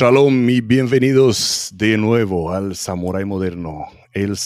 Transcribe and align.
Shalom 0.00 0.48
y 0.48 0.60
bienvenidos 0.60 1.72
de 1.74 1.98
nuevo 1.98 2.52
al 2.52 2.76
Samurai 2.76 3.24
Moderno, 3.24 3.86
el. 4.14 4.36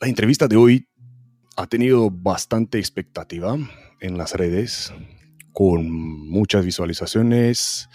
La 0.00 0.06
entrevista 0.06 0.46
de 0.46 0.56
hoy 0.56 0.86
ha 1.56 1.66
tenido 1.66 2.12
bastante 2.12 2.78
expectativa 2.78 3.58
en 3.98 4.18
las 4.18 4.34
redes, 4.34 4.94
con 5.52 5.90
muchas 5.90 6.64
visualizaciones, 6.64 7.88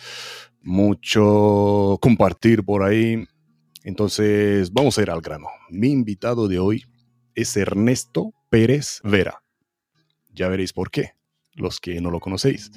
mucho 0.62 1.98
compartir 2.02 2.66
por 2.66 2.84
ahí. 2.84 3.26
Entonces, 3.86 4.74
vamos 4.74 4.98
a 4.98 5.04
ir 5.04 5.10
al 5.10 5.22
grano. 5.22 5.48
Mi 5.70 5.90
invitado 5.90 6.50
de 6.50 6.60
hoy 6.60 6.84
es 7.34 7.56
Ernesto 7.56 8.34
Pérez 8.50 9.00
Vera. 9.06 9.42
Ya 10.34 10.50
veréis 10.50 10.74
por 10.74 10.92
qué 10.92 11.14
los 11.56 11.80
que 11.80 12.00
no 12.02 12.12
lo 12.12 12.20
conocéis. 12.20 12.72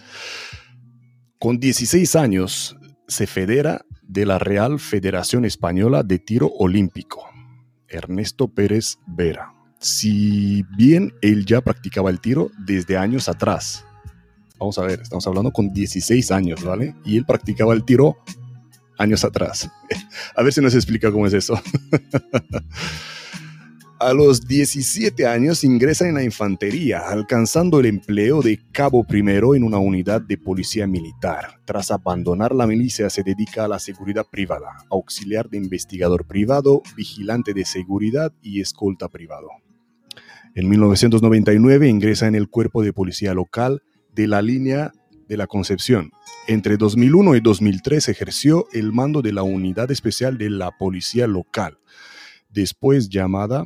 Con 1.38 1.58
16 1.58 2.16
años 2.16 2.76
se 3.08 3.26
federa 3.26 3.84
de 4.02 4.26
la 4.26 4.38
Real 4.38 4.78
Federación 4.78 5.44
Española 5.44 6.02
de 6.02 6.18
Tiro 6.18 6.48
Olímpico, 6.58 7.24
Ernesto 7.88 8.48
Pérez 8.48 8.98
Vera. 9.06 9.52
Si 9.78 10.64
bien 10.76 11.12
él 11.20 11.44
ya 11.44 11.60
practicaba 11.60 12.10
el 12.10 12.20
tiro 12.20 12.50
desde 12.58 12.96
años 12.96 13.28
atrás, 13.28 13.84
vamos 14.58 14.78
a 14.78 14.82
ver, 14.82 15.00
estamos 15.00 15.26
hablando 15.26 15.52
con 15.52 15.72
16 15.72 16.30
años, 16.30 16.64
¿vale? 16.64 16.94
Y 17.04 17.16
él 17.16 17.26
practicaba 17.26 17.74
el 17.74 17.84
tiro 17.84 18.16
años 18.98 19.24
atrás. 19.24 19.70
A 20.36 20.42
ver 20.42 20.52
si 20.52 20.60
nos 20.60 20.74
explica 20.74 21.12
cómo 21.12 21.26
es 21.26 21.34
eso. 21.34 21.60
A 23.98 24.12
los 24.12 24.46
17 24.46 25.26
años 25.26 25.64
ingresa 25.64 26.06
en 26.06 26.16
la 26.16 26.22
infantería, 26.22 27.08
alcanzando 27.08 27.80
el 27.80 27.86
empleo 27.86 28.42
de 28.42 28.60
cabo 28.70 29.04
primero 29.04 29.54
en 29.54 29.64
una 29.64 29.78
unidad 29.78 30.20
de 30.20 30.36
policía 30.36 30.86
militar. 30.86 31.62
Tras 31.64 31.90
abandonar 31.90 32.54
la 32.54 32.66
milicia 32.66 33.08
se 33.08 33.22
dedica 33.22 33.64
a 33.64 33.68
la 33.68 33.78
seguridad 33.78 34.26
privada, 34.30 34.66
auxiliar 34.90 35.48
de 35.48 35.56
investigador 35.56 36.26
privado, 36.26 36.82
vigilante 36.94 37.54
de 37.54 37.64
seguridad 37.64 38.34
y 38.42 38.60
escolta 38.60 39.08
privado. 39.08 39.48
En 40.54 40.68
1999 40.68 41.88
ingresa 41.88 42.26
en 42.26 42.34
el 42.34 42.50
cuerpo 42.50 42.82
de 42.82 42.92
policía 42.92 43.32
local 43.32 43.82
de 44.12 44.26
la 44.26 44.42
línea 44.42 44.92
de 45.26 45.38
la 45.38 45.46
Concepción. 45.46 46.10
Entre 46.48 46.76
2001 46.76 47.36
y 47.36 47.40
2003 47.40 48.10
ejerció 48.10 48.66
el 48.74 48.92
mando 48.92 49.22
de 49.22 49.32
la 49.32 49.42
unidad 49.42 49.90
especial 49.90 50.36
de 50.36 50.50
la 50.50 50.70
policía 50.76 51.26
local, 51.26 51.78
después 52.50 53.08
llamada 53.08 53.64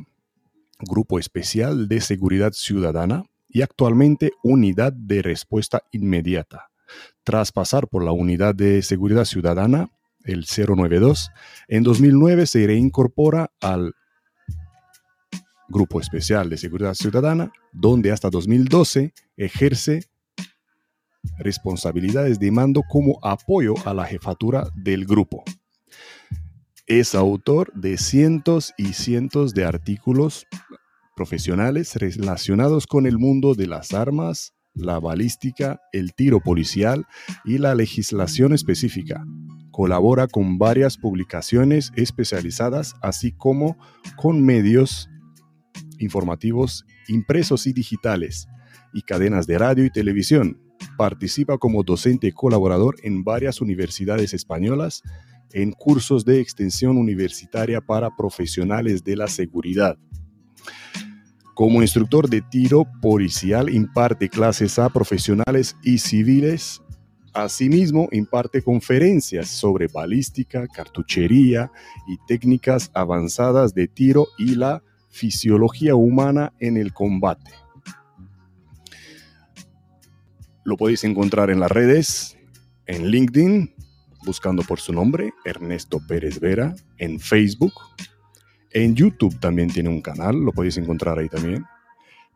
Grupo 0.81 1.19
Especial 1.19 1.87
de 1.87 2.01
Seguridad 2.01 2.53
Ciudadana 2.53 3.23
y 3.47 3.61
actualmente 3.61 4.31
Unidad 4.43 4.93
de 4.93 5.21
Respuesta 5.21 5.83
Inmediata. 5.91 6.69
Tras 7.23 7.51
pasar 7.51 7.87
por 7.87 8.03
la 8.03 8.11
Unidad 8.11 8.55
de 8.55 8.81
Seguridad 8.81 9.25
Ciudadana, 9.25 9.89
el 10.23 10.45
092, 10.45 11.31
en 11.67 11.83
2009 11.83 12.45
se 12.45 12.67
reincorpora 12.67 13.51
al 13.59 13.93
Grupo 15.67 16.01
Especial 16.01 16.49
de 16.49 16.57
Seguridad 16.57 16.93
Ciudadana, 16.93 17.51
donde 17.71 18.11
hasta 18.11 18.29
2012 18.29 19.13
ejerce 19.37 20.03
responsabilidades 21.39 22.39
de 22.39 22.51
mando 22.51 22.83
como 22.89 23.19
apoyo 23.23 23.75
a 23.85 23.93
la 23.93 24.05
jefatura 24.05 24.67
del 24.75 25.05
grupo. 25.05 25.43
Es 26.91 27.15
autor 27.15 27.71
de 27.73 27.97
cientos 27.97 28.73
y 28.77 28.91
cientos 28.91 29.53
de 29.53 29.63
artículos 29.63 30.45
profesionales 31.15 31.95
relacionados 31.95 32.85
con 32.85 33.05
el 33.05 33.17
mundo 33.17 33.55
de 33.55 33.65
las 33.65 33.93
armas, 33.93 34.53
la 34.73 34.99
balística, 34.99 35.79
el 35.93 36.13
tiro 36.13 36.41
policial 36.41 37.05
y 37.45 37.59
la 37.59 37.75
legislación 37.75 38.51
específica. 38.51 39.23
Colabora 39.71 40.27
con 40.27 40.57
varias 40.57 40.97
publicaciones 40.97 41.93
especializadas, 41.95 42.93
así 43.01 43.31
como 43.31 43.77
con 44.17 44.43
medios 44.43 45.09
informativos 45.99 46.83
impresos 47.07 47.67
y 47.67 47.71
digitales 47.71 48.49
y 48.91 49.03
cadenas 49.03 49.47
de 49.47 49.57
radio 49.57 49.85
y 49.85 49.91
televisión. 49.91 50.61
Participa 50.97 51.57
como 51.57 51.83
docente 51.83 52.33
colaborador 52.33 52.97
en 53.03 53.23
varias 53.23 53.61
universidades 53.61 54.33
españolas 54.33 55.03
en 55.53 55.71
cursos 55.71 56.25
de 56.25 56.39
extensión 56.39 56.97
universitaria 56.97 57.81
para 57.81 58.15
profesionales 58.15 59.03
de 59.03 59.15
la 59.15 59.27
seguridad. 59.27 59.97
Como 61.53 61.81
instructor 61.81 62.29
de 62.29 62.41
tiro 62.41 62.85
policial 63.01 63.69
imparte 63.69 64.29
clases 64.29 64.79
a 64.79 64.89
profesionales 64.89 65.75
y 65.83 65.97
civiles. 65.99 66.81
Asimismo, 67.33 68.09
imparte 68.11 68.61
conferencias 68.61 69.47
sobre 69.49 69.87
balística, 69.87 70.67
cartuchería 70.67 71.71
y 72.07 72.17
técnicas 72.27 72.89
avanzadas 72.93 73.73
de 73.73 73.87
tiro 73.87 74.27
y 74.37 74.55
la 74.55 74.83
fisiología 75.09 75.95
humana 75.95 76.51
en 76.59 76.77
el 76.77 76.93
combate. 76.93 77.51
Lo 80.63 80.77
podéis 80.77 81.03
encontrar 81.03 81.49
en 81.49 81.59
las 81.59 81.71
redes, 81.71 82.37
en 82.85 83.07
LinkedIn, 83.07 83.73
buscando 84.25 84.63
por 84.63 84.79
su 84.79 84.93
nombre, 84.93 85.33
Ernesto 85.45 85.99
Pérez 86.07 86.39
Vera, 86.39 86.75
en 86.97 87.19
Facebook. 87.19 87.73
En 88.71 88.95
YouTube 88.95 89.39
también 89.39 89.69
tiene 89.69 89.89
un 89.89 90.01
canal, 90.01 90.35
lo 90.35 90.51
podéis 90.51 90.77
encontrar 90.77 91.19
ahí 91.19 91.29
también. 91.29 91.65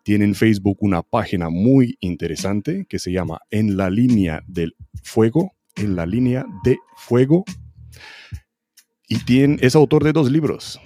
Tiene 0.04 0.26
en 0.26 0.36
Facebook 0.36 0.78
una 0.82 1.02
página 1.02 1.50
muy 1.50 1.98
interesante 2.00 2.86
que 2.88 3.00
se 3.00 3.12
llama 3.12 3.40
En 3.50 3.78
la 3.78 3.90
línea 3.90 4.44
del 4.48 4.76
fuego, 5.04 5.54
en 5.76 5.96
la 5.96 6.06
línea 6.06 6.46
de 6.64 6.78
fuego. 6.96 7.44
Y 9.08 9.20
es 9.62 9.76
autor 9.76 10.04
de 10.04 10.14
dos 10.14 10.32
libros. 10.32 10.80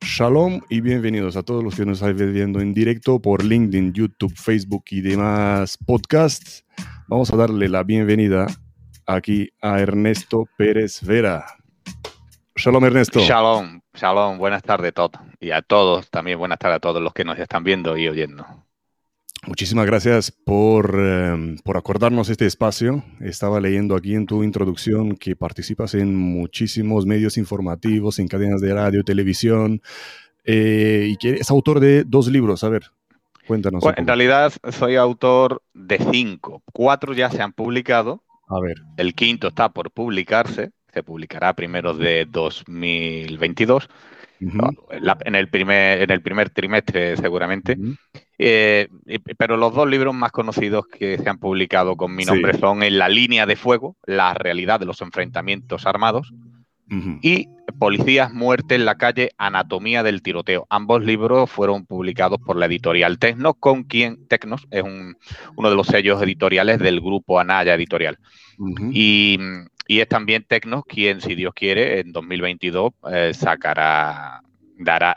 Shalom 0.00 0.60
y 0.68 0.80
bienvenidos 0.80 1.36
a 1.36 1.42
todos 1.42 1.64
los 1.64 1.74
que 1.74 1.84
nos 1.84 2.00
están 2.00 2.16
viendo 2.32 2.60
en 2.60 2.74
directo 2.74 3.20
por 3.20 3.42
LinkedIn, 3.42 3.92
YouTube, 3.92 4.34
Facebook 4.36 4.84
y 4.90 5.00
demás 5.00 5.76
podcasts. 5.78 6.64
Vamos 7.08 7.32
a 7.32 7.36
darle 7.36 7.68
la 7.68 7.82
bienvenida 7.82 8.46
aquí 9.06 9.50
a 9.60 9.80
Ernesto 9.80 10.48
Pérez 10.56 11.00
Vera. 11.02 11.44
Shalom, 12.56 12.84
Ernesto. 12.84 13.20
Shalom, 13.20 13.80
shalom, 13.94 14.38
buenas 14.38 14.62
tardes 14.62 14.90
a 14.90 14.92
todos. 14.92 15.20
Y 15.40 15.50
a 15.50 15.62
todos, 15.62 16.08
también 16.10 16.38
buenas 16.38 16.58
tardes 16.58 16.76
a 16.76 16.80
todos 16.80 17.02
los 17.02 17.12
que 17.12 17.24
nos 17.24 17.38
están 17.38 17.64
viendo 17.64 17.96
y 17.96 18.08
oyendo. 18.08 18.46
Muchísimas 19.46 19.84
gracias 19.84 20.30
por, 20.30 20.96
eh, 20.98 21.56
por, 21.64 21.76
acordarnos 21.76 22.30
este 22.30 22.46
espacio. 22.46 23.04
Estaba 23.20 23.60
leyendo 23.60 23.94
aquí 23.94 24.14
en 24.14 24.26
tu 24.26 24.42
introducción 24.42 25.16
que 25.16 25.36
participas 25.36 25.94
en 25.94 26.14
muchísimos 26.14 27.04
medios 27.04 27.36
informativos, 27.36 28.18
en 28.18 28.28
cadenas 28.28 28.60
de 28.62 28.72
radio, 28.72 29.04
televisión, 29.04 29.82
eh, 30.44 31.08
y 31.10 31.16
que 31.18 31.30
eres 31.30 31.50
autor 31.50 31.80
de 31.80 32.04
dos 32.04 32.28
libros. 32.28 32.64
A 32.64 32.70
ver, 32.70 32.84
cuéntanos. 33.46 33.82
Bueno, 33.82 33.98
en 33.98 34.06
realidad 34.06 34.52
soy 34.70 34.96
autor 34.96 35.60
de 35.74 35.98
cinco. 35.98 36.62
Cuatro 36.72 37.12
ya 37.12 37.30
se 37.30 37.42
han 37.42 37.52
publicado 37.52 38.22
a 38.48 38.60
ver. 38.60 38.76
El 38.96 39.14
quinto 39.14 39.48
está 39.48 39.68
por 39.70 39.90
publicarse, 39.90 40.72
se 40.92 41.02
publicará 41.02 41.54
primero 41.54 41.94
de 41.94 42.26
2022, 42.26 43.88
en, 44.40 45.34
el 45.34 45.48
primer, 45.48 46.02
en 46.02 46.10
el 46.10 46.22
primer 46.22 46.50
trimestre 46.50 47.16
seguramente. 47.16 47.76
Eh, 48.38 48.88
pero 49.38 49.56
los 49.56 49.74
dos 49.74 49.88
libros 49.88 50.14
más 50.14 50.32
conocidos 50.32 50.86
que 50.86 51.18
se 51.18 51.28
han 51.28 51.38
publicado 51.38 51.96
con 51.96 52.14
mi 52.14 52.24
nombre 52.24 52.58
son 52.58 52.82
En 52.82 52.98
la 52.98 53.08
línea 53.08 53.46
de 53.46 53.56
fuego, 53.56 53.96
la 54.06 54.34
realidad 54.34 54.80
de 54.80 54.86
los 54.86 55.00
enfrentamientos 55.00 55.86
armados, 55.86 56.32
y 57.22 57.48
Policías, 57.78 58.32
muerte 58.32 58.74
en 58.74 58.84
la 58.84 58.96
calle, 58.96 59.30
anatomía 59.36 60.02
del 60.02 60.22
tiroteo. 60.22 60.66
Ambos 60.70 61.02
libros 61.02 61.50
fueron 61.50 61.86
publicados 61.86 62.38
por 62.38 62.56
la 62.56 62.66
editorial 62.66 63.18
Tecnos, 63.18 63.54
con 63.58 63.84
quien 63.84 64.26
Tecnos 64.28 64.66
es 64.70 64.82
uno 64.82 65.70
de 65.70 65.76
los 65.76 65.86
sellos 65.86 66.22
editoriales 66.22 66.78
del 66.78 67.00
grupo 67.00 67.40
Anaya 67.40 67.74
Editorial. 67.74 68.18
y, 68.92 69.38
es 69.88 70.08
también 70.08 70.44
Tecnos 70.48 70.84
quien, 70.84 71.20
si 71.20 71.34
Dios 71.34 71.52
quiere, 71.54 72.00
en 72.00 72.12
2022 72.12 72.92
eh, 73.12 73.32
sacará, 73.34 74.40
dará, 74.78 75.14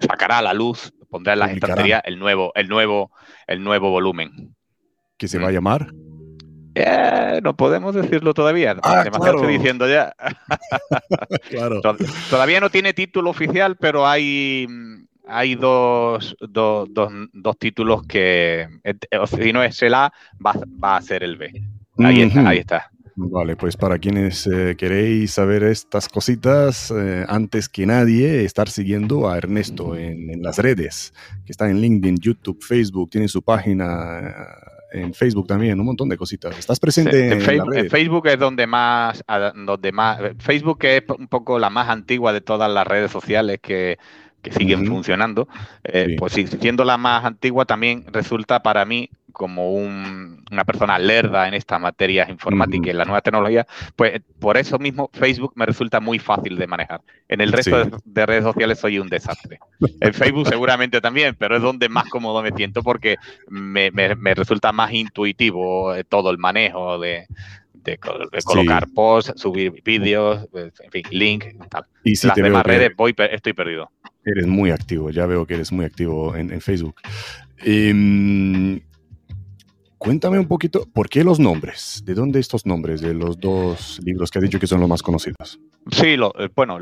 sacará 0.00 0.38
a 0.38 0.42
la 0.42 0.54
luz, 0.54 0.92
pondrá 1.10 1.32
en 1.32 1.40
las 1.40 1.50
estanterías 1.50 2.02
el 2.04 2.18
nuevo, 2.18 2.52
el 2.54 2.68
nuevo, 2.68 3.10
el 3.46 3.62
nuevo 3.62 3.90
volumen. 3.90 4.54
¿Qué 5.18 5.28
se 5.28 5.38
va 5.38 5.48
a 5.48 5.52
llamar? 5.52 5.92
Eh, 6.74 7.40
no 7.42 7.56
podemos 7.56 7.94
decirlo 7.94 8.34
todavía. 8.34 8.76
Ah, 8.82 9.04
estoy 9.06 9.54
diciendo 9.54 9.88
ya. 9.88 10.14
Todavía 12.30 12.60
no 12.60 12.70
tiene 12.70 12.92
título 12.94 13.30
oficial, 13.30 13.76
pero 13.76 14.06
hay, 14.06 14.66
hay 15.26 15.54
dos, 15.56 16.36
dos, 16.40 16.88
dos, 17.32 17.58
títulos 17.58 18.06
que, 18.06 18.68
eh, 18.84 18.94
si 19.26 19.52
no 19.52 19.62
es 19.62 19.82
el 19.82 19.94
A, 19.94 20.12
va, 20.44 20.96
a 20.96 21.02
ser 21.02 21.24
el 21.24 21.36
B. 21.36 21.50
Ahí 21.98 22.22
está, 22.22 22.48
ahí 22.48 22.58
está. 22.58 22.90
Vale, 23.16 23.56
pues 23.56 23.76
para 23.76 23.98
quienes 23.98 24.46
eh, 24.46 24.76
queréis 24.78 25.32
saber 25.32 25.64
estas 25.64 26.08
cositas, 26.08 26.94
antes 27.28 27.68
que 27.68 27.84
nadie, 27.84 28.44
estar 28.44 28.70
siguiendo 28.70 29.28
a 29.28 29.36
Ernesto 29.36 29.94
en, 29.96 30.30
en, 30.30 30.42
las 30.42 30.58
redes, 30.58 31.12
que 31.44 31.52
está 31.52 31.68
en 31.68 31.80
LinkedIn, 31.80 32.16
YouTube, 32.18 32.62
Facebook, 32.62 33.10
tiene 33.10 33.28
su 33.28 33.42
página 33.42 34.32
en 34.92 35.14
Facebook 35.14 35.46
también, 35.46 35.78
un 35.78 35.86
montón 35.86 36.08
de 36.08 36.16
cositas. 36.16 36.58
¿Estás 36.58 36.80
presente 36.80 37.32
en, 37.32 37.40
Facebook, 37.40 37.74
en, 37.74 37.90
Facebook? 37.90 38.26
es 38.26 38.38
donde 38.38 38.66
más, 38.66 39.22
donde 39.66 39.92
más, 39.92 40.20
Facebook 40.38 40.78
es 40.82 41.02
un 41.16 41.28
poco 41.28 41.58
la 41.58 41.70
más 41.70 41.88
antigua 41.88 42.32
de 42.32 42.40
todas 42.40 42.70
las 42.70 42.86
redes 42.86 43.10
sociales 43.10 43.58
que, 43.62 43.98
que 44.42 44.52
siguen 44.52 44.86
funcionando, 44.86 45.48
eh, 45.84 46.16
pues 46.18 46.32
siendo 46.32 46.84
la 46.84 46.96
más 46.96 47.24
antigua 47.24 47.64
también 47.64 48.04
resulta 48.12 48.62
para 48.62 48.84
mí 48.84 49.10
como 49.32 49.72
una 49.72 50.64
persona 50.64 50.98
lerda 50.98 51.48
en 51.48 51.54
estas 51.54 51.80
materias 51.80 52.28
informáticas 52.28 52.88
y 52.88 52.90
en 52.90 52.98
la 52.98 53.04
nueva 53.04 53.20
tecnología, 53.20 53.66
pues 53.96 54.20
por 54.38 54.56
eso 54.56 54.78
mismo 54.78 55.08
Facebook 55.12 55.52
me 55.54 55.66
resulta 55.66 56.00
muy 56.00 56.18
fácil 56.18 56.56
de 56.56 56.66
manejar. 56.66 57.00
En 57.28 57.40
el 57.40 57.52
resto 57.52 58.00
de, 58.04 58.26
redes 58.26 58.44
sociales 58.44 58.78
soy 58.78 58.98
un 58.98 59.08
desastre. 59.08 59.58
En 60.00 60.12
Facebook 60.12 60.48
seguramente 60.48 61.00
también, 61.00 61.34
pero 61.38 61.56
es 61.56 61.62
donde 61.62 61.88
más 61.88 62.08
cómodo 62.08 62.42
me 62.42 62.52
siento 62.52 62.82
porque 62.82 63.16
me, 63.48 63.90
resulta 64.34 64.72
más 64.72 64.92
intuitivo 64.92 65.94
eh, 65.94 66.04
todo 66.04 66.30
el 66.30 66.38
manejo 66.38 66.98
de, 66.98 67.26
colocar 68.44 68.88
posts, 68.94 69.40
subir 69.40 69.82
vídeos, 69.82 70.46
pues, 70.50 70.72
en 70.80 70.90
fin, 70.90 71.02
link, 71.10 71.44
tal. 71.70 71.86
Y 72.04 72.14
si 72.16 72.26
Las 72.26 72.36
demás 72.36 72.64
redes 72.64 72.94
voy, 72.94 73.14
estoy 73.16 73.52
perdido. 73.52 73.90
Eres 74.24 74.46
muy 74.46 74.70
activo, 74.70 75.10
ya 75.10 75.26
veo 75.26 75.46
que 75.46 75.54
eres 75.54 75.72
muy 75.72 75.84
activo 75.84 76.36
en, 76.36 76.60
Facebook. 76.60 77.00
Em, 77.58 78.80
cuéntame 79.96 80.38
un 80.38 80.46
poquito, 80.46 80.86
¿por 80.92 81.08
qué 81.08 81.24
los 81.24 81.40
nombres? 81.40 82.02
¿De 82.04 82.14
dónde 82.14 82.38
estos 82.38 82.66
nombres 82.66 83.00
de 83.00 83.14
los 83.14 83.40
dos 83.40 83.98
libros 84.04 84.30
que 84.30 84.38
has 84.38 84.42
dicho 84.42 84.60
que 84.60 84.66
son 84.66 84.80
los 84.80 84.88
más 84.88 85.02
conocidos? 85.02 85.58
Sí, 85.90 86.16
lo, 86.16 86.34
eh, 86.38 86.50
bueno, 86.54 86.78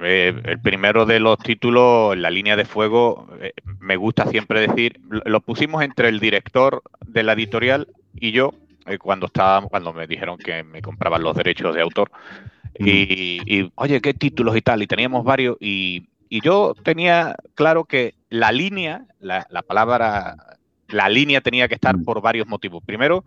eh, 0.00 0.42
el 0.44 0.60
primero 0.60 1.06
de 1.06 1.20
los 1.20 1.38
títulos, 1.38 2.16
La 2.16 2.30
línea 2.30 2.56
de 2.56 2.64
fuego, 2.64 3.28
eh, 3.40 3.52
me 3.78 3.96
gusta 3.96 4.26
siempre 4.26 4.66
decir, 4.66 5.00
lo 5.08 5.40
pusimos 5.40 5.84
entre 5.84 6.08
el 6.08 6.18
director 6.18 6.82
de 7.06 7.22
la 7.22 7.34
editorial 7.34 7.86
y 8.14 8.32
yo, 8.32 8.54
cuando, 9.00 9.26
estaba, 9.26 9.68
cuando 9.68 9.92
me 9.92 10.08
dijeron 10.08 10.36
que 10.36 10.64
me 10.64 10.82
compraban 10.82 11.22
los 11.22 11.36
derechos 11.36 11.76
de 11.76 11.80
autor. 11.80 12.10
Y, 12.76 13.40
y, 13.46 13.70
oye, 13.76 14.00
¿qué 14.00 14.14
títulos 14.14 14.56
y 14.56 14.62
tal? 14.62 14.82
Y 14.82 14.86
teníamos 14.86 15.22
varios 15.22 15.56
y 15.60 16.08
y 16.30 16.40
yo 16.40 16.74
tenía 16.84 17.34
claro 17.54 17.84
que 17.84 18.14
la 18.30 18.52
línea, 18.52 19.04
la, 19.18 19.44
palabra, 19.66 20.36
la 20.88 21.08
línea 21.08 21.40
tenía 21.40 21.66
que 21.66 21.74
estar 21.74 21.96
mm. 21.96 22.04
por 22.04 22.22
varios 22.22 22.46
motivos. 22.46 22.82
Primero, 22.86 23.24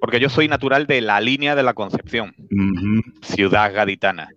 porque 0.00 0.18
yo 0.18 0.28
soy 0.28 0.48
natural 0.48 0.88
de 0.88 1.00
la 1.00 1.20
línea 1.20 1.54
de 1.54 1.62
la 1.62 1.74
Concepción, 1.74 2.34
ciudad 3.22 3.72
gaditana. 3.72 4.28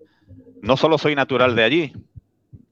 No 0.61 0.77
solo 0.77 0.99
soy 0.99 1.15
natural 1.15 1.55
de 1.55 1.63
allí, 1.63 1.93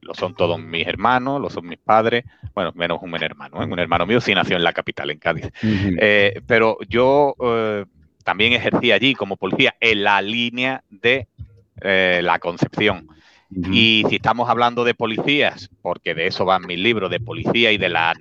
lo 0.01 0.13
son 0.13 0.35
todos 0.35 0.61
mis 0.61 0.85
hermanos, 0.85 1.41
lo 1.41 1.49
son 1.49 1.65
mis 1.65 1.79
padres, 1.79 2.23
bueno, 2.53 2.71
menos 2.75 2.99
un 3.01 3.15
hermano, 3.15 3.63
¿eh? 3.63 3.65
un 3.65 3.79
hermano 3.79 4.05
mío 4.05 4.21
sí 4.21 4.35
nació 4.35 4.57
en 4.57 4.63
la 4.63 4.73
capital, 4.73 5.09
en 5.09 5.17
Cádiz. 5.17 5.51
Eh, 5.63 6.39
pero 6.45 6.77
yo 6.87 7.33
eh, 7.43 7.85
también 8.23 8.53
ejercí 8.53 8.91
allí 8.91 9.15
como 9.15 9.37
policía 9.37 9.75
en 9.79 10.03
la 10.03 10.21
línea 10.21 10.83
de 10.91 11.27
la 11.81 12.37
Concepción. 12.39 13.07
Y 13.51 14.03
si 14.09 14.15
estamos 14.17 14.49
hablando 14.49 14.83
de 14.83 14.93
policías, 14.93 15.69
porque 15.81 16.13
de 16.13 16.27
eso 16.27 16.45
van 16.45 16.67
mis 16.67 16.79
libros, 16.79 17.09
de 17.09 17.19
policía 17.19 17.71
y 17.71 17.77
de 17.77 17.89
la 17.89 18.13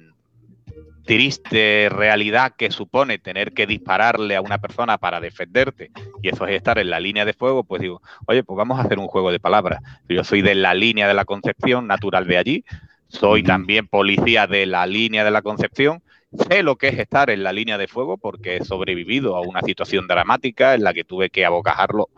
triste 1.05 1.89
realidad 1.91 2.55
que 2.57 2.71
supone 2.71 3.19
tener 3.19 3.53
que 3.53 3.67
dispararle 3.67 4.37
a 4.37 4.43
una 4.43 4.59
persona 4.59 4.99
para 4.99 5.21
defenderte, 5.21 5.91
y 6.23 6.29
eso 6.29 6.47
es 6.47 6.55
estar 6.55 6.79
en 6.79 6.91
la 6.91 7.01
línea 7.01 7.25
de 7.25 7.33
fuego, 7.33 7.65
pues 7.65 7.81
digo, 7.81 8.03
oye, 8.27 8.43
pues 8.45 8.57
vamos 8.57 8.79
a 8.79 8.83
hacer 8.83 8.99
un 8.99 9.07
juego 9.07 9.33
de 9.33 9.41
palabras. 9.41 9.81
Yo 10.09 10.23
soy 10.23 10.43
de 10.43 10.55
la 10.55 10.75
línea 10.75 11.09
de 11.09 11.15
la 11.15 11.25
Concepción, 11.25 11.87
natural 11.87 12.27
de 12.27 12.37
allí, 12.37 12.65
soy 13.09 13.43
también 13.43 13.89
policía 13.89 14.47
de 14.47 14.67
la 14.67 14.87
línea 14.87 15.25
de 15.25 15.31
la 15.31 15.41
Concepción, 15.41 16.03
Sé 16.49 16.63
lo 16.63 16.77
que 16.77 16.89
es 16.89 16.99
estar 16.99 17.31
en 17.31 17.43
la 17.43 17.53
línea 17.53 17.79
de 17.79 17.89
fuego 17.89 18.19
porque 18.19 18.57
he 18.57 18.65
sobrevivido 18.65 19.37
a 19.37 19.41
una 19.41 19.63
situación 19.63 20.07
dramática 20.07 20.75
en 20.75 20.85
la 20.85 20.93
que 20.93 21.05
tuve 21.05 21.31
que 21.31 21.47
abocajarlo, 21.47 22.11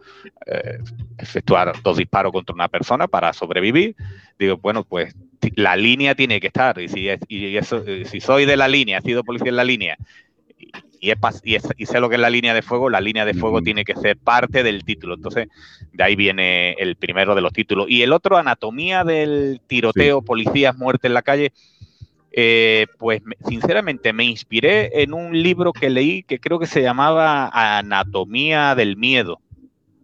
eh, 0.46 0.78
efectuar 1.18 1.72
dos 1.82 1.96
disparos 1.96 2.32
contra 2.32 2.54
una 2.54 2.68
persona 2.68 3.06
para 3.06 3.32
sobrevivir. 3.32 3.94
Digo, 4.38 4.56
bueno, 4.56 4.84
pues 4.84 5.14
la 5.54 5.76
línea 5.76 6.14
tiene 6.14 6.40
que 6.40 6.48
estar. 6.48 6.80
Y 6.80 6.88
si, 6.88 7.08
y 7.28 7.56
eso, 7.56 7.84
eh, 7.86 8.04
si 8.04 8.20
soy 8.20 8.46
de 8.46 8.56
la 8.56 8.66
línea, 8.66 8.98
he 8.98 9.02
sido 9.02 9.22
policía 9.22 9.50
en 9.50 9.56
la 9.56 9.64
línea 9.64 9.96
y, 11.00 11.12
y, 11.76 11.86
sé 11.86 12.00
lo 12.00 12.08
que 12.08 12.16
es 12.16 12.20
la 12.20 12.30
línea 12.30 12.52
de 12.52 12.62
fuego, 12.62 12.90
la 12.90 13.00
línea 13.00 13.24
de 13.24 13.34
fuego 13.34 13.62
tiene 13.62 13.84
que 13.84 13.96
ser 13.96 14.18
parte 14.18 14.62
del 14.62 14.84
título. 14.84 15.14
Entonces, 15.14 15.48
de 15.92 16.04
ahí 16.04 16.14
viene 16.14 16.72
el 16.72 16.96
primero 16.96 17.34
de 17.34 17.40
los 17.40 17.52
títulos. 17.52 17.86
Y 17.88 18.02
el 18.02 18.12
otro, 18.12 18.36
Anatomía 18.36 19.02
del 19.02 19.60
tiroteo, 19.66 20.22
policías, 20.22 20.76
muerte 20.76 21.06
en 21.08 21.14
la 21.14 21.22
calle 21.22 21.52
eh, 22.32 22.86
pues 22.98 23.22
sinceramente 23.48 24.12
me 24.12 24.24
inspiré 24.24 25.02
en 25.02 25.12
un 25.12 25.40
libro 25.42 25.72
que 25.72 25.90
leí 25.90 26.22
que 26.22 26.38
creo 26.38 26.58
que 26.58 26.66
se 26.66 26.82
llamaba 26.82 27.50
Anatomía 27.78 28.74
del 28.74 28.96
Miedo. 28.96 29.40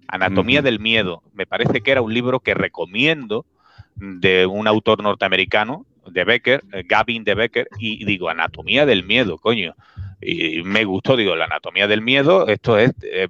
Anatomía 0.08 0.62
del 0.62 0.80
Miedo. 0.80 1.22
Me 1.34 1.46
parece 1.46 1.80
que 1.80 1.90
era 1.90 2.02
un 2.02 2.12
libro 2.12 2.40
que 2.40 2.54
recomiendo 2.54 3.44
de 3.96 4.46
un 4.46 4.66
autor 4.66 5.02
norteamericano, 5.02 5.86
de 6.06 6.24
Becker, 6.24 6.62
eh, 6.72 6.84
Gavin 6.86 7.24
de 7.24 7.34
Becker, 7.34 7.68
y 7.78 8.04
digo, 8.04 8.28
Anatomía 8.28 8.86
del 8.86 9.04
Miedo, 9.04 9.38
coño. 9.38 9.74
Y 10.20 10.62
me 10.62 10.84
gustó, 10.84 11.16
digo, 11.16 11.36
la 11.36 11.44
Anatomía 11.44 11.86
del 11.86 12.02
Miedo, 12.02 12.46
esto 12.46 12.78
es 12.78 12.92
em, 13.02 13.28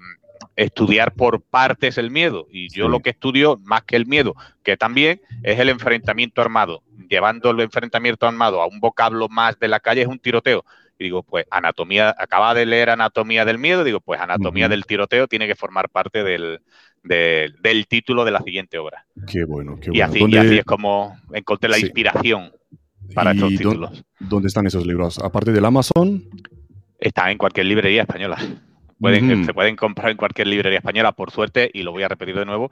estudiar 0.56 1.12
por 1.12 1.43
partes 1.43 1.99
el 1.99 2.11
miedo. 2.11 2.47
Y 2.50 2.69
yo 2.70 2.88
lo 2.88 3.00
que 3.00 3.11
estudio, 3.11 3.61
más 3.62 3.85
que 3.85 3.97
el 3.97 4.06
miedo, 4.06 4.35
que 4.62 4.76
también 4.76 5.20
es 5.43 5.58
el 5.61 5.69
enfrentamiento 5.69 6.41
armado. 6.41 6.82
Llevando 7.08 7.50
el 7.50 7.61
enfrentamiento 7.61 8.26
armado 8.26 8.62
a 8.62 8.67
un 8.67 8.81
vocablo 8.81 9.29
más 9.29 9.58
de 9.58 9.69
la 9.69 9.81
calle 9.81 10.03
es 10.03 10.08
un 10.08 10.19
tiroteo. 10.19 10.64
Y 10.99 11.05
digo, 11.05 11.23
pues 11.23 11.44
anatomía, 11.50 12.14
acaba 12.19 12.55
de 12.55 12.64
leer 12.64 12.88
anatomía 12.88 13.44
del 13.44 13.58
miedo, 13.58 13.85
digo, 13.85 14.00
pues 14.00 14.19
anatomía 14.19 14.69
del 14.69 14.87
tiroteo 14.87 15.29
tiene 15.29 15.47
que 15.47 15.55
formar 15.55 15.91
parte 15.91 16.25
del, 16.25 16.62
del 17.03 17.87
título 17.87 18.25
de 18.25 18.31
la 18.31 18.41
siguiente 18.41 18.79
obra. 18.79 19.05
Qué 19.26 19.44
bueno, 19.44 19.79
qué 19.79 19.91
bueno. 19.91 19.99
Y 19.99 20.00
así, 20.00 20.37
así 20.38 20.58
es 20.58 20.64
como 20.64 21.19
encontré 21.32 21.69
la 21.69 21.79
inspiración 21.79 22.50
para 23.14 23.32
estos 23.32 23.50
títulos. 23.50 24.05
¿Dónde 24.19 24.49
están 24.49 24.67
esos 24.67 24.87
libros? 24.87 25.19
Aparte 25.19 25.53
del 25.53 25.67
Amazon. 25.67 26.25
Están 26.99 27.31
en 27.31 27.38
cualquier 27.38 27.67
librería 27.67 28.03
española. 28.03 28.38
Pueden, 28.98 29.44
Se 29.44 29.52
pueden 29.52 29.76
comprar 29.76 30.10
en 30.10 30.16
cualquier 30.16 30.46
librería 30.46 30.78
española, 30.78 31.12
por 31.12 31.31
suerte, 31.31 31.70
y 31.72 31.82
lo 31.82 31.93
voy 31.93 32.02
a 32.02 32.08
repetir 32.08 32.34
de 32.34 32.46
nuevo, 32.46 32.70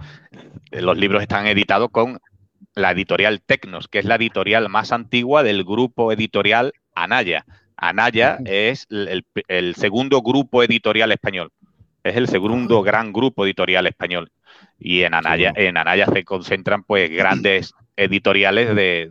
eh, 0.71 0.81
los 0.81 0.97
libros 0.97 1.23
están 1.23 1.47
editados 1.47 1.91
con 1.91 2.19
la 2.75 2.93
editorial 2.93 3.43
Tecnos, 3.43 3.88
que 3.88 3.99
es 3.99 4.05
la 4.05 4.17
editorial 4.17 4.69
más 4.69 4.93
antigua 4.93 5.43
del 5.43 5.65
grupo 5.65 6.12
editorial 6.12 6.73
Anaya. 6.94 7.44
Anaya 7.76 8.38
es 8.44 8.87
el, 8.91 9.75
segundo 9.75 10.23
grupo 10.23 10.62
editorial 10.62 11.12
español. 11.12 11.50
Es 12.02 12.16
el 12.16 12.28
segundo 12.28 12.83
gran 12.83 13.12
grupo 13.12 13.45
editorial 13.45 13.87
español. 13.87 14.31
Y 14.78 15.02
en 15.02 15.14
Anaya, 15.14 15.52
en 15.54 15.76
Anaya 15.76 16.07
se 16.07 16.25
concentran 16.25 16.85
pues 16.85 17.11
grandes 17.11 17.75
editoriales 17.97 18.75
de, 18.75 19.11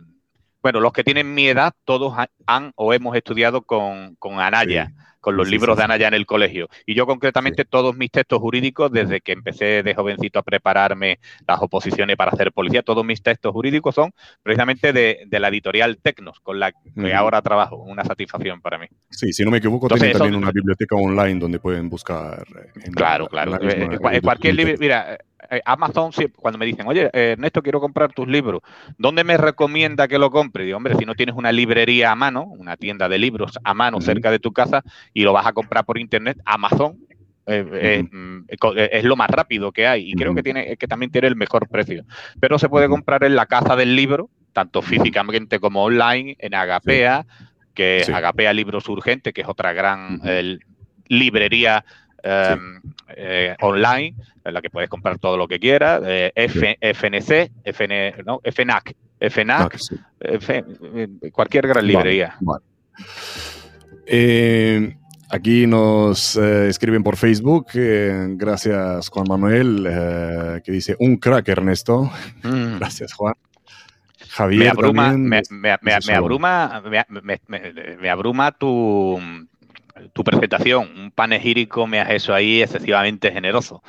bueno, 0.64 0.80
los 0.80 0.94
que 0.94 1.04
tienen 1.04 1.34
mi 1.34 1.46
edad, 1.46 1.74
todos 1.84 2.14
han 2.46 2.72
o 2.76 2.94
hemos 2.94 3.14
estudiado 3.14 3.60
con, 3.60 4.16
con 4.16 4.40
Anaya 4.40 4.94
con 5.24 5.38
los 5.38 5.48
libros 5.48 5.78
de 5.78 5.84
Anaya 5.84 6.06
en 6.08 6.12
el 6.12 6.26
colegio. 6.26 6.68
Y 6.84 6.94
yo 6.94 7.06
concretamente 7.06 7.64
todos 7.64 7.96
mis 7.96 8.10
textos 8.10 8.40
jurídicos, 8.40 8.92
desde 8.92 9.22
que 9.22 9.32
empecé 9.32 9.82
de 9.82 9.94
jovencito 9.94 10.38
a 10.38 10.42
prepararme 10.42 11.18
las 11.48 11.62
oposiciones 11.62 12.16
para 12.16 12.30
hacer 12.30 12.52
policía, 12.52 12.82
todos 12.82 13.06
mis 13.06 13.22
textos 13.22 13.50
jurídicos 13.52 13.94
son 13.94 14.12
precisamente 14.42 14.92
de, 14.92 15.26
la 15.30 15.48
editorial 15.48 15.96
Tecnos, 15.96 16.40
con 16.40 16.60
la 16.60 16.72
que 16.72 17.14
ahora 17.14 17.40
trabajo. 17.40 17.76
Una 17.76 18.04
satisfacción 18.04 18.60
para 18.60 18.76
mí. 18.76 18.86
Sí, 19.08 19.32
si 19.32 19.44
no 19.44 19.50
me 19.50 19.58
equivoco, 19.58 19.88
tienen 19.88 20.12
también 20.12 20.34
una 20.34 20.50
biblioteca 20.50 20.94
online 20.94 21.40
donde 21.40 21.58
pueden 21.58 21.88
buscar. 21.88 22.44
claro, 22.94 23.26
claro. 23.26 23.58
En, 23.62 23.92
eh, 23.92 24.20
cualquier 24.20 24.56
libro, 24.56 24.74
mira, 24.78 25.18
eh, 25.56 25.62
Amazon, 25.64 26.10
cuando 26.36 26.58
me 26.58 26.66
dicen, 26.66 26.86
oye, 26.86 27.10
eh, 27.12 27.32
Ernesto, 27.32 27.62
quiero 27.62 27.80
comprar 27.80 28.12
tus 28.12 28.28
libros, 28.28 28.60
¿dónde 28.98 29.24
me 29.24 29.36
recomienda 29.36 30.08
que 30.08 30.18
lo 30.18 30.30
compre? 30.30 30.64
Digo, 30.64 30.76
hombre, 30.76 30.94
si 30.96 31.04
no 31.04 31.14
tienes 31.14 31.34
una 31.34 31.52
librería 31.52 32.12
a 32.12 32.14
mano, 32.14 32.44
una 32.44 32.76
tienda 32.76 33.08
de 33.08 33.18
libros 33.18 33.58
a 33.62 33.74
mano 33.74 34.00
cerca 34.00 34.30
de 34.30 34.38
tu 34.38 34.52
casa 34.52 34.82
y 35.12 35.22
lo 35.22 35.32
vas 35.32 35.46
a 35.46 35.52
comprar 35.52 35.84
por 35.84 35.98
internet, 35.98 36.38
Amazon 36.44 36.98
eh, 37.46 38.02
mm, 38.10 38.44
es 38.48 39.04
lo 39.04 39.16
más 39.16 39.28
rápido 39.28 39.70
que 39.70 39.86
hay 39.86 40.10
y 40.10 40.14
creo 40.14 40.34
que 40.34 40.42
tiene 40.42 40.76
que 40.78 40.86
también 40.88 41.12
tiene 41.12 41.28
el 41.28 41.36
mejor 41.36 41.68
precio. 41.68 42.04
Pero 42.40 42.58
se 42.58 42.68
puede 42.68 42.88
comprar 42.88 43.24
en 43.24 43.36
la 43.36 43.46
casa 43.46 43.76
del 43.76 43.94
libro, 43.96 44.30
tanto 44.52 44.82
físicamente 44.82 45.60
como 45.60 45.84
online, 45.84 46.36
en 46.38 46.54
Agapea, 46.54 47.26
que 47.74 48.04
Agapea 48.12 48.52
Libros 48.52 48.88
Urgentes, 48.88 49.34
que 49.34 49.42
es 49.42 49.48
otra 49.48 49.72
gran 49.72 50.20
librería 51.08 51.84
Em, 52.26 52.80
eh, 53.16 53.54
online, 53.60 54.14
en 54.42 54.54
la 54.54 54.62
que 54.62 54.70
puedes 54.70 54.88
comprar 54.88 55.18
todo 55.18 55.36
lo 55.36 55.46
que 55.46 55.60
quieras, 55.60 56.00
eh, 56.06 56.32
FNC, 56.34 57.50
FN, 57.64 58.14
no, 58.24 58.40
FNAC, 58.42 58.94
FNAC, 59.20 59.78
cualquier 61.30 61.68
gran 61.68 61.86
librería. 61.86 62.38
Eh, 64.06 64.96
aquí 65.28 65.66
nos 65.66 66.36
escriben 66.36 67.02
por 67.02 67.16
Facebook, 67.16 67.66
gracias 67.74 69.10
Juan 69.10 69.26
Manuel, 69.28 70.62
que 70.64 70.72
dice 70.72 70.96
un 70.98 71.18
crack 71.18 71.46
Ernesto. 71.48 72.10
Mm. 72.42 72.78
gracias 72.78 73.12
Juan. 73.12 73.34
Javier 74.30 74.64
me 74.64 74.68
abruma, 74.70 75.12
me, 75.12 75.42
abruma, 76.14 76.82
me, 78.00 78.10
abruma 78.10 78.50
tu 78.50 79.20
tu 80.12 80.24
presentación, 80.24 80.88
un 80.96 81.10
panegírico 81.10 81.86
me 81.86 82.00
has 82.00 82.10
hecho 82.10 82.34
ahí 82.34 82.62
excesivamente 82.62 83.30
generoso. 83.30 83.82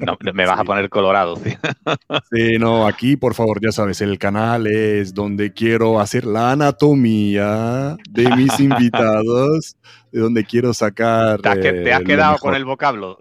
no, 0.00 0.18
me 0.34 0.44
vas 0.44 0.60
a 0.60 0.64
poner 0.64 0.90
colorado. 0.90 1.36
¿sí? 1.36 1.50
¿sí? 2.32 2.58
no, 2.58 2.86
aquí 2.86 3.16
por 3.16 3.34
favor, 3.34 3.60
ya 3.62 3.72
sabes, 3.72 4.02
el 4.02 4.18
canal 4.18 4.66
es 4.66 5.14
donde 5.14 5.52
quiero 5.52 6.00
hacer 6.00 6.26
la 6.26 6.52
anatomía 6.52 7.96
de 8.10 8.30
mis 8.36 8.60
invitados, 8.60 9.76
de 10.12 10.20
donde 10.20 10.44
quiero 10.44 10.74
sacar. 10.74 11.40
Te 11.40 11.48
has, 11.48 11.60
te 11.60 11.92
has 11.94 12.02
quedado 12.02 12.36
con 12.36 12.54
el 12.54 12.66
vocablo. 12.66 13.18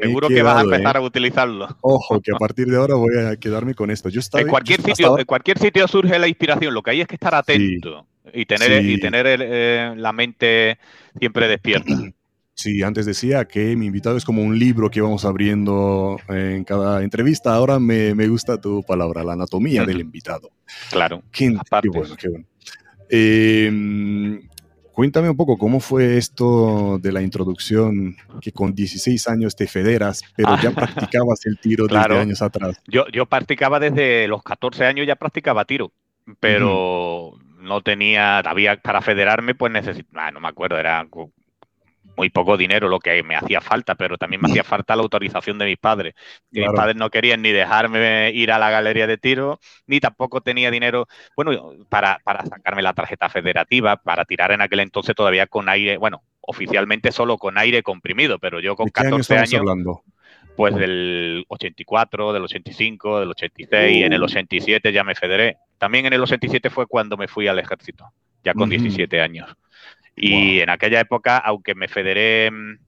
Seguro 0.00 0.28
que 0.28 0.42
vas 0.42 0.58
a 0.58 0.60
empezar 0.62 0.96
¿eh? 0.96 0.98
a 1.00 1.02
utilizarlo. 1.02 1.68
Ojo, 1.80 2.20
que 2.20 2.30
a 2.32 2.36
partir 2.38 2.68
de 2.68 2.76
ahora 2.76 2.94
voy 2.94 3.18
a 3.18 3.36
quedarme 3.36 3.74
con 3.74 3.90
esto. 3.90 4.08
Yo 4.08 4.20
en, 4.34 4.46
cualquier 4.46 4.80
sitio, 4.80 5.18
en 5.18 5.24
cualquier 5.24 5.58
sitio 5.58 5.88
surge 5.88 6.16
la 6.20 6.28
inspiración. 6.28 6.72
Lo 6.72 6.82
que 6.82 6.92
hay 6.92 7.00
es 7.00 7.08
que 7.08 7.16
estar 7.16 7.34
atento 7.34 8.06
y 8.34 8.46
tener, 8.46 8.84
y 8.84 8.98
tener 9.00 9.26
eh, 9.28 9.94
la 9.96 10.12
mente 10.12 10.78
siempre 11.18 11.48
despierta. 11.48 11.94
Sí, 12.54 12.82
antes 12.82 13.06
decía 13.06 13.46
que 13.46 13.74
mi 13.76 13.86
invitado 13.86 14.16
es 14.16 14.24
como 14.24 14.42
un 14.42 14.58
libro 14.58 14.90
que 14.90 15.00
vamos 15.00 15.24
abriendo 15.24 16.18
en 16.28 16.64
cada 16.64 17.02
entrevista. 17.02 17.54
Ahora 17.54 17.80
me, 17.80 18.12
gusta 18.28 18.60
tu 18.60 18.82
palabra, 18.82 19.24
la 19.24 19.32
anatomía 19.32 19.84
del 19.84 20.00
invitado. 20.00 20.50
Claro. 20.90 21.22
Qué, 21.32 21.56
bueno, 21.90 22.14
qué 22.16 22.28
bueno. 22.28 22.46
Em, 23.08 24.48
cuéntame 24.92 25.30
un 25.30 25.36
poco 25.36 25.58
cómo 25.58 25.80
fue 25.80 26.18
esto 26.18 26.98
de 27.00 27.10
la 27.10 27.22
introducción, 27.22 28.16
que 28.40 28.52
con 28.52 28.74
16 28.74 29.28
años 29.28 29.56
te 29.56 29.66
federas, 29.66 30.22
pero 30.36 30.56
ya 30.62 30.70
practicabas 31.10 31.44
el 31.46 31.58
tiro 31.58 31.86
desde 31.86 32.18
años 32.18 32.42
atrás. 32.42 32.80
Yo, 32.86 33.08
yo 33.08 33.26
practicaba 33.26 33.80
desde 33.80 34.28
los 34.28 34.42
14 34.42 34.84
años, 34.84 35.06
ya 35.06 35.16
practicaba 35.16 35.64
tiro, 35.64 35.90
pero 36.38 37.38
no 37.62 37.80
tenía, 37.80 38.38
había 38.38 38.76
para 38.76 39.00
federarme, 39.00 39.54
pues 39.54 39.72
necesitaba, 39.72 40.30
no 40.30 40.40
me 40.40 40.48
acuerdo, 40.48 40.78
era 40.78 41.06
muy 42.16 42.30
poco 42.30 42.56
dinero 42.56 42.88
lo 42.88 42.98
que 42.98 43.22
me 43.22 43.36
hacía 43.36 43.60
falta, 43.60 43.94
pero 43.94 44.18
también 44.18 44.42
me 44.42 44.50
hacía 44.50 44.64
falta 44.64 44.96
la 44.96 45.02
autorización 45.02 45.58
de 45.58 45.66
mis 45.66 45.78
padres. 45.78 46.14
Mis 46.50 46.70
padres 46.70 46.96
no 46.96 47.10
querían 47.10 47.42
ni 47.42 47.52
dejarme 47.52 48.30
ir 48.32 48.52
a 48.52 48.58
la 48.58 48.70
galería 48.70 49.06
de 49.06 49.18
tiro, 49.18 49.60
ni 49.86 50.00
tampoco 50.00 50.40
tenía 50.40 50.70
dinero, 50.70 51.06
bueno, 51.36 51.72
para, 51.88 52.20
para 52.24 52.44
sacarme 52.44 52.82
la 52.82 52.92
tarjeta 52.92 53.28
federativa, 53.28 53.96
para 53.96 54.24
tirar 54.24 54.52
en 54.52 54.60
aquel 54.60 54.80
entonces 54.80 55.14
todavía 55.14 55.46
con 55.46 55.68
aire, 55.68 55.96
bueno, 55.96 56.22
oficialmente 56.40 57.12
solo 57.12 57.38
con 57.38 57.56
aire 57.56 57.82
comprimido, 57.82 58.38
pero 58.38 58.60
yo 58.60 58.76
con 58.76 58.88
14 58.88 59.38
años... 59.38 59.54
Hablando? 59.54 60.02
Pues 60.56 60.74
del 60.74 61.44
84, 61.48 62.32
del 62.32 62.42
85, 62.42 63.20
del 63.20 63.30
86, 63.30 64.04
en 64.04 64.12
el 64.12 64.22
87 64.22 64.88
uh. 64.88 64.92
ya 64.92 65.04
me 65.04 65.14
federé. 65.14 65.56
También 65.78 66.06
en 66.06 66.12
el 66.12 66.22
87 66.22 66.70
fue 66.70 66.86
cuando 66.86 67.16
me 67.16 67.28
fui 67.28 67.48
al 67.48 67.58
ejército, 67.58 68.12
ya 68.44 68.54
con 68.54 68.68
17 68.68 69.20
años. 69.20 69.50
Y 70.14 70.60
en 70.60 70.70
aquella 70.70 71.00
época, 71.00 71.38
aunque 71.38 71.74
me 71.74 71.88
federé 71.88 72.50
mm, 72.50 72.78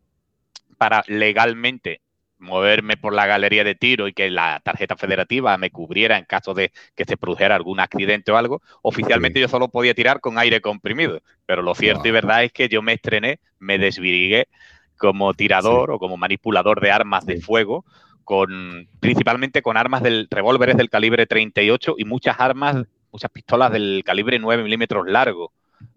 para 0.76 1.02
legalmente 1.06 2.02
moverme 2.38 2.96
por 2.96 3.14
la 3.14 3.26
galería 3.26 3.64
de 3.64 3.74
tiro 3.74 4.06
y 4.06 4.12
que 4.12 4.30
la 4.30 4.60
tarjeta 4.62 4.96
federativa 4.96 5.56
me 5.56 5.70
cubriera 5.70 6.18
en 6.18 6.24
caso 6.24 6.54
de 6.54 6.72
que 6.94 7.04
se 7.04 7.16
produjera 7.16 7.56
algún 7.56 7.80
accidente 7.80 8.30
o 8.32 8.36
algo, 8.36 8.62
oficialmente 8.82 9.40
yo 9.40 9.48
solo 9.48 9.68
podía 9.68 9.94
tirar 9.94 10.20
con 10.20 10.38
aire 10.38 10.60
comprimido. 10.60 11.20
Pero 11.46 11.62
lo 11.62 11.74
cierto 11.74 12.06
y 12.06 12.10
verdad 12.10 12.44
es 12.44 12.52
que 12.52 12.68
yo 12.68 12.82
me 12.82 12.92
estrené, 12.92 13.40
me 13.58 13.78
desvirigué 13.78 14.48
como 14.96 15.34
tirador 15.34 15.90
o 15.90 15.98
como 15.98 16.16
manipulador 16.16 16.80
de 16.80 16.90
armas 16.90 17.26
de 17.26 17.40
fuego, 17.40 17.84
con 18.24 18.88
principalmente 19.00 19.62
con 19.62 19.76
armas 19.76 20.02
del 20.02 20.28
revólveres 20.30 20.76
del 20.76 20.90
calibre 20.90 21.26
38 21.26 21.96
y 21.98 22.04
muchas 22.04 22.36
armas, 22.38 22.84
muchas 23.12 23.30
pistolas 23.30 23.72
del 23.72 24.02
calibre 24.04 24.38
9 24.38 24.62
milímetros 24.62 25.06
largo 25.06 25.52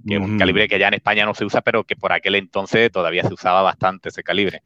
que 0.08 0.16
es 0.16 0.22
un 0.22 0.38
calibre 0.38 0.68
que 0.68 0.80
ya 0.80 0.88
en 0.88 0.96
España 0.96 1.26
no 1.26 1.34
se 1.34 1.46
usa, 1.46 1.62
pero 1.62 1.84
que 1.84 1.96
por 1.96 2.12
aquel 2.12 2.36
entonces 2.36 2.92
todavía 2.92 3.24
se 3.24 3.34
usaba 3.34 3.62
bastante 3.62 4.10
ese 4.10 4.24
calibre. 4.24 4.62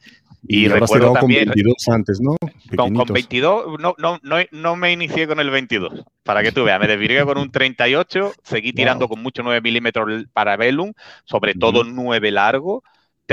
Y, 0.48 0.68
recuerdo 0.68 1.14
también. 1.14 1.46
Con 1.46 1.54
22 1.54 1.88
antes, 1.90 2.20
¿no? 2.20 2.36
Con, 2.76 2.94
22, 3.14 3.80
no, 3.80 3.96
no, 3.98 4.20
no, 4.24 4.38
no, 4.52 4.76
me 4.76 4.92
inicié 4.92 5.28
con 5.28 5.40
el 5.40 5.50
22, 5.50 6.04
para 6.24 6.42
que 6.42 6.52
tú 6.52 6.64
veas. 6.64 6.80
Me 6.80 6.88
desvirgué 6.88 7.24
con 7.24 7.38
un 7.38 7.52
38, 7.52 8.34
seguí 8.44 8.74
tirando 8.74 9.08
con 9.08 9.22
mucho 9.22 9.44
9 9.44 9.62
milímetros 9.62 10.26
para 10.34 10.58
Bellum, 10.58 10.94
sobre 11.26 11.54
todo 11.54 11.84
9 11.84 12.32
largo, 12.32 12.84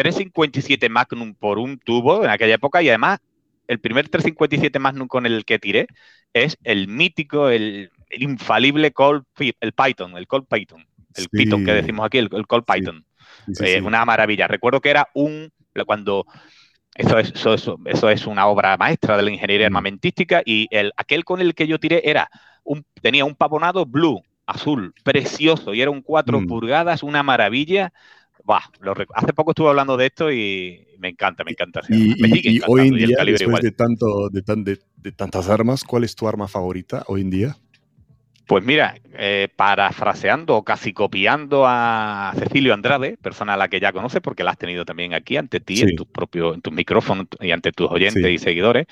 357 0.03 0.89
Magnum 0.89 1.35
por 1.35 1.59
un 1.59 1.79
tubo 1.79 2.25
en 2.25 2.31
aquella 2.31 2.55
época 2.55 2.83
y 2.83 2.89
además 2.89 3.21
el 3.67 3.81
primer 3.81 4.09
357 4.09 4.79
Magnum 4.79 5.09
con 5.09 5.27
el 5.27 5.45
que 5.45 5.59
tiré 5.59 5.87
es 6.33 6.57
el 6.65 6.89
mítico, 6.89 7.49
el, 7.49 7.91
infalible 8.11 8.93
Colt, 8.93 9.27
el 9.39 9.73
Python, 9.73 10.17
el 10.17 10.27
Colt 10.27 10.49
Python 10.49 10.87
el 11.19 11.29
Python 11.29 11.65
que 11.65 11.73
decimos 11.73 12.07
aquí, 12.07 12.19
el, 12.19 12.29
Cold 12.29 12.65
Python. 12.65 13.05
es 13.47 13.83
una 13.83 14.05
maravilla. 14.05 14.47
Recuerdo 14.47 14.81
que 14.81 14.91
era 14.91 15.09
un, 15.15 15.51
cuando 15.87 16.27
eso 16.95 17.19
es, 17.19 17.31
eso, 17.31 17.79
eso, 17.85 18.11
es 18.11 18.27
una 18.27 18.47
obra 18.47 18.77
maestra 18.77 19.17
de 19.17 19.23
la 19.23 19.31
ingeniería 19.31 19.67
mm. 19.67 19.73
armamentística 19.73 20.43
y 20.45 20.67
el, 20.71 20.93
aquel 20.97 21.25
con 21.25 21.41
el 21.41 21.55
que 21.55 21.67
yo 21.67 21.79
tiré 21.79 22.03
era 22.09 22.31
un, 22.65 22.85
tenía 23.01 23.25
un 23.25 23.35
pavonado 23.35 23.87
blue, 23.87 24.23
azul, 24.47 24.95
precioso 25.05 25.75
y 25.75 25.83
era 25.83 25.91
un 25.91 26.03
4 26.03 26.41
mm. 26.41 26.47
pulgadas, 26.47 27.03
una 27.03 27.23
maravilla. 27.23 27.93
Hace 29.15 29.33
poco 29.33 29.53
estuve 29.53 29.69
hablando 29.69 29.97
de 29.97 30.07
esto 30.07 30.33
y 30.33 30.87
me 30.99 31.09
encanta, 31.09 31.45
me 31.45 31.53
encanta. 31.53 31.81
Y, 31.89 32.61
hoy 32.67 32.89
en 32.89 32.95
día, 32.95 33.25
después 33.25 33.63
de, 33.63 33.73
tanto, 33.73 34.29
de, 34.31 34.79
de 34.97 35.13
tantas 35.13 35.49
armas, 35.49 35.85
¿cuál 35.85 36.05
es 36.05 36.15
tu 36.15 36.29
arma 36.29 36.49
favorita 36.49 37.05
hoy 37.07 37.23
en 37.23 37.31
día? 37.31 37.57
Pues 38.49 38.65
mira, 38.65 38.95
eh, 39.13 39.49
parafraseando 39.55 40.57
o 40.57 40.65
casi 40.65 40.95
copiando 40.95 41.65
a 41.67 42.33
Cecilio 42.35 42.73
Andrade, 42.73 43.19
persona 43.21 43.53
a 43.53 43.57
la 43.59 43.69
que 43.69 43.79
ya 43.79 43.93
conoces 43.93 44.23
porque 44.23 44.43
la 44.43 44.53
has 44.53 44.57
tenido 44.57 44.87
también 44.87 45.13
aquí 45.13 45.37
ante 45.37 45.61
ti, 45.61 45.83
en 45.83 45.95
tus 45.97 46.07
propios, 46.07 46.55
en 46.55 46.63
tus 46.63 46.73
micrófonos 46.73 47.27
y 47.41 47.51
ante 47.51 47.73
tus 47.73 47.91
oyentes 47.91 48.25
y 48.25 48.39
seguidores. 48.39 48.87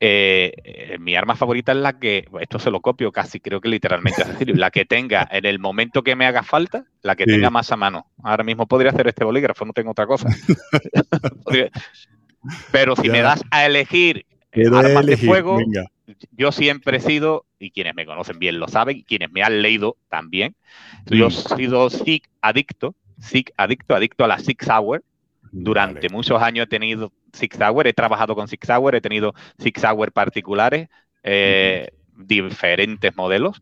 Eh, 0.00 0.52
eh, 0.64 0.98
mi 1.00 1.16
arma 1.16 1.34
favorita 1.34 1.72
es 1.72 1.78
la 1.78 1.98
que, 1.98 2.28
esto 2.40 2.58
se 2.58 2.70
lo 2.70 2.80
copio 2.80 3.10
casi, 3.10 3.40
creo 3.40 3.60
que 3.60 3.68
literalmente 3.68 4.22
a 4.22 4.26
Cecilio, 4.26 4.54
la 4.54 4.70
que 4.70 4.84
tenga 4.84 5.26
en 5.30 5.44
el 5.44 5.58
momento 5.58 6.02
que 6.02 6.14
me 6.14 6.26
haga 6.26 6.42
falta, 6.42 6.84
la 7.02 7.16
que 7.16 7.24
tenga 7.24 7.50
más 7.50 7.72
a 7.72 7.76
mano. 7.76 8.06
Ahora 8.22 8.44
mismo 8.44 8.66
podría 8.66 8.92
hacer 8.92 9.08
este 9.08 9.24
bolígrafo, 9.24 9.64
no 9.64 9.72
tengo 9.72 9.90
otra 9.90 10.06
cosa. 10.06 10.28
Pero 12.70 12.94
si 12.96 13.08
me 13.08 13.22
das 13.22 13.42
a 13.50 13.66
elegir 13.66 14.24
armas 14.72 15.06
de 15.06 15.16
fuego, 15.16 15.58
yo 16.32 16.52
siempre 16.52 16.98
he 16.98 17.00
sido 17.00 17.46
y 17.58 17.70
quienes 17.70 17.94
me 17.94 18.06
conocen 18.06 18.38
bien 18.38 18.60
lo 18.60 18.68
saben, 18.68 18.98
y 18.98 19.02
quienes 19.02 19.30
me 19.32 19.42
han 19.42 19.62
leído 19.62 19.96
también. 20.08 20.54
Yo 21.06 21.26
he 21.26 21.30
sido 21.30 21.90
SIG 21.90 22.22
adicto, 22.40 22.94
SIG 23.20 23.52
adicto, 23.56 23.94
adicto 23.94 24.24
a 24.24 24.28
la 24.28 24.38
Six 24.38 24.68
Hour. 24.68 25.02
Durante 25.50 26.08
muchos 26.10 26.40
años 26.42 26.64
he 26.64 26.68
tenido 26.68 27.10
Six 27.32 27.60
Hour, 27.60 27.86
he 27.86 27.92
trabajado 27.92 28.34
con 28.34 28.48
Six 28.48 28.68
Hour, 28.70 28.94
he 28.94 29.00
tenido 29.00 29.34
Six 29.58 29.84
Hour 29.84 30.12
particulares, 30.12 30.88
eh, 31.22 31.90
diferentes 32.16 33.16
modelos, 33.16 33.60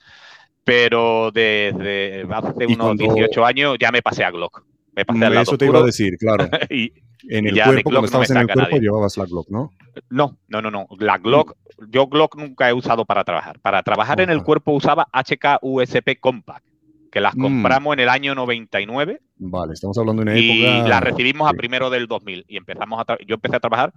pero 0.65 1.31
desde 1.31 2.27
hace 2.31 2.67
unos 2.67 2.97
18 2.97 3.45
años 3.45 3.77
ya 3.79 3.91
me 3.93 4.03
pasé 4.03 4.25
a 4.25 4.31
Glock. 4.31 4.65
Me 4.95 5.05
pasé 5.05 5.25
al 5.27 5.35
lado 5.35 5.43
Eso 5.43 5.59
te 5.59 5.67
iba 5.67 5.79
a 5.79 5.83
decir, 5.83 6.17
claro. 6.19 6.49
y, 6.71 6.93
en 7.29 7.47
el 7.47 7.63
cuerpo, 7.63 7.91
cuando 7.91 8.07
estabas 8.07 8.31
en 8.31 8.37
el 8.39 8.49
cuerpo, 8.49 8.77
llevabas 8.79 9.17
la 9.17 9.27
Glock, 9.27 9.49
¿no? 9.49 9.73
No, 10.11 10.39
no, 10.49 10.63
no, 10.63 10.71
no. 10.71 10.87
La 10.99 11.19
Glock, 11.19 11.57
yo 11.89 12.07
Glock 12.07 12.37
nunca 12.37 12.69
he 12.69 12.73
usado 12.73 13.05
para 13.05 13.25
trabajar. 13.25 13.61
Para 13.61 13.83
trabajar 13.83 14.21
en 14.21 14.31
el 14.31 14.43
cuerpo 14.43 14.73
usaba 14.73 15.07
HK 15.13 15.59
USP 15.63 16.19
Compact, 16.19 16.66
que 17.17 17.21
las 17.23 17.35
mm. 17.35 17.41
compramos 17.41 17.95
en 17.95 18.01
el 18.01 18.11
año 18.11 18.35
99. 18.35 19.23
Vale, 19.39 19.73
estamos 19.73 19.97
hablando 19.97 20.23
de 20.23 20.31
una 20.31 20.39
época. 20.39 20.85
Y 20.85 20.87
las 20.87 21.03
recibimos 21.03 21.49
a 21.49 21.55
primero 21.55 21.89
del 21.89 22.09
2000. 22.09 22.45
Y 22.47 22.59
empezamos 22.59 23.01
a 23.01 23.17
yo 23.27 23.37
empecé 23.37 23.57
a 23.57 23.61
trabajar 23.61 23.95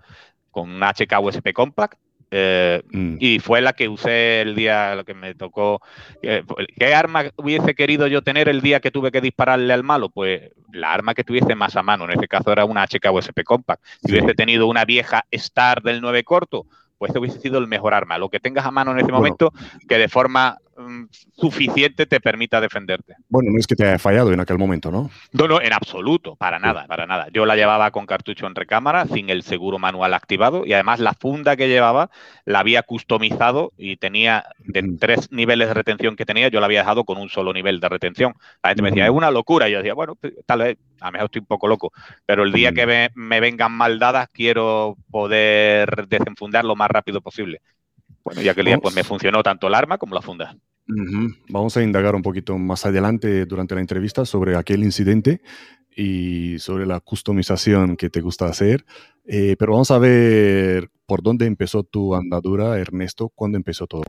con 0.51 0.69
un 0.69 0.81
HK 0.81 1.19
USP 1.21 1.51
Compact 1.51 1.99
eh, 2.31 2.81
mm. 2.89 3.17
Y 3.19 3.39
fue 3.39 3.59
la 3.59 3.73
que 3.73 3.89
usé 3.89 4.39
el 4.39 4.55
día 4.55 5.03
que 5.05 5.13
me 5.13 5.35
tocó. 5.35 5.81
Eh, 6.21 6.45
¿Qué 6.77 6.95
arma 6.95 7.25
hubiese 7.35 7.75
querido 7.75 8.07
yo 8.07 8.21
tener 8.21 8.47
el 8.47 8.61
día 8.61 8.79
que 8.79 8.89
tuve 8.89 9.11
que 9.11 9.19
dispararle 9.19 9.73
al 9.73 9.83
malo? 9.83 10.07
Pues 10.07 10.53
la 10.71 10.93
arma 10.93 11.13
que 11.13 11.25
tuviese 11.25 11.55
más 11.55 11.75
a 11.75 11.83
mano. 11.83 12.05
En 12.05 12.11
este 12.11 12.29
caso 12.29 12.53
era 12.53 12.63
una 12.63 12.85
HK 12.85 13.05
USP 13.11 13.43
Compact. 13.43 13.83
Si 14.01 14.13
hubiese 14.13 14.33
tenido 14.33 14.65
una 14.67 14.85
vieja 14.85 15.25
Star 15.29 15.81
del 15.81 15.99
9 15.99 16.23
corto, 16.23 16.67
pues 16.97 17.13
hubiese 17.15 17.39
sido 17.39 17.57
el 17.57 17.67
mejor 17.67 17.93
arma. 17.93 18.17
Lo 18.17 18.29
que 18.29 18.39
tengas 18.39 18.65
a 18.65 18.71
mano 18.71 18.91
en 18.91 18.99
ese 18.99 19.11
momento, 19.11 19.51
que 19.89 19.97
de 19.97 20.07
forma 20.07 20.57
suficiente 21.35 22.05
te 22.05 22.19
permita 22.19 22.61
defenderte. 22.61 23.15
Bueno, 23.27 23.51
no 23.51 23.59
es 23.59 23.67
que 23.67 23.75
te 23.75 23.85
haya 23.85 23.99
fallado 23.99 24.31
en 24.31 24.39
aquel 24.39 24.57
momento, 24.57 24.91
¿no? 24.91 25.09
No, 25.31 25.47
no, 25.47 25.61
en 25.61 25.73
absoluto, 25.73 26.35
para 26.35 26.59
nada, 26.59 26.85
para 26.87 27.05
nada. 27.05 27.27
Yo 27.31 27.45
la 27.45 27.55
llevaba 27.55 27.91
con 27.91 28.05
cartucho 28.05 28.47
en 28.47 28.55
recámara, 28.55 29.05
sin 29.05 29.29
el 29.29 29.43
seguro 29.43 29.79
manual 29.79 30.13
activado 30.13 30.65
y 30.65 30.73
además 30.73 30.99
la 30.99 31.13
funda 31.13 31.55
que 31.55 31.67
llevaba 31.67 32.09
la 32.45 32.59
había 32.59 32.83
customizado 32.83 33.71
y 33.77 33.97
tenía 33.97 34.45
de 34.59 34.97
tres 34.99 35.31
niveles 35.31 35.67
de 35.67 35.73
retención 35.73 36.15
que 36.15 36.25
tenía, 36.25 36.49
yo 36.49 36.59
la 36.59 36.65
había 36.65 36.79
dejado 36.79 37.03
con 37.03 37.17
un 37.17 37.29
solo 37.29 37.53
nivel 37.53 37.79
de 37.79 37.89
retención. 37.89 38.33
La 38.63 38.69
gente 38.69 38.81
me 38.81 38.89
decía, 38.89 39.05
es 39.05 39.11
una 39.11 39.31
locura. 39.31 39.69
Y 39.69 39.73
yo 39.73 39.77
decía, 39.79 39.93
bueno, 39.93 40.17
tal 40.45 40.59
vez, 40.59 40.77
a 40.99 41.07
lo 41.07 41.11
mejor 41.11 41.25
estoy 41.25 41.39
un 41.39 41.47
poco 41.47 41.67
loco, 41.67 41.91
pero 42.25 42.43
el 42.43 42.51
día 42.51 42.71
que 42.71 42.85
me, 42.85 43.09
me 43.15 43.39
vengan 43.39 43.71
mal 43.71 43.99
dadas 43.99 44.29
quiero 44.31 44.97
poder 45.11 46.07
desenfundar 46.07 46.65
lo 46.65 46.75
más 46.75 46.89
rápido 46.89 47.21
posible. 47.21 47.61
Bueno, 48.23 48.41
ya 48.41 48.53
que 48.53 48.61
el 48.61 48.67
día 48.67 48.77
pues 48.77 48.95
me 48.95 49.03
funcionó 49.03 49.43
tanto 49.43 49.67
el 49.67 49.75
arma 49.75 49.97
como 49.97 50.13
la 50.13 50.21
funda. 50.21 50.55
Vamos 51.49 51.77
a 51.77 51.83
indagar 51.83 52.15
un 52.15 52.21
poquito 52.21 52.57
más 52.57 52.85
adelante 52.85 53.45
durante 53.45 53.75
la 53.75 53.81
entrevista 53.81 54.25
sobre 54.25 54.55
aquel 54.55 54.83
incidente. 54.83 55.41
y 55.95 56.59
sobre 56.59 56.85
la 56.85 57.01
customización 57.01 57.97
que 57.97 58.09
te 58.09 58.21
gusta 58.21 58.45
hacer. 58.45 58.85
Eh, 59.25 59.57
pero 59.59 59.73
vamos 59.73 59.91
a 59.91 59.97
ver 59.97 60.89
por 61.05 61.21
dónde 61.21 61.45
empezó 61.45 61.83
tu 61.83 62.15
andadura, 62.15 62.77
Ernesto, 62.77 63.29
cuándo 63.29 63.57
empezó 63.57 63.85
todo. 63.85 64.03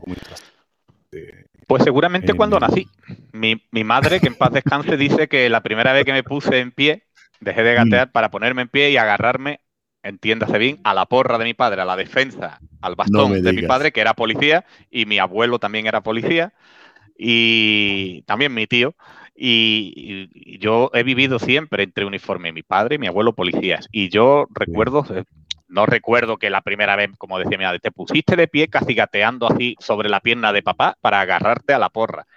Pues 1.67 1.83
seguramente 1.83 2.33
cuando 2.33 2.59
nací. 2.59 2.87
Mi, 3.33 3.61
mi, 3.71 3.83
madre, 3.83 4.19
que 4.19 4.27
en 4.27 4.35
paz 4.35 4.53
descanse, 4.53 4.95
dice 4.95 5.27
que 5.27 5.49
la 5.49 5.61
primera 5.61 5.93
vez 5.93 6.05
que 6.05 6.13
me 6.13 6.23
puse 6.23 6.59
en 6.59 6.71
pie, 6.71 7.03
dejé 7.39 7.63
de 7.63 7.73
gatear 7.75 8.07
mm. 8.07 8.11
para 8.11 8.31
ponerme 8.31 8.61
en 8.63 8.69
pie 8.69 8.91
y 8.91 8.97
agarrarme, 8.97 9.59
entiéndase 10.03 10.57
bien, 10.57 10.79
a 10.83 10.93
la 10.93 11.05
porra 11.05 11.37
de 11.37 11.45
mi 11.45 11.53
padre, 11.53 11.81
a 11.81 11.85
la 11.85 11.95
defensa, 11.95 12.59
al 12.81 12.95
bastón 12.95 13.41
de 13.41 13.53
mi 13.53 13.63
padre, 13.63 13.91
que 13.91 14.01
era 14.01 14.13
policía, 14.13 14.65
y 14.89 15.05
mi 15.05 15.19
abuelo 15.19 15.59
también 15.59 15.87
era 15.87 16.01
policía, 16.01 16.53
y 17.17 18.23
también 18.23 18.53
mi 18.53 18.67
tío. 18.67 18.95
Y, 19.35 20.57
yo 20.59 20.91
he 20.93 21.03
vivido 21.03 21.39
siempre 21.39 21.83
entre 21.83 22.05
uniforme, 22.05 22.51
mi 22.51 22.63
padre 22.63 22.95
y 22.95 22.99
mi 22.99 23.07
abuelo 23.07 23.33
policías. 23.33 23.87
Y 23.91 24.09
yo 24.09 24.47
recuerdo, 24.53 25.05
eh, 25.13 25.23
no 25.67 25.85
recuerdo 25.85 26.37
que 26.37 26.49
la 26.49 26.61
primera 26.61 26.95
vez, 26.95 27.11
como 27.17 27.39
decía 27.39 27.57
mi 27.57 27.63
madre, 27.63 27.79
te 27.79 27.91
pusiste 27.91 28.35
de 28.35 28.47
pie 28.47 28.67
casi 28.67 28.93
gateando 28.93 29.47
así 29.47 29.75
sobre 29.79 30.09
la 30.09 30.19
pierna 30.19 30.51
de 30.51 30.61
papá 30.61 30.97
para 31.01 31.21
agarrarte 31.21 31.73
a 31.73 31.79
la 31.79 31.89
porra. 31.89 32.27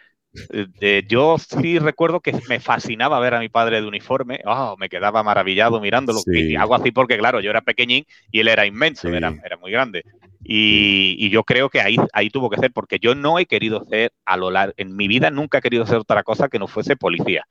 Eh, 0.80 1.04
yo 1.08 1.36
sí 1.38 1.78
recuerdo 1.78 2.20
que 2.20 2.32
me 2.48 2.60
fascinaba 2.60 3.20
ver 3.20 3.34
a 3.34 3.40
mi 3.40 3.48
padre 3.48 3.80
de 3.80 3.86
uniforme, 3.86 4.40
oh, 4.44 4.76
me 4.78 4.88
quedaba 4.88 5.22
maravillado 5.22 5.80
mirándolo. 5.80 6.20
Y 6.26 6.56
hago 6.56 6.74
así 6.74 6.90
porque, 6.90 7.18
claro, 7.18 7.40
yo 7.40 7.50
era 7.50 7.60
pequeñín 7.60 8.04
y 8.30 8.40
él 8.40 8.48
era 8.48 8.66
inmenso, 8.66 9.08
era, 9.08 9.34
era, 9.44 9.56
muy 9.56 9.70
grande. 9.70 10.04
Y, 10.42 11.30
yo 11.30 11.44
creo 11.44 11.70
que 11.70 11.80
ahí, 11.80 11.96
ahí 12.12 12.30
tuvo 12.30 12.50
que 12.50 12.58
ser, 12.58 12.72
porque 12.72 12.98
yo 12.98 13.14
no 13.14 13.38
he 13.38 13.46
querido 13.46 13.84
ser 13.88 14.12
a 14.24 14.36
lo 14.36 14.50
largo, 14.50 14.74
en 14.76 14.94
mi 14.94 15.08
vida 15.08 15.30
nunca 15.30 15.58
he 15.58 15.62
querido 15.62 15.86
ser 15.86 15.98
otra 15.98 16.22
cosa 16.22 16.48
que 16.48 16.58
no 16.58 16.66
fuese 16.66 16.96
policía. 16.96 17.46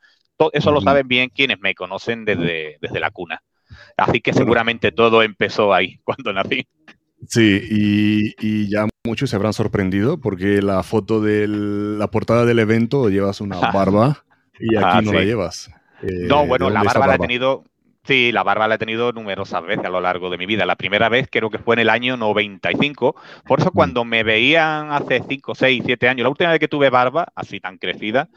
eso 0.51 0.71
lo 0.71 0.81
saben 0.81 1.07
bien 1.07 1.29
quienes 1.29 1.59
me 1.59 1.75
conocen 1.75 2.25
desde, 2.25 2.77
desde 2.81 2.99
la 2.99 3.11
cuna. 3.11 3.41
Así 3.97 4.21
que 4.21 4.33
seguramente 4.33 4.91
todo 4.91 5.23
empezó 5.23 5.73
ahí, 5.73 5.99
cuando 6.03 6.33
nací. 6.33 6.67
Sí, 7.27 8.33
y, 8.39 8.69
ya 8.69 8.87
muchos 9.05 9.29
se 9.29 9.35
habrán 9.35 9.53
sorprendido 9.53 10.19
porque 10.19 10.61
la 10.61 10.83
foto 10.83 11.21
de 11.21 11.47
la 11.47 12.07
portada 12.07 12.45
del 12.45 12.59
evento 12.59 13.09
llevas 13.09 13.41
una 13.41 13.59
barba 13.73 14.23
y 14.59 14.75
aquí 14.75 14.85
ah, 14.85 15.01
no 15.01 15.13
la 15.13 15.23
llevas. 15.23 15.69
no, 16.01 16.45
bueno, 16.45 16.69
la 16.69 16.83
barba 16.83 17.07
la 17.07 17.15
he 17.15 17.19
tenido 17.19 17.63
Sí, 18.05 18.33
la 18.33 18.43
barba 18.43 18.67
la 18.67 18.75
he 18.75 18.77
tenido 18.77 19.13
numerosas 19.13 19.63
veces 19.63 19.85
a 19.85 19.89
lo 19.89 20.01
largo 20.01 20.29
de 20.29 20.37
mi 20.37 20.45
vida. 20.45 20.65
La 20.65 20.75
primera 20.75 21.07
vez 21.07 21.29
creo 21.31 21.49
que 21.49 21.57
fue 21.57 21.75
en 21.75 21.79
el 21.79 21.89
año 21.89 22.17
95. 22.17 23.15
Por 23.45 23.61
eso 23.61 23.69
mm. 23.69 23.73
cuando 23.73 24.03
me 24.03 24.23
veían 24.23 24.91
hace 24.91 25.23
5, 25.25 25.55
6, 25.55 25.83
7 25.85 26.09
años, 26.09 26.23
la 26.23 26.29
última 26.29 26.49
vez 26.49 26.59
que 26.59 26.67
tuve 26.67 26.89
barba, 26.89 27.27
así 27.33 27.61
tan 27.61 27.77
crecida, 27.77 28.27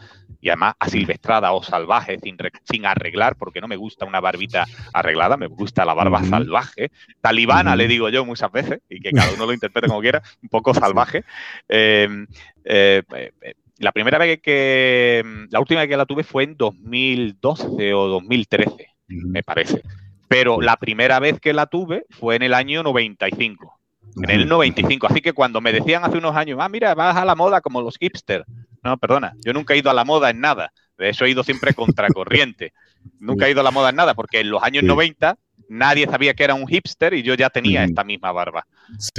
y 0.46 0.48
además 0.48 0.74
asilvestrada 0.78 1.50
o 1.50 1.60
salvaje, 1.60 2.20
sin, 2.22 2.38
sin 2.62 2.86
arreglar, 2.86 3.34
porque 3.34 3.60
no 3.60 3.66
me 3.66 3.74
gusta 3.74 4.04
una 4.04 4.20
barbita 4.20 4.64
arreglada, 4.92 5.36
me 5.36 5.48
gusta 5.48 5.84
la 5.84 5.92
barba 5.92 6.22
salvaje. 6.22 6.92
Talibana, 7.20 7.74
le 7.74 7.88
digo 7.88 8.08
yo 8.10 8.24
muchas 8.24 8.52
veces, 8.52 8.80
y 8.88 9.00
que 9.00 9.10
cada 9.10 9.32
uno 9.32 9.46
lo 9.46 9.52
interprete 9.52 9.88
como 9.88 10.00
quiera, 10.00 10.22
un 10.40 10.48
poco 10.48 10.72
salvaje. 10.72 11.24
Em, 11.66 12.28
eh, 12.64 13.02
eh, 13.12 13.54
la 13.78 13.90
primera 13.90 14.18
vez 14.18 14.40
que, 14.40 15.24
la 15.50 15.58
última 15.58 15.80
vez 15.80 15.88
que 15.88 15.96
la 15.96 16.06
tuve 16.06 16.22
fue 16.22 16.44
en 16.44 16.56
2012 16.56 17.92
o 17.94 18.06
2013 18.06 18.86
me 19.08 19.42
parece. 19.42 19.82
Pero 20.28 20.60
la 20.60 20.76
primera 20.76 21.18
vez 21.18 21.40
que 21.40 21.54
la 21.54 21.66
tuve 21.66 22.06
fue 22.10 22.36
en 22.36 22.44
el 22.44 22.54
año 22.54 22.84
95. 22.84 23.80
En 24.22 24.30
el 24.30 24.46
95. 24.46 25.08
Así 25.08 25.20
que 25.20 25.32
cuando 25.32 25.60
me 25.60 25.72
decían 25.72 26.04
hace 26.04 26.18
unos 26.18 26.36
años, 26.36 26.58
ah, 26.62 26.68
mira, 26.68 26.94
vas 26.94 27.16
a 27.16 27.24
la 27.24 27.34
moda 27.34 27.60
como 27.60 27.82
los 27.82 27.98
hipsters. 27.98 28.44
No, 28.86 28.96
perdona, 28.98 29.34
yo 29.44 29.52
nunca 29.52 29.74
he 29.74 29.78
ido 29.78 29.90
a 29.90 29.94
la 29.94 30.04
moda 30.04 30.30
en 30.30 30.40
nada. 30.40 30.72
De 30.96 31.08
eso 31.08 31.24
he 31.24 31.30
ido 31.30 31.42
siempre 31.42 31.74
contracorriente. 31.74 32.72
nunca 33.18 33.46
he 33.46 33.50
ido 33.50 33.60
a 33.60 33.64
la 33.64 33.72
moda 33.72 33.90
en 33.90 33.96
nada, 33.96 34.14
porque 34.14 34.40
en 34.40 34.50
los 34.50 34.62
años 34.62 34.84
90 34.84 35.36
nadie 35.68 36.06
sabía 36.06 36.34
que 36.34 36.44
era 36.44 36.54
un 36.54 36.68
hipster 36.68 37.14
y 37.14 37.24
yo 37.24 37.34
ya 37.34 37.50
tenía 37.50 37.82
esta 37.82 38.04
misma 38.04 38.30
barba. 38.30 38.66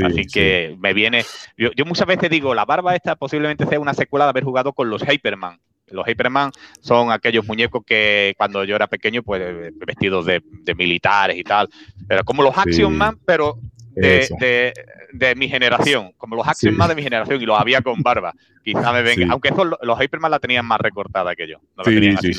Así 0.06 0.26
que 0.26 0.78
me 0.80 0.94
viene. 0.94 1.26
Yo, 1.58 1.72
yo, 1.76 1.86
muchas 1.86 2.08
veces 2.08 2.30
digo, 2.30 2.56
la 2.56 2.64
barba 2.64 2.96
esta 2.96 3.18
posiblemente 3.18 3.66
sea 3.66 3.80
una 3.80 3.94
secuela 3.94 4.26
de 4.26 4.30
haber 4.30 4.46
jugado 4.46 4.72
con 4.72 4.90
los 4.90 5.04
Hyperman. 5.04 5.60
Los 5.88 6.08
Hyperman 6.08 6.52
son 6.80 7.12
aquellos 7.12 7.46
muñecos 7.46 7.84
que 7.86 8.34
cuando 8.38 8.64
yo 8.64 8.76
era 8.76 8.88
pequeño, 8.88 9.24
pues 9.24 9.74
vestidos 9.86 10.26
de, 10.26 10.42
militares 10.78 11.38
y 11.38 11.44
tal. 11.44 11.70
Pero 12.08 12.24
como 12.24 12.44
los 12.44 12.58
Action 12.58 12.98
Man, 12.98 13.20
pero 13.26 13.60
de, 13.98 15.36
mi 15.36 15.50
generación, 15.50 16.12
como 16.18 16.36
los 16.36 16.48
Action 16.48 16.76
Man 16.76 16.90
de 16.90 16.96
mi 16.96 17.04
generación, 17.04 17.42
y 17.42 17.46
los 17.46 17.60
había 17.60 17.82
con 17.82 18.02
barba. 18.02 18.34
Quizá 18.64 18.92
me 18.92 19.02
venga, 19.02 19.28
aunque 19.32 19.52
los 19.82 20.00
Hyperman 20.00 20.32
la 20.32 20.40
tenían 20.40 20.66
más 20.66 20.80
recortada 20.80 21.36
que 21.36 21.48
yo. 21.48 21.58
No 21.76 21.84
la 21.84 21.84
tenían 21.84 22.18
así 22.18 22.32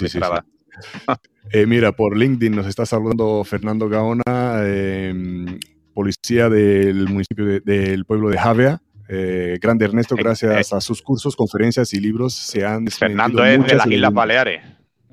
eh, 1.50 1.66
mira, 1.66 1.90
por 1.90 2.16
LinkedIn 2.16 2.54
nos 2.54 2.66
está 2.66 2.86
saludando 2.86 3.42
Fernando 3.42 3.88
Gaona, 3.88 4.62
em, 4.64 5.58
policía 5.92 6.48
del 6.48 7.08
municipio 7.08 7.60
del 7.60 8.04
pueblo 8.04 8.30
de 8.30 8.38
Javea. 8.38 8.80
Eh, 9.08 9.58
grande 9.60 9.86
Ernesto, 9.86 10.14
eh, 10.14 10.18
gracias 10.22 10.72
eh. 10.72 10.76
a 10.76 10.80
sus 10.80 11.02
cursos, 11.02 11.34
conferencias 11.34 11.94
y 11.94 12.00
libros 12.00 12.34
se 12.34 12.64
han... 12.64 12.86
Fernando 12.88 13.44
es 13.44 13.66
de 13.66 13.74
las 13.74 13.86
Islas 13.86 14.12
Baleares. 14.12 14.62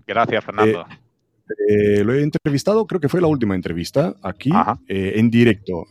Gracias, 0.06 0.44
Fernando. 0.44 0.86
Lo 2.04 2.14
he 2.14 2.24
entrevistado, 2.24 2.88
creo 2.88 3.00
que 3.00 3.10
fue 3.10 3.22
la 3.22 3.28
última 3.28 3.56
entrevista 3.56 4.16
aquí 4.22 4.52
en 4.88 5.30
directo. 5.30 5.86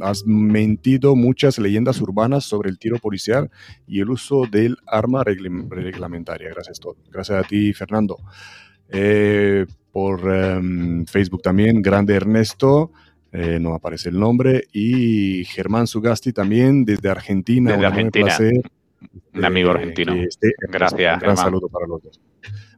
has 0.00 0.24
mentido 0.26 1.16
muchas 1.16 1.58
leyendas 1.58 2.00
urbanas 2.00 2.44
sobre 2.44 2.70
el 2.70 2.78
tiro 2.78 2.98
policial 2.98 3.50
y 3.86 4.00
el 4.00 4.10
uso 4.10 4.46
del 4.50 4.76
arma 4.86 5.24
reglamentaria. 5.24 6.50
Gracias, 6.50 6.78
todo. 6.80 6.96
gracias 7.10 7.44
a 7.44 7.48
ti, 7.48 7.72
Fernando. 7.72 8.18
por 9.92 10.34
em, 10.34 11.04
Facebook 11.06 11.42
también, 11.42 11.82
grande 11.82 12.14
Ernesto. 12.14 12.92
Eh, 13.36 13.58
no 13.60 13.74
aparece 13.74 14.10
el 14.10 14.20
nombre, 14.20 14.68
y 14.72 15.44
Germán 15.46 15.88
Sugasti 15.88 16.32
también 16.32 16.84
desde 16.84 17.08
Argentina. 17.08 17.72
Desde 17.72 17.86
Argentina. 17.86 18.36
Un, 18.38 18.62
amigo 19.42 19.70
eh, 19.70 19.72
argentino. 19.72 20.14
gracias. 20.70 21.14
Un 21.14 21.20
gran 21.20 21.36
saludo 21.36 21.68
para 21.68 21.86
los 21.86 22.02
dos. 22.02 22.20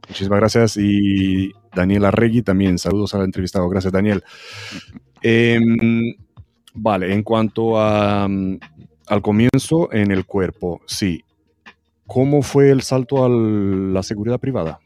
Muchísimas 0.07 0.39
gracias. 0.39 0.77
Y 0.77 1.51
Daniel 1.73 2.05
Arregui 2.05 2.41
también. 2.41 2.77
Saludos 2.77 3.13
al 3.13 3.23
entrevistado. 3.23 3.67
Gracias, 3.69 3.91
Daniel. 3.91 4.23
Em, 5.21 6.13
vale, 6.73 7.13
en 7.13 7.23
cuanto 7.23 7.79
a, 7.79 8.25
al 8.25 9.21
comienzo 9.21 9.91
en 9.91 10.11
el 10.11 10.25
cuerpo, 10.25 10.81
sí. 10.85 11.23
¿Cómo 12.05 12.41
fue 12.41 12.69
el 12.69 12.81
salto 12.81 13.25
a 13.25 13.29
la 13.29 14.01
seguridad 14.01 14.39
privada? 14.39 14.79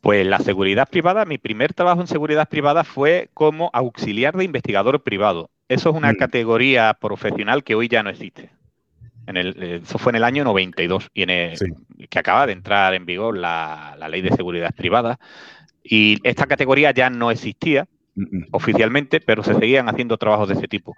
Pues 0.00 0.24
la 0.24 0.38
seguridad 0.38 0.88
privada, 0.88 1.24
mi 1.24 1.36
primer 1.36 1.74
trabajo 1.74 2.00
en 2.00 2.06
seguridad 2.06 2.48
privada 2.48 2.84
fue 2.84 3.28
como 3.34 3.70
auxiliar 3.72 4.36
de 4.36 4.44
investigador 4.44 5.02
privado. 5.02 5.50
Eso 5.68 5.90
es 5.90 5.96
una 5.96 6.12
mm. 6.12 6.16
categoría 6.16 6.96
profesional 7.00 7.64
que 7.64 7.74
hoy 7.74 7.88
ya 7.88 8.04
no 8.04 8.10
existe. 8.10 8.50
En 9.26 9.36
el, 9.36 9.62
eh, 9.62 9.80
eso 9.82 9.98
fue 9.98 10.12
en 10.12 10.16
el 10.16 10.24
año 10.24 10.44
92 10.44 11.10
y 11.14 11.22
en 11.22 11.54
que 12.08 12.18
acaba 12.18 12.46
de 12.46 12.52
entrar 12.52 12.94
en 12.94 13.06
vigor 13.06 13.36
la, 13.36 13.96
ley 14.08 14.22
de 14.22 14.30
seguridad 14.30 14.74
privada. 14.74 15.18
Y 15.82 16.18
esta 16.22 16.46
categoría 16.46 16.92
ya 16.92 17.10
no 17.10 17.30
existía 17.30 17.86
oficialmente, 18.50 19.20
pero 19.20 19.42
se 19.42 19.54
seguían 19.54 19.88
haciendo 19.88 20.16
trabajos 20.16 20.48
de 20.48 20.54
ese 20.54 20.68
tipo. 20.68 20.96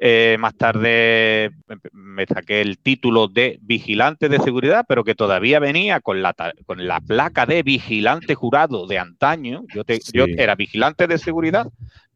Eh, 0.00 0.36
más 0.38 0.54
tarde 0.54 1.50
me 1.92 2.24
saqué 2.26 2.60
el 2.60 2.78
título 2.78 3.26
de 3.26 3.58
vigilante 3.62 4.28
de 4.28 4.38
seguridad, 4.38 4.84
pero 4.88 5.02
que 5.02 5.16
todavía 5.16 5.58
venía 5.58 6.00
con 6.00 6.22
la, 6.22 6.34
con 6.66 6.86
la 6.86 7.00
placa 7.00 7.46
de 7.46 7.62
vigilante 7.62 8.34
jurado 8.34 8.86
de 8.86 8.98
antaño. 8.98 9.64
Yo, 9.74 9.82
yo 10.12 10.26
era 10.36 10.54
vigilante 10.54 11.06
de 11.06 11.18
seguridad, 11.18 11.66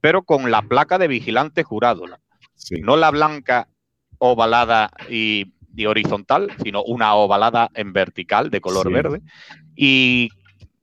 pero 0.00 0.22
con 0.22 0.50
la 0.50 0.62
placa 0.62 0.98
de 0.98 1.08
vigilante 1.08 1.64
jurado. 1.64 2.04
No 2.80 2.96
la 2.96 3.10
blanca 3.10 3.68
ovalada 4.24 4.88
y, 5.10 5.52
horizontal, 5.84 6.48
sino 6.62 6.84
una 6.84 7.14
ovalada 7.14 7.70
en 7.74 7.92
vertical 7.92 8.50
de 8.50 8.60
color 8.60 8.92
verde. 8.92 9.20
Y, 9.74 10.28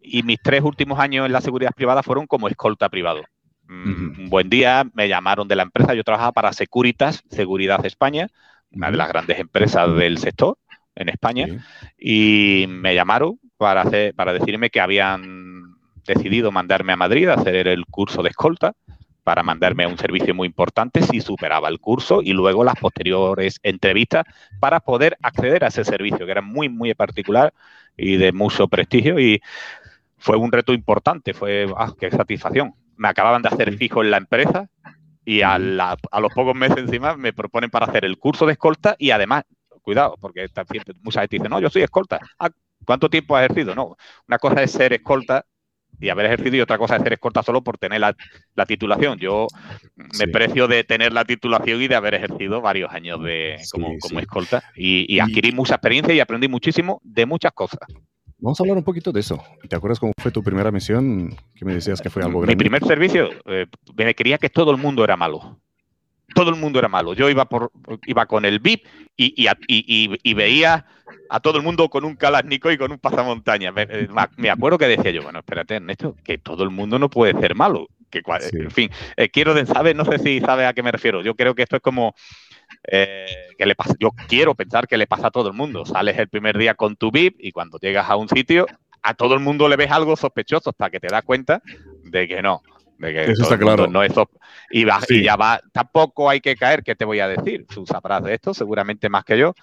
y 0.02 0.23
mis 0.23 0.41
tres 0.41 0.62
últimos 0.62 0.99
años 0.99 1.25
en 1.25 1.32
la 1.32 1.39
seguridad 1.39 1.71
privada 1.73 2.04
fueron 2.04 2.28
como 2.28 2.49
escolta 2.49 2.89
privado. 2.89 3.21
Mm, 3.69 4.21
un 4.23 4.30
buen 4.30 4.49
día 4.49 4.84
me 4.93 5.08
llamaron 5.08 5.47
de 5.47 5.56
la 5.56 5.63
empresa, 5.63 5.93
yo 5.93 6.04
trabajaba 6.04 6.34
para 6.34 6.52
Securitas, 6.52 7.23
Seguridad 7.30 7.86
España, 7.86 8.28
una 8.71 8.91
de 8.91 8.97
las 8.97 9.08
grandes 9.08 9.39
empresas 9.39 9.95
del 9.95 10.17
sector 10.17 10.58
en 10.95 11.08
España, 11.08 11.65
y 11.97 12.65
me 12.67 12.93
llamaron 12.93 13.39
para, 13.56 13.84
hacer, 13.84 14.13
para 14.15 14.34
decirme 14.34 14.69
que 14.69 14.82
habían 14.82 15.75
decidido 16.06 16.52
mandarme 16.52 16.91
a 16.91 16.97
Madrid 16.97 17.30
a 17.30 17.36
hacer 17.36 17.69
el 17.69 17.86
curso 17.86 18.21
de 18.21 18.32
escolta 18.32 18.73
para 19.29 19.43
mandarme 19.43 19.83
a 19.83 19.87
un 19.87 19.95
servicio 19.95 20.33
muy 20.33 20.47
importante 20.47 21.03
si 21.03 21.21
superaba 21.21 21.69
el 21.69 21.79
curso 21.79 22.23
y 22.23 22.33
luego 22.33 22.63
las 22.63 22.73
posteriores 22.73 23.59
entrevistas 23.61 24.25
para 24.59 24.79
poder 24.79 25.19
acceder 25.21 25.63
a 25.63 25.67
ese 25.67 25.85
servicio 25.85 26.25
que 26.25 26.31
era 26.31 26.41
muy, 26.41 26.67
muy 26.67 26.95
particular 26.95 27.53
y 27.95 28.17
de 28.17 28.31
mucho 28.31 28.67
prestigio 28.67 29.19
y 29.19 29.39
fue 30.17 30.35
un 30.35 30.51
reto 30.51 30.73
importante, 30.73 31.35
fue, 31.35 31.67
ah, 31.77 31.93
qué 31.99 32.09
satisfacción 32.09 32.73
me 32.97 33.07
acababan 33.07 33.43
de 33.43 33.49
hacer 33.49 33.77
fijo 33.77 34.03
en 34.03 34.09
la 34.09 34.17
empresa 34.17 34.67
y 35.23 35.43
a, 35.43 35.59
los 35.59 36.33
pocos 36.33 36.55
meses 36.55 36.79
encima 36.79 37.15
me 37.15 37.31
proponen 37.31 37.69
para 37.69 37.85
hacer 37.85 38.05
el 38.05 38.17
curso 38.17 38.47
de 38.47 38.53
escolta 38.53 38.95
y 38.97 39.11
además, 39.11 39.43
cuidado, 39.83 40.15
porque 40.19 40.47
mucha 41.03 41.19
gente 41.21 41.37
dice, 41.37 41.49
no, 41.49 41.61
yo 41.61 41.69
soy 41.69 41.83
escolta. 41.83 42.19
Ah, 42.39 42.49
¿Cuánto 42.83 43.11
tiempo 43.11 43.35
has 43.35 43.45
ejercido? 43.45 43.75
No, 43.75 43.95
una 44.27 44.39
cosa 44.39 44.63
es 44.63 44.71
ser 44.71 44.91
escolta 44.91 45.45
y 45.99 46.09
haber 46.09 46.27
ejercido 46.27 46.55
y 46.55 46.62
otra 46.62 46.77
cosa 46.77 46.95
es 46.95 47.03
ser 47.03 47.13
escolta 47.13 47.43
solo 47.43 47.62
por 47.62 47.77
tener 47.77 47.99
la, 48.01 48.15
titulación. 48.65 49.17
Yo 49.19 49.47
me 50.19 50.27
precio 50.27 50.67
de 50.67 50.83
tener 50.83 51.13
la 51.13 51.25
titulación 51.25 51.81
y 51.81 51.88
de 51.88 51.95
haber 51.95 52.15
ejercido 52.15 52.62
varios 52.62 52.91
años 52.91 53.21
de, 53.23 53.57
como, 53.71 54.19
escolta 54.19 54.63
y, 54.75 55.19
adquirí 55.19 55.51
mucha 55.51 55.75
experiencia 55.75 56.13
y 56.13 56.19
aprendí 56.19 56.47
muchísimo 56.47 57.01
de 57.03 57.25
muchas 57.25 57.51
cosas. 57.53 57.79
Vamos 58.38 58.59
a 58.59 58.63
hablar 58.63 58.77
un 58.77 58.83
poquito 58.83 59.12
de 59.12 59.19
eso. 59.19 59.43
¿Te 59.67 59.75
acuerdas 59.75 59.99
cómo 59.99 60.13
fue 60.17 60.31
tu 60.31 60.41
primera 60.41 60.71
misión? 60.71 61.35
Que 61.55 61.65
me 61.65 61.73
decías 61.73 61.99
que 61.99 62.09
fue 62.09 62.23
algo 62.23 62.39
grande. 62.39 62.55
Mi 62.55 62.57
primer 62.57 62.85
servicio, 62.85 63.29
eh, 63.45 63.65
me 63.97 64.15
creía 64.15 64.38
que 64.38 64.49
todo 64.49 64.71
el 64.71 64.77
mundo 64.77 65.03
era 65.03 65.17
malo 65.17 65.59
todo 66.33 66.49
el 66.49 66.55
mundo 66.55 66.79
era 66.79 66.87
malo. 66.87 67.13
Yo 67.13 67.29
iba 67.29 67.45
por 67.45 67.71
iba 68.05 68.25
con 68.25 68.45
el 68.45 68.59
VIP 68.59 68.85
y, 69.17 69.33
y, 69.67 70.33
veía 70.33 70.85
a 71.29 71.39
todo 71.39 71.57
el 71.57 71.63
mundo 71.63 71.89
con 71.89 72.05
un 72.05 72.15
Kalashnikov 72.15 72.71
y 72.71 72.77
con 72.77 72.91
un 72.91 72.99
pasamontaña. 72.99 73.71
Me, 73.71 73.83
eh, 73.83 74.07
me, 74.37 74.49
acuerdo 74.49 74.77
que 74.77 74.87
decía 74.87 75.11
yo, 75.11 75.23
bueno, 75.23 75.39
espérate, 75.39 75.75
Ernesto, 75.75 76.15
que 76.23 76.37
todo 76.37 76.63
el 76.63 76.69
mundo 76.69 76.99
no 76.99 77.09
puede 77.09 77.39
ser 77.39 77.55
malo. 77.55 77.87
Que, 78.09 78.21
En 78.53 78.71
fin, 78.71 78.89
eh, 79.17 79.29
quiero, 79.29 79.53
¿sabes? 79.65 79.95
No 79.95 80.03
sé 80.05 80.17
si 80.19 80.39
sabe 80.39 80.65
a 80.65 80.73
qué 80.73 80.81
me 80.81 80.91
refiero. 80.91 81.21
Yo 81.21 81.35
creo 81.35 81.53
que 81.53 81.63
esto 81.63 81.75
es 81.75 81.81
como 81.81 82.15
eh, 82.87 83.25
que 83.57 83.65
le 83.65 83.75
pasa, 83.75 83.93
yo 83.99 84.11
quiero 84.27 84.55
pensar 84.55 84.87
que 84.87 84.97
le 84.97 85.07
pasa 85.07 85.27
a 85.27 85.31
todo 85.31 85.49
el 85.49 85.53
mundo. 85.53 85.85
Sales 85.85 86.17
el 86.17 86.29
primer 86.29 86.57
día 86.57 86.73
con 86.73 86.95
tu 86.95 87.11
VIP 87.11 87.35
y 87.39 87.51
cuando 87.51 87.77
llegas 87.77 88.09
a 88.09 88.15
un 88.15 88.29
sitio, 88.29 88.65
a 89.01 89.13
todo 89.13 89.33
el 89.33 89.39
mundo 89.39 89.67
le 89.67 89.75
ves 89.75 89.91
algo 89.91 90.15
sospechoso 90.15 90.71
hasta 90.71 90.89
que 90.89 90.99
te 90.99 91.07
das 91.07 91.23
cuenta 91.23 91.61
de 92.03 92.27
que 92.27 92.41
no. 92.41 92.61
De 92.99 93.13
que 93.13 93.31
Eso 93.31 93.43
está 93.43 93.57
claro. 93.57 93.88
No 93.88 94.03
es 94.03 94.13
y, 94.71 94.83
y, 94.83 95.23
ya 95.23 95.35
va, 95.35 95.59
tampoco 95.71 96.29
hay 96.29 96.41
que 96.41 96.55
caer, 96.55 96.83
¿qué 96.83 96.95
te 96.95 97.05
voy 97.05 97.19
a 97.19 97.27
decir? 97.27 97.65
Tú 97.65 97.85
sabrás 97.85 98.23
de 98.23 98.35
esto, 98.35 98.53
seguramente 98.53 99.09
más 99.09 99.23
que 99.25 99.38
yo 99.38 99.53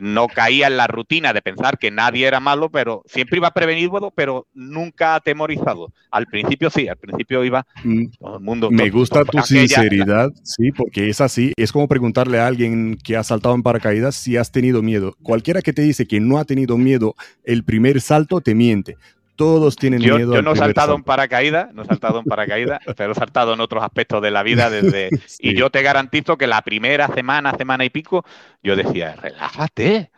no 0.00 0.28
caía 0.28 0.68
en 0.68 0.76
la 0.76 0.86
rutina 0.86 1.32
de 1.32 1.42
pensar 1.42 1.78
que 1.78 1.90
nadie 1.90 2.26
era 2.26 2.38
malo, 2.38 2.70
pero 2.70 3.02
siempre 3.06 3.38
iba 3.38 3.50
prevenido, 3.50 4.12
pero 4.14 4.46
nunca 4.54 5.16
atemorizado. 5.16 5.92
Al 6.10 6.26
principio 6.26 6.70
sí, 6.70 6.86
al 6.86 6.96
principio 6.96 7.44
iba 7.44 7.66
mm, 7.82 8.06
todo 8.18 8.36
el 8.36 8.42
mundo. 8.42 8.70
Me 8.70 8.90
gusta 8.90 9.24
tu 9.24 9.40
sinceridad, 9.40 10.30
sí, 10.44 10.70
porque 10.72 11.08
es 11.08 11.20
así. 11.20 11.52
Es 11.56 11.72
como 11.72 11.88
preguntarle 11.88 12.38
a 12.38 12.46
alguien 12.46 12.96
que 13.02 13.16
ha 13.16 13.24
saltado 13.24 13.54
en 13.54 13.62
paracaídas 13.62 14.14
si 14.14 14.36
has 14.36 14.52
tenido 14.52 14.82
miedo. 14.82 15.16
Cualquiera 15.22 15.62
que 15.62 15.72
te 15.72 15.82
dice 15.82 16.06
que 16.06 16.20
no 16.20 16.38
ha 16.38 16.44
tenido 16.44 16.76
miedo 16.76 17.14
el 17.44 17.64
primer 17.64 18.00
salto 18.00 18.40
te 18.40 18.54
miente 18.54 18.96
todos 19.40 19.74
tienen 19.74 20.00
miedo. 20.00 20.34
Yo 20.34 20.42
no 20.42 20.52
he 20.52 20.56
saltado 20.56 20.94
en 20.94 21.02
paracaídas, 21.02 21.72
no 21.72 21.80
he 21.80 21.86
saltado 21.86 22.18
en 22.18 22.26
paracaídas, 22.26 22.78
pero 22.98 23.12
he 23.12 23.14
saltado 23.14 23.54
en 23.54 23.60
otros 23.60 23.82
aspectos 23.82 24.20
de 24.20 24.30
la 24.30 24.42
vida 24.42 24.68
desde. 24.68 25.08
Y 25.38 25.54
yo 25.54 25.70
te 25.70 25.80
garantizo 25.80 26.36
que 26.36 26.46
la 26.46 26.60
primera 26.60 27.08
semana, 27.08 27.54
semana 27.56 27.86
y 27.86 27.88
pico, 27.88 28.22
yo 28.62 28.76
decía, 28.76 29.16
relájate. 29.16 30.10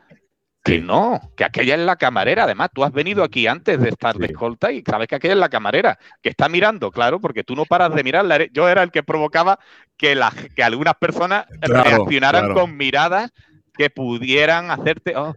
Que 0.64 0.80
no, 0.80 1.20
que 1.36 1.44
aquella 1.44 1.74
es 1.74 1.80
la 1.80 1.96
camarera. 1.96 2.44
Además, 2.44 2.70
tú 2.72 2.84
has 2.84 2.92
venido 2.92 3.24
aquí 3.24 3.48
antes 3.48 3.80
de 3.80 3.88
estar 3.88 4.16
de 4.16 4.26
escolta 4.26 4.70
y 4.70 4.82
sabes 4.82 5.08
que 5.08 5.16
aquella 5.16 5.34
es 5.34 5.40
la 5.40 5.48
camarera, 5.48 5.98
que 6.20 6.28
está 6.28 6.48
mirando, 6.48 6.92
claro, 6.92 7.20
porque 7.20 7.42
tú 7.42 7.56
no 7.56 7.64
paras 7.64 7.92
de 7.94 8.04
mirarla. 8.04 8.46
Yo 8.52 8.68
era 8.68 8.84
el 8.84 8.92
que 8.92 9.02
provocaba 9.02 9.58
que, 9.96 10.14
la, 10.14 10.32
que 10.54 10.62
algunas 10.62 10.94
personas 10.94 11.46
reaccionaran 11.60 12.54
con 12.54 12.76
miradas 12.76 13.32
que 13.76 13.90
pudieran 13.90 14.70
hacerte, 14.70 15.16
oh, 15.16 15.34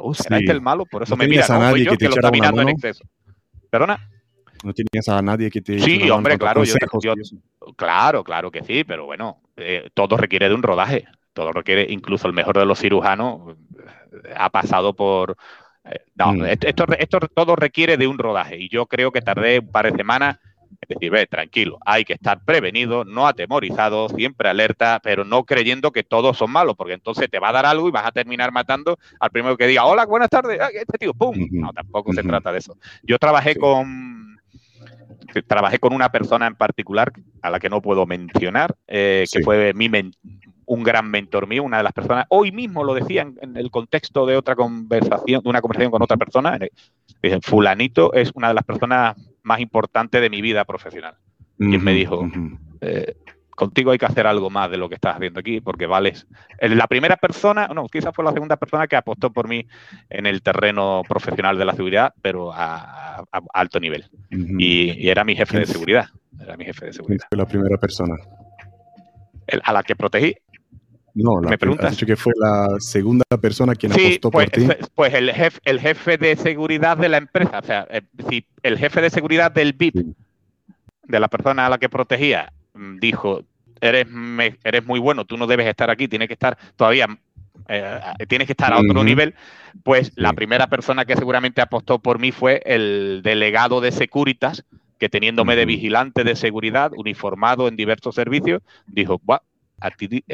uh, 0.00 0.14
¿será 0.14 0.38
este 0.38 0.52
el 0.52 0.60
malo? 0.60 0.86
Por 0.86 1.02
eso 1.02 1.16
me 1.16 1.26
mira, 1.26 1.46
no, 1.48 1.76
yo 1.76 1.96
que, 1.96 2.08
lo 2.08 2.14
está 2.14 2.30
mirando 2.30 2.62
en 2.62 2.68
exceso. 2.68 3.04
¿Perdona? 3.70 4.08
¿No 4.64 4.72
tenías 4.72 5.08
a 5.08 5.22
nadie 5.22 5.50
que 5.50 5.60
te... 5.60 5.78
Sí, 5.78 6.10
hombre, 6.10 6.38
claro, 6.38 6.64
yo, 6.64 6.74
claro, 7.76 8.24
claro 8.24 8.50
que 8.50 8.64
sí, 8.64 8.82
pero 8.84 9.06
bueno, 9.06 9.40
eh, 9.56 9.88
todo 9.94 10.16
requiere 10.16 10.48
de 10.48 10.54
un 10.54 10.62
rodaje. 10.62 11.06
Todo 11.32 11.52
requiere, 11.52 11.86
incluso 11.88 12.26
el 12.26 12.32
mejor 12.32 12.58
de 12.58 12.66
los 12.66 12.80
cirujanos 12.80 13.56
eh, 14.24 14.34
ha 14.36 14.50
pasado 14.50 14.94
por... 14.94 15.36
Eh, 15.84 16.00
no, 16.16 16.32
mm. 16.32 16.44
esto, 16.46 16.84
esto 16.98 17.20
todo 17.32 17.54
requiere 17.54 17.96
de 17.96 18.08
un 18.08 18.18
rodaje 18.18 18.58
y 18.58 18.68
yo 18.68 18.86
creo 18.86 19.12
que 19.12 19.22
tardé 19.22 19.60
un 19.60 19.70
par 19.70 19.90
de 19.90 19.96
semanas 19.96 20.38
es 20.80 20.88
decir, 20.88 21.10
ve, 21.10 21.26
tranquilo, 21.26 21.78
hay 21.84 22.04
que 22.04 22.12
estar 22.12 22.44
prevenido, 22.44 23.04
no 23.04 23.26
atemorizado, 23.26 24.08
siempre 24.08 24.48
alerta, 24.48 25.00
pero 25.02 25.24
no 25.24 25.44
creyendo 25.44 25.90
que 25.90 26.04
todos 26.04 26.36
son 26.36 26.50
malos, 26.50 26.76
porque 26.76 26.94
entonces 26.94 27.28
te 27.28 27.38
va 27.38 27.48
a 27.48 27.52
dar 27.52 27.66
algo 27.66 27.88
y 27.88 27.92
vas 27.92 28.06
a 28.06 28.12
terminar 28.12 28.52
matando 28.52 28.96
al 29.18 29.30
primero 29.30 29.56
que 29.56 29.66
diga, 29.66 29.84
hola, 29.84 30.06
buenas 30.06 30.28
tardes, 30.28 30.60
este 30.72 30.98
tío, 30.98 31.14
¡pum! 31.14 31.36
No, 31.50 31.72
tampoco 31.72 32.12
se 32.12 32.22
trata 32.22 32.52
de 32.52 32.58
eso. 32.58 32.76
Yo 33.02 33.18
trabajé 33.18 33.56
con 33.56 34.28
trabajé 35.46 35.78
con 35.78 35.92
una 35.92 36.10
persona 36.10 36.46
en 36.46 36.54
particular 36.54 37.12
a 37.42 37.50
la 37.50 37.60
que 37.60 37.68
no 37.68 37.82
puedo 37.82 38.06
mencionar, 38.06 38.74
eh, 38.86 39.24
que 39.30 39.42
fue 39.42 39.74
mi 39.74 39.90
un 40.64 40.82
gran 40.82 41.10
mentor 41.10 41.46
mío, 41.46 41.62
una 41.62 41.78
de 41.78 41.82
las 41.82 41.92
personas, 41.92 42.26
hoy 42.28 42.52
mismo 42.52 42.84
lo 42.84 42.92
decía 42.92 43.22
en, 43.22 43.56
el 43.56 43.70
contexto 43.70 44.26
de 44.26 44.36
otra 44.36 44.54
conversación, 44.54 45.42
de 45.42 45.48
una 45.48 45.62
conversación 45.62 45.90
con 45.90 46.02
otra 46.02 46.18
persona, 46.18 46.58
fulanito 47.42 48.12
es 48.12 48.30
una 48.34 48.48
de 48.48 48.54
las 48.54 48.64
personas 48.64 49.16
más 49.42 49.60
importante 49.60 50.20
de 50.20 50.30
mi 50.30 50.42
vida 50.42 50.64
profesional. 50.64 51.16
y 51.58 51.78
me 51.78 51.92
dijo, 51.92 52.30
eh, 52.80 53.16
contigo 53.50 53.90
hay 53.90 53.98
que 53.98 54.06
hacer 54.06 54.26
algo 54.26 54.48
más 54.48 54.70
de 54.70 54.76
lo 54.76 54.88
que 54.88 54.94
estás 54.94 55.16
haciendo 55.16 55.40
aquí, 55.40 55.60
porque 55.60 55.86
vales. 55.86 56.26
La 56.60 56.86
primera 56.86 57.16
persona, 57.16 57.66
no, 57.68 57.86
quizás 57.86 58.14
fue 58.14 58.24
la 58.24 58.32
segunda 58.32 58.56
persona 58.56 58.86
que 58.86 58.94
apostó 58.94 59.32
por 59.32 59.48
mí 59.48 59.66
en 60.08 60.26
el 60.26 60.42
terreno 60.42 61.02
profesional 61.08 61.58
de 61.58 61.64
la 61.64 61.74
seguridad, 61.74 62.14
pero 62.22 62.52
a, 62.52 63.24
alto 63.52 63.80
nivel. 63.80 64.08
y, 64.30 65.08
era 65.08 65.24
mi 65.24 65.34
jefe 65.34 65.58
de 65.58 65.66
seguridad. 65.66 66.06
Era 66.40 66.56
mi 66.56 66.64
jefe 66.64 66.86
de 66.86 66.92
seguridad. 66.92 67.26
Fue 67.28 67.38
la 67.38 67.46
primera 67.46 67.76
persona. 67.76 68.14
a 69.64 69.72
la 69.72 69.82
que 69.82 69.96
protegí. 69.96 70.36
No, 71.14 71.40
la, 71.40 71.50
¿Me 71.50 71.58
preguntas? 71.58 71.86
Has 71.86 71.92
dicho 71.92 72.06
que 72.06 72.16
fue 72.16 72.32
la 72.36 72.76
segunda 72.78 73.24
persona 73.40 73.74
quien 73.74 73.92
apostó 73.92 74.30
pues, 74.30 74.50
por 74.50 74.60
ti. 74.60 74.68
Pues 74.94 75.14
el 75.14 75.32
jefe, 75.32 75.60
el 75.64 75.80
jefe 75.80 76.16
de 76.16 76.36
seguridad 76.36 76.96
de 76.96 77.08
la 77.08 77.16
empresa, 77.16 77.58
o 77.58 77.66
sea, 77.66 77.86
eh, 77.90 78.02
si 78.28 78.46
el 78.62 78.78
jefe 78.78 79.00
de 79.00 79.10
seguridad 79.10 79.50
del 79.50 79.72
VIP, 79.72 80.14
de 81.04 81.20
la 81.20 81.28
persona 81.28 81.66
a 81.66 81.70
la 81.70 81.78
que 81.78 81.88
protegía, 81.88 82.52
mm, 82.74 82.98
dijo, 82.98 83.42
eres, 83.80 84.06
eres 84.64 84.86
muy 84.86 85.00
bueno, 85.00 85.24
tú 85.24 85.36
no 85.36 85.46
debes 85.46 85.66
estar 85.66 85.90
aquí, 85.90 86.08
tienes 86.08 86.28
que 86.28 86.34
estar 86.34 86.58
todavía, 86.76 87.06
eh, 87.68 88.00
tienes 88.28 88.46
que 88.46 88.52
estar 88.52 88.72
a 88.72 88.78
otro 88.78 89.02
nivel, 89.02 89.34
pues 89.82 90.12
la 90.16 90.32
primera 90.32 90.68
persona 90.68 91.04
que 91.04 91.16
seguramente 91.16 91.60
apostó 91.60 91.98
por 91.98 92.18
mí 92.18 92.32
fue 92.32 92.62
el 92.64 93.22
delegado 93.22 93.80
de 93.80 93.92
Securitas, 93.92 94.64
que 94.98 95.08
teniéndome 95.08 95.56
de 95.56 95.64
vigilante 95.64 96.24
de 96.24 96.36
seguridad, 96.36 96.90
uniformado 96.96 97.68
en 97.68 97.76
diversos 97.76 98.14
servicios, 98.14 98.62
dijo, 98.86 99.20
a 99.80 99.90
ti, 99.90 100.24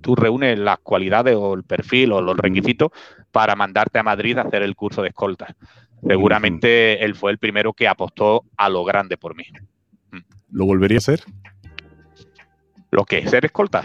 tú 0.00 0.14
reúnes 0.14 0.58
las 0.58 0.78
cualidades 0.78 1.36
o 1.36 1.54
el 1.54 1.64
perfil 1.64 2.12
o 2.12 2.20
los 2.20 2.36
requisitos 2.36 2.90
para 3.30 3.56
mandarte 3.56 3.98
a 3.98 4.02
Madrid 4.02 4.38
a 4.38 4.42
hacer 4.42 4.62
el 4.62 4.76
curso 4.76 5.02
de 5.02 5.08
escolta. 5.08 5.54
Seguramente 6.06 7.04
él 7.04 7.14
fue 7.14 7.30
el 7.30 7.38
primero 7.38 7.72
que 7.72 7.86
apostó 7.86 8.44
a 8.56 8.68
lo 8.68 8.84
grande 8.84 9.16
por 9.16 9.36
mí. 9.36 9.44
Mm. 10.10 10.18
¿Lo 10.50 10.66
volvería 10.66 10.96
a 10.96 10.98
hacer? 10.98 11.20
¿Lo 12.90 13.04
que 13.04 13.18
es 13.18 13.30
ser 13.30 13.44
escolta? 13.44 13.82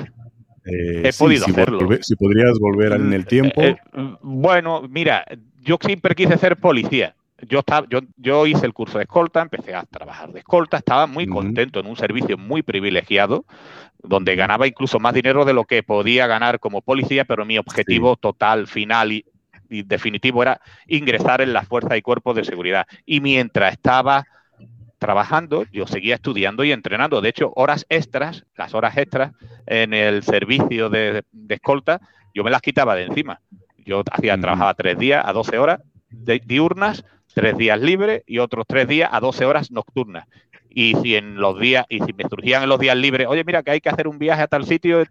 Eh, 0.65 1.03
He 1.05 1.13
podido 1.13 1.45
hacerlo. 1.45 1.79
si 2.01 2.15
podrías 2.15 2.59
volver 2.59 2.93
en 2.93 3.13
el 3.13 3.25
tiempo. 3.25 3.61
Eh, 3.61 3.77
eh, 3.93 4.15
bueno, 4.21 4.81
mira, 4.89 5.23
yo 5.61 5.77
siempre 5.81 6.13
quise 6.13 6.37
ser 6.37 6.57
policía. 6.57 7.15
Yo, 7.41 7.59
estaba, 7.59 7.85
yo, 7.89 7.99
yo 8.15 8.47
hice 8.47 8.65
el 8.65 8.73
curso 8.73 8.97
de 8.97 9.03
escolta, 9.03 9.41
empecé 9.41 9.75
a 9.75 9.83
trabajar 9.83 10.31
de 10.31 10.39
escolta, 10.39 10.77
estaba 10.77 11.05
muy 11.05 11.27
contento 11.27 11.79
en 11.79 11.85
un 11.85 11.95
servicio 11.95 12.37
muy 12.37 12.63
privilegiado, 12.63 13.45
donde 14.01 14.35
ganaba 14.35 14.67
incluso 14.67 14.99
más 14.99 15.13
dinero 15.13 15.45
de 15.45 15.53
lo 15.53 15.65
que 15.65 15.83
podía 15.83 16.25
ganar 16.25 16.59
como 16.59 16.81
policía, 16.81 17.25
pero 17.25 17.45
mi 17.45 17.57
objetivo 17.57 18.15
total, 18.15 18.67
final 18.67 19.11
y, 19.11 19.25
definitivo 19.69 20.41
era 20.41 20.61
ingresar 20.87 21.41
en 21.41 21.51
las 21.51 21.67
fuerzas 21.67 21.97
y 21.97 22.01
cuerpos 22.01 22.35
de 22.37 22.45
seguridad. 22.45 22.87
Y 23.05 23.19
mientras 23.19 23.73
estaba 23.73 24.25
trabajando, 24.97 25.65
yo 25.73 25.85
seguía 25.85 26.15
estudiando 26.15 26.63
y 26.63 26.71
entrenando. 26.71 27.19
De 27.19 27.29
hecho, 27.29 27.51
horas 27.55 27.85
extras, 27.89 28.45
las 28.55 28.73
horas 28.73 28.97
extras 28.97 29.33
en 29.65 29.93
el 29.93 30.23
servicio 30.23 30.89
de, 30.89 31.23
escolta, 31.49 31.99
yo 32.33 32.45
me 32.45 32.51
las 32.51 32.61
quitaba 32.61 32.95
de 32.95 33.03
encima. 33.03 33.41
Yo 33.77 34.03
hacía, 34.09 34.37
trabajaba 34.39 34.73
tres 34.73 34.97
días 34.97 35.23
a 35.25 35.33
12 35.33 35.57
horas 35.57 35.81
diurnas, 36.09 37.03
tres 37.37 37.55
días 37.55 37.79
libres 37.79 38.23
y 38.25 38.39
otros 38.39 38.65
tres 38.67 38.87
días 38.87 39.11
a 39.13 39.19
12 39.19 39.45
horas 39.45 39.69
nocturnas. 39.69 40.27
Y 40.71 40.95
si 41.03 41.15
en 41.15 41.35
los 41.35 41.59
días, 41.59 41.85
y 41.87 41.99
si 41.99 42.11
me 42.13 42.23
surgían 42.27 42.63
en 42.63 42.69
los 42.69 42.79
días 42.79 42.97
libres, 42.97 43.27
oye, 43.27 43.43
mira 43.43 43.61
que 43.61 43.69
hay 43.69 43.79
que 43.79 43.89
hacer 43.89 44.07
un 44.07 44.17
viaje 44.17 44.41
a 44.41 44.47
tal 44.47 44.65
sitio, 44.65 45.03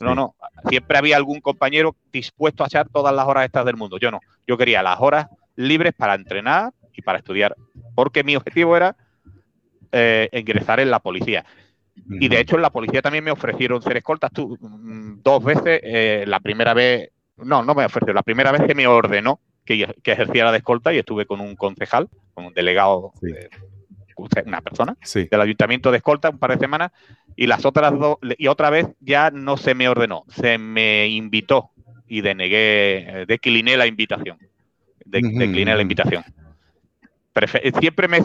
no, 0.00 0.14
no, 0.14 0.34
siempre 0.66 0.96
había 0.96 1.18
algún 1.18 1.42
compañero 1.42 1.94
dispuesto 2.10 2.64
a 2.64 2.68
echar 2.68 2.88
todas 2.88 3.14
las 3.14 3.26
horas 3.26 3.44
estas 3.44 3.66
del 3.66 3.76
mundo. 3.76 3.98
Yo 3.98 4.10
no, 4.10 4.20
yo 4.46 4.56
quería 4.56 4.82
las 4.82 4.98
horas 4.98 5.26
libres 5.56 5.92
para 5.92 6.14
entrenar 6.14 6.72
y 6.94 7.02
para 7.02 7.18
estudiar, 7.18 7.54
porque 7.94 8.24
mi 8.24 8.34
objetivo 8.34 8.78
era 8.78 8.96
eh, 9.92 10.30
ingresar 10.32 10.80
en 10.80 10.90
la 10.90 11.00
policía. 11.00 11.44
Y 12.08 12.28
de 12.28 12.40
hecho 12.40 12.56
en 12.56 12.62
la 12.62 12.70
policía 12.70 13.02
también 13.02 13.24
me 13.24 13.30
ofrecieron 13.30 13.82
ser 13.82 13.98
escoltas 13.98 14.32
tú, 14.32 14.56
mm, 14.58 15.22
dos 15.22 15.44
veces, 15.44 15.80
eh, 15.82 16.24
la 16.26 16.40
primera 16.40 16.72
vez, 16.72 17.10
no, 17.36 17.62
no 17.62 17.74
me 17.74 17.84
ofreció, 17.84 18.14
la 18.14 18.22
primera 18.22 18.52
vez 18.52 18.62
que 18.62 18.74
me 18.74 18.86
ordenó 18.86 19.38
que, 19.64 19.94
que 20.02 20.12
ejerciera 20.12 20.52
de 20.52 20.58
escolta 20.58 20.92
y 20.92 20.98
estuve 20.98 21.26
con 21.26 21.40
un 21.40 21.56
concejal, 21.56 22.08
con 22.34 22.46
un 22.46 22.54
delegado 22.54 23.12
una 24.46 24.60
persona 24.60 24.96
del 25.12 25.40
ayuntamiento 25.40 25.90
de 25.90 25.98
escolta 25.98 26.30
un 26.30 26.38
par 26.38 26.52
de 26.52 26.58
semanas 26.58 26.92
y 27.36 27.46
las 27.46 27.64
otras 27.64 27.98
dos 27.98 28.18
y 28.38 28.46
otra 28.46 28.70
vez 28.70 28.86
ya 29.00 29.30
no 29.30 29.56
se 29.56 29.74
me 29.74 29.88
ordenó, 29.88 30.24
se 30.28 30.58
me 30.58 31.08
invitó 31.08 31.70
y 32.06 32.20
denegué, 32.20 33.24
decliné 33.26 33.76
la 33.76 33.86
invitación, 33.86 34.38
decliné 35.04 35.74
la 35.74 35.82
invitación. 35.82 36.22
siempre 37.80 38.08
me, 38.08 38.20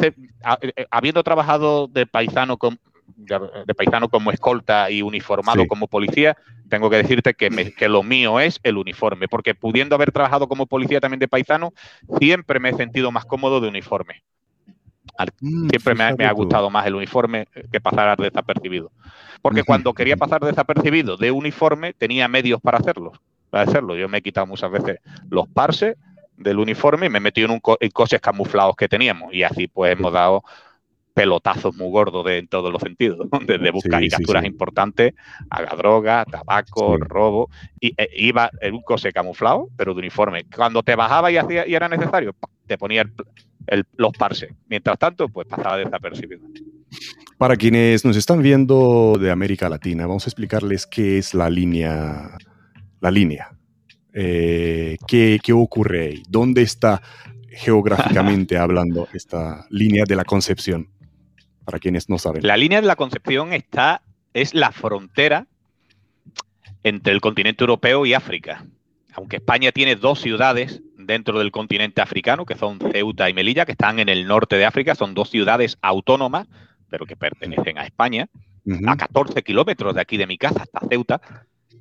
habiendo 0.91 1.23
trabajado 1.23 1.87
de 1.87 2.05
paisano 2.05 2.57
con, 2.57 2.79
de 3.15 3.75
paisano 3.75 4.09
como 4.09 4.31
escolta 4.31 4.89
y 4.91 5.01
uniformado 5.01 5.67
como 5.67 5.87
policía, 5.87 6.37
tengo 6.69 6.89
que 6.89 6.97
decirte 6.97 7.33
que, 7.33 7.73
que, 7.73 7.89
lo 7.89 8.03
mío 8.03 8.39
es 8.39 8.59
el 8.63 8.77
uniforme, 8.77 9.27
porque 9.27 9.55
pudiendo 9.55 9.95
haber 9.95 10.11
trabajado 10.11 10.47
como 10.47 10.67
policía 10.67 10.99
también 10.99 11.19
de 11.19 11.27
paisano, 11.27 11.73
siempre 12.19 12.59
me 12.59 12.69
he 12.69 12.73
sentido 12.73 13.11
más 13.11 13.25
cómodo 13.25 13.59
de 13.59 13.67
uniforme. 13.67 14.23
Mm, 15.41 15.69
siempre 15.69 15.95
me 15.95 16.25
ha, 16.25 16.31
gustado 16.31 16.69
más 16.69 16.85
el 16.85 16.95
uniforme 16.95 17.47
que 17.71 17.81
pasar 17.81 18.17
desapercibido. 18.17 18.91
Porque 19.41 19.63
cuando 19.63 19.93
quería 19.93 20.17
pasar 20.17 20.41
desapercibido 20.41 21.17
de 21.17 21.31
uniforme, 21.31 21.93
tenía 21.93 22.27
medios 22.27 22.61
para 22.61 22.77
hacerlo. 22.77 23.13
Para 23.49 23.63
hacerlo. 23.63 23.95
Yo 23.95 24.07
me 24.07 24.19
he 24.19 24.21
quitado 24.21 24.47
muchas 24.47 24.71
veces 24.71 24.99
los 25.29 25.47
parses 25.47 25.97
del 26.37 26.59
uniforme 26.59 27.07
y 27.07 27.09
me 27.09 27.17
he 27.17 27.21
metido 27.21 27.47
en, 27.47 27.53
un 27.53 27.61
en 27.79 27.91
coches 27.91 28.21
camuflados 28.21 28.75
que 28.75 28.87
teníamos. 28.87 29.33
Y 29.33 29.43
así 29.43 29.67
pues 29.67 29.93
hemos 29.93 30.13
dado 30.13 30.43
pelotazos 31.19 31.75
muy 31.75 31.91
gordos 31.91 32.23
de, 32.23 32.37
en 32.37 32.47
todos 32.47 32.71
los 32.71 32.81
sentidos, 32.81 33.27
desde 33.45 33.71
buscar 33.71 34.01
y 34.01 34.07
capturas 34.07 34.45
importantes, 34.45 35.15
haga 35.49 35.75
droga, 35.75 36.23
tabaco, 36.23 36.95
robo, 36.97 37.49
y 37.77 37.93
e, 37.97 38.09
iba 38.15 38.49
en 38.61 38.75
un 38.75 38.81
coche 38.81 39.11
camuflado, 39.11 39.67
pero 39.75 39.93
de 39.93 39.99
uniforme. 39.99 40.45
Cuando 40.55 40.81
te 40.81 40.95
bajaba 40.95 41.29
y, 41.29 41.35
hacía, 41.35 41.67
y 41.67 41.75
era 41.75 41.89
necesario, 41.89 42.33
te 42.65 42.77
ponía 42.77 43.03
los 43.97 44.13
parses. 44.13 44.53
Mientras 44.69 44.97
tanto, 44.97 45.27
pues 45.27 45.45
pasaba 45.45 45.75
desapercibido. 45.75 46.47
Para 47.37 47.57
quienes 47.57 48.05
nos 48.05 48.15
están 48.15 48.41
viendo 48.41 49.17
de 49.19 49.29
América 49.29 49.67
Latina, 49.67 50.07
vamos 50.07 50.25
a 50.25 50.29
explicarles 50.29 50.87
qué 50.87 51.17
es 51.17 51.33
la 51.33 51.49
línea. 51.49 52.37
La 53.01 53.11
línea. 53.11 53.57
Eh, 54.13 54.95
¿qué, 55.05 55.37
¿Qué 55.43 55.51
ocurre 55.51 56.07
ahí? 56.07 56.23
¿Dónde 56.29 56.61
está 56.61 57.01
geográficamente 57.49 58.57
hablando 58.57 59.09
esta 59.13 59.67
línea 59.69 60.05
de 60.07 60.15
la 60.15 60.23
Concepción? 60.23 60.87
Para 61.69 61.77
quienes 61.77 62.09
no 62.09 62.17
saben. 62.17 62.41
La 62.47 62.57
línea 62.57 62.81
de 62.81 62.87
la 62.87 62.95
Concepción 62.95 63.53
está, 63.53 64.01
es 64.33 64.55
la 64.55 64.71
frontera 64.71 65.45
entre 66.81 67.13
el 67.13 67.21
continente 67.21 67.61
europeo 67.63 68.07
y 68.07 68.15
África. 68.15 68.65
Aunque 69.13 69.35
España 69.35 69.71
tiene 69.71 69.95
dos 69.95 70.19
ciudades 70.19 70.81
dentro 70.97 71.37
del 71.37 71.51
continente 71.51 72.01
africano, 72.01 72.43
que 72.47 72.55
son 72.55 72.79
Ceuta 72.79 73.29
y 73.29 73.35
Melilla, 73.35 73.67
que 73.67 73.73
están 73.73 73.99
en 73.99 74.09
el 74.09 74.25
norte 74.25 74.55
de 74.55 74.65
África, 74.65 74.95
son 74.95 75.13
dos 75.13 75.29
ciudades 75.29 75.77
autónomas, 75.83 76.47
pero 76.89 77.05
que 77.05 77.15
pertenecen 77.15 77.77
a 77.77 77.85
España, 77.85 78.29
a 78.87 78.97
14 78.97 79.43
kilómetros 79.43 79.93
de 79.93 80.01
aquí 80.01 80.17
de 80.17 80.25
mi 80.25 80.39
casa 80.39 80.63
hasta 80.63 80.87
Ceuta. 80.89 81.21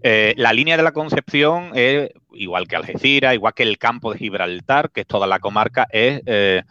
Eh, 0.02 0.34
la 0.36 0.52
línea 0.52 0.76
de 0.76 0.82
la 0.82 0.92
Concepción 0.92 1.70
es, 1.74 2.10
igual 2.34 2.68
que 2.68 2.76
Algeciras, 2.76 3.32
igual 3.32 3.54
que 3.54 3.62
el 3.62 3.78
campo 3.78 4.12
de 4.12 4.18
Gibraltar, 4.18 4.90
que 4.90 5.00
es 5.00 5.06
toda 5.06 5.26
la 5.26 5.38
comarca, 5.38 5.86
es 5.90 6.20
eh, 6.26 6.62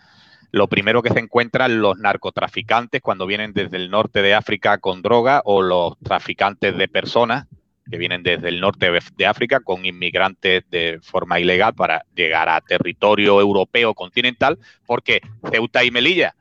lo 0.52 0.68
primero 0.68 1.02
que 1.02 1.10
se 1.10 1.20
encuentran 1.20 1.82
los 1.82 1.98
narcotraficantes 1.98 3.02
cuando 3.02 3.26
vienen 3.28 3.54
desde 3.54 3.78
el 3.78 3.90
norte 3.90 4.22
de 4.22 4.34
África 4.34 4.78
con 4.78 5.02
droga 5.02 5.42
o 5.46 5.62
los 5.62 5.98
traficantes 6.00 6.78
de 6.78 6.88
personas 6.88 7.48
que 7.90 7.98
vienen 7.98 8.24
desde 8.24 8.50
el 8.50 8.60
norte 8.60 8.92
de 9.16 9.26
África 9.26 9.60
con 9.62 9.86
inmigrantes 9.86 10.64
de 10.70 11.00
forma 11.02 11.40
ilegal 11.40 11.74
para 11.74 12.04
llegar 12.16 12.50
a 12.50 12.62
territorio 12.62 13.40
europeo 13.40 13.94
continental, 13.94 14.58
porque 14.86 15.22
Ceuta 15.50 15.84
y 15.84 15.92
Melilla 15.92 16.36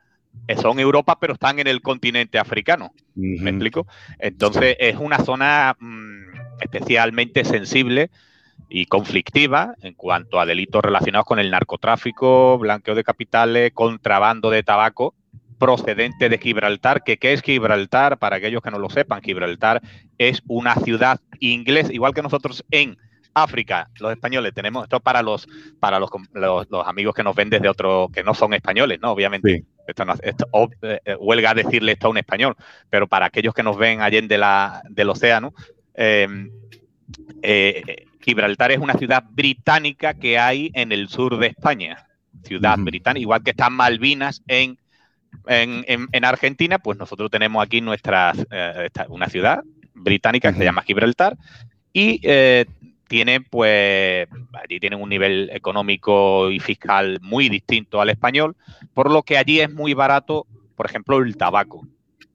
son 0.61 0.79
Europa, 0.79 1.17
pero 1.19 1.33
están 1.33 1.59
en 1.59 1.67
el 1.67 1.81
continente 1.81 2.37
africano. 2.37 2.93
¿Me 3.15 3.49
explico? 3.49 3.87
Entonces 4.19 4.75
es 4.79 4.95
una 4.97 5.19
zona 5.19 5.75
mm, 5.79 6.61
especialmente 6.61 7.43
sensible 7.43 8.09
y 8.69 8.85
conflictiva 8.85 9.75
en 9.81 9.93
cuanto 9.93 10.39
a 10.39 10.45
delitos 10.45 10.81
relacionados 10.81 11.25
con 11.25 11.39
el 11.39 11.51
narcotráfico, 11.51 12.57
blanqueo 12.57 12.95
de 12.95 13.03
capitales, 13.03 13.71
contrabando 13.73 14.49
de 14.49 14.63
tabaco 14.63 15.15
procedente 15.57 16.29
de 16.29 16.37
Gibraltar. 16.37 17.03
¿Qué 17.03 17.17
es 17.21 17.41
Gibraltar? 17.41 18.17
Para 18.17 18.37
aquellos 18.37 18.61
que 18.61 18.71
no 18.71 18.79
lo 18.79 18.89
sepan, 18.89 19.21
Gibraltar 19.21 19.81
es 20.17 20.41
una 20.47 20.75
ciudad 20.75 21.19
inglesa, 21.39 21.93
igual 21.93 22.13
que 22.13 22.21
nosotros 22.21 22.63
en 22.71 22.97
África, 23.33 23.89
los 23.99 24.11
españoles 24.11 24.51
tenemos 24.53 24.83
esto 24.83 24.99
para 24.99 25.21
los 25.21 25.47
para 25.79 25.99
los, 25.99 26.09
los, 26.33 26.87
amigos 26.87 27.13
que 27.13 27.23
nos 27.23 27.35
ven 27.35 27.51
desde 27.51 27.69
otro 27.69 28.09
que 28.11 28.23
no 28.23 28.33
son 28.33 28.53
españoles, 28.53 28.99
¿no? 29.01 29.11
Obviamente. 29.11 29.63
Esto, 29.87 30.03
no, 30.03 30.15
esto 30.21 30.49
eh, 30.81 30.99
eh, 31.05 31.15
huelga 31.15 31.53
decirle 31.53 31.93
esto 31.93 32.07
a 32.07 32.09
un 32.09 32.17
español, 32.17 32.57
pero 32.89 33.07
para 33.07 33.27
aquellos 33.27 33.53
que 33.53 33.63
nos 33.63 33.77
ven 33.77 34.01
allá 34.01 34.19
de 34.21 34.37
la, 34.37 34.81
del 34.89 35.09
océano, 35.09 35.53
eh, 35.93 36.27
eh 37.41 38.06
Gibraltar 38.27 38.73
es 38.73 38.79
una 38.79 38.95
ciudad 38.95 39.23
británica 39.31 40.13
que 40.13 40.37
hay 40.37 40.69
en 40.73 40.91
el 40.91 41.07
sur 41.07 41.37
de 41.39 41.47
España. 41.47 42.05
Ciudad 42.43 42.77
británica, 42.77 43.21
igual 43.21 43.41
que 43.41 43.51
están 43.51 43.71
Malvinas 43.71 44.43
en, 44.47 44.77
en, 45.45 46.25
Argentina, 46.25 46.77
pues 46.77 46.97
nosotros 46.97 47.31
tenemos 47.31 47.63
aquí 47.63 47.79
nuestra, 47.79 48.33
eh, 48.51 48.89
una 49.07 49.29
ciudad 49.29 49.63
británica 49.93 50.51
que 50.51 50.57
se 50.57 50.65
llama 50.65 50.83
Gibraltar 50.83 51.37
y 51.93 52.19
eh, 52.23 52.65
tiene 53.07 53.39
pues 53.39 54.27
allí 54.61 54.81
tienen 54.81 55.01
un 55.01 55.07
nivel 55.07 55.49
económico 55.53 56.51
y 56.51 56.59
fiscal 56.59 57.19
muy 57.21 57.47
distinto 57.47 58.01
al 58.01 58.09
español, 58.09 58.57
por 58.93 59.09
lo 59.09 59.23
que 59.23 59.37
allí 59.37 59.61
es 59.61 59.73
muy 59.73 59.93
barato, 59.93 60.45
por 60.75 60.85
ejemplo, 60.85 61.19
el 61.19 61.37
tabaco, 61.37 61.87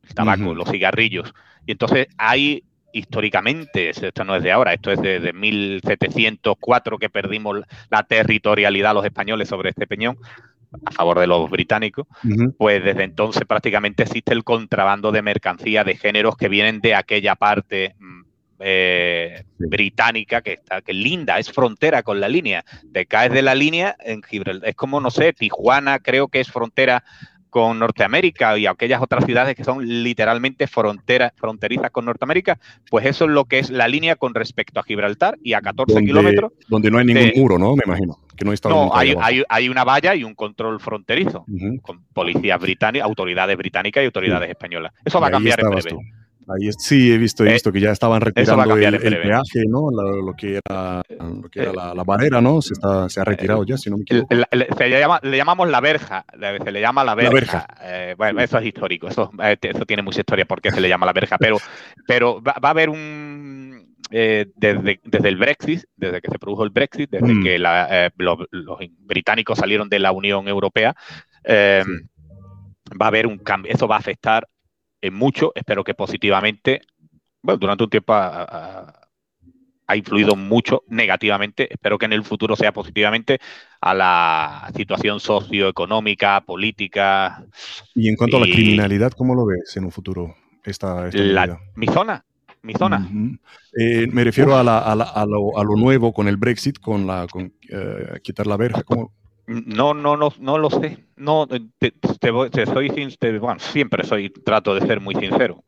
el 0.09 0.15
tabaco, 0.15 0.55
los 0.55 0.71
cigarrillos. 0.71 1.35
Y 1.67 1.73
entonces 1.73 2.07
hay 2.17 2.65
históricamente, 2.93 3.91
esto 3.91 4.25
no 4.25 4.37
es 4.37 4.43
de 4.43 4.53
ahora, 4.53 4.75
esto 4.75 4.93
es 4.93 5.01
de, 5.01 5.33
1704 5.33 6.99
que 6.99 7.11
perdimos 7.11 7.61
la 7.91 8.03
territorialidad 8.05 8.95
los 8.95 9.05
españoles 9.05 9.49
sobre 9.49 9.71
este 9.71 9.87
peñón 9.87 10.19
a 10.85 10.91
favor 10.91 11.19
de 11.19 11.27
los 11.27 11.51
británicos, 11.51 12.07
pues 12.57 12.83
desde 12.83 13.05
entonces 13.05 13.45
prácticamente 13.45 14.05
existe 14.05 14.33
el 14.33 14.43
contrabando 14.43 15.13
de 15.13 15.21
mercancía 15.21 15.85
de 15.85 15.97
géneros 15.97 16.37
que 16.37 16.49
vienen 16.49 16.81
de 16.81 16.95
aquella 16.95 17.35
parte 17.35 17.95
mm, 17.99 18.23
eh, 18.65 19.45
británica 19.59 20.41
que 20.41 20.53
está 20.53 20.81
que 20.81 20.93
linda, 20.93 21.39
es 21.39 21.51
frontera 21.51 22.03
con 22.03 22.21
la 22.21 22.29
línea. 22.29 22.65
Te 22.93 23.07
caes 23.07 23.33
de 23.33 23.43
la 23.43 23.55
línea 23.55 23.97
en 23.99 24.23
Gibraltar. 24.23 24.69
Es 24.69 24.77
como, 24.77 25.01
no 25.01 25.11
sé, 25.11 25.33
Tijuana 25.33 25.99
creo 25.99 26.29
que 26.29 26.41
es 26.41 26.51
frontera 26.51 27.03
con 27.53 27.79
Norteamérica 27.79 28.57
y 28.57 28.65
aquellas 28.65 29.03
otras 29.03 29.27
ciudades 29.27 29.55
que 29.55 29.63
son 29.63 29.87
literalmente 29.87 30.67
fronteras, 30.67 31.35
fronterizas 31.37 31.91
con 31.91 32.07
Norteamérica, 32.07 32.59
pues 32.89 33.05
eso 33.05 33.27
es 33.27 33.31
lo 33.31 33.45
que 33.45 33.59
es 33.59 33.69
la 33.69 33.89
línea 33.89 34.17
con 34.17 34.33
respecto 34.35 34.81
a 34.81 34.83
Gibraltar 34.83 35.37
y 35.43 35.53
a 35.53 35.61
14 35.61 36.03
kilómetros. 36.03 36.53
Donde 36.69 36.91
no 36.91 36.97
hay 36.97 37.05
ningún 37.05 37.31
muro, 37.37 37.59
¿no? 37.59 37.77
Me 37.77 37.83
imagino. 37.85 38.19
Que 38.39 38.47
no, 38.47 38.53
no 38.71 38.97
hay, 38.97 39.15
hay, 39.47 39.69
una 39.69 39.85
valla 39.85 40.15
y 40.15 40.25
un 40.25 40.35
control 40.35 40.81
fronterizo 40.81 41.45
con 41.83 42.03
policías 42.15 42.59
británicas, 42.59 43.07
autoridades 43.07 43.55
británicas 43.59 44.03
y 44.03 44.07
autoridades 44.07 44.49
españolas. 44.49 44.95
Eso 45.05 45.21
va 45.21 45.27
a 45.27 45.31
cambiar 45.31 45.61
en 45.61 45.69
breve. 45.69 45.91
Ahí 46.49 46.71
sí, 46.77 47.13
he 47.13 47.19
visto, 47.19 47.45
he 47.45 47.51
eh, 47.51 47.53
visto 47.53 47.71
que 47.71 47.81
ya 47.81 47.93
estaban 47.93 48.21
retirando 48.21 48.77
el, 48.77 48.99
peaje, 49.01 49.65
¿no? 49.69 49.91
lo 49.91 50.35
que 50.35 50.59
era, 50.65 51.03
lo 51.19 51.49
que 51.49 51.61
era 51.61 51.71
eh, 51.71 51.95
la, 51.95 52.05
barrera, 52.05 52.41
¿no? 52.41 52.61
Se, 52.61 52.73
está, 52.73 53.09
se 53.09 53.21
ha 53.21 53.25
retirado 53.25 53.65
ya, 53.65 53.77
si 53.77 53.91
no 53.91 53.99
me 53.99 54.03
equivoco. 54.03 54.35
Le, 54.35 54.67
se 54.77 54.91
llama, 54.91 55.21
le 55.23 55.37
llamamos 55.37 55.69
la 55.69 55.81
verja, 55.81 56.25
se 56.65 56.73
le 56.73 56.81
llama 56.81 57.05
la 57.05 57.15
verja. 57.15 57.67
Eh, 57.83 58.15
bueno, 58.19 58.41
eso 58.41 58.59
es 58.59 58.67
histórico, 58.67 59.09
eso, 59.09 59.31
eso 59.61 59.87
tiene 59.87 60.03
mucha 60.03 60.21
historia 60.21 60.45
porque 60.45 60.73
se 60.73 60.81
le 60.81 60.89
llama 60.89 61.07
la 61.07 61.13
verja, 61.13 61.39
pero, 61.39 61.59
pero 62.07 62.43
va, 62.43 62.55
a 62.61 62.71
haber 62.71 62.91
un... 62.91 63.95
desde, 64.11 65.01
desde 65.05 65.29
el 65.29 65.37
Brexit, 65.37 65.85
desde 65.97 66.21
que 66.21 66.31
se 66.31 66.39
produjo 66.39 66.65
el 66.65 66.71
Brexit, 66.71 67.11
desde 67.11 67.35
mm. 67.35 67.43
que 67.43 67.59
los, 67.59 68.39
británicos 68.99 69.59
salieron 69.59 69.89
de 69.89 70.01
la 70.01 70.11
Unión 70.11 70.49
Europea, 70.49 70.95
va 71.47 73.07
a 73.07 73.09
haber 73.09 73.29
un 73.29 73.39
cambio. 73.39 73.73
Eso 73.73 73.87
va 73.87 73.97
a 73.97 74.01
afectar 74.01 74.49
en 75.03 75.15
mucho, 75.15 75.53
espero 75.55 75.85
que 75.85 75.95
positivamente, 75.95 76.81
bueno, 77.43 77.59
durante 77.59 77.85
un 77.85 77.91
tiempo 77.91 78.15
ha, 78.15 78.99
influido 79.95 80.37
mucho 80.37 80.85
negativamente, 80.89 81.71
espero 81.71 81.99
que 81.99 82.07
en 82.07 82.15
el 82.15 82.25
futuro 82.25 82.57
sea 82.57 82.73
positivamente 82.73 83.39
a 83.79 83.93
la 83.93 84.71
situación 84.75 85.21
socioeconómica, 85.21 86.41
política. 86.47 87.45
Y 87.95 88.09
en 88.09 88.17
cuanto 88.17 88.39
a 88.39 88.41
la 88.41 88.47
criminalidad, 88.47 89.13
¿cómo 89.13 89.35
lo 89.35 89.45
ves 89.45 89.77
en 89.77 89.85
un 89.85 89.93
futuro? 89.93 90.35
Esta, 90.65 91.11
mi 91.75 91.89
zona, 91.89 92.25
mi 92.63 92.73
zona. 92.73 93.07
Eh, 93.79 94.07
me 94.07 94.25
refiero 94.25 94.57
a, 94.57 94.63
lo, 95.27 95.77
nuevo 95.77 96.15
con 96.15 96.27
el 96.27 96.39
Brexit, 96.39 96.79
con 96.79 97.07
la 97.07 97.27
con, 97.31 97.53
eh, 97.69 98.19
quitar 98.23 98.47
la 98.47 98.57
verja. 98.57 98.83
¿cómo, 98.85 99.13
no, 99.67 99.95
no, 99.95 100.17
no, 100.17 100.33
no 100.39 100.59
lo 100.59 100.71
sé. 100.71 100.99
No, 101.17 101.47
te, 101.47 101.93
soy 102.67 102.89
bueno, 103.39 103.59
siempre 103.59 104.05
soy, 104.05 104.31
trato 104.31 104.75
de 104.75 104.87
ser 104.87 105.01
muy 105.01 105.15
sincero. 105.15 105.63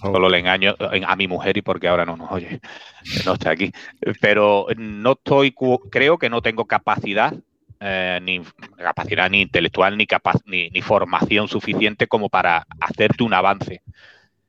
Solo 0.00 0.28
le 0.28 0.38
engaño 0.38 0.74
a 1.06 1.16
mi 1.16 1.28
mujer 1.28 1.56
y 1.58 1.62
porque 1.62 1.88
ahora 1.88 2.06
no 2.06 2.16
nos 2.16 2.30
oye, 2.32 2.60
no 3.24 3.34
está 3.34 3.50
aquí. 3.50 3.72
Pero 4.20 4.66
no 4.76 5.12
estoy, 5.12 5.54
creo 5.90 6.18
que 6.18 6.30
no 6.30 6.40
tengo 6.40 6.64
capacidad, 6.64 7.34
eh, 7.80 8.18
ni 8.22 8.40
capacidad 8.78 9.28
ni 9.28 9.42
intelectual, 9.42 9.96
ni, 9.96 10.06
capaz, 10.06 10.36
ni, 10.46 10.70
formación 10.80 11.48
suficiente 11.48 12.06
como 12.06 12.28
para 12.28 12.66
hacerte 12.80 13.22
un 13.22 13.34
avance. 13.34 13.82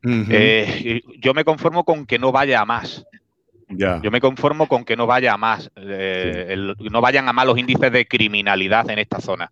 Eh, 0.04 1.02
yo 1.20 1.34
me 1.34 1.44
conformo 1.44 1.84
con 1.84 2.06
que 2.06 2.20
no 2.20 2.32
vaya 2.32 2.62
a 2.62 2.66
más. 2.66 3.06
Yo 3.70 4.12
me 4.12 4.22
conformo 4.22 4.68
con 4.68 4.86
que 4.86 4.96
no 4.96 5.08
vaya 5.08 5.34
a 5.34 5.38
más, 5.38 5.70
eh, 5.76 6.56
no 6.90 7.02
vayan 7.02 7.28
a 7.28 7.34
más 7.34 7.46
los 7.46 7.58
índices 7.58 7.92
de 7.92 8.08
criminalidad 8.08 8.90
en 8.90 9.00
esta 9.00 9.20
zona. 9.20 9.52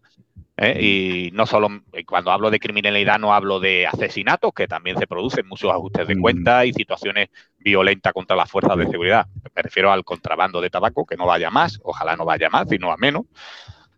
¿eh? 0.57 0.81
Y 0.81 1.31
no 1.31 1.45
solo, 1.45 1.67
cuando 2.07 2.31
hablo 2.31 2.49
de 2.49 2.59
criminalidad, 2.59 3.19
no 3.19 3.33
hablo 3.33 3.59
de 3.59 3.87
asesinatos, 3.87 4.53
que 4.53 4.67
también 4.67 4.97
se 4.97 5.07
producen 5.07 5.47
muchos 5.47 5.71
ajustes 5.71 6.07
de 6.07 6.17
cuenta 6.17 6.65
y 6.65 6.73
situaciones 6.73 7.29
violentas 7.59 8.13
contra 8.13 8.35
las 8.35 8.49
fuerzas 8.49 8.77
de 8.77 8.87
seguridad. 8.87 9.27
Me 9.53 9.61
refiero 9.61 9.91
al 9.91 10.05
contrabando 10.05 10.61
de 10.61 10.69
tabaco, 10.69 11.05
que 11.05 11.17
no 11.17 11.25
vaya 11.25 11.49
más, 11.49 11.79
ojalá 11.83 12.15
no 12.15 12.25
vaya 12.25 12.49
más, 12.49 12.69
sino 12.69 12.91
a 12.91 12.97
menos. 12.97 13.25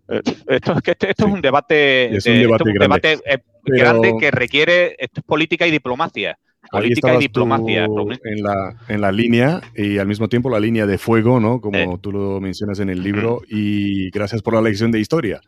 Eh, 0.09 0.21
esto 0.47 0.73
es 0.73 0.81
que 0.81 0.91
este, 0.91 1.11
esto 1.11 1.27
es 1.27 1.33
un 1.33 1.41
debate, 1.41 2.15
es 2.15 2.25
un 2.25 2.73
debate, 2.73 3.19
grande. 3.63 4.15
que 4.19 4.31
requiere 4.31 4.95
esto 4.97 5.19
es 5.19 5.25
política 5.25 5.67
y 5.67 5.71
diplomacia. 5.71 6.39
Política 6.71 7.15
y 7.15 7.19
diplomacia. 7.19 7.85
En 7.85 8.43
la, 8.43 8.75
en 8.87 9.01
la 9.01 9.11
línea 9.11 9.61
y 9.75 9.97
al 9.97 10.07
mismo 10.07 10.27
tiempo 10.27 10.49
la 10.49 10.59
línea 10.59 10.85
de 10.85 10.97
fuego, 10.97 11.39
¿no? 11.39 11.61
Como 11.61 11.99
tú 11.99 12.11
lo 12.11 12.39
mencionas 12.39 12.79
en 12.79 12.89
el 12.89 13.01
libro. 13.03 13.41
Y 13.47 14.09
gracias 14.11 14.41
por 14.41 14.53
la 14.53 14.61
lección 14.61 14.91
de 14.91 14.99
historia. 14.99 15.41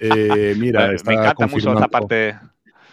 Eh, 0.00 0.54
mira, 0.58 0.92
Me 1.06 1.14
encanta 1.14 1.46
mucho 1.46 1.72
esta 1.72 1.88
parte. 1.88 2.36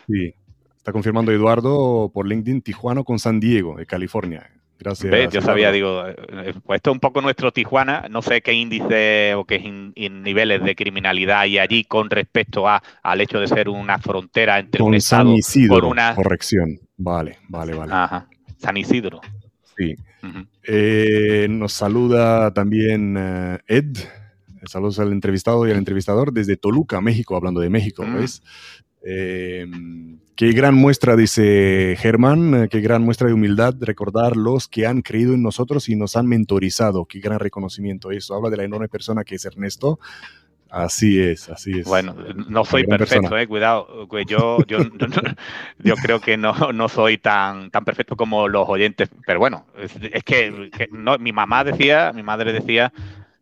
Sí, 0.07 0.33
está 0.77 0.91
confirmando 0.91 1.31
Eduardo 1.31 2.11
por 2.13 2.27
LinkedIn 2.27 2.61
Tijuana 2.61 3.03
con 3.03 3.19
San 3.19 3.39
Diego, 3.39 3.75
de 3.77 3.85
California. 3.85 4.49
Gracias. 4.79 5.33
Yo 5.33 5.41
sabía, 5.41 5.71
digo, 5.71 6.05
eh, 6.07 6.53
pues 6.63 6.77
esto 6.77 6.91
es 6.91 6.93
un 6.93 6.99
poco 6.99 7.21
nuestro 7.21 7.51
Tijuana, 7.51 8.07
no 8.09 8.21
sé 8.21 8.41
qué 8.41 8.53
índice 8.53 9.33
o 9.35 9.45
qué 9.45 9.59
niveles 9.59 10.63
de 10.63 10.75
criminalidad 10.75 11.39
hay 11.41 11.57
allí 11.57 11.83
con 11.83 12.09
respecto 12.09 12.67
a, 12.67 12.81
al 13.01 13.21
hecho 13.21 13.39
de 13.39 13.47
ser 13.47 13.69
una 13.69 13.97
frontera 13.97 14.59
entre 14.59 14.83
un 14.83 14.95
estado 14.95 15.33
con 15.69 15.85
una 15.85 16.13
corrección. 16.15 16.79
Vale, 16.97 17.39
vale, 17.49 17.73
vale. 17.73 17.91
Ajá. 17.93 18.27
San 18.57 18.77
Isidro. 18.77 19.21
Sí. 19.77 19.95
Eh, 20.63 21.47
nos 21.49 21.73
saluda 21.73 22.53
también 22.53 23.15
eh, 23.17 23.59
Ed. 23.67 23.97
Saludos 24.65 24.99
al 24.99 25.11
entrevistado 25.11 25.67
y 25.67 25.71
al 25.71 25.77
entrevistador 25.77 26.33
desde 26.33 26.57
Toluca, 26.57 26.99
México, 26.99 27.35
hablando 27.35 27.61
de 27.61 27.69
México, 27.69 28.03
mm. 28.03 28.15
¿ves? 28.15 28.43
Em, 29.03 30.19
qué 30.37 30.51
gran 30.51 30.75
muestra, 30.75 31.15
dice 31.15 31.97
Germán, 31.99 32.53
eh, 32.53 32.67
qué 32.69 32.79
gran 32.79 33.01
muestra 33.01 33.27
de 33.27 33.33
humildad 33.33 33.73
recordar 33.81 34.37
los 34.37 34.67
que 34.67 34.85
han 34.85 35.01
creído 35.01 35.33
en 35.33 35.41
nosotros 35.41 35.89
y 35.89 35.95
nos 35.95 36.15
han 36.15 36.27
mentorizado. 36.27 37.05
Qué 37.05 37.19
gran 37.19 37.39
reconocimiento 37.39 38.11
eso. 38.11 38.35
Habla 38.35 38.51
de 38.51 38.57
la 38.57 38.63
enorme 38.63 38.87
persona 38.87 39.23
que 39.23 39.35
es 39.35 39.45
Ernesto. 39.45 39.99
Así 40.69 41.19
es, 41.19 41.49
así 41.49 41.79
es. 41.79 41.87
Bueno, 41.87 42.15
no 42.49 42.65
soy 42.65 42.85
perfecto, 42.85 43.35
eh, 43.37 43.47
cuidado. 43.47 44.07
Yo, 44.27 44.59
yo, 44.67 44.77
yo 45.79 45.95
creo 45.95 46.21
que 46.21 46.37
no, 46.37 46.53
no 46.71 46.87
soy 46.87 47.17
tan, 47.17 47.71
tan 47.71 47.83
perfecto 47.83 48.15
como 48.15 48.47
los 48.47 48.69
oyentes, 48.69 49.09
pero 49.25 49.39
bueno, 49.39 49.65
es, 49.75 50.23
que, 50.23 50.69
no, 50.91 51.17
mi 51.17 51.31
mamá 51.31 51.63
decía, 51.63 52.11
mi 52.13 52.21
madre 52.21 52.53
decía 52.53 52.93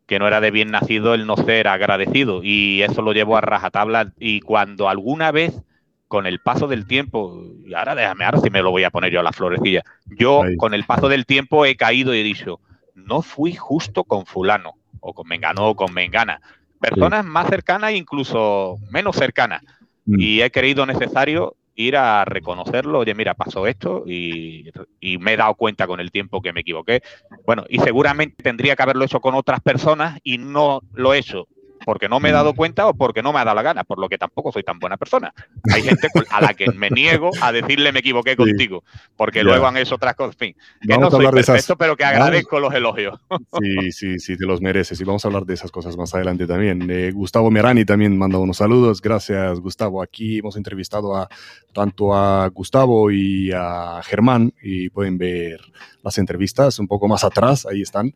que 0.05 0.19
no 0.19 0.27
era 0.27 0.39
de 0.39 0.51
bien 0.51 0.71
nacido 0.71 1.13
el 1.13 1.25
no 1.25 1.35
ser 1.35 1.67
agradecido 1.67 2.41
y 2.43 2.83
eso 2.83 3.01
lo 3.01 3.11
llevo 3.11 3.37
a 3.37 3.41
rajatabla 3.41 4.13
y 4.19 4.39
cuando 4.41 4.87
alguna 4.87 5.31
vez 5.31 5.63
con 6.07 6.27
el 6.27 6.39
paso 6.39 6.67
del 6.67 6.87
tiempo, 6.87 7.41
y 7.65 7.73
ahora 7.73 7.95
déjame, 7.95 8.25
ahora 8.25 8.39
sí 8.39 8.49
me 8.49 8.61
lo 8.61 8.71
voy 8.71 8.83
a 8.83 8.91
poner 8.91 9.11
yo 9.11 9.19
a 9.19 9.23
la 9.23 9.31
florecilla, 9.31 9.83
yo 10.05 10.41
con 10.57 10.73
el 10.73 10.85
paso 10.85 11.09
del 11.09 11.25
tiempo 11.25 11.65
he 11.65 11.75
caído 11.75 12.13
y 12.13 12.19
he 12.19 12.23
dicho, 12.23 12.59
no 12.93 13.21
fui 13.21 13.53
justo 13.53 14.03
con 14.03 14.25
fulano, 14.25 14.75
o 14.99 15.13
con 15.13 15.27
mengano 15.27 15.69
o 15.69 15.75
con 15.75 15.93
mengana, 15.93 16.41
personas 16.79 17.25
más 17.25 17.47
cercanas 17.47 17.91
e 17.91 17.97
incluso 17.97 18.77
menos 18.89 19.15
cercanas, 19.15 19.61
mm. 20.05 20.19
y 20.19 20.41
he 20.41 20.51
creído 20.51 20.85
necesario 20.85 21.55
ir 21.75 21.97
a 21.97 22.23
reconocerlo, 22.25 22.99
oye, 22.99 23.13
mira, 23.13 23.33
pasó 23.33 23.67
esto 23.67 24.03
y, 24.07 24.71
me 25.19 25.33
he 25.33 25.37
dado 25.37 25.55
cuenta 25.55 25.87
con 25.87 25.99
el 25.99 26.11
tiempo 26.11 26.41
que 26.41 26.53
me 26.53 26.61
equivoqué. 26.61 27.01
Bueno, 27.45 27.65
y 27.69 27.79
seguramente 27.79 28.41
tendría 28.41 28.75
que 28.75 28.83
haberlo 28.83 29.05
hecho 29.05 29.19
con 29.19 29.35
otras 29.35 29.59
personas 29.59 30.19
y 30.23 30.37
no 30.37 30.81
lo 30.93 31.13
he 31.13 31.19
hecho 31.19 31.47
porque 31.85 32.09
no 32.09 32.19
me 32.19 32.29
he 32.29 32.31
dado 32.31 32.53
mm. 32.53 32.55
cuenta 32.55 32.87
o 32.87 32.93
porque 32.93 33.21
no 33.21 33.31
me 33.31 33.39
ha 33.39 33.45
dado 33.45 33.55
la 33.55 33.61
gana, 33.61 33.83
por 33.83 33.99
lo 33.99 34.09
que 34.09 34.17
tampoco 34.17 34.51
soy 34.51 34.63
tan 34.63 34.79
buena 34.79 34.97
persona. 34.97 35.33
Hay 35.73 35.83
gente 35.83 36.09
a 36.29 36.41
la 36.41 36.53
que 36.53 36.71
me 36.71 36.89
niego 36.89 37.29
a 37.41 37.51
decirle 37.51 37.91
me 37.91 37.99
equivoqué 37.99 38.35
contigo, 38.35 38.83
porque 39.15 39.43
luego 39.43 39.67
han 39.67 39.77
hecho 39.77 39.95
otras 39.95 40.15
cosas. 40.15 40.35
En 40.35 40.39
fin, 40.39 40.55
que 40.81 40.97
no 40.97 41.09
soy 41.11 41.27
perfecto, 41.27 41.77
pero 41.77 41.95
que 41.95 42.03
agradezco 42.03 42.59
los 42.59 42.73
elogios. 42.73 43.19
Sí, 43.61 43.91
sí, 43.91 44.19
sí, 44.19 44.37
te 44.37 44.45
los 44.45 44.61
mereces. 44.61 44.99
Y 44.99 45.03
vamos 45.03 45.23
a 45.23 45.27
hablar 45.27 45.45
de 45.45 45.53
esas 45.53 45.71
cosas 45.71 45.95
más 45.95 46.13
adelante 46.15 46.47
también. 46.47 46.89
Eh, 46.89 47.11
Gustavo 47.11 47.51
Merani 47.51 47.85
también 47.85 48.17
manda 48.17 48.39
unos 48.39 48.57
saludos. 48.57 49.01
Gracias, 49.01 49.59
Gustavo. 49.59 50.01
Aquí 50.01 50.39
hemos 50.39 50.57
entrevistado 50.57 51.15
a 51.15 51.29
tanto 51.73 52.15
a 52.15 52.47
Gustavo 52.49 53.11
y 53.11 53.51
a 53.53 54.01
Germán 54.03 54.53
y 54.61 54.89
pueden 54.89 55.17
ver 55.17 55.61
las 56.01 56.17
entrevistas 56.17 56.79
un 56.79 56.87
poco 56.87 57.07
más 57.07 57.23
atrás, 57.23 57.65
ahí 57.65 57.81
están. 57.81 58.13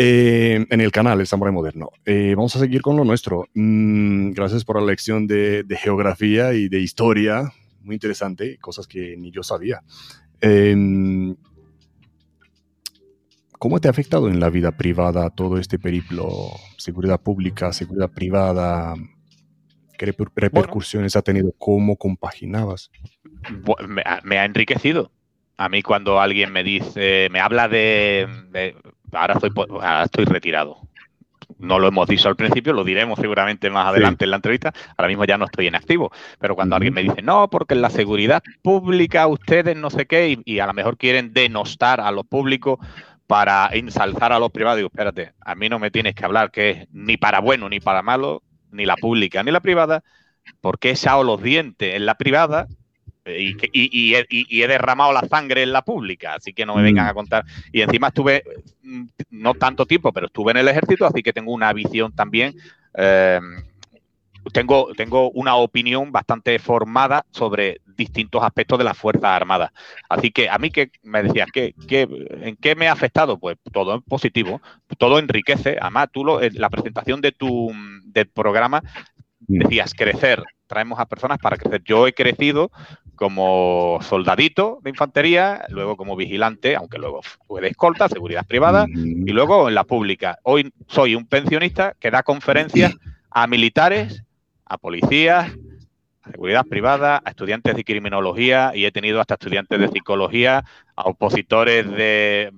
Eh, 0.00 0.64
en 0.70 0.80
el 0.80 0.92
canal 0.92 1.18
El 1.18 1.26
Samurai 1.26 1.52
Moderno. 1.52 1.90
Eh, 2.04 2.34
vamos 2.36 2.54
a 2.54 2.60
seguir 2.60 2.82
con 2.82 2.96
lo 2.96 3.04
nuestro. 3.04 3.48
Mm, 3.54 4.30
gracias 4.30 4.64
por 4.64 4.80
la 4.80 4.86
lección 4.86 5.26
de, 5.26 5.64
geografía 5.76 6.54
y 6.54 6.68
de 6.68 6.78
historia. 6.78 7.52
Muy 7.80 7.96
interesante, 7.96 8.58
cosas 8.58 8.86
que 8.86 9.16
ni 9.16 9.32
yo 9.32 9.42
sabía. 9.42 9.82
Em, 10.40 11.34
¿Cómo 13.58 13.80
te 13.80 13.88
ha 13.88 13.90
afectado 13.90 14.28
en 14.28 14.38
la 14.38 14.50
vida 14.50 14.70
privada 14.70 15.30
todo 15.30 15.58
este 15.58 15.80
periplo? 15.80 16.28
Seguridad 16.76 17.20
pública, 17.20 17.72
seguridad 17.72 18.12
privada. 18.12 18.94
¿Qué 19.98 20.14
repercusiones 20.36 21.16
ha 21.16 21.22
tenido? 21.22 21.52
¿Cómo 21.58 21.96
compaginabas? 21.96 22.92
Me 24.24 24.38
ha, 24.38 24.44
enriquecido. 24.44 25.10
A 25.56 25.68
mí 25.68 25.82
cuando 25.82 26.20
alguien 26.20 26.52
me 26.52 26.62
dice, 26.62 27.26
me 27.32 27.40
habla 27.40 27.66
de 27.66 28.28
ahora 29.12 29.34
estoy, 29.34 29.50
estoy 30.04 30.24
retirado. 30.24 30.78
No 31.58 31.78
lo 31.78 31.88
hemos 31.88 32.06
dicho 32.06 32.28
al 32.28 32.36
principio, 32.36 32.72
lo 32.72 32.84
diremos 32.84 33.18
seguramente 33.18 33.70
más 33.70 33.86
adelante 33.86 34.24
en 34.24 34.30
la 34.30 34.36
entrevista. 34.36 34.72
Ahora 34.96 35.08
mismo 35.08 35.24
ya 35.24 35.38
no 35.38 35.46
estoy 35.46 35.66
en 35.66 35.74
activo. 35.74 36.12
Pero 36.38 36.54
cuando 36.54 36.76
alguien 36.76 36.94
me 36.94 37.02
dice, 37.02 37.22
no, 37.22 37.48
porque 37.48 37.74
en 37.74 37.82
la 37.82 37.90
seguridad 37.90 38.42
pública 38.62 39.26
ustedes 39.26 39.76
no 39.76 39.90
sé 39.90 40.06
qué, 40.06 40.38
y, 40.44 40.58
a 40.60 40.66
lo 40.66 40.74
mejor 40.74 40.96
quieren 40.98 41.32
denostar 41.32 42.00
a 42.00 42.10
los 42.12 42.26
públicos 42.26 42.78
para 43.26 43.68
ensalzar 43.72 44.32
a 44.32 44.38
los 44.38 44.50
privados, 44.50 44.78
digo, 44.78 44.88
espérate, 44.88 45.32
a 45.40 45.54
mí 45.54 45.68
no 45.68 45.78
me 45.78 45.90
tienes 45.90 46.14
que 46.14 46.24
hablar 46.24 46.50
que 46.50 46.70
es 46.70 46.88
ni 46.92 47.16
para 47.16 47.40
bueno 47.40 47.68
ni 47.68 47.80
para 47.80 48.02
malo, 48.02 48.42
ni 48.70 48.86
la 48.86 48.96
pública 48.96 49.42
ni 49.42 49.50
la 49.50 49.60
privada, 49.60 50.02
porque 50.60 50.88
he 50.88 50.92
echado 50.92 51.24
los 51.24 51.42
dientes 51.42 51.94
en 51.94 52.06
la 52.06 52.14
privada 52.14 52.68
y, 53.28 54.14
he, 54.14 54.68
derramado 54.68 55.12
la 55.12 55.22
sangre 55.22 55.62
en 55.62 55.72
la 55.72 55.82
pública, 55.82 56.34
así 56.34 56.52
que 56.52 56.66
no 56.66 56.74
me 56.74 56.82
vengan 56.82 57.06
mm. 57.06 57.08
a 57.08 57.14
contar. 57.14 57.44
Y 57.72 57.80
encima 57.80 58.08
estuve, 58.08 58.42
mm, 58.82 59.04
no 59.30 59.54
tanto 59.54 59.86
tiempo, 59.86 60.12
pero 60.12 60.26
estuve 60.26 60.52
en 60.52 60.58
el 60.58 60.68
ejército, 60.68 61.06
así 61.06 61.22
que 61.22 61.32
tengo 61.32 61.52
una 61.52 61.72
visión 61.72 62.12
también. 62.12 62.54
Eh, 62.94 63.40
tengo, 64.52 64.92
tengo 64.96 65.30
una 65.30 65.56
opinión 65.56 66.12
bastante 66.12 66.58
formada 66.58 67.24
sobre 67.30 67.80
distintos 67.96 68.42
aspectos 68.42 68.78
de 68.78 68.84
las 68.84 68.96
Fuerzas 68.96 69.30
Armadas. 69.30 69.70
Así 70.08 70.30
que 70.30 70.48
a 70.48 70.58
mí 70.58 70.70
que 70.70 70.90
me 71.02 71.22
decías, 71.22 71.48
¿qué, 71.52 71.74
en 71.88 72.56
qué 72.56 72.74
me 72.74 72.88
ha 72.88 72.92
afectado? 72.92 73.38
Pues 73.38 73.56
todo 73.72 73.96
es 73.96 74.02
positivo, 74.04 74.60
todo 74.96 75.18
enriquece. 75.18 75.76
Además, 75.80 76.08
tú 76.12 76.24
lo, 76.24 76.40
la 76.40 76.70
presentación 76.70 77.20
de 77.20 77.32
tu 77.32 77.72
del 78.04 78.28
programa 78.28 78.82
mm. 79.46 79.58
decías 79.58 79.94
crecer, 79.94 80.42
traemos 80.68 81.00
a 81.00 81.06
personas 81.06 81.38
para 81.38 81.56
crecer. 81.56 81.82
Yo 81.84 82.06
he 82.06 82.12
crecido 82.12 82.70
como 83.16 83.98
soldadito 84.02 84.78
de 84.82 84.90
infantería, 84.90 85.64
luego 85.70 85.96
como 85.96 86.14
vigilante, 86.14 86.76
aunque 86.76 86.98
luego 86.98 87.20
fue 87.48 87.60
de 87.60 87.68
escolta, 87.68 88.08
seguridad 88.08 88.46
privada, 88.46 88.86
y 88.88 89.32
luego 89.32 89.68
en 89.68 89.74
la 89.74 89.82
pública. 89.82 90.38
Hoy 90.44 90.72
soy 90.86 91.16
un 91.16 91.26
pensionista 91.26 91.94
que 91.98 92.12
da 92.12 92.22
conferencias 92.22 92.94
a 93.30 93.48
militares, 93.48 94.22
a 94.64 94.78
policías, 94.78 95.50
seguridad 96.30 96.64
privada, 96.64 97.20
a 97.24 97.30
estudiantes 97.30 97.74
de 97.74 97.84
criminología 97.84 98.72
y 98.74 98.84
he 98.84 98.92
tenido 98.92 99.20
hasta 99.20 99.34
estudiantes 99.34 99.80
de 99.80 99.88
psicología, 99.88 100.64
a 100.98 101.02
opositores 101.02 101.88
de... 101.88 102.50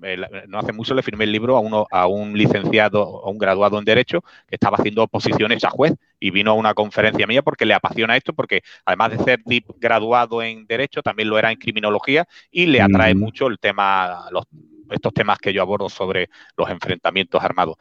No 0.48 0.58
hace 0.58 0.72
mucho 0.72 0.94
le 0.94 1.02
firmé 1.02 1.24
el 1.24 1.32
libro 1.32 1.56
a, 1.56 1.60
uno, 1.60 1.86
a 1.90 2.06
un 2.06 2.32
licenciado, 2.36 3.22
a 3.24 3.28
un 3.28 3.36
graduado 3.36 3.78
en 3.78 3.84
Derecho 3.84 4.22
que 4.48 4.56
estaba 4.56 4.78
haciendo 4.78 5.02
oposiciones 5.02 5.62
a 5.64 5.70
juez 5.70 5.94
y 6.18 6.30
vino 6.30 6.52
a 6.52 6.54
una 6.54 6.72
conferencia 6.72 7.26
mía 7.26 7.42
porque 7.42 7.66
le 7.66 7.74
apasiona 7.74 8.16
esto, 8.16 8.32
porque 8.32 8.62
además 8.86 9.10
de 9.10 9.18
ser 9.24 9.42
graduado 9.78 10.42
en 10.42 10.66
Derecho, 10.66 11.02
también 11.02 11.28
lo 11.28 11.38
era 11.38 11.52
en 11.52 11.58
criminología 11.58 12.26
y 12.50 12.66
le 12.66 12.80
atrae 12.80 13.14
mucho 13.14 13.46
el 13.46 13.58
tema, 13.58 14.24
los, 14.30 14.44
estos 14.90 15.12
temas 15.12 15.38
que 15.38 15.52
yo 15.52 15.60
abordo 15.60 15.90
sobre 15.90 16.30
los 16.56 16.70
enfrentamientos 16.70 17.42
armados. 17.42 17.76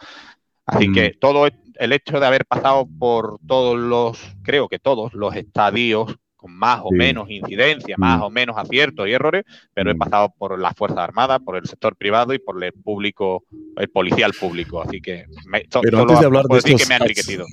Así 0.66 0.92
que 0.92 1.14
todo 1.20 1.48
el 1.48 1.94
hecho 1.94 2.20
de 2.20 2.28
haber 2.28 2.46
pasado 2.46 2.86
por 3.00 3.40
todos 3.48 3.80
los, 3.80 4.20
creo 4.44 4.68
que 4.68 4.78
todos 4.78 5.14
los 5.14 5.36
estadios 5.36 6.18
con 6.40 6.56
más 6.56 6.80
o 6.84 6.92
menos 6.92 7.30
incidencia, 7.30 7.96
más 7.98 8.22
o 8.22 8.30
menos 8.30 8.58
aciertos 8.58 9.10
y 9.10 9.12
errores, 9.12 9.44
pero 9.74 9.92
he 9.92 9.96
pasado 9.96 10.34
por 10.38 10.58
las 10.58 10.74
Fuerzas 10.74 11.00
Armadas, 11.00 11.42
por 11.44 11.58
el 11.58 11.66
sector 11.66 11.98
privado 11.98 12.34
y 12.34 12.40
por 12.40 12.64
el 12.64 12.72
público, 12.72 13.44
el 13.76 13.90
policial 13.90 14.32
público. 14.40 14.82
Así 14.82 15.02
que 15.02 15.26
me, 15.46 15.66
pero 15.82 16.00
antes 16.00 16.18
de 16.22 16.26
hablar 16.26 16.46
de 16.46 16.58
estos, 16.60 16.82
que 16.82 16.88
me 16.88 16.94
ha 16.94 16.98
enriquecido. 17.00 17.46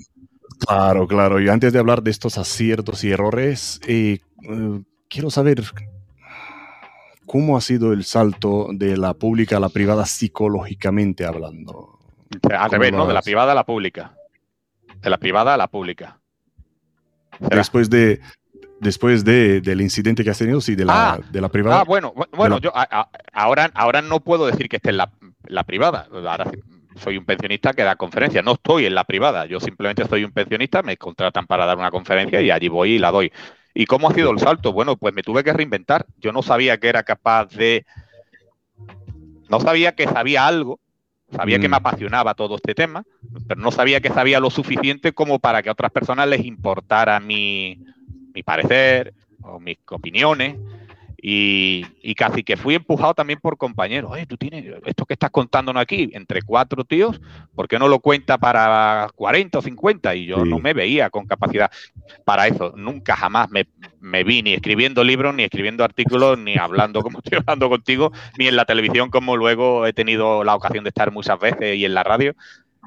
Claro, 0.61 1.09
claro. 1.09 1.41
Y 1.41 1.49
antes 1.49 1.73
de 1.73 1.81
hablar 1.81 2.01
de 2.05 2.13
estos 2.13 2.39
aciertos 2.39 3.03
y 3.03 3.11
errores, 3.11 3.81
eh, 3.89 4.21
eh, 4.49 4.83
quiero 5.09 5.31
saber 5.31 5.65
cómo 7.27 7.57
ha 7.57 7.61
sido 7.63 7.93
el 7.93 8.05
salto 8.05 8.69
de 8.73 8.97
la 8.97 9.15
pública 9.15 9.57
a 9.57 9.61
la 9.61 9.69
privada 9.69 10.07
psicológicamente 10.07 11.25
hablando. 11.25 11.99
Al 12.57 12.71
revés, 12.71 12.93
¿no? 12.93 13.05
De 13.09 13.15
la 13.15 13.23
privada 13.23 13.51
a 13.51 13.55
la 13.57 13.67
pública. 13.67 14.15
De 15.03 15.11
la 15.11 15.19
privada 15.19 15.55
a 15.55 15.57
la 15.57 15.67
pública. 15.67 16.21
Después 17.41 17.91
de, 17.91 18.21
después 18.81 19.25
de, 19.25 19.61
del 19.61 19.81
incidente 19.81 20.23
que 20.25 20.31
has 20.31 20.39
tenido, 20.39 20.61
sí, 20.61 20.75
de 20.75 20.85
la, 20.85 21.13
Ah, 21.15 21.19
de 21.31 21.41
la 21.41 21.49
privada. 21.49 21.81
Ah, 21.81 21.85
bueno, 21.85 22.13
bu- 22.15 22.29
bueno, 22.33 22.57
la- 22.57 22.61
yo 22.61 22.77
a- 22.77 22.89
a- 22.91 23.11
ahora, 23.33 23.71
ahora 23.75 24.03
no 24.03 24.21
puedo 24.21 24.47
decir 24.47 24.69
que 24.69 24.77
esté 24.77 24.91
en 24.91 24.99
la, 24.99 25.11
la 25.47 25.65
privada. 25.65 26.09
Ahora 26.13 26.51
soy 26.97 27.17
un 27.19 27.25
pensionista 27.25 27.73
que 27.73 27.83
da 27.83 27.97
conferencias. 27.97 28.45
No 28.45 28.53
estoy 28.53 28.87
en 28.87 28.95
la 28.95 29.05
privada. 29.05 29.47
Yo 29.47 29.61
simplemente 29.61 30.07
soy 30.07 30.25
un 30.25 30.33
pensionista, 30.33 30.83
me 30.83 30.97
contratan 30.97 31.47
para 31.47 31.67
dar 31.67 31.77
una 31.77 31.91
conferencia 31.91 32.41
y 32.41 32.51
allí 32.51 32.69
voy 32.69 32.93
y 32.93 32.99
la 32.99 33.11
doy. 33.11 33.33
¿Y 33.75 33.85
cómo 33.87 34.09
ha 34.09 34.15
sido 34.15 34.31
el 34.31 34.39
salto? 34.39 34.73
Bueno, 34.73 34.97
pues 34.97 35.13
me 35.15 35.23
tuve 35.23 35.45
que 35.45 35.53
reinventar. 35.53 36.07
Yo 36.19 36.33
no 36.33 36.43
sabía 36.43 36.79
que 36.79 36.89
era 36.89 37.03
capaz 37.03 37.49
de. 37.51 37.85
No 39.49 39.61
sabía 39.61 39.95
que 39.95 40.05
sabía 40.07 40.47
algo. 40.47 40.81
Sabía 41.35 41.59
que 41.59 41.67
Mm. 41.67 41.73
me 41.73 41.77
apasionaba 41.79 42.35
todo 42.35 42.55
este 42.55 42.73
tema, 42.73 43.03
pero 43.49 43.61
no 43.61 43.73
sabía 43.73 44.01
que 44.01 44.11
sabía 44.11 44.39
lo 44.39 44.49
suficiente 44.49 45.13
como 45.13 45.41
para 45.41 45.61
que 45.61 45.69
a 45.69 45.73
otras 45.73 45.91
personas 45.91 46.29
les 46.29 46.45
importara 46.45 47.19
mi, 47.19 47.85
mi 48.37 48.43
parecer 48.45 49.15
o 49.43 49.59
mis 49.59 49.79
opiniones. 49.91 50.57
Y, 51.29 51.85
y 52.03 52.15
casi 52.15 52.45
que 52.45 52.57
fui 52.59 52.75
empujado 52.75 53.15
también 53.15 53.41
por 53.41 53.57
compañeros. 53.57 54.11
Oye, 54.13 54.27
tú 54.27 54.37
tienes 54.37 54.65
esto 54.85 55.07
que 55.07 55.15
estás 55.15 55.31
contándonos 55.31 55.81
aquí 55.83 56.11
entre 56.13 56.43
cuatro 56.43 56.85
tíos, 56.85 57.21
¿por 57.55 57.67
qué 57.67 57.79
no 57.79 57.89
lo 57.89 57.99
cuenta 58.01 58.37
para 58.39 59.09
40 59.17 59.59
o 59.59 59.63
50? 59.63 60.15
Y 60.15 60.27
yo 60.27 60.45
Sí. 60.45 60.49
no 60.51 60.59
me 60.61 60.75
veía 60.75 61.09
con 61.11 61.27
capacidad 61.27 61.71
para 62.25 62.47
eso. 62.47 62.75
Nunca 62.77 63.17
jamás 63.17 63.51
me, 63.51 63.67
me 63.99 64.23
vi 64.25 64.43
ni 64.43 64.53
escribiendo 64.53 65.03
libros, 65.03 65.35
ni 65.35 65.43
escribiendo 65.45 65.83
artículos, 65.85 66.39
ni 66.39 66.59
hablando 66.59 67.03
como 67.03 67.19
estoy 67.25 67.39
hablando 67.39 67.71
contigo, 67.71 68.13
ni 68.39 68.47
en 68.47 68.55
la 68.55 68.67
televisión 68.67 69.09
como 69.11 69.37
luego 69.37 69.87
he 69.87 69.95
tenido 69.95 70.45
la 70.45 70.55
ocasión 70.55 70.85
de 70.85 70.91
estar 70.91 71.11
muchas 71.11 71.41
veces 71.41 71.77
y 71.77 71.87
en 71.87 71.95
la 71.95 72.05
radio. 72.05 72.35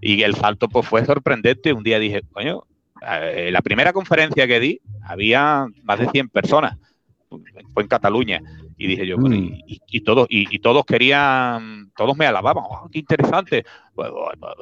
Y 0.02 0.22
el 0.22 0.36
salto 0.36 0.70
pues 0.70 0.88
fue 0.88 1.04
sorprendente. 1.04 1.74
Un 1.74 1.84
día 1.84 2.00
dije, 2.00 2.22
coño, 2.32 2.64
eh, 3.08 3.50
la 3.52 3.62
primera 3.62 3.93
conferencia 3.93 4.47
que 4.47 4.60
di 4.60 4.82
había 5.04 5.68
más 5.84 6.00
de 6.00 6.10
100 6.10 6.30
personas. 6.30 6.78
Fue 7.74 7.84
en 7.84 7.89
Cataluña. 7.89 8.41
Y 8.78 8.88
dije 8.88 9.06
yo, 9.06 9.18
bueno, 9.18 9.36
y, 9.36 9.64
y- 9.68 9.82
y 9.91 10.02
todos, 10.02 10.26
y, 10.30 10.54
y 10.56 10.60
todos 10.60 10.86
querían, 10.86 11.91
todos 11.95 12.16
me 12.18 12.26
alababan, 12.26 12.64
"Oh, 12.68 12.89
qué 12.91 13.00
interesante. 13.00 13.66
Bueno, 13.93 14.16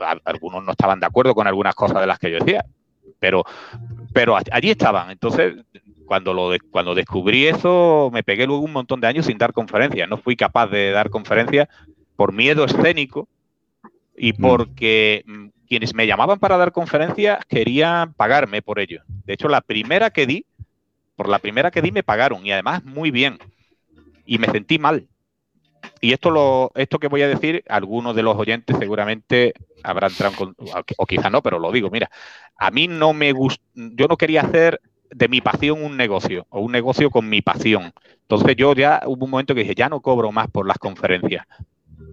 a- 0.03 0.17
algunos 0.25 0.63
no 0.63 0.71
estaban 0.71 0.99
de 0.99 1.05
acuerdo 1.05 1.33
con 1.35 1.47
algunas 1.47 1.75
cosas 1.75 2.01
de 2.01 2.07
las 2.07 2.17
que 2.19 2.31
yo 2.31 2.39
decía, 2.39 2.65
pero, 3.19 3.43
pero 4.13 4.35
allí 4.35 4.69
estaban. 4.71 5.11
Entonces, 5.11 5.55
cuando, 6.05 6.33
lo 6.33 6.49
de- 6.51 6.59
cuando 6.59 6.95
descubrí 6.95 7.45
eso, 7.47 8.09
me 8.11 8.23
pegué 8.23 8.45
luego 8.47 8.63
un 8.63 8.73
montón 8.73 8.99
de 9.01 9.07
años 9.07 9.25
sin 9.27 9.37
dar 9.37 9.53
conferencias. 9.53 10.09
No 10.09 10.17
fui 10.17 10.35
capaz 10.35 10.67
de 10.67 10.91
dar 10.91 11.09
conferencias 11.09 11.67
por 12.15 12.33
miedo 12.33 12.65
escénico 12.65 13.27
y 14.17 14.33
porque 14.33 15.23
mm, 15.27 15.47
quienes 15.67 15.93
me 15.93 16.07
llamaban 16.07 16.39
para 16.39 16.57
dar 16.57 16.71
conferencias 16.71 17.45
querían 17.45 18.13
pagarme 18.13 18.61
por 18.61 18.79
ello. 18.79 19.01
De 19.25 19.33
hecho, 19.33 19.47
la 19.47 19.61
primera 19.61 20.09
que 20.09 20.25
di, 20.25 20.45
por 21.15 21.29
la 21.29 21.39
primera 21.39 21.71
que 21.71 21.81
di 21.81 21.91
me 21.91 22.03
pagaron 22.03 22.45
y 22.45 22.51
además 22.51 22.83
muy 22.83 23.11
bien. 23.11 23.37
Y 24.25 24.39
me 24.39 24.47
sentí 24.47 24.79
mal. 24.79 25.07
Y 26.01 26.13
esto 26.13 26.31
lo, 26.31 26.71
esto 26.75 26.99
que 26.99 27.07
voy 27.07 27.21
a 27.21 27.27
decir, 27.27 27.63
algunos 27.69 28.15
de 28.15 28.23
los 28.23 28.35
oyentes 28.35 28.75
seguramente 28.77 29.53
habrán 29.83 30.11
entrado 30.11 30.53
o 30.97 31.05
quizá 31.05 31.29
no, 31.29 31.41
pero 31.41 31.59
lo 31.59 31.71
digo, 31.71 31.89
mira, 31.89 32.09
a 32.57 32.71
mí 32.71 32.87
no 32.87 33.13
me 33.13 33.31
gusta, 33.31 33.63
yo 33.73 34.07
no 34.07 34.17
quería 34.17 34.41
hacer 34.41 34.81
de 35.09 35.27
mi 35.27 35.41
pasión 35.41 35.83
un 35.83 35.95
negocio, 35.95 36.45
o 36.49 36.59
un 36.61 36.71
negocio 36.71 37.09
con 37.09 37.29
mi 37.29 37.41
pasión. 37.41 37.93
Entonces 38.21 38.55
yo 38.55 38.73
ya 38.73 39.01
hubo 39.05 39.25
un 39.25 39.31
momento 39.31 39.55
que 39.55 39.61
dije, 39.61 39.75
ya 39.75 39.89
no 39.89 40.01
cobro 40.01 40.31
más 40.31 40.49
por 40.49 40.67
las 40.67 40.77
conferencias. 40.77 41.45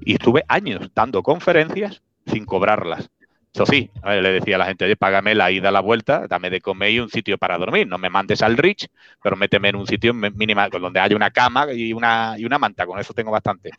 Y 0.03 0.15
estuve 0.15 0.45
años 0.49 0.91
dando 0.95 1.23
conferencias 1.23 2.03
sin 2.27 2.45
cobrarlas. 2.45 3.11
Eso 3.55 3.67
sí, 3.67 3.89
a 4.03 4.11
ver, 4.11 4.23
le 4.25 4.33
decía 4.33 4.57
a 4.57 4.59
la 4.59 4.67
gente, 4.67 4.85
oye, 4.85 4.97
págame 4.97 5.33
la 5.33 5.49
ida, 5.53 5.71
la 5.71 5.79
vuelta, 5.79 6.27
dame 6.29 6.51
de 6.51 6.61
comer 6.61 6.91
y 6.91 6.99
un 6.99 7.09
sitio 7.09 7.39
para 7.39 7.57
dormir. 7.57 7.87
No 7.87 7.99
me 7.99 8.11
mandes 8.11 8.43
al 8.43 8.57
Rich, 8.57 8.89
pero 9.23 9.37
méteme 9.37 9.69
en 9.69 9.77
un 9.77 9.87
sitio 9.87 10.13
mi- 10.13 10.31
mínima 10.31 10.69
donde 10.69 10.99
haya 10.99 11.15
una 11.15 11.31
cama 11.31 11.73
y 11.73 11.93
una, 11.93 12.35
y 12.37 12.45
una 12.45 12.59
manta. 12.59 12.85
Con 12.85 12.99
eso 12.99 13.15
tengo 13.15 13.31
bastante. 13.31 13.71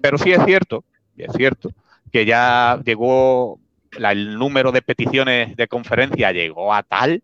Pero 0.00 0.16
sí 0.16 0.30
es 0.30 0.44
cierto, 0.44 0.84
es 1.16 1.32
cierto, 1.36 1.70
que 2.12 2.24
ya 2.24 2.80
llegó 2.84 3.58
la- 3.98 4.12
el 4.12 4.38
número 4.38 4.70
de 4.70 4.80
peticiones 4.82 5.56
de 5.56 5.66
conferencia 5.66 6.30
llegó 6.30 6.72
a 6.72 6.84
tal 6.84 7.20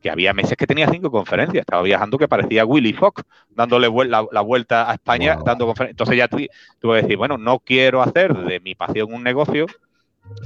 que 0.00 0.08
había 0.08 0.32
meses 0.32 0.56
que 0.56 0.68
tenía 0.68 0.88
cinco 0.88 1.10
conferencias. 1.10 1.62
Estaba 1.62 1.82
viajando 1.82 2.16
que 2.16 2.28
parecía 2.28 2.64
Willy 2.64 2.92
Fox, 2.92 3.24
dándole 3.50 3.88
la, 4.06 4.24
la 4.30 4.40
vuelta 4.40 4.88
a 4.88 4.94
España, 4.94 5.34
Wow. 5.34 5.44
dando 5.44 5.66
conferencias. 5.66 5.94
Entonces 5.94 6.16
ya 6.16 6.28
tu- 6.28 6.46
tuve 6.78 6.98
que 6.98 7.02
decir, 7.02 7.16
bueno, 7.16 7.36
no 7.38 7.58
quiero 7.58 8.02
hacer 8.02 8.32
de 8.34 8.60
mi 8.60 8.76
pasión 8.76 9.12
un 9.12 9.24
negocio, 9.24 9.66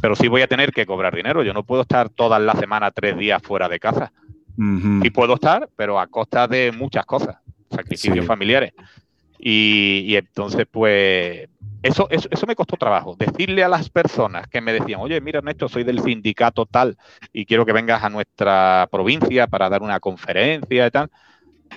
pero 0.00 0.16
sí 0.16 0.28
voy 0.28 0.42
a 0.42 0.46
tener 0.46 0.72
que 0.72 0.86
cobrar 0.86 1.14
dinero. 1.14 1.42
Yo 1.42 1.52
no 1.52 1.62
puedo 1.64 1.82
estar 1.82 2.08
todas 2.08 2.40
las 2.40 2.58
semanas 2.58 2.92
tres 2.94 3.16
días 3.16 3.40
fuera 3.42 3.68
de 3.68 3.78
casa. 3.80 4.12
Ujú. 4.56 5.00
Sí 5.02 5.10
puedo 5.10 5.34
estar, 5.34 5.68
pero 5.76 5.98
a 5.98 6.06
costa 6.06 6.46
de 6.46 6.72
muchas 6.72 7.04
cosas, 7.06 7.36
sacrificios 7.70 8.20
Sí. 8.20 8.26
familiares. 8.26 8.72
Y, 9.38 10.04
y 10.06 10.16
entonces, 10.16 10.66
pues, 10.70 11.48
eso, 11.82 12.06
eso, 12.08 12.28
eso 12.30 12.46
me 12.46 12.54
costó 12.54 12.76
trabajo. 12.76 13.14
Decirle 13.18 13.62
a 13.64 13.68
las 13.68 13.90
personas 13.90 14.46
que 14.48 14.60
me 14.60 14.72
decían, 14.72 15.00
oye, 15.00 15.20
mira, 15.20 15.38
Ernesto, 15.38 15.68
soy 15.68 15.84
del 15.84 16.00
sindicato 16.00 16.64
tal 16.66 16.96
y 17.32 17.44
quiero 17.44 17.66
que 17.66 17.72
vengas 17.72 18.02
a 18.02 18.08
nuestra 18.08 18.88
provincia 18.90 19.46
para 19.46 19.68
dar 19.68 19.82
una 19.82 20.00
conferencia 20.00 20.86
y 20.86 20.90
tal. 20.90 21.10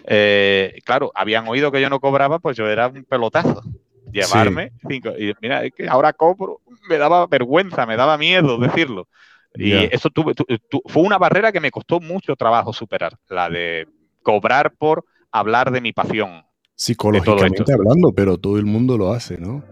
Eh, 0.05 0.79
claro, 0.85 1.11
habían 1.15 1.47
oído 1.47 1.71
que 1.71 1.81
yo 1.81 1.89
no 1.89 1.99
cobraba, 1.99 2.39
pues 2.39 2.55
yo 2.55 2.67
era 2.69 2.87
un 2.87 3.03
pelotazo. 3.03 3.63
Llevarme 4.11 4.71
cinco. 4.87 5.09
Y 5.17 5.33
mira, 5.41 5.63
es 5.65 5.73
que 5.75 5.87
ahora 5.87 6.13
cobro, 6.13 6.61
me 6.89 6.97
daba 6.97 7.27
vergüenza, 7.27 7.85
me 7.85 7.95
daba 7.97 8.17
miedo 8.17 8.57
decirlo. 8.57 9.07
Y 9.55 9.73
eso 9.93 10.09
tuve, 10.09 10.33
tu- 10.33 10.45
tu- 10.69 10.81
fue 10.85 11.03
una 11.03 11.17
barrera 11.17 11.51
que 11.51 11.59
me 11.59 11.71
costó 11.71 11.99
mucho 11.99 12.35
trabajo 12.35 12.73
superar, 12.73 13.17
la 13.29 13.49
de 13.49 13.87
cobrar 14.21 14.73
por 14.77 15.05
hablar 15.31 15.71
de 15.71 15.81
mi 15.81 15.93
pasión. 15.93 16.43
Psicológicamente 16.75 17.73
hablando, 17.73 18.13
pero 18.13 18.37
todo 18.37 18.57
el 18.57 18.65
mundo 18.65 18.97
lo 18.97 19.11
hace, 19.11 19.37
¿no? 19.39 19.63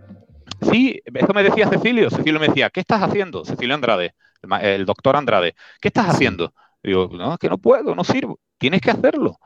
Sí, 0.72 1.02
eso 1.14 1.34
me 1.34 1.44
decía 1.44 1.70
Cecilio. 1.70 2.10
Cecilio 2.10 2.40
me 2.40 2.48
decía, 2.48 2.70
¿qué 2.70 2.80
estás 2.80 3.02
haciendo? 3.04 3.46
Cecilio 3.46 3.76
Andrade, 3.76 4.16
el, 4.62 4.86
doctor 4.86 5.16
Andrade, 5.16 5.56
¿qué 5.82 5.90
estás 5.90 6.08
haciendo? 6.08 6.54
Digo, 6.84 7.10
no, 7.14 7.34
es 7.34 7.40
que 7.40 7.50
no 7.50 7.58
puedo, 7.58 7.96
no 7.96 8.04
sirvo. 8.04 8.40
Tienes 8.58 8.82
que 8.82 8.92
hacerlo. 8.92 9.38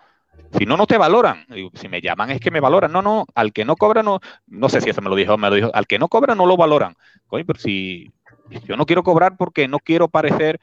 Si 0.57 0.65
no, 0.65 0.77
no 0.77 0.87
te 0.87 0.97
valoran. 0.97 1.45
Si 1.73 1.87
me 1.87 2.01
llaman 2.01 2.31
es 2.31 2.39
que 2.39 2.51
me 2.51 2.59
valoran. 2.59 2.91
No, 2.91 3.01
no, 3.01 3.25
al 3.35 3.53
que 3.53 3.65
no 3.65 3.75
cobra 3.75 4.03
no, 4.03 4.19
no 4.47 4.69
sé 4.69 4.81
si 4.81 4.89
eso 4.89 5.01
me 5.01 5.09
lo 5.09 5.15
dijo, 5.15 5.37
me 5.37 5.49
lo 5.49 5.55
dijo, 5.55 5.71
al 5.73 5.87
que 5.87 5.99
no 5.99 6.07
cobra 6.07 6.35
no 6.35 6.45
lo 6.45 6.57
valoran. 6.57 6.95
Coño, 7.27 7.45
pero 7.45 7.59
si 7.59 8.11
yo 8.65 8.75
no 8.75 8.85
quiero 8.85 9.03
cobrar 9.03 9.37
porque 9.37 9.67
no 9.67 9.79
quiero 9.79 10.07
parecer, 10.07 10.59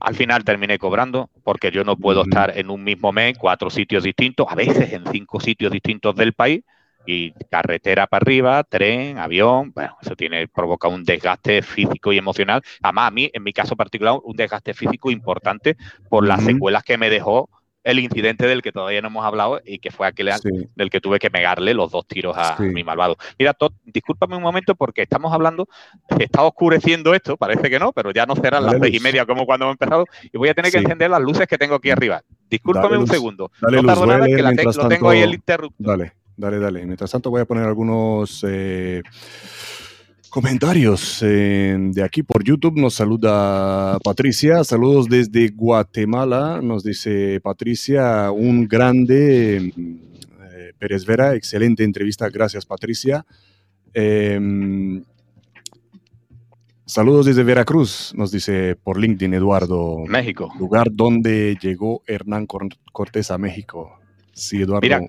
al 0.00 0.14
final 0.14 0.44
terminé 0.44 0.78
cobrando 0.78 1.30
porque 1.44 1.70
yo 1.70 1.84
no 1.84 1.96
puedo 1.96 2.22
estar 2.22 2.56
en 2.56 2.70
un 2.70 2.82
mismo 2.82 3.12
mes 3.12 3.30
en 3.30 3.34
cuatro 3.36 3.70
sitios 3.70 4.02
distintos, 4.04 4.46
a 4.48 4.54
veces 4.54 4.92
en 4.92 5.04
cinco 5.10 5.40
sitios 5.40 5.72
distintos 5.72 6.14
del 6.14 6.32
país 6.32 6.62
y 7.06 7.32
carretera 7.50 8.06
para 8.06 8.22
arriba, 8.22 8.62
tren, 8.64 9.18
avión, 9.18 9.72
bueno, 9.74 9.96
eso 10.02 10.14
tiene, 10.14 10.46
provoca 10.46 10.88
un 10.88 11.04
desgaste 11.04 11.62
físico 11.62 12.12
y 12.12 12.18
emocional. 12.18 12.62
Además, 12.82 13.08
a 13.08 13.10
mí, 13.10 13.30
en 13.32 13.42
mi 13.42 13.52
caso 13.52 13.76
particular, 13.76 14.18
un 14.22 14.36
desgaste 14.36 14.74
físico 14.74 15.10
importante 15.10 15.76
por 16.10 16.26
las 16.26 16.44
secuelas 16.44 16.82
que 16.82 16.98
me 16.98 17.08
dejó 17.08 17.48
el 17.90 17.98
incidente 18.00 18.46
del 18.46 18.60
que 18.62 18.70
todavía 18.70 19.00
no 19.00 19.08
hemos 19.08 19.24
hablado 19.24 19.60
y 19.64 19.78
que 19.78 19.90
fue 19.90 20.06
aquel 20.06 20.30
Sí. 20.34 20.48
del 20.76 20.90
que 20.90 21.00
tuve 21.00 21.18
que 21.18 21.30
pegarle 21.30 21.72
los 21.74 21.90
dos 21.90 22.06
tiros 22.06 22.36
a 22.36 22.56
Sí. 22.56 22.64
mi 22.64 22.84
malvado. 22.84 23.16
Mira, 23.38 23.54
Todd, 23.54 23.72
discúlpame 23.84 24.36
un 24.36 24.42
momento 24.42 24.74
porque 24.74 25.02
estamos 25.02 25.32
hablando, 25.32 25.66
está 26.18 26.42
oscureciendo 26.42 27.14
esto, 27.14 27.36
parece 27.36 27.70
que 27.70 27.78
no, 27.78 27.92
pero 27.92 28.10
ya 28.10 28.26
no 28.26 28.36
serán 28.36 28.64
las 28.66 28.76
seis 28.80 28.94
y 28.96 29.00
media 29.00 29.24
como 29.24 29.46
cuando 29.46 29.64
hemos 29.64 29.74
empezado 29.74 30.04
y 30.32 30.36
voy 30.36 30.48
a 30.50 30.54
tener 30.54 30.70
que 30.70 30.78
encender 30.78 31.08
las 31.10 31.20
luces 31.22 31.46
que 31.46 31.56
tengo 31.56 31.76
aquí 31.76 31.90
arriba. 31.90 32.22
Discúlpame 32.50 32.84
Dale 32.88 32.96
un 32.98 33.02
luz. 33.04 33.10
segundo. 33.10 33.50
Dale 33.60 33.82
no 33.82 33.86
tardo 33.88 34.06
nada 34.06 34.26
que 34.26 34.42
la 34.42 34.52
te- 34.52 34.64
lo 34.64 34.88
tengo 34.88 35.10
ahí 35.10 35.20
el 35.20 35.34
interruptor. 35.34 35.86
Dale, 35.86 36.12
dale, 36.36 36.58
dale. 36.58 36.84
Mientras 36.84 37.10
tanto 37.10 37.30
voy 37.30 37.40
a 37.40 37.44
poner 37.46 37.64
algunos 37.64 38.44
eh, 38.46 39.02
comentarios 40.28 41.22
eh, 41.22 41.76
de 41.78 42.02
aquí 42.02 42.22
por 42.22 42.44
YouTube. 42.44 42.78
Nos 42.78 42.94
saluda 42.94 43.98
Patricia. 44.00 44.62
Saludos 44.64 45.06
desde 45.08 45.48
Guatemala. 45.48 46.60
Nos 46.62 46.82
dice 46.84 47.40
Patricia, 47.40 48.30
un 48.30 48.66
grande 48.68 49.72
eh, 49.76 50.72
Pérez 50.78 51.04
Vera. 51.06 51.34
Excelente 51.34 51.84
entrevista. 51.84 52.28
Gracias, 52.28 52.66
Patricia. 52.66 53.24
Eh, 53.94 55.00
saludos 56.84 57.26
desde 57.26 57.42
Veracruz, 57.42 58.12
nos 58.14 58.30
dice 58.30 58.76
por 58.76 58.98
LinkedIn 58.98 59.34
Eduardo. 59.34 60.04
México. 60.06 60.52
Lugar 60.58 60.88
donde 60.92 61.56
llegó 61.60 62.02
Hernán 62.06 62.46
Cor- 62.46 62.68
Cortés 62.92 63.30
a 63.30 63.38
México. 63.38 63.98
Sí, 64.32 64.62
Eduardo. 64.62 64.82
Mira. 64.82 65.00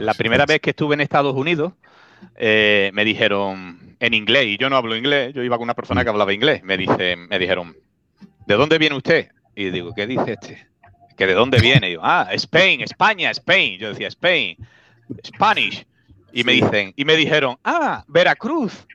La 0.00 0.14
primera 0.14 0.44
vez 0.44 0.60
que 0.60 0.70
estuve 0.70 0.94
en 0.94 1.00
Estados 1.00 1.34
Unidos, 1.36 1.74
eh, 2.36 2.90
me 2.94 3.04
dijeron 3.04 3.96
en 4.00 4.14
inglés, 4.14 4.46
y 4.46 4.58
yo 4.58 4.68
no 4.68 4.76
hablo 4.76 4.96
inglés, 4.96 5.34
yo 5.34 5.42
iba 5.42 5.56
con 5.56 5.64
una 5.64 5.74
persona 5.74 6.04
que 6.04 6.10
hablaba 6.10 6.32
inglés, 6.32 6.62
me, 6.62 6.76
dice, 6.76 7.16
me 7.16 7.38
dijeron, 7.38 7.76
¿de 8.46 8.54
dónde 8.54 8.78
viene 8.78 8.96
usted? 8.96 9.30
Y 9.54 9.70
digo, 9.70 9.94
¿qué 9.94 10.06
dice 10.06 10.32
este? 10.32 10.66
¿Que 11.16 11.26
de 11.26 11.32
dónde 11.32 11.58
viene? 11.58 11.86
Y 11.86 11.90
digo, 11.90 12.02
ah, 12.04 12.28
Spain, 12.32 12.82
España, 12.82 13.30
Spain. 13.30 13.78
Yo 13.78 13.88
decía, 13.88 14.08
Spain, 14.08 14.56
Spanish. 15.24 15.86
Y 16.32 16.44
me 16.44 16.52
dicen, 16.52 16.92
y 16.94 17.04
me 17.06 17.16
dijeron, 17.16 17.56
ah, 17.64 18.04
Veracruz. 18.06 18.86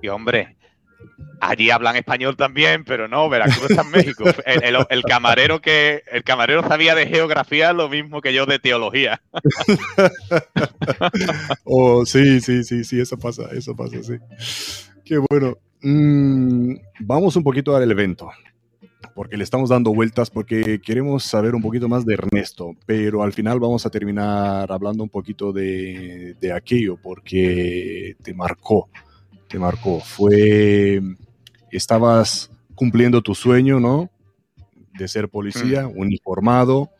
Y 0.00 0.08
hombre, 0.08 0.55
Allí 1.40 1.70
hablan 1.70 1.96
español 1.96 2.36
también, 2.36 2.84
pero 2.84 3.08
no, 3.08 3.28
Veracruz 3.28 3.70
está 3.70 3.82
en 3.82 3.90
México. 3.90 4.24
El, 4.46 5.02
camarero 5.02 5.60
que 5.60 6.02
el 6.10 6.24
camarero 6.24 6.66
sabía 6.66 6.94
de 6.94 7.06
geografía 7.06 7.72
lo 7.72 7.88
mismo 7.88 8.20
que 8.20 8.32
yo 8.32 8.46
de 8.46 8.58
teología. 8.58 9.20
oh, 11.64 12.06
sí, 12.06 12.40
sí, 12.40 12.64
sí, 12.64 12.84
sí, 12.84 13.00
eso 13.00 13.18
pasa, 13.18 13.48
eso 13.52 13.76
pasa, 13.76 14.02
sí. 14.02 14.14
Qué 15.04 15.18
bueno. 15.30 15.58
Mm, 15.82 16.76
vamos 17.00 17.36
un 17.36 17.44
poquito 17.44 17.76
al 17.76 17.90
evento, 17.90 18.30
porque 19.14 19.36
le 19.36 19.44
estamos 19.44 19.68
dando 19.68 19.94
vueltas, 19.94 20.30
porque 20.30 20.80
queremos 20.80 21.22
saber 21.22 21.54
un 21.54 21.62
poquito 21.62 21.88
más 21.88 22.06
de 22.06 22.14
Ernesto, 22.14 22.72
pero 22.86 23.22
al 23.22 23.32
final 23.32 23.60
vamos 23.60 23.84
a 23.84 23.90
terminar 23.90 24.72
hablando 24.72 25.02
un 25.02 25.10
poquito 25.10 25.52
de, 25.52 26.34
de 26.40 26.52
aquello, 26.52 26.96
porque 26.96 28.16
te 28.22 28.34
marcó, 28.34 28.88
te 29.48 29.58
marcó. 29.58 30.00
Fue 30.00 31.00
estabas 31.70 32.50
cumpliendo 32.74 33.22
tu 33.22 33.34
sueño, 33.34 33.80
¿no? 33.80 34.10
De 34.94 35.08
ser 35.08 35.28
policía, 35.28 35.86
mm. 35.86 35.98
uniformado. 35.98 36.90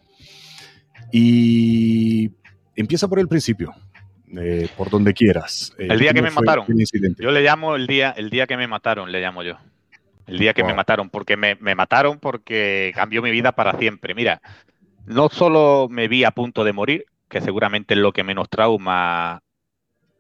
Y 1.13 2.31
empieza 2.75 3.09
por 3.09 3.19
el 3.19 3.29
principio, 3.29 3.73
eh, 4.37 4.69
por 4.77 4.91
donde 4.91 5.15
quieras. 5.15 5.75
Eh, 5.79 5.89
el 5.91 5.99
día 5.99 6.13
que 6.13 6.23
me 6.23 6.31
mataron. 6.31 6.67
Yo 7.19 7.31
le 7.31 7.43
llamo 7.43 7.77
el 7.77 7.87
día, 7.87 8.11
el 8.17 8.31
día 8.31 8.47
que 8.47 8.57
me 8.57 8.67
mataron, 8.67 9.11
le 9.13 9.21
llamo 9.21 9.43
yo. 9.43 9.57
El 10.27 10.39
día 10.39 10.55
que 10.55 10.65
me 10.65 10.75
mataron, 10.75 11.09
porque 11.09 11.37
me, 11.37 11.55
me, 11.55 11.77
mataron 11.77 12.19
porque 12.19 12.91
cambió 12.97 13.23
mi 13.23 13.31
vida 13.31 13.53
para 13.53 13.79
siempre. 13.79 14.13
Mira, 14.13 14.43
no 15.05 15.29
solo 15.29 15.87
me 15.89 16.09
vi 16.09 16.25
a 16.25 16.33
punto 16.33 16.65
de 16.65 16.73
morir, 16.73 17.07
que 17.29 17.41
seguramente 17.41 17.95
es 17.95 18.01
lo 18.01 18.13
que 18.13 18.25
menos 18.25 18.49
trauma 18.49 19.41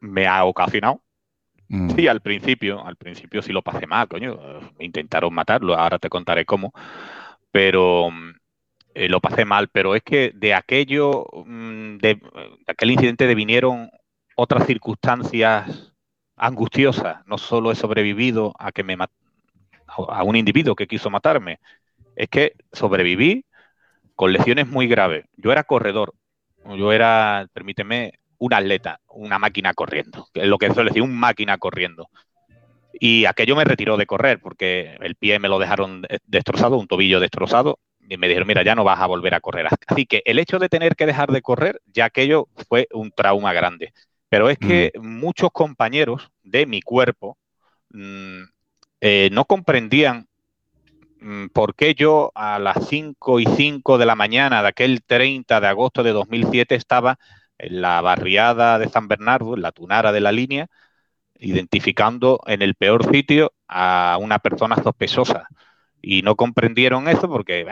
me 0.00 0.28
ha 0.28 0.44
ocasionado, 0.44 1.02
Mm. 1.68 1.90
Sí, 1.90 2.08
al 2.08 2.20
principio, 2.20 2.84
al 2.84 2.96
principio 2.96 3.42
sí 3.42 3.52
lo 3.52 3.62
pasé 3.62 3.86
mal, 3.86 4.08
coño. 4.08 4.38
Intentaron 4.78 5.34
matarlo, 5.34 5.74
ahora 5.74 5.98
te 5.98 6.08
contaré 6.08 6.44
cómo. 6.44 6.72
Pero 7.50 8.10
mm, 8.10 8.30
eh, 8.94 9.08
lo 9.08 9.20
pasé 9.20 9.44
mal, 9.44 9.68
pero 9.68 9.94
es 9.94 10.02
que 10.02 10.32
de 10.34 10.54
aquello, 10.54 11.26
mm, 11.44 11.98
de, 11.98 12.20
aquel 12.66 12.90
incidente 12.92 13.26
devinieron 13.26 13.90
otras 14.36 14.66
circunstancias 14.66 15.92
angustiosas. 16.36 17.26
No 17.26 17.38
solo 17.38 17.72
he 17.72 17.74
sobrevivido 17.74 18.54
a 18.58 18.72
que 18.72 18.84
me 18.84 18.96
a 19.88 20.22
un 20.24 20.36
individuo 20.36 20.74
que 20.74 20.86
quiso 20.86 21.10
matarme, 21.10 21.58
es 22.16 22.28
que 22.28 22.52
sobreviví 22.72 23.44
con 24.16 24.32
lesiones 24.32 24.66
muy 24.68 24.88
graves. 24.88 25.26
Yo 25.36 25.52
era 25.52 25.64
corredor, 25.64 26.14
yo 26.76 26.92
era, 26.92 27.46
permíteme, 27.52 28.14
un 28.38 28.54
atleta, 28.54 29.00
una 29.08 29.38
máquina 29.38 29.74
corriendo, 29.74 30.28
lo 30.34 30.58
que 30.58 30.72
suele 30.72 30.90
decir, 30.90 31.02
un 31.02 31.16
máquina 31.16 31.58
corriendo. 31.58 32.08
Y 32.98 33.26
aquello 33.26 33.56
me 33.56 33.64
retiró 33.64 33.96
de 33.96 34.06
correr 34.06 34.40
porque 34.40 34.96
el 35.00 35.16
pie 35.16 35.38
me 35.38 35.48
lo 35.48 35.58
dejaron 35.58 36.06
destrozado, 36.26 36.78
un 36.78 36.86
tobillo 36.86 37.20
destrozado, 37.20 37.78
y 38.08 38.16
me 38.16 38.28
dijeron, 38.28 38.48
mira, 38.48 38.62
ya 38.62 38.74
no 38.74 38.84
vas 38.84 39.00
a 39.00 39.06
volver 39.06 39.34
a 39.34 39.40
correr. 39.40 39.66
Así 39.86 40.06
que 40.06 40.22
el 40.24 40.38
hecho 40.38 40.58
de 40.58 40.68
tener 40.68 40.96
que 40.96 41.06
dejar 41.06 41.30
de 41.30 41.42
correr, 41.42 41.80
ya 41.86 42.06
aquello 42.06 42.48
fue 42.68 42.88
un 42.92 43.10
trauma 43.10 43.52
grande. 43.52 43.92
Pero 44.28 44.50
es 44.50 44.58
que 44.58 44.92
mm. 44.94 45.06
muchos 45.06 45.50
compañeros 45.52 46.30
de 46.42 46.66
mi 46.66 46.82
cuerpo 46.82 47.36
mm, 47.90 48.42
eh, 49.00 49.28
no 49.32 49.44
comprendían 49.44 50.26
mm, 51.20 51.46
por 51.48 51.74
qué 51.74 51.94
yo 51.94 52.32
a 52.34 52.58
las 52.58 52.88
5 52.88 53.40
y 53.40 53.46
5 53.46 53.98
de 53.98 54.06
la 54.06 54.16
mañana 54.16 54.62
de 54.62 54.68
aquel 54.68 55.02
30 55.04 55.60
de 55.60 55.66
agosto 55.66 56.02
de 56.02 56.12
2007 56.12 56.74
estaba 56.74 57.18
en 57.58 57.80
la 57.80 58.00
barriada 58.00 58.78
de 58.78 58.88
San 58.88 59.08
Bernardo, 59.08 59.54
en 59.54 59.62
la 59.62 59.72
tunara 59.72 60.12
de 60.12 60.20
la 60.20 60.32
línea, 60.32 60.68
identificando 61.38 62.40
en 62.46 62.62
el 62.62 62.74
peor 62.74 63.10
sitio 63.12 63.52
a 63.68 64.18
una 64.20 64.38
persona 64.38 64.76
sospechosa. 64.82 65.48
Y 66.02 66.22
no 66.22 66.36
comprendieron 66.36 67.08
eso 67.08 67.28
porque, 67.28 67.66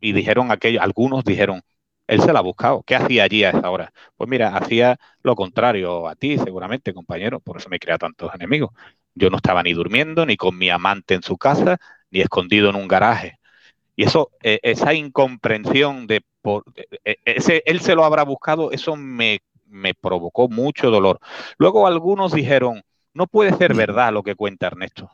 y 0.00 0.12
dijeron 0.12 0.50
aquello, 0.50 0.82
algunos 0.82 1.24
dijeron, 1.24 1.62
él 2.06 2.20
se 2.20 2.32
la 2.32 2.40
ha 2.40 2.42
buscado, 2.42 2.82
¿qué 2.82 2.96
hacía 2.96 3.24
allí 3.24 3.44
a 3.44 3.50
esa 3.50 3.70
hora? 3.70 3.92
Pues 4.16 4.28
mira, 4.28 4.56
hacía 4.56 4.96
lo 5.22 5.36
contrario 5.36 6.08
a 6.08 6.16
ti, 6.16 6.38
seguramente, 6.38 6.92
compañero, 6.92 7.40
por 7.40 7.58
eso 7.58 7.68
me 7.68 7.78
crea 7.78 7.98
tantos 7.98 8.34
enemigos. 8.34 8.70
Yo 9.14 9.30
no 9.30 9.36
estaba 9.36 9.62
ni 9.62 9.72
durmiendo, 9.74 10.26
ni 10.26 10.36
con 10.36 10.58
mi 10.58 10.70
amante 10.70 11.14
en 11.14 11.22
su 11.22 11.38
casa, 11.38 11.78
ni 12.10 12.20
escondido 12.20 12.70
en 12.70 12.76
un 12.76 12.88
garaje. 12.88 13.38
Y 13.96 14.04
eso, 14.04 14.30
eh, 14.42 14.60
esa 14.62 14.94
incomprensión 14.94 16.06
de 16.06 16.22
por, 16.42 16.64
e, 16.76 16.86
e, 17.04 17.16
ese, 17.24 17.62
él 17.66 17.80
se 17.80 17.94
lo 17.94 18.04
habrá 18.04 18.22
buscado, 18.24 18.72
eso 18.72 18.96
me, 18.96 19.40
me 19.66 19.94
provocó 19.94 20.48
mucho 20.48 20.90
dolor. 20.90 21.20
Luego 21.58 21.86
algunos 21.86 22.32
dijeron, 22.32 22.82
no 23.14 23.26
puede 23.26 23.52
ser 23.54 23.74
verdad 23.74 24.12
lo 24.12 24.22
que 24.22 24.34
cuenta 24.34 24.66
Ernesto. 24.66 25.10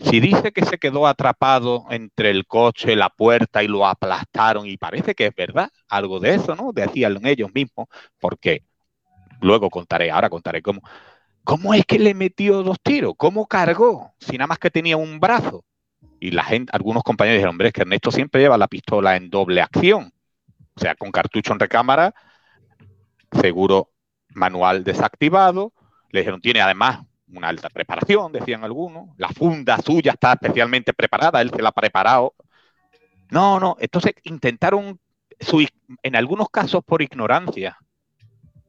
Si 0.00 0.18
dice 0.18 0.52
que 0.52 0.64
se 0.64 0.78
quedó 0.78 1.06
atrapado 1.06 1.84
entre 1.90 2.30
el 2.30 2.46
coche, 2.46 2.96
la 2.96 3.10
puerta 3.10 3.62
y 3.62 3.68
lo 3.68 3.86
aplastaron, 3.86 4.66
y 4.66 4.78
parece 4.78 5.14
que 5.14 5.26
es 5.26 5.34
verdad, 5.34 5.70
algo 5.88 6.20
de 6.20 6.36
eso, 6.36 6.56
¿no? 6.56 6.72
Decían 6.72 7.20
ellos 7.26 7.50
mismos, 7.54 7.86
porque 8.18 8.64
luego 9.40 9.68
contaré, 9.68 10.10
ahora 10.10 10.30
contaré 10.30 10.62
cómo. 10.62 10.80
¿Cómo 11.44 11.74
es 11.74 11.84
que 11.84 11.98
le 11.98 12.14
metió 12.14 12.62
dos 12.62 12.78
tiros? 12.82 13.14
¿Cómo 13.16 13.46
cargó? 13.46 14.14
Si 14.18 14.38
nada 14.38 14.46
más 14.46 14.58
que 14.58 14.70
tenía 14.70 14.96
un 14.96 15.20
brazo. 15.20 15.64
Y 16.18 16.30
la 16.30 16.44
gente, 16.44 16.70
algunos 16.74 17.02
compañeros 17.02 17.38
dijeron, 17.38 17.54
hombre, 17.54 17.68
es 17.68 17.72
que 17.72 17.82
Ernesto 17.82 18.10
siempre 18.10 18.40
lleva 18.40 18.58
la 18.58 18.68
pistola 18.68 19.16
en 19.16 19.30
doble 19.30 19.60
acción. 19.60 20.12
O 20.76 20.80
sea, 20.80 20.94
con 20.94 21.10
cartucho 21.10 21.52
en 21.52 21.60
recámara, 21.60 22.14
seguro 23.40 23.90
manual 24.34 24.84
desactivado. 24.84 25.72
Le 26.10 26.20
dijeron, 26.20 26.40
tiene 26.40 26.60
además 26.60 27.00
una 27.28 27.48
alta 27.48 27.68
preparación, 27.68 28.32
decían 28.32 28.64
algunos. 28.64 29.10
La 29.16 29.28
funda 29.28 29.78
suya 29.80 30.12
está 30.12 30.32
especialmente 30.32 30.92
preparada, 30.92 31.40
él 31.40 31.50
se 31.54 31.62
la 31.62 31.70
ha 31.70 31.72
preparado. 31.72 32.34
No, 33.30 33.60
no, 33.60 33.76
entonces 33.78 34.14
intentaron, 34.24 34.98
en 36.02 36.16
algunos 36.16 36.50
casos 36.50 36.82
por 36.84 37.00
ignorancia 37.00 37.78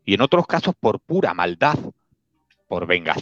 y 0.05 0.13
en 0.13 0.21
otros 0.21 0.45
casos 0.45 0.75
por 0.79 0.99
pura 0.99 1.33
maldad, 1.33 1.77
por 2.67 2.85
venga, 2.85 3.15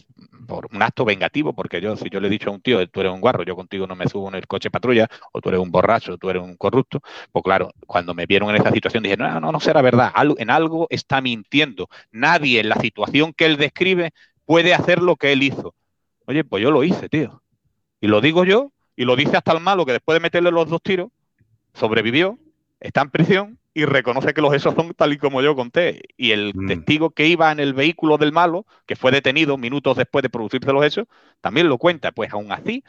por 0.49 0.67
un 0.73 0.81
acto 0.81 1.05
vengativo, 1.05 1.53
porque 1.53 1.79
yo, 1.79 1.95
si 1.95 2.09
yo 2.09 2.19
le 2.19 2.27
he 2.27 2.31
dicho 2.31 2.49
a 2.49 2.53
un 2.53 2.59
tío, 2.59 2.85
tú 2.89 3.01
eres 3.01 3.13
un 3.13 3.21
guarro, 3.21 3.43
yo 3.43 3.55
contigo 3.55 3.85
no 3.85 3.95
me 3.95 4.07
subo 4.07 4.27
en 4.29 4.35
el 4.35 4.47
coche 4.47 4.71
patrulla, 4.71 5.07
o 5.31 5.39
tú 5.39 5.49
eres 5.49 5.61
un 5.61 5.69
borracho, 5.71 6.17
tú 6.17 6.29
eres 6.29 6.41
un 6.41 6.57
corrupto, 6.57 7.01
pues 7.31 7.43
claro, 7.43 7.69
cuando 7.85 8.15
me 8.15 8.25
vieron 8.25 8.49
en 8.49 8.55
esa 8.55 8.71
situación 8.71 9.03
dije, 9.03 9.15
no, 9.15 9.39
no, 9.39 9.51
no 9.51 9.59
será 9.59 9.81
verdad, 9.83 10.11
en 10.37 10.49
algo 10.49 10.87
está 10.89 11.21
mintiendo. 11.21 11.87
Nadie 12.11 12.59
en 12.59 12.69
la 12.69 12.75
situación 12.75 13.31
que 13.31 13.45
él 13.45 13.57
describe 13.57 14.11
puede 14.45 14.73
hacer 14.73 15.03
lo 15.03 15.15
que 15.15 15.31
él 15.31 15.43
hizo. 15.43 15.75
Oye, 16.25 16.43
pues 16.43 16.63
yo 16.63 16.71
lo 16.71 16.83
hice, 16.83 17.09
tío. 17.09 17.43
Y 18.01 18.07
lo 18.07 18.19
digo 18.19 18.43
yo, 18.43 18.71
y 18.95 19.05
lo 19.05 19.15
dice 19.15 19.37
hasta 19.37 19.51
el 19.51 19.59
malo 19.59 19.85
que 19.85 19.91
después 19.91 20.15
de 20.15 20.19
meterle 20.19 20.49
los 20.49 20.67
dos 20.67 20.81
tiros, 20.81 21.09
sobrevivió, 21.73 22.39
está 22.79 23.01
en 23.01 23.11
prisión 23.11 23.58
y 23.73 23.85
reconoce 23.85 24.33
que 24.33 24.41
los 24.41 24.53
hechos 24.53 24.73
son 24.75 24.93
tal 24.93 25.13
y 25.13 25.17
como 25.17 25.41
yo 25.41 25.55
conté. 25.55 26.01
Y 26.17 26.31
el 26.31 26.53
mm. 26.55 26.67
testigo 26.67 27.11
que 27.11 27.27
iba 27.27 27.51
en 27.51 27.59
el 27.59 27.73
vehículo 27.73 28.17
del 28.17 28.31
malo, 28.31 28.65
que 28.85 28.95
fue 28.95 29.11
detenido 29.11 29.57
minutos 29.57 29.97
después 29.97 30.23
de 30.23 30.29
producirse 30.29 30.73
los 30.73 30.85
hechos, 30.85 31.07
también 31.41 31.69
lo 31.69 31.77
cuenta. 31.77 32.11
Pues 32.11 32.31
aún 32.31 32.51
así, 32.51 32.83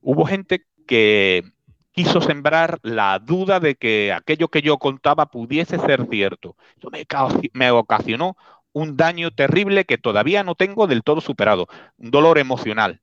hubo 0.00 0.24
gente 0.26 0.66
que 0.86 1.44
quiso 1.92 2.20
sembrar 2.20 2.78
la 2.82 3.18
duda 3.18 3.60
de 3.60 3.74
que 3.76 4.12
aquello 4.12 4.48
que 4.48 4.62
yo 4.62 4.78
contaba 4.78 5.26
pudiese 5.26 5.78
ser 5.78 6.06
cierto. 6.08 6.56
Eso 6.76 6.90
me, 6.90 7.06
me 7.52 7.70
ocasionó 7.70 8.36
un 8.72 8.96
daño 8.96 9.30
terrible 9.30 9.84
que 9.84 9.98
todavía 9.98 10.44
no 10.44 10.54
tengo 10.54 10.86
del 10.86 11.02
todo 11.02 11.20
superado, 11.20 11.68
un 11.98 12.10
dolor 12.10 12.38
emocional 12.38 13.00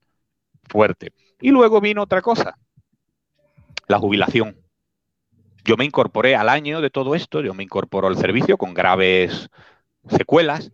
fuerte. 0.68 1.12
Y 1.40 1.50
luego 1.50 1.80
vino 1.80 2.02
otra 2.02 2.22
cosa, 2.22 2.58
la 3.86 3.98
jubilación 3.98 4.56
yo 5.64 5.76
me 5.76 5.84
incorporé 5.84 6.36
al 6.36 6.48
año 6.48 6.80
de 6.80 6.90
todo 6.90 7.14
esto, 7.14 7.40
yo 7.40 7.54
me 7.54 7.62
incorporó 7.62 8.08
al 8.08 8.16
servicio 8.16 8.56
con 8.56 8.74
graves 8.74 9.50
secuelas, 10.08 10.72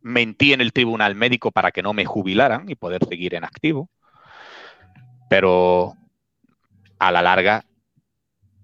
mentí 0.00 0.52
en 0.52 0.60
el 0.60 0.72
tribunal 0.72 1.14
médico 1.14 1.50
para 1.50 1.72
que 1.72 1.82
no 1.82 1.92
me 1.92 2.04
jubilaran 2.04 2.68
y 2.68 2.74
poder 2.74 3.04
seguir 3.04 3.34
en 3.34 3.44
activo, 3.44 3.88
pero 5.28 5.94
a 6.98 7.12
la 7.12 7.22
larga 7.22 7.64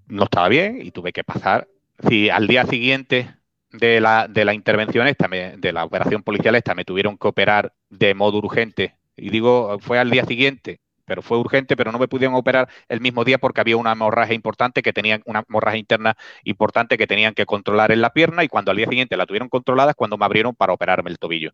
no 0.07 0.25
estaba 0.25 0.49
bien 0.49 0.81
y 0.83 0.91
tuve 0.91 1.13
que 1.13 1.25
pasar. 1.25 1.69
Si 2.09 2.31
al 2.31 2.47
día 2.47 2.67
siguiente 2.67 3.35
de 3.71 4.01
la, 4.01 4.29
de 4.29 4.45
la 4.45 4.55
intervención 4.55 5.07
esta, 5.07 5.29
de 5.29 5.73
la 5.73 5.85
operación 5.85 6.23
policial 6.23 6.55
esta, 6.55 6.75
me 6.75 6.85
tuvieron 6.85 7.17
que 7.17 7.29
operar 7.29 7.75
de 7.91 8.15
modo 8.15 8.39
urgente, 8.39 8.97
y 9.17 9.31
digo, 9.31 9.79
fue 9.81 9.99
al 9.99 10.11
día 10.11 10.25
siguiente 10.25 10.81
pero 11.05 11.23
fue 11.23 11.39
urgente, 11.39 11.77
pero 11.77 11.93
no 11.93 11.99
me 11.99 12.09
pudieron 12.09 12.35
operar 12.37 12.69
el 12.89 13.01
mismo 13.01 13.25
día 13.25 13.39
porque 13.39 13.61
había 13.61 13.77
una 13.77 13.93
hemorragia 13.93 14.35
importante 14.35 14.83
que 14.83 14.93
tenían, 14.93 15.23
una 15.27 15.45
hemorragia 15.49 15.79
interna 15.79 16.17
importante 16.45 16.97
que 16.99 17.07
tenían 17.07 17.35
que 17.35 17.47
controlar 17.47 17.93
en 17.93 18.01
la 18.01 18.11
pierna 18.11 18.45
y 18.45 18.49
cuando 18.49 18.71
al 18.71 18.77
día 18.77 18.89
siguiente 18.89 19.17
la 19.17 19.27
tuvieron 19.27 19.49
controlada 19.49 19.91
es 19.91 19.97
cuando 19.97 20.17
me 20.19 20.25
abrieron 20.25 20.55
para 20.55 20.73
operarme 20.73 21.11
el 21.11 21.19
tobillo. 21.19 21.53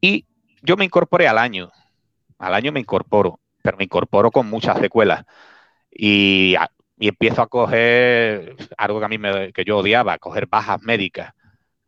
Y 0.00 0.26
yo 0.62 0.76
me 0.76 0.84
incorporé 0.84 1.28
al 1.28 1.38
año, 1.38 1.70
al 2.38 2.54
año 2.54 2.72
me 2.72 2.80
incorporo, 2.80 3.40
pero 3.62 3.76
me 3.76 3.84
incorporo 3.84 4.30
con 4.30 4.48
muchas 4.48 4.78
secuelas 4.80 5.24
y, 5.90 6.56
y 6.98 7.08
empiezo 7.08 7.42
a 7.42 7.48
coger 7.48 8.56
algo 8.76 8.98
que 9.00 9.06
a 9.06 9.08
mí 9.08 9.18
me, 9.18 9.52
que 9.52 9.64
yo 9.64 9.78
odiaba, 9.78 10.18
coger 10.18 10.46
bajas 10.46 10.82
médicas. 10.82 11.32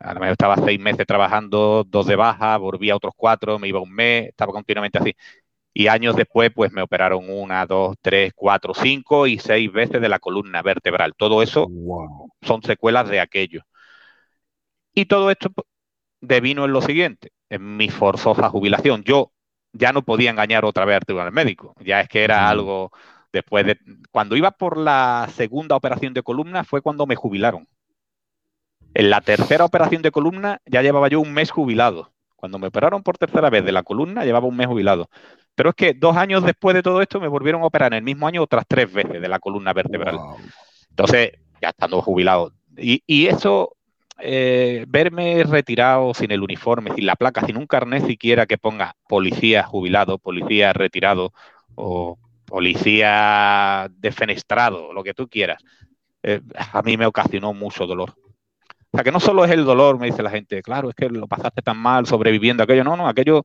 Yo 0.00 0.24
estaba 0.32 0.56
seis 0.56 0.78
meses 0.80 1.06
trabajando, 1.06 1.84
dos 1.86 2.06
de 2.06 2.16
baja, 2.16 2.56
volvía 2.58 2.92
a 2.92 2.96
otros 2.96 3.14
cuatro, 3.16 3.58
me 3.58 3.68
iba 3.68 3.80
un 3.80 3.92
mes, 3.92 4.28
estaba 4.28 4.52
continuamente 4.52 4.98
así. 4.98 5.14
Y 5.78 5.86
años 5.86 6.16
después 6.16 6.50
pues 6.52 6.72
me 6.72 6.82
operaron 6.82 7.30
una, 7.30 7.64
dos, 7.64 7.94
tres, 8.02 8.32
cuatro, 8.34 8.74
cinco 8.74 9.28
y 9.28 9.38
seis 9.38 9.72
veces 9.72 10.00
de 10.00 10.08
la 10.08 10.18
columna 10.18 10.60
vertebral. 10.60 11.14
Todo 11.16 11.40
eso 11.40 11.68
son 12.42 12.62
secuelas 12.64 13.08
de 13.08 13.20
aquello. 13.20 13.62
Y 14.92 15.04
todo 15.04 15.30
esto 15.30 15.52
devino 16.20 16.64
en 16.64 16.72
lo 16.72 16.82
siguiente, 16.82 17.30
en 17.48 17.76
mi 17.76 17.90
forzosa 17.90 18.50
jubilación. 18.50 19.04
Yo 19.04 19.30
ya 19.72 19.92
no 19.92 20.02
podía 20.02 20.30
engañar 20.30 20.64
otra 20.64 20.84
vez 20.84 20.98
al 21.06 21.30
médico, 21.30 21.76
ya 21.78 22.00
es 22.00 22.08
que 22.08 22.24
era 22.24 22.48
algo 22.48 22.90
después 23.32 23.64
de... 23.64 23.78
Cuando 24.10 24.34
iba 24.34 24.50
por 24.50 24.78
la 24.78 25.28
segunda 25.36 25.76
operación 25.76 26.12
de 26.12 26.24
columna 26.24 26.64
fue 26.64 26.82
cuando 26.82 27.06
me 27.06 27.14
jubilaron. 27.14 27.68
En 28.94 29.10
la 29.10 29.20
tercera 29.20 29.64
operación 29.64 30.02
de 30.02 30.10
columna 30.10 30.60
ya 30.66 30.82
llevaba 30.82 31.06
yo 31.06 31.20
un 31.20 31.32
mes 31.32 31.52
jubilado. 31.52 32.10
Cuando 32.38 32.60
me 32.60 32.68
operaron 32.68 33.02
por 33.02 33.18
tercera 33.18 33.50
vez 33.50 33.64
de 33.64 33.72
la 33.72 33.82
columna, 33.82 34.24
llevaba 34.24 34.46
un 34.46 34.56
mes 34.56 34.68
jubilado. 34.68 35.10
Pero 35.56 35.70
es 35.70 35.74
que 35.74 35.92
dos 35.92 36.16
años 36.16 36.44
después 36.44 36.72
de 36.72 36.84
todo 36.84 37.02
esto 37.02 37.18
me 37.18 37.26
volvieron 37.26 37.62
a 37.62 37.66
operar 37.66 37.92
en 37.92 37.98
el 37.98 38.04
mismo 38.04 38.28
año 38.28 38.44
otras 38.44 38.64
tres 38.68 38.92
veces 38.92 39.20
de 39.20 39.28
la 39.28 39.40
columna 39.40 39.72
vertebral. 39.72 40.20
Entonces, 40.88 41.32
ya 41.60 41.70
estando 41.70 42.00
jubilado. 42.00 42.52
Y, 42.76 43.26
eso, 43.26 43.74
eh, 44.20 44.84
verme 44.86 45.42
retirado 45.42 46.14
sin 46.14 46.30
el 46.30 46.44
uniforme, 46.44 46.94
sin 46.94 47.06
la 47.06 47.16
placa, 47.16 47.44
sin 47.44 47.56
un 47.56 47.66
carnet 47.66 48.06
siquiera 48.06 48.46
que 48.46 48.56
ponga 48.56 48.94
policía 49.08 49.64
jubilado, 49.64 50.18
policía 50.18 50.72
retirado 50.72 51.32
o 51.74 52.20
policía 52.44 53.90
defenestrado, 53.98 54.92
lo 54.92 55.02
que 55.02 55.12
tú 55.12 55.26
quieras, 55.26 55.60
eh, 56.22 56.40
a 56.72 56.82
mí 56.82 56.96
me 56.96 57.06
ocasionó 57.06 57.52
mucho 57.52 57.84
dolor. 57.84 58.14
Sea, 58.98 59.04
que 59.04 59.12
no 59.12 59.20
solo 59.20 59.44
es 59.44 59.52
el 59.52 59.64
dolor, 59.64 59.96
me 59.96 60.06
dice 60.06 60.24
la 60.24 60.30
gente, 60.30 60.60
claro, 60.60 60.90
es 60.90 60.96
que 60.96 61.08
lo 61.08 61.28
pasaste 61.28 61.62
tan 61.62 61.76
mal 61.76 62.04
sobreviviendo 62.06 62.64
aquello. 62.64 62.82
No, 62.82 62.96
no, 62.96 63.06
aquello, 63.06 63.44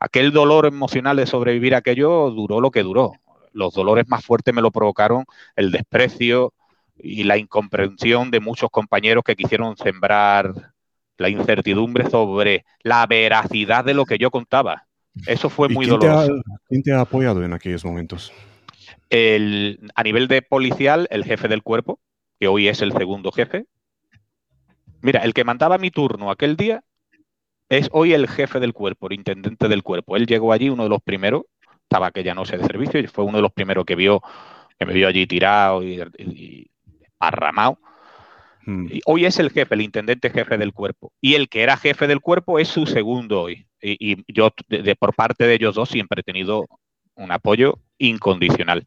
aquel 0.00 0.32
dolor 0.32 0.64
emocional 0.64 1.18
de 1.18 1.26
sobrevivir 1.26 1.74
aquello 1.74 2.30
duró 2.30 2.58
lo 2.58 2.70
que 2.70 2.82
duró. 2.82 3.12
Los 3.52 3.74
dolores 3.74 4.08
más 4.08 4.24
fuertes 4.24 4.54
me 4.54 4.62
lo 4.62 4.70
provocaron 4.70 5.26
el 5.56 5.72
desprecio 5.72 6.54
y 6.96 7.24
la 7.24 7.36
incomprensión 7.36 8.30
de 8.30 8.40
muchos 8.40 8.70
compañeros 8.70 9.24
que 9.24 9.36
quisieron 9.36 9.76
sembrar 9.76 10.72
la 11.18 11.28
incertidumbre 11.28 12.08
sobre 12.08 12.64
la 12.82 13.06
veracidad 13.06 13.84
de 13.84 13.92
lo 13.92 14.06
que 14.06 14.16
yo 14.16 14.30
contaba. 14.30 14.86
Eso 15.26 15.50
fue 15.50 15.68
muy 15.68 15.84
doloroso. 15.84 16.32
¿Quién 16.66 16.82
te 16.82 16.92
ha 16.92 17.02
apoyado 17.02 17.44
en 17.44 17.52
aquellos 17.52 17.84
momentos? 17.84 18.32
a 19.10 20.02
nivel 20.02 20.28
de 20.28 20.40
policial, 20.40 21.06
el 21.10 21.24
jefe 21.24 21.46
del 21.46 21.62
cuerpo, 21.62 22.00
que 22.40 22.48
hoy 22.48 22.68
es 22.68 22.80
el 22.80 22.90
segundo 22.92 23.30
jefe, 23.30 23.66
Mira, 25.04 25.20
el 25.20 25.34
que 25.34 25.44
mandaba 25.44 25.76
mi 25.76 25.90
turno 25.90 26.30
aquel 26.30 26.56
día 26.56 26.82
es 27.68 27.90
hoy 27.92 28.14
el 28.14 28.26
jefe 28.26 28.58
del 28.58 28.72
cuerpo, 28.72 29.06
el 29.06 29.12
intendente 29.12 29.68
del 29.68 29.82
cuerpo. 29.82 30.16
Él 30.16 30.26
llegó 30.26 30.50
allí, 30.50 30.70
uno 30.70 30.84
de 30.84 30.88
los 30.88 31.02
primeros, 31.02 31.42
estaba 31.82 32.10
que 32.10 32.24
ya 32.24 32.32
no 32.32 32.46
sé 32.46 32.56
de 32.56 32.64
servicio, 32.64 32.98
y 33.00 33.06
fue 33.06 33.22
uno 33.22 33.36
de 33.36 33.42
los 33.42 33.52
primeros 33.52 33.84
que 33.84 33.96
vio, 33.96 34.22
que 34.78 34.86
me 34.86 34.94
vio 34.94 35.06
allí 35.06 35.26
tirado 35.26 35.82
y, 35.82 36.70
arramado. 37.18 37.78
Hmm. 38.64 38.86
Y 38.90 39.02
hoy 39.04 39.26
es 39.26 39.38
el 39.38 39.50
jefe, 39.50 39.74
el 39.74 39.82
intendente 39.82 40.30
jefe 40.30 40.56
del 40.56 40.72
cuerpo. 40.72 41.12
Y 41.20 41.34
el 41.34 41.50
que 41.50 41.60
era 41.60 41.76
jefe 41.76 42.06
del 42.06 42.22
cuerpo 42.22 42.58
es 42.58 42.68
su 42.68 42.86
segundo 42.86 43.42
hoy. 43.42 43.66
Y, 43.82 44.24
yo, 44.32 44.52
por 44.98 45.14
parte 45.14 45.46
de 45.46 45.52
ellos 45.52 45.74
dos, 45.74 45.90
siempre 45.90 46.20
he 46.20 46.24
tenido 46.24 46.64
un 47.14 47.30
apoyo 47.30 47.78
incondicional. 47.98 48.84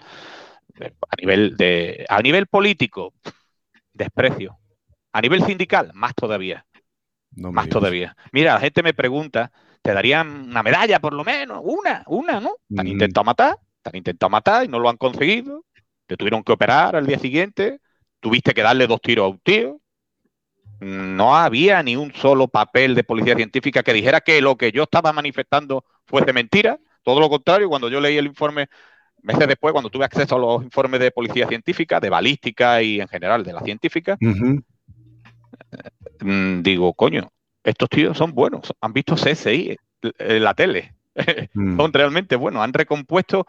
A 0.80 1.16
nivel, 1.22 1.56
de, 1.58 2.08
a 2.10 2.24
nivel 2.24 2.48
político, 2.48 3.14
desprecio. 3.94 4.58
A 5.18 5.22
nivel 5.22 5.44
sindical, 5.44 5.90
más 5.96 6.14
todavía. 6.14 6.64
más 7.32 7.68
todavía. 7.70 8.16
Mira, 8.32 8.54
la 8.54 8.60
gente 8.60 8.84
me 8.84 8.94
pregunta, 8.94 9.52
¿te 9.82 9.92
darían 9.92 10.50
una 10.50 10.62
medalla 10.62 11.00
por 11.00 11.14
lo 11.14 11.24
menos? 11.24 11.60
Una, 11.64 12.04
una, 12.06 12.40
¿no? 12.40 12.52
Te 12.70 12.82
han 12.82 12.86
mm. 12.86 12.92
intentado 12.92 13.24
matar, 13.24 13.58
te 13.82 13.90
han 13.90 13.96
intentado 13.96 14.30
matar 14.30 14.66
y 14.66 14.68
no 14.68 14.78
lo 14.78 14.90
han 14.90 14.98
conseguido. 14.98 15.66
Te 16.06 16.18
tuvieron 16.18 16.44
que 16.44 16.52
operar 16.52 16.96
al 16.96 17.08
día 17.08 17.18
siguiente. 17.18 17.80
Tuviste 18.20 18.54
que 18.54 18.62
darle 18.62 18.86
dos 18.86 19.02
tiros 19.02 19.26
a 19.26 19.30
un 19.30 19.40
tío. 19.40 19.82
No 20.82 21.36
había 21.36 21.82
ni 21.82 21.96
un 21.96 22.14
solo 22.14 22.48
papel 22.48 22.94
de 22.94 23.04
policía 23.04 23.36
científica 23.36 23.82
que 23.82 23.94
dijera 23.94 24.22
que 24.22 24.40
lo 24.40 24.56
que 24.56 24.72
yo 24.72 24.84
estaba 24.84 25.14
manifestando 25.14 25.84
fuese 26.06 26.32
mentira. 26.32 26.78
Todo 27.02 27.20
lo 27.20 27.28
contrario, 27.28 27.70
cuando 27.70 27.90
yo 27.90 28.00
leí 28.00 28.18
el 28.18 28.28
informe 28.28 28.68
meses 29.24 29.48
después, 29.48 29.72
cuando 29.72 29.90
tuve 29.90 30.06
acceso 30.06 30.36
a 30.36 30.40
los 30.40 30.64
informes 30.64 31.00
de 31.00 31.10
policía 31.10 31.48
científica, 31.48 32.00
de 32.00 32.12
balística 32.12 32.84
y 32.84 33.02
en 33.02 33.08
general 33.08 33.44
de 33.44 33.54
la 33.54 33.62
científica, 33.62 34.16
Mm, 34.20 34.60
digo, 36.20 36.94
coño, 36.94 37.32
estos 37.64 37.90
tíos 37.90 38.18
son 38.18 38.34
buenos, 38.34 38.74
han 38.82 38.94
visto 38.94 39.16
CSI 39.16 39.78
en 40.02 40.44
la 40.44 40.54
tele, 40.54 40.94
mm. 41.54 41.78
son 41.78 41.94
realmente 41.94 42.36
buenos, 42.36 42.64
han 42.64 42.74
recompuesto 42.74 43.46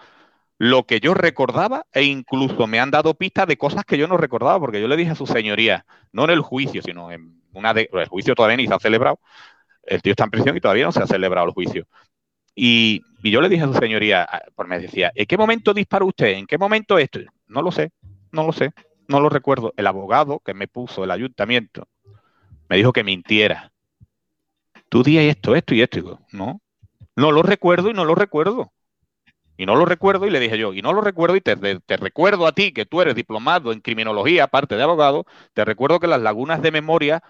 lo 0.59 0.84
que 0.84 0.98
yo 0.98 1.14
recordaba 1.14 1.86
e 1.92 2.02
incluso 2.02 2.66
me 2.66 2.80
han 2.80 2.90
dado 2.90 3.14
pistas 3.14 3.46
de 3.46 3.56
cosas 3.56 3.84
que 3.84 3.96
yo 3.96 4.09
no 4.09 4.16
recordaba, 4.16 4.59
porque 4.59 4.80
yo 4.80 4.88
le 4.88 4.96
dije 4.96 5.12
a 5.12 5.14
su 5.14 5.26
señoría, 5.26 5.86
no 6.12 6.24
en 6.24 6.30
el 6.30 6.40
juicio, 6.40 6.82
sino 6.82 7.12
en 7.12 7.40
una 7.52 7.72
de... 7.72 7.88
El 7.92 8.09
juicio 8.09 8.34
todavía 8.34 8.56
ni 8.56 8.66
se 8.66 8.74
ha 8.74 8.78
celebrado, 8.80 9.20
el 9.84 10.02
tío 10.02 10.12
está 10.12 10.24
en 10.24 10.30
prisión 10.30 10.56
y 10.56 10.61
todavía 10.61 10.84
no 10.84 10.92
se 10.92 11.02
ha 11.02 11.06
celebrado 11.06 11.46
el 11.46 11.52
juicio. 11.52 11.86
Y, 12.54 13.02
yo 13.22 13.40
le 13.40 13.48
dije 13.48 13.62
a 13.62 13.66
su 13.66 13.74
señoría, 13.74 14.28
pues 14.54 14.68
me 14.68 14.78
decía, 14.78 15.12
¿en 15.14 15.26
qué 15.26 15.36
momento 15.36 15.74
disparó 15.74 16.06
usted? 16.06 16.28
¿En 16.28 16.46
qué 16.46 16.59
momento 16.59 16.98
esto? 16.98 17.20
No 17.46 17.62
lo 17.62 17.70
sé, 17.70 17.90
no 18.32 18.44
lo 18.44 18.52
sé, 18.52 18.70
no 19.06 19.20
lo 19.20 19.28
recuerdo. 19.28 19.72
El 19.76 19.86
abogado 19.86 20.40
que 20.40 20.54
me 20.54 20.66
puso 20.66 21.04
el 21.04 21.11
ayuntamiento 21.11 21.88
me 22.68 22.76
dijo 22.76 22.92
que 22.92 23.04
mintiera. 23.04 23.72
Tú 24.88 25.02
di 25.02 25.18
esto, 25.18 25.54
esto 25.54 25.74
y 25.74 25.82
esto. 25.82 25.98
Y 25.98 26.02
digo, 26.02 26.20
no, 26.32 26.60
no 27.16 27.32
lo 27.32 27.42
recuerdo 27.42 27.90
y 27.90 27.94
no 27.94 28.04
lo 28.04 28.14
recuerdo. 28.14 28.72
Y 29.56 29.66
no 29.66 29.74
lo 29.74 29.84
recuerdo 29.84 30.26
y 30.26 30.30
le 30.30 30.38
dije 30.38 30.56
yo, 30.56 30.72
y 30.72 30.82
no 30.82 30.92
lo 30.92 31.00
recuerdo 31.00 31.34
y 31.34 31.40
te, 31.40 31.56
recuerdo 31.96 32.46
a 32.46 32.52
ti 32.52 32.72
que 32.72 32.86
tú 32.86 33.02
eres 33.02 33.16
diplomado 33.16 33.72
en 33.72 33.80
criminología, 33.80 34.44
aparte 34.44 34.76
de 34.76 34.84
abogado, 34.84 35.26
te 35.52 35.64
recuerdo 35.64 35.98
que 35.98 36.06
las 36.06 36.22
lagunas 36.22 36.62
de 36.62 36.70
memoria 36.70 37.24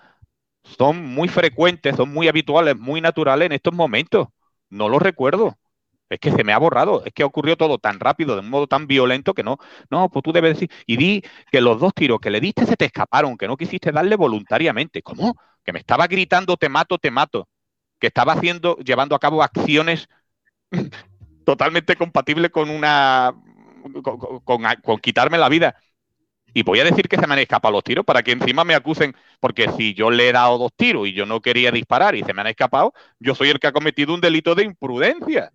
son 0.63 1.07
muy 1.07 1.29
frecuentes, 1.29 1.97
son 1.97 2.11
muy 2.13 2.29
habituales, 2.29 2.77
muy 2.77 3.01
naturales 3.01 3.47
en 3.47 3.53
estos 3.53 3.73
momentos. 3.73 4.29
No 4.69 4.91
lo 4.91 4.99
recuerdo. 4.99 5.57
Es 6.09 6.21
que 6.21 6.33
se 6.33 6.43
me 6.45 6.53
ha 6.53 6.59
borrado, 6.59 7.05
es 7.05 7.13
que 7.13 7.25
ocurrió 7.25 7.57
todo 7.57 7.79
tan 7.79 8.01
rápido, 8.01 8.35
de 8.35 8.41
un 8.41 8.49
modo 8.51 8.67
tan 8.67 8.87
violento 8.87 9.35
que 9.35 9.43
no, 9.43 9.59
no, 9.91 10.09
pues 10.11 10.23
tú 10.23 10.33
debes 10.33 10.55
decir, 10.55 10.71
y 10.87 10.97
di 10.97 11.23
que 11.51 11.61
los 11.61 11.79
dos 11.81 11.93
tiros 11.95 12.19
que 12.21 12.31
le 12.31 12.41
diste 12.41 12.65
se 12.65 12.77
te 12.77 12.87
escaparon, 12.87 13.37
que 13.37 13.47
no 13.47 13.57
quisiste 13.57 13.93
darle 13.93 14.17
voluntariamente. 14.17 15.03
¿Cómo? 15.03 15.37
Que 15.65 15.73
me 15.73 15.81
estaba 15.81 16.07
gritando, 16.07 16.57
te 16.57 16.69
mato, 16.69 16.99
te 16.99 17.11
mato. 17.11 17.49
Que 17.99 18.07
estaba 18.09 18.33
haciendo, 18.33 18.77
llevando 18.79 19.15
a 19.15 19.19
cabo 19.19 19.43
acciones 19.43 20.09
totalmente 21.45 21.97
compatibles 21.97 22.51
con 22.51 22.71
una, 22.71 23.35
con, 24.45 24.99
quitarme 25.01 25.39
la 25.39 25.49
vida. 25.49 25.77
Y 26.55 26.63
voy 26.63 26.81
a 26.81 26.85
decir 26.85 27.09
que 27.09 27.17
se 27.17 27.27
me 27.27 27.35
han 27.35 27.41
escapado 27.41 27.73
los 27.73 27.85
tiros 27.85 28.05
para 28.05 28.23
que 28.23 28.33
encima 28.33 28.65
me 28.65 28.75
acusen, 28.75 29.15
porque 29.41 29.71
si 29.77 29.95
yo 29.95 30.11
le 30.11 30.29
he 30.29 30.33
dado 30.33 30.59
dos 30.59 30.73
tiros 30.75 31.07
y 31.07 31.13
yo 31.13 31.27
no 31.27 31.41
quería 31.41 31.71
disparar 31.71 32.15
y 32.15 32.25
se 32.25 32.33
me 32.33 32.41
han 32.41 32.47
escapado, 32.49 32.95
yo 33.19 33.35
soy 33.35 33.51
el 33.51 33.61
que 33.61 33.67
ha 33.67 33.73
cometido 33.73 34.15
un 34.15 34.21
delito 34.21 34.55
de 34.55 34.65
imprudencia. 34.65 35.53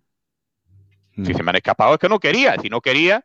Si 1.16 1.32
mm. 1.32 1.36
se 1.36 1.42
me 1.42 1.50
han 1.50 1.56
escapado 1.56 1.94
es 1.94 2.00
que 2.00 2.08
no 2.08 2.18
quería. 2.18 2.56
Si 2.60 2.68
no 2.68 2.80
quería, 2.80 3.24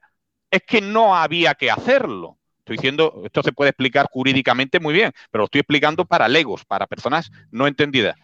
es 0.52 0.62
que 0.66 0.82
no 0.82 1.16
había 1.16 1.56
que 1.56 1.72
hacerlo. 1.72 2.38
Estoy 2.60 2.78
diciendo, 2.78 3.22
esto 3.26 3.42
se 3.42 3.52
puede 3.52 3.72
explicar 3.72 4.08
jurídicamente 4.12 4.80
muy 4.80 4.94
bien, 4.94 5.12
pero 5.32 5.42
lo 5.42 5.46
estoy 5.46 5.62
explicando 5.62 6.06
para 6.06 6.28
legos, 6.28 6.66
para 6.66 6.86
personas 6.86 7.32
no 7.52 7.66
entendidas. 7.66 8.16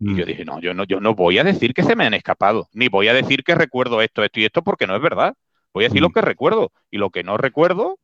Y 0.00 0.10
mm. 0.10 0.16
yo 0.16 0.26
dije, 0.26 0.44
no, 0.44 0.60
yo 0.60 0.74
no, 0.74 0.84
yo 0.84 1.00
no 1.00 1.14
voy 1.14 1.38
a 1.38 1.44
decir 1.44 1.72
que 1.74 1.84
se 1.84 1.94
me 1.94 2.04
han 2.04 2.14
escapado, 2.14 2.68
ni 2.72 2.88
voy 2.88 3.06
a 3.06 3.14
decir 3.14 3.44
que 3.44 3.54
recuerdo 3.54 4.02
esto, 4.02 4.24
esto 4.24 4.40
y 4.40 4.44
esto, 4.44 4.62
porque 4.62 4.86
no 4.86 4.96
es 4.96 5.02
verdad. 5.02 5.34
Voy 5.72 5.84
a 5.84 5.88
decir 5.88 6.02
lo 6.02 6.08
mm. 6.08 6.12
que 6.12 6.20
recuerdo. 6.22 6.72
Y 6.90 6.98
lo 6.98 7.10
que 7.10 7.22
no 7.22 7.36
recuerdo, 7.36 7.98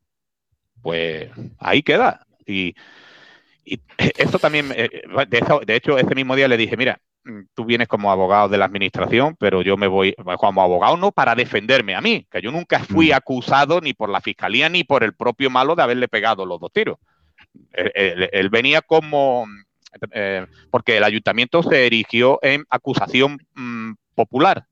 pues 0.83 1.31
ahí 1.59 1.83
queda. 1.83 2.27
Y, 2.47 2.75
esto 3.99 4.39
también, 4.39 4.73
eh, 4.75 5.03
de 5.67 5.75
hecho, 5.75 5.99
ese 5.99 6.15
mismo 6.15 6.37
día 6.37 6.49
le 6.49 6.57
dije, 6.57 6.77
mira, 6.77 7.01
Mm, 7.01 7.10
tú 7.55 7.65
vienes 7.65 7.89
como 7.89 8.11
abogado 8.11 8.49
de 8.49 8.59
la 8.59 8.65
administración, 8.65 9.37
pero 9.39 9.63
yo 9.63 9.77
me 9.77 9.87
voy 9.87 10.15
como 10.39 10.63
abogado 10.63 10.97
no 10.97 11.13
para 11.13 11.35
defenderme 11.35 11.95
a 11.95 12.01
mí, 12.01 12.27
que 12.31 12.41
yo 12.43 12.51
nunca 12.51 12.81
fui 12.81 13.11
mm. 13.11 13.15
acusado 13.15 13.81
ni 13.81 13.93
por 13.93 14.09
la 14.09 14.21
fiscalía 14.21 14.69
ni 14.69 14.85
por 14.85 15.05
el 15.05 15.15
propio 15.15 15.51
malo 15.51 15.75
de 15.75 15.83
haberle 15.83 16.09
pegado 16.09 16.47
los 16.47 16.61
dos 16.61 16.73
tiros. 16.73 16.99
Él, 17.73 18.49
venía 18.51 18.81
como, 18.83 19.47
eh, 20.13 20.47
porque 20.71 20.99
el 20.99 21.05
ayuntamiento 21.05 21.63
se 21.63 21.87
erigió 21.87 22.39
en 22.43 22.65
acusación 22.71 23.39
mm, 23.55 23.93
popular, 24.15 24.67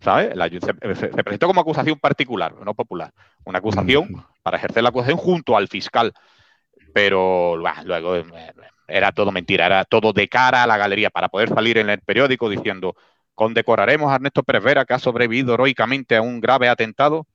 ¿sabes? 0.00 0.34
Se, 0.60 0.74
presentó 1.08 1.46
como 1.46 1.60
acusación 1.60 1.98
particular, 1.98 2.54
no 2.64 2.74
popular, 2.74 3.12
una 3.44 3.58
acusación 3.58 4.24
para 4.42 4.58
ejercer 4.58 4.82
la 4.82 4.90
acusación 4.90 5.18
junto 5.18 5.56
al 5.56 5.68
fiscal, 5.68 6.12
pero 6.92 7.56
luego 7.56 8.16
eh, 8.16 8.24
era 8.88 9.12
todo 9.12 9.30
mentira, 9.30 9.66
era 9.66 9.84
todo 9.84 10.12
de 10.12 10.28
cara 10.28 10.62
a 10.62 10.66
la 10.66 10.76
galería 10.76 11.10
para 11.10 11.28
poder 11.28 11.50
salir 11.50 11.78
en 11.78 11.90
el 11.90 12.00
periódico 12.00 12.48
diciendo 12.48 12.96
condecoraremos 13.34 14.10
a 14.10 14.16
Ernesto 14.16 14.42
Pérez 14.42 14.64
Vera 14.64 14.84
que 14.84 14.94
ha 14.94 14.98
sobrevivido 14.98 15.54
heroicamente 15.54 16.16
a 16.16 16.22
un 16.22 16.40
grave 16.40 16.68
atentado 16.68 17.26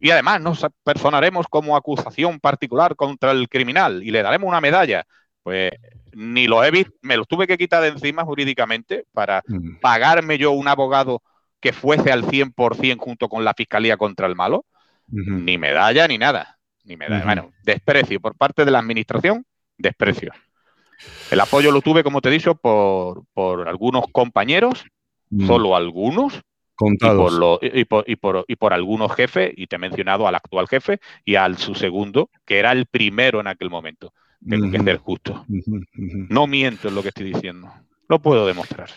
y 0.00 0.10
además 0.10 0.40
nos 0.40 0.66
personaremos 0.82 1.46
como 1.48 1.76
acusación 1.76 2.40
particular 2.40 2.96
contra 2.96 3.30
el 3.32 3.48
criminal 3.48 4.02
y 4.02 4.10
le 4.10 4.22
daremos 4.22 4.48
una 4.48 4.60
medalla. 4.60 5.04
Pues 5.42 5.72
ni 6.14 6.46
lo 6.46 6.64
he 6.64 6.70
visto, 6.70 6.92
me 7.02 7.16
lo 7.16 7.24
tuve 7.24 7.46
que 7.46 7.58
quitar 7.58 7.82
de 7.82 7.88
encima 7.88 8.24
jurídicamente 8.24 9.04
para 9.12 9.42
pagarme 9.80 10.38
yo 10.38 10.52
un 10.52 10.68
abogado 10.68 11.22
que 11.60 11.72
fuese 11.72 12.12
al 12.12 12.24
100% 12.24 12.98
junto 12.98 13.28
con 13.28 13.44
la 13.44 13.54
Fiscalía 13.54 13.96
contra 13.96 14.26
el 14.26 14.36
malo. 14.36 14.64
Ni 15.08 15.58
medalla 15.58 16.08
ni 16.08 16.18
nada. 16.18 16.58
Ni 16.84 16.96
medalla. 16.96 17.24
Bueno, 17.24 17.52
desprecio 17.62 18.20
por 18.20 18.36
parte 18.36 18.64
de 18.64 18.70
la 18.70 18.78
Administración, 18.78 19.44
desprecio. 19.76 20.32
El 21.30 21.40
apoyo 21.40 21.70
lo 21.70 21.80
tuve, 21.80 22.02
como 22.02 22.20
te 22.20 22.28
he 22.28 22.32
dicho, 22.32 22.54
por, 22.54 23.24
algunos 23.68 24.04
compañeros, 24.12 24.84
solo 25.46 25.76
algunos, 25.76 26.40
Contados. 26.76 27.60
Y 27.62 27.84
por, 27.84 28.04
y, 28.08 28.16
por, 28.16 28.44
y, 28.48 28.56
por, 28.56 28.72
algunos 28.72 29.14
jefes, 29.14 29.52
y 29.56 29.68
te 29.68 29.76
he 29.76 29.78
mencionado 29.78 30.26
al 30.26 30.34
actual 30.34 30.66
jefe 30.66 30.98
y 31.24 31.36
al 31.36 31.56
su 31.56 31.74
segundo, 31.74 32.30
que 32.44 32.58
era 32.58 32.72
el 32.72 32.86
primero 32.86 33.40
en 33.40 33.46
aquel 33.46 33.70
momento. 33.70 34.12
Tengo 34.46 34.70
que 34.70 34.80
ser 34.80 34.98
justo. 34.98 35.44
No 36.28 36.46
miento 36.46 36.88
en 36.88 36.94
lo 36.94 37.02
que 37.02 37.08
estoy 37.08 37.32
diciendo. 37.32 37.72
Lo 38.08 38.20
puedo 38.20 38.46
demostrar. 38.46 38.90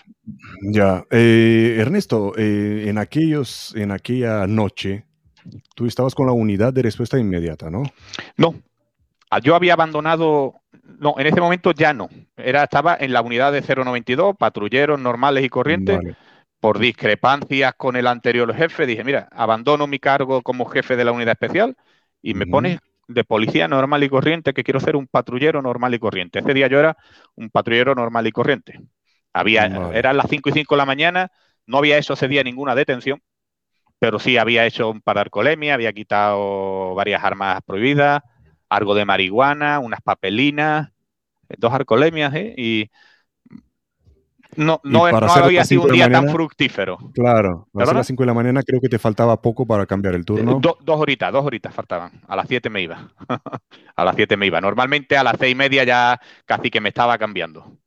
Ya. 0.62 1.06
Eh, 1.12 1.78
Ernesto, 1.80 2.34
eh, 2.38 2.86
en, 2.88 2.98
aquellos, 2.98 3.74
en 3.76 3.91
aquella 3.91 4.45
noche, 4.48 5.06
tú 5.76 5.86
estabas 5.86 6.14
con 6.14 6.26
la 6.26 6.34
unidad 6.34 6.74
de 6.74 6.82
respuesta 6.82 7.18
inmediata, 7.18 7.70
¿no? 7.70 7.84
No. 8.36 8.56
Ah, 9.30 9.39
yo 9.39 9.55
había 9.55 9.73
abandonado. 9.73 10.61
No, 10.99 11.15
en 11.17 11.28
ese 11.28 11.41
momento 11.41 11.71
ya 11.71 11.93
no. 11.93 12.09
Era, 12.36 12.63
estaba 12.63 12.97
en 12.99 13.13
la 13.13 13.21
unidad 13.21 13.51
de 13.51 13.61
092, 13.61 14.36
patrulleros 14.38 14.99
normales 14.99 15.43
y 15.43 15.49
corrientes. 15.49 15.99
Por 16.59 16.80
discrepancias 16.80 17.73
con 17.75 17.95
el 17.95 18.07
anterior 18.07 18.53
jefe, 18.55 18.86
dije: 18.86 19.03
Mira, 19.03 19.30
abandono 19.32 19.86
mi 19.86 19.99
cargo 19.99 20.41
como 20.41 20.65
jefe 20.65 20.95
de 20.95 21.05
la 21.05 21.11
unidad 21.11 21.34
especial 21.34 21.75
y 22.21 22.34
me 22.34 22.47
pone 22.47 22.80
de 23.07 23.23
policía 23.23 23.67
normal 23.67 24.03
y 24.03 24.09
corriente 24.09 24.53
que 24.53 24.63
quiero 24.63 24.80
ser 24.80 24.95
un 24.95 25.07
patrullero 25.07 25.61
normal 25.61 25.93
y 25.93 25.99
corriente. 25.99 26.39
Ese 26.39 26.53
día 26.53 26.67
yo 26.67 26.80
era 26.80 26.97
un 27.36 27.49
patrullero 27.49 27.95
normal 27.95 28.28
y 28.28 28.32
corriente. 28.32 28.80
Había, 29.34 29.91
eran 29.93 30.17
las 30.17 30.28
5 30.30 30.49
y 30.49 30.53
5 30.53 30.75
de 30.75 30.78
la 30.78 30.86
mañana, 30.86 31.30
no 31.67 31.78
había 31.78 31.97
hecho 31.97 32.13
ese 32.13 32.28
día 32.28 32.43
ninguna 32.43 32.75
detención, 32.75 33.21
pero 33.99 34.19
sí 34.19 34.38
había 34.38 34.65
hecho 34.65 34.89
un 34.89 35.01
pararcolemia, 35.01 35.73
había 35.75 35.93
quitado 35.93 36.95
varias 36.95 37.23
armas 37.23 37.61
prohibidas, 37.65 38.21
algo 38.70 38.95
de 38.95 39.05
marihuana, 39.05 39.80
unas 39.80 40.01
papelinas, 40.01 40.89
dos 41.57 41.74
arcolemias, 41.74 42.34
¿eh? 42.36 42.53
y 42.57 42.91
no, 44.55 44.82
no, 44.84 45.05
había 45.05 45.63
sido 45.65 45.84
un 45.84 45.91
día 45.91 46.09
tan 46.09 46.30
fructífero. 46.30 46.97
Claro, 47.13 47.68
a 47.76 47.93
las 47.93 48.07
5 48.07 48.24
de 48.24 48.28
la 48.28 48.34
mañana 48.34 48.63
creo 48.63 48.82
que 48.82 48.89
te 48.89 48.97
faltaba 48.97 49.39
poco 49.39 49.68
para 49.68 49.86
cambiar 49.86 50.15
el 50.15 50.26
turno. 50.26 50.59
dos 50.59 50.99
horitas, 50.99 51.32
dos 51.32 51.45
horitas 51.45 51.74
faltaban. 51.74 52.22
A 52.28 52.36
las 52.36 52.47
7 52.47 52.70
me 52.70 52.82
iba. 52.82 53.07
a 53.95 54.03
las 54.03 54.15
7 54.15 54.36
me 54.36 54.47
iba. 54.47 54.59
Normalmente 54.59 55.15
a 55.15 55.24
las 55.24 55.36
seis 55.39 55.51
y 55.51 55.55
media 55.55 55.84
ya 55.84 56.20
casi 56.45 56.72
que 56.72 56.82
me 56.82 56.89
estaba 56.89 57.18
cambiando. 57.18 57.78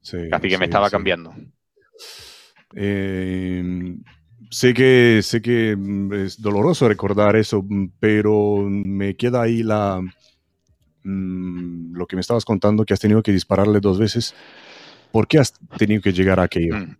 Sí, 0.00 0.28
casi 0.30 0.48
que 0.48 0.58
me 0.58 0.66
estaba 0.66 0.90
cambiando. 0.90 1.34
Eh, 2.74 3.62
sé 4.50 4.74
que 4.74 5.20
sé 5.22 5.40
que 5.40 5.76
mm, 5.76 6.12
es 6.12 6.40
doloroso 6.40 6.88
recordar 6.88 7.36
eso, 7.36 7.62
mm, 7.66 7.92
pero 7.98 8.66
me 8.68 9.16
queda 9.16 9.42
ahí 9.42 9.62
la 9.62 10.02
mm, 11.08 11.96
lo 11.96 12.06
que 12.06 12.16
me 12.16 12.20
estabas 12.20 12.44
contando 12.44 12.84
que 12.84 12.94
has 12.94 13.00
tenido 13.00 13.22
que 13.22 13.32
dispararle 13.32 13.80
dos 13.80 13.98
veces. 13.98 14.34
¿Por 15.10 15.26
qué 15.26 15.38
has 15.38 15.54
tenido 15.78 16.02
que 16.02 16.12
llegar 16.12 16.40
a 16.40 16.44
aquello? 16.44 16.76
Mm. 16.76 16.96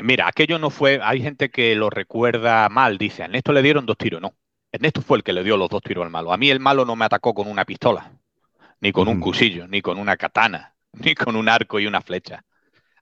Mira, 0.00 0.26
aquello 0.26 0.58
no 0.58 0.70
fue. 0.70 1.00
Hay 1.02 1.20
gente 1.20 1.50
que 1.50 1.74
lo 1.74 1.90
recuerda 1.90 2.68
mal. 2.68 2.96
Dice, 2.98 3.22
a 3.22 3.26
Ernesto 3.26 3.52
le 3.52 3.62
dieron 3.62 3.84
dos 3.84 3.98
tiros. 3.98 4.20
No. 4.22 4.34
Ernesto 4.70 5.02
fue 5.02 5.18
el 5.18 5.22
que 5.22 5.34
le 5.34 5.44
dio 5.44 5.56
los 5.56 5.68
dos 5.68 5.82
tiros 5.82 6.04
al 6.04 6.10
malo. 6.10 6.32
A 6.32 6.38
mí 6.38 6.48
el 6.48 6.60
malo 6.60 6.86
no 6.86 6.96
me 6.96 7.04
atacó 7.04 7.34
con 7.34 7.46
una 7.46 7.66
pistola, 7.66 8.10
ni 8.80 8.90
con 8.90 9.06
un 9.06 9.20
cuchillo, 9.20 9.68
ni 9.68 9.82
con 9.82 9.98
una 9.98 10.16
katana, 10.16 10.74
ni 10.94 11.14
con 11.14 11.36
un 11.36 11.48
arco 11.48 11.78
y 11.78 11.86
una 11.86 12.00
flecha. 12.00 12.42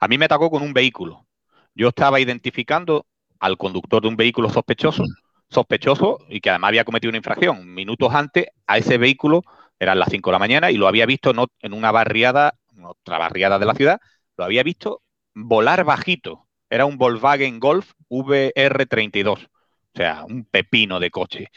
A 0.00 0.08
mí 0.08 0.18
me 0.18 0.24
atacó 0.24 0.50
con 0.50 0.62
un 0.62 0.72
vehículo. 0.72 1.26
Yo 1.74 1.88
estaba 1.88 2.18
identificando 2.18 3.06
al 3.38 3.56
conductor 3.56 4.02
de 4.02 4.08
un 4.08 4.16
vehículo 4.16 4.50
sospechoso, 4.50 5.04
sospechoso 5.48 6.18
y 6.28 6.40
que 6.40 6.50
además 6.50 6.68
había 6.68 6.84
cometido 6.84 7.10
una 7.10 7.18
infracción. 7.18 7.72
Minutos 7.72 8.12
antes, 8.12 8.46
a 8.66 8.78
ese 8.78 8.98
vehículo, 8.98 9.44
eran 9.80 9.98
las 9.98 10.10
5 10.10 10.30
de 10.30 10.32
la 10.32 10.38
mañana, 10.38 10.70
y 10.70 10.76
lo 10.76 10.86
había 10.86 11.06
visto 11.06 11.32
en 11.60 11.72
una 11.72 11.90
barriada, 11.90 12.54
otra 12.84 13.18
barriada 13.18 13.58
de 13.58 13.66
la 13.66 13.74
ciudad, 13.74 14.00
lo 14.36 14.44
había 14.44 14.62
visto 14.62 15.02
volar 15.34 15.84
bajito. 15.84 16.46
Era 16.68 16.84
un 16.86 16.98
Volkswagen 16.98 17.58
Golf 17.58 17.92
VR32. 18.08 19.48
O 19.92 19.98
sea, 19.98 20.24
un 20.24 20.44
pepino 20.44 21.00
de 21.00 21.10
coche. 21.10 21.50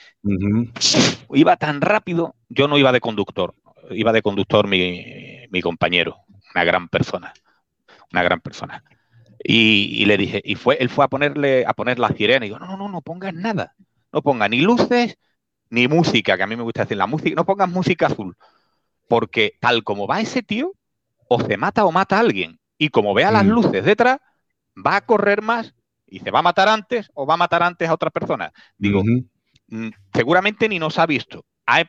Iba 1.34 1.58
tan 1.58 1.82
rápido, 1.82 2.36
yo 2.50 2.68
no 2.68 2.78
iba 2.78 2.92
de 2.92 3.02
conductor, 3.02 3.54
iba 3.92 4.12
de 4.12 4.22
conductor 4.22 4.68
mi, 4.68 5.62
compañero, 5.62 6.18
una 6.56 6.64
gran 6.64 6.88
persona, 6.88 7.34
una 8.12 8.24
gran 8.24 8.40
persona. 8.40 8.84
Y, 9.44 10.06
le 10.06 10.18
dije, 10.18 10.42
y 10.44 10.56
fue, 10.56 10.78
él 10.80 10.90
fue 10.90 11.06
a 11.06 11.10
ponerle, 11.10 11.66
a 11.68 11.74
poner 11.74 12.00
la 12.00 12.10
sirena, 12.10 12.46
y 12.46 12.50
digo, 12.50 12.60
no, 12.60 12.66
no, 12.66 12.78
no, 12.78 12.90
no 12.90 13.02
pongas 13.02 13.34
nada, 13.34 13.76
no 14.12 14.22
pongas 14.22 14.50
ni 14.50 14.62
luces, 14.62 15.18
ni 15.74 15.88
música, 15.88 16.38
que 16.38 16.44
a 16.44 16.48
mí 16.48 16.56
me 16.56 16.62
gusta 16.62 16.84
decir 16.84 16.98
la 16.98 17.08
música, 17.08 17.36
no 17.36 17.46
pongas 17.46 17.68
música 17.68 18.06
azul, 18.06 18.38
porque 19.08 19.58
tal 19.60 19.84
como 19.84 20.06
va 20.06 20.22
ese 20.22 20.44
tío, 20.44 20.74
o 21.28 21.42
se 21.42 21.58
mata 21.58 21.84
o 21.86 21.92
mata 21.92 22.18
a 22.18 22.20
alguien 22.20 22.60
y 22.78 22.90
como 22.90 23.16
vea 23.16 23.32
las 23.32 23.44
mm. 23.44 23.50
luces 23.50 23.84
detrás, 23.84 24.20
va 24.76 24.98
a 24.98 25.02
correr 25.02 25.42
más 25.42 25.74
y 26.06 26.20
se 26.20 26.30
va 26.30 26.40
a 26.40 26.44
matar 26.44 26.70
antes 26.70 27.10
o 27.16 27.26
va 27.26 27.34
a 27.34 27.38
matar 27.38 27.64
antes 27.64 27.90
a 27.90 27.94
otras 27.96 28.14
personas. 28.14 28.52
Digo, 28.78 29.02
mm, 29.04 29.90
seguramente 30.14 30.70
ni 30.70 30.78
nos 30.78 31.00
ha 31.00 31.08
visto. 31.08 31.44
Ha, 31.66 31.86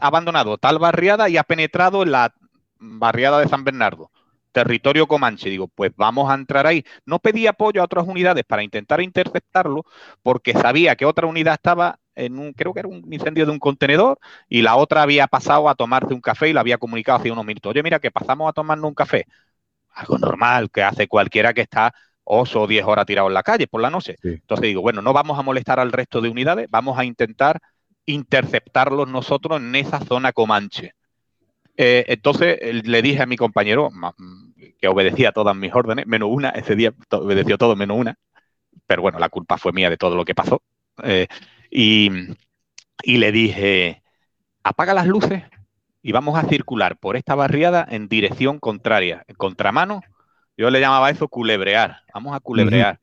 abandonado 0.00 0.56
tal 0.56 0.78
barriada 0.78 1.28
y 1.28 1.36
ha 1.36 1.42
penetrado 1.42 2.04
en 2.04 2.12
la 2.12 2.32
barriada 2.78 3.40
de 3.40 3.48
San 3.48 3.64
Bernardo, 3.64 4.12
territorio 4.52 5.08
comanche. 5.08 5.50
Digo, 5.50 5.66
pues 5.66 5.90
vamos 5.96 6.30
a 6.30 6.34
entrar 6.34 6.68
ahí. 6.68 6.84
No 7.04 7.18
pedí 7.18 7.48
apoyo 7.48 7.80
a 7.80 7.86
otras 7.86 8.06
unidades 8.06 8.44
para 8.44 8.62
intentar 8.62 9.00
interceptarlo 9.00 9.84
porque 10.22 10.52
sabía 10.52 10.94
que 10.94 11.04
otra 11.04 11.26
unidad 11.26 11.54
estaba 11.54 11.98
en 12.16 12.38
un, 12.38 12.52
creo 12.52 12.72
que 12.72 12.80
era 12.80 12.88
un 12.88 13.12
incendio 13.12 13.46
de 13.46 13.52
un 13.52 13.58
contenedor 13.58 14.18
y 14.48 14.62
la 14.62 14.76
otra 14.76 15.02
había 15.02 15.26
pasado 15.26 15.68
a 15.68 15.74
tomarse 15.74 16.14
un 16.14 16.20
café 16.20 16.48
y 16.48 16.52
lo 16.52 16.60
había 16.60 16.78
comunicado 16.78 17.18
hace 17.18 17.30
unos 17.30 17.44
minutos. 17.44 17.70
Oye, 17.70 17.82
mira, 17.82 17.98
que 17.98 18.10
pasamos 18.10 18.48
a 18.48 18.52
tomarnos 18.52 18.88
un 18.88 18.94
café 18.94 19.26
algo 19.94 20.18
normal 20.18 20.70
que 20.70 20.82
hace 20.82 21.08
cualquiera 21.08 21.54
que 21.54 21.62
está 21.62 21.94
ocho 22.24 22.62
o 22.62 22.66
diez 22.66 22.84
horas 22.84 23.06
tirado 23.06 23.28
en 23.28 23.34
la 23.34 23.42
calle 23.42 23.66
por 23.66 23.80
la 23.80 23.90
noche. 23.90 24.16
Entonces 24.22 24.68
digo, 24.68 24.82
bueno, 24.82 25.02
no 25.02 25.12
vamos 25.12 25.38
a 25.38 25.42
molestar 25.42 25.78
al 25.80 25.92
resto 25.92 26.20
de 26.20 26.28
unidades, 26.28 26.68
vamos 26.70 26.98
a 26.98 27.04
intentar 27.04 27.60
interceptarlos 28.06 29.08
nosotros 29.08 29.60
en 29.60 29.74
esa 29.74 30.00
zona 30.00 30.32
comanche. 30.32 30.94
Eh, 31.76 32.04
entonces 32.08 32.58
le 32.84 33.02
dije 33.02 33.22
a 33.22 33.26
mi 33.26 33.36
compañero, 33.36 33.90
que 34.78 34.88
obedecía 34.88 35.32
todas 35.32 35.56
mis 35.56 35.74
órdenes, 35.74 36.06
menos 36.06 36.28
una, 36.30 36.50
ese 36.50 36.76
día 36.76 36.92
obedeció 37.10 37.58
todo 37.58 37.76
menos 37.76 37.98
una, 37.98 38.16
pero 38.86 39.02
bueno, 39.02 39.18
la 39.18 39.28
culpa 39.28 39.58
fue 39.58 39.72
mía 39.72 39.90
de 39.90 39.96
todo 39.96 40.16
lo 40.16 40.24
que 40.24 40.34
pasó. 40.34 40.62
Eh, 41.02 41.26
y, 41.74 42.08
y 43.02 43.18
le 43.18 43.32
dije, 43.32 44.02
apaga 44.62 44.94
las 44.94 45.08
luces 45.08 45.42
y 46.02 46.12
vamos 46.12 46.38
a 46.38 46.48
circular 46.48 46.96
por 46.96 47.16
esta 47.16 47.34
barriada 47.34 47.84
en 47.90 48.08
dirección 48.08 48.60
contraria, 48.60 49.24
en 49.26 49.34
contramano. 49.34 50.00
Yo 50.56 50.70
le 50.70 50.78
llamaba 50.78 51.10
eso 51.10 51.26
culebrear. 51.26 52.02
Vamos 52.14 52.36
a 52.36 52.38
culebrear. 52.38 53.00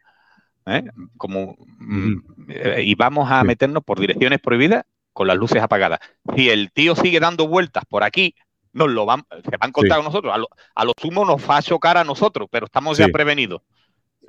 ¿eh? 0.67 0.86
Como, 1.17 1.57
mm, 1.80 2.13
eh, 2.47 2.84
y 2.86 2.95
vamos 2.95 3.30
a 3.30 3.43
meternos 3.43 3.84
por 3.84 3.99
direcciones 3.99 4.39
prohibidas 4.39 4.86
con 5.11 5.28
las 5.28 5.36
luces 5.36 5.61
apagadas. 5.61 5.99
Si 6.38 6.49
el 6.49 6.72
tío 6.72 6.95
sigue 6.95 7.19
dando 7.19 7.49
vueltas 7.49 7.84
por 7.89 8.05
aquí, 8.05 8.36
nos 8.72 8.89
lo 8.89 9.05
van, 9.05 9.26
se 9.43 9.57
va 9.57 9.65
a 9.65 9.67
encontrar 9.67 9.97
con 9.97 10.05
nosotros. 10.05 10.34
A 10.76 10.86
lo, 10.86 10.93
sumo 10.97 11.26
nos 11.26 11.47
va 11.49 11.57
a 11.57 11.61
chocar 11.61 11.97
a 11.97 12.05
nosotros, 12.05 12.47
pero 12.49 12.67
estamos 12.67 12.97
ya 12.97 13.09
prevenidos. 13.09 13.63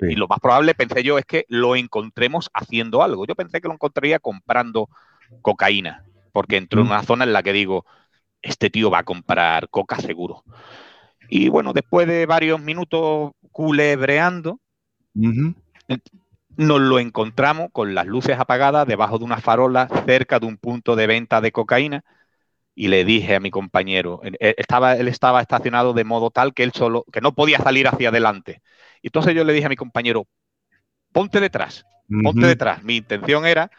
Y 0.09 0.15
lo 0.15 0.27
más 0.27 0.39
probable, 0.39 0.75
pensé 0.75 1.03
yo, 1.03 1.17
es 1.17 1.25
que 1.25 1.45
lo 1.49 1.75
encontremos 1.75 2.49
haciendo 2.53 3.03
algo. 3.03 3.25
Yo 3.25 3.35
pensé 3.35 3.61
que 3.61 3.67
lo 3.67 3.73
encontraría 3.73 4.19
comprando 4.19 4.89
cocaína, 5.41 6.05
porque 6.31 6.57
entró 6.57 6.81
en 6.81 6.87
una 6.87 7.03
zona 7.03 7.23
en 7.23 7.33
la 7.33 7.43
que 7.43 7.53
digo, 7.53 7.85
este 8.41 8.69
tío 8.69 8.91
va 8.91 8.99
a 8.99 9.03
comprar 9.03 9.69
coca 9.69 9.97
seguro. 9.97 10.43
Y 11.29 11.49
bueno, 11.49 11.73
después 11.73 12.07
de 12.07 12.25
varios 12.25 12.61
minutos 12.61 13.31
culebreando, 13.51 14.59
nos 16.57 16.81
lo 16.81 16.99
encontramos 16.99 17.69
con 17.71 17.95
las 17.95 18.05
luces 18.05 18.37
apagadas 18.37 18.87
debajo 18.87 19.17
de 19.17 19.25
una 19.25 19.37
farola 19.37 19.87
cerca 20.05 20.39
de 20.39 20.45
un 20.45 20.57
punto 20.57 20.95
de 20.95 21.07
venta 21.07 21.41
de 21.41 21.51
cocaína 21.51 22.03
y 22.75 22.87
le 22.87 23.05
dije 23.05 23.35
a 23.35 23.39
mi 23.39 23.51
compañero, 23.51 24.21
él 24.23 24.37
estaba, 24.39 24.95
él 24.95 25.07
estaba 25.07 25.41
estacionado 25.41 25.93
de 25.93 26.03
modo 26.03 26.31
tal 26.31 26.53
que 26.53 26.63
él 26.63 26.71
solo, 26.73 27.05
que 27.11 27.21
no 27.21 27.33
podía 27.33 27.59
salir 27.59 27.87
hacia 27.87 28.09
adelante. 28.09 28.61
Y 29.01 29.07
entonces 29.07 29.35
yo 29.35 29.43
le 29.43 29.53
dije 29.53 29.67
a 29.67 29.69
mi 29.69 29.75
compañero, 29.75 30.27
ponte 31.11 31.39
detrás, 31.39 31.85
ponte 32.23 32.47
detrás. 32.47 32.83
Mi 32.83 32.97
intención 32.97 33.45
era, 33.45 33.69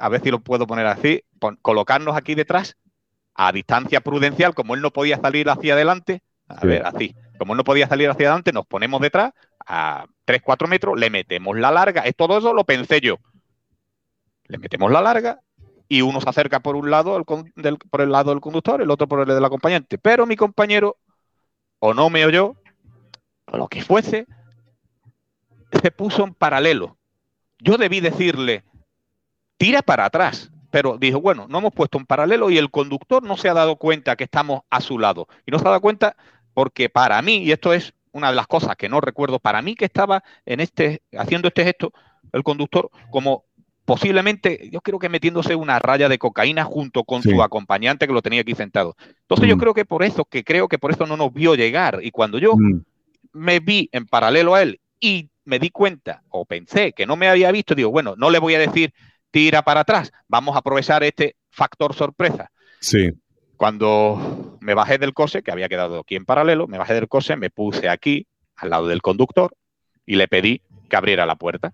a 0.00 0.08
ver 0.08 0.22
si 0.22 0.30
lo 0.30 0.40
puedo 0.40 0.66
poner 0.66 0.86
así, 0.86 1.24
colocarnos 1.62 2.16
aquí 2.16 2.34
detrás 2.34 2.76
a 3.34 3.52
distancia 3.52 4.00
prudencial, 4.00 4.54
como 4.54 4.74
él 4.74 4.80
no 4.80 4.92
podía 4.92 5.18
salir 5.18 5.48
hacia 5.50 5.74
adelante, 5.74 6.22
a 6.48 6.64
ver, 6.64 6.84
así, 6.86 7.14
como 7.38 7.52
él 7.52 7.58
no 7.58 7.64
podía 7.64 7.86
salir 7.86 8.08
hacia 8.08 8.28
adelante, 8.28 8.52
nos 8.52 8.66
ponemos 8.66 9.00
detrás 9.00 9.32
a 9.66 10.06
3, 10.24 10.40
4 10.42 10.66
metros, 10.66 10.98
le 10.98 11.10
metemos 11.10 11.56
la 11.56 11.70
larga, 11.70 12.02
es 12.02 12.16
todo 12.16 12.38
eso 12.38 12.54
lo 12.54 12.64
pensé 12.64 13.00
yo. 13.00 13.18
Le 14.44 14.58
metemos 14.58 14.90
la 14.90 15.02
larga 15.02 15.40
y 15.88 16.02
uno 16.02 16.20
se 16.20 16.28
acerca 16.28 16.60
por 16.60 16.76
un 16.76 16.90
lado 16.90 17.24
por 17.90 18.00
el 18.00 18.12
lado 18.12 18.30
del 18.30 18.40
conductor, 18.40 18.82
el 18.82 18.90
otro 18.90 19.08
por 19.08 19.20
el 19.20 19.34
del 19.34 19.44
acompañante. 19.44 19.98
Pero 19.98 20.26
mi 20.26 20.36
compañero, 20.36 20.98
o 21.78 21.94
no 21.94 22.10
me 22.10 22.26
oyó, 22.26 22.56
o 23.46 23.56
lo 23.56 23.68
que 23.68 23.82
fuese, 23.82 24.26
se 25.82 25.90
puso 25.90 26.24
en 26.24 26.34
paralelo. 26.34 26.98
yo 27.58 27.76
debí 27.76 28.00
decirle, 28.00 28.64
tira 29.56 29.82
para 29.82 30.04
atrás. 30.04 30.50
Pero 30.70 30.98
dijo, 30.98 31.18
bueno, 31.20 31.46
no 31.48 31.58
hemos 31.58 31.72
puesto 31.72 31.96
un 31.96 32.04
paralelo 32.04 32.50
y 32.50 32.58
el 32.58 32.70
conductor 32.70 33.22
no 33.22 33.38
se 33.38 33.48
ha 33.48 33.54
dado 33.54 33.76
cuenta 33.76 34.16
que 34.16 34.24
estamos 34.24 34.62
a 34.68 34.82
su 34.82 34.98
lado. 34.98 35.26
Y 35.46 35.50
no 35.50 35.58
se 35.58 35.64
ha 35.64 35.70
dado 35.70 35.80
cuenta 35.80 36.14
porque 36.52 36.90
para 36.90 37.22
mí, 37.22 37.38
y 37.38 37.52
esto 37.52 37.72
es 37.72 37.94
una 38.12 38.28
de 38.28 38.36
las 38.36 38.46
cosas 38.46 38.76
que 38.76 38.88
no 38.88 39.00
recuerdo, 39.00 39.38
para 39.38 39.62
mí 39.62 39.74
que 39.74 39.86
estaba 39.86 40.22
en 40.44 40.60
este, 40.60 41.02
haciendo 41.16 41.48
este 41.48 41.64
gesto, 41.64 41.92
el 42.32 42.42
conductor, 42.42 42.90
como 43.10 43.44
posiblemente, 43.88 44.68
yo 44.70 44.82
creo 44.82 44.98
que 44.98 45.08
metiéndose 45.08 45.54
una 45.54 45.78
raya 45.78 46.10
de 46.10 46.18
cocaína 46.18 46.62
junto 46.62 47.04
con 47.04 47.22
su 47.22 47.42
acompañante 47.42 48.06
que 48.06 48.12
lo 48.12 48.20
tenía 48.20 48.42
aquí 48.42 48.54
sentado. 48.54 48.96
Entonces 49.22 49.48
yo 49.48 49.56
mm. 49.56 49.60
creo 49.60 49.72
que 49.72 49.86
por 49.86 50.02
eso, 50.02 50.26
que 50.26 50.44
creo 50.44 50.68
que 50.68 50.76
por 50.76 50.90
eso 50.90 51.06
no 51.06 51.16
nos 51.16 51.32
vio 51.32 51.54
llegar. 51.54 52.00
Y 52.02 52.10
cuando 52.10 52.38
yo 52.38 52.54
mm. 52.54 52.82
me 53.32 53.60
vi 53.60 53.88
en 53.92 54.04
paralelo 54.04 54.54
a 54.54 54.60
él 54.60 54.78
y 55.00 55.30
me 55.46 55.58
di 55.58 55.70
cuenta 55.70 56.22
o 56.28 56.44
pensé 56.44 56.92
que 56.92 57.06
no 57.06 57.16
me 57.16 57.30
había 57.30 57.50
visto, 57.50 57.74
digo, 57.74 57.90
bueno, 57.90 58.12
no 58.18 58.28
le 58.28 58.38
voy 58.38 58.56
a 58.56 58.58
decir 58.58 58.92
tira 59.30 59.62
para 59.62 59.80
atrás, 59.80 60.12
vamos 60.28 60.54
a 60.54 60.58
aprovechar 60.58 61.02
este 61.02 61.36
factor 61.48 61.94
sorpresa. 61.94 62.50
Sí. 62.80 63.08
Cuando 63.56 64.58
me 64.60 64.74
bajé 64.74 64.98
del 64.98 65.14
coche, 65.14 65.42
que 65.42 65.50
había 65.50 65.70
quedado 65.70 66.00
aquí 66.00 66.14
en 66.14 66.26
paralelo, 66.26 66.66
me 66.66 66.76
bajé 66.76 66.92
del 66.92 67.08
coche, 67.08 67.36
me 67.36 67.48
puse 67.48 67.88
aquí, 67.88 68.26
al 68.54 68.68
lado 68.68 68.86
del 68.86 69.00
conductor, 69.00 69.56
y 70.04 70.16
le 70.16 70.28
pedí 70.28 70.60
que 70.90 70.96
abriera 70.96 71.24
la 71.24 71.36
puerta 71.36 71.72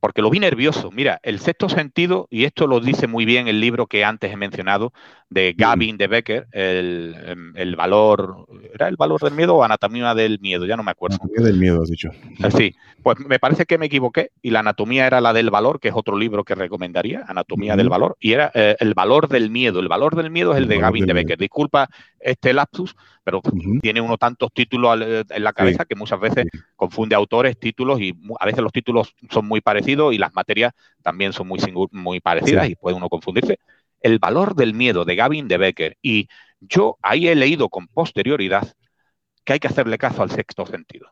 porque 0.00 0.22
lo 0.22 0.30
vi 0.30 0.38
nervioso. 0.38 0.90
Mira, 0.90 1.20
el 1.22 1.38
sexto 1.38 1.68
sentido, 1.68 2.26
y 2.30 2.44
esto 2.44 2.66
lo 2.66 2.80
dice 2.80 3.06
muy 3.06 3.24
bien 3.24 3.48
el 3.48 3.60
libro 3.60 3.86
que 3.86 4.04
antes 4.04 4.32
he 4.32 4.36
mencionado, 4.36 4.92
de 5.30 5.54
Gavin 5.56 5.96
de 5.96 6.06
Becker, 6.06 6.46
em, 6.52 7.56
el, 7.56 7.76
valor, 7.76 8.46
¿era 8.74 8.88
el 8.88 8.96
valor 8.96 9.20
del 9.20 9.34
miedo 9.34 9.56
o 9.56 9.64
anatomía 9.64 10.14
del 10.14 10.38
miedo? 10.40 10.66
Ya 10.66 10.76
no 10.76 10.82
me 10.82 10.90
acuerdo. 10.90 11.16
Anatomía 11.20 11.46
del 11.46 11.58
miedo, 11.58 11.82
has 11.82 11.90
dicho. 11.90 12.10
Ah, 12.42 12.50
sí, 12.50 12.74
pues 13.02 13.18
me 13.20 13.38
parece 13.38 13.64
que 13.64 13.78
me 13.78 13.86
equivoqué 13.86 14.30
y 14.42 14.50
la 14.50 14.60
anatomía 14.60 15.06
era 15.06 15.20
la 15.20 15.32
del 15.32 15.50
valor, 15.50 15.80
que 15.80 15.88
es 15.88 15.94
otro 15.96 16.16
libro 16.16 16.44
que 16.44 16.54
recomendaría, 16.54 17.24
Anatomía 17.26 17.76
del 17.76 17.88
valor, 17.88 18.16
y 18.20 18.32
era 18.32 18.50
eh, 18.54 18.76
el 18.78 18.94
valor 18.94 19.28
del 19.28 19.50
miedo. 19.50 19.80
El 19.80 19.88
valor 19.88 20.14
del 20.16 20.30
miedo 20.30 20.52
es 20.52 20.58
el, 20.58 20.68
de 20.68 20.78
Gavin 20.78 21.06
de 21.06 21.12
Becker. 21.12 21.38
Disculpa 21.38 21.88
este 22.20 22.52
lapsus, 22.52 22.94
pero 23.26 23.42
tiene 23.82 24.00
uno 24.00 24.16
tantos 24.18 24.52
títulos 24.52 25.00
eh, 25.02 25.24
en 25.30 25.42
la 25.42 25.52
cabeza 25.52 25.84
que 25.84 25.96
muchas 25.96 26.20
veces 26.20 26.46
confunde 26.76 27.16
autores, 27.16 27.58
títulos 27.58 28.00
y 28.00 28.16
a 28.38 28.46
veces 28.46 28.62
los 28.62 28.70
títulos 28.70 29.16
son 29.30 29.48
muy 29.48 29.60
parecidos 29.60 30.14
y 30.14 30.18
las 30.18 30.32
materias 30.32 30.72
también 31.02 31.32
son 31.32 31.48
muy, 31.48 31.58
muy 31.90 32.20
parecidas 32.20 32.70
y 32.70 32.76
puede 32.76 32.94
uno 32.94 33.08
confundirse. 33.08 33.58
El 34.00 34.20
valor 34.20 34.54
del 34.54 34.74
miedo 34.74 35.04
de 35.04 35.16
Gavin 35.16 35.48
de 35.48 35.56
Becker 35.56 35.98
y 36.00 36.28
yo 36.60 36.98
ahí 37.02 37.26
he 37.26 37.34
leído 37.34 37.68
con 37.68 37.88
posterioridad 37.88 38.76
que 39.44 39.54
hay 39.54 39.58
que 39.58 39.66
hacerle 39.66 39.98
caso 39.98 40.22
al 40.22 40.30
sexto 40.30 40.64
sentido, 40.64 41.08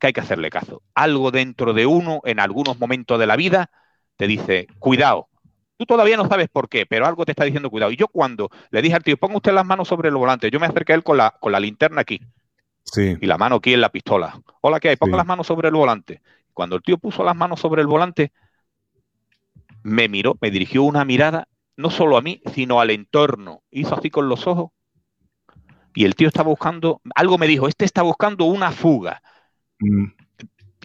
que 0.00 0.08
hay 0.08 0.12
que 0.12 0.22
hacerle 0.22 0.50
caso. 0.50 0.82
Algo 0.92 1.30
dentro 1.30 1.72
de 1.72 1.86
uno 1.86 2.20
en 2.24 2.40
algunos 2.40 2.80
momentos 2.80 3.20
de 3.20 3.28
la 3.28 3.36
vida 3.36 3.70
te 4.16 4.26
dice, 4.26 4.66
cuidado, 4.80 5.28
Tú 5.76 5.86
todavía 5.86 6.16
no 6.16 6.28
sabes 6.28 6.48
por 6.48 6.68
qué, 6.68 6.86
pero 6.86 7.06
algo 7.06 7.24
te 7.24 7.32
está 7.32 7.44
diciendo 7.44 7.70
cuidado. 7.70 7.90
Y 7.92 7.96
yo 7.96 8.08
cuando 8.08 8.50
le 8.70 8.82
dije 8.82 8.94
al 8.94 9.02
tío, 9.02 9.16
ponga 9.16 9.36
usted 9.36 9.52
las 9.52 9.66
manos 9.66 9.88
sobre 9.88 10.08
el 10.08 10.16
volante, 10.16 10.50
yo 10.50 10.60
me 10.60 10.66
acerqué 10.66 10.92
a 10.92 10.96
él 10.96 11.02
con 11.02 11.16
la, 11.16 11.30
con 11.40 11.52
la 11.52 11.60
linterna 11.60 12.02
aquí. 12.02 12.20
Sí. 12.84 13.16
Y 13.20 13.26
la 13.26 13.38
mano 13.38 13.56
aquí 13.56 13.72
en 13.72 13.80
la 13.80 13.90
pistola. 13.90 14.40
Hola, 14.60 14.80
¿qué 14.80 14.90
hay? 14.90 14.96
Ponga 14.96 15.16
las 15.16 15.26
manos 15.26 15.46
sobre 15.46 15.68
el 15.68 15.74
volante. 15.74 16.20
Cuando 16.52 16.76
el 16.76 16.82
tío 16.82 16.98
puso 16.98 17.24
las 17.24 17.36
manos 17.36 17.60
sobre 17.60 17.80
el 17.80 17.86
volante, 17.86 18.32
me 19.82 20.08
miró, 20.08 20.36
me 20.40 20.50
dirigió 20.50 20.82
una 20.82 21.04
mirada, 21.04 21.48
no 21.76 21.90
solo 21.90 22.16
a 22.16 22.22
mí, 22.22 22.42
sino 22.52 22.80
al 22.80 22.90
entorno. 22.90 23.62
Hizo 23.70 23.96
así 23.96 24.10
con 24.10 24.28
los 24.28 24.46
ojos. 24.46 24.70
Y 25.94 26.04
el 26.04 26.14
tío 26.14 26.28
estaba 26.28 26.48
buscando, 26.48 27.00
algo 27.14 27.38
me 27.38 27.46
dijo, 27.46 27.68
este 27.68 27.84
está 27.84 28.02
buscando 28.02 28.44
una 28.44 28.72
fuga. 28.72 29.22
Mm. 29.78 30.06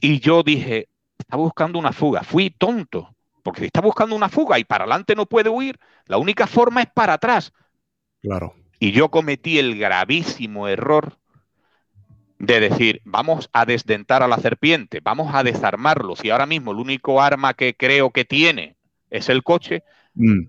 Y 0.02 0.20
yo 0.20 0.44
dije, 0.44 0.90
está 1.18 1.38
buscando 1.38 1.80
una 1.80 1.94
fuga. 1.94 2.24
Fui 2.24 2.50
tonto. 2.50 3.16
Porque 3.48 3.62
si 3.62 3.68
está 3.68 3.80
buscando 3.80 4.14
una 4.14 4.28
fuga 4.28 4.60
y 4.60 4.66
para 4.66 4.84
adelante 4.84 5.16
no 5.16 5.26
puede 5.26 5.48
huir, 5.48 5.80
la 6.06 6.18
única 6.18 6.48
forma 6.48 6.82
es 6.82 6.90
para 6.94 7.14
atrás. 7.14 7.54
Claro. 8.22 8.54
Y 8.78 8.92
yo 8.92 9.08
cometí 9.08 9.58
el 9.58 9.80
gravísimo 9.80 10.68
error 10.68 11.18
de 12.40 12.60
decir, 12.60 13.02
vamos 13.06 13.50
a 13.54 13.66
desdentar 13.66 14.22
a 14.22 14.28
la 14.28 14.38
serpiente, 14.40 15.00
vamos 15.02 15.34
a 15.34 15.44
desarmarlo. 15.44 16.18
Si 16.18 16.30
ahora 16.30 16.46
mismo 16.46 16.74
el 16.74 16.80
único 16.80 17.22
arma 17.22 17.54
que 17.54 17.74
creo 17.74 18.12
que 18.12 18.26
tiene 18.26 18.76
es 19.10 19.30
el 19.30 19.44
coche. 19.44 19.86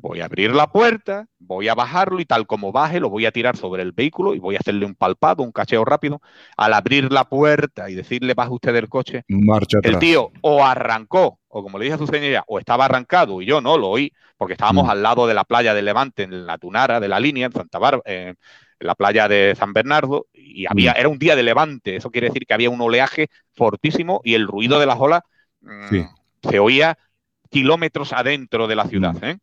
Voy 0.00 0.20
a 0.20 0.24
abrir 0.24 0.54
la 0.54 0.66
puerta, 0.66 1.26
voy 1.38 1.68
a 1.68 1.74
bajarlo 1.74 2.20
y 2.20 2.24
tal 2.24 2.46
como 2.46 2.72
baje 2.72 3.00
lo 3.00 3.10
voy 3.10 3.26
a 3.26 3.32
tirar 3.32 3.56
sobre 3.56 3.82
el 3.82 3.92
vehículo 3.92 4.34
y 4.34 4.38
voy 4.38 4.56
a 4.56 4.58
hacerle 4.60 4.86
un 4.86 4.94
palpado, 4.94 5.42
un 5.42 5.52
cacheo 5.52 5.84
rápido. 5.84 6.20
Al 6.56 6.72
abrir 6.72 7.12
la 7.12 7.28
puerta 7.28 7.90
y 7.90 7.94
decirle 7.94 8.34
baje 8.34 8.50
usted 8.50 8.72
del 8.72 8.88
coche, 8.88 9.24
Marcha 9.28 9.78
el 9.82 9.98
tío 9.98 10.30
o 10.40 10.64
arrancó, 10.64 11.38
o 11.48 11.62
como 11.62 11.78
le 11.78 11.84
dije 11.84 11.96
a 11.96 11.98
su 11.98 12.06
señoría, 12.06 12.44
o 12.46 12.58
estaba 12.58 12.86
arrancado 12.86 13.42
y 13.42 13.46
yo 13.46 13.60
no 13.60 13.76
lo 13.76 13.88
oí, 13.88 14.12
porque 14.36 14.54
estábamos 14.54 14.86
mm. 14.86 14.90
al 14.90 15.02
lado 15.02 15.26
de 15.26 15.34
la 15.34 15.44
playa 15.44 15.74
de 15.74 15.82
Levante, 15.82 16.22
en 16.22 16.46
la 16.46 16.58
Tunara 16.58 17.00
de 17.00 17.08
la 17.08 17.20
línea, 17.20 17.46
en 17.46 17.52
Santa 17.52 17.78
Bárbara, 17.78 18.02
en 18.06 18.36
la 18.80 18.94
playa 18.94 19.28
de 19.28 19.54
San 19.56 19.72
Bernardo, 19.72 20.26
y 20.32 20.66
había, 20.66 20.92
mm. 20.92 20.96
era 20.98 21.08
un 21.08 21.18
día 21.18 21.36
de 21.36 21.42
levante, 21.42 21.96
eso 21.96 22.10
quiere 22.10 22.28
decir 22.28 22.46
que 22.46 22.54
había 22.54 22.70
un 22.70 22.80
oleaje 22.80 23.28
fortísimo 23.52 24.20
y 24.24 24.34
el 24.34 24.46
ruido 24.46 24.78
de 24.80 24.86
las 24.86 24.98
olas 24.98 25.22
se 26.42 26.58
oía 26.58 26.96
kilómetros 27.50 28.12
adentro 28.12 28.66
de 28.66 28.76
la 28.76 28.86
ciudad. 28.86 29.16
¿eh? 29.22 29.38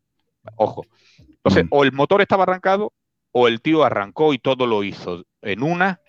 Ojo. 0.56 0.86
Entonces, 1.18 1.64
mm. 1.64 1.68
o 1.70 1.84
el 1.84 1.92
motor 1.92 2.20
estaba 2.22 2.44
arrancado 2.44 2.92
o 3.32 3.48
el 3.48 3.60
tío 3.60 3.84
arrancó 3.84 4.32
y 4.32 4.38
todo 4.38 4.66
lo 4.66 4.82
hizo. 4.82 5.24
En 5.42 5.62
una, 5.62 6.00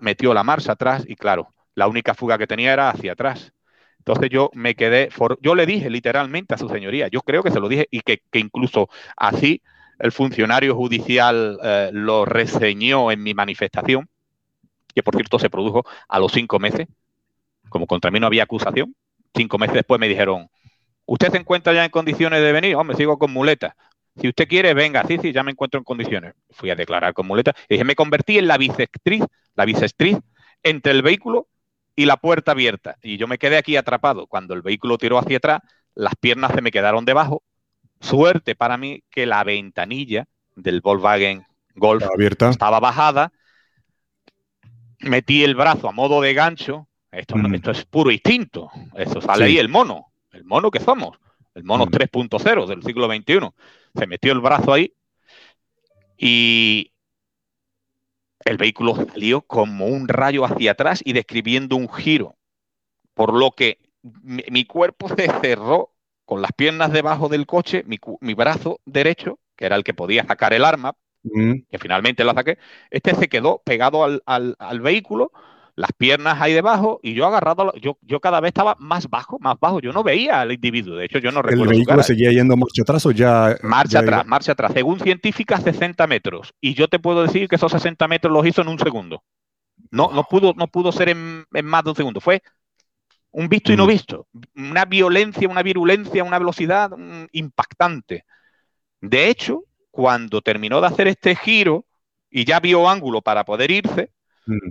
metió 0.00 0.32
la 0.32 0.42
marcha 0.42 0.72
atrás 0.72 1.04
y 1.06 1.16
claro, 1.16 1.54
la 1.74 1.86
única 1.86 2.14
fuga 2.14 2.38
que 2.38 2.46
tenía 2.46 2.72
era 2.72 2.88
hacia 2.88 3.12
atrás. 3.12 3.52
Entonces 3.98 4.30
yo 4.30 4.50
me 4.54 4.74
quedé, 4.74 5.08
yo 5.42 5.54
le 5.54 5.66
dije 5.66 5.90
literalmente 5.90 6.54
a 6.54 6.58
su 6.58 6.68
señoría, 6.68 7.08
yo 7.08 7.22
creo 7.22 7.42
que 7.42 7.50
se 7.50 7.60
lo 7.60 7.68
dije 7.68 7.88
y 7.90 8.00
que, 8.00 8.22
incluso 8.34 8.88
así 9.16 9.62
el 9.98 10.12
funcionario 10.12 10.74
judicial 10.74 11.58
eh, 11.62 11.90
lo 11.92 12.24
reseñó 12.24 13.10
en 13.10 13.22
mi 13.22 13.34
manifestación, 13.34 14.08
que 14.94 15.02
por 15.02 15.16
cierto 15.16 15.38
se 15.38 15.50
produjo 15.50 15.84
a 16.08 16.18
los 16.18 16.32
cinco 16.32 16.58
meses, 16.58 16.86
como 17.68 17.86
contra 17.86 18.10
mí 18.10 18.20
no 18.20 18.28
había 18.28 18.44
acusación, 18.44 18.94
cinco 19.34 19.58
meses 19.58 19.74
después 19.74 20.00
me 20.00 20.08
dijeron, 20.08 20.48
¿Usted 21.06 21.30
se 21.30 21.38
encuentra 21.38 21.72
ya 21.72 21.84
en 21.84 21.90
condiciones 21.90 22.42
de 22.42 22.52
venir? 22.52 22.74
Hombre, 22.74 22.96
sigo 22.96 23.16
con 23.16 23.32
muleta. 23.32 23.76
Si 24.20 24.28
usted 24.28 24.48
quiere, 24.48 24.74
venga. 24.74 25.04
Sí, 25.06 25.18
sí, 25.22 25.32
ya 25.32 25.42
me 25.42 25.52
encuentro 25.52 25.78
en 25.78 25.84
condiciones. 25.84 26.34
Fui 26.50 26.70
a 26.70 26.74
declarar 26.74 27.14
con 27.14 27.26
muleta. 27.26 27.54
Y 27.68 27.74
dije, 27.74 27.84
me 27.84 27.94
convertí 27.94 28.38
en 28.38 28.48
la 28.48 28.58
bisectriz, 28.58 29.24
la 29.54 29.64
bisectriz 29.64 30.18
entre 30.62 30.92
el 30.92 31.02
vehículo 31.02 31.48
y 31.94 32.06
la 32.06 32.16
puerta 32.16 32.52
abierta. 32.52 32.96
Y 33.02 33.18
yo 33.18 33.28
me 33.28 33.38
quedé 33.38 33.56
aquí 33.56 33.76
atrapado. 33.76 34.26
Cuando 34.26 34.54
el 34.54 34.62
vehículo 34.62 34.98
tiró 34.98 35.18
hacia 35.18 35.36
atrás, 35.36 35.60
las 35.94 36.14
piernas 36.16 36.52
se 36.52 36.60
me 36.60 36.72
quedaron 36.72 37.04
debajo. 37.04 37.42
Suerte 38.00 38.56
para 38.56 38.76
mí 38.76 39.02
que 39.10 39.26
la 39.26 39.44
ventanilla 39.44 40.26
del 40.56 40.80
Volkswagen 40.80 41.46
Golf 41.74 42.04
estaba 42.40 42.80
bajada. 42.80 43.32
Metí 45.00 45.44
el 45.44 45.54
brazo 45.54 45.88
a 45.88 45.92
modo 45.92 46.20
de 46.20 46.34
gancho. 46.34 46.88
Esto, 47.12 47.36
mm. 47.36 47.54
esto 47.54 47.70
es 47.70 47.84
puro 47.84 48.10
instinto. 48.10 48.70
Eso 48.94 49.20
sale 49.20 49.44
ahí 49.44 49.58
el 49.58 49.68
mono 49.68 50.06
el 50.36 50.44
mono 50.44 50.70
que 50.70 50.80
somos, 50.80 51.18
el 51.54 51.64
mono 51.64 51.86
3.0 51.86 52.64
mm. 52.64 52.68
del 52.68 52.82
siglo 52.82 53.06
XXI. 53.06 53.50
Se 53.94 54.06
metió 54.06 54.32
el 54.32 54.40
brazo 54.40 54.72
ahí 54.72 54.92
y 56.16 56.92
el 58.44 58.58
vehículo 58.58 58.94
salió 58.94 59.42
como 59.42 59.86
un 59.86 60.06
rayo 60.06 60.44
hacia 60.44 60.72
atrás 60.72 61.00
y 61.04 61.12
describiendo 61.12 61.76
un 61.76 61.88
giro, 61.88 62.36
por 63.14 63.34
lo 63.34 63.50
que 63.50 63.78
mi, 64.22 64.64
cuerpo 64.66 65.08
se 65.08 65.28
cerró 65.40 65.92
con 66.24 66.42
las 66.42 66.52
piernas 66.52 66.92
debajo 66.92 67.28
del 67.28 67.46
coche, 67.46 67.84
mi, 67.86 68.34
brazo 68.34 68.80
derecho, 68.84 69.40
que 69.56 69.66
era 69.66 69.76
el 69.76 69.84
que 69.84 69.94
podía 69.94 70.24
sacar 70.24 70.52
el 70.52 70.64
arma, 70.64 70.94
mm. 71.24 71.54
que 71.70 71.78
finalmente 71.78 72.24
lo 72.24 72.34
saqué, 72.34 72.58
este 72.90 73.14
se 73.14 73.28
quedó 73.28 73.62
pegado 73.64 74.04
al, 74.04 74.22
al 74.26 74.80
vehículo 74.80 75.32
las 75.76 75.92
piernas 75.92 76.40
ahí 76.40 76.54
debajo 76.54 77.00
y 77.02 77.12
yo 77.12 77.26
agarrado, 77.26 77.72
yo, 77.74 77.98
yo 78.00 78.18
cada 78.18 78.40
vez 78.40 78.48
estaba 78.48 78.76
más 78.78 79.08
bajo, 79.10 79.38
más 79.38 79.60
bajo. 79.60 79.80
Yo 79.80 79.92
no 79.92 80.02
veía 80.02 80.40
al 80.40 80.50
individuo, 80.50 80.96
de 80.96 81.04
hecho 81.04 81.18
yo 81.18 81.30
no 81.30 81.42
recuerdo. 81.42 81.70
¿El 81.70 81.76
vehículo 81.78 82.02
seguía 82.02 82.32
yendo 82.32 82.56
marcha 82.56 82.82
atrás 82.82 83.04
o 83.04 83.10
ya...? 83.10 83.56
Marcha 83.62 83.98
atrás, 83.98 84.26
marcha 84.26 84.52
atrás. 84.52 84.72
Según 84.72 84.98
científicas, 84.98 85.62
60 85.62 86.06
metros. 86.06 86.54
Y 86.62 86.72
yo 86.74 86.88
te 86.88 86.98
puedo 86.98 87.22
decir 87.22 87.46
que 87.46 87.56
esos 87.56 87.70
60 87.70 88.08
metros 88.08 88.32
los 88.32 88.46
hizo 88.46 88.62
en 88.62 88.68
un 88.68 88.78
segundo. 88.78 89.22
No, 89.90 90.10
no, 90.12 90.24
pudo, 90.24 90.54
no 90.56 90.66
pudo 90.66 90.92
ser 90.92 91.10
en, 91.10 91.44
más 91.50 91.84
de 91.84 91.90
un 91.90 91.96
segundo. 91.96 92.20
Fue 92.20 92.42
un 93.30 93.48
visto 93.50 93.70
y 93.70 93.76
no 93.76 93.84
mm. 93.84 93.88
visto. 93.88 94.26
Una 94.56 94.86
violencia, 94.86 95.46
una 95.46 95.62
virulencia, 95.62 96.24
una 96.24 96.38
velocidad 96.38 96.90
mm, 96.96 97.26
impactante. 97.32 98.24
De 99.02 99.28
hecho, 99.28 99.64
cuando 99.90 100.40
terminó 100.40 100.80
de 100.80 100.86
hacer 100.86 101.06
este 101.06 101.36
giro 101.36 101.84
y 102.30 102.46
ya 102.46 102.60
vio 102.60 102.88
ángulo 102.88 103.20
para 103.20 103.44
poder 103.44 103.70
irse, 103.70 104.10
mm 104.46 104.70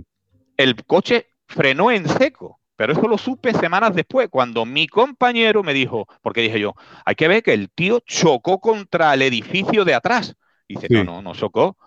el 0.56 0.84
coche 0.84 1.28
frenó 1.46 1.90
en 1.90 2.08
seco. 2.08 2.60
Pero 2.76 2.92
eso 2.92 3.08
lo 3.08 3.16
supe 3.16 3.54
semanas 3.54 3.94
después, 3.94 4.28
cuando 4.30 4.66
mi 4.66 4.86
compañero 4.86 5.62
me 5.62 5.72
dijo, 5.72 6.06
porque 6.20 6.42
dije 6.42 6.60
yo, 6.60 6.74
hay 7.06 7.14
que 7.14 7.26
ver 7.26 7.42
que 7.42 7.54
el 7.54 7.70
tío 7.70 8.00
chocó 8.00 8.60
contra 8.60 9.14
el 9.14 9.22
edificio 9.22 9.86
de 9.86 9.94
atrás. 9.94 10.36
Y 10.68 10.74
dice, 10.74 10.88
no, 10.90 11.02
no, 11.02 11.22
no 11.22 11.34
chocó, 11.34 11.78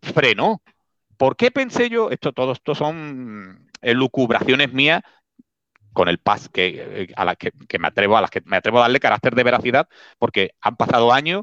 frenó. 0.00 0.62
¿Por 1.18 1.36
qué 1.36 1.50
pensé 1.50 1.90
yo? 1.90 2.10
Esto, 2.10 2.32
todo 2.32 2.52
esto 2.52 2.74
son 2.74 3.70
elucubraciones 3.82 4.72
mías 4.72 5.02
con 5.92 6.08
el 6.08 6.18
pas 6.18 6.48
que, 6.48 7.02
eh, 7.02 7.12
a 7.16 7.24
las 7.24 7.36
que, 7.36 7.52
me 7.78 7.88
atrevo 7.88 8.16
a 8.16 8.20
las 8.20 8.30
que 8.30 8.40
me 8.44 8.56
atrevo 8.56 8.78
a 8.78 8.82
darle 8.82 9.00
carácter 9.00 9.34
de 9.34 9.42
veracidad, 9.42 9.88
porque 10.18 10.54
han 10.60 10.76
pasado 10.76 11.12
años, 11.12 11.42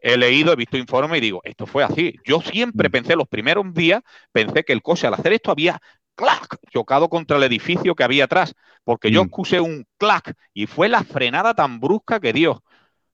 he 0.00 0.16
leído, 0.16 0.52
he 0.52 0.56
visto 0.56 0.76
informes 0.76 1.18
y 1.18 1.20
digo, 1.20 1.40
esto 1.44 1.66
fue 1.66 1.84
así. 1.84 2.14
Yo 2.24 2.40
siempre 2.40 2.88
mm. 2.88 2.92
pensé, 2.92 3.16
los 3.16 3.28
primeros 3.28 3.72
días, 3.74 4.02
pensé 4.32 4.64
que 4.64 4.72
el 4.72 4.82
coche 4.82 5.06
al 5.06 5.14
hacer 5.14 5.32
esto 5.32 5.50
había 5.50 5.80
clac, 6.14 6.58
chocado 6.70 7.08
contra 7.08 7.36
el 7.36 7.42
edificio 7.44 7.94
que 7.94 8.04
había 8.04 8.24
atrás, 8.24 8.54
porque 8.84 9.10
yo 9.10 9.22
mm. 9.22 9.26
escuché 9.26 9.60
un 9.60 9.86
clac 9.98 10.34
y 10.52 10.66
fue 10.66 10.88
la 10.88 11.04
frenada 11.04 11.54
tan 11.54 11.80
brusca 11.80 12.20
que 12.20 12.32
dio. 12.32 12.62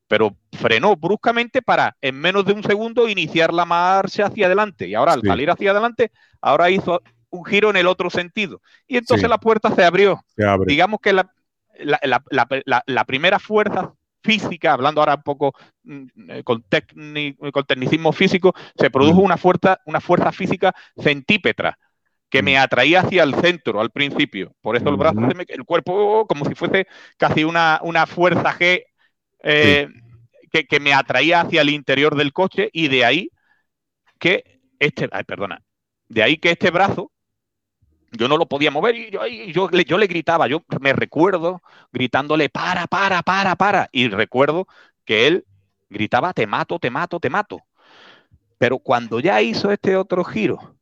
Pero 0.08 0.36
frenó 0.52 0.94
bruscamente 0.94 1.62
para 1.62 1.96
en 2.00 2.14
menos 2.20 2.44
de 2.44 2.52
un 2.52 2.62
segundo 2.62 3.08
iniciar 3.08 3.52
la 3.52 3.64
marcha 3.64 4.26
hacia 4.26 4.46
adelante. 4.46 4.86
Y 4.86 4.94
ahora 4.94 5.14
al 5.14 5.22
salir 5.22 5.50
hacia 5.50 5.72
adelante, 5.72 6.12
ahora 6.40 6.70
hizo 6.70 7.02
un 7.30 7.44
giro 7.44 7.70
en 7.70 7.76
el 7.76 7.88
otro 7.88 8.08
sentido. 8.08 8.60
Y 8.86 8.98
entonces 8.98 9.28
la 9.28 9.38
puerta 9.38 9.74
se 9.74 9.84
abrió. 9.84 10.24
Digamos 10.64 11.00
que 11.00 11.12
la, 11.12 11.28
la, 11.78 13.04
primera 13.04 13.38
fuerza 13.38 13.94
física, 14.26 14.72
hablando 14.72 15.00
ahora 15.00 15.14
un 15.14 15.22
poco 15.22 15.54
mm, 15.84 16.06
eh, 16.28 16.42
con, 16.42 16.64
con 17.52 17.64
tecnicismo 17.64 18.12
físico, 18.12 18.54
se 18.76 18.90
produjo 18.90 19.20
mm. 19.20 19.24
una 19.24 19.36
fuerza, 19.36 19.78
una 19.86 20.00
fuerza 20.00 20.32
física 20.32 20.74
centípetra 20.96 21.78
que 22.28 22.42
me 22.42 22.56
mm. 22.56 22.60
atraía 22.60 23.00
hacia 23.00 23.22
el 23.22 23.34
centro 23.36 23.80
al 23.80 23.90
principio. 23.90 24.54
Por 24.60 24.76
eso 24.76 24.88
el 24.88 24.96
brazo, 24.96 25.20
el 25.48 25.64
cuerpo, 25.64 26.26
como 26.26 26.44
si 26.44 26.54
fuese 26.54 26.86
casi 27.16 27.44
una, 27.44 27.80
una 27.82 28.06
fuerza 28.06 28.52
G 28.52 28.84
eh, 29.42 29.88
que, 30.50 30.66
que, 30.66 30.80
me 30.80 30.92
atraía 30.92 31.42
hacia 31.42 31.62
el 31.62 31.70
interior 31.70 32.16
del 32.16 32.32
coche 32.32 32.68
y 32.72 32.88
de 32.88 33.04
ahí 33.04 33.30
que 34.18 34.56
este, 34.78 35.08
ay, 35.12 35.24
perdona, 35.24 35.62
de 36.08 36.22
ahí 36.22 36.36
que 36.38 36.50
este 36.50 36.70
brazo 36.70 37.12
yo 38.12 38.28
no 38.28 38.36
lo 38.36 38.46
podía 38.46 38.70
mover 38.70 38.94
y 38.96 39.10
yo, 39.10 39.26
yo, 39.26 39.70
yo, 39.70 39.98
le 39.98 40.06
gritaba, 40.06 40.46
yo 40.46 40.64
me 40.80 40.92
recuerdo 40.92 41.62
gritándole, 41.92 42.48
para, 42.48 42.86
para, 42.86 43.22
para, 43.22 43.56
para. 43.56 43.88
Y 43.92 44.08
recuerdo 44.08 44.66
que 45.04 45.26
él 45.26 45.44
gritaba, 45.88 46.32
te 46.32 46.46
mato, 46.46 46.78
te 46.78 46.90
mato, 46.90 47.20
te 47.20 47.30
mato. 47.30 47.60
Pero 48.58 48.78
cuando 48.78 49.20
ya 49.20 49.42
hizo 49.42 49.70
este 49.70 49.96
otro 49.96 50.24
giro 50.24 50.76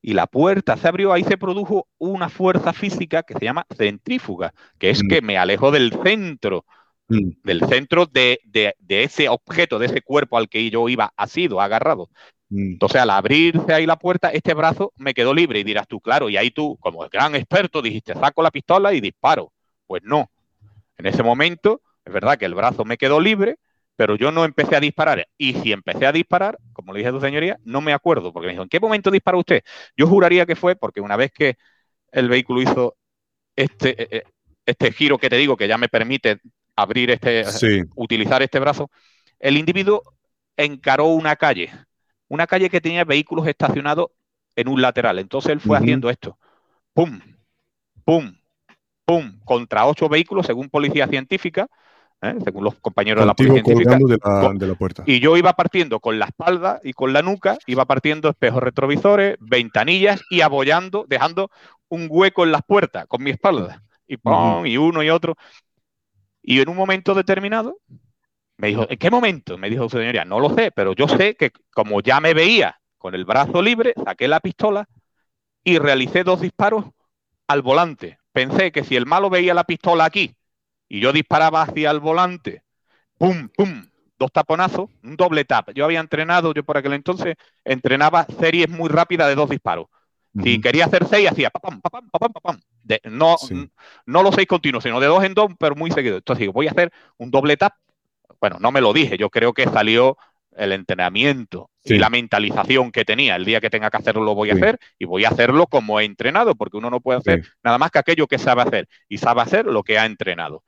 y 0.00 0.14
la 0.14 0.26
puerta 0.26 0.76
se 0.76 0.88
abrió, 0.88 1.12
ahí 1.12 1.24
se 1.24 1.38
produjo 1.38 1.86
una 1.98 2.28
fuerza 2.28 2.72
física 2.72 3.22
que 3.22 3.34
se 3.34 3.44
llama 3.44 3.66
centrífuga, 3.76 4.52
que 4.78 4.90
es 4.90 5.04
mm. 5.04 5.08
que 5.08 5.22
me 5.22 5.38
alejo 5.38 5.70
del 5.70 5.92
centro, 6.02 6.64
mm. 7.08 7.30
del 7.44 7.60
centro 7.68 8.06
de, 8.06 8.40
de, 8.44 8.74
de, 8.80 9.04
ese 9.04 9.28
objeto, 9.28 9.78
de 9.78 9.86
ese 9.86 10.02
cuerpo 10.02 10.36
al 10.36 10.48
que 10.48 10.68
yo 10.70 10.88
iba 10.88 11.12
asido, 11.16 11.60
agarrado. 11.60 12.08
Entonces, 12.54 13.00
al 13.00 13.10
abrirse 13.10 13.72
ahí 13.72 13.86
la 13.86 13.96
puerta, 13.96 14.28
este 14.28 14.52
brazo 14.52 14.92
me 14.96 15.14
quedó 15.14 15.32
libre 15.32 15.60
y 15.60 15.64
dirás 15.64 15.88
tú, 15.88 16.00
claro, 16.00 16.28
y 16.28 16.36
ahí 16.36 16.50
tú, 16.50 16.76
como 16.80 17.08
gran 17.08 17.34
experto, 17.34 17.80
dijiste, 17.80 18.12
saco 18.14 18.42
la 18.42 18.50
pistola 18.50 18.92
y 18.92 19.00
disparo. 19.00 19.52
Pues 19.86 20.02
no. 20.04 20.30
En 20.98 21.06
ese 21.06 21.22
momento, 21.22 21.80
es 22.04 22.12
verdad 22.12 22.36
que 22.36 22.44
el 22.44 22.54
brazo 22.54 22.84
me 22.84 22.98
quedó 22.98 23.20
libre, 23.20 23.56
pero 23.96 24.16
yo 24.16 24.30
no 24.32 24.44
empecé 24.44 24.76
a 24.76 24.80
disparar. 24.80 25.26
Y 25.38 25.54
si 25.54 25.72
empecé 25.72 26.06
a 26.06 26.12
disparar, 26.12 26.58
como 26.74 26.92
le 26.92 26.98
dije 26.98 27.08
a 27.08 27.12
tu 27.12 27.20
señoría, 27.20 27.58
no 27.64 27.80
me 27.80 27.94
acuerdo, 27.94 28.32
porque 28.32 28.48
me 28.48 28.52
dijo, 28.52 28.64
¿en 28.64 28.68
qué 28.68 28.80
momento 28.80 29.10
disparó 29.10 29.38
usted? 29.38 29.62
Yo 29.96 30.06
juraría 30.06 30.44
que 30.44 30.56
fue 30.56 30.76
porque 30.76 31.00
una 31.00 31.16
vez 31.16 31.32
que 31.32 31.56
el 32.10 32.28
vehículo 32.28 32.60
hizo 32.60 32.96
este, 33.56 34.02
eh, 34.02 34.08
eh, 34.10 34.22
este 34.66 34.92
giro 34.92 35.16
que 35.16 35.30
te 35.30 35.36
digo, 35.36 35.56
que 35.56 35.68
ya 35.68 35.78
me 35.78 35.88
permite 35.88 36.38
abrir 36.76 37.10
este, 37.10 37.44
utilizar 37.94 38.42
este 38.42 38.58
brazo, 38.58 38.90
el 39.38 39.56
individuo 39.56 40.02
encaró 40.56 41.06
una 41.06 41.36
calle 41.36 41.70
una 42.32 42.46
calle 42.46 42.70
que 42.70 42.80
tenía 42.80 43.04
vehículos 43.04 43.46
estacionados 43.46 44.06
en 44.56 44.68
un 44.68 44.80
lateral. 44.80 45.18
Entonces 45.18 45.52
él 45.52 45.60
fue 45.60 45.76
haciendo 45.76 46.08
esto. 46.08 46.38
Pum, 46.94 47.20
pum, 48.06 48.34
pum, 49.04 49.38
contra 49.44 49.86
ocho 49.86 50.08
vehículos, 50.08 50.46
según 50.46 50.70
policía 50.70 51.06
científica, 51.06 51.68
¿eh? 52.22 52.34
según 52.42 52.64
los 52.64 52.76
compañeros 52.76 53.20
de 53.20 53.26
la 53.26 53.34
policía 53.34 53.62
científica. 53.62 53.98
De 53.98 54.66
la, 54.66 54.74
puerta. 54.74 55.02
Y 55.04 55.20
yo 55.20 55.36
iba 55.36 55.52
partiendo 55.52 56.00
con 56.00 56.18
la 56.18 56.24
espalda 56.24 56.80
y 56.82 56.94
con 56.94 57.12
la 57.12 57.20
nuca, 57.20 57.58
iba 57.66 57.84
partiendo 57.84 58.30
espejos 58.30 58.62
retrovisores, 58.62 59.36
ventanillas 59.38 60.22
y 60.30 60.40
abollando, 60.40 61.04
dejando 61.06 61.50
un 61.90 62.06
hueco 62.08 62.44
en 62.44 62.52
las 62.52 62.62
puertas 62.62 63.04
con 63.08 63.22
mi 63.22 63.30
espalda. 63.30 63.82
Y 64.06 64.16
pum, 64.16 64.64
y 64.64 64.78
uno 64.78 65.02
y 65.02 65.10
otro. 65.10 65.36
Y 66.42 66.60
en 66.60 66.70
un 66.70 66.76
momento 66.76 67.12
determinado, 67.12 67.76
me 68.62 68.68
dijo, 68.68 68.86
¿en 68.88 68.96
qué 68.96 69.10
momento? 69.10 69.58
Me 69.58 69.68
dijo 69.68 69.88
su 69.88 69.98
señoría, 69.98 70.24
no 70.24 70.38
lo 70.38 70.54
sé, 70.54 70.70
pero 70.70 70.92
yo 70.92 71.08
sé 71.08 71.34
que 71.34 71.50
como 71.74 72.00
ya 72.00 72.20
me 72.20 72.32
veía 72.32 72.80
con 72.96 73.16
el 73.16 73.24
brazo 73.24 73.60
libre, 73.60 73.92
saqué 74.04 74.28
la 74.28 74.38
pistola 74.38 74.88
y 75.64 75.78
realicé 75.78 76.22
dos 76.22 76.40
disparos 76.40 76.84
al 77.48 77.60
volante. 77.62 78.20
Pensé 78.30 78.70
que 78.70 78.84
si 78.84 78.94
el 78.94 79.04
malo 79.04 79.30
veía 79.30 79.52
la 79.52 79.64
pistola 79.64 80.04
aquí 80.04 80.36
y 80.88 81.00
yo 81.00 81.12
disparaba 81.12 81.62
hacia 81.62 81.90
el 81.90 81.98
volante, 81.98 82.62
pum, 83.18 83.48
pum, 83.48 83.84
dos 84.16 84.30
taponazos, 84.30 84.88
un 85.02 85.16
doble 85.16 85.44
tap. 85.44 85.70
Yo 85.74 85.84
había 85.84 85.98
entrenado, 85.98 86.54
yo 86.54 86.62
por 86.62 86.76
aquel 86.76 86.92
entonces 86.92 87.34
entrenaba 87.64 88.26
series 88.38 88.68
muy 88.68 88.88
rápidas 88.88 89.26
de 89.26 89.34
dos 89.34 89.50
disparos. 89.50 89.86
Si 90.40 90.60
quería 90.60 90.84
hacer 90.84 91.04
seis, 91.06 91.28
hacía 91.28 91.50
papam, 91.50 91.80
papam, 91.80 92.08
papam, 92.10 92.32
papam. 92.32 92.60
no, 93.10 93.36
no 94.06 94.22
los 94.22 94.36
seis 94.36 94.46
continuos, 94.46 94.84
sino 94.84 95.00
de 95.00 95.08
dos 95.08 95.24
en 95.24 95.34
dos, 95.34 95.50
pero 95.58 95.74
muy 95.74 95.90
seguido. 95.90 96.18
Entonces 96.18 96.42
digo, 96.42 96.52
voy 96.52 96.68
a 96.68 96.70
hacer 96.70 96.92
un 97.18 97.32
doble 97.32 97.56
tap 97.56 97.74
bueno, 98.42 98.56
no 98.58 98.72
me 98.72 98.80
lo 98.80 98.92
dije, 98.92 99.16
yo 99.16 99.30
creo 99.30 99.52
que 99.52 99.68
salió 99.68 100.18
el 100.56 100.72
entrenamiento 100.72 101.70
y 101.84 101.94
la 101.98 102.10
mentalización 102.10 102.90
que 102.90 103.04
tenía. 103.04 103.36
El 103.36 103.44
día 103.44 103.60
que 103.60 103.70
tenga 103.70 103.88
que 103.88 103.98
hacerlo 103.98 104.24
lo 104.24 104.34
voy 104.34 104.50
a 104.50 104.54
hacer 104.54 104.80
y 104.98 105.04
voy 105.04 105.24
a 105.24 105.28
hacerlo 105.28 105.68
como 105.68 106.00
he 106.00 106.04
entrenado, 106.04 106.56
porque 106.56 106.76
uno 106.76 106.90
no 106.90 107.00
puede 107.00 107.20
hacer 107.20 107.46
nada 107.62 107.78
más 107.78 107.92
que 107.92 108.00
aquello 108.00 108.26
que 108.26 108.38
sabe 108.38 108.62
hacer 108.62 108.88
y 109.08 109.18
sabe 109.18 109.42
hacer 109.42 109.66
lo 109.66 109.84
que 109.84 109.96
ha 109.96 110.06
entrenado. 110.06 110.64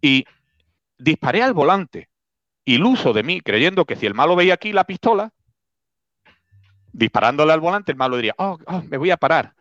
Y 0.00 0.24
disparé 0.96 1.42
al 1.42 1.52
volante, 1.52 2.08
iluso 2.64 3.12
de 3.12 3.22
mí, 3.22 3.42
creyendo 3.42 3.84
que 3.84 3.96
si 3.96 4.06
el 4.06 4.14
malo 4.14 4.34
veía 4.34 4.54
aquí 4.54 4.72
la 4.72 4.84
pistola, 4.84 5.34
disparándole 6.94 7.52
al 7.52 7.60
volante, 7.60 7.92
el 7.92 7.98
malo 7.98 8.16
diría, 8.16 8.34
oh, 8.38 8.56
oh 8.66 8.82
me 8.88 8.96
voy 8.96 9.10
a 9.10 9.18
parar. 9.18 9.52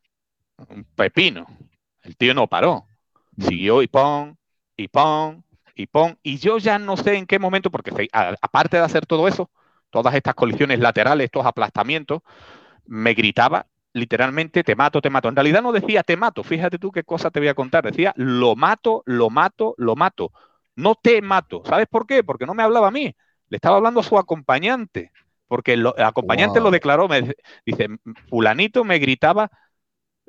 Un 0.69 0.85
pepino. 0.85 1.45
El 2.01 2.15
tío 2.15 2.33
no 2.33 2.47
paró. 2.47 2.85
Siguió 3.37 3.81
y 3.81 3.87
pon, 3.87 4.37
y 4.77 4.87
pon, 4.87 5.44
y 5.75 5.87
pon, 5.87 6.17
y 6.23 6.37
yo 6.37 6.57
ya 6.57 6.79
no 6.79 6.97
sé 6.97 7.15
en 7.15 7.25
qué 7.25 7.37
momento, 7.37 7.69
porque 7.69 8.07
aparte 8.41 8.77
de 8.77 8.83
hacer 8.83 9.05
todo 9.05 9.27
eso, 9.27 9.49
todas 9.89 10.15
estas 10.15 10.33
colisiones 10.33 10.79
laterales, 10.79 11.25
estos 11.25 11.45
aplastamientos, 11.45 12.21
me 12.85 13.13
gritaba 13.13 13.67
literalmente 13.95 14.61
te 14.63 14.75
mato, 14.75 15.01
te 15.01 15.09
mato. 15.09 15.29
En 15.29 15.35
realidad 15.35 15.61
no 15.61 15.71
decía 15.71 16.03
te 16.03 16.17
mato, 16.17 16.43
fíjate 16.43 16.77
tú 16.77 16.91
qué 16.91 17.03
cosa 17.03 17.31
te 17.31 17.39
voy 17.39 17.47
a 17.47 17.53
contar, 17.53 17.85
decía 17.85 18.13
lo 18.17 18.55
mato, 18.55 19.03
lo 19.05 19.29
mato, 19.29 19.73
lo 19.77 19.95
mato. 19.95 20.31
No 20.75 20.95
te 20.95 21.21
mato. 21.21 21.63
¿Sabes 21.65 21.87
por 21.87 22.05
qué? 22.05 22.21
Porque 22.21 22.45
no 22.45 22.53
me 22.53 22.63
hablaba 22.63 22.89
a 22.89 22.91
mí, 22.91 23.15
le 23.47 23.55
estaba 23.55 23.77
hablando 23.77 24.01
a 24.01 24.03
su 24.03 24.17
acompañante, 24.17 25.11
porque 25.47 25.73
el 25.73 25.87
acompañante 25.97 26.59
lo 26.59 26.71
declaró, 26.71 27.07
me 27.07 27.35
dice, 27.65 27.87
fulanito 28.29 28.83
me 28.83 28.99
gritaba 28.99 29.49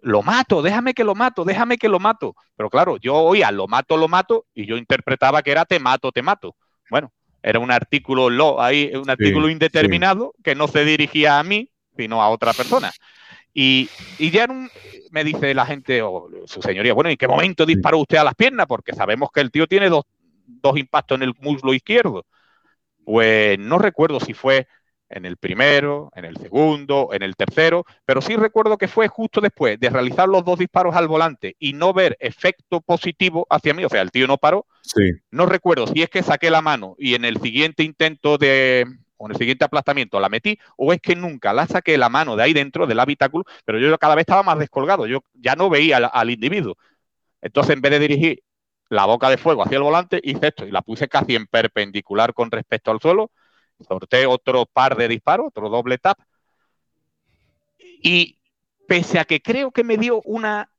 lo 0.03 0.23
mato, 0.23 0.63
déjame 0.63 0.95
que 0.95 1.05
lo 1.05 1.15
mato, 1.15 1.45
déjame 1.45 1.79
que 1.79 1.89
lo 1.89 1.99
mato. 1.99 2.35
Pero 2.57 2.71
claro, 2.71 2.97
yo 2.99 3.15
oía 3.15 3.51
lo 3.51 3.67
mato, 3.67 3.97
lo 3.97 4.09
mato, 4.09 4.47
y 4.55 4.67
yo 4.67 4.77
interpretaba 4.77 5.43
que 5.43 5.51
era 5.51 5.65
te 5.65 5.79
mato, 5.79 6.13
te 6.13 6.23
mato. 6.23 6.57
Bueno, 6.91 7.13
era 7.43 7.59
un 7.59 7.71
artículo 7.71 8.31
lo, 8.31 8.61
ahí, 8.61 8.93
un 8.95 9.09
artículo 9.09 9.49
indeterminado 9.49 10.35
que 10.43 10.55
no 10.55 10.69
se 10.69 10.85
dirigía 10.85 11.39
a 11.39 11.43
mí, 11.43 11.71
sino 11.97 12.23
a 12.23 12.29
otra 12.29 12.53
persona. 12.53 12.93
Y, 13.59 13.89
ya 14.19 14.47
me 15.11 15.25
dice 15.25 15.55
la 15.55 15.65
gente, 15.65 16.03
o 16.03 16.29
su 16.45 16.61
señoría, 16.61 16.93
bueno, 16.93 17.09
¿en 17.09 17.17
qué 17.17 17.27
momento 17.27 17.65
disparó 17.65 17.99
usted 17.99 18.19
a 18.19 18.25
las 18.25 18.35
piernas? 18.35 18.67
Porque 18.67 18.93
sabemos 18.95 19.31
que 19.33 19.41
el 19.41 19.51
tío 19.51 19.67
tiene 19.67 19.89
dos, 19.89 20.05
dos 20.47 20.77
impactos 20.77 21.17
en 21.17 21.23
el 21.23 21.33
muslo 21.41 21.73
izquierdo. 21.73 22.27
Pues 23.05 23.59
no 23.59 23.79
recuerdo 23.79 24.21
si 24.21 24.35
fue 24.35 24.67
en 25.09 25.25
el 25.25 25.37
primero, 25.37 26.11
en 26.15 26.25
el 26.25 26.37
segundo, 26.37 27.11
en 27.13 27.23
el 27.23 27.37
tercero, 27.37 27.85
pero 28.05 28.21
sí 28.21 28.37
recuerdo 28.37 28.77
que 28.77 28.89
fue 28.89 29.09
justo 29.09 29.41
después 29.41 29.79
de 29.79 29.91
realizar 29.91 30.29
los 30.29 30.45
dos 30.45 30.59
disparos 30.59 30.97
al 30.97 31.09
volante 31.09 31.57
y 31.59 31.73
no 31.73 31.93
ver 31.93 32.17
efecto 32.21 32.81
positivo 32.81 33.47
hacia 33.51 33.75
mí, 33.75 33.85
o 33.85 33.89
sea, 33.89 34.03
el 34.03 34.11
tío 34.11 34.27
no 34.27 34.39
paró. 34.39 34.67
Sí. 34.83 35.13
No 35.31 35.47
recuerdo 35.47 35.87
si 35.87 36.03
es 36.03 36.11
que 36.11 36.23
saqué 36.23 36.51
la 36.51 36.63
mano 36.63 36.97
y 36.99 37.15
en 37.15 37.25
el 37.25 37.41
siguiente 37.41 37.83
intento 37.85 38.37
de, 38.39 38.85
o 39.17 39.27
en 39.27 39.33
el 39.33 39.39
siguiente 39.39 39.65
aplastamiento 39.65 40.19
la 40.19 40.29
metí, 40.29 40.59
o 40.77 40.93
es 40.93 41.01
que 41.01 41.15
nunca 41.15 41.53
la 41.53 41.67
saqué 41.67 41.97
la 41.97 42.09
mano 42.09 42.37
de 42.37 42.43
ahí 42.43 42.53
dentro 42.53 42.87
del 42.87 43.01
habitáculo, 43.01 43.45
pero 43.65 43.79
yo 43.79 43.97
cada 43.99 44.15
vez 44.15 44.23
estaba 44.23 44.43
más 44.43 44.59
descolgado, 44.59 45.07
yo 45.07 45.23
ya 45.35 45.55
no 45.55 45.71
veía 45.71 45.99
al, 45.99 46.11
al 46.13 46.31
individuo. 46.31 46.77
Entonces, 47.43 47.75
en 47.75 47.81
vez 47.81 47.93
de 47.93 47.99
dirigir 48.01 48.43
la 48.89 49.05
boca 49.05 49.31
de 49.31 49.37
fuego 49.37 49.63
hacia 49.63 49.77
el 49.77 49.83
volante, 49.83 50.21
hice 50.23 50.49
esto 50.49 50.67
y 50.67 50.71
la 50.71 50.83
puse 50.83 51.09
casi 51.09 51.37
en 51.37 51.47
perpendicular 51.47 52.35
con 52.35 52.51
respecto 52.51 52.91
al 52.91 53.01
suelo 53.01 53.31
sorteé 53.81 54.27
otro 54.27 54.67
par 54.67 54.97
de 54.97 55.09
disparos, 55.09 55.49
otro 55.49 55.69
doble 55.69 55.99
tap. 55.99 56.19
Y 57.79 58.39
pese 58.87 59.19
a 59.19 59.25
que 59.25 59.41
creo 59.41 59.71
que 59.71 59.85
me 59.85 59.97
dio 59.97 60.21
una, 60.25 60.71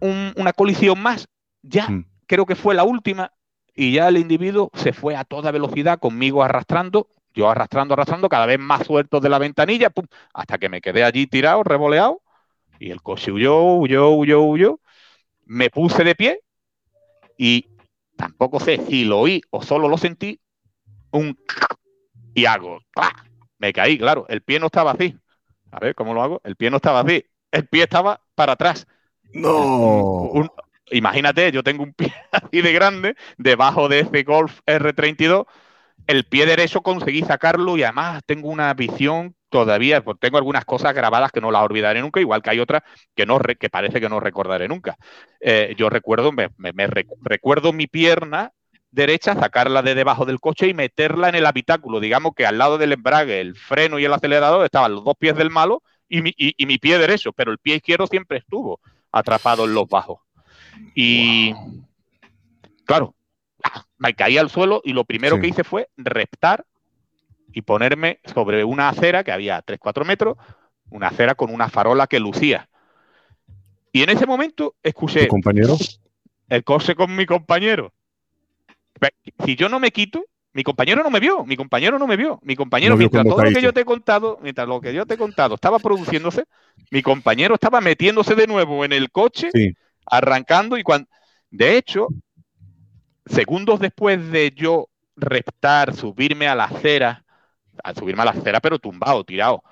una 0.00 0.52
colisión 0.52 1.00
más, 1.00 1.28
ya 1.62 1.88
mm. 1.88 2.04
creo 2.26 2.46
que 2.46 2.54
fue 2.54 2.74
la 2.74 2.84
última, 2.84 3.32
y 3.74 3.92
ya 3.92 4.08
el 4.08 4.18
individuo 4.18 4.70
se 4.74 4.92
fue 4.92 5.16
a 5.16 5.24
toda 5.24 5.50
velocidad 5.50 5.98
conmigo 5.98 6.42
arrastrando, 6.42 7.08
yo 7.34 7.48
arrastrando, 7.48 7.94
arrastrando, 7.94 8.28
cada 8.28 8.46
vez 8.46 8.58
más 8.58 8.86
suelto 8.86 9.20
de 9.20 9.28
la 9.28 9.38
ventanilla, 9.38 9.92
hasta 10.34 10.58
que 10.58 10.68
me 10.68 10.80
quedé 10.80 11.04
allí 11.04 11.26
tirado, 11.26 11.62
revoleado, 11.62 12.20
y 12.80 12.90
el 12.90 13.02
coche 13.02 13.32
huyó, 13.32 13.74
huyó, 13.74 14.10
huyó, 14.10 14.42
huyó. 14.42 14.80
Me 15.46 15.70
puse 15.70 16.04
de 16.04 16.14
pie 16.14 16.40
y 17.36 17.68
tampoco 18.16 18.60
sé 18.60 18.84
si 18.86 19.04
lo 19.04 19.20
oí 19.20 19.40
o 19.50 19.62
solo 19.62 19.88
lo 19.88 19.96
sentí, 19.96 20.40
un 21.10 21.38
y 22.38 22.46
hago, 22.46 22.80
me 23.58 23.72
caí, 23.72 23.98
claro, 23.98 24.26
el 24.28 24.42
pie 24.42 24.60
no 24.60 24.66
estaba 24.66 24.92
así. 24.92 25.16
A 25.70 25.80
ver, 25.80 25.94
¿cómo 25.94 26.14
lo 26.14 26.22
hago? 26.22 26.40
El 26.44 26.56
pie 26.56 26.70
no 26.70 26.76
estaba 26.76 27.00
así, 27.00 27.24
el 27.50 27.66
pie 27.66 27.82
estaba 27.82 28.20
para 28.34 28.52
atrás. 28.52 28.86
No. 29.32 30.32
imagínate, 30.90 31.52
yo 31.52 31.62
tengo 31.62 31.82
un 31.82 31.92
pie 31.92 32.12
así 32.32 32.62
de 32.62 32.72
grande 32.72 33.16
debajo 33.36 33.88
de 33.88 34.00
ese 34.00 34.22
Golf 34.22 34.60
R32. 34.66 35.46
El 36.06 36.24
pie 36.24 36.46
derecho 36.46 36.80
conseguí 36.80 37.22
sacarlo 37.22 37.76
y 37.76 37.82
además 37.82 38.22
tengo 38.24 38.48
una 38.48 38.72
visión 38.72 39.34
todavía, 39.50 40.02
pues 40.02 40.18
tengo 40.20 40.38
algunas 40.38 40.64
cosas 40.64 40.94
grabadas 40.94 41.32
que 41.32 41.40
no 41.40 41.50
las 41.50 41.62
olvidaré 41.62 42.00
nunca, 42.00 42.20
igual 42.20 42.42
que 42.42 42.50
hay 42.50 42.60
otras 42.60 42.82
que, 43.14 43.26
no, 43.26 43.38
que 43.38 43.68
parece 43.68 44.00
que 44.00 44.08
no 44.08 44.20
recordaré 44.20 44.68
nunca. 44.68 44.96
Eh, 45.40 45.74
yo 45.76 45.90
recuerdo, 45.90 46.32
me, 46.32 46.48
recuerdo 47.22 47.72
mi 47.72 47.86
pierna 47.86 48.52
derecha, 48.90 49.34
sacarla 49.34 49.82
de 49.82 49.94
debajo 49.94 50.24
del 50.24 50.40
coche 50.40 50.68
y 50.68 50.74
meterla 50.74 51.28
en 51.28 51.34
el 51.34 51.46
habitáculo. 51.46 52.00
Digamos 52.00 52.32
que 52.34 52.46
al 52.46 52.58
lado 52.58 52.78
del 52.78 52.92
embrague, 52.92 53.40
el 53.40 53.54
freno 53.56 53.98
y 53.98 54.04
el 54.04 54.12
acelerador 54.12 54.64
estaban 54.64 54.94
los 54.94 55.04
dos 55.04 55.14
pies 55.18 55.36
del 55.36 55.50
malo 55.50 55.82
y 56.08 56.22
mi, 56.22 56.34
mi 56.58 56.78
pie 56.78 56.98
derecho, 56.98 57.32
pero 57.32 57.52
el 57.52 57.58
pie 57.58 57.76
izquierdo 57.76 58.06
siempre 58.06 58.38
estuvo 58.38 58.80
atrapado 59.12 59.64
en 59.64 59.74
los 59.74 59.88
bajos. 59.88 60.20
Y 60.94 61.54
claro, 62.84 63.14
ah, 63.62 63.84
me 63.98 64.14
caí 64.14 64.38
al 64.38 64.50
suelo 64.50 64.80
y 64.84 64.92
lo 64.92 65.04
primero 65.04 65.40
que 65.40 65.48
hice 65.48 65.64
fue 65.64 65.88
reptar 65.96 66.64
y 67.52 67.62
ponerme 67.62 68.20
sobre 68.24 68.64
una 68.64 68.88
acera 68.88 69.24
que 69.24 69.32
había 69.32 69.64
3-4 69.64 70.04
metros, 70.04 70.36
una 70.90 71.08
acera 71.08 71.34
con 71.34 71.52
una 71.52 71.68
farola 71.68 72.06
que 72.06 72.20
lucía. 72.20 72.68
Y 73.92 74.02
en 74.02 74.10
ese 74.10 74.26
momento 74.26 74.74
escuché... 74.82 75.22
¿Tu 75.22 75.28
compañero? 75.28 75.76
El 76.48 76.64
coche 76.64 76.94
con 76.94 77.14
mi 77.14 77.26
compañero. 77.26 77.92
Si 79.44 79.56
yo 79.56 79.68
no 79.68 79.80
me 79.80 79.90
quito, 79.90 80.24
mi 80.52 80.62
compañero 80.62 81.02
no 81.02 81.10
me 81.10 81.20
vio, 81.20 81.44
mi 81.44 81.56
compañero 81.56 81.98
no 81.98 82.06
me 82.06 82.16
vio. 82.16 82.40
Mi 82.42 82.56
compañero, 82.56 82.96
mientras 82.96 83.24
todo 83.24 83.44
lo 83.44 83.50
que 83.50 83.62
yo 83.62 83.72
te 83.72 83.80
he 83.80 83.84
contado, 83.84 84.38
mientras 84.42 84.66
lo 84.66 84.80
que 84.80 84.92
yo 84.92 85.06
te 85.06 85.14
he 85.14 85.18
contado 85.18 85.54
estaba 85.54 85.78
produciéndose, 85.78 86.44
mi 86.90 87.02
compañero 87.02 87.54
estaba 87.54 87.80
metiéndose 87.80 88.34
de 88.34 88.46
nuevo 88.46 88.84
en 88.84 88.92
el 88.92 89.10
coche, 89.10 89.50
arrancando 90.06 90.76
y 90.76 90.82
cuando... 90.82 91.08
De 91.50 91.78
hecho, 91.78 92.08
segundos 93.26 93.80
después 93.80 94.30
de 94.30 94.52
yo 94.54 94.88
reptar, 95.16 95.94
subirme 95.94 96.48
a 96.48 96.54
la 96.54 96.64
acera, 96.64 97.24
a 97.82 97.94
subirme 97.94 98.22
a 98.22 98.26
la 98.26 98.30
acera, 98.32 98.60
pero 98.60 98.78
tumbado, 98.78 99.24
tirado, 99.24 99.62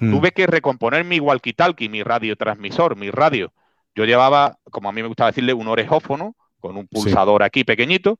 hmm. 0.00 0.10
tuve 0.10 0.32
que 0.32 0.46
recomponer 0.46 1.04
mi 1.04 1.18
walkie-talkie, 1.18 1.88
mi 1.88 2.02
radiotransmisor, 2.02 2.96
mi 2.96 3.10
radio. 3.10 3.52
Yo 3.94 4.04
llevaba, 4.04 4.58
como 4.70 4.88
a 4.88 4.92
mí 4.92 5.02
me 5.02 5.08
gustaba 5.08 5.30
decirle, 5.30 5.54
un 5.54 5.68
orejófono 5.68 6.34
con 6.60 6.76
un 6.76 6.88
pulsador 6.88 7.42
aquí 7.42 7.64
pequeñito. 7.64 8.18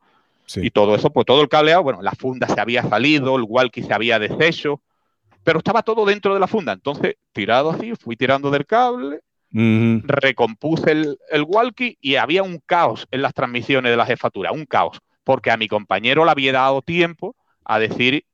Y 0.57 0.71
todo 0.71 0.95
eso, 0.95 1.11
pues 1.11 1.27
todo 1.27 1.41
el 1.43 1.49
cableado, 1.49 1.83
bueno, 1.83 2.03
la 2.03 2.13
funda 2.13 2.49
se 2.49 2.61
había 2.61 2.83
salido, 2.83 3.37
el 3.37 3.45
walkie 3.47 3.83
se 3.83 3.95
había 3.95 4.19
deshecho, 4.19 4.81
pero 5.43 5.59
estaba 5.59 5.83
todo 5.83 6.05
dentro 6.05 6.35
de 6.35 6.41
la 6.41 6.47
funda. 6.47 6.73
Entonces, 6.73 7.17
tirado 7.33 7.71
así, 7.71 7.95
fui 7.97 8.17
tirando 8.17 8.51
del 8.51 8.67
cable, 8.67 9.21
recompuse 9.51 10.91
el, 10.91 11.19
el, 11.31 11.45
walkie 11.47 11.97
y 12.01 12.17
había 12.17 12.43
un 12.43 12.61
caos 12.67 13.07
en 13.11 13.23
las 13.23 13.35
transmisiones 13.35 13.91
de 13.91 13.97
la 13.97 14.07
jefatura, 14.07 14.53
un 14.53 14.67
caos, 14.67 15.01
porque 15.23 15.51
a 15.51 15.57
mi 15.57 15.69
compañero 15.69 16.25
le 16.25 16.31
había 16.31 16.53
dado 16.53 16.83
tiempo 16.83 17.37
a 17.65 17.79
decir, 17.79 18.25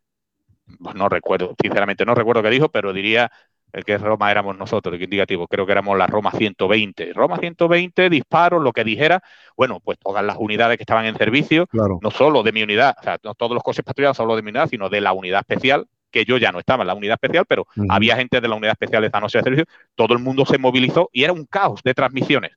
pues 0.78 0.94
no 0.94 1.08
recuerdo, 1.08 1.54
sinceramente 1.60 2.04
no 2.04 2.14
recuerdo 2.14 2.42
qué 2.42 2.50
dijo, 2.50 2.68
pero 2.70 2.92
diría 2.92 3.30
el 3.72 3.84
que 3.84 3.94
es 3.94 4.00
Roma 4.00 4.30
éramos 4.30 4.56
nosotros, 4.56 4.94
el 4.94 5.02
indicativo, 5.02 5.46
creo 5.46 5.66
que 5.66 5.72
éramos 5.72 5.96
la 5.96 6.06
Roma 6.06 6.30
120. 6.30 7.12
Roma 7.12 7.38
120, 7.38 8.10
disparos, 8.10 8.62
lo 8.62 8.72
que 8.72 8.84
dijera, 8.84 9.22
bueno, 9.56 9.80
pues 9.80 9.98
todas 9.98 10.24
las 10.24 10.36
unidades 10.38 10.76
que 10.76 10.82
estaban 10.82 11.06
en 11.06 11.16
servicio, 11.16 11.66
no 11.72 12.10
solo 12.10 12.42
de 12.42 12.52
mi 12.52 12.62
unidad, 12.62 12.94
o 12.98 13.02
sea, 13.02 13.18
no 13.22 13.34
todos 13.34 13.52
los 13.52 13.62
coches 13.62 13.84
patrullados 13.84 14.16
solo 14.16 14.36
de 14.36 14.42
mi 14.42 14.50
unidad, 14.50 14.68
sino 14.68 14.88
de 14.88 15.00
la 15.00 15.12
unidad 15.12 15.40
especial, 15.40 15.86
que 16.10 16.24
yo 16.24 16.38
ya 16.38 16.50
no 16.52 16.58
estaba 16.58 16.82
en 16.82 16.88
la 16.88 16.94
unidad 16.94 17.14
especial, 17.14 17.44
pero 17.46 17.66
había 17.88 18.16
gente 18.16 18.40
de 18.40 18.48
la 18.48 18.56
unidad 18.56 18.72
especial 18.72 19.04
esa 19.04 19.20
noche 19.20 19.38
de 19.38 19.44
servicio, 19.44 19.64
todo 19.94 20.14
el 20.14 20.18
mundo 20.18 20.44
se 20.44 20.58
movilizó 20.58 21.08
y 21.12 21.24
era 21.24 21.32
un 21.32 21.46
caos 21.46 21.80
de 21.84 21.94
transmisiones. 21.94 22.52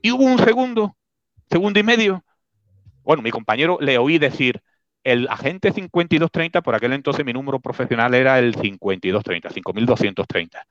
Y 0.00 0.12
hubo 0.12 0.22
un 0.22 0.38
segundo, 0.38 0.96
segundo 1.50 1.80
y 1.80 1.82
medio, 1.82 2.24
bueno, 3.02 3.22
mi 3.22 3.30
compañero 3.30 3.78
le 3.80 3.98
oí 3.98 4.18
decir, 4.18 4.60
el 5.12 5.26
agente 5.28 5.72
5230, 5.72 6.60
por 6.60 6.74
aquel 6.74 6.92
entonces 6.92 7.24
mi 7.24 7.32
número 7.32 7.60
profesional 7.60 8.14
era 8.14 8.38
el 8.38 8.54
5230, 8.54 9.50
5230. 9.50 10.66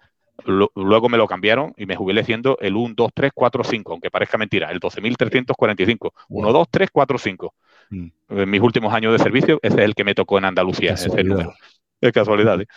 Luego 0.75 1.09
me 1.09 1.17
lo 1.17 1.27
cambiaron 1.27 1.73
y 1.77 1.87
me 1.87 1.95
jubilé 1.95 2.23
siendo 2.23 2.57
el 2.61 2.75
1, 2.75 2.93
2, 2.95 3.11
3, 3.13 3.31
4, 3.33 3.63
5, 3.63 3.91
aunque 3.91 4.11
parezca 4.11 4.37
mentira, 4.37 4.69
el 4.69 4.79
12.345. 4.79 6.11
1, 6.29 6.53
2, 6.53 6.67
3, 6.69 6.89
4, 6.91 7.17
5. 7.17 7.55
En 7.89 8.49
mis 8.49 8.61
últimos 8.61 8.93
años 8.93 9.13
de 9.13 9.19
servicio, 9.19 9.59
ese 9.63 9.77
es 9.77 9.85
el 9.85 9.95
que 9.95 10.03
me 10.03 10.13
tocó 10.13 10.37
en 10.37 10.45
Andalucía, 10.45 10.93
ese 10.93 11.23
número. 11.23 11.53
Es 11.99 12.11
casualidad. 12.11 12.61
¿eh? 12.61 12.67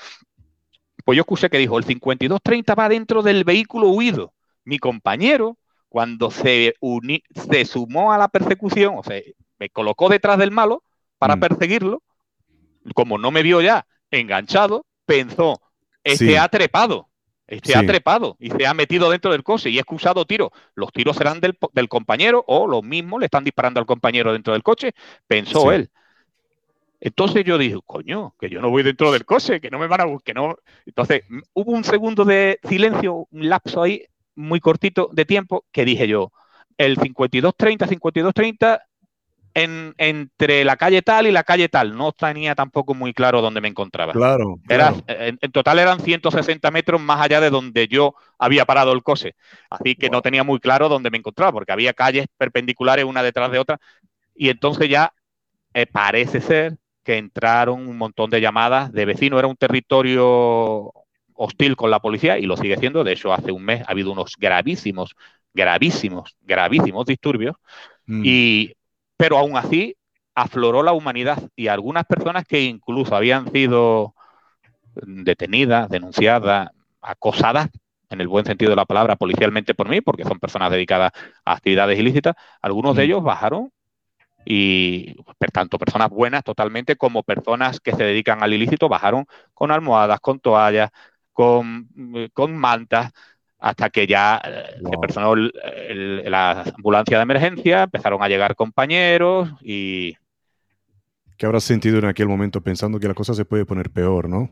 Pues 1.04 1.16
yo 1.16 1.20
escuché 1.20 1.50
que 1.50 1.58
dijo, 1.58 1.76
el 1.76 1.84
5230 1.84 2.74
va 2.74 2.88
dentro 2.88 3.22
del 3.22 3.44
vehículo 3.44 3.90
huido. 3.90 4.32
Mi 4.64 4.78
compañero, 4.78 5.58
cuando 5.90 6.30
se, 6.30 6.74
se 7.50 7.64
sumó 7.66 8.12
a 8.12 8.18
la 8.18 8.28
persecución, 8.28 8.94
o 8.96 9.02
sea, 9.02 9.20
me 9.58 9.68
colocó 9.68 10.08
detrás 10.08 10.38
del 10.38 10.50
malo, 10.50 10.82
para 11.20 11.36
mm. 11.36 11.40
perseguirlo, 11.40 12.02
como 12.94 13.18
no 13.18 13.30
me 13.30 13.42
vio 13.42 13.60
ya 13.60 13.86
enganchado, 14.10 14.86
pensó, 15.04 15.60
este 16.02 16.38
ha 16.38 16.48
trepado, 16.48 17.10
este 17.46 17.76
ha 17.76 17.84
trepado 17.84 18.36
y 18.40 18.50
se 18.50 18.66
ha 18.66 18.72
metido 18.72 19.10
dentro 19.10 19.30
del 19.30 19.42
coche 19.42 19.68
y 19.68 19.76
ha 19.76 19.82
excusado 19.82 20.24
tiros. 20.24 20.48
Los 20.74 20.90
tiros 20.92 21.16
serán 21.16 21.40
del, 21.40 21.88
compañero 21.88 22.42
o 22.48 22.66
los 22.66 22.82
mismos 22.82 23.20
le 23.20 23.26
están 23.26 23.44
disparando 23.44 23.78
al 23.78 23.86
compañero 23.86 24.32
dentro 24.32 24.54
del 24.54 24.62
coche, 24.62 24.92
pensó 25.26 25.70
él. 25.72 25.90
Entonces 27.00 27.44
yo 27.44 27.58
dije, 27.58 27.76
coño, 27.84 28.34
que 28.40 28.48
yo 28.48 28.62
no 28.62 28.70
voy 28.70 28.82
dentro 28.82 29.12
del 29.12 29.26
coche, 29.26 29.60
que 29.60 29.70
no 29.70 29.78
me 29.78 29.88
van 29.88 30.00
a 30.00 30.04
buscar, 30.06 30.34
no. 30.34 30.56
Entonces 30.86 31.24
hubo 31.52 31.72
un 31.72 31.84
segundo 31.84 32.24
de 32.24 32.58
silencio, 32.66 33.28
un 33.30 33.48
lapso 33.48 33.82
ahí 33.82 34.06
muy 34.34 34.60
cortito 34.60 35.10
de 35.12 35.26
tiempo 35.26 35.66
que 35.70 35.84
dije 35.84 36.08
yo, 36.08 36.32
el 36.78 36.96
52-30, 36.96 37.86
52-30 37.86 38.80
entre 39.55 40.64
la 40.64 40.76
calle 40.76 41.03
tal 41.03 41.26
y 41.26 41.32
la 41.32 41.44
calle 41.44 41.68
tal. 41.68 41.96
No 41.96 42.12
tenía 42.12 42.55
tampoco 42.55 42.94
muy 42.94 43.12
claro 43.12 43.40
dónde 43.40 43.61
me 43.61 43.68
encontraba. 43.68 44.12
Claro. 44.12 44.59
Era, 44.68 44.94
en, 45.07 45.38
total 45.53 45.78
eran 45.78 46.01
160 46.01 46.70
metros 46.70 47.01
más 47.01 47.20
allá 47.20 47.40
de 47.40 47.51
donde 47.51 47.88
yo 47.88 48.14
había 48.38 48.64
parado 48.64 48.92
el 48.92 49.03
coche. 49.03 49.34
Así 49.68 49.94
que 49.96 50.11
no 50.11 50.22
tenía 50.22 50.44
muy 50.44 50.61
claro 50.61 50.88
dónde 50.88 51.11
me 51.11 51.18
encontraba, 51.18 51.53
porque 51.53 51.72
había 51.72 51.92
calles 51.92 52.26
perpendiculares 52.36 53.04
una 53.04 53.22
detrás 53.22 53.50
de 53.50 53.58
otra. 53.58 53.79
Y 54.34 54.49
entonces 54.49 54.88
ya 54.88 55.12
eh, 55.74 55.87
parece 55.87 56.41
ser 56.41 56.79
que 57.04 57.18
entraron 57.18 57.88
un 57.88 57.99
montón 57.99 58.30
de 58.30 58.41
llamadas 58.41 58.92
de 58.92 59.04
vecinos. 59.04 59.38
Era 59.38 59.49
un 59.49 59.57
territorio 59.57 60.92
hostil 61.34 61.74
con 61.74 61.91
la 61.91 62.00
policía 62.00 62.38
y 62.38 62.46
lo 62.46 62.57
sigue 62.57 62.76
siendo. 62.76 63.03
De 63.03 63.12
hecho, 63.12 63.33
hace 63.33 63.50
un 63.50 63.64
mes 63.64 63.83
ha 63.83 63.92
habido 63.92 64.12
unos 64.12 64.34
gravísimos, 64.38 65.16
gravísimos, 65.54 66.37
gravísimos 66.42 67.07
disturbios. 67.07 67.57
Mm. 68.07 68.22
Y 68.24 68.74
pero 69.21 69.37
aún 69.37 69.55
así 69.55 69.99
afloró 70.34 70.83
la 70.83 70.95
humanidad 70.95 71.42
y 71.55 71.68
algunas 71.68 72.07
personas 72.07 72.47
que 72.47 72.63
incluso 72.63 73.14
habían 73.14 73.53
sido 73.53 74.14
detenidas, 74.95 75.91
denunciadas, 75.91 76.71
acosadas, 77.03 77.68
en 78.09 78.22
el 78.22 78.29
buen 78.29 78.47
sentido 78.47 78.71
de 78.71 78.76
la 78.76 78.87
palabra, 78.87 79.17
policialmente 79.17 79.75
por 79.75 79.91
mí, 79.91 80.01
porque 80.01 80.25
son 80.25 80.38
personas 80.38 80.71
dedicadas 80.71 81.13
a 81.45 81.53
actividades 81.53 81.99
ilícitas, 81.99 82.34
algunos 82.63 82.97
de 82.97 83.03
mm. 83.03 83.05
ellos 83.05 83.22
bajaron 83.22 83.71
y, 84.47 85.13
por 85.38 85.51
tanto, 85.53 85.76
personas 85.76 86.09
buenas 86.09 86.42
totalmente 86.42 86.97
como 86.97 87.22
personas 87.22 87.79
que 87.79 87.92
se 87.92 88.05
dedican 88.05 88.42
al 88.42 88.55
ilícito 88.55 88.88
bajaron 88.88 89.26
con 89.53 89.71
almohadas, 89.71 90.18
con 90.21 90.41
toallas, 90.41 90.91
con, 91.34 91.91
con 92.33 92.57
mantas, 92.57 93.13
hasta 93.61 93.91
que 93.91 94.07
ya 94.07 94.41
eh, 94.42 94.80
se 94.91 94.99
personó 94.99 95.34
la 95.37 96.62
ambulancia 96.62 97.18
de 97.18 97.22
emergencia, 97.22 97.82
empezaron 97.84 98.22
a 98.22 98.28
llegar 98.28 98.57
compañeros 98.57 99.50
y... 99.62 100.16
¿Qué 101.37 101.46
habrás 101.46 101.64
sentido 101.64 101.99
en 101.99 102.07
aquel 102.07 102.28
momento 102.28 102.61
pensando 102.61 102.99
que 102.99 103.08
la 103.08 103.14
cosa 103.14 103.34
se 103.34 103.45
puede 103.45 103.64
poner 103.64 103.91
peor, 103.91 104.28
no? 104.28 104.50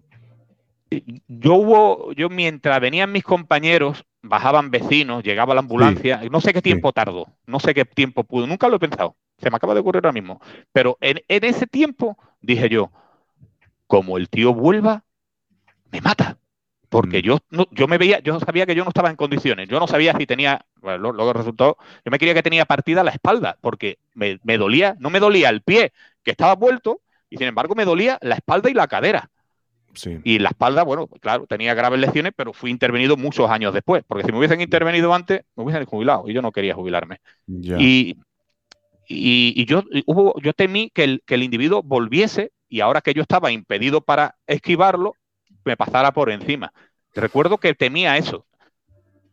Yo 1.27 1.55
hubo, 1.55 2.13
yo 2.13 2.31
mientras 2.31 2.81
venían 2.81 3.13
mis 3.13 3.23
compañeros, 3.23 4.05
bajaban 4.23 4.71
vecinos, 4.71 5.23
llegaba 5.23 5.53
la 5.53 5.61
ambulancia, 5.61 6.23
no 6.31 6.41
sé 6.41 6.55
qué 6.55 6.63
tiempo 6.63 6.93
tardó, 6.93 7.27
no 7.47 7.61
sé 7.61 7.75
qué 7.75 7.85
tiempo 7.85 8.25
pudo, 8.25 8.47
nunca 8.47 8.69
lo 8.69 8.77
he 8.77 8.81
pensado, 8.81 9.17
se 9.37 9.51
me 9.51 9.57
acaba 9.57 9.75
de 9.75 9.81
ocurrir 9.81 9.99
ahora 9.99 10.13
mismo, 10.13 10.41
pero 10.73 10.97
en, 11.03 11.21
en 11.29 11.45
ese 11.45 11.67
tiempo 11.67 12.17
dije 12.41 12.71
yo, 12.71 12.91
como 13.87 14.17
el 14.17 14.31
tío 14.31 14.55
vuelva, 14.55 15.05
me 15.93 16.01
mata 16.01 16.39
porque 16.89 17.19
mm. 17.19 17.23
yo, 17.23 17.39
yo 17.71 17.89
me 17.89 17.99
veía, 17.99 18.21
yo 18.21 18.39
sabía 18.41 18.67
que 18.67 18.75
yo 18.75 18.85
no 18.85 18.91
estaba 18.91 19.11
en 19.11 19.17
condiciones, 19.17 19.69
yo 19.69 19.79
no 19.79 19.87
sabía 19.87 20.15
si 20.17 20.27
tenía, 20.27 20.65
bueno, 20.81 21.13
luego 21.13 21.33
resultó, 21.33 21.77
yo 22.05 22.11
me 22.11 22.19
quería 22.19 22.35
que 22.35 22.43
tenía 22.43 22.65
partida 22.65 23.05
la 23.05 23.11
espalda, 23.11 23.57
porque 23.61 23.99
me, 24.15 24.39
dolía, 24.59 24.97
no 24.99 25.11
me 25.11 25.21
dolía 25.21 25.51
el 25.51 25.63
pie, 25.63 25.93
que 26.23 26.31
estaba 26.31 26.55
vuelto, 26.55 27.01
y 27.31 27.37
sin 27.37 27.47
embargo 27.47 27.75
me 27.75 27.85
dolía 27.85 28.19
la 28.23 28.37
espalda 28.37 28.71
y 28.71 28.75
la 28.75 28.87
cadera. 28.87 29.31
Y 30.23 30.39
la 30.39 30.51
espalda, 30.51 30.85
bueno, 30.85 31.09
claro, 31.09 31.47
tenía 31.47 31.75
graves 31.75 31.99
lesiones, 31.99 32.33
pero 32.37 32.53
fui 32.53 32.71
intervenido 32.71 33.17
muchos 33.17 33.51
años 33.51 33.75
después, 33.75 34.05
porque 34.07 34.25
si 34.25 34.31
me 34.31 34.39
hubiesen 34.39 34.61
intervenido 34.61 35.13
antes, 35.13 35.43
me 35.57 35.65
hubiesen 35.65 35.87
jubilado, 35.87 36.29
y 36.29 36.35
yo 36.35 36.41
no 36.41 36.53
quería 36.53 36.75
jubilarme. 36.75 37.21
Y, 37.49 38.17
y, 39.09 39.65
yo, 39.65 39.83
hubo, 40.07 40.41
yo 40.41 40.53
temí 40.53 40.91
que 40.91 41.05
el, 41.05 41.23
que 41.27 41.35
el 41.35 41.43
individuo 41.43 41.83
volviese 41.83 42.53
y 42.69 42.81
ahora 42.81 43.01
que 43.01 43.15
yo 43.15 43.23
estaba 43.23 43.51
impedido 43.51 44.03
para 44.03 44.37
esquivarlo, 44.47 45.15
me 45.69 45.77
pasara 45.77 46.13
por 46.13 46.31
encima. 46.31 46.73
Recuerdo 47.15 47.59
que 47.59 47.75
temía 47.75 48.17
eso. 48.17 48.47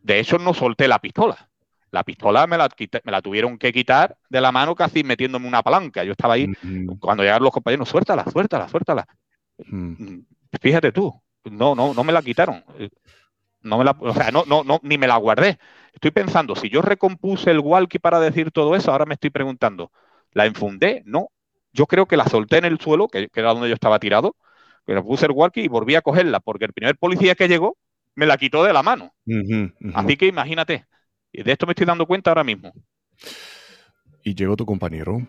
De 0.02 0.20
hecho, 0.20 0.38
no 0.38 0.54
solté 0.54 0.86
la 0.86 1.00
pistola. 1.00 1.48
La 1.90 2.04
pistola 2.04 2.46
me 2.46 2.58
la, 2.58 2.68
me 3.04 3.12
la 3.12 3.22
tuvieron 3.22 3.58
que 3.58 3.72
quitar 3.72 4.16
de 4.28 4.40
la 4.40 4.52
mano 4.52 4.74
casi 4.74 5.02
metiéndome 5.02 5.48
una 5.48 5.62
palanca. 5.62 6.04
Yo 6.04 6.12
estaba 6.12 6.34
ahí, 6.34 6.52
cuando 7.00 7.22
llegaron 7.22 7.44
los 7.44 7.52
compañeros, 7.52 7.88
suéltala, 7.88 8.24
suéltala, 8.30 8.68
suéltala. 8.68 9.06
Mm, 9.66 10.18
fíjate 10.60 10.92
tú, 10.92 11.12
no, 11.44 11.74
no, 11.74 11.94
no 11.94 12.04
me 12.04 12.12
la 12.12 12.22
quitaron. 12.22 12.62
No 13.62 13.78
me 13.78 13.84
la, 13.84 13.96
o 13.98 14.14
sea, 14.14 14.30
no, 14.30 14.44
no, 14.46 14.62
no, 14.62 14.78
ni 14.82 14.98
me 14.98 15.06
la 15.06 15.16
guardé. 15.16 15.58
Estoy 15.92 16.10
pensando, 16.10 16.54
si 16.54 16.68
yo 16.68 16.82
recompuse 16.82 17.50
el 17.50 17.60
walkie 17.60 17.98
para 17.98 18.20
decir 18.20 18.50
todo 18.50 18.76
eso, 18.76 18.92
ahora 18.92 19.06
me 19.06 19.14
estoy 19.14 19.30
preguntando, 19.30 19.90
¿la 20.32 20.46
enfundé? 20.46 21.02
No. 21.06 21.30
Yo 21.72 21.86
creo 21.86 22.06
que 22.06 22.16
la 22.16 22.26
solté 22.26 22.58
en 22.58 22.66
el 22.66 22.78
suelo, 22.78 23.08
que, 23.08 23.28
era 23.34 23.52
donde 23.52 23.68
yo 23.68 23.74
estaba 23.74 23.98
tirado, 23.98 24.36
pero 24.86 25.04
puse 25.04 25.26
el 25.26 25.32
walkie 25.32 25.64
y 25.64 25.68
volví 25.68 25.94
a 25.94 26.00
cogerla, 26.00 26.40
porque 26.40 26.64
el 26.64 26.72
primer 26.72 26.96
policía 26.96 27.34
que 27.34 27.48
llegó 27.48 27.76
me 28.14 28.24
la 28.24 28.38
quitó 28.38 28.64
de 28.64 28.72
la 28.72 28.82
mano. 28.82 29.12
Así 29.94 30.16
que 30.16 30.26
imagínate, 30.26 30.86
y 31.30 31.42
de 31.42 31.52
esto 31.52 31.66
me 31.66 31.72
estoy 31.72 31.84
dando 31.84 32.06
cuenta 32.06 32.30
ahora 32.30 32.44
mismo. 32.44 32.72
¿Y 34.22 34.34
llegó 34.34 34.56
tu 34.56 34.64
compañero? 34.64 35.20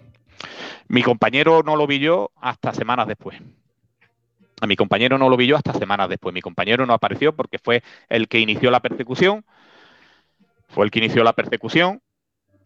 Mi 0.87 1.03
compañero 1.03 1.61
no 1.63 1.75
lo 1.75 1.85
vi 1.85 1.99
yo 1.99 2.31
hasta 2.37 2.73
semanas 2.73 3.07
después. 3.07 3.37
A 4.61 4.67
mi 4.67 4.77
compañero 4.77 5.17
no 5.17 5.29
lo 5.29 5.35
vi 5.35 5.47
yo 5.47 5.57
hasta 5.57 5.73
semanas 5.73 6.07
después. 6.07 6.33
Mi 6.33 6.41
compañero 6.41 6.85
no 6.85 6.93
apareció 6.93 7.35
porque 7.35 7.59
fue 7.59 7.83
el 8.07 8.29
que 8.29 8.39
inició 8.39 8.71
la 8.71 8.79
persecución 8.79 9.43
fue 10.69 10.85
el 10.85 10.91
que 10.91 10.99
inició 10.99 11.23
la 11.23 11.33
persecución, 11.33 12.01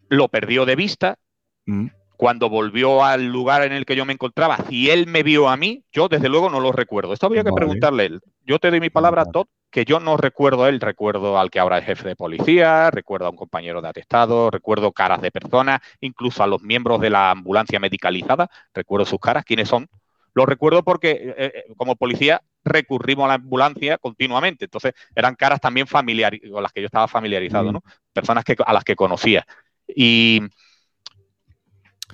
lo 0.08 0.28
perdió 0.28 0.66
de 0.66 0.76
vista. 0.76 1.18
Mm. 1.66 1.86
Cuando 2.22 2.48
volvió 2.48 3.02
al 3.02 3.26
lugar 3.26 3.64
en 3.64 3.72
el 3.72 3.84
que 3.84 3.96
yo 3.96 4.04
me 4.04 4.12
encontraba, 4.12 4.56
si 4.68 4.90
él 4.90 5.08
me 5.08 5.24
vio 5.24 5.48
a 5.48 5.56
mí, 5.56 5.82
yo 5.90 6.06
desde 6.06 6.28
luego 6.28 6.50
no 6.50 6.60
lo 6.60 6.70
recuerdo. 6.70 7.12
Esto 7.12 7.26
habría 7.26 7.42
que 7.42 7.50
preguntarle 7.50 8.04
él. 8.04 8.20
Yo 8.46 8.60
te 8.60 8.70
doy 8.70 8.78
mi 8.78 8.90
palabra, 8.90 9.24
Todd, 9.24 9.48
que 9.72 9.84
yo 9.84 9.98
no 9.98 10.16
recuerdo 10.16 10.62
a 10.62 10.68
él, 10.68 10.78
recuerdo 10.78 11.36
al 11.36 11.50
que 11.50 11.58
ahora 11.58 11.78
es 11.78 11.84
jefe 11.84 12.06
de 12.06 12.14
policía, 12.14 12.92
recuerdo 12.92 13.26
a 13.26 13.30
un 13.30 13.36
compañero 13.36 13.82
de 13.82 13.88
atestado, 13.88 14.52
recuerdo 14.52 14.92
caras 14.92 15.20
de 15.20 15.32
personas, 15.32 15.80
incluso 16.00 16.44
a 16.44 16.46
los 16.46 16.62
miembros 16.62 17.00
de 17.00 17.10
la 17.10 17.32
ambulancia 17.32 17.80
medicalizada, 17.80 18.48
recuerdo 18.72 19.04
sus 19.04 19.18
caras, 19.18 19.44
quiénes 19.44 19.68
son. 19.68 19.88
Lo 20.32 20.46
recuerdo 20.46 20.84
porque 20.84 21.10
eh, 21.10 21.34
eh, 21.36 21.64
como 21.76 21.96
policía 21.96 22.40
recurrimos 22.62 23.24
a 23.24 23.28
la 23.30 23.34
ambulancia 23.34 23.98
continuamente. 23.98 24.66
Entonces, 24.66 24.92
eran 25.16 25.34
caras 25.34 25.60
también 25.60 25.88
familiares, 25.88 26.40
con 26.48 26.62
las 26.62 26.72
que 26.72 26.82
yo 26.82 26.86
estaba 26.86 27.08
familiarizado, 27.08 27.70
mm. 27.70 27.72
¿no? 27.72 27.82
Personas 28.12 28.44
que, 28.44 28.54
a 28.64 28.72
las 28.72 28.84
que 28.84 28.94
conocía. 28.94 29.44
Y. 29.88 30.40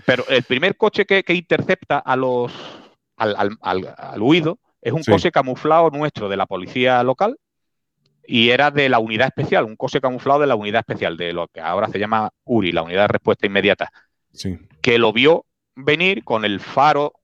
Pero 0.04 0.26
el 0.28 0.42
primer 0.42 0.76
coche 0.76 1.06
que, 1.06 1.24
intercepta 1.34 1.98
a 1.98 2.16
los, 2.16 2.52
al, 3.16 3.56
huido 4.20 4.58
es 4.80 4.92
un 4.92 5.02
coche 5.02 5.30
camuflado 5.30 5.90
nuestro 5.90 6.28
de 6.28 6.36
la 6.36 6.46
policía 6.46 7.02
local 7.02 7.38
y 8.26 8.50
era 8.50 8.70
de 8.70 8.88
la 8.88 8.98
unidad 8.98 9.28
especial, 9.28 9.64
un 9.64 9.76
coche 9.76 10.00
camuflado 10.00 10.40
de 10.40 10.46
la 10.46 10.54
unidad 10.54 10.80
especial, 10.80 11.16
de 11.16 11.32
lo 11.32 11.48
que 11.48 11.60
ahora 11.60 11.88
se 11.88 11.98
llama 11.98 12.30
URI, 12.44 12.72
la 12.72 12.82
unidad 12.82 13.02
de 13.02 13.08
respuesta 13.08 13.46
inmediata, 13.46 13.90
que 14.82 14.98
lo 14.98 15.12
vio 15.12 15.46
venir 15.74 16.24
con 16.24 16.44
el 16.44 16.60
faro 16.60 17.14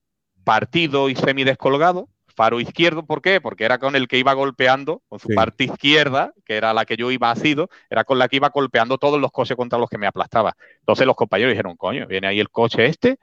partido 0.44 1.08
y 1.08 1.14
semi 1.16 1.44
descolgado 1.44 2.08
faro 2.34 2.60
izquierdo, 2.60 3.06
¿por 3.06 3.22
qué? 3.22 3.40
Porque 3.40 3.64
era 3.64 3.78
con 3.78 3.96
el 3.96 4.08
que 4.08 4.18
iba 4.18 4.32
golpeando, 4.32 5.02
con 5.08 5.18
su 5.18 5.28
parte 5.34 5.64
izquierda, 5.64 6.32
que 6.44 6.56
era 6.56 6.72
la 6.74 6.84
que 6.84 6.96
yo 6.96 7.10
iba 7.10 7.30
asido, 7.30 7.68
era 7.88 8.04
con 8.04 8.18
la 8.18 8.28
que 8.28 8.36
iba 8.36 8.50
golpeando 8.50 8.98
todos 8.98 9.20
los 9.20 9.30
coches 9.30 9.56
contra 9.56 9.78
los 9.78 9.88
que 9.88 9.98
me 9.98 10.06
aplastaba. 10.06 10.54
Entonces 10.80 11.06
los 11.06 11.16
compañeros 11.16 11.52
dijeron, 11.52 11.76
coño, 11.76 12.06
viene 12.06 12.26
ahí 12.26 12.40
el 12.40 12.50
coche 12.50 12.86
este, 12.86 13.18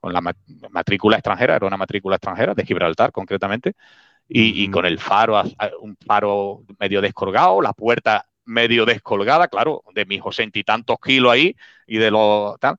con 0.00 0.12
la 0.12 0.20
matrícula 0.70 1.16
extranjera, 1.16 1.56
era 1.56 1.66
una 1.66 1.76
matrícula 1.76 2.16
extranjera, 2.16 2.54
de 2.54 2.64
Gibraltar 2.64 3.12
concretamente, 3.12 3.74
y, 4.28 4.68
con 4.70 4.84
el 4.84 4.98
faro, 4.98 5.40
un 5.80 5.96
faro 6.04 6.64
medio 6.80 7.00
descolgado, 7.00 7.62
la 7.62 7.72
puerta 7.72 8.26
medio 8.44 8.84
descolgada, 8.84 9.48
claro, 9.48 9.82
de 9.94 10.04
mis 10.04 10.20
ochenta 10.22 10.58
y 10.58 10.64
tantos 10.64 10.96
kilos 11.00 11.32
ahí 11.32 11.54
y 11.86 11.98
de 11.98 12.10
lo 12.10 12.56
tal. 12.60 12.76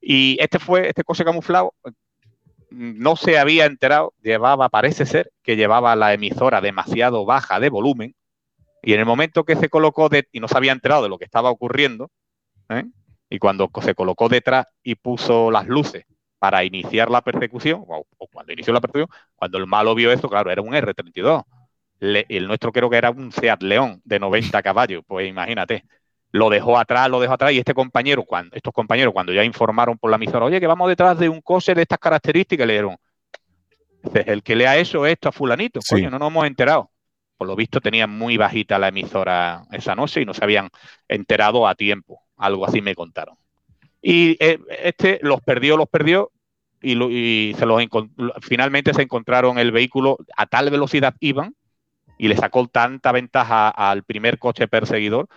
Y 0.00 0.38
este 0.40 0.58
fue, 0.58 0.88
este 0.88 1.04
coche 1.04 1.24
camuflado, 1.24 1.74
no 2.70 3.16
se 3.16 3.38
había 3.38 3.66
enterado, 3.66 4.14
llevaba, 4.22 4.68
parece 4.68 5.06
ser, 5.06 5.32
que 5.42 5.56
llevaba 5.56 5.96
la 5.96 6.12
emisora 6.14 6.60
demasiado 6.60 7.24
baja 7.24 7.60
de 7.60 7.68
volumen, 7.68 8.14
y 8.82 8.94
en 8.94 9.00
el 9.00 9.06
momento 9.06 9.44
que 9.44 9.56
se 9.56 9.68
colocó 9.68 10.08
de, 10.08 10.28
y 10.32 10.40
no 10.40 10.48
se 10.48 10.56
había 10.56 10.72
enterado 10.72 11.02
de 11.02 11.08
lo 11.08 11.18
que 11.18 11.24
estaba 11.24 11.50
ocurriendo, 11.50 12.10
¿eh? 12.68 12.84
y 13.28 13.38
cuando 13.38 13.70
se 13.82 13.94
colocó 13.94 14.28
detrás 14.28 14.66
y 14.82 14.94
puso 14.94 15.50
las 15.50 15.66
luces 15.66 16.04
para 16.38 16.64
iniciar 16.64 17.10
la 17.10 17.22
persecución, 17.22 17.84
o, 17.86 18.06
cuando 18.32 18.52
inició 18.52 18.72
la 18.72 18.80
persecución, 18.80 19.08
cuando 19.34 19.58
el 19.58 19.66
malo 19.66 19.94
vio 19.94 20.10
esto, 20.12 20.28
claro, 20.28 20.50
era 20.50 20.62
un 20.62 20.72
R32. 20.72 21.44
el 22.00 22.46
nuestro 22.46 22.72
creo 22.72 22.88
que 22.88 22.96
era 22.96 23.10
un 23.10 23.30
Seat 23.30 23.62
León 23.62 24.00
de 24.04 24.18
90 24.18 24.62
caballos, 24.62 25.02
pues 25.06 25.28
imagínate 25.28 25.84
lo 26.32 26.48
dejó 26.48 26.78
atrás, 26.78 27.08
lo 27.08 27.20
dejó 27.20 27.34
atrás, 27.34 27.52
y 27.52 27.58
este 27.58 27.74
compañero, 27.74 28.24
cuando, 28.24 28.54
estos 28.56 28.72
compañeros, 28.72 29.12
cuando 29.12 29.32
ya 29.32 29.44
informaron 29.44 29.98
por 29.98 30.10
la 30.10 30.16
emisora, 30.16 30.44
oye, 30.44 30.60
que 30.60 30.66
vamos 30.66 30.88
detrás 30.88 31.18
de 31.18 31.28
un 31.28 31.40
coche 31.40 31.74
de 31.74 31.82
estas 31.82 31.98
características, 31.98 32.66
le 32.66 32.74
dieron, 32.74 32.96
el 34.14 34.42
que 34.42 34.56
lea 34.56 34.78
eso 34.78 35.06
esto 35.06 35.28
a 35.28 35.32
fulanito, 35.32 35.80
coño, 35.88 36.10
no 36.10 36.18
nos 36.18 36.30
hemos 36.30 36.46
enterado. 36.46 36.90
Por 37.36 37.48
lo 37.48 37.56
visto 37.56 37.80
tenían 37.80 38.10
muy 38.10 38.36
bajita 38.36 38.78
la 38.78 38.88
emisora 38.88 39.62
esa 39.72 39.94
noche 39.94 40.20
y 40.20 40.26
no 40.26 40.34
se 40.34 40.44
habían 40.44 40.68
enterado 41.08 41.66
a 41.66 41.74
tiempo, 41.74 42.22
algo 42.36 42.66
así 42.66 42.82
me 42.82 42.94
contaron. 42.94 43.36
Y 44.02 44.36
eh, 44.40 44.58
este 44.82 45.20
los 45.22 45.40
perdió, 45.40 45.76
los 45.76 45.88
perdió, 45.88 46.30
y, 46.82 47.54
se 47.58 47.66
los 47.66 47.82
finalmente 48.40 48.94
se 48.94 49.02
encontraron 49.02 49.58
el 49.58 49.72
vehículo 49.72 50.18
a 50.36 50.46
tal 50.46 50.70
velocidad 50.70 51.14
iban 51.20 51.54
y 52.16 52.28
le 52.28 52.36
sacó 52.36 52.66
tanta 52.68 53.12
ventaja 53.12 53.68
al 53.68 54.02
primer 54.04 54.38
coche 54.38 54.68
perseguidor 54.68 55.28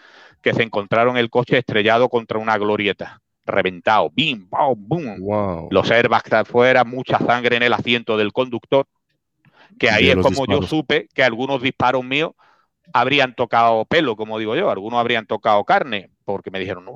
que 0.44 0.54
se 0.54 0.62
encontraron 0.62 1.18
el 1.18 1.30
coche 1.30 1.58
estrellado 1.58 2.10
contra 2.10 2.38
una 2.38 2.58
glorieta, 2.58 3.22
reventado, 3.46 4.12
bim, 4.14 4.48
bam, 4.50 4.76
boom. 4.78 5.68
Los 5.72 5.90
airbags 5.90 6.32
afuera, 6.34 6.84
mucha 6.84 7.18
sangre 7.18 7.56
en 7.56 7.64
el 7.64 7.74
asiento 7.74 8.18
del 8.18 8.34
conductor, 8.34 8.86
que 9.80 9.90
ahí 9.90 10.10
es 10.10 10.18
como 10.18 10.46
yo 10.46 10.62
supe 10.62 11.08
que 11.14 11.24
algunos 11.24 11.62
disparos 11.62 12.04
míos 12.04 12.34
habrían 12.92 13.34
tocado 13.34 13.86
pelo, 13.86 14.18
como 14.18 14.38
digo 14.38 14.56
yo, 14.56 14.70
algunos 14.70 15.00
habrían 15.00 15.26
tocado 15.26 15.64
carne, 15.64 16.10
porque 16.26 16.52
me 16.52 16.60
dijeron, 16.60 16.84
no, 16.84 16.94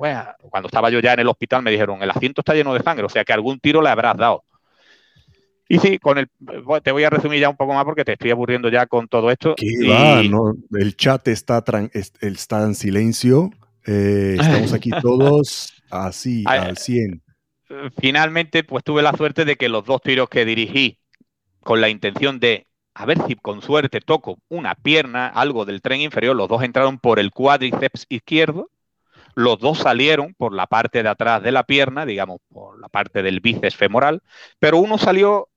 cuando 0.50 0.68
estaba 0.68 0.90
yo 0.90 1.00
ya 1.00 1.14
en 1.14 1.20
el 1.20 1.28
hospital 1.28 1.62
me 1.62 1.70
dijeron, 1.70 2.02
el 2.02 2.10
asiento 2.10 2.42
está 2.42 2.54
lleno 2.54 2.74
de 2.74 2.82
sangre, 2.82 3.06
o 3.06 3.08
sea 3.08 3.24
que 3.24 3.32
algún 3.32 3.58
tiro 3.58 3.80
le 3.80 3.88
habrás 3.88 4.16
dado. 4.16 4.44
Y 5.68 5.78
sí, 5.78 5.98
con 5.98 6.16
el, 6.16 6.30
te 6.82 6.92
voy 6.92 7.04
a 7.04 7.10
resumir 7.10 7.40
ya 7.40 7.50
un 7.50 7.56
poco 7.56 7.74
más 7.74 7.84
porque 7.84 8.04
te 8.04 8.14
estoy 8.14 8.30
aburriendo 8.30 8.70
ya 8.70 8.86
con 8.86 9.06
todo 9.06 9.30
esto. 9.30 9.54
el 9.58 10.96
chat 10.96 11.28
está, 11.28 11.62
está 11.92 12.64
en 12.64 12.74
silencio. 12.74 13.50
Eh, 13.86 14.36
estamos 14.40 14.72
aquí 14.72 14.90
todos 15.02 15.82
así, 15.90 16.44
al 16.46 16.76
100. 16.78 17.22
Finalmente, 18.00 18.64
pues 18.64 18.82
tuve 18.82 19.02
la 19.02 19.12
suerte 19.12 19.44
de 19.44 19.56
que 19.56 19.68
los 19.68 19.84
dos 19.84 20.00
tiros 20.00 20.28
que 20.30 20.46
dirigí 20.46 20.98
con 21.60 21.82
la 21.82 21.90
intención 21.90 22.40
de 22.40 22.66
a 22.94 23.06
ver 23.06 23.18
si 23.28 23.36
con 23.36 23.62
suerte 23.62 24.00
toco 24.00 24.38
una 24.48 24.74
pierna, 24.74 25.28
algo 25.28 25.64
del 25.64 25.82
tren 25.82 26.00
inferior, 26.00 26.34
los 26.34 26.48
dos 26.48 26.62
entraron 26.64 26.98
por 26.98 27.20
el 27.20 27.30
cuádriceps 27.30 28.06
izquierdo, 28.08 28.70
los 29.36 29.60
dos 29.60 29.78
salieron 29.78 30.34
por 30.34 30.52
la 30.52 30.66
parte 30.66 31.04
de 31.04 31.08
atrás 31.08 31.40
de 31.42 31.52
la 31.52 31.62
pierna, 31.62 32.04
digamos, 32.04 32.40
por 32.48 32.80
la 32.80 32.88
parte 32.88 33.22
del 33.22 33.38
bíceps 33.38 33.76
femoral, 33.76 34.20
pero 34.58 34.78
uno 34.78 34.98
salió 34.98 35.48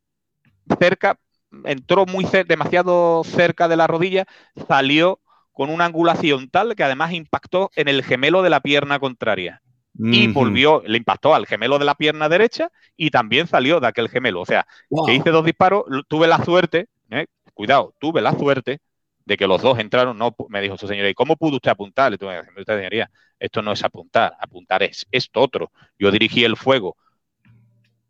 cerca, 0.79 1.17
entró 1.65 2.05
muy 2.05 2.25
demasiado 2.47 3.23
cerca 3.23 3.67
de 3.67 3.77
la 3.77 3.87
rodilla, 3.87 4.25
salió 4.67 5.19
con 5.51 5.69
una 5.69 5.85
angulación 5.85 6.49
tal 6.49 6.75
que 6.75 6.83
además 6.83 7.11
impactó 7.11 7.71
en 7.75 7.87
el 7.87 8.03
gemelo 8.03 8.41
de 8.41 8.49
la 8.49 8.61
pierna 8.61 8.99
contraria. 8.99 9.61
Y 10.03 10.27
volvió, 10.27 10.81
le 10.85 10.97
impactó 10.97 11.35
al 11.35 11.45
gemelo 11.45 11.77
de 11.77 11.83
la 11.85 11.95
pierna 11.95 12.29
derecha 12.29 12.71
y 12.95 13.11
también 13.11 13.47
salió 13.47 13.81
de 13.81 13.87
aquel 13.87 14.07
gemelo. 14.07 14.39
O 14.39 14.45
sea, 14.45 14.65
que 15.05 15.13
hice 15.13 15.31
dos 15.31 15.45
disparos, 15.45 15.83
tuve 16.07 16.27
la 16.27 16.43
suerte, 16.43 16.87
eh, 17.09 17.27
cuidado, 17.53 17.93
tuve 17.99 18.21
la 18.21 18.31
suerte 18.31 18.79
de 19.25 19.37
que 19.37 19.47
los 19.47 19.61
dos 19.61 19.77
entraron, 19.79 20.17
no, 20.17 20.33
me 20.47 20.61
dijo 20.61 20.77
su 20.77 20.87
señoría, 20.87 21.11
¿y 21.11 21.13
cómo 21.13 21.35
pudo 21.35 21.57
usted 21.57 21.71
apuntar? 21.71 22.09
Le 22.09 22.17
tuve 22.17 22.39
usted 22.39 22.77
señoría, 22.77 23.11
esto 23.37 23.61
no 23.61 23.73
es 23.73 23.83
apuntar, 23.83 24.33
apuntar 24.39 24.81
es 24.81 25.05
esto 25.11 25.41
otro. 25.41 25.71
Yo 25.99 26.09
dirigí 26.09 26.43
el 26.45 26.55
fuego 26.55 26.95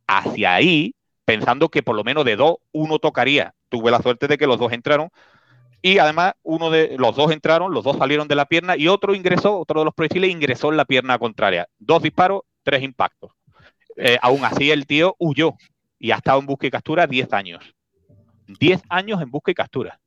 hacia 0.08 0.54
ahí 0.54 0.94
pensando 1.26 1.70
que 1.70 1.84
por 1.84 1.96
lo 1.96 2.04
menos 2.04 2.26
de 2.26 2.36
dos, 2.36 2.58
uno 2.72 3.00
tocaría. 3.00 3.54
Tuve 3.70 3.92
la 3.92 4.02
suerte 4.02 4.28
de 4.28 4.38
que 4.38 4.48
los 4.48 4.60
dos 4.60 4.72
entraron. 4.72 5.10
Y 5.82 5.98
además, 5.98 6.34
uno 6.44 6.70
de 6.70 6.96
los 6.98 7.16
dos 7.16 7.32
entraron, 7.32 7.74
los 7.74 7.84
dos 7.84 7.98
salieron 7.98 8.28
de 8.28 8.36
la 8.36 8.46
pierna 8.46 8.78
y 8.78 8.88
otro 8.88 9.16
ingresó, 9.16 9.58
otro 9.60 9.80
de 9.80 9.86
los 9.86 9.94
proyectiles 9.94 10.30
ingresó 10.30 10.70
en 10.70 10.78
la 10.78 10.86
pierna 10.86 11.18
contraria. 11.18 11.68
Dos 11.80 12.04
disparos, 12.04 12.42
tres 12.64 12.84
impactos. 12.84 13.32
Eh, 13.98 14.18
aún 14.22 14.46
así, 14.46 14.72
el 14.72 14.86
tío 14.86 15.16
huyó 15.18 15.56
y 15.98 16.12
ha 16.12 16.16
estado 16.16 16.40
en 16.40 16.46
busca 16.46 16.68
y 16.68 16.72
captura 16.72 17.08
10 17.08 17.34
años. 17.34 17.76
10 18.48 18.82
años 18.90 19.22
en 19.22 19.32
busca 19.32 19.52
y 19.52 19.56
captura. 19.56 20.00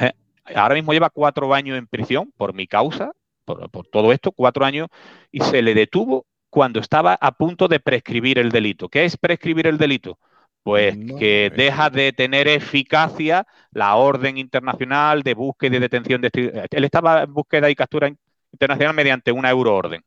Eh, 0.00 0.12
ahora 0.54 0.74
mismo 0.74 0.92
lleva 0.92 1.10
cuatro 1.10 1.52
años 1.52 1.76
en 1.76 1.86
prisión 1.86 2.32
por 2.36 2.54
mi 2.54 2.66
causa, 2.66 3.12
por, 3.44 3.70
por 3.70 3.86
todo 3.86 4.12
esto, 4.12 4.32
cuatro 4.32 4.64
años, 4.64 4.88
y 5.30 5.40
se 5.40 5.60
le 5.62 5.74
detuvo 5.74 6.24
cuando 6.52 6.80
estaba 6.80 7.14
a 7.14 7.32
punto 7.32 7.66
de 7.66 7.80
prescribir 7.80 8.38
el 8.38 8.50
delito. 8.50 8.90
¿Qué 8.90 9.06
es 9.06 9.16
prescribir 9.16 9.66
el 9.66 9.78
delito? 9.78 10.18
Pues 10.62 10.94
que 11.18 11.50
deja 11.56 11.88
de 11.88 12.12
tener 12.12 12.46
eficacia 12.46 13.46
la 13.70 13.94
orden 13.94 14.36
internacional 14.36 15.22
de 15.22 15.32
búsqueda 15.32 15.76
y 15.76 15.80
detención 15.80 16.20
de... 16.20 16.68
Él 16.70 16.84
estaba 16.84 17.22
en 17.22 17.32
búsqueda 17.32 17.70
y 17.70 17.74
captura 17.74 18.12
internacional 18.52 18.94
mediante 18.94 19.32
una 19.32 19.48
euroorden. 19.48 20.04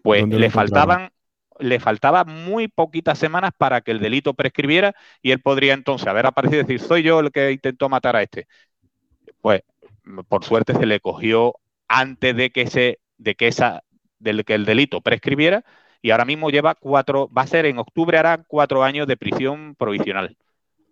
Pues 0.00 0.28
le 0.28 0.48
faltaban, 0.48 1.10
le 1.58 1.80
faltaban 1.80 2.28
muy 2.28 2.68
poquitas 2.68 3.18
semanas 3.18 3.50
para 3.58 3.80
que 3.80 3.90
el 3.90 3.98
delito 3.98 4.34
prescribiera 4.34 4.94
y 5.22 5.32
él 5.32 5.40
podría 5.40 5.74
entonces 5.74 6.06
haber 6.06 6.26
aparecido 6.26 6.60
y 6.60 6.66
decir, 6.66 6.78
soy 6.78 7.02
yo 7.02 7.18
el 7.18 7.32
que 7.32 7.50
intentó 7.50 7.88
matar 7.88 8.14
a 8.14 8.22
este. 8.22 8.46
Pues 9.40 9.62
por 10.28 10.44
suerte 10.44 10.72
se 10.74 10.86
le 10.86 11.00
cogió 11.00 11.56
antes 11.88 12.36
de 12.36 12.50
que, 12.50 12.68
se, 12.68 13.00
de 13.16 13.34
que, 13.34 13.48
esa, 13.48 13.82
del 14.18 14.44
que 14.44 14.54
el 14.54 14.64
delito 14.64 15.00
prescribiera 15.00 15.64
y 16.02 16.10
ahora 16.10 16.24
mismo 16.24 16.50
lleva 16.50 16.74
cuatro, 16.74 17.28
va 17.36 17.42
a 17.42 17.46
ser 17.46 17.66
en 17.66 17.78
octubre 17.78 18.18
hará 18.18 18.44
cuatro 18.46 18.84
años 18.84 19.06
de 19.06 19.16
prisión 19.16 19.74
provisional, 19.76 20.36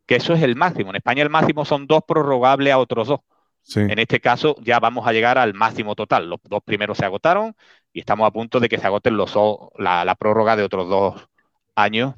que 0.07 0.17
eso 0.17 0.35
es 0.35 0.43
el 0.43 0.57
máximo. 0.57 0.91
En 0.91 0.97
España 0.97 1.23
el 1.23 1.31
máximo 1.31 1.65
son 1.65 1.87
dos 1.87 2.03
prorrogables 2.07 2.73
a 2.73 2.79
otros 2.79 3.09
dos. 3.09 3.21
En 3.75 3.99
este 3.99 4.21
caso 4.21 4.57
ya 4.61 4.79
vamos 4.79 5.07
a 5.09 5.13
llegar 5.13 5.39
al 5.39 5.53
máximo 5.55 5.97
total. 5.97 6.31
Los 6.31 6.41
dos 6.45 6.63
primeros 6.63 6.99
se 6.99 7.05
agotaron 7.05 7.57
y 7.93 8.01
estamos 8.01 8.27
a 8.27 8.31
punto 8.31 8.61
de 8.61 8.69
que 8.69 8.79
se 8.79 8.87
agoten 8.87 9.17
los, 9.17 9.35
la, 9.77 10.05
la 10.05 10.15
prórroga 10.15 10.55
de 10.55 10.63
otros 10.63 10.89
dos 10.89 11.29
años. 11.75 12.15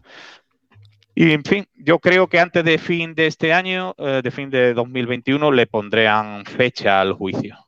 Y 1.15 1.33
en 1.33 1.43
fin, 1.43 1.67
yo 1.75 1.99
creo 1.99 2.29
que 2.29 2.39
antes 2.39 2.65
de 2.65 2.79
fin 2.79 3.15
de 3.15 3.27
este 3.27 3.53
año, 3.53 3.95
eh, 3.99 4.21
de 4.23 4.31
fin 4.31 4.51
de 4.51 4.73
2021, 4.73 5.51
le 5.51 5.67
pondrían 5.67 6.45
fecha 6.45 7.01
al 7.01 7.13
juicio. 7.13 7.68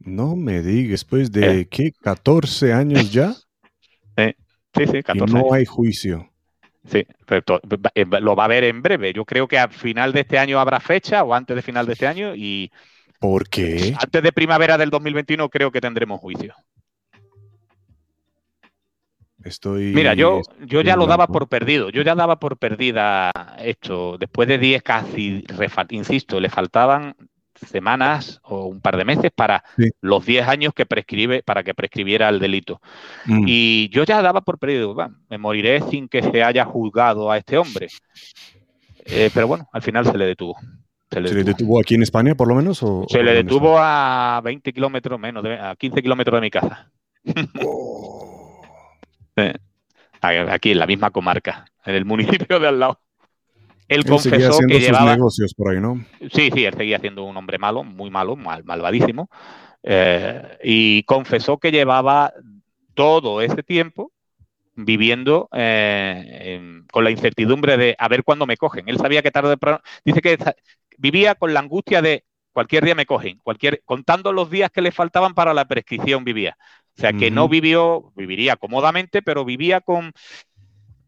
No 0.00 0.34
me 0.34 0.62
digas, 0.62 1.00
después 1.00 1.30
de 1.30 1.60
eh. 1.60 1.68
qué, 1.68 1.92
14 1.92 2.72
años 2.72 3.12
ya. 3.12 3.34
sí, 4.16 4.86
sí, 4.86 5.02
14 5.02 5.34
no 5.34 5.52
hay 5.52 5.66
juicio. 5.66 6.30
Sí, 6.86 7.06
pero 7.26 7.60
eh, 7.94 8.06
lo 8.20 8.34
va 8.34 8.46
a 8.46 8.48
ver 8.48 8.64
en 8.64 8.80
breve. 8.80 9.12
Yo 9.12 9.24
creo 9.24 9.46
que 9.46 9.58
al 9.58 9.70
final 9.70 10.12
de 10.12 10.20
este 10.20 10.38
año 10.38 10.58
habrá 10.58 10.80
fecha 10.80 11.22
o 11.22 11.34
antes 11.34 11.54
de 11.54 11.62
final 11.62 11.86
de 11.86 11.92
este 11.92 12.06
año 12.06 12.34
y... 12.34 12.72
¿Por 13.18 13.48
qué? 13.50 13.94
Antes 14.00 14.22
de 14.22 14.32
primavera 14.32 14.78
del 14.78 14.88
2021 14.88 15.50
creo 15.50 15.70
que 15.70 15.82
tendremos 15.82 16.20
juicio. 16.20 16.54
Estoy... 19.44 19.92
Mira, 19.94 20.14
yo, 20.14 20.40
yo 20.64 20.80
ya 20.80 20.96
lo 20.96 21.06
daba 21.06 21.26
por 21.26 21.48
perdido. 21.48 21.90
Yo 21.90 22.00
ya 22.02 22.14
daba 22.14 22.38
por 22.38 22.56
perdida 22.56 23.30
esto. 23.58 24.16
Después 24.16 24.48
de 24.48 24.56
10 24.56 24.82
casi, 24.82 25.44
insisto, 25.90 26.40
le 26.40 26.48
faltaban 26.48 27.14
semanas 27.66 28.40
o 28.42 28.66
un 28.66 28.80
par 28.80 28.96
de 28.96 29.04
meses 29.04 29.30
para 29.34 29.64
los 30.00 30.24
10 30.24 30.48
años 30.48 30.74
que 30.74 30.86
prescribe, 30.86 31.42
para 31.42 31.62
que 31.62 31.74
prescribiera 31.74 32.28
el 32.28 32.38
delito. 32.38 32.80
Mm. 33.26 33.44
Y 33.46 33.88
yo 33.90 34.04
ya 34.04 34.22
daba 34.22 34.40
por 34.40 34.58
perdido, 34.58 34.94
me 35.28 35.38
moriré 35.38 35.82
sin 35.82 36.08
que 36.08 36.22
se 36.22 36.42
haya 36.42 36.64
juzgado 36.64 37.30
a 37.30 37.38
este 37.38 37.58
hombre. 37.58 37.88
Eh, 39.06 39.30
pero 39.32 39.46
bueno, 39.46 39.68
al 39.72 39.82
final 39.82 40.04
se 40.06 40.16
le 40.16 40.26
detuvo. 40.26 40.56
¿Se 41.10 41.20
le, 41.20 41.42
detuvo. 41.42 41.80
aquí 41.80 41.96
en 41.96 42.02
España, 42.02 42.36
por 42.36 42.46
lo 42.46 42.54
menos? 42.54 42.82
O, 42.84 43.04
se 43.08 43.22
le 43.22 43.34
detuvo 43.34 43.76
a 43.78 44.40
20 44.44 44.72
kilómetros 44.72 45.18
menos, 45.18 45.44
a 45.44 45.74
15 45.74 46.02
kilómetros 46.02 46.36
de 46.36 46.40
mi 46.40 46.50
casa. 46.50 46.90
Oh. 47.62 48.60
Aquí 50.20 50.72
en 50.72 50.78
la 50.78 50.86
misma 50.86 51.10
comarca, 51.10 51.64
en 51.86 51.94
el 51.94 52.04
municipio 52.04 52.60
de 52.60 52.68
al 52.68 52.78
lado. 52.78 53.00
Él, 53.90 54.04
confesó 54.04 54.58
que 54.68 54.78
llevaba. 54.78 55.16
negocios 55.16 55.52
por 55.52 55.72
ahí, 55.72 55.80
¿no? 55.80 56.04
Sí, 56.32 56.50
sí, 56.54 56.64
él 56.64 56.74
seguía 56.74 57.00
siendo 57.00 57.24
un 57.24 57.36
hombre 57.36 57.58
malo, 57.58 57.82
muy 57.82 58.08
malo, 58.08 58.36
mal, 58.36 58.62
malvadísimo. 58.62 59.28
Eh, 59.82 60.58
y 60.62 61.02
confesó 61.02 61.58
que 61.58 61.72
llevaba 61.72 62.32
todo 62.94 63.40
ese 63.42 63.64
tiempo 63.64 64.12
viviendo 64.76 65.48
eh, 65.52 66.82
con 66.92 67.02
la 67.02 67.10
incertidumbre 67.10 67.76
de 67.76 67.96
a 67.98 68.06
ver 68.06 68.22
cuándo 68.22 68.46
me 68.46 68.56
cogen. 68.56 68.88
Él 68.88 68.96
sabía 68.96 69.22
que 69.22 69.32
tarde 69.32 69.54
o 69.60 69.80
Dice 70.04 70.22
que 70.22 70.38
vivía 70.96 71.34
con 71.34 71.52
la 71.52 71.58
angustia 71.58 72.00
de 72.00 72.24
cualquier 72.52 72.84
día 72.84 72.94
me 72.94 73.06
cogen, 73.06 73.40
cualquier, 73.42 73.82
contando 73.84 74.32
los 74.32 74.50
días 74.50 74.70
que 74.70 74.82
le 74.82 74.92
faltaban 74.92 75.34
para 75.34 75.52
la 75.52 75.64
prescripción 75.64 76.24
vivía. 76.24 76.56
O 76.96 77.00
sea, 77.00 77.12
que 77.12 77.32
no 77.32 77.48
vivió, 77.48 78.12
viviría 78.14 78.54
cómodamente, 78.54 79.20
pero 79.22 79.44
vivía 79.44 79.80
con, 79.80 80.12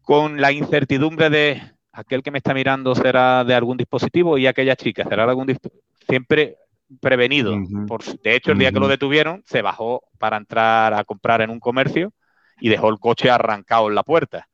con 0.01 0.41
la 0.41 0.51
incertidumbre 0.51 1.29
de 1.29 1.72
aquel 1.93 2.23
que 2.23 2.31
me 2.31 2.39
está 2.39 2.53
mirando 2.53 2.95
será 2.95 3.43
de 3.43 3.53
algún 3.53 3.77
dispositivo 3.77 4.37
y 4.37 4.47
aquella 4.47 4.75
chica 4.75 5.03
será 5.03 5.23
de 5.23 5.29
algún 5.29 5.47
dispositivo. 5.47 5.83
Siempre 6.09 6.57
prevenido. 6.99 7.55
Por, 7.87 8.03
de 8.03 8.35
hecho, 8.35 8.51
el 8.51 8.57
día 8.57 8.71
que 8.71 8.79
lo 8.79 8.87
detuvieron, 8.87 9.43
se 9.45 9.61
bajó 9.61 10.03
para 10.17 10.37
entrar 10.37 10.93
a 10.93 11.03
comprar 11.03 11.41
en 11.41 11.49
un 11.49 11.59
comercio 11.59 12.13
y 12.59 12.69
dejó 12.69 12.89
el 12.89 12.99
coche 12.99 13.29
arrancado 13.29 13.87
en 13.87 13.95
la 13.95 14.03
puerta. 14.03 14.47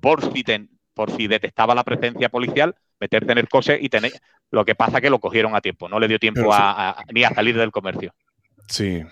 Por 0.00 0.32
si, 0.32 0.44
por 0.94 1.10
si 1.12 1.28
detectaba 1.28 1.74
la 1.74 1.84
presencia 1.84 2.28
policial, 2.28 2.74
meterse 3.00 3.32
en 3.32 3.38
el 3.38 3.48
coche 3.48 3.78
y 3.80 3.88
tener. 3.88 4.12
Lo 4.50 4.64
que 4.64 4.74
pasa 4.74 5.00
que 5.00 5.10
lo 5.10 5.18
cogieron 5.18 5.54
a 5.54 5.60
tiempo, 5.60 5.88
no 5.88 5.98
le 5.98 6.08
dio 6.08 6.18
tiempo 6.18 6.52
ni 7.12 7.24
a 7.24 7.30
salir 7.34 7.56
del 7.56 7.70
comercio. 7.70 8.12
Sí. 8.68 9.02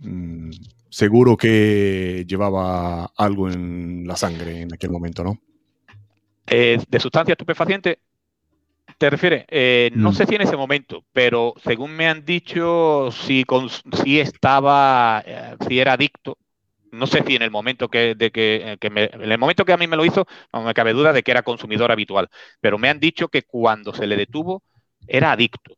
Mm, 0.00 0.50
seguro 0.88 1.36
que 1.36 2.24
llevaba 2.26 3.12
algo 3.16 3.50
en 3.50 4.06
la 4.06 4.16
sangre 4.16 4.62
en 4.62 4.72
aquel 4.72 4.90
momento, 4.90 5.22
¿no? 5.22 5.38
Eh, 6.46 6.78
de 6.88 7.00
sustancia 7.00 7.32
estupefaciente, 7.32 7.98
¿te 8.98 9.10
refieres? 9.10 9.44
Eh, 9.48 9.90
no 9.94 10.10
mm. 10.10 10.14
sé 10.14 10.26
si 10.26 10.34
en 10.36 10.42
ese 10.42 10.56
momento, 10.56 11.04
pero 11.12 11.54
según 11.62 11.92
me 11.92 12.08
han 12.08 12.24
dicho, 12.24 13.10
si, 13.10 13.44
si 14.04 14.20
estaba, 14.20 15.22
eh, 15.26 15.56
si 15.66 15.80
era 15.80 15.94
adicto. 15.94 16.38
No 16.92 17.06
sé 17.06 17.22
si 17.26 17.36
en 17.36 17.42
el 17.42 17.50
momento 17.50 17.88
que, 17.88 18.14
de 18.14 18.30
que, 18.30 18.78
en 18.80 19.32
el 19.32 19.38
momento 19.38 19.64
que 19.64 19.72
a 19.72 19.76
mí 19.76 19.86
me 19.86 19.96
lo 19.96 20.04
hizo, 20.04 20.26
no 20.52 20.62
me 20.62 20.72
cabe 20.72 20.94
duda 20.94 21.12
de 21.12 21.22
que 21.22 21.32
era 21.32 21.42
consumidor 21.42 21.90
habitual. 21.92 22.30
Pero 22.60 22.78
me 22.78 22.88
han 22.88 23.00
dicho 23.00 23.28
que 23.28 23.42
cuando 23.42 23.92
se 23.92 24.06
le 24.06 24.16
detuvo 24.16 24.62
era 25.06 25.32
adicto. 25.32 25.76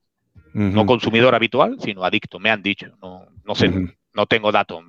No 0.55 0.87
consumidor 0.87 1.35
habitual, 1.35 1.77
sino 1.81 2.05
adicto, 2.05 2.39
me 2.39 2.51
han 2.51 2.63
dicho. 2.63 2.89
No, 3.01 3.27
no 3.45 3.55
sé, 3.55 3.71
no 4.13 4.27
tengo 4.27 4.53
datos, 4.53 4.83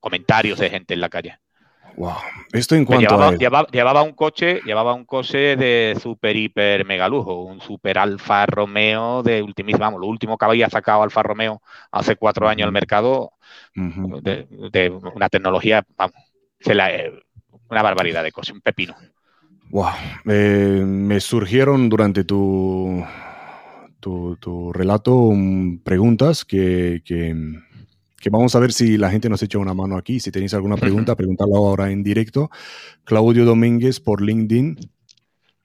comentarios 0.00 0.58
de 0.58 0.70
gente 0.70 0.94
en 0.94 1.00
la 1.00 1.08
calle. 1.08 1.38
Wow. 1.98 2.14
Esto 2.52 2.76
en 2.76 2.84
cuanto 2.84 3.10
llevaba, 3.36 3.66
a 3.66 3.66
llevaba, 3.72 4.02
un 4.04 4.12
coche, 4.12 4.60
llevaba 4.64 4.94
un 4.94 5.04
coche 5.04 5.56
de 5.56 5.98
super 6.00 6.36
hiper 6.36 6.84
mega 6.86 7.08
lujo, 7.08 7.42
un 7.42 7.60
super 7.60 7.98
Alfa 7.98 8.46
Romeo 8.46 9.24
de 9.24 9.42
ultimísimo, 9.42 9.84
vamos, 9.84 10.00
lo 10.00 10.06
último 10.06 10.38
que 10.38 10.44
había 10.44 10.70
sacado 10.70 11.02
Alfa 11.02 11.24
Romeo 11.24 11.60
hace 11.90 12.14
cuatro 12.14 12.48
años 12.48 12.66
al 12.66 12.72
mercado, 12.72 13.32
de, 13.74 14.90
una 15.12 15.28
tecnología, 15.28 15.84
vamos, 15.96 16.14
eh, 16.60 17.12
una 17.68 17.82
barbaridad 17.82 18.22
de 18.22 18.30
coche, 18.30 18.52
un 18.52 18.60
pepino. 18.60 18.94
Wow. 19.70 19.90
Eh, 20.26 20.84
me 20.86 21.18
surgieron 21.18 21.88
durante 21.88 22.22
tu, 22.22 23.04
tu, 23.98 24.72
relato 24.72 25.32
preguntas 25.82 26.44
que 26.44 27.02
que 27.04 27.34
vamos 28.30 28.54
a 28.54 28.58
ver 28.58 28.72
si 28.72 28.98
la 28.98 29.10
gente 29.10 29.28
nos 29.28 29.42
echa 29.42 29.58
una 29.58 29.74
mano 29.74 29.96
aquí. 29.96 30.20
Si 30.20 30.30
tenéis 30.30 30.54
alguna 30.54 30.76
pregunta, 30.76 31.16
preguntarla 31.16 31.56
ahora 31.56 31.90
en 31.90 32.02
directo. 32.02 32.50
Claudio 33.04 33.44
Domínguez 33.44 34.00
por 34.00 34.22
LinkedIn 34.22 34.76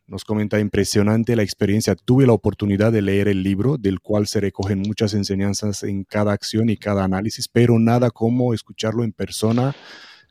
nos 0.05 0.25
comenta 0.25 0.59
impresionante 0.59 1.35
la 1.35 1.43
experiencia. 1.43 1.95
Tuve 1.95 2.27
la 2.27 2.33
oportunidad 2.33 2.91
de 2.91 3.01
leer 3.01 3.27
el 3.27 3.41
libro, 3.41 3.77
del 3.77 3.99
cual 3.99 4.27
se 4.27 4.39
recogen 4.39 4.79
muchas 4.79 5.13
enseñanzas 5.13 5.83
en 5.83 6.03
cada 6.03 6.33
acción 6.33 6.69
y 6.69 6.77
cada 6.77 7.03
análisis, 7.03 7.47
pero 7.47 7.79
nada 7.79 8.11
como 8.11 8.53
escucharlo 8.53 9.03
en 9.03 9.13
persona. 9.13 9.75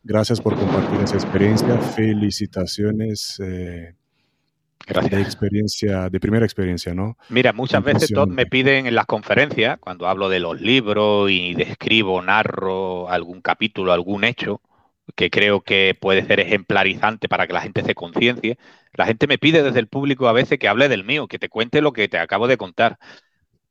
Gracias 0.04 0.40
por 0.40 0.56
compartir 0.56 1.00
esa 1.00 1.16
experiencia. 1.16 1.78
Felicitaciones. 1.78 3.40
Eh, 3.40 3.94
de 4.86 5.20
experiencia, 5.20 6.08
de 6.08 6.20
primera 6.20 6.44
experiencia, 6.44 6.94
¿no? 6.94 7.16
Mira, 7.28 7.52
muchas 7.52 7.82
veces 7.82 8.10
todos 8.12 8.28
me 8.28 8.46
piden 8.46 8.86
en 8.86 8.94
las 8.94 9.06
conferencias, 9.06 9.78
cuando 9.78 10.06
hablo 10.08 10.28
de 10.28 10.40
los 10.40 10.60
libros 10.60 11.30
y 11.30 11.54
describo, 11.54 12.22
narro 12.22 13.08
algún 13.08 13.40
capítulo, 13.40 13.92
algún 13.92 14.24
hecho, 14.24 14.60
que 15.14 15.30
creo 15.30 15.60
que 15.60 15.96
puede 15.98 16.24
ser 16.24 16.40
ejemplarizante 16.40 17.28
para 17.28 17.46
que 17.46 17.52
la 17.52 17.60
gente 17.60 17.82
se 17.82 17.94
conciencie, 17.94 18.58
la 18.94 19.06
gente 19.06 19.26
me 19.26 19.38
pide 19.38 19.62
desde 19.62 19.80
el 19.80 19.88
público 19.88 20.28
a 20.28 20.32
veces 20.32 20.58
que 20.58 20.68
hable 20.68 20.88
del 20.88 21.04
mío, 21.04 21.26
que 21.26 21.38
te 21.38 21.48
cuente 21.48 21.80
lo 21.80 21.92
que 21.92 22.08
te 22.08 22.18
acabo 22.18 22.46
de 22.46 22.56
contar. 22.56 22.98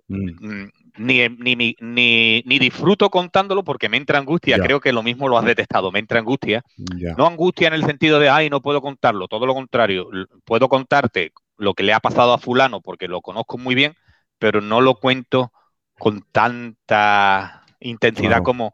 Mm. 0.07 0.67
Ni, 0.97 1.27
ni, 1.29 1.55
ni, 1.55 1.75
ni, 1.79 2.59
disfruto 2.59 3.09
contándolo 3.09 3.63
porque 3.63 3.89
me 3.89 3.97
entra 3.97 4.19
angustia. 4.19 4.59
Creo 4.59 4.79
que 4.79 4.91
lo 4.91 5.03
mismo 5.03 5.27
lo 5.27 5.37
has 5.37 5.45
detestado, 5.45 5.91
me 5.91 5.99
entra 5.99 6.19
angustia. 6.19 6.63
No 7.17 7.25
angustia 7.25 7.67
en 7.67 7.73
el 7.73 7.85
sentido 7.85 8.19
de, 8.19 8.29
ay, 8.29 8.49
no 8.49 8.61
puedo 8.61 8.81
contarlo, 8.81 9.27
todo 9.27 9.45
lo 9.45 9.53
contrario. 9.53 10.09
Puedo 10.45 10.67
contarte 10.67 11.31
lo 11.57 11.73
que 11.73 11.83
le 11.83 11.93
ha 11.93 11.99
pasado 11.99 12.33
a 12.33 12.37
fulano 12.37 12.81
porque 12.81 13.07
lo 13.07 13.21
conozco 13.21 13.57
muy 13.57 13.75
bien, 13.75 13.93
pero 14.37 14.61
no 14.61 14.81
lo 14.81 14.95
cuento 14.95 15.51
con 15.97 16.25
tanta 16.31 17.63
intensidad 17.79 18.43
como, 18.43 18.73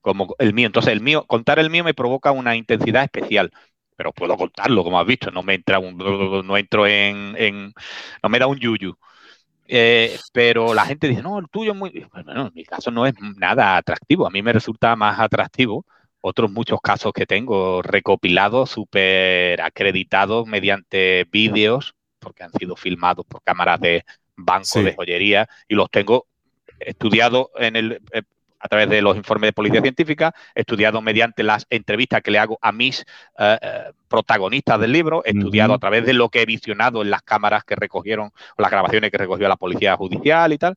como 0.00 0.34
el 0.38 0.54
mío. 0.54 0.66
Entonces, 0.66 0.92
el 0.92 1.00
mío, 1.00 1.24
contar 1.26 1.58
el 1.58 1.70
mío 1.70 1.84
me 1.84 1.94
provoca 1.94 2.32
una 2.32 2.56
intensidad 2.56 3.04
especial 3.04 3.52
pero 3.96 4.12
puedo 4.12 4.36
contarlo, 4.36 4.82
como 4.82 4.98
has 4.98 5.06
visto, 5.06 5.30
no 5.30 5.42
me 5.42 5.54
entra 5.54 5.78
un, 5.78 5.96
no 5.96 6.56
entro 6.56 6.86
en, 6.88 7.34
en 7.38 7.72
no 8.22 8.28
me 8.28 8.38
da 8.38 8.48
un 8.48 8.58
yuyu. 8.58 8.96
Eh, 9.74 10.18
pero 10.34 10.74
la 10.74 10.84
gente 10.84 11.08
dice, 11.08 11.22
no, 11.22 11.38
el 11.38 11.48
tuyo 11.48 11.72
es 11.72 11.78
muy... 11.78 12.06
Bueno, 12.12 12.48
en 12.48 12.52
mi 12.54 12.62
caso 12.62 12.90
no 12.90 13.06
es 13.06 13.14
nada 13.38 13.78
atractivo. 13.78 14.26
A 14.26 14.30
mí 14.30 14.42
me 14.42 14.52
resulta 14.52 14.94
más 14.96 15.18
atractivo 15.18 15.86
otros 16.20 16.50
muchos 16.50 16.78
casos 16.82 17.12
que 17.14 17.24
tengo 17.24 17.80
recopilados, 17.80 18.68
súper 18.68 19.62
acreditados 19.62 20.46
mediante 20.46 21.26
vídeos, 21.32 21.94
porque 22.18 22.44
han 22.44 22.52
sido 22.52 22.76
filmados 22.76 23.24
por 23.24 23.42
cámaras 23.42 23.80
de 23.80 24.04
banco 24.36 24.82
de 24.82 24.94
joyería 24.94 25.48
y 25.66 25.74
los 25.74 25.90
tengo 25.90 26.26
estudiados 26.78 27.46
en 27.56 27.76
el, 27.76 27.92
eh, 28.12 28.22
a 28.62 28.68
través 28.68 28.88
de 28.88 29.02
los 29.02 29.16
informes 29.16 29.48
de 29.48 29.52
policía 29.52 29.82
científica, 29.82 30.34
estudiado 30.54 31.02
mediante 31.02 31.42
las 31.42 31.66
entrevistas 31.68 32.22
que 32.22 32.30
le 32.30 32.38
hago 32.38 32.58
a 32.62 32.72
mis 32.72 33.04
eh, 33.38 33.58
eh, 33.60 33.92
protagonistas 34.08 34.80
del 34.80 34.92
libro, 34.92 35.24
estudiado 35.24 35.74
a 35.74 35.78
través 35.78 36.06
de 36.06 36.12
lo 36.12 36.28
que 36.28 36.42
he 36.42 36.46
visionado 36.46 37.02
en 37.02 37.10
las 37.10 37.22
cámaras 37.22 37.64
que 37.64 37.74
recogieron, 37.74 38.28
o 38.56 38.62
las 38.62 38.70
grabaciones 38.70 39.10
que 39.10 39.18
recogió 39.18 39.48
la 39.48 39.56
policía 39.56 39.96
judicial 39.96 40.52
y 40.52 40.58
tal. 40.58 40.76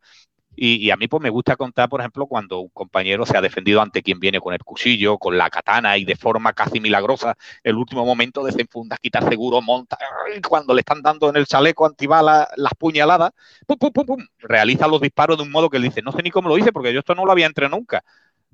Y, 0.55 0.89
a 0.89 0.97
mí 0.97 1.07
pues 1.07 1.21
me 1.21 1.29
gusta 1.29 1.55
contar, 1.55 1.89
por 1.89 1.99
ejemplo, 1.99 2.25
cuando 2.27 2.59
un 2.59 2.69
compañero 2.69 3.25
se 3.25 3.37
ha 3.37 3.41
defendido 3.41 3.81
ante 3.81 4.01
quien 4.01 4.19
viene 4.19 4.39
con 4.39 4.53
el 4.53 4.63
cuchillo, 4.63 5.17
con 5.17 5.37
la 5.37 5.49
katana 5.49 5.97
y 5.97 6.05
de 6.05 6.15
forma 6.15 6.53
casi 6.53 6.79
milagrosa, 6.79 7.35
el 7.63 7.75
último 7.75 8.05
momento 8.05 8.43
desenfunda, 8.43 8.97
quita 8.97 9.21
seguro, 9.21 9.61
monta, 9.61 9.97
cuando 10.47 10.73
le 10.73 10.81
están 10.81 11.01
dando 11.01 11.29
en 11.29 11.35
el 11.35 11.45
chaleco 11.45 11.85
antibala 11.85 12.47
las 12.55 12.73
puñaladas, 12.75 13.31
pum, 13.67 13.77
pum, 13.77 13.91
pum, 13.91 14.05
pum, 14.05 14.27
realiza 14.39 14.87
los 14.87 15.01
disparos 15.01 15.37
de 15.37 15.43
un 15.43 15.51
modo 15.51 15.69
que 15.69 15.79
le 15.79 15.87
dice, 15.87 16.01
no 16.01 16.11
sé 16.11 16.23
ni 16.23 16.31
cómo 16.31 16.49
lo 16.49 16.57
hice 16.57 16.71
porque 16.71 16.93
yo 16.93 16.99
esto 16.99 17.15
no 17.15 17.25
lo 17.25 17.31
había 17.31 17.45
entrenado 17.45 17.75
nunca. 17.75 18.03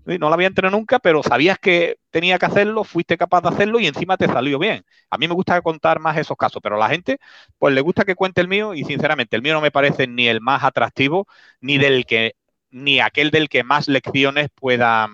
No 0.06 0.30
la 0.30 0.34
había 0.34 0.48
entrenado 0.48 0.78
nunca, 0.78 1.00
pero 1.00 1.22
sabías 1.22 1.60
que 1.60 1.98
tenía 2.10 2.40
que 2.40 2.48
hacerlo, 2.48 2.84
fuiste 2.84 3.18
capaz 3.18 3.42
de 3.42 3.50
hacerlo 3.50 3.80
y 3.80 3.86
encima 3.86 4.18
te 4.18 4.26
salió 4.26 4.58
bien. 4.58 4.84
A 5.12 5.18
mí 5.18 5.28
me 5.28 5.36
gusta 5.36 5.62
contar 5.62 6.00
más 6.00 6.18
esos 6.18 6.36
casos, 6.38 6.60
pero 6.62 6.76
a 6.76 6.80
la 6.80 6.90
gente 6.90 7.20
pues 7.60 7.74
le 7.74 7.82
gusta 7.82 8.04
que 8.04 8.16
cuente 8.16 8.42
el 8.42 8.48
mío 8.48 8.74
y 8.74 8.84
sinceramente 8.84 9.36
el 9.36 9.44
mío 9.44 9.54
no 9.54 9.62
me 9.62 9.72
parece 9.72 10.08
ni 10.08 10.28
el 10.28 10.42
más 10.42 10.64
atractivo 10.64 11.28
ni 11.60 11.78
del 11.78 12.06
que 12.06 12.36
ni 12.72 13.00
aquel 13.00 13.32
del 13.32 13.48
que 13.50 13.64
más 13.64 13.88
lecciones 13.88 14.50
puedan 14.56 15.12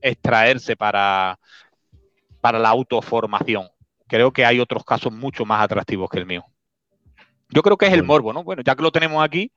extraerse 0.00 0.74
para, 0.74 1.38
para 2.40 2.58
la 2.58 2.70
autoformación. 2.70 3.68
Creo 4.08 4.32
que 4.32 4.44
hay 4.44 4.58
otros 4.58 4.84
casos 4.84 5.12
mucho 5.12 5.44
más 5.44 5.62
atractivos 5.62 6.10
que 6.10 6.18
el 6.18 6.26
mío. 6.26 6.44
Yo 7.50 7.62
creo 7.62 7.76
que 7.76 7.86
es 7.86 7.92
el 7.92 8.02
morbo, 8.02 8.32
¿no? 8.32 8.42
Bueno, 8.42 8.62
ya 8.64 8.74
que 8.74 8.82
lo 8.82 8.90
tenemos 8.90 9.22
aquí, 9.22 9.52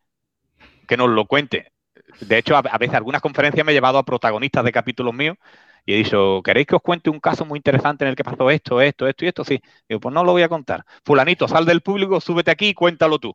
que 0.88 0.98
nos 0.98 1.10
lo 1.10 1.26
cuente 1.26 1.72
de 2.20 2.38
hecho, 2.38 2.56
a, 2.56 2.62
veces 2.62 2.96
algunas 2.96 3.22
conferencias 3.22 3.66
me 3.66 3.72
he 3.72 3.76
llevado 3.76 3.98
a 3.98 4.06
protagonistas 4.06 4.64
de 4.64 4.72
capítulos 4.72 5.14
míos 5.14 5.38
y 5.86 5.94
he 5.94 5.98
dicho, 5.98 6.42
¿queréis 6.44 6.68
que 6.68 6.76
os 6.76 6.82
cuente 6.82 7.10
un 7.10 7.20
caso 7.20 7.46
muy 7.46 7.58
interesante 7.58 8.04
en 8.04 8.10
el 8.10 8.16
que 8.16 8.24
pasó 8.24 8.50
esto, 8.52 8.82
esto, 8.82 9.08
esto 9.08 9.26
y 9.26 9.28
esto? 9.30 9.44
Sí. 9.46 9.62
Digo, 9.88 10.02
pues 10.02 10.14
no 10.14 10.24
lo 10.24 10.34
voy 10.34 10.42
a 10.42 10.50
contar. 10.50 10.86
Fulanito, 11.06 11.48
sal 11.48 11.66
del 11.66 11.82
público, 11.82 12.20
súbete 12.20 12.52
aquí 12.52 12.68
y 12.68 12.74
cuéntalo 12.74 13.20
tú. 13.20 13.34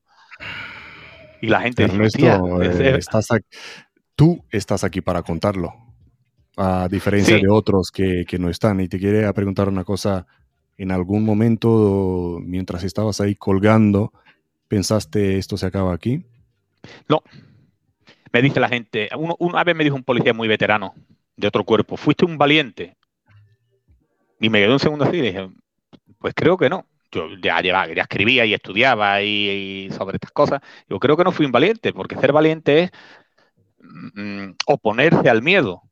Y 1.41 1.49
la 1.49 1.63
gente 1.63 1.85
Ernesto, 1.85 2.63
eh, 2.63 2.97
estás 2.99 3.29
tú 4.15 4.45
estás 4.51 4.85
aquí 4.85 5.01
para 5.01 5.23
contarlo, 5.23 5.73
a 6.57 6.89
diferencia 6.91 7.37
de 7.37 7.49
otros 7.49 7.91
que, 7.91 8.25
que, 8.29 8.39
no 8.39 8.51
están. 8.51 8.81
Y 8.81 8.89
te 8.89 9.01
quería 9.01 9.33
preguntar 9.33 9.69
una 9.69 9.85
cosa, 9.85 10.27
¿en 10.77 10.93
algún 10.93 11.25
momento, 11.25 12.39
mientras 12.45 12.85
estabas 12.85 13.21
ahí 13.21 13.35
colgando, 13.35 14.13
pensaste 14.69 15.39
esto 15.39 15.57
se 15.57 15.67
acaba 15.67 15.95
aquí? 15.95 16.25
No, 17.09 17.23
me 18.33 18.43
dice 18.43 18.61
la 18.61 18.69
gente, 18.69 19.09
una 19.39 19.63
vez 19.65 19.77
me 19.77 19.85
dijo 19.85 19.97
un 19.97 20.05
policía 20.05 20.33
muy 20.33 20.49
veterano 20.49 20.95
de 21.37 21.49
otro 21.49 21.65
cuerpo, 21.65 21.97
¿fuiste 21.97 22.25
un 22.25 22.39
valiente? 22.39 22.97
Y 24.41 24.49
me 24.49 24.61
quedé 24.61 24.73
un 24.73 24.79
segundo 24.79 25.05
así 25.05 25.19
y 25.19 25.21
dije, 25.21 25.49
pues 26.19 26.35
creo 26.35 26.57
que 26.57 26.71
no. 26.71 26.87
Yo 27.11 27.29
ya, 27.43 27.61
llevaba, 27.61 27.93
ya 27.93 28.03
escribía 28.03 28.47
y 28.47 28.55
estudiaba 28.55 29.23
y, 29.23 29.91
sobre 29.91 30.17
estas 30.17 30.33
cosas. 30.33 30.63
Yo 30.89 30.99
creo 30.99 31.17
que 31.17 31.25
no 31.25 31.33
fui 31.33 31.45
un 31.45 31.53
valiente, 31.53 31.93
porque 31.93 32.17
ser 32.17 32.33
valiente 32.33 32.85
es 32.85 32.91
mm, 33.81 34.53
oponerse 34.67 35.29
al 35.29 35.43
miedo, 35.43 35.83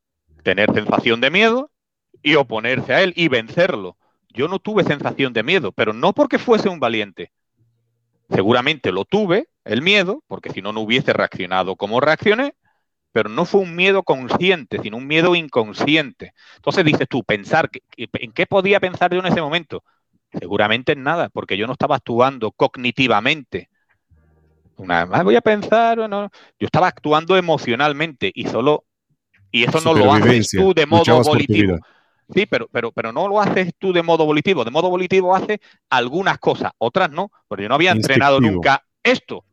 tener 0.42 0.72
sensación 0.72 1.20
de 1.20 1.30
miedo 1.30 1.70
y 2.22 2.36
oponerse 2.36 2.94
a 2.94 3.02
él 3.02 3.12
y 3.16 3.28
vencerlo. 3.28 3.98
Yo 4.30 4.48
no 4.48 4.58
tuve 4.60 4.82
sensación 4.84 5.34
de 5.34 5.42
miedo, 5.42 5.72
pero 5.72 5.92
no 5.92 6.14
porque 6.14 6.38
fuese 6.38 6.70
un 6.70 6.80
valiente. 6.80 7.32
Seguramente 8.30 8.92
lo 8.92 9.04
tuve, 9.04 9.49
el 9.64 9.82
miedo, 9.82 10.22
porque 10.26 10.50
si 10.50 10.62
no, 10.62 10.72
no 10.72 10.80
hubiese 10.80 11.12
reaccionado 11.12 11.76
como 11.76 12.00
reaccioné, 12.00 12.54
pero 13.12 13.28
no 13.28 13.44
fue 13.44 13.60
un 13.60 13.74
miedo 13.74 14.02
consciente, 14.02 14.80
sino 14.82 14.96
un 14.96 15.06
miedo 15.06 15.34
inconsciente. 15.34 16.32
Entonces 16.56 16.84
dices 16.84 17.08
tú, 17.08 17.24
pensar, 17.24 17.68
¿en 17.96 18.32
qué 18.32 18.46
podía 18.46 18.80
pensar 18.80 19.12
yo 19.12 19.20
en 19.20 19.26
ese 19.26 19.40
momento? 19.40 19.82
Seguramente 20.32 20.92
en 20.92 21.02
nada, 21.02 21.28
porque 21.28 21.56
yo 21.56 21.66
no 21.66 21.72
estaba 21.72 21.96
actuando 21.96 22.52
cognitivamente. 22.52 23.68
Una 24.76 25.04
vez 25.04 25.24
voy 25.24 25.36
a 25.36 25.40
pensar, 25.40 25.98
bueno, 25.98 26.30
yo 26.58 26.66
estaba 26.66 26.88
actuando 26.88 27.36
emocionalmente 27.36 28.30
y 28.32 28.46
solo, 28.46 28.84
y 29.50 29.64
eso 29.64 29.80
no 29.80 29.92
lo 29.92 30.12
haces 30.12 30.50
tú 30.50 30.72
de 30.72 30.86
modo 30.86 31.22
volitivo. 31.22 31.78
Sí, 32.32 32.46
pero, 32.46 32.68
pero, 32.68 32.92
pero 32.92 33.12
no 33.12 33.26
lo 33.26 33.40
haces 33.40 33.72
tú 33.76 33.92
de 33.92 34.04
modo 34.04 34.24
volitivo. 34.24 34.64
De 34.64 34.70
modo 34.70 34.88
volitivo 34.88 35.34
haces 35.34 35.58
algunas 35.90 36.38
cosas, 36.38 36.70
otras 36.78 37.10
no, 37.10 37.32
porque 37.48 37.64
yo 37.64 37.68
no 37.68 37.74
había 37.74 37.90
entrenado 37.90 38.40
nunca 38.40 38.84
esto 39.02 39.44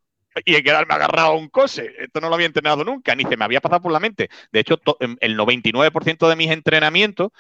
y 0.46 0.62
quedarme 0.64 0.94
agarrado 0.94 1.30
a 1.30 1.36
un 1.36 1.50
coche. 1.50 1.92
Esto 2.00 2.22
no 2.22 2.30
lo 2.30 2.36
había 2.36 2.48
entrenado 2.48 2.84
nunca, 2.84 3.16
ni 3.16 3.24
se 3.24 3.38
me 3.38 3.46
había 3.46 3.62
pasado 3.62 3.82
por 3.82 3.92
la 3.92 4.00
mente. 4.00 4.30
De 4.52 4.60
hecho, 4.60 4.80
em, 5.00 5.18
el 5.20 5.36
99% 5.36 6.30
de 6.30 6.36
mis 6.36 6.52
entrenamientos, 6.52 7.32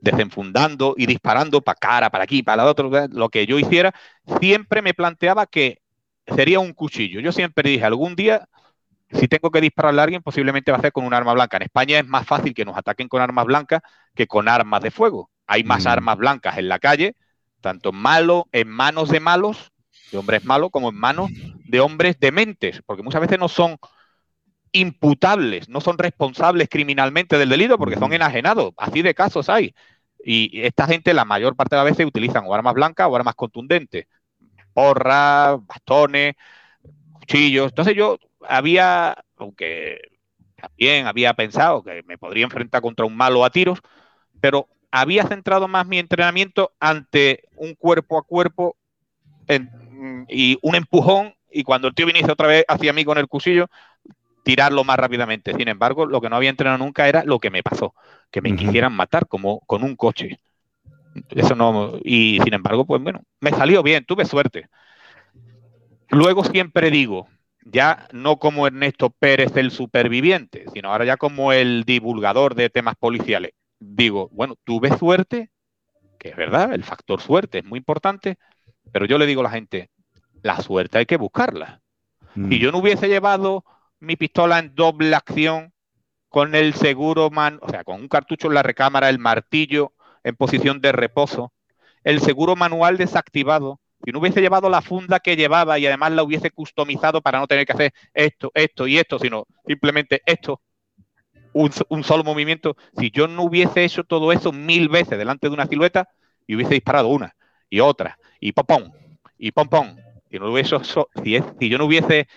desenfundando 0.00 0.94
y 0.96 1.06
disparando 1.06 1.60
para 1.62 1.78
cara, 1.78 2.10
para 2.10 2.24
aquí, 2.24 2.42
para 2.42 2.64
la 2.64 2.70
otro, 2.70 2.90
lo 3.08 3.28
que 3.28 3.46
yo 3.46 3.58
hiciera, 3.58 3.92
siempre 4.40 4.82
me 4.82 4.94
planteaba 4.94 5.46
que 5.46 5.80
sería 6.26 6.60
un 6.60 6.72
cuchillo. 6.72 7.20
Yo 7.20 7.32
siempre 7.32 7.70
dije, 7.70 7.84
algún 7.84 8.14
día, 8.14 8.48
si 9.10 9.28
tengo 9.28 9.50
que 9.50 9.60
dispararle 9.60 10.00
a 10.00 10.04
alguien, 10.04 10.22
posiblemente 10.22 10.70
va 10.72 10.78
a 10.78 10.80
ser 10.80 10.92
con 10.92 11.04
un 11.04 11.14
arma 11.14 11.32
blanca. 11.32 11.56
En 11.56 11.64
España 11.64 11.98
es 11.98 12.06
más 12.06 12.26
fácil 12.26 12.54
que 12.54 12.64
nos 12.64 12.76
ataquen 12.76 13.08
con 13.08 13.22
armas 13.22 13.46
blancas 13.46 13.82
que 14.14 14.26
con 14.26 14.48
armas 14.48 14.82
de 14.82 14.90
fuego. 14.90 15.30
Hay 15.46 15.64
más 15.64 15.84
mm. 15.84 15.88
armas 15.88 16.16
blancas 16.18 16.58
en 16.58 16.68
la 16.68 16.78
calle, 16.78 17.16
tanto 17.60 17.92
malo, 17.92 18.48
en 18.52 18.68
manos 18.68 19.08
de 19.08 19.20
malos 19.20 19.72
de 20.10 20.18
hombres 20.18 20.44
malos 20.44 20.70
como 20.70 20.90
en 20.90 20.96
manos 20.96 21.30
de 21.64 21.80
hombres 21.80 22.18
dementes, 22.20 22.80
porque 22.86 23.02
muchas 23.02 23.20
veces 23.20 23.38
no 23.38 23.48
son 23.48 23.76
imputables, 24.72 25.68
no 25.68 25.80
son 25.80 25.98
responsables 25.98 26.68
criminalmente 26.68 27.38
del 27.38 27.48
delito 27.48 27.78
porque 27.78 27.96
son 27.96 28.12
enajenados. 28.12 28.74
Así 28.76 29.02
de 29.02 29.14
casos 29.14 29.48
hay. 29.48 29.74
Y 30.22 30.60
esta 30.62 30.86
gente 30.86 31.14
la 31.14 31.24
mayor 31.24 31.56
parte 31.56 31.76
de 31.76 31.82
las 31.82 31.90
veces 31.90 32.06
utilizan 32.06 32.44
o 32.46 32.54
armas 32.54 32.74
blancas 32.74 33.08
o 33.08 33.16
armas 33.16 33.34
contundentes. 33.34 34.06
Porras, 34.74 35.58
bastones, 35.66 36.34
cuchillos. 37.12 37.68
Entonces 37.68 37.94
yo 37.94 38.18
había, 38.40 39.16
aunque 39.36 39.98
también 40.56 41.06
había 41.06 41.34
pensado 41.34 41.82
que 41.82 42.02
me 42.02 42.18
podría 42.18 42.44
enfrentar 42.44 42.82
contra 42.82 43.06
un 43.06 43.16
malo 43.16 43.44
a 43.44 43.50
tiros, 43.50 43.80
pero 44.40 44.68
había 44.90 45.26
centrado 45.26 45.68
más 45.68 45.86
mi 45.86 45.98
entrenamiento 45.98 46.72
ante 46.80 47.44
un 47.56 47.74
cuerpo 47.74 48.18
a 48.18 48.22
cuerpo 48.22 48.76
en, 49.46 49.70
y 50.28 50.58
un 50.62 50.74
empujón 50.74 51.34
y 51.50 51.62
cuando 51.62 51.88
el 51.88 51.94
tío 51.94 52.06
viniese 52.06 52.30
otra 52.30 52.48
vez 52.48 52.64
hacia 52.68 52.92
mí 52.92 53.04
con 53.04 53.18
el 53.18 53.28
cuchillo, 53.28 53.68
tirarlo 54.42 54.84
más 54.84 54.98
rápidamente. 54.98 55.54
Sin 55.54 55.68
embargo, 55.68 56.06
lo 56.06 56.20
que 56.20 56.28
no 56.28 56.36
había 56.36 56.50
entrenado 56.50 56.78
nunca 56.78 57.08
era 57.08 57.24
lo 57.24 57.38
que 57.38 57.50
me 57.50 57.62
pasó, 57.62 57.94
que 58.30 58.40
me 58.40 58.54
quisieran 58.54 58.92
matar 58.92 59.26
como 59.26 59.60
con 59.60 59.82
un 59.82 59.96
coche. 59.96 60.38
Eso 61.30 61.54
no, 61.54 61.94
y 62.04 62.38
sin 62.44 62.54
embargo, 62.54 62.84
pues 62.84 63.02
bueno, 63.02 63.22
me 63.40 63.50
salió 63.50 63.82
bien, 63.82 64.04
tuve 64.04 64.24
suerte. 64.24 64.68
Luego 66.10 66.44
siempre 66.44 66.90
digo, 66.90 67.26
ya 67.64 68.06
no 68.12 68.36
como 68.36 68.66
Ernesto 68.66 69.10
Pérez 69.10 69.56
el 69.56 69.70
superviviente, 69.70 70.66
sino 70.72 70.92
ahora 70.92 71.04
ya 71.04 71.16
como 71.16 71.52
el 71.52 71.84
divulgador 71.84 72.54
de 72.54 72.70
temas 72.70 72.94
policiales. 72.96 73.52
Digo, 73.80 74.28
bueno, 74.32 74.54
tuve 74.62 74.96
suerte, 74.96 75.50
que 76.18 76.28
es 76.28 76.36
verdad, 76.36 76.72
el 76.72 76.84
factor 76.84 77.20
suerte 77.20 77.58
es 77.58 77.64
muy 77.64 77.78
importante, 77.78 78.36
pero 78.92 79.06
yo 79.06 79.18
le 79.18 79.26
digo 79.26 79.40
a 79.40 79.44
la 79.44 79.50
gente, 79.50 79.90
la 80.42 80.60
suerte 80.60 80.98
hay 80.98 81.06
que 81.06 81.16
buscarla. 81.16 81.80
Mm. 82.34 82.48
Si 82.48 82.58
yo 82.58 82.72
no 82.72 82.78
hubiese 82.78 83.08
llevado 83.08 83.64
mi 84.00 84.16
pistola 84.16 84.58
en 84.58 84.74
doble 84.74 85.14
acción 85.14 85.72
con 86.28 86.54
el 86.54 86.74
seguro 86.74 87.30
man, 87.30 87.58
o 87.62 87.68
sea, 87.68 87.84
con 87.84 88.00
un 88.00 88.08
cartucho 88.08 88.48
en 88.48 88.54
la 88.54 88.62
recámara, 88.62 89.08
el 89.08 89.18
martillo 89.18 89.92
en 90.22 90.36
posición 90.36 90.80
de 90.80 90.92
reposo, 90.92 91.52
el 92.04 92.20
seguro 92.20 92.56
manual 92.56 92.96
desactivado, 92.96 93.80
si 94.04 94.12
no 94.12 94.20
hubiese 94.20 94.40
llevado 94.40 94.68
la 94.68 94.82
funda 94.82 95.20
que 95.20 95.36
llevaba 95.36 95.78
y 95.78 95.86
además 95.86 96.12
la 96.12 96.22
hubiese 96.22 96.50
customizado 96.50 97.22
para 97.22 97.38
no 97.38 97.46
tener 97.46 97.66
que 97.66 97.72
hacer 97.72 97.92
esto, 98.12 98.50
esto 98.54 98.86
y 98.86 98.98
esto, 98.98 99.18
sino 99.18 99.46
simplemente 99.66 100.20
esto, 100.26 100.60
un, 101.52 101.70
un, 101.88 102.04
solo 102.04 102.22
movimiento, 102.22 102.76
si 102.98 103.10
yo 103.10 103.26
no 103.26 103.44
hubiese 103.44 103.84
hecho 103.84 104.04
todo 104.04 104.30
eso 104.30 104.52
mil 104.52 104.88
veces 104.88 105.18
delante 105.18 105.48
de 105.48 105.54
una 105.54 105.66
silueta 105.66 106.08
y 106.46 106.54
hubiese 106.54 106.74
disparado 106.74 107.08
una 107.08 107.34
y 107.70 107.80
otra 107.80 108.18
y 108.48 108.52
pom 108.52 108.92
y 109.38 109.50
pom 109.50 109.68
pom 109.68 109.96
si, 110.30 110.38
no 110.38 110.52
hubiese, 110.52 110.76
si, 111.22 111.38
si 111.58 111.68
yo 111.68 111.78
no 111.78 111.84
hubiese 111.84 112.28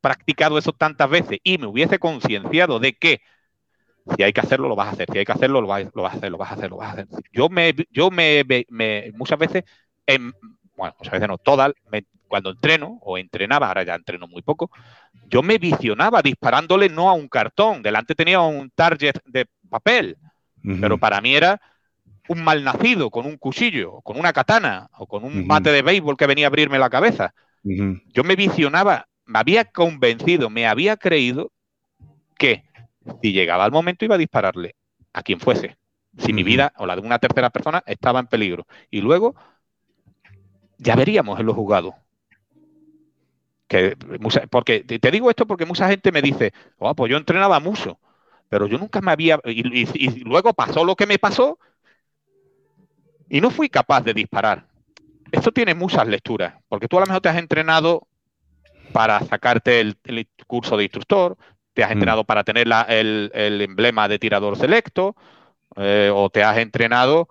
practicado 0.00 0.58
eso 0.58 0.72
tantas 0.72 1.08
veces 1.10 1.38
y 1.42 1.58
me 1.58 1.66
hubiese 1.66 1.98
concienciado 1.98 2.78
de 2.78 2.92
que 2.94 3.20
si 4.16 4.22
hay 4.22 4.32
que 4.32 4.40
hacerlo, 4.40 4.68
lo 4.68 4.76
vas 4.76 4.88
a 4.88 4.90
hacer. 4.92 5.08
Si 5.12 5.18
hay 5.18 5.24
que 5.24 5.32
hacerlo, 5.32 5.60
lo 5.60 5.68
vas, 5.68 5.86
lo 5.94 6.02
vas 6.02 6.14
a 6.14 6.16
hacer, 6.16 6.30
lo 6.30 6.38
vas 6.38 6.50
a 6.50 6.54
hacer, 6.54 6.70
lo 6.70 6.76
vas 6.76 6.88
a 6.88 6.92
hacer. 6.92 7.06
Yo 7.32 7.48
me, 7.48 7.72
yo 7.90 8.10
me, 8.10 8.42
me 8.68 9.12
muchas 9.14 9.38
veces, 9.38 9.64
en, 10.06 10.32
bueno, 10.76 10.94
muchas 10.98 11.12
veces 11.12 11.28
no, 11.28 11.38
todas, 11.38 11.72
cuando 12.26 12.50
entreno 12.50 12.98
o 13.02 13.18
entrenaba, 13.18 13.68
ahora 13.68 13.84
ya 13.84 13.94
entreno 13.94 14.26
muy 14.26 14.42
poco, 14.42 14.70
yo 15.28 15.42
me 15.42 15.58
visionaba 15.58 16.22
disparándole 16.22 16.88
no 16.88 17.08
a 17.08 17.12
un 17.12 17.28
cartón, 17.28 17.82
delante 17.82 18.14
tenía 18.14 18.40
un 18.40 18.70
target 18.70 19.16
de 19.24 19.46
papel 19.68 20.16
Pero 20.62 20.98
para 20.98 21.20
mí 21.20 21.34
era 21.34 21.60
un 22.28 22.44
malnacido 22.44 23.10
con 23.10 23.26
un 23.26 23.36
cuchillo, 23.36 24.00
con 24.02 24.18
una 24.18 24.32
katana 24.32 24.88
o 24.96 25.06
con 25.06 25.24
un 25.24 25.46
bate 25.48 25.70
de 25.72 25.82
béisbol 25.82 26.16
que 26.16 26.26
venía 26.26 26.46
a 26.46 26.48
abrirme 26.48 26.78
la 26.78 26.90
cabeza. 26.90 27.34
Yo 27.62 28.24
me 28.24 28.36
visionaba, 28.36 29.06
me 29.24 29.38
había 29.38 29.64
convencido, 29.64 30.50
me 30.50 30.66
había 30.66 30.96
creído 30.96 31.52
que 32.36 32.64
si 33.20 33.32
llegaba 33.32 33.66
el 33.66 33.72
momento 33.72 34.04
iba 34.04 34.16
a 34.16 34.18
dispararle 34.18 34.74
a 35.12 35.22
quien 35.22 35.40
fuese. 35.40 35.76
Si 36.18 36.32
mi 36.32 36.42
vida 36.42 36.72
o 36.76 36.86
la 36.86 36.96
de 36.96 37.02
una 37.02 37.18
tercera 37.18 37.50
persona 37.50 37.82
estaba 37.86 38.20
en 38.20 38.26
peligro. 38.26 38.66
Y 38.90 39.00
luego 39.00 39.34
ya 40.78 40.96
veríamos 40.96 41.38
en 41.40 41.46
los 41.46 41.54
juzgados. 41.54 41.94
Que, 43.66 43.96
porque 44.50 44.80
te 44.80 45.10
digo 45.10 45.30
esto 45.30 45.46
porque 45.46 45.64
mucha 45.64 45.88
gente 45.88 46.12
me 46.12 46.20
dice, 46.20 46.52
oh, 46.78 46.94
pues 46.94 47.10
yo 47.10 47.16
entrenaba 47.16 47.58
mucho, 47.60 47.98
pero 48.50 48.66
yo 48.66 48.76
nunca 48.76 49.00
me 49.00 49.12
había. 49.12 49.40
Y, 49.46 50.24
luego 50.24 50.52
pasó 50.52 50.84
lo 50.84 50.94
que 50.94 51.06
me 51.06 51.18
pasó 51.18 51.58
y 53.32 53.40
no 53.40 53.50
fui 53.50 53.70
capaz 53.70 54.02
de 54.02 54.12
disparar. 54.12 54.66
Esto 55.32 55.50
tiene 55.52 55.74
muchas 55.74 56.06
lecturas, 56.06 56.52
porque 56.68 56.86
tú 56.86 56.98
a 56.98 57.00
lo 57.00 57.06
mejor 57.06 57.22
te 57.22 57.30
has 57.30 57.38
entrenado 57.38 58.06
para 58.92 59.20
sacarte 59.20 59.80
el, 59.80 59.96
curso 60.46 60.76
de 60.76 60.84
instructor, 60.84 61.38
te 61.72 61.82
has 61.82 61.88
mm. 61.88 61.92
entrenado 61.92 62.24
para 62.24 62.44
tener 62.44 62.68
el, 62.88 63.30
emblema 63.62 64.06
de 64.06 64.18
tirador 64.18 64.58
selecto, 64.58 65.16
eh, 65.76 66.10
o 66.14 66.28
te 66.28 66.44
has 66.44 66.58
entrenado 66.58 67.26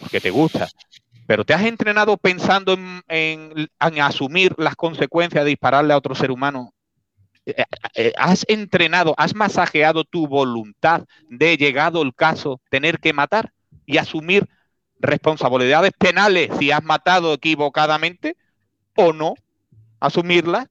porque 0.00 0.20
te 0.20 0.30
gusta. 0.30 0.66
Pero 1.28 1.44
te 1.44 1.54
has 1.54 1.62
entrenado 1.62 2.16
pensando 2.16 2.76
en, 3.06 3.68
asumir 3.78 4.56
las 4.58 4.74
consecuencias 4.74 5.44
de 5.44 5.50
dispararle 5.50 5.92
a 5.94 5.98
otro 5.98 6.16
ser 6.16 6.32
humano. 6.32 6.74
Eh, 7.46 7.62
eh, 7.94 8.12
has 8.16 8.44
entrenado, 8.48 9.14
has 9.16 9.36
masajeado 9.36 10.02
tu 10.02 10.26
voluntad 10.26 11.04
de, 11.28 11.56
llegado 11.56 12.02
el 12.02 12.12
caso, 12.12 12.60
tener 12.70 12.98
que 12.98 13.12
matar 13.12 13.52
y 13.86 13.98
asumir 13.98 14.48
responsabilidades 15.04 15.92
penales 15.98 16.50
si 16.58 16.70
has 16.70 16.82
matado 16.82 17.34
equivocadamente 17.34 18.36
o 18.96 19.12
no 19.12 19.34
asumirlas, 20.00 20.66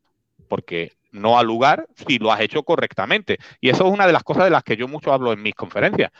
porque 0.48 0.94
no 1.12 1.38
ha 1.38 1.44
lugar 1.44 1.88
si 2.08 2.20
lo 2.20 2.32
has 2.32 2.42
hecho 2.42 2.64
correctamente. 2.64 3.38
Y 3.62 3.70
eso 3.70 3.86
es 3.86 3.94
una 3.94 4.08
de 4.08 4.14
las 4.14 4.24
cosas 4.24 4.46
de 4.46 4.50
las 4.50 4.64
que 4.64 4.78
yo 4.78 4.88
mucho 4.88 5.14
hablo 5.14 5.34
en 5.34 5.42
mis 5.42 5.56
conferencias 5.56 6.12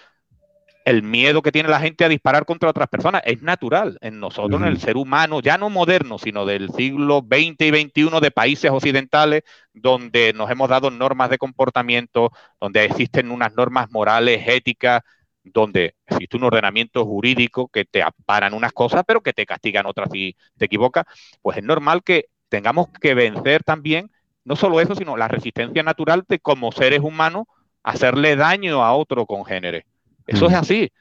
el 0.86 1.02
miedo 1.02 1.42
que 1.42 1.52
tiene 1.52 1.70
la 1.70 1.80
gente 1.80 2.04
a 2.04 2.10
disparar 2.10 2.46
contra 2.46 2.70
otras 2.70 2.90
personas. 2.90 3.22
Es 3.26 3.42
natural 3.42 3.98
en 4.02 4.20
nosotros, 4.20 4.62
en 4.62 4.68
el 4.68 4.80
ser 4.80 4.98
humano, 4.98 5.42
ya 5.42 5.58
no 5.58 5.70
moderno, 5.70 6.18
sino 6.18 6.46
del 6.46 6.70
siglo 6.72 7.26
XX 7.26 7.62
y 7.62 7.70
XXI 7.70 8.20
de 8.22 8.32
países 8.32 8.72
occidentales, 8.72 9.44
donde 9.74 10.34
nos 10.34 10.50
hemos 10.52 10.70
dado 10.70 10.92
normas 10.92 11.30
de 11.30 11.38
comportamiento, 11.38 12.32
donde 12.60 12.86
existen 12.86 13.32
unas 13.32 13.54
normas 13.54 13.92
morales, 13.92 14.44
éticas, 14.48 15.02
donde 15.44 15.96
existe 16.08 16.38
un 16.38 16.44
ordenamiento 16.44 17.06
jurídico 17.06 17.68
que 17.68 17.86
te 17.86 18.02
aparan 18.02 18.54
unas 18.54 18.72
cosas, 18.72 19.04
pero 19.06 19.22
que 19.22 19.34
te 19.34 19.46
castigan 19.46 19.86
otras 19.86 20.10
si 20.12 20.36
te 20.58 20.66
equivocas, 20.66 21.06
pues 21.42 21.58
es 21.58 21.64
normal 21.64 22.04
que 22.04 22.28
tengamos 22.50 22.88
que 23.02 23.14
vencer 23.14 23.64
también, 23.64 24.12
no 24.46 24.56
solo 24.56 24.80
eso, 24.80 24.96
sino 24.96 25.18
la 25.18 25.28
resistencia 25.28 25.84
natural 25.84 26.24
de 26.28 26.40
como 26.40 26.72
seres 26.72 27.00
humanos 27.00 27.46
hacerle 27.84 28.36
daño 28.36 28.84
a 28.84 28.94
otro 28.94 29.26
congénere. 29.26 29.86
Eso 30.28 30.48
es 30.48 30.54
así. 30.54 30.92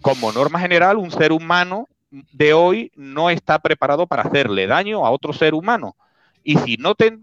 Como 0.00 0.32
norma 0.32 0.60
general, 0.60 0.96
un 0.96 1.10
ser 1.10 1.32
humano 1.32 1.88
de 2.10 2.52
hoy 2.52 2.92
no 2.94 3.30
está 3.30 3.58
preparado 3.58 4.06
para 4.06 4.22
hacerle 4.22 4.66
daño 4.66 5.04
a 5.04 5.10
otro 5.10 5.32
ser 5.32 5.54
humano. 5.54 5.96
Y 6.42 6.56
si 6.58 6.76
no 6.76 6.94
te, 6.94 7.18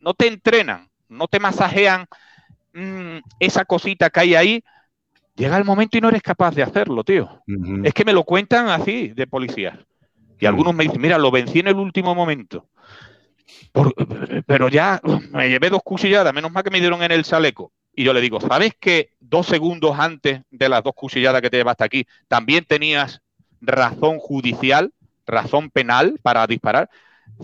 no 0.00 0.14
te 0.14 0.26
entrenan, 0.26 0.88
no 1.08 1.28
te 1.28 1.38
masajean 1.38 2.06
mm, 2.74 3.18
esa 3.38 3.64
cosita 3.64 4.10
que 4.10 4.20
hay 4.20 4.34
ahí, 4.34 4.64
llega 5.34 5.56
el 5.56 5.64
momento 5.64 5.98
y 5.98 6.00
no 6.00 6.08
eres 6.08 6.22
capaz 6.22 6.54
de 6.54 6.62
hacerlo, 6.62 7.04
tío. 7.04 7.42
Es 7.82 7.94
que 7.94 8.04
me 8.04 8.12
lo 8.12 8.24
cuentan 8.24 8.68
así 8.68 9.08
de 9.08 9.26
policías. 9.26 9.78
Y 10.38 10.46
algunos 10.46 10.74
me 10.74 10.84
dicen, 10.84 11.00
mira, 11.00 11.18
lo 11.18 11.30
vencí 11.30 11.60
en 11.60 11.68
el 11.68 11.76
último 11.76 12.14
momento. 12.14 12.68
pero 14.46 14.68
ya 14.68 15.00
me 15.30 15.48
llevé 15.48 15.70
dos 15.70 15.82
cuchilladas, 15.84 16.34
menos 16.34 16.52
mal 16.52 16.62
que 16.62 16.70
me 16.70 16.80
dieron 16.80 17.02
en 17.02 17.12
el 17.12 17.24
chaleco. 17.24 17.72
Y 17.94 18.04
yo 18.04 18.12
le 18.12 18.20
digo, 18.20 18.40
¿sabes 18.40 18.72
que 18.80 19.10
dos 19.20 19.46
segundos 19.46 19.98
antes 19.98 20.40
de 20.50 20.68
las 20.68 20.82
dos 20.82 20.94
cuchilladas 20.94 21.42
que 21.42 21.50
te 21.50 21.58
llevaste 21.58 21.84
aquí, 21.84 22.06
también 22.26 22.64
tenías 22.64 23.20
razón 23.60 24.18
judicial, 24.18 24.92
razón 25.26 25.70
penal 25.70 26.18
para 26.22 26.46
disparar? 26.46 26.88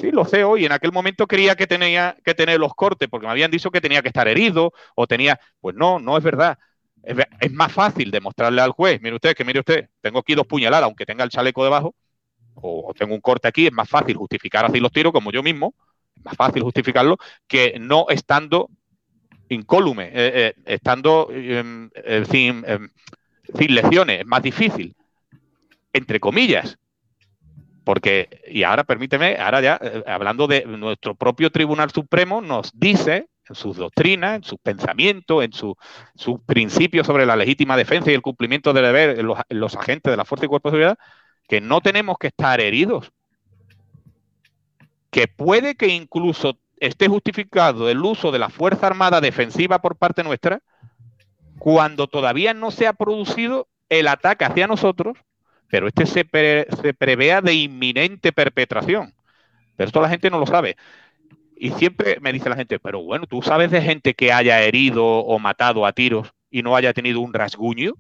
Sí, 0.01 0.11
lo 0.11 0.25
sé 0.25 0.45
hoy. 0.45 0.65
En 0.65 0.73
aquel 0.73 0.93
momento 0.93 1.27
quería 1.27 1.55
que 1.55 1.67
tenía 1.67 2.17
que 2.25 2.35
tener 2.35 2.59
los 2.59 2.75
cortes, 2.75 3.09
porque 3.09 3.27
me 3.27 3.33
habían 3.33 3.51
dicho 3.51 3.71
que 3.71 3.81
tenía 3.81 4.03
que 4.03 4.09
estar 4.09 4.29
herido 4.29 4.73
o 4.95 5.07
tenía. 5.07 5.39
Pues 5.61 5.77
no, 5.77 5.99
no 5.99 6.17
es 6.17 6.25
verdad. 6.25 6.59
Es, 7.41 7.53
más 7.53 7.73
fácil 7.73 8.11
demostrarle 8.11 8.61
al 8.61 8.73
juez, 8.73 9.01
mire 9.01 9.15
usted, 9.15 9.35
que 9.35 9.45
mire 9.45 9.61
usted, 9.61 9.89
tengo 10.03 10.19
aquí 10.19 10.35
dos 10.35 10.47
puñaladas, 10.47 10.85
aunque 10.85 11.07
tenga 11.07 11.25
el 11.25 11.31
chaleco 11.31 11.65
debajo, 11.65 11.95
o, 12.55 12.93
tengo 12.97 13.15
un 13.15 13.21
corte 13.23 13.49
aquí, 13.49 13.67
es 13.67 13.73
más 13.73 13.89
fácil 13.89 14.17
justificar 14.17 14.67
así 14.67 14.79
los 14.79 14.93
tiros, 14.93 15.13
como 15.13 15.33
yo 15.33 15.43
mismo, 15.43 15.75
es 16.15 16.23
más 16.23 16.37
fácil 16.37 16.63
justificarlo 16.63 17.17
que 17.47 17.79
no 17.81 18.07
estando 18.11 18.69
incólume, 19.49 20.09
eh, 20.09 20.11
eh, 20.15 20.55
estando 20.67 21.29
em, 21.31 21.89
eh, 21.95 22.25
sin, 22.31 22.63
em, 22.67 22.91
sin 23.59 23.75
lesiones, 23.75 24.21
es 24.21 24.27
más 24.27 24.43
difícil, 24.43 24.95
entre 25.95 26.21
comillas. 26.21 26.77
Porque, 27.85 28.43
y 28.49 28.65
ahora 28.65 28.85
permíteme, 28.85 29.37
ahora 29.37 29.63
ya, 29.63 29.81
hablando 30.07 30.47
de 30.47 30.67
nuestro 30.67 31.15
propio 31.15 31.49
Tribunal 31.51 31.91
Supremo, 31.91 32.43
nos 32.43 32.71
dice 32.79 33.29
en 33.49 33.55
sus 33.55 33.77
doctrinas, 33.77 34.37
en 34.37 34.45
sus 34.45 34.59
pensamientos, 34.59 35.45
en 35.45 35.53
sus 35.53 36.41
principios 36.47 37.07
sobre 37.07 37.27
la 37.27 37.37
legítima 37.37 37.77
defensa 37.77 38.11
y 38.11 38.15
el 38.15 38.23
cumplimiento 38.23 38.73
del 38.73 38.85
deber 38.85 39.19
en 39.19 39.27
los, 39.27 39.39
en 39.49 39.61
los 39.61 39.77
agentes 39.77 40.11
de 40.11 40.17
la 40.17 40.25
Fuerza 40.25 40.47
y 40.47 40.49
Cuerpo 40.49 40.71
de 40.71 40.73
Seguridad, 40.73 40.99
que 41.49 41.61
no 41.61 41.81
tenemos 41.81 42.17
que 42.19 42.29
estar 42.29 42.61
heridos. 42.61 43.13
Que 45.11 45.27
puede 45.27 45.75
que 45.75 45.89
incluso 45.89 46.59
esté 46.81 47.09
justificado 47.09 47.89
el 47.89 47.99
uso 47.99 48.31
de 48.31 48.39
la 48.39 48.51
Fuerza 48.51 48.87
Armada 48.87 49.21
defensiva 49.21 49.81
por 49.81 49.97
parte 49.97 50.23
nuestra 50.23 50.61
cuando 51.59 52.07
todavía 52.07 52.55
no 52.55 52.71
se 52.71 52.87
ha 52.87 52.93
producido 52.93 53.69
el 53.89 54.09
ataque 54.09 54.45
hacia 54.45 54.67
nosotros, 54.67 55.19
pero 55.69 55.89
este 55.89 56.07
se, 56.07 56.25
prevea 56.25 57.41
de 57.41 57.55
inminente 57.55 58.33
perpetración. 58.33 59.15
Pero 59.77 59.89
esto 59.89 60.01
la 60.01 60.09
gente 60.09 60.31
no 60.31 60.39
lo 60.39 60.47
sabe. 60.47 60.77
Y 61.61 61.71
siempre 61.71 62.19
me 62.21 62.33
dice 62.33 62.49
la 62.49 62.57
gente, 62.57 62.79
pero 62.79 63.03
bueno, 63.03 63.27
¿tú 63.27 63.43
sabes 63.43 63.71
de 63.71 63.83
gente 63.83 64.15
que 64.15 64.33
haya 64.33 64.63
herido 64.63 65.05
o 65.05 65.39
matado 65.39 65.85
a 65.85 65.93
tiros 65.93 66.33
y 66.51 66.63
no 66.63 66.77
haya 66.77 66.93
tenido 66.93 67.21
un 67.21 67.35
rasguño? 67.35 67.95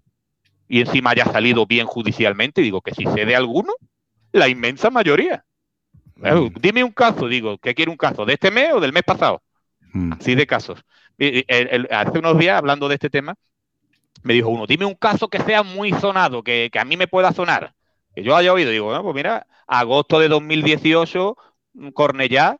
Y 0.68 0.80
encima 0.80 1.10
haya 1.10 1.24
salido 1.24 1.66
bien 1.66 1.86
judicialmente. 1.86 2.60
Digo 2.60 2.82
que 2.82 2.94
si 2.94 3.05
sé 3.05 3.24
de 3.24 3.35
alguno, 3.35 3.72
la 4.32 4.48
inmensa 4.48 4.90
mayoría. 4.90 5.44
Eh, 6.22 6.51
dime 6.60 6.85
un 6.85 6.93
caso, 6.93 7.26
digo, 7.26 7.59
¿qué 7.59 7.74
quiere 7.74 7.90
un 7.90 7.97
caso? 7.97 8.24
¿De 8.24 8.35
este 8.35 8.51
mes 8.51 8.72
o 8.74 8.80
del 8.80 8.93
mes 8.93 9.02
pasado? 9.02 9.43
Mm. 9.93 10.12
Así 10.12 10.35
de 10.35 10.47
casos. 10.47 10.85
hace 11.90 12.18
unos 12.18 12.39
días, 12.39 12.59
hablando 12.59 12.89
de 12.89 12.94
este 12.94 13.10
tema, 13.10 13.35
me 14.22 14.35
dijo 14.35 14.48
uno, 14.51 14.66
dime 14.66 14.85
un 14.85 14.94
caso 14.94 15.28
que 15.28 15.40
sea 15.40 15.62
muy 15.62 15.93
sonado, 15.93 16.43
que, 16.43 16.70
a 16.78 16.85
mí 16.85 16.97
me 16.97 17.09
pueda 17.09 17.32
sonar. 17.32 17.74
Que 18.14 18.22
yo 18.22 18.36
haya 18.36 18.52
oído. 18.52 18.70
Digo, 18.70 18.86
bueno, 18.86 19.02
pues 19.02 19.14
mira, 19.14 19.47
agosto 19.66 20.18
de 20.18 20.28
2018, 20.28 21.36
Cornellá, 21.94 22.59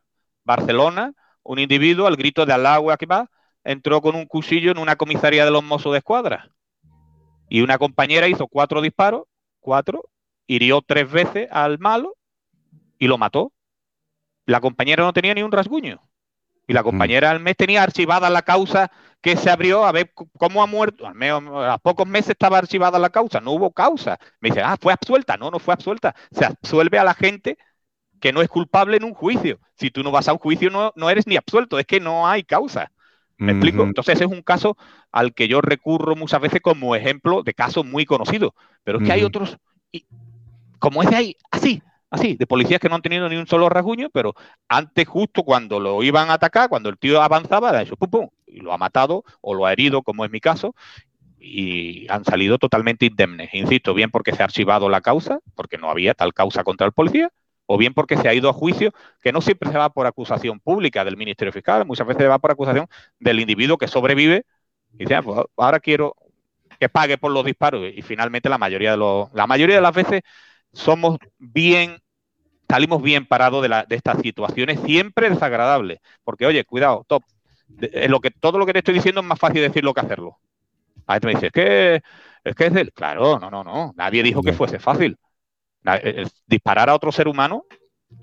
Barcelona, 0.49 1.13
un 1.43 1.59
individuo 1.59 2.07
al 2.07 2.15
grito 2.15 2.43
de 2.43 2.53
agua 2.53 2.97
que 2.97 3.05
va, 3.05 3.29
entró 3.63 4.01
con 4.01 4.15
un 4.15 4.25
cuchillo 4.25 4.71
en 4.71 4.79
una 4.79 4.95
comisaría 4.95 5.45
de 5.45 5.51
los 5.51 5.63
mozos 5.63 5.91
de 5.91 5.99
escuadra. 5.99 6.49
Y 7.49 7.61
una 7.61 7.77
compañera 7.77 8.27
hizo 8.27 8.47
cuatro 8.47 8.81
disparos, 8.81 9.25
cuatro, 9.59 10.09
hirió 10.47 10.81
tres 10.81 11.11
veces 11.11 11.47
al 11.51 11.77
malo 11.77 12.15
y 12.97 13.05
lo 13.05 13.19
mató. 13.19 13.53
La 14.47 14.59
compañera 14.59 15.03
no 15.03 15.13
tenía 15.13 15.35
ni 15.35 15.43
un 15.43 15.51
rasguño. 15.51 16.01
Y 16.67 16.73
la 16.73 16.81
mm. 16.81 16.85
compañera 16.85 17.29
al 17.29 17.39
mes 17.39 17.55
tenía 17.55 17.83
archivada 17.83 18.31
la 18.31 18.41
causa 18.41 18.91
que 19.21 19.37
se 19.37 19.51
abrió 19.51 19.85
a 19.85 19.91
ver 19.91 20.11
cómo 20.39 20.63
ha 20.63 20.65
muerto. 20.65 21.05
Al 21.05 21.13
menos 21.13 21.43
a 21.63 21.77
pocos 21.77 22.07
meses 22.07 22.31
estaba 22.31 22.57
archivada 22.57 22.97
la 22.97 23.11
causa, 23.11 23.39
no 23.39 23.51
hubo 23.51 23.71
causa. 23.71 24.17
Me 24.39 24.49
dice, 24.49 24.63
ah, 24.63 24.77
fue 24.81 24.93
absuelta. 24.93 25.37
No, 25.37 25.51
no 25.51 25.59
fue 25.59 25.75
absuelta. 25.75 26.15
Se 26.31 26.43
absuelve 26.43 26.97
a 26.97 27.03
la 27.03 27.13
gente 27.13 27.59
que 28.19 28.33
no 28.33 28.41
es 28.41 28.49
culpable 28.49 28.97
en 28.97 29.03
un 29.03 29.13
juicio. 29.13 29.59
Si 29.75 29.91
tú 29.91 30.03
no 30.03 30.11
vas 30.11 30.27
a 30.27 30.33
un 30.33 30.39
juicio, 30.39 30.69
no, 30.69 30.91
no 30.95 31.09
eres 31.09 31.27
ni 31.27 31.35
absuelto, 31.35 31.79
es 31.79 31.85
que 31.85 31.99
no 31.99 32.27
hay 32.27 32.43
causa. 32.43 32.91
¿Me 33.37 33.53
explico? 33.53 33.83
Entonces, 33.83 34.15
ese 34.15 34.25
es 34.25 34.31
un 34.31 34.41
caso 34.41 34.75
al 35.13 35.33
que 35.33 35.47
yo 35.47 35.61
recurro 35.61 36.17
muchas 36.17 36.41
veces 36.41 36.59
como 36.59 36.93
ejemplo 36.93 37.41
de 37.41 37.53
casos 37.53 37.85
muy 37.85 38.05
conocidos. 38.05 38.51
Pero 38.83 38.99
es 38.99 39.05
que 39.05 39.13
hay 39.13 39.23
otros, 39.23 39.57
y, 39.93 40.05
como 40.77 41.01
ese 41.03 41.15
hay, 41.15 41.37
así, 41.49 41.81
así, 42.09 42.35
de 42.35 42.45
policías 42.45 42.81
que 42.81 42.89
no 42.89 42.95
han 42.95 43.01
tenido 43.01 43.29
ni 43.29 43.37
un 43.37 43.47
solo 43.47 43.69
rasguño, 43.69 44.09
pero 44.11 44.33
antes, 44.67 45.07
justo 45.07 45.43
cuando 45.43 45.79
lo 45.79 46.03
iban 46.03 46.29
a 46.29 46.33
atacar, 46.33 46.67
cuando 46.67 46.89
el 46.89 46.97
tío 46.97 47.21
avanzaba, 47.21 47.69
ha 47.69 47.81
hecho 47.81 47.95
pum, 47.95 48.09
pum, 48.09 48.29
y 48.45 48.59
lo 48.59 48.73
ha 48.73 48.77
matado 48.77 49.23
o 49.39 49.53
lo 49.53 49.65
ha 49.65 49.71
herido, 49.71 50.01
como 50.01 50.25
es 50.25 50.31
mi 50.31 50.41
caso, 50.41 50.75
y 51.39 52.07
han 52.09 52.25
salido 52.25 52.57
totalmente 52.57 53.05
indemnes. 53.05 53.53
Insisto, 53.53 53.93
bien 53.93 54.11
porque 54.11 54.33
se 54.33 54.41
ha 54.41 54.45
archivado 54.45 54.89
la 54.89 54.99
causa, 54.99 55.39
porque 55.55 55.77
no 55.77 55.89
había 55.89 56.13
tal 56.13 56.33
causa 56.33 56.65
contra 56.65 56.85
el 56.85 56.93
policía, 56.93 57.31
o 57.71 57.77
bien 57.77 57.93
porque 57.93 58.17
se 58.17 58.27
ha 58.27 58.33
ido 58.33 58.49
a 58.49 58.53
juicio, 58.53 58.91
que 59.21 59.31
no 59.31 59.41
siempre 59.41 59.71
se 59.71 59.77
va 59.77 59.91
por 59.91 60.07
acusación 60.07 60.59
pública 60.59 61.05
del 61.05 61.17
Ministerio 61.17 61.53
Fiscal, 61.53 61.85
muchas 61.85 62.07
veces 62.07 62.23
se 62.23 62.27
va 62.27 62.39
por 62.39 62.49
acusación 62.49 62.87
del 63.19 63.39
individuo 63.39 63.77
que 63.77 63.87
sobrevive 63.87 64.43
y 64.93 64.97
dice, 65.03 65.13
ah, 65.13 65.21
pues 65.21 65.39
ahora 65.55 65.79
quiero 65.79 66.15
que 66.79 66.89
pague 66.89 67.19
por 67.19 67.31
los 67.31 67.45
disparos. 67.45 67.85
Y 67.95 68.01
finalmente 68.01 68.49
la 68.49 68.57
mayoría 68.57 68.91
de 68.91 68.97
los, 68.97 69.31
la 69.33 69.45
mayoría 69.45 69.75
de 69.75 69.83
las 69.83 69.93
veces 69.93 70.23
somos 70.73 71.19
bien, 71.37 71.99
salimos 72.67 73.03
bien 73.03 73.27
parados 73.27 73.61
de, 73.61 73.69
de 73.87 73.95
estas 73.95 74.19
situaciones, 74.19 74.79
siempre 74.81 75.29
desagradables. 75.29 75.99
Porque, 76.23 76.47
oye, 76.47 76.65
cuidado, 76.65 77.05
top. 77.07 77.21
lo 78.07 78.19
que, 78.19 78.31
todo 78.31 78.57
lo 78.57 78.65
que 78.65 78.73
te 78.73 78.79
estoy 78.79 78.95
diciendo 78.95 79.21
es 79.21 79.27
más 79.27 79.37
fácil 79.37 79.61
decirlo 79.61 79.93
que 79.93 80.01
hacerlo. 80.01 80.39
A 81.05 81.15
veces 81.15 81.25
me 81.25 81.31
dices, 81.33 81.47
es 81.47 81.51
que 81.51 82.01
es 82.43 82.55
que 82.55 82.65
es 82.67 82.73
del. 82.73 82.91
Claro, 82.93 83.39
no, 83.39 83.51
no, 83.51 83.63
no. 83.63 83.93
Nadie 83.95 84.23
dijo 84.23 84.41
que 84.41 84.53
fuese 84.53 84.79
fácil. 84.79 85.17
Eh, 85.85 86.25
disparar 86.45 86.89
a 86.89 86.95
otro 86.95 87.11
ser 87.11 87.27
humano, 87.27 87.65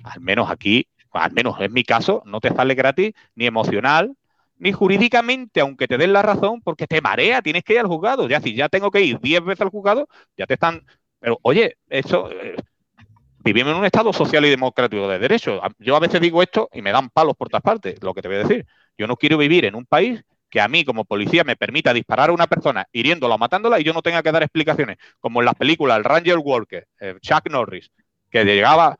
al 0.04 0.20
menos 0.20 0.50
aquí, 0.50 0.86
al 1.12 1.32
menos 1.32 1.60
en 1.60 1.72
mi 1.72 1.84
caso, 1.84 2.22
no 2.26 2.40
te 2.40 2.54
sale 2.54 2.74
gratis 2.74 3.12
ni 3.34 3.46
emocional, 3.46 4.14
ni 4.58 4.72
jurídicamente, 4.72 5.60
aunque 5.60 5.88
te 5.88 5.98
den 5.98 6.12
la 6.12 6.22
razón, 6.22 6.60
porque 6.62 6.86
te 6.86 7.00
marea, 7.00 7.42
tienes 7.42 7.64
que 7.64 7.74
ir 7.74 7.80
al 7.80 7.86
juzgado. 7.86 8.28
Ya 8.28 8.40
si 8.40 8.54
ya 8.54 8.68
tengo 8.68 8.90
que 8.90 9.02
ir 9.02 9.20
10 9.20 9.44
veces 9.44 9.62
al 9.62 9.70
juzgado, 9.70 10.08
ya 10.36 10.46
te 10.46 10.54
están. 10.54 10.84
Pero 11.20 11.38
oye, 11.42 11.76
eso. 11.88 12.30
Eh, 12.30 12.56
vivimos 13.46 13.72
en 13.72 13.78
un 13.78 13.84
Estado 13.84 14.12
social 14.12 14.44
y 14.44 14.50
democrático 14.50 15.06
de 15.08 15.20
derecho. 15.20 15.60
Yo 15.78 15.94
a 15.94 16.00
veces 16.00 16.20
digo 16.20 16.42
esto 16.42 16.68
y 16.72 16.82
me 16.82 16.90
dan 16.90 17.10
palos 17.10 17.36
por 17.36 17.48
todas 17.48 17.62
partes, 17.62 18.02
lo 18.02 18.12
que 18.12 18.20
te 18.20 18.28
voy 18.28 18.38
a 18.38 18.40
decir. 18.40 18.66
Yo 18.98 19.06
no 19.06 19.16
quiero 19.16 19.38
vivir 19.38 19.64
en 19.66 19.76
un 19.76 19.86
país 19.86 20.24
que 20.48 20.60
a 20.60 20.68
mí 20.68 20.84
como 20.84 21.04
policía 21.04 21.44
me 21.44 21.56
permita 21.56 21.92
disparar 21.92 22.30
a 22.30 22.32
una 22.32 22.46
persona 22.46 22.86
hiriéndola 22.92 23.34
o 23.34 23.38
matándola 23.38 23.80
y 23.80 23.84
yo 23.84 23.92
no 23.92 24.02
tenga 24.02 24.22
que 24.22 24.32
dar 24.32 24.42
explicaciones, 24.42 24.98
como 25.20 25.40
en 25.40 25.46
las 25.46 25.54
películas 25.54 25.98
El 25.98 26.04
Ranger 26.04 26.38
Walker, 26.38 26.86
eh, 27.00 27.16
Chuck 27.20 27.50
Norris, 27.50 27.90
que 28.30 28.44
llegaba, 28.44 28.96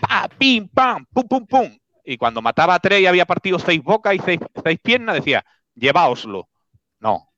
pa, 0.00 0.28
pim, 0.28 0.68
pam, 0.68 1.06
pum, 1.12 1.28
pum, 1.28 1.46
pum, 1.46 1.70
y 2.06 2.16
cuando 2.16 2.40
mataba 2.40 2.74
a 2.74 2.78
tres 2.78 3.00
y 3.00 3.06
había 3.06 3.26
partido 3.26 3.58
seis 3.58 3.82
bocas 3.82 4.14
y 4.14 4.20
seis, 4.20 4.38
piernas, 4.80 5.16
decía, 5.16 5.44
lleváoslo. 5.74 6.48
No, 7.00 7.28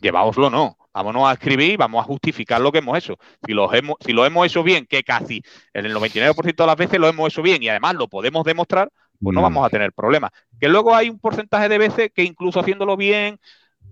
lleváoslo 0.00 0.50
no. 0.50 0.76
Vámonos 0.92 1.26
a 1.26 1.32
escribir 1.32 1.70
y 1.72 1.76
vamos 1.76 2.02
a 2.02 2.06
justificar 2.06 2.60
lo 2.60 2.70
que 2.70 2.78
hemos 2.78 2.98
hecho. 2.98 3.16
Si 3.46 3.54
lo 3.54 3.72
hemos, 3.72 3.96
si 4.00 4.12
lo 4.12 4.26
hemos 4.26 4.46
hecho 4.46 4.62
bien, 4.62 4.86
que 4.86 5.02
casi 5.02 5.42
en 5.72 5.86
el 5.86 5.94
99% 5.94 6.62
de 6.62 6.66
las 6.66 6.76
veces 6.76 7.00
lo 7.00 7.08
hemos 7.08 7.32
hecho 7.32 7.40
bien 7.40 7.62
y 7.62 7.70
además 7.70 7.94
lo 7.94 8.08
podemos 8.08 8.44
demostrar, 8.44 8.90
pues 9.22 9.34
no 9.34 9.40
mm. 9.40 9.44
vamos 9.44 9.66
a 9.66 9.70
tener 9.70 9.92
problemas. 9.92 10.30
Que 10.60 10.68
luego 10.68 10.94
hay 10.94 11.08
un 11.08 11.18
porcentaje 11.18 11.68
de 11.68 11.78
veces 11.78 12.10
que 12.14 12.24
incluso 12.24 12.60
haciéndolo 12.60 12.96
bien, 12.96 13.38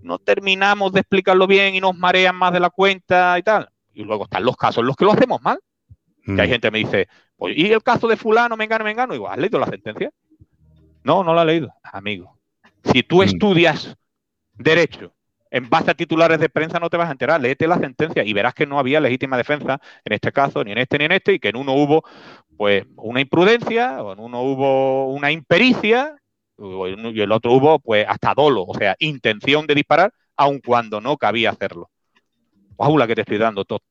no 0.01 0.19
terminamos 0.19 0.91
de 0.91 1.01
explicarlo 1.01 1.47
bien 1.47 1.75
y 1.75 1.81
nos 1.81 1.95
marean 1.95 2.35
más 2.35 2.53
de 2.53 2.59
la 2.59 2.69
cuenta 2.69 3.37
y 3.39 3.43
tal. 3.43 3.69
Y 3.93 4.03
luego 4.03 4.25
están 4.25 4.43
los 4.43 4.57
casos 4.57 4.79
en 4.79 4.87
los 4.87 4.95
que 4.95 5.05
lo 5.05 5.11
hacemos 5.11 5.41
mal. 5.41 5.59
Que 6.25 6.41
hay 6.41 6.47
mm. 6.47 6.51
gente 6.51 6.67
que 6.67 6.71
me 6.71 6.79
dice, 6.79 7.07
pues, 7.35 7.57
¿y 7.57 7.71
el 7.71 7.81
caso 7.81 8.07
de 8.07 8.17
fulano, 8.17 8.55
me 8.55 8.65
engano, 8.65 8.83
me 8.83 8.91
engano? 8.91 9.13
Y 9.13 9.17
digo, 9.17 9.29
¿has 9.29 9.37
leído 9.37 9.59
la 9.59 9.67
sentencia? 9.67 10.11
No, 11.03 11.23
no 11.23 11.33
la 11.33 11.43
he 11.43 11.45
leído, 11.45 11.73
amigo. 11.83 12.37
Si 12.83 13.03
tú 13.03 13.19
mm. 13.19 13.23
estudias 13.23 13.95
derecho 14.53 15.13
en 15.51 15.69
base 15.69 15.91
a 15.91 15.93
titulares 15.93 16.39
de 16.39 16.49
prensa 16.49 16.79
no 16.79 16.89
te 16.89 16.97
vas 16.97 17.09
a 17.09 17.11
enterar, 17.11 17.39
léete 17.39 17.67
la 17.67 17.77
sentencia 17.77 18.23
y 18.23 18.33
verás 18.33 18.53
que 18.53 18.65
no 18.65 18.79
había 18.79 19.01
legítima 19.01 19.37
defensa 19.37 19.79
en 20.05 20.13
este 20.13 20.31
caso, 20.31 20.63
ni 20.63 20.71
en 20.71 20.77
este 20.77 20.97
ni 20.97 21.05
en 21.05 21.11
este, 21.11 21.33
y 21.33 21.39
que 21.39 21.49
en 21.49 21.57
uno 21.57 21.73
hubo 21.73 22.03
pues 22.57 22.85
una 22.95 23.21
imprudencia, 23.21 24.01
o 24.01 24.13
en 24.13 24.19
uno 24.19 24.41
hubo 24.41 25.11
una 25.13 25.31
impericia, 25.31 26.15
y 26.57 27.21
el 27.21 27.31
otro 27.31 27.53
hubo 27.53 27.79
pues 27.79 28.05
hasta 28.07 28.33
dolo, 28.33 28.63
o 28.63 28.77
sea, 28.77 28.95
intención 28.99 29.67
de 29.67 29.75
disparar, 29.75 30.13
aun 30.37 30.59
cuando 30.59 31.01
no 31.01 31.17
cabía 31.17 31.49
hacerlo. 31.49 31.89
Wow, 32.77 32.97
la 32.97 33.07
que 33.07 33.15
te 33.15 33.21
estoy 33.21 33.37
dando 33.37 33.65
todo. 33.65 33.81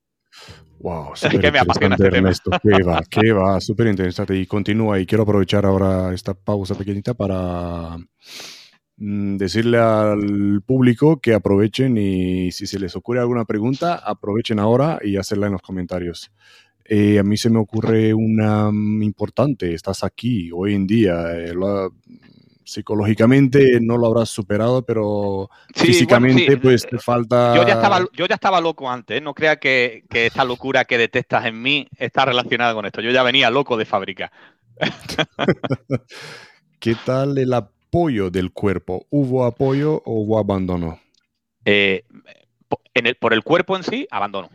Wow, 0.79 1.13
es 1.21 1.39
que 1.39 1.51
me 1.51 1.59
apasiona 1.59 1.97
este 1.97 2.07
Ernesto. 2.07 2.51
Qué 2.63 2.83
va, 2.83 3.03
qué 3.11 3.33
va, 3.33 3.61
súper 3.61 3.89
interesante. 3.89 4.37
Y 4.37 4.47
continúa, 4.47 4.99
y 4.99 5.07
quiero 5.07 5.25
aprovechar 5.25 5.67
ahora 5.67 6.15
esta 6.15 6.35
pausa 6.35 6.75
pequeñita 6.75 7.15
para 7.15 7.97
decirle 9.01 9.79
al 9.79 10.61
público 10.61 11.21
que 11.21 11.33
aprovechen 11.33 11.97
y 11.97 12.53
si 12.53 12.67
se 12.67 12.79
les 12.79 12.95
ocurre 12.97 13.21
alguna 13.21 13.47
pregunta, 13.47 13.95
aprovechen 13.95 14.59
ahora 14.59 14.99
y 15.03 15.17
hacerla 15.17 15.47
en 15.47 15.53
los 15.53 15.63
comentarios. 15.63 16.31
Eh, 16.85 17.19
a 17.19 17.23
mí 17.23 17.39
se 17.39 17.49
me 17.49 17.59
ocurre 17.59 18.13
una 18.13 18.71
mm, 18.71 19.03
importante, 19.03 19.73
estás 19.73 20.05
aquí 20.05 20.51
hoy 20.53 20.75
en 20.75 20.87
día, 20.87 21.33
eh, 21.35 21.55
psicológicamente 22.63 23.79
no 23.81 23.97
lo 23.97 24.09
habrás 24.09 24.29
superado, 24.29 24.85
pero 24.85 25.49
físicamente 25.75 26.59
pues 26.59 26.87
te 26.87 26.99
falta... 26.99 27.57
Yo 27.57 27.67
ya 27.67 27.75
estaba, 27.75 28.05
yo 28.13 28.27
ya 28.27 28.35
estaba 28.35 28.61
loco 28.61 28.91
antes, 28.91 29.23
no 29.23 29.33
crea 29.33 29.57
que, 29.57 30.05
que 30.11 30.27
esta 30.27 30.45
locura 30.45 30.85
que 30.85 30.99
detestas 30.99 31.47
en 31.47 31.63
mí 31.63 31.89
está 31.97 32.27
relacionada 32.27 32.75
con 32.75 32.85
esto, 32.85 33.01
yo 33.01 33.13
ya 33.13 33.23
venía 33.23 33.51
loco 33.51 33.79
de 33.79 33.87
fábrica. 33.87 34.31
¿Qué 36.79 36.97
tal 37.07 37.39
el 37.39 37.53
apoyo 37.55 37.80
del 38.31 38.53
cuerpo? 38.53 39.07
¿Hubo 39.11 39.45
apoyo 39.45 40.03
o 40.05 40.21
hubo 40.21 40.39
abandono? 40.39 41.01
Eh, 41.65 42.05
en 42.95 43.07
el, 43.07 43.17
por 43.17 43.35
el 43.35 43.43
cuerpo 43.43 43.77
en 43.77 43.83
sí, 43.83 44.07
abandono. 44.11 44.51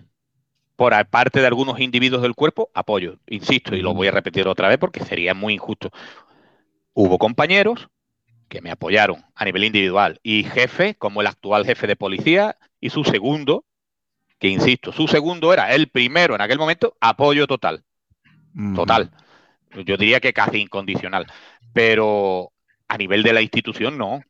Por 0.75 0.93
parte 1.07 1.39
de 1.39 1.47
algunos 1.47 1.79
individuos 1.79 2.21
del 2.21 2.35
cuerpo, 2.35 2.69
apoyo. 2.73 3.17
Insisto, 3.27 3.75
y 3.75 3.81
lo 3.81 3.93
voy 3.93 4.07
a 4.07 4.11
repetir 4.11 4.47
otra 4.47 4.67
vez 4.67 4.77
porque 4.77 5.03
sería 5.03 5.33
muy 5.33 5.53
injusto. 5.53 5.91
Hubo 6.93 7.17
compañeros 7.17 7.89
que 8.47 8.61
me 8.61 8.71
apoyaron 8.71 9.25
a 9.35 9.45
nivel 9.45 9.65
individual 9.65 10.19
y 10.23 10.43
jefe, 10.43 10.95
como 10.95 11.21
el 11.21 11.27
actual 11.27 11.65
jefe 11.65 11.87
de 11.87 11.95
policía, 11.95 12.57
y 12.79 12.89
su 12.89 13.03
segundo, 13.03 13.65
que 14.39 14.47
insisto, 14.47 14.91
su 14.91 15.07
segundo 15.07 15.51
era 15.51 15.73
el 15.73 15.87
primero 15.87 16.35
en 16.35 16.41
aquel 16.41 16.57
momento, 16.57 16.95
apoyo 16.99 17.47
total. 17.47 17.83
Total. 18.75 19.11
Yo 19.85 19.97
diría 19.97 20.21
que 20.21 20.31
casi 20.31 20.59
incondicional. 20.59 21.25
Pero 21.73 22.53
a 22.87 22.97
nivel 22.97 23.23
de 23.23 23.33
la 23.33 23.41
institución, 23.41 23.97
no. 23.97 24.21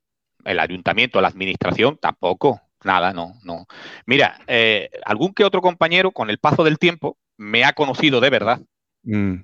El 0.44 0.60
ayuntamiento, 0.60 1.22
la 1.22 1.27
administración, 1.27 1.98
tampoco. 1.98 2.61
Nada, 2.84 3.14
no, 3.14 3.34
no. 3.44 3.65
Mira, 4.06 4.40
eh, 4.48 4.91
algún 5.06 5.34
que 5.34 5.44
otro 5.44 5.61
compañero, 5.61 6.11
con 6.11 6.30
el 6.30 6.38
paso 6.38 6.64
del 6.64 6.77
tiempo, 6.77 7.18
me 7.38 7.64
ha 7.64 7.73
conocido 7.73 8.22
de 8.22 8.30
verdad. 8.30 8.61
Mm. 9.03 9.38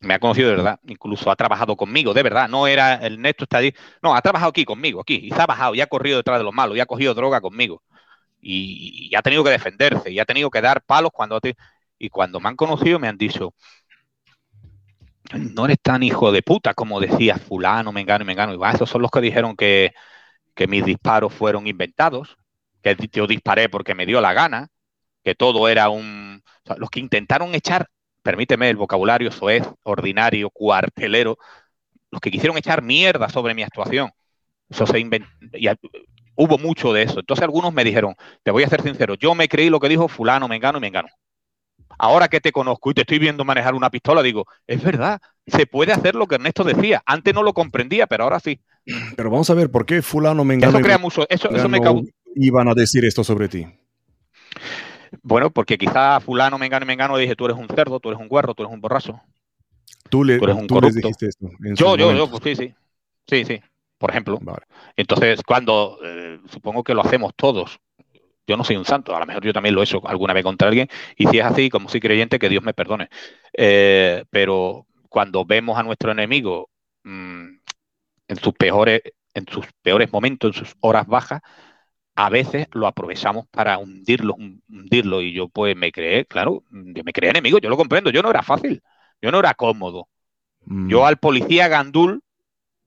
Me 0.00 0.14
ha 0.14 0.18
conocido 0.18 0.50
de 0.50 0.56
verdad. 0.56 0.78
Incluso 0.86 1.30
ha 1.30 1.36
trabajado 1.36 1.76
conmigo, 1.76 2.14
de 2.14 2.22
verdad. 2.22 2.48
No 2.48 2.66
era 2.66 2.94
el 2.94 3.20
Néstor 3.20 3.44
está 3.44 3.58
ahí. 3.58 3.74
No, 4.02 4.14
ha 4.14 4.22
trabajado 4.22 4.50
aquí 4.50 4.64
conmigo, 4.64 5.00
aquí. 5.00 5.20
Y 5.22 5.30
se 5.30 5.40
ha 5.40 5.46
bajado 5.46 5.74
y 5.74 5.80
ha 5.80 5.86
corrido 5.86 6.18
detrás 6.18 6.38
de 6.38 6.44
los 6.44 6.54
malos 6.54 6.76
y 6.76 6.80
ha 6.80 6.86
cogido 6.86 7.14
droga 7.14 7.40
conmigo. 7.40 7.82
Y, 8.40 9.12
ha 9.16 9.22
tenido 9.22 9.42
que 9.42 9.50
defenderse 9.50 10.10
y 10.12 10.20
ha 10.20 10.24
tenido 10.24 10.50
que 10.50 10.60
dar 10.60 10.82
palos 10.82 11.10
cuando... 11.12 11.40
Y 11.98 12.10
cuando 12.10 12.40
me 12.40 12.48
han 12.50 12.56
conocido 12.56 12.98
me 12.98 13.08
han 13.08 13.16
dicho, 13.16 13.54
no 15.34 15.64
eres 15.64 15.78
tan 15.82 16.02
hijo 16.02 16.32
de 16.32 16.42
puta 16.42 16.74
como 16.74 17.00
decía 17.00 17.36
fulano, 17.38 17.92
mengano 17.92 18.24
y 18.24 18.26
mengano. 18.26 18.54
Y 18.54 18.56
va, 18.56 18.72
esos 18.72 18.88
son 18.90 19.02
los 19.02 19.10
que 19.10 19.20
dijeron 19.20 19.56
que, 19.56 19.92
mis 20.68 20.84
disparos 20.84 21.34
fueron 21.34 21.66
inventados, 21.66 22.36
que 22.82 22.96
yo 23.12 23.26
disparé 23.26 23.68
porque 23.68 23.94
me 23.94 24.06
dio 24.06 24.20
la 24.20 24.32
gana, 24.32 24.68
que 25.24 25.34
todo 25.34 25.68
era 25.68 25.88
un... 25.90 26.42
los 26.78 26.90
que 26.90 27.00
intentaron 27.00 27.54
echar, 27.54 27.88
permíteme 28.22 28.70
el 28.70 28.76
vocabulario 28.76 29.30
soez, 29.30 29.64
ordinario, 29.82 30.50
cuartelero, 30.50 31.38
los 32.10 32.20
que 32.20 32.30
quisieron 32.30 32.56
echar 32.58 32.82
mierda 32.82 33.28
sobre 33.28 33.54
mi 33.54 33.62
actuación. 33.62 34.10
Eso 34.68 34.86
se 34.86 34.98
inventó. 35.00 35.28
Hubo 36.36 36.58
mucho 36.58 36.92
de 36.92 37.02
eso. 37.02 37.20
Entonces 37.20 37.44
algunos 37.44 37.72
me 37.72 37.84
dijeron, 37.84 38.14
te 38.42 38.50
voy 38.50 38.64
a 38.64 38.68
ser 38.68 38.82
sincero, 38.82 39.14
yo 39.14 39.34
me 39.34 39.48
creí 39.48 39.70
lo 39.70 39.80
que 39.80 39.88
dijo 39.88 40.08
fulano, 40.08 40.48
mengano 40.48 40.78
y 40.78 40.80
mengano 40.82 41.08
ahora 41.98 42.28
que 42.28 42.40
te 42.40 42.52
conozco 42.52 42.90
y 42.90 42.94
te 42.94 43.02
estoy 43.02 43.18
viendo 43.18 43.44
manejar 43.44 43.74
una 43.74 43.90
pistola, 43.90 44.22
digo, 44.22 44.46
es 44.66 44.82
verdad, 44.82 45.20
se 45.46 45.66
puede 45.66 45.92
hacer 45.92 46.14
lo 46.14 46.26
que 46.26 46.36
Ernesto 46.36 46.64
decía. 46.64 47.02
Antes 47.06 47.34
no 47.34 47.42
lo 47.42 47.52
comprendía, 47.52 48.06
pero 48.06 48.24
ahora 48.24 48.40
sí. 48.40 48.60
Pero 49.16 49.30
vamos 49.30 49.50
a 49.50 49.54
ver, 49.54 49.70
¿por 49.70 49.86
qué 49.86 50.02
fulano 50.02 50.44
me 50.44 50.56
Eso 50.56 50.80
crea 50.80 50.98
mucho, 50.98 51.26
eso, 51.28 51.50
me 51.68 51.80
Iban 52.34 52.68
a 52.68 52.74
decir 52.74 53.04
esto 53.04 53.24
sobre 53.24 53.48
ti. 53.48 53.66
Bueno, 55.22 55.50
porque 55.50 55.78
quizá 55.78 56.20
fulano, 56.20 56.58
mengano 56.58 56.84
y 56.84 56.88
mengano 56.88 57.16
dije, 57.16 57.34
tú 57.34 57.46
eres 57.46 57.56
un 57.56 57.68
cerdo, 57.68 58.00
tú 58.00 58.10
eres 58.10 58.20
un 58.20 58.28
guarro, 58.28 58.54
tú 58.54 58.62
eres 58.62 58.74
un 58.74 58.80
borracho. 58.80 59.20
Tú, 60.10 60.22
le, 60.22 60.34
eres 60.34 60.54
un 60.54 60.66
corrupto. 60.66 60.94
dijiste 60.94 61.26
esto. 61.26 61.48
Yo, 61.74 61.96
yo, 61.96 62.12
yo, 62.12 62.30
pues 62.30 62.42
sí, 62.44 62.54
sí. 62.54 62.74
Sí, 63.26 63.44
sí. 63.44 63.60
Por 63.98 64.10
ejemplo. 64.10 64.38
Entonces, 64.96 65.42
cuando, 65.42 65.98
eh, 66.04 66.38
supongo 66.50 66.84
que 66.84 66.94
lo 66.94 67.00
hacemos 67.02 67.32
todos, 67.34 67.80
yo 68.46 68.56
no 68.56 68.64
soy 68.64 68.76
un 68.76 68.84
santo, 68.84 69.14
a 69.14 69.20
lo 69.20 69.26
mejor 69.26 69.44
yo 69.44 69.52
también 69.52 69.74
lo 69.74 69.80
he 69.80 69.84
hecho 69.84 70.00
alguna 70.06 70.32
vez 70.32 70.44
contra 70.44 70.68
alguien, 70.68 70.88
y 71.16 71.26
si 71.26 71.38
es 71.38 71.44
así, 71.44 71.68
como 71.68 71.88
soy 71.88 72.00
creyente, 72.00 72.38
que 72.38 72.48
Dios 72.48 72.62
me 72.62 72.74
perdone. 72.74 73.08
Eh, 73.52 74.24
pero 74.30 74.86
cuando 75.08 75.44
vemos 75.44 75.78
a 75.78 75.82
nuestro 75.82 76.12
enemigo 76.12 76.70
mm, 77.04 77.46
en, 78.28 78.36
sus 78.36 78.54
peores, 78.54 79.02
en 79.34 79.46
sus 79.48 79.66
peores 79.82 80.12
momentos, 80.12 80.56
en 80.56 80.64
sus 80.64 80.76
horas 80.80 81.06
bajas, 81.06 81.40
a 82.14 82.30
veces 82.30 82.66
lo 82.72 82.86
aprovechamos 82.86 83.46
para 83.48 83.78
hundirlo, 83.78 84.34
hundirlo. 84.34 85.20
Y 85.20 85.32
yo 85.34 85.48
pues 85.48 85.76
me 85.76 85.92
creé, 85.92 86.24
claro, 86.24 86.62
yo 86.70 87.04
me 87.04 87.12
creé 87.12 87.30
enemigo, 87.30 87.58
yo 87.58 87.68
lo 87.68 87.76
comprendo, 87.76 88.10
yo 88.10 88.22
no 88.22 88.30
era 88.30 88.42
fácil, 88.42 88.82
yo 89.20 89.30
no 89.30 89.38
era 89.38 89.54
cómodo. 89.54 90.08
Mm. 90.64 90.88
Yo 90.88 91.06
al 91.06 91.18
policía 91.18 91.68
Gandul, 91.68 92.22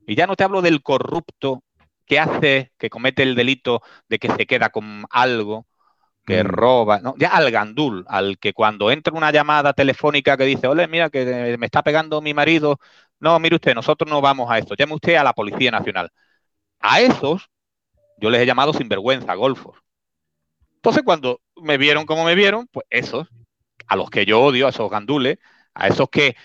y 0.08 0.16
ya 0.16 0.26
no 0.26 0.36
te 0.36 0.44
hablo 0.44 0.62
del 0.62 0.82
corrupto 0.82 1.64
que 2.10 2.20
hace, 2.20 2.74
que 2.80 2.90
comete 2.90 3.24
el 3.24 3.36
delito 3.36 3.84
de 4.10 4.18
que 4.20 4.30
se 4.30 4.48
queda 4.48 4.70
con 4.72 5.06
algo, 5.12 5.68
que 6.26 6.44
mm. 6.44 6.48
roba, 6.48 7.00
¿no? 7.00 7.16
ya 7.18 7.30
al 7.30 7.52
gandul, 7.52 8.04
al 8.10 8.40
que 8.40 8.54
cuando 8.54 8.92
entra 8.92 9.14
una 9.14 9.32
llamada 9.32 9.74
telefónica 9.74 10.36
que 10.36 10.46
dice, 10.46 10.68
ole, 10.68 10.88
mira 10.88 11.12
que 11.12 11.56
me 11.60 11.68
está 11.68 11.84
pegando 11.84 12.20
mi 12.22 12.34
marido, 12.34 12.80
no, 13.20 13.40
mire 13.40 13.56
usted, 13.56 13.76
nosotros 13.76 14.10
no 14.10 14.22
vamos 14.22 14.50
a 14.50 14.58
esto, 14.58 14.76
llame 14.76 14.96
usted 14.96 15.16
a 15.16 15.24
la 15.24 15.34
Policía 15.34 15.70
Nacional. 15.72 16.12
A 16.80 17.02
esos 17.02 17.50
yo 18.18 18.30
les 18.32 18.42
he 18.42 18.46
llamado 18.46 18.74
sinvergüenza, 18.74 19.36
golfos. 19.36 19.78
Entonces, 20.76 21.04
cuando 21.04 21.42
me 21.62 21.78
vieron 21.78 22.06
como 22.06 22.26
me 22.26 22.36
vieron, 22.36 22.68
pues 22.72 22.88
esos, 22.90 23.28
a 23.88 23.96
los 23.96 24.10
que 24.10 24.26
yo 24.26 24.42
odio, 24.42 24.66
a 24.68 24.72
esos 24.72 24.90
gandules, 24.90 25.38
a 25.76 25.88
esos 25.88 26.10
que 26.10 26.36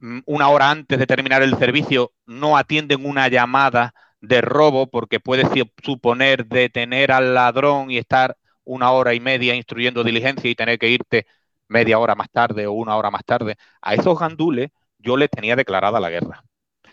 mm, 0.00 0.20
una 0.26 0.48
hora 0.48 0.70
antes 0.70 0.98
de 0.98 1.06
terminar 1.06 1.42
el 1.42 1.56
servicio 1.58 2.12
no 2.26 2.56
atienden 2.56 3.06
una 3.06 3.28
llamada 3.28 3.94
de 4.26 4.40
robo 4.40 4.86
porque 4.88 5.20
puede 5.20 5.44
suponer 5.82 6.46
detener 6.46 7.12
al 7.12 7.34
ladrón 7.34 7.90
y 7.90 7.98
estar 7.98 8.36
una 8.64 8.90
hora 8.90 9.14
y 9.14 9.20
media 9.20 9.54
instruyendo 9.54 10.04
diligencia 10.04 10.50
y 10.50 10.54
tener 10.54 10.78
que 10.78 10.88
irte 10.88 11.26
media 11.68 11.98
hora 11.98 12.14
más 12.14 12.30
tarde 12.30 12.66
o 12.66 12.72
una 12.72 12.96
hora 12.96 13.10
más 13.10 13.24
tarde. 13.24 13.56
A 13.82 13.94
esos 13.94 14.18
gandules 14.18 14.70
yo 14.98 15.16
les 15.16 15.30
tenía 15.30 15.56
declarada 15.56 16.00
la 16.00 16.10
guerra. 16.10 16.42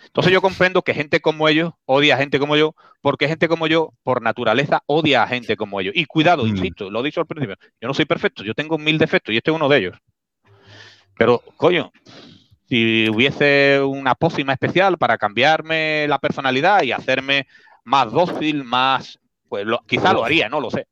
Entonces 0.05 0.33
yo 0.33 0.41
comprendo 0.41 0.81
que 0.81 0.93
gente 0.93 1.21
como 1.21 1.47
ellos 1.47 1.73
odia 1.85 2.15
a 2.15 2.17
gente 2.17 2.39
como 2.39 2.55
yo, 2.57 2.75
porque 3.01 3.27
gente 3.27 3.47
como 3.47 3.67
yo, 3.67 3.93
por 4.03 4.21
naturaleza, 4.21 4.83
odia 4.87 5.23
a 5.23 5.27
gente 5.27 5.55
como 5.55 5.79
ellos. 5.79 5.93
Y 5.95 6.05
cuidado, 6.05 6.43
mm. 6.43 6.47
insisto, 6.47 6.89
lo 6.89 7.01
he 7.01 7.03
dicho 7.03 7.21
al 7.21 7.27
principio, 7.27 7.55
yo 7.79 7.87
no 7.87 7.93
soy 7.93 8.05
perfecto, 8.05 8.43
yo 8.43 8.53
tengo 8.53 8.77
mil 8.77 8.97
defectos 8.97 9.33
y 9.33 9.37
este 9.37 9.51
es 9.51 9.55
uno 9.55 9.69
de 9.69 9.77
ellos. 9.77 9.97
Pero, 11.17 11.41
coño, 11.55 11.91
si 12.71 13.09
hubiese 13.09 13.81
una 13.81 14.15
pócima 14.15 14.53
especial 14.53 14.97
para 14.97 15.17
cambiarme 15.17 16.07
la 16.07 16.19
personalidad 16.19 16.83
y 16.83 16.93
hacerme 16.93 17.45
más 17.83 18.13
dócil, 18.13 18.63
más, 18.63 19.19
pues 19.49 19.67
quizá 19.85 20.13
lo 20.13 20.23
haría, 20.23 20.47
no 20.47 20.61
lo 20.61 20.71
sé. 20.71 20.87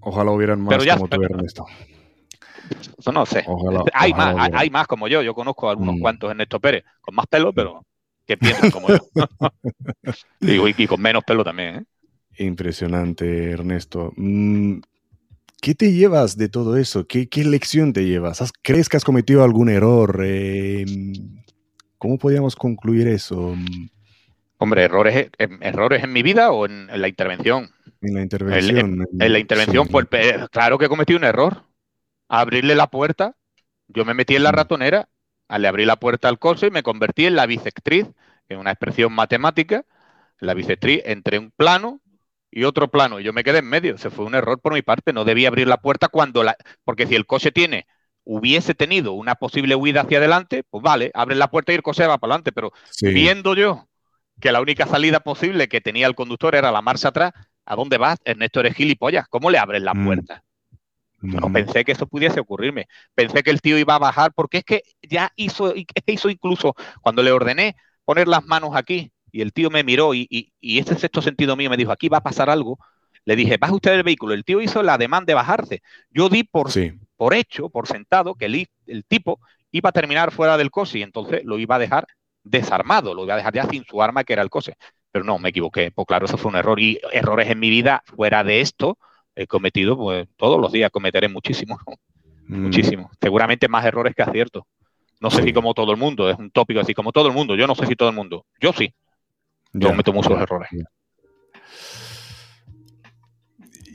Ojalá 0.00 0.30
hubieran 0.30 0.60
más 0.60 0.84
como 0.84 1.08
tú, 1.08 1.22
Ernesto. 1.22 1.64
Eso 2.98 3.12
no 3.12 3.24
sé. 3.24 3.46
hay, 3.94 4.12
más, 4.12 4.50
hay, 4.52 4.68
más 4.68 4.86
como 4.86 5.08
yo. 5.08 5.22
Yo 5.22 5.34
conozco 5.34 5.70
algunos 5.70 5.94
mm. 5.94 6.00
cuantos 6.00 6.30
Ernesto 6.30 6.60
Pérez, 6.60 6.84
con 7.00 7.14
más 7.14 7.26
pelo, 7.26 7.54
pero 7.54 7.82
que 8.26 8.36
piensan 8.36 8.70
como 8.70 8.88
yo. 8.88 8.98
y, 10.40 10.86
con 10.86 11.00
menos 11.00 11.24
pelo 11.24 11.42
también. 11.42 11.76
¿eh? 12.36 12.44
Impresionante, 12.44 13.52
Ernesto. 13.52 14.12
¿Qué 15.62 15.76
te 15.76 15.92
llevas 15.92 16.36
de 16.36 16.48
todo 16.48 16.76
eso? 16.76 17.06
¿Qué, 17.06 17.28
lección 17.44 17.92
te 17.92 18.04
llevas? 18.04 18.52
¿Crees 18.62 18.88
que 18.88 18.96
has 18.96 19.04
cometido 19.04 19.44
algún 19.44 19.68
error? 19.68 20.20
Em, 20.24 21.12
¿Cómo 21.98 22.18
podríamos 22.18 22.56
concluir 22.56 23.06
eso? 23.06 23.54
Hombre, 24.58 24.82
errores, 24.82 25.30
em, 25.38 25.62
errores 25.62 26.02
en 26.02 26.12
mi 26.12 26.24
vida 26.24 26.50
o 26.50 26.66
en, 26.66 26.88
la 27.00 27.06
intervención. 27.06 27.70
En 28.00 28.14
la 28.14 28.22
intervención. 28.22 29.06
En, 29.20 29.32
la 29.32 29.38
intervención, 29.38 29.86
pues 29.86 30.06
claro 30.50 30.78
que 30.78 30.86
he 30.86 30.88
cometido 30.88 31.16
un 31.20 31.24
error. 31.24 31.62
Abrirle 32.28 32.74
la 32.74 32.88
puerta, 32.88 33.36
yo 33.86 34.04
me 34.04 34.14
metí 34.14 34.34
en 34.34 34.42
la 34.42 34.50
ratonera, 34.50 35.10
le 35.48 35.68
abrí 35.68 35.84
la 35.84 35.94
puerta 35.94 36.28
al 36.28 36.40
coche 36.40 36.66
y 36.66 36.70
me 36.72 36.82
convertí 36.82 37.26
en 37.26 37.36
la 37.36 37.46
bisectriz, 37.46 38.08
en 38.48 38.58
una 38.58 38.72
expresión 38.72 39.12
matemática, 39.12 39.84
la 40.40 40.54
bisectriz 40.54 41.02
entre 41.04 41.38
un 41.38 41.52
plano 41.52 42.00
y 42.52 42.64
otro 42.64 42.88
plano. 42.88 43.18
Y 43.18 43.24
yo 43.24 43.32
me 43.32 43.42
quedé 43.42 43.58
en 43.58 43.68
medio. 43.68 43.98
Se 43.98 44.10
fue 44.10 44.26
un 44.26 44.34
error 44.34 44.60
por 44.60 44.74
mi 44.74 44.82
parte. 44.82 45.12
No 45.12 45.24
debía 45.24 45.48
abrir 45.48 45.66
la 45.66 45.78
puerta 45.78 46.08
cuando 46.08 46.44
la. 46.44 46.56
Porque 46.84 47.06
si 47.06 47.16
el 47.16 47.26
coche 47.26 47.50
tiene, 47.50 47.86
hubiese 48.24 48.74
tenido 48.74 49.14
una 49.14 49.34
posible 49.34 49.74
huida 49.74 50.02
hacia 50.02 50.18
adelante, 50.18 50.62
pues 50.68 50.82
vale, 50.82 51.10
abre 51.14 51.34
la 51.34 51.50
puerta 51.50 51.72
y 51.72 51.76
el 51.76 51.82
coche 51.82 52.06
va 52.06 52.18
para 52.18 52.34
adelante. 52.34 52.52
Pero 52.52 52.72
viendo 53.00 53.54
yo 53.54 53.88
que 54.40 54.52
la 54.52 54.60
única 54.60 54.86
salida 54.86 55.20
posible 55.20 55.68
que 55.68 55.80
tenía 55.80 56.06
el 56.06 56.14
conductor 56.14 56.54
era 56.54 56.70
la 56.70 56.82
marcha 56.82 57.08
atrás, 57.08 57.32
¿a 57.64 57.74
dónde 57.74 57.96
vas? 57.96 58.18
Ernesto 58.24 58.60
eres 58.60 58.74
gilipollas. 58.74 59.26
¿Cómo 59.28 59.50
le 59.50 59.58
abres 59.58 59.82
la 59.82 59.94
mm. 59.94 60.04
puerta? 60.04 60.44
No 61.22 61.48
mm. 61.48 61.52
pensé 61.52 61.84
que 61.84 61.92
eso 61.92 62.06
pudiese 62.06 62.40
ocurrirme. 62.40 62.86
Pensé 63.14 63.42
que 63.42 63.50
el 63.50 63.62
tío 63.62 63.78
iba 63.78 63.94
a 63.94 63.98
bajar, 63.98 64.32
porque 64.34 64.58
es 64.58 64.64
que 64.64 64.82
ya 65.00 65.32
hizo, 65.36 65.72
hizo 66.06 66.28
incluso 66.28 66.74
cuando 67.00 67.22
le 67.22 67.32
ordené 67.32 67.76
poner 68.04 68.28
las 68.28 68.44
manos 68.44 68.72
aquí 68.74 69.12
y 69.32 69.40
el 69.40 69.52
tío 69.52 69.70
me 69.70 69.82
miró 69.82 70.14
y, 70.14 70.28
y, 70.30 70.78
ese 70.78 70.94
sexto 70.94 71.22
sentido 71.22 71.56
mío 71.56 71.70
me 71.70 71.76
dijo, 71.78 71.90
aquí 71.90 72.08
va 72.08 72.18
a 72.18 72.22
pasar 72.22 72.50
algo. 72.50 72.78
Le 73.24 73.34
dije, 73.34 73.56
baja 73.56 73.72
usted 73.72 73.92
del 73.92 74.02
vehículo. 74.02 74.34
El 74.34 74.44
tío 74.44 74.60
hizo 74.60 74.82
la 74.82 74.98
demanda 74.98 75.26
de 75.26 75.34
bajarse. 75.34 75.82
Yo 76.10 76.28
di 76.28 76.44
por, 76.44 76.68
por 77.16 77.34
hecho, 77.34 77.70
por 77.70 77.86
sentado, 77.86 78.34
que 78.34 78.46
el, 78.46 78.68
el, 78.86 79.04
tipo 79.04 79.40
iba 79.70 79.88
a 79.88 79.92
terminar 79.92 80.32
fuera 80.32 80.58
del 80.58 80.70
coche 80.70 80.98
y 80.98 81.02
entonces 81.02 81.42
lo 81.44 81.58
iba 81.58 81.76
a 81.76 81.78
dejar 81.78 82.06
desarmado, 82.44 83.14
lo 83.14 83.24
iba 83.24 83.34
a 83.34 83.36
dejar 83.38 83.54
ya 83.54 83.66
sin 83.68 83.84
su 83.84 84.02
arma, 84.02 84.24
que 84.24 84.34
era 84.34 84.42
el 84.42 84.50
coche. 84.50 84.74
Pero 85.10 85.24
no, 85.24 85.38
me 85.38 85.48
equivoqué. 85.48 85.90
Pues 85.92 86.06
claro, 86.06 86.26
eso 86.26 86.36
fue 86.36 86.50
un 86.50 86.56
error. 86.56 86.78
Y 86.78 87.00
errores 87.12 87.48
en 87.48 87.58
mi 87.58 87.70
vida 87.70 88.02
fuera 88.06 88.44
de 88.44 88.60
esto 88.60 88.98
he 89.34 89.46
cometido, 89.46 89.96
pues 89.96 90.28
todos 90.36 90.60
los 90.60 90.72
días 90.72 90.90
cometeré 90.90 91.28
muchísimos. 91.28 91.80
Mm. 92.48 92.64
Muchísimos. 92.64 93.10
Seguramente 93.20 93.68
más 93.68 93.84
errores 93.86 94.14
que 94.14 94.22
aciertos. 94.22 94.64
No 95.20 95.30
sé 95.30 95.42
si 95.42 95.52
como 95.52 95.72
todo 95.72 95.92
el 95.92 95.98
mundo, 95.98 96.28
es 96.28 96.36
un 96.36 96.50
tópico 96.50 96.80
así, 96.80 96.94
como 96.94 97.12
todo 97.12 97.28
el 97.28 97.34
mundo. 97.34 97.54
Yo 97.54 97.68
no 97.68 97.76
sé 97.76 97.86
si 97.86 97.94
todo 97.94 98.08
el 98.08 98.14
mundo. 98.14 98.44
Yo 98.60 98.72
sí. 98.72 98.92
Yo 99.72 99.88
cometo 99.88 100.12
muchos 100.12 100.40
errores. 100.40 100.68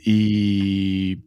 Y. 0.04 1.24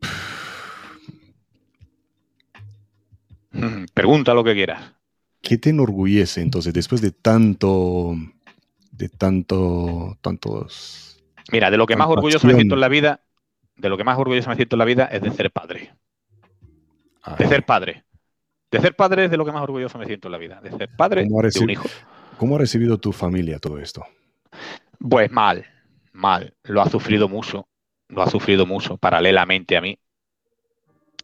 Pregunta 3.94 4.34
lo 4.34 4.44
que 4.44 4.54
quieras. 4.54 4.94
¿Qué 5.42 5.58
te 5.58 5.70
enorgullece 5.70 6.42
entonces 6.42 6.74
después 6.74 7.02
de 7.02 7.12
tanto. 7.12 8.16
de 8.92 9.10
tanto. 9.10 10.18
tantos. 10.22 11.24
Mira, 11.52 11.72
de 11.72 11.78
lo 11.78 11.86
que 11.86 11.96
más 11.96 12.08
orgulloso 12.08 12.48
me 12.48 12.54
siento 12.56 12.76
en 12.76 12.82
la 12.82 12.88
vida, 12.88 13.22
de 13.76 13.90
lo 13.90 13.98
que 13.98 14.04
más 14.04 14.18
orgulloso 14.18 14.50
me 14.50 14.56
siento 14.56 14.76
en 14.76 14.80
la 14.80 14.86
vida 14.86 15.06
es 15.06 15.22
de 15.22 15.32
ser 15.32 15.52
padre. 15.52 15.94
De 17.38 17.48
ser 17.48 17.66
padre. 17.66 18.06
De 18.70 18.80
ser 18.80 18.96
padre 18.96 19.26
es 19.26 19.32
de 19.32 19.38
lo 19.38 19.46
que 19.46 19.52
más 19.52 19.64
orgulloso 19.64 19.98
me 19.98 20.06
siento 20.06 20.28
en 20.28 20.32
la 20.32 20.38
vida, 20.38 20.62
de 20.62 20.72
ser 20.72 20.90
padre 20.96 21.26
de 21.26 21.60
un 21.60 21.70
hijo. 21.70 21.88
¿Cómo 22.38 22.56
ha 22.56 22.60
recibido 22.60 22.98
tu 22.98 23.12
familia 23.12 23.60
todo 23.60 23.78
esto? 23.80 24.06
Pues 25.00 25.32
mal, 25.32 25.66
mal. 26.14 26.54
Lo 26.64 26.82
ha 26.82 26.90
sufrido 26.90 27.28
mucho, 27.28 27.68
lo 28.10 28.22
ha 28.22 28.30
sufrido 28.30 28.66
mucho, 28.66 28.98
paralelamente 28.98 29.78
a 29.78 29.82
mí. 29.82 29.98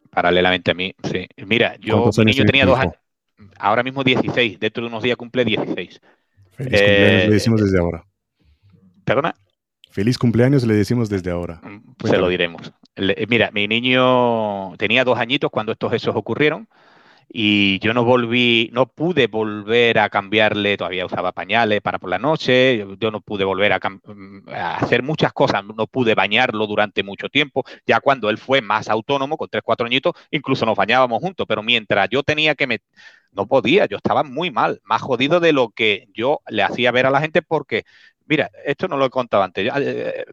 Paralelamente 0.10 0.72
a 0.72 0.74
mí, 0.74 0.95
sí. 1.04 1.28
Mira, 1.45 1.76
yo, 1.80 2.10
mi 2.18 2.26
niño 2.26 2.45
tenía 2.45 2.66
dos 2.66 2.80
años, 2.80 2.95
ahora 3.60 3.84
mismo 3.84 4.04
16, 4.04 4.60
dentro 4.60 4.84
de 4.84 4.90
unos 4.90 5.04
días 5.04 5.18
cumple 5.18 5.45
16. 5.45 6.02
Feliz 6.52 6.82
cumpleaños, 6.82 7.26
le 7.26 7.30
decimos 7.30 7.62
desde 7.62 7.80
ahora. 7.80 8.04
¿Perdona? 9.06 9.36
Feliz 9.91 10.18
cumpleaños 10.18 10.66
le 10.66 10.74
decimos 10.74 11.10
desde 11.10 11.30
ahora. 11.32 11.62
Se 12.04 12.18
lo 12.18 12.30
diremos. 12.30 12.74
Mira, 13.28 13.52
mi 13.52 13.68
niño 13.68 14.76
tenía 14.78 15.04
dos 15.04 15.20
añitos 15.20 15.52
cuando 15.52 15.72
estos 15.72 15.94
hechos 15.94 16.16
ocurrieron 16.16 16.68
y 17.30 17.80
yo 17.80 17.94
no 17.94 18.06
volví, 18.06 18.70
no 18.72 18.86
pude 18.88 19.28
volver 19.28 19.99
a 19.99 20.10
cambiarle, 20.10 20.78
todavía 20.78 21.06
usaba 21.06 21.34
pañales 21.34 21.82
para 21.82 21.99
por 21.99 22.10
la 22.10 22.20
noche, 22.20 22.86
yo, 22.99 23.12
no 23.12 23.22
pude 23.22 23.44
volver 23.44 23.74
a, 23.74 23.80
hacer 24.78 25.04
muchas 25.04 25.34
cosas, 25.34 25.64
no 25.66 25.88
pude 25.88 26.16
bañarlo 26.16 26.66
durante 26.68 27.04
mucho 27.04 27.28
tiempo, 27.30 27.66
ya 27.86 27.99
cuando 27.99 28.30
él 28.30 28.38
fue 28.38 28.62
más 28.62 28.88
autónomo, 28.90 29.38
con 29.38 29.49
tres, 29.49 29.62
cuatro 29.64 29.86
añitos, 29.86 30.14
incluso 30.32 30.66
nos 30.66 30.78
bañábamos 30.78 31.22
juntos, 31.22 31.45
pero 31.48 31.62
mientras 31.62 32.08
yo 32.10 32.24
tenía 32.24 32.56
que 32.56 32.66
me, 32.68 32.80
no 33.32 33.45
podía, 33.45 33.88
yo 33.88 33.98
estaba 33.98 34.24
muy 34.24 34.49
mal, 34.49 34.80
más 34.84 35.02
jodido 35.02 35.40
de 35.40 35.52
lo 35.52 35.70
que 35.70 36.08
yo 36.14 36.40
le 36.48 36.64
hacía 36.64 36.91
ver 36.91 37.08
a 37.08 37.12
la 37.12 37.22
gente 37.22 37.41
porque, 37.41 37.84
mira, 38.26 38.49
esto 38.66 38.88
no 38.88 38.98
lo 38.98 39.06
he 39.06 39.10
contado 39.10 39.44
antes, 39.44 39.66
yo, 39.66 39.72
eh, 39.76 40.26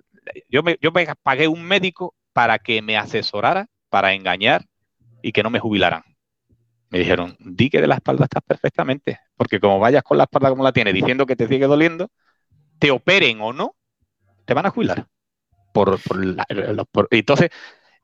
yo 0.49 0.63
me, 0.63 0.79
yo 0.81 0.93
me 0.93 1.07
pagué 1.23 1.49
un 1.49 1.65
médico 1.65 2.15
para 2.33 2.59
que 2.59 2.83
me 2.83 2.97
asesorara, 2.97 3.67
para 3.91 4.15
engañar 4.15 4.65
y 5.23 5.33
que 5.33 5.43
no 5.43 5.51
me 5.51 5.61
jubilaran 5.61 6.14
me 6.95 7.01
dijeron, 7.01 7.37
di 7.41 7.71
que 7.71 7.81
de 7.81 7.89
la 7.89 7.97
espalda 7.97 8.23
estás 8.23 8.45
perfectamente, 8.47 9.19
porque 9.37 9.59
como 9.59 9.81
vayas 9.81 10.05
con 10.05 10.17
la 10.17 10.25
espalda 10.25 10.51
como 10.51 10.63
la 10.63 10.73
tienes, 10.73 10.95
diciendo 10.95 11.27
que 11.27 11.35
te 11.35 11.49
sigue 11.49 11.67
doliendo, 11.67 12.09
te 12.79 12.93
operen 12.93 13.41
o 13.41 13.53
no, 13.53 13.75
te 14.45 14.55
van 14.55 14.67
a 14.67 14.71
jubilar. 14.71 15.09
Por, 15.73 15.99
entonces, 17.11 17.51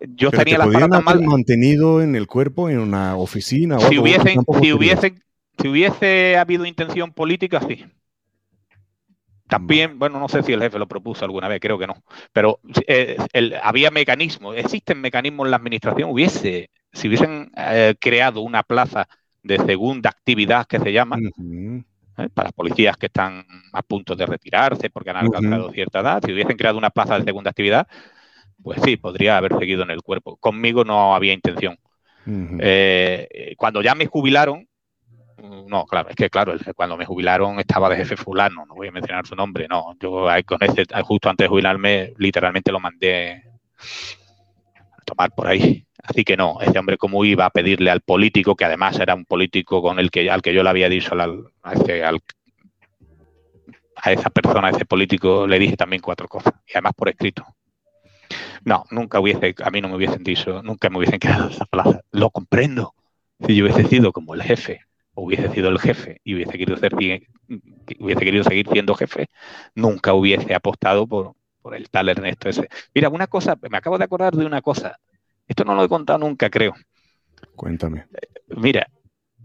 yo 0.01 0.33
tenía 0.33 0.59
la 0.59 0.65
espalda 0.65 0.89
tan 0.89 1.05
mal. 1.05 1.23
mantenido 1.23 2.03
en 2.03 2.17
el 2.17 2.27
cuerpo 2.27 2.69
en 2.69 2.81
una 2.81 3.15
oficina? 3.15 3.79
si, 3.79 3.97
hubiesen, 3.97 4.41
si, 4.61 4.73
hubiese, 4.73 5.15
si 5.57 5.69
hubiese 5.69 6.37
habido 6.37 6.65
intención 6.65 7.13
política, 7.13 7.61
sí. 7.61 7.87
También, 9.47 10.01
bueno, 10.01 10.19
no 10.19 10.29
sé 10.29 10.43
si 10.43 10.53
el 10.53 10.63
jefe 10.63 10.81
lo 10.81 10.89
propuso 10.89 11.25
alguna 11.25 11.47
vez, 11.47 11.61
creo 11.61 11.79
que 11.79 11.87
no, 11.87 11.95
pero 12.33 12.59
eh, 12.89 13.17
había 13.63 13.93
mecanismos, 13.93 14.57
existen 14.57 15.01
mecanismos 15.01 15.47
en 15.47 15.53
la 15.53 15.59
administración, 15.59 16.11
hubiese 16.11 16.71
si 16.93 17.09
hubiesen 17.09 17.51
eh, 17.57 17.95
creado 18.01 18.41
una 18.41 18.63
plaza 18.63 19.09
de 19.43 19.59
segunda 19.59 20.11
actividad 20.11 20.67
que 20.67 20.79
se 20.79 20.93
llama, 20.93 21.19
¿eh? 21.19 22.29
para 22.35 22.51
policías 22.51 22.97
que 22.97 23.07
están 23.07 23.47
a 23.73 23.83
punto 23.83 24.15
de 24.15 24.27
retirarse 24.27 24.91
porque 24.91 25.11
han 25.11 25.17
alcanzado 25.17 25.71
cierta 25.73 26.01
edad, 26.01 26.23
si 26.25 26.33
hubiesen 26.33 26.57
creado 26.57 26.79
una 26.79 26.91
plaza 26.91 27.19
de 27.19 27.25
segunda 27.25 27.51
actividad, 27.51 27.87
pues 28.63 28.81
sí, 28.83 28.97
podría 28.97 29.37
haber 29.37 29.59
seguido 29.59 29.83
en 29.83 29.91
el 29.91 30.03
cuerpo. 30.03 30.37
Conmigo 30.37 30.85
no 30.85 31.15
había 31.15 31.33
intención. 31.33 31.79
Eh, 32.27 33.55
cuando 33.57 33.83
ya 33.83 33.95
me 33.95 34.07
jubilaron, 34.07 34.69
no, 35.67 35.87
claro, 35.87 36.11
es 36.11 36.17
que 36.17 36.29
claro, 36.29 36.55
cuando 36.77 36.97
me 36.97 37.07
jubilaron 37.07 37.59
estaba 37.59 37.89
de 37.89 37.97
jefe 37.97 38.17
fulano, 38.17 38.67
no 38.67 38.75
voy 38.75 38.89
a 38.89 38.93
mencionar 38.93 39.27
su 39.27 39.35
nombre, 39.35 39.67
no, 39.69 39.97
yo 39.99 40.27
con 40.45 40.59
ese, 40.63 40.85
justo 41.03 41.31
antes 41.31 41.45
de 41.47 41.49
jubilarme, 41.49 42.13
literalmente 42.19 42.71
lo 42.71 42.79
mandé 42.79 43.43
a 44.73 45.03
tomar 45.05 45.31
por 45.35 45.47
ahí. 45.47 45.87
Así 46.03 46.25
que 46.25 46.37
no, 46.37 46.61
ese 46.61 46.79
hombre 46.79 46.97
como 46.97 47.25
iba 47.25 47.47
a 47.47 47.51
pedirle 47.51 47.91
al 47.91 48.01
político, 48.01 48.57
que 48.57 48.65
además 48.65 48.99
era 48.99 49.15
un 49.15 49.25
político 49.25 49.83
con 49.83 49.99
el 49.99 50.11
que, 50.11 50.31
al 50.31 50.43
que 50.43 50.55
yo 50.55 50.63
le 50.63 50.71
había 50.71 50.89
dicho 50.89 51.15
a, 51.15 51.27
esa 54.11 54.31
persona, 54.31 54.69
a 54.69 54.71
ese 54.71 54.85
político, 54.85 55.47
le 55.47 55.59
dije 55.59 55.77
también 55.77 56.03
cuatro 56.03 56.29
cosas, 56.29 56.55
y 56.67 56.73
además 56.73 56.93
por 56.97 57.09
escrito. 57.09 57.45
No, 58.65 58.85
nunca 58.91 59.21
hubiese, 59.21 59.55
a 59.63 59.71
mí 59.71 59.81
no 59.81 59.89
me 59.89 59.97
hubiesen 59.97 60.23
dicho, 60.23 60.63
nunca 60.63 60.91
me 60.91 60.99
hubiesen 60.99 61.19
quedado 61.19 61.49
esa 61.49 61.65
plaza. 61.65 62.01
Lo 62.13 62.31
comprendo. 62.31 62.95
Si 63.47 63.55
yo 63.55 63.65
hubiese 63.65 63.85
sido 63.85 64.13
como 64.13 64.35
el 64.35 64.43
jefe, 64.43 64.83
o 65.15 65.25
hubiese 65.25 65.49
sido 65.51 65.71
el 65.71 65.79
jefe 65.79 66.21
y 66.25 66.35
hubiese 66.35 66.53
querido, 66.53 66.77
ser, 66.77 66.95
hubiese 66.95 68.21
querido 68.21 68.45
seguir 68.45 68.69
siendo 68.69 68.95
jefe, 68.95 69.29
nunca 69.75 70.13
hubiese 70.13 70.55
apostado 70.55 71.07
por, 71.07 71.35
por 71.63 71.75
el 71.75 71.89
tal 71.91 72.09
Ernesto 72.09 72.49
ese. 72.49 72.69
Mira, 72.95 73.09
una 73.09 73.27
cosa, 73.27 73.57
me 73.71 73.79
acabo 73.79 73.99
de 73.99 74.05
acordar 74.05 74.35
de 74.35 74.47
una 74.47 74.63
cosa. 74.63 74.99
Esto 75.51 75.65
no 75.65 75.75
lo 75.75 75.83
he 75.83 75.89
contado 75.89 76.21
nunca, 76.21 76.49
creo. 76.49 76.77
Cuéntame. 77.57 78.05
Mira, 78.47 78.87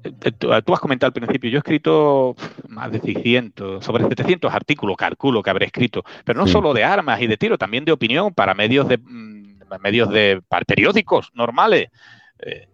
eh, 0.04 0.32
tú, 0.34 0.54
has 0.54 0.80
comentado 0.80 1.08
al 1.08 1.14
principio, 1.14 1.50
yo 1.50 1.58
he 1.58 1.66
escrito 1.66 2.36
más 2.68 2.92
de 2.92 3.00
600, 3.00 3.84
sobre 3.84 4.08
700 4.08 4.54
artículos, 4.54 4.98
calculo 4.98 5.42
que 5.42 5.50
habré 5.50 5.66
escrito, 5.66 6.04
pero 6.24 6.40
no 6.40 6.46
solo 6.46 6.76
de 6.76 6.84
armas 6.84 7.20
y 7.24 7.26
de 7.26 7.38
tiro, 7.38 7.58
también 7.58 7.86
de 7.86 7.92
opinión 7.92 8.36
para 8.36 8.54
medios 8.54 8.88
de 8.88 9.00
mm, 9.00 9.62
medios 9.82 10.12
de 10.12 10.44
periódicos 10.68 11.32
normales. 11.34 11.90
Eh, 12.38 12.68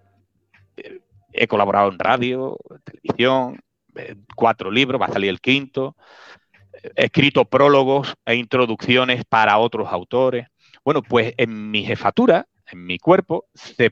eh, 0.75 0.99
he 1.31 1.47
colaborado 1.47 1.89
en 1.89 1.99
radio, 1.99 2.57
televisión, 2.83 3.61
cuatro 4.35 4.69
libros, 4.69 5.01
va 5.01 5.05
a 5.05 5.13
salir 5.13 5.29
el 5.29 5.39
quinto. 5.39 5.95
He 6.97 7.05
escrito 7.05 7.45
prólogos 7.45 8.13
e 8.25 8.35
introducciones 8.35 9.23
para 9.23 9.57
otros 9.57 9.87
autores. 9.89 10.47
Bueno, 10.83 11.01
pues 11.01 11.33
en 11.37 11.71
mi 11.71 11.85
jefatura 11.85 12.47
en 12.71 12.85
mi 12.85 12.97
cuerpo, 12.99 13.45
se, 13.53 13.91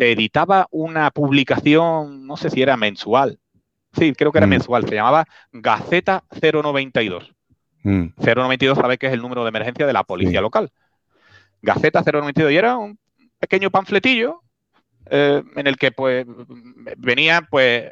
editaba 0.00 0.66
una 0.70 1.10
publicación, 1.10 2.26
no 2.26 2.36
sé 2.36 2.50
si 2.50 2.62
era 2.62 2.76
mensual. 2.76 3.38
Sí, 3.92 4.12
creo 4.12 4.32
que 4.32 4.38
era 4.38 4.46
mm. 4.46 4.50
mensual. 4.50 4.88
Se 4.88 4.94
llamaba 4.94 5.24
Gaceta 5.52 6.24
092. 6.40 7.34
092, 7.82 8.78
sabes 8.78 8.98
que 8.98 9.06
es 9.06 9.12
el 9.12 9.22
número 9.22 9.42
de 9.42 9.48
emergencia 9.48 9.86
de 9.86 9.92
la 9.92 10.04
policía 10.04 10.40
local. 10.40 10.70
Gaceta 11.62 12.02
092 12.02 12.52
y 12.52 12.56
era 12.56 12.76
un 12.76 12.98
pequeño 13.38 13.70
panfletillo 13.70 14.42
eh, 15.10 15.42
en 15.56 15.66
el 15.66 15.76
que 15.76 15.90
pues 15.92 16.26
venía 16.98 17.46
pues 17.50 17.90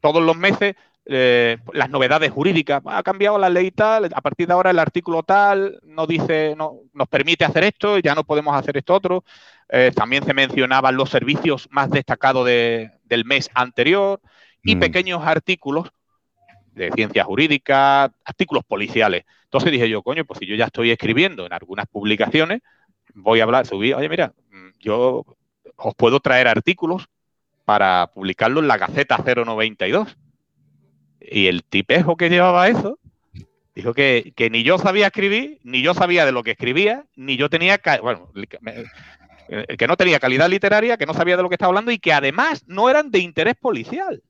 todos 0.00 0.22
los 0.22 0.36
meses 0.36 0.76
eh, 1.10 1.56
las 1.72 1.88
novedades 1.88 2.30
jurídicas. 2.30 2.82
Ha 2.84 3.02
cambiado 3.02 3.38
la 3.38 3.48
ley 3.48 3.70
tal, 3.70 4.10
a 4.14 4.20
partir 4.20 4.46
de 4.46 4.52
ahora 4.52 4.70
el 4.70 4.78
artículo 4.78 5.22
tal 5.22 5.80
no 5.82 6.06
dice, 6.06 6.54
no, 6.54 6.80
nos 6.92 7.08
permite 7.08 7.46
hacer 7.46 7.64
esto, 7.64 7.98
ya 7.98 8.14
no 8.14 8.24
podemos 8.24 8.54
hacer 8.54 8.76
esto 8.76 8.94
otro. 8.94 9.24
Eh, 9.70 9.90
también 9.96 10.22
se 10.24 10.34
mencionaban 10.34 10.96
los 10.96 11.08
servicios 11.08 11.66
más 11.70 11.88
destacados 11.90 12.46
del 12.46 13.24
mes 13.24 13.48
anterior 13.54 14.20
y 14.62 14.76
mm. 14.76 14.80
pequeños 14.80 15.22
artículos 15.24 15.90
de 16.74 16.92
ciencia 16.92 17.24
jurídica, 17.24 18.12
artículos 18.24 18.64
policiales. 18.64 19.24
Entonces 19.44 19.72
dije 19.72 19.88
yo, 19.88 20.02
coño, 20.02 20.26
pues 20.26 20.38
si 20.40 20.46
yo 20.46 20.56
ya 20.56 20.66
estoy 20.66 20.90
escribiendo 20.90 21.46
en 21.46 21.54
algunas 21.54 21.86
publicaciones, 21.86 22.60
voy 23.14 23.40
a 23.40 23.44
hablar, 23.44 23.66
subí, 23.66 23.94
oye, 23.94 24.10
mira, 24.10 24.34
mm, 24.50 24.68
yo 24.78 25.24
os 25.76 25.94
puedo 25.94 26.20
traer 26.20 26.48
artículos 26.48 27.08
para 27.64 28.10
publicarlo 28.12 28.60
en 28.60 28.68
la 28.68 28.76
Gaceta 28.76 29.16
092 29.16 30.18
y 31.20 31.46
el 31.46 31.64
tipejo 31.64 32.16
que 32.16 32.30
llevaba 32.30 32.68
eso 32.68 32.98
dijo 33.78 33.94
que, 33.94 34.32
ni 34.50 34.64
yo 34.64 34.76
sabía 34.78 35.06
escribir, 35.06 35.60
ni 35.62 35.82
yo 35.82 35.94
sabía 35.94 36.26
de 36.26 36.32
lo 36.32 36.42
que 36.42 36.50
escribía, 36.50 37.04
ni 37.14 37.36
yo 37.36 37.48
tenía, 37.48 37.80
bueno, 38.02 38.32
eh, 39.48 39.76
que 39.78 39.86
no 39.86 39.96
tenía 39.96 40.18
calidad 40.18 40.48
literaria, 40.48 40.96
que 40.96 41.06
no 41.06 41.14
sabía 41.14 41.36
de 41.36 41.44
lo 41.44 41.48
que 41.48 41.54
estaba 41.54 41.68
hablando 41.68 41.92
y 41.92 42.00
que 42.00 42.12
además 42.12 42.64
no 42.66 42.90
eran 42.90 43.12
de 43.12 43.20
interés 43.20 43.54
policial. 43.54 44.20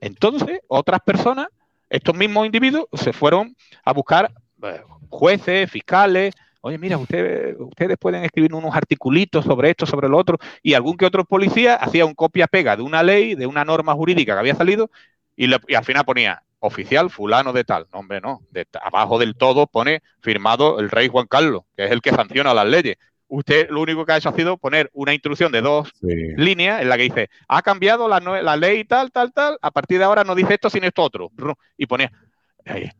Entonces, 0.00 0.60
otras 0.68 1.00
personas, 1.00 1.48
estos 1.90 2.16
mismos 2.16 2.46
individuos, 2.46 2.86
se 2.94 3.12
fueron 3.12 3.54
a 3.84 3.92
buscar 3.92 4.32
eh, 4.62 4.80
jueces, 5.10 5.70
fiscales. 5.70 6.34
Oye, 6.62 6.78
mira, 6.78 6.96
ustedes, 6.96 7.56
ustedes 7.58 7.98
pueden 7.98 8.24
escribir 8.24 8.54
unos 8.54 8.74
articulitos 8.74 9.44
sobre 9.44 9.68
esto, 9.68 9.84
sobre 9.84 10.08
lo 10.08 10.16
otro, 10.16 10.38
y 10.62 10.72
algún 10.72 10.96
que 10.96 11.04
otro 11.04 11.26
policía 11.26 11.74
hacía 11.76 12.06
un 12.06 12.14
copia-pega 12.14 12.74
de 12.74 12.82
una 12.82 13.02
ley, 13.02 13.34
de 13.34 13.46
una 13.46 13.66
norma 13.66 13.92
jurídica 13.92 14.32
que 14.32 14.40
había 14.40 14.54
salido, 14.54 14.90
y, 15.36 15.52
al 15.52 15.84
final 15.84 16.04
ponía 16.04 16.42
oficial 16.58 17.10
fulano 17.10 17.52
de 17.52 17.64
tal. 17.64 17.86
No, 17.92 18.00
hombre, 18.00 18.20
no. 18.20 18.40
De, 18.50 18.66
abajo 18.82 19.18
del 19.18 19.36
todo 19.36 19.66
pone 19.66 20.02
firmado 20.20 20.80
el 20.80 20.90
rey 20.90 21.08
Juan 21.08 21.26
Carlos, 21.26 21.62
que 21.76 21.84
es 21.84 21.90
el 21.90 22.00
que 22.00 22.10
sanciona 22.10 22.54
las 22.54 22.66
leyes. 22.66 22.96
Usted 23.28 23.68
lo 23.70 23.80
único 23.80 24.06
que 24.06 24.12
ha 24.12 24.16
hecho 24.16 24.28
ha 24.28 24.34
sido 24.34 24.56
poner 24.56 24.88
una 24.92 25.12
instrucción 25.12 25.50
de 25.50 25.60
dos 25.60 25.92
líneas 26.00 26.80
en 26.80 26.88
la 26.88 26.96
que 26.96 27.02
dice, 27.02 27.30
ha 27.48 27.60
cambiado 27.60 28.08
la, 28.08 28.20
la 28.20 28.56
ley 28.56 28.84
tal, 28.84 29.10
tal, 29.10 29.32
tal, 29.32 29.58
a 29.60 29.72
partir 29.72 29.98
de 29.98 30.04
ahora 30.04 30.22
no 30.22 30.36
dice 30.36 30.54
esto, 30.54 30.70
sino 30.70 30.86
esto 30.86 31.02
otro. 31.02 31.32
Y 31.76 31.86
ponía, 31.86 32.12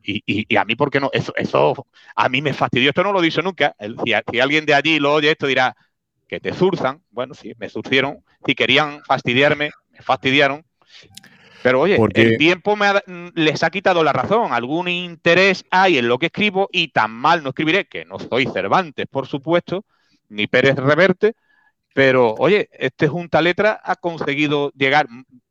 y, 0.03 0.55
a 0.55 0.65
mí, 0.65 0.75
¿por 0.75 0.89
qué 0.89 0.99
no? 0.99 1.09
Eso, 1.11 1.33
eso 1.35 1.87
a 2.15 2.29
mí 2.29 2.41
me 2.41 2.53
fastidió. 2.53 2.89
Esto 2.89 3.03
no 3.03 3.11
lo 3.11 3.21
dice 3.21 3.41
nunca. 3.41 3.75
Si, 3.79 4.13
si, 4.31 4.39
alguien 4.39 4.65
de 4.65 4.73
allí 4.73 4.99
lo 4.99 5.13
oye 5.13 5.31
esto, 5.31 5.47
dirá 5.47 5.75
que 6.27 6.39
te 6.39 6.53
zurzan. 6.53 7.01
Bueno, 7.09 7.33
sí, 7.33 7.53
me 7.57 7.69
surcieron. 7.69 8.23
Si 8.45 8.55
querían 8.55 9.01
fastidiarme, 9.03 9.71
me 9.91 10.01
fastidiaron. 10.01 10.63
Pero 11.63 11.81
oye, 11.81 11.97
el 12.13 12.37
tiempo 12.37 12.75
me 12.75 12.87
les 13.33 13.63
ha 13.63 13.69
quitado 13.69 14.03
la 14.03 14.13
razón. 14.13 14.53
Algún 14.53 14.87
interés 14.87 15.65
hay 15.71 15.97
en 15.97 16.07
lo 16.07 16.19
que 16.19 16.27
escribo 16.27 16.69
y 16.71 16.89
tan 16.89 17.11
mal 17.11 17.43
no 17.43 17.49
escribiré, 17.49 17.85
que 17.85 18.05
no 18.05 18.19
soy 18.19 18.45
Cervantes, 18.45 19.07
por 19.07 19.27
supuesto, 19.27 19.83
ni 20.29 20.47
Pérez 20.47 20.75
Reverte, 20.75 21.35
pero 21.93 22.35
oye, 22.37 22.69
este 22.73 23.07
Junta 23.07 23.41
Letra 23.41 23.81
ha 23.83 23.95
conseguido 23.95 24.71
llegar 24.75 25.07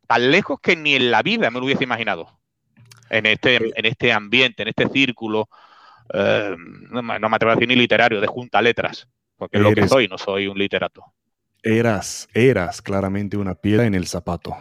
tan 0.07 0.31
lejos 0.31 0.61
que 0.61 0.77
ni 0.77 0.95
en 0.95 1.11
la 1.11 1.23
vida 1.23 1.51
me 1.51 1.59
lo 1.59 1.67
hubiese 1.67 1.85
imaginado. 1.85 2.39
En 3.11 3.27
este, 3.27 3.57
en 3.57 3.85
este 3.85 4.13
ambiente, 4.13 4.63
en 4.63 4.69
este 4.69 4.89
círculo, 4.89 5.49
eh, 6.15 6.55
no, 6.57 7.03
me 7.03 7.15
atrevo 7.17 7.51
a 7.51 7.55
decir 7.57 7.69
ni 7.69 7.77
literario, 7.77 8.21
de 8.21 8.27
Junta 8.27 8.63
Letras, 8.63 9.09
porque 9.37 9.57
es 9.57 9.63
lo 9.63 9.75
que 9.75 9.89
soy, 9.89 10.09
no 10.09 10.19
soy 10.19 10.47
un 10.47 10.57
literato. 10.57 11.05
Eras, 11.63 12.29
eras 12.33 12.81
claramente 12.81 13.37
una 13.37 13.57
piedra 13.57 13.87
en 13.87 13.95
el 13.95 14.07
zapato. 14.07 14.57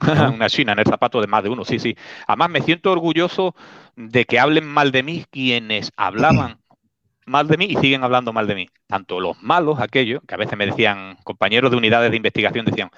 una 0.34 0.48
china 0.48 0.72
en 0.72 0.80
el 0.80 0.86
zapato 0.86 1.20
de 1.20 1.26
más 1.26 1.42
de 1.42 1.48
uno, 1.50 1.64
sí, 1.64 1.78
sí. 1.78 1.96
Además, 2.26 2.50
me 2.50 2.62
siento 2.62 2.92
orgulloso 2.92 3.54
de 3.96 4.24
que 4.24 4.38
hablen 4.38 4.66
mal 4.66 4.92
de 4.92 5.02
mí 5.02 5.24
quienes 5.30 5.92
hablaban 5.96 6.60
mal 7.30 7.46
de 7.46 7.56
mí 7.56 7.66
y 7.66 7.76
siguen 7.76 8.02
hablando 8.02 8.32
mal 8.32 8.46
de 8.46 8.54
mí. 8.56 8.68
Tanto 8.86 9.20
los 9.20 9.40
malos, 9.42 9.80
aquellos, 9.80 10.20
que 10.26 10.34
a 10.34 10.38
veces 10.38 10.58
me 10.58 10.66
decían, 10.66 11.16
compañeros 11.22 11.70
de 11.70 11.76
unidades 11.76 12.10
de 12.10 12.16
investigación, 12.16 12.66
decían, 12.66 12.90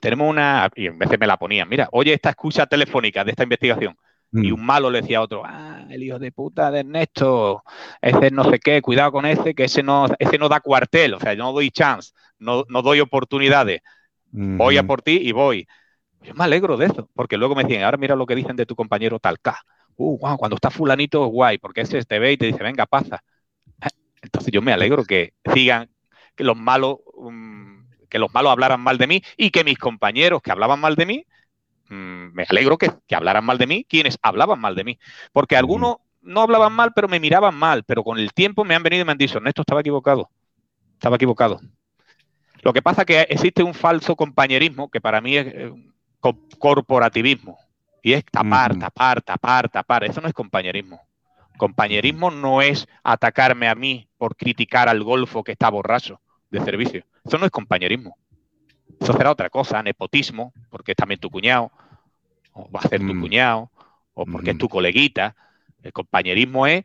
tenemos 0.00 0.30
una, 0.30 0.70
y 0.74 0.88
a 0.88 0.92
veces 0.92 1.20
me 1.20 1.26
la 1.26 1.36
ponían, 1.36 1.68
mira, 1.68 1.88
oye 1.92 2.14
esta 2.14 2.30
escucha 2.30 2.66
telefónica 2.66 3.24
de 3.24 3.32
esta 3.32 3.42
investigación. 3.42 3.96
Y 4.34 4.50
mm. 4.50 4.54
un 4.54 4.64
malo 4.64 4.90
le 4.90 5.02
decía 5.02 5.18
a 5.18 5.22
otro, 5.22 5.42
ah, 5.44 5.84
el 5.90 6.02
hijo 6.02 6.18
de 6.18 6.32
puta 6.32 6.70
de 6.70 6.80
Ernesto, 6.80 7.62
ese 8.00 8.30
no 8.30 8.44
sé 8.44 8.58
qué, 8.58 8.80
cuidado 8.80 9.12
con 9.12 9.26
ese, 9.26 9.54
que 9.54 9.64
ese 9.64 9.82
no, 9.82 10.06
ese 10.18 10.38
no 10.38 10.48
da 10.48 10.60
cuartel, 10.60 11.12
o 11.14 11.20
sea, 11.20 11.34
yo 11.34 11.44
no 11.44 11.52
doy 11.52 11.70
chance, 11.70 12.12
no, 12.38 12.64
no 12.68 12.80
doy 12.80 13.00
oportunidades. 13.00 13.82
Voy 14.34 14.78
a 14.78 14.82
por 14.84 15.02
ti 15.02 15.18
y 15.22 15.32
voy. 15.32 15.66
Yo 16.22 16.34
me 16.34 16.44
alegro 16.44 16.76
de 16.76 16.86
eso, 16.86 17.08
porque 17.14 17.36
luego 17.36 17.54
me 17.54 17.64
dicen, 17.64 17.82
ahora 17.82 17.96
mira 17.96 18.14
lo 18.14 18.26
que 18.26 18.34
dicen 18.34 18.56
de 18.56 18.66
tu 18.66 18.76
compañero 18.76 19.18
Talca. 19.18 19.60
Uh, 19.96 20.18
wow, 20.18 20.36
cuando 20.36 20.56
está 20.56 20.70
fulanito 20.70 21.24
es 21.24 21.30
guay, 21.30 21.58
porque 21.58 21.82
ese 21.82 22.02
te 22.04 22.18
ve 22.18 22.32
y 22.32 22.36
te 22.36 22.46
dice, 22.46 22.62
venga, 22.62 22.86
pasa. 22.86 23.22
Entonces 24.22 24.52
yo 24.52 24.62
me 24.62 24.72
alegro 24.72 25.04
que 25.04 25.34
sigan, 25.52 25.90
que 26.36 26.44
los 26.44 26.56
malos, 26.56 26.98
mm, 27.18 27.80
que 28.08 28.18
los 28.18 28.32
malos 28.32 28.52
hablaran 28.52 28.80
mal 28.80 28.98
de 28.98 29.06
mí 29.06 29.22
y 29.36 29.50
que 29.50 29.64
mis 29.64 29.78
compañeros 29.78 30.40
que 30.42 30.52
hablaban 30.52 30.80
mal 30.80 30.94
de 30.94 31.06
mí, 31.06 31.26
mm, 31.88 32.32
me 32.32 32.44
alegro 32.48 32.78
que, 32.78 32.90
hablaran 33.14 33.44
mal 33.44 33.58
de 33.58 33.66
mí 33.66 33.84
quienes 33.88 34.16
hablaban 34.22 34.60
mal 34.60 34.74
de 34.76 34.84
mí. 34.84 34.98
Porque 35.32 35.56
algunos 35.56 35.96
no 36.20 36.40
hablaban 36.40 36.72
mal, 36.72 36.92
pero 36.94 37.08
me 37.08 37.18
miraban 37.18 37.56
mal, 37.56 37.82
pero 37.84 38.04
con 38.04 38.18
el 38.18 38.32
tiempo 38.32 38.64
me 38.64 38.76
han 38.76 38.82
venido 38.82 39.02
y 39.02 39.04
me 39.04 39.12
han 39.12 39.18
dicho, 39.18 39.38
Ernesto, 39.38 39.62
estaba 39.62 39.80
equivocado, 39.80 40.30
estaba 40.94 41.16
equivocado. 41.16 41.60
Lo 42.62 42.72
que 42.72 42.80
pasa 42.80 43.02
es 43.02 43.06
que 43.06 43.20
existe 43.22 43.64
un 43.64 43.74
falso 43.74 44.14
compañerismo 44.14 44.88
que 44.88 45.00
para 45.00 45.20
mí 45.20 45.36
es 45.36 45.46
eh, 45.48 45.72
corporativismo. 46.58 47.58
Y 48.02 48.14
es 48.14 48.24
tapar, 48.24 48.78
tapar, 48.78 49.22
tapar, 49.22 49.68
tapar. 49.68 50.04
Eso 50.04 50.20
no 50.20 50.28
es 50.28 50.34
compañerismo. 50.34 51.00
Compañerismo 51.56 52.30
no 52.30 52.62
es 52.62 52.88
atacarme 53.04 53.68
a 53.68 53.74
mí 53.74 54.08
por 54.18 54.36
criticar 54.36 54.88
al 54.88 55.02
golfo 55.04 55.44
que 55.44 55.52
está 55.52 55.70
borracho 55.70 56.20
de 56.50 56.60
servicio. 56.60 57.04
Eso 57.24 57.38
no 57.38 57.46
es 57.46 57.52
compañerismo. 57.52 58.16
Eso 59.00 59.12
será 59.12 59.30
otra 59.30 59.50
cosa, 59.50 59.82
nepotismo, 59.82 60.52
porque 60.70 60.92
es 60.92 60.96
también 60.96 61.20
tu 61.20 61.30
cuñado, 61.30 61.70
o 62.52 62.70
va 62.70 62.80
a 62.80 62.88
ser 62.88 63.00
tu 63.00 63.14
mm. 63.14 63.20
cuñado, 63.20 63.70
o 64.14 64.24
porque 64.26 64.52
es 64.52 64.58
tu 64.58 64.68
coleguita. 64.68 65.34
El 65.82 65.92
compañerismo 65.92 66.66
es 66.66 66.84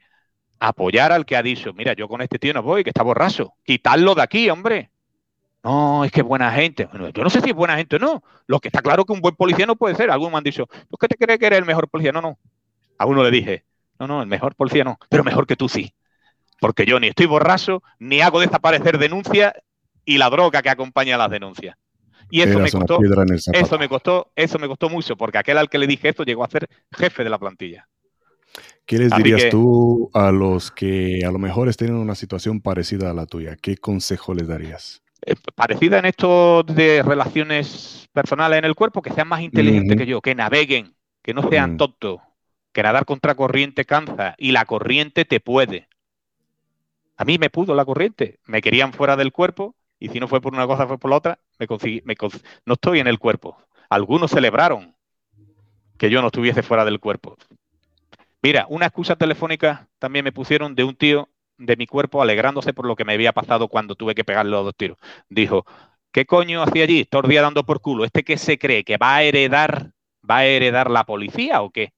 apoyar 0.60 1.12
al 1.12 1.26
que 1.26 1.36
ha 1.36 1.44
dicho, 1.44 1.74
mira, 1.74 1.94
yo 1.94 2.08
con 2.08 2.22
este 2.22 2.40
tío 2.40 2.54
no 2.54 2.64
voy, 2.64 2.84
que 2.84 2.90
está 2.90 3.04
borracho. 3.04 3.54
Quitarlo 3.64 4.16
de 4.16 4.22
aquí, 4.22 4.50
hombre. 4.50 4.92
No, 5.68 6.06
es 6.06 6.14
que 6.14 6.22
es 6.22 6.26
buena 6.26 6.50
gente. 6.54 6.86
Bueno, 6.86 7.10
yo 7.10 7.24
no 7.24 7.30
sé 7.30 7.42
si 7.42 7.50
es 7.50 7.56
buena 7.56 7.76
gente 7.76 7.98
o 7.98 8.00
no. 8.00 8.24
Lo 8.46 8.62
que 8.62 8.70
está 8.70 8.82
claro 8.82 9.04
que 9.04 9.12
un 9.12 9.20
buen 9.20 9.36
policía 9.36 9.66
no 9.66 9.76
puede 9.76 9.96
ser. 9.96 10.10
Algunos 10.10 10.32
me 10.32 10.38
han 10.38 10.44
dicho, 10.46 10.66
¿tú 10.90 10.96
qué 10.96 11.10
te 11.10 11.18
crees 11.18 11.38
que 11.40 11.46
eres 11.46 11.60
el 11.60 11.66
mejor 11.66 11.90
policía? 11.90 12.14
No, 12.14 12.22
no. 12.22 12.40
A 12.98 13.06
uno 13.06 13.22
le 13.22 13.32
dije, 13.32 13.66
no, 14.00 14.08
no, 14.08 14.22
el 14.22 14.30
mejor 14.30 14.56
policía 14.56 14.86
no, 14.86 14.98
pero 15.10 15.26
mejor 15.26 15.46
que 15.46 15.58
tú 15.58 15.68
sí. 15.68 15.94
Porque 16.62 16.86
yo 16.86 17.02
ni 17.02 17.08
estoy 17.08 17.26
borracho, 17.26 17.84
ni 18.00 18.22
hago 18.22 18.40
desaparecer 18.40 18.98
denuncias 18.98 19.52
y 20.06 20.18
la 20.18 20.30
droga 20.30 20.62
que 20.62 20.70
acompaña 20.70 21.16
a 21.16 21.18
las 21.18 21.32
denuncias. 21.32 21.76
Y 22.30 22.42
eso 22.42 22.60
me 22.60 22.72
costó, 22.72 23.00
eso 23.52 23.78
me 23.78 23.90
costó, 23.90 24.32
eso 24.38 24.60
me 24.60 24.68
costó 24.70 24.90
mucho, 24.90 25.18
porque 25.18 25.38
aquel 25.38 25.58
al 25.58 25.70
que 25.70 25.80
le 25.80 25.88
dije 25.88 26.08
esto 26.08 26.24
llegó 26.24 26.46
a 26.46 26.50
ser 26.50 26.70
jefe 26.98 27.26
de 27.26 27.30
la 27.30 27.40
plantilla. 27.40 27.90
¿Qué 28.86 28.98
les 29.00 29.14
dirías 29.14 29.50
tú 29.50 30.10
a 30.14 30.32
los 30.32 30.72
que 30.72 31.26
a 31.26 31.32
lo 31.32 31.40
mejor 31.40 31.68
estén 31.68 31.90
en 31.90 31.96
una 31.96 32.16
situación 32.16 32.62
parecida 32.62 33.12
a 33.12 33.14
la 33.14 33.26
tuya? 33.26 33.58
¿Qué 33.58 33.76
consejo 33.76 34.34
les 34.34 34.48
darías? 34.48 35.04
Eh, 35.26 35.36
parecida 35.56 36.00
en 36.00 36.06
esto 36.06 36.64
de 36.64 37.02
relaciones 37.04 38.08
personales 38.14 38.60
en 38.60 38.66
el 38.66 38.76
cuerpo, 38.76 39.02
que 39.02 39.12
sean 39.12 39.28
más 39.28 39.42
inteligentes 39.42 39.98
que 39.98 40.06
yo, 40.06 40.22
que 40.22 40.36
naveguen, 40.36 40.96
que 41.22 41.34
no 41.34 41.50
sean 41.50 41.74
mm. 41.74 41.78
tontos, 41.78 42.22
que 42.72 42.84
nadar 42.84 43.06
contra 43.06 43.36
corriente 43.36 43.86
cansa 43.86 44.36
y 44.38 44.52
la 44.52 44.66
corriente 44.66 45.26
te 45.26 45.40
puede. 45.40 45.88
A 47.16 47.26
mí 47.26 47.38
me 47.40 47.50
pudo 47.50 47.74
la 47.74 47.86
corriente, 47.86 48.40
me 48.46 48.62
querían 48.62 48.94
fuera 48.94 49.16
del 49.16 49.32
cuerpo 49.32 49.76
y 50.00 50.10
si 50.10 50.20
no 50.20 50.28
fue 50.28 50.42
por 50.42 50.54
una 50.54 50.68
cosa 50.68 50.88
fue 50.88 51.00
por 51.00 51.10
la 51.10 51.18
otra, 51.18 51.40
me 51.58 51.66
conseguí, 51.66 52.04
no 52.66 52.74
estoy 52.74 53.00
en 53.00 53.08
el 53.08 53.18
cuerpo. 53.18 53.58
Algunos 53.90 54.32
celebraron 54.32 54.96
que 55.98 56.12
yo 56.12 56.22
no 56.22 56.28
estuviese 56.28 56.62
fuera 56.62 56.86
del 56.86 57.00
cuerpo. 57.00 57.38
Mira, 58.42 58.68
una 58.70 58.86
excusa 58.86 59.16
telefónica 59.16 59.88
también 59.98 60.24
me 60.24 60.32
pusieron 60.32 60.76
de 60.76 60.84
un 60.84 60.96
tío 60.96 61.30
de 61.58 61.76
mi 61.76 61.88
cuerpo 61.88 62.22
alegrándose 62.22 62.74
por 62.74 62.86
lo 62.86 62.96
que 62.96 63.06
me 63.06 63.14
había 63.14 63.34
pasado 63.34 63.68
cuando 63.68 63.96
tuve 63.96 64.16
que 64.16 64.24
pegarle 64.24 64.52
los 64.52 64.66
dos 64.66 64.76
tiros. 64.76 64.98
Dijo, 65.30 65.66
¿qué 66.12 66.26
coño 66.26 66.62
hacía 66.64 66.84
allí? 66.84 67.06
Todo 67.06 67.24
el 67.24 67.30
día 67.30 67.42
dando 67.42 67.66
por 67.66 67.82
culo. 67.82 68.06
¿Este 68.06 68.24
qué 68.24 68.38
se 68.38 68.58
cree? 68.58 68.84
¿Que 68.84 68.98
va 68.98 69.16
a 69.16 69.24
heredar, 69.24 69.92
va 70.30 70.38
a 70.38 70.46
heredar 70.46 70.90
la 70.90 71.04
policía 71.04 71.62
o 71.62 71.70
qué? 71.70 71.94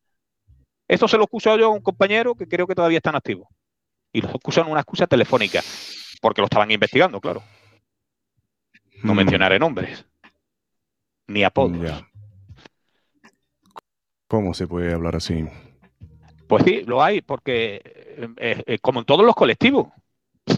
Eso 0.88 1.08
se 1.08 1.18
lo 1.18 1.24
excusó 1.24 1.58
yo 1.58 1.68
a 1.68 1.70
un 1.70 1.82
compañero 1.82 2.36
que 2.36 2.48
creo 2.48 2.66
que 2.66 2.76
todavía 2.76 2.98
está 2.98 3.12
en 3.12 3.18
activo. 3.18 3.50
Y 4.12 4.22
lo 4.22 4.30
excusó 4.30 4.62
en 4.62 4.68
una 4.68 4.80
excusa 4.80 5.06
telefónica, 5.06 5.62
porque 6.20 6.42
lo 6.42 6.46
estaban 6.46 6.72
investigando, 6.72 7.22
claro. 7.22 7.44
No 9.04 9.14
hmm. 9.14 9.18
mencionaré 9.18 9.60
nombres, 9.60 10.04
ni 11.28 11.44
apodos. 11.44 12.04
¿Cómo 14.28 14.54
se 14.54 14.68
puede 14.68 14.94
hablar 14.94 15.16
así? 15.16 15.46
Pues 16.50 16.64
sí, 16.64 16.82
lo 16.88 17.04
hay, 17.04 17.22
porque 17.22 17.80
eh, 18.38 18.64
eh, 18.66 18.80
como 18.82 19.02
en 19.02 19.06
todos 19.06 19.24
los 19.24 19.36
colectivos, 19.36 19.90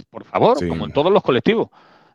por 0.09 0.23
favor, 0.23 0.65
como 0.65 0.85
en 0.85 0.93
todos 0.93 1.11
los 1.11 1.21
colectivos, 1.21 1.67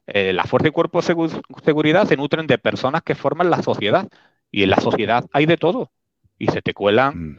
eh, 0.06 0.32
la 0.32 0.44
fuerza 0.44 0.68
y 0.68 0.70
cuerpo 0.70 1.02
de 1.02 1.42
seguridad 1.62 2.08
se 2.08 2.16
nutren 2.16 2.46
de 2.46 2.56
personas 2.56 3.02
que 3.02 3.14
forman 3.14 3.50
la 3.50 3.62
sociedad. 3.62 4.08
Y 4.50 4.62
en 4.62 4.70
la 4.70 4.80
sociedad 4.80 5.26
hay 5.30 5.44
de 5.44 5.58
todo. 5.58 5.90
Y 6.38 6.46
se 6.46 6.62
te 6.62 6.72
cuelan 6.72 7.18
mm. 7.18 7.38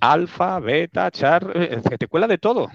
alfa, 0.00 0.60
beta, 0.60 1.10
char, 1.10 1.54
se 1.88 1.96
te 1.96 2.06
cuela 2.06 2.26
de 2.26 2.36
todo. 2.36 2.68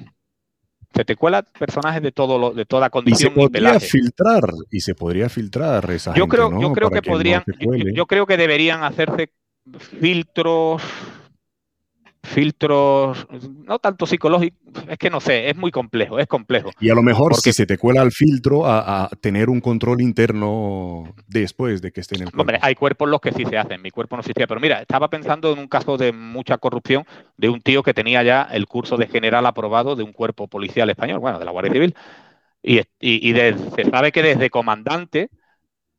Se 0.96 1.06
te 1.06 1.16
cuela 1.16 1.44
personajes 1.44 2.02
de 2.02 2.12
todo 2.12 2.40
lo, 2.40 2.50
de 2.50 2.66
toda 2.66 2.90
condición. 2.90 3.34
Y 3.34 3.36
se 3.36 3.48
podría 3.48 3.80
filtrar, 3.80 4.44
y 4.72 4.80
se 4.80 4.96
podría 4.96 5.30
filtrar 5.30 5.92
esa 5.92 6.16
yo 6.16 6.28
creo, 6.28 6.60
Yo 6.60 6.74
creo 6.74 6.90
que, 6.90 7.04
podrían, 7.04 7.44
yo 7.94 8.08
creo 8.08 8.26
que 8.26 8.38
deberían 8.38 8.84
hacerse 8.84 9.30
filtros 10.00 10.82
filtros, 12.24 13.28
no 13.66 13.80
tanto 13.80 14.06
psicológicos, 14.06 14.58
es 14.88 14.98
que 14.98 15.10
no 15.10 15.20
sé, 15.20 15.50
es 15.50 15.58
muy 15.58 15.72
complejo, 15.72 16.20
es 16.20 16.28
complejo. 16.28 16.72
Y 16.80 16.90
a 16.90 16.96
lo 16.96 17.04
mejor 17.04 17.36
si 17.36 17.52
se 17.52 17.66
te 17.66 17.78
cuela 17.78 18.02
el 18.02 18.12
filtro 18.12 18.66
a, 18.66 19.10
tener 19.22 19.50
un 19.50 19.60
control 19.60 20.02
interno 20.02 21.14
después 21.28 21.82
de 21.82 21.92
que 21.92 22.02
esté 22.02 22.16
en 22.16 22.22
el 22.22 22.28
cuerpo. 22.28 22.42
Hombre, 22.42 22.60
hay 22.62 22.76
cuerpos 22.76 23.10
los 23.10 23.20
que 23.20 23.34
sí 23.34 23.44
se 23.46 23.58
hacen, 23.58 23.82
mi 23.82 23.92
cuerpo 23.92 24.16
no 24.16 24.24
se 24.24 24.32
hacía, 24.32 24.48
pero 24.48 24.62
mira, 24.62 24.82
estaba 24.82 25.10
pensando 25.10 25.52
en 25.52 25.60
un 25.60 25.68
caso 25.68 25.98
de 25.98 26.14
mucha 26.14 26.58
corrupción 26.58 27.06
de 27.38 27.50
un 27.50 27.62
tío 27.62 27.84
que 27.84 27.94
tenía 27.94 28.24
ya 28.24 28.44
el 28.44 28.68
curso 28.68 28.96
de 28.96 29.08
general 29.08 29.46
aprobado 29.46 29.96
de 29.96 30.04
un 30.04 30.14
cuerpo 30.14 30.48
policial 30.48 30.90
español, 30.90 31.20
bueno, 31.20 31.40
de 31.40 31.46
la 31.46 31.52
Guardia 31.52 31.74
Civil, 31.74 31.96
y, 32.62 32.80
y, 33.02 33.34
se 33.34 33.90
sabe 33.92 34.14
que 34.14 34.24
desde 34.24 34.50
comandante 34.50 35.30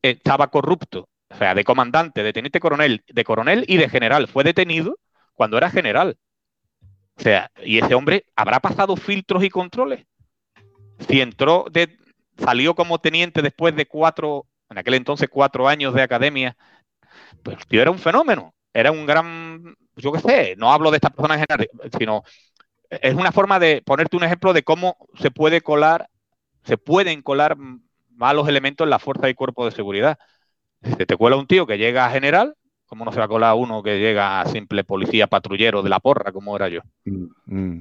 estaba 0.01 0.49
corrupto, 0.49 1.09
o 1.31 1.37
sea, 1.37 1.55
de 1.55 1.65
comandante, 1.65 2.23
de 2.23 2.33
teniente 2.33 2.61
coronel, 2.61 3.03
de 3.07 3.25
coronel 3.25 3.65
y 3.69 3.77
de 3.77 3.91
general, 3.91 4.29
fue 4.29 4.45
detenido 4.45 4.99
cuando 5.35 5.59
era 5.59 5.71
general. 5.71 6.17
O 7.17 7.23
sea, 7.23 7.51
y 7.63 7.79
ese 7.79 7.95
hombre 7.95 8.27
habrá 8.35 8.61
pasado 8.61 8.97
filtros 8.97 9.45
y 9.45 9.51
controles. 9.51 10.07
Si 11.09 11.21
entró 11.21 11.67
de, 11.71 11.97
salió 12.39 12.75
como 12.75 12.99
teniente 12.99 13.43
después 13.43 13.77
de 13.77 13.87
cuatro, 13.87 14.47
en 14.69 14.79
aquel 14.79 14.95
entonces 14.95 15.29
cuatro 15.31 15.69
años 15.69 15.95
de 15.95 16.03
academia, 16.03 16.57
pues 17.43 17.59
tío 17.69 17.83
era 17.83 17.91
un 17.91 17.99
fenómeno. 17.99 18.55
Era 18.73 18.91
un 18.91 19.07
gran, 19.07 19.77
yo 19.97 20.11
qué 20.13 20.19
sé, 20.19 20.55
no 20.57 20.73
hablo 20.73 20.91
de 20.91 20.97
esta 20.97 21.11
persona 21.11 21.35
en 21.35 21.41
general, 21.41 21.69
sino 21.97 22.25
es 22.91 23.15
una 23.15 23.33
forma 23.33 23.59
de 23.59 23.83
ponerte 23.83 24.17
un 24.17 24.25
ejemplo 24.25 24.53
de 24.53 24.63
cómo 24.63 24.97
se 25.21 25.31
puede 25.31 25.61
colar, 25.61 26.09
se 26.65 26.77
pueden 26.77 27.23
colar 27.23 27.57
malos 28.11 28.49
elementos 28.49 28.85
en 28.85 28.91
la 28.91 28.99
fuerza 28.99 29.29
y 29.29 29.35
cuerpo 29.35 29.65
de 29.65 29.73
seguridad. 29.73 30.19
Se 30.83 31.07
te 31.07 31.17
cuela 31.17 31.37
un 31.37 31.47
tío 31.47 31.67
que 31.67 31.79
llega 31.79 32.05
a 32.07 32.11
general, 32.11 32.57
¿Cómo 32.87 33.05
no 33.05 33.13
se 33.13 33.19
va 33.19 33.25
a 33.25 33.29
colar 33.29 33.55
uno 33.55 33.83
que 33.83 33.99
llega 33.99 34.41
a 34.41 34.47
simple 34.47 34.85
policía 34.85 35.27
patrullero 35.27 35.83
de 35.83 35.89
la 35.89 36.01
porra, 36.01 36.33
como 36.33 36.55
era 36.55 36.69
yo? 36.69 36.81
Mm. 37.05 37.79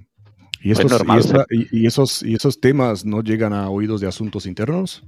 ¿Y, 0.62 0.72
esos, 0.72 2.24
¿Y, 2.24 2.36
esos, 2.36 2.60
temas 2.62 3.06
no 3.06 3.22
llegan 3.22 3.52
a 3.52 3.70
oídos 3.70 4.00
de 4.00 4.08
asuntos 4.08 4.46
internos? 4.46 5.04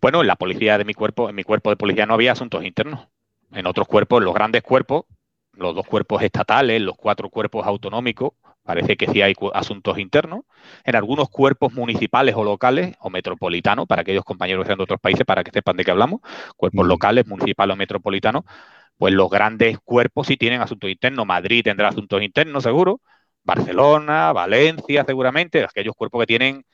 Bueno, 0.00 0.20
en 0.20 0.28
la 0.28 0.36
policía 0.36 0.78
de 0.78 0.84
mi 0.84 0.94
cuerpo, 0.94 1.28
en 1.28 1.34
mi 1.34 1.42
cuerpo 1.42 1.70
de 1.70 1.76
policía 1.76 2.06
no 2.06 2.14
había 2.14 2.32
asuntos 2.32 2.64
internos. 2.64 3.08
En 3.52 3.66
otros 3.66 3.88
cuerpos, 3.88 4.22
los 4.22 4.32
grandes 4.32 4.62
cuerpos, 4.62 5.06
los 5.54 5.74
dos 5.74 5.84
cuerpos 5.86 6.22
estatales, 6.22 6.80
los 6.80 6.96
cuatro 6.96 7.30
cuerpos 7.30 7.66
autonómicos, 7.66 8.32
parece 8.62 8.96
que 8.96 9.08
sí 9.08 9.22
hay 9.22 9.34
asuntos 9.54 9.98
internos. 9.98 10.42
En 10.84 10.94
algunos 10.94 11.28
cuerpos 11.28 11.72
municipales 11.72 12.36
o 12.36 12.44
locales 12.44 12.94
o 13.00 13.10
metropolitanos, 13.10 13.88
para 13.88 14.02
aquellos 14.02 14.24
compañeros 14.24 14.62
que 14.62 14.68
sean 14.68 14.78
de 14.78 14.84
otros 14.84 15.00
países, 15.00 15.26
para 15.26 15.42
que 15.42 15.50
sepan 15.50 15.76
de 15.76 15.84
qué 15.84 15.90
hablamos, 15.90 16.20
cuerpos 16.56 16.84
mm. 16.84 16.88
locales, 16.88 17.26
municipales 17.26 17.74
o 17.74 17.76
metropolitanos, 17.76 18.44
pues 19.00 19.14
los 19.14 19.30
grandes 19.30 19.78
cuerpos 19.82 20.26
sí 20.26 20.36
tienen 20.36 20.60
asuntos 20.60 20.90
internos. 20.90 21.24
Madrid 21.24 21.62
tendrá 21.64 21.88
asuntos 21.88 22.22
internos, 22.22 22.62
seguro. 22.62 23.00
Barcelona, 23.42 24.30
Valencia, 24.34 25.04
seguramente. 25.06 25.64
Aquellos 25.64 25.94
cuerpos 25.94 26.20
que 26.20 26.26
tienen 26.26 26.66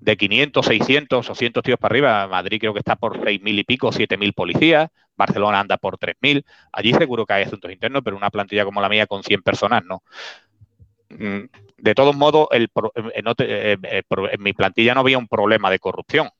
de 0.00 0.16
500, 0.16 0.66
600, 0.66 1.30
800 1.30 1.62
tíos 1.62 1.78
para 1.78 1.92
arriba. 1.92 2.26
Madrid 2.26 2.58
creo 2.58 2.72
que 2.72 2.80
está 2.80 2.96
por 2.96 3.20
6.000 3.22 3.56
y 3.56 3.62
pico, 3.62 3.92
7.000 3.92 4.32
policías. 4.32 4.90
Barcelona 5.14 5.60
anda 5.60 5.76
por 5.76 5.96
3.000. 5.96 6.44
Allí 6.72 6.92
seguro 6.92 7.24
que 7.24 7.34
hay 7.34 7.44
asuntos 7.44 7.70
internos, 7.70 8.02
pero 8.04 8.16
una 8.16 8.30
plantilla 8.30 8.64
como 8.64 8.80
la 8.80 8.88
mía 8.88 9.06
con 9.06 9.22
100 9.22 9.42
personas, 9.42 9.84
¿no? 9.84 10.02
Mm, 11.10 11.44
de 11.78 11.94
todos 11.94 12.16
modos, 12.16 12.48
eh, 12.50 12.66
eh, 12.96 13.76
eh, 13.80 14.02
en 14.32 14.42
mi 14.42 14.52
plantilla 14.54 14.94
no 14.94 15.02
había 15.02 15.18
un 15.18 15.28
problema 15.28 15.70
de 15.70 15.78
corrupción. 15.78 16.30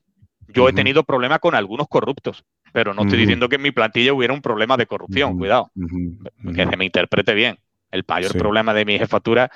Yo 0.49 0.67
he 0.67 0.73
tenido 0.73 1.05
problemas 1.05 1.39
con 1.39 1.55
algunos 1.55 1.87
corruptos, 1.87 2.43
pero 2.71 2.93
no 2.93 3.03
estoy 3.03 3.19
diciendo 3.19 3.49
que 3.49 3.55
en 3.55 3.61
mi 3.61 3.71
plantilla 3.71 4.13
hubiera 4.13 4.33
un 4.33 4.41
problema 4.41 4.77
de 4.77 4.85
corrupción, 4.85 5.37
cuidado, 5.37 5.71
que 5.75 6.65
se 6.65 6.77
me 6.77 6.85
interprete 6.85 7.33
bien. 7.33 7.57
El 7.91 8.05
mayor 8.07 8.37
problema 8.37 8.73
de 8.73 8.85
mi 8.85 8.97
jefatura 8.97 9.51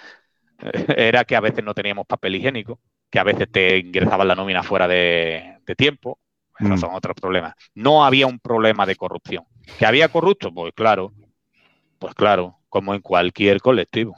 eh, 0.59 0.85
era 0.97 1.23
que 1.23 1.35
a 1.35 1.39
veces 1.39 1.63
no 1.63 1.73
teníamos 1.73 2.05
papel 2.05 2.35
higiénico, 2.35 2.79
que 3.09 3.19
a 3.19 3.23
veces 3.23 3.49
te 3.49 3.77
ingresaban 3.77 4.27
la 4.27 4.35
nómina 4.35 4.61
fuera 4.61 4.87
de, 4.87 5.59
tiempo. 5.77 6.19
Esos 6.57 6.79
son 6.79 6.93
otros 6.93 7.15
problemas. 7.19 7.53
No 7.73 8.05
había 8.05 8.27
un 8.27 8.39
problema 8.39 8.85
de 8.85 8.95
corrupción. 8.95 9.43
¿Que 9.77 9.85
había 9.85 10.07
corrupto? 10.07 10.53
Pues 10.53 10.73
claro, 10.73 11.11
pues 11.99 12.13
claro, 12.13 12.59
como 12.69 12.93
en 12.93 13.01
cualquier 13.01 13.59
colectivo. 13.59 14.15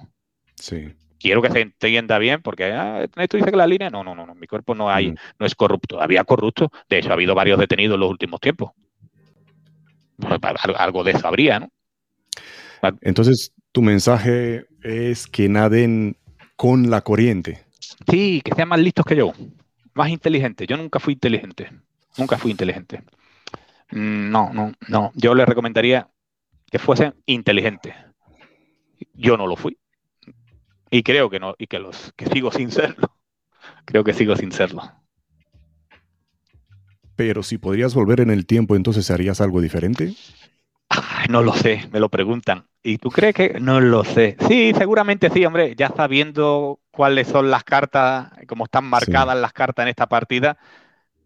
Sí 0.56 0.94
quiero 1.20 1.42
que 1.42 1.52
se 1.52 1.62
entienda 1.62 2.18
bien, 2.18 2.42
porque 2.42 2.66
ah, 2.66 3.04
esto 3.04 3.38
dice 3.38 3.52
que 3.52 3.58
la 3.58 3.68
línea, 3.68 3.90
no, 3.90 4.04
no, 4.04 4.16
no, 4.16 4.26
no, 4.26 4.36
mi 4.36 4.48
cuerpo 4.48 4.76
no 4.76 4.90
hay, 4.90 5.14
no 5.40 5.46
es 5.46 5.56
corrupto. 5.56 6.02
Había 6.02 6.24
corrupto, 6.24 6.72
de 6.90 7.00
hecho 7.00 7.10
ha 7.10 7.14
habido 7.14 7.36
varios 7.36 7.60
detenidos 7.60 7.96
en 7.96 8.02
los 8.02 8.10
últimos 8.10 8.40
tiempos. 8.40 8.72
Algo 10.78 11.04
de 11.04 11.12
eso 11.12 11.28
habría, 11.28 11.60
¿no? 11.60 11.70
Entonces, 13.02 13.54
tu 13.72 13.82
mensaje 13.82 14.66
es 14.82 15.28
que 15.28 15.50
naden 15.50 16.18
con 16.56 16.90
la 16.90 17.02
corriente. 17.02 17.66
Sí, 18.10 18.42
que 18.44 18.54
sean 18.56 18.70
más 18.70 18.80
listos 18.80 19.06
que 19.06 19.16
yo, 19.16 19.34
más 19.94 20.10
inteligentes. 20.10 20.68
Yo 20.68 20.78
nunca 20.78 21.00
fui 21.00 21.14
inteligente, 21.14 21.72
nunca 22.18 22.38
fui 22.38 22.52
inteligente. 22.52 23.04
Mm, 23.92 24.30
no, 24.32 24.52
no, 24.54 24.74
no. 24.88 25.12
Yo 25.16 25.34
les 25.36 25.48
recomendaría 25.48 26.10
que 26.70 26.80
fuesen 26.80 27.16
inteligentes. 27.26 27.96
Yo 29.14 29.38
no 29.38 29.48
lo 29.48 29.56
fui. 29.56 29.78
Y 30.90 31.04
creo 31.04 31.30
que 31.30 31.40
no, 31.40 31.56
y 31.58 31.68
que 31.68 31.80
los 31.80 32.14
que 32.16 32.28
sigo 32.28 32.52
sin 32.52 32.72
serlo. 32.72 33.14
Creo 33.86 34.04
que 34.04 34.14
sigo 34.14 34.36
sin 34.36 34.52
serlo. 34.52 34.84
Pero 37.18 37.42
si 37.42 37.58
podrías 37.58 37.96
volver 37.96 38.22
en 38.22 38.30
el 38.30 38.46
tiempo, 38.46 38.76
entonces 38.76 39.10
harías 39.10 39.42
algo 39.42 39.60
diferente. 39.60 40.14
no 41.30 41.42
lo 41.42 41.52
sé, 41.52 41.90
me 41.92 42.00
lo 42.00 42.10
preguntan. 42.10 42.68
¿Y 42.84 43.00
tú 43.00 43.10
crees 43.10 43.34
que 43.34 43.60
no 43.60 43.82
lo 43.82 44.04
sé? 44.04 44.38
Sí, 44.48 44.72
seguramente 44.78 45.32
sí, 45.32 45.44
hombre, 45.44 45.76
ya 45.76 45.90
sabiendo 45.90 46.80
cuáles 46.92 47.28
son 47.28 47.50
las 47.50 47.64
cartas, 47.64 48.30
cómo 48.48 48.66
están 48.66 48.86
marcadas 48.86 49.36
las 49.36 49.52
cartas 49.52 49.84
en 49.84 49.90
esta 49.90 50.08
partida, 50.08 50.60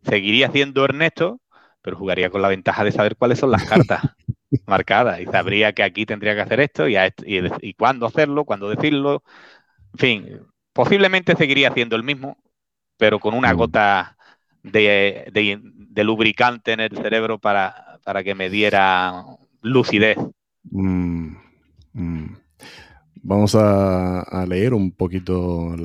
seguiría 0.02 0.50
siendo 0.50 0.86
Ernesto, 0.86 1.42
pero 1.82 1.98
jugaría 1.98 2.30
con 2.30 2.42
la 2.42 2.48
ventaja 2.48 2.86
de 2.86 2.94
saber 2.94 3.18
cuáles 3.18 3.40
son 3.40 3.52
las 3.52 3.66
cartas 3.66 4.02
marcadas 4.66 5.20
y 5.20 5.26
sabría 5.26 5.74
que 5.74 5.84
aquí 5.84 6.06
tendría 6.06 6.36
que 6.36 6.42
hacer 6.42 6.62
esto 6.62 6.88
y, 6.88 6.96
y, 7.26 7.74
cuándo 7.74 8.06
hacerlo, 8.06 8.46
cuándo 8.46 8.70
decirlo. 8.70 9.24
En 9.94 10.00
fin, 10.00 10.40
posiblemente 10.72 11.36
seguiría 11.36 11.68
haciendo 11.68 11.98
el 11.98 12.04
mismo, 12.04 12.38
pero 12.96 13.20
con 13.20 13.34
una 13.34 13.54
mm. 13.54 13.58
gota 13.58 14.18
de, 14.64 16.04
lubricante 16.04 16.74
en 16.74 16.80
el 16.80 16.96
cerebro 16.96 17.40
para, 17.40 18.00
para 18.04 18.24
que 18.24 18.36
me 18.36 18.50
diera 18.50 19.26
lucidez. 19.62 20.18
Mm, 20.64 21.36
mm. 21.94 22.36
Vamos 23.24 23.56
a, 23.56 24.46
leer 24.48 24.74
un 24.74 24.92
poquito 24.92 25.76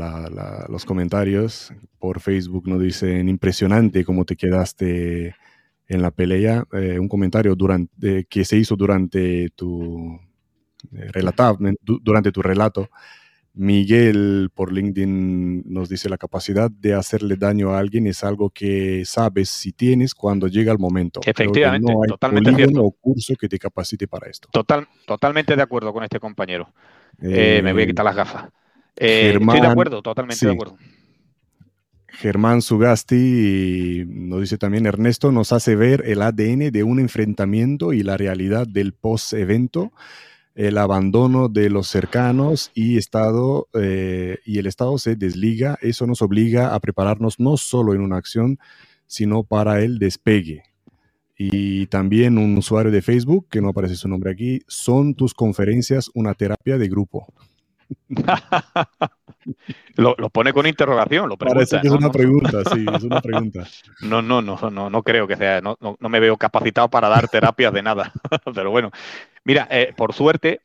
los 0.68 0.84
comentarios. 0.86 1.72
Por 1.98 2.20
Facebook 2.20 2.66
nos 2.66 2.80
dicen, 2.80 3.28
impresionante 3.28 4.04
cómo 4.04 4.24
te 4.24 4.36
quedaste 4.36 5.34
en 5.86 6.02
la 6.02 6.10
pelea. 6.10 6.64
Eh, 6.72 6.98
un 6.98 7.08
comentario 7.08 7.54
durante, 7.54 8.24
que 8.24 8.44
se 8.44 8.56
hizo 8.56 8.74
durante 8.74 9.50
tu, 9.50 10.18
eh, 10.92 11.10
durante 11.78 12.32
tu 12.32 12.40
relato. 12.40 12.88
Miguel 13.56 14.50
por 14.54 14.70
LinkedIn 14.70 15.62
nos 15.64 15.88
dice 15.88 16.10
la 16.10 16.18
capacidad 16.18 16.70
de 16.70 16.92
hacerle 16.92 17.36
daño 17.36 17.70
a 17.70 17.78
alguien 17.78 18.06
es 18.06 18.22
algo 18.22 18.50
que 18.50 19.02
sabes 19.06 19.48
si 19.48 19.72
tienes 19.72 20.14
cuando 20.14 20.46
llega 20.46 20.72
el 20.72 20.78
momento. 20.78 21.20
Efectivamente, 21.24 21.90
no 21.90 22.02
hay 22.02 22.08
totalmente 22.08 22.54
cierto. 22.54 22.84
o 22.84 22.90
curso 22.92 23.34
que 23.34 23.48
te 23.48 23.58
capacite 23.58 24.06
para 24.06 24.28
esto. 24.28 24.50
Total, 24.52 24.86
totalmente 25.06 25.56
de 25.56 25.62
acuerdo 25.62 25.90
con 25.94 26.04
este 26.04 26.20
compañero. 26.20 26.70
Eh, 27.22 27.62
me 27.64 27.72
voy 27.72 27.84
a 27.84 27.86
quitar 27.86 28.04
las 28.04 28.14
gafas. 28.14 28.50
Eh, 28.94 29.38
estoy 29.40 29.60
de 29.60 29.66
acuerdo, 29.66 30.02
totalmente 30.02 30.46
de 30.46 30.52
acuerdo. 30.52 30.76
Germán 32.08 32.60
Sugasti 32.60 34.04
nos 34.06 34.42
dice 34.42 34.58
también, 34.58 34.84
Ernesto 34.84 35.32
nos 35.32 35.52
hace 35.52 35.76
ver 35.76 36.02
el 36.06 36.20
ADN 36.20 36.70
de 36.70 36.82
un 36.82 37.00
enfrentamiento 37.00 37.94
y 37.94 38.02
la 38.02 38.18
realidad 38.18 38.66
del 38.66 38.92
post-evento 38.92 39.92
el 40.56 40.78
abandono 40.78 41.48
de 41.48 41.68
los 41.68 41.86
cercanos 41.86 42.72
y, 42.74 42.96
estado, 42.96 43.68
eh, 43.74 44.38
y 44.46 44.58
el 44.58 44.66
Estado 44.66 44.96
se 44.96 45.14
desliga. 45.14 45.78
Eso 45.82 46.06
nos 46.06 46.22
obliga 46.22 46.74
a 46.74 46.80
prepararnos 46.80 47.38
no 47.38 47.58
solo 47.58 47.94
en 47.94 48.00
una 48.00 48.16
acción, 48.16 48.58
sino 49.06 49.44
para 49.44 49.82
el 49.82 49.98
despegue. 49.98 50.62
Y 51.38 51.86
también 51.88 52.38
un 52.38 52.56
usuario 52.56 52.90
de 52.90 53.02
Facebook, 53.02 53.48
que 53.50 53.60
no 53.60 53.68
aparece 53.68 53.96
su 53.96 54.08
nombre 54.08 54.32
aquí, 54.32 54.62
son 54.66 55.14
tus 55.14 55.34
conferencias 55.34 56.10
una 56.14 56.32
terapia 56.32 56.78
de 56.78 56.88
grupo. 56.88 57.26
lo, 59.96 60.14
pone 60.30 60.52
con 60.52 60.66
interrogación, 60.66 61.28
lo 61.28 61.36
Parece 61.36 61.80
que 61.80 61.88
es 61.88 61.92
una 61.92 62.10
pregunta, 62.10 62.62
sí, 62.72 62.84
es 62.92 63.02
una 63.04 63.20
pregunta. 63.20 63.66
No, 64.00 64.22
no, 64.22 64.42
no, 64.42 64.58
no, 64.70 64.90
no 64.90 65.02
creo 65.02 65.26
que 65.26 65.36
sea, 65.36 65.60
no, 65.60 65.76
no, 65.80 66.08
me 66.08 66.20
veo 66.20 66.36
capacitado 66.36 66.88
para 66.88 67.08
dar 67.08 67.28
terapias 67.28 67.72
de 67.72 67.82
nada. 67.82 68.12
Pero 68.54 68.70
bueno, 68.70 68.90
mira, 69.44 69.68
eh, 69.70 69.92
por 69.96 70.12
suerte, 70.12 70.60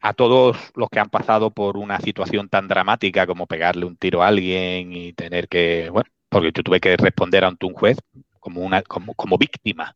a 0.00 0.12
todos 0.12 0.56
los 0.74 0.88
que 0.88 1.00
han 1.00 1.10
pasado 1.10 1.50
por 1.50 1.76
una 1.76 2.00
situación 2.00 2.48
tan 2.48 2.68
dramática 2.68 3.26
como 3.26 3.46
pegarle 3.46 3.84
un 3.84 3.96
tiro 3.96 4.22
a 4.22 4.28
alguien 4.28 4.92
y 4.92 5.12
tener 5.12 5.48
que, 5.48 5.88
bueno, 5.90 6.08
porque 6.28 6.52
yo 6.54 6.62
tuve 6.62 6.80
que 6.80 6.96
responder 6.96 7.44
ante 7.44 7.66
un 7.66 7.74
juez 7.74 7.98
como 8.40 8.60
una, 8.60 8.82
como, 8.82 9.14
como 9.14 9.38
víctima 9.38 9.94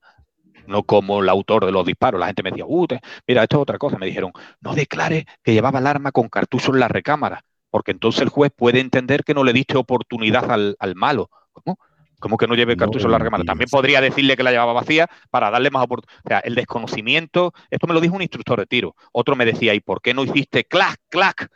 no 0.66 0.84
como 0.84 1.22
el 1.22 1.28
autor 1.28 1.66
de 1.66 1.72
los 1.72 1.86
disparos. 1.86 2.20
La 2.20 2.26
gente 2.26 2.42
me 2.42 2.50
decía, 2.50 2.64
uh, 2.66 2.86
mira, 3.26 3.42
esto 3.42 3.56
es 3.56 3.62
otra 3.62 3.78
cosa. 3.78 3.98
Me 3.98 4.06
dijeron, 4.06 4.32
no 4.60 4.74
declare 4.74 5.26
que 5.42 5.52
llevaba 5.52 5.78
el 5.78 5.86
arma 5.86 6.12
con 6.12 6.28
cartucho 6.28 6.72
en 6.72 6.80
la 6.80 6.88
recámara, 6.88 7.44
porque 7.72 7.90
entonces 7.90 8.20
el 8.20 8.28
juez 8.28 8.52
puede 8.54 8.80
entender 8.80 9.24
que 9.24 9.32
no 9.32 9.44
le 9.44 9.54
diste 9.54 9.78
oportunidad 9.78 10.52
al, 10.52 10.94
malo. 10.94 11.30
¿Cómo? 11.52 11.78
¿Cómo 12.20 12.36
que 12.36 12.46
no 12.46 12.54
lleve 12.54 12.76
cartucho 12.76 13.06
en 13.06 13.12
la 13.12 13.18
recámara? 13.18 13.44
También 13.44 13.70
podría 13.70 14.02
decirle 14.02 14.36
que 14.36 14.42
la 14.42 14.50
llevaba 14.50 14.74
vacía 14.74 15.08
para 15.30 15.50
darle 15.50 15.70
más 15.70 15.82
oportunidad. 15.82 16.20
O 16.22 16.28
sea, 16.28 16.38
el 16.40 16.54
desconocimiento, 16.54 17.54
esto 17.70 17.86
me 17.86 17.94
lo 17.94 18.02
dijo 18.02 18.14
un 18.14 18.20
instructor 18.20 18.60
de 18.60 18.66
tiro. 18.66 18.94
Otro 19.10 19.36
me 19.36 19.46
decía, 19.46 19.72
¿y 19.72 19.80
por 19.80 20.02
qué 20.02 20.12
no 20.12 20.22
hiciste 20.22 20.64
clac, 20.64 21.00
clac? 21.08 21.48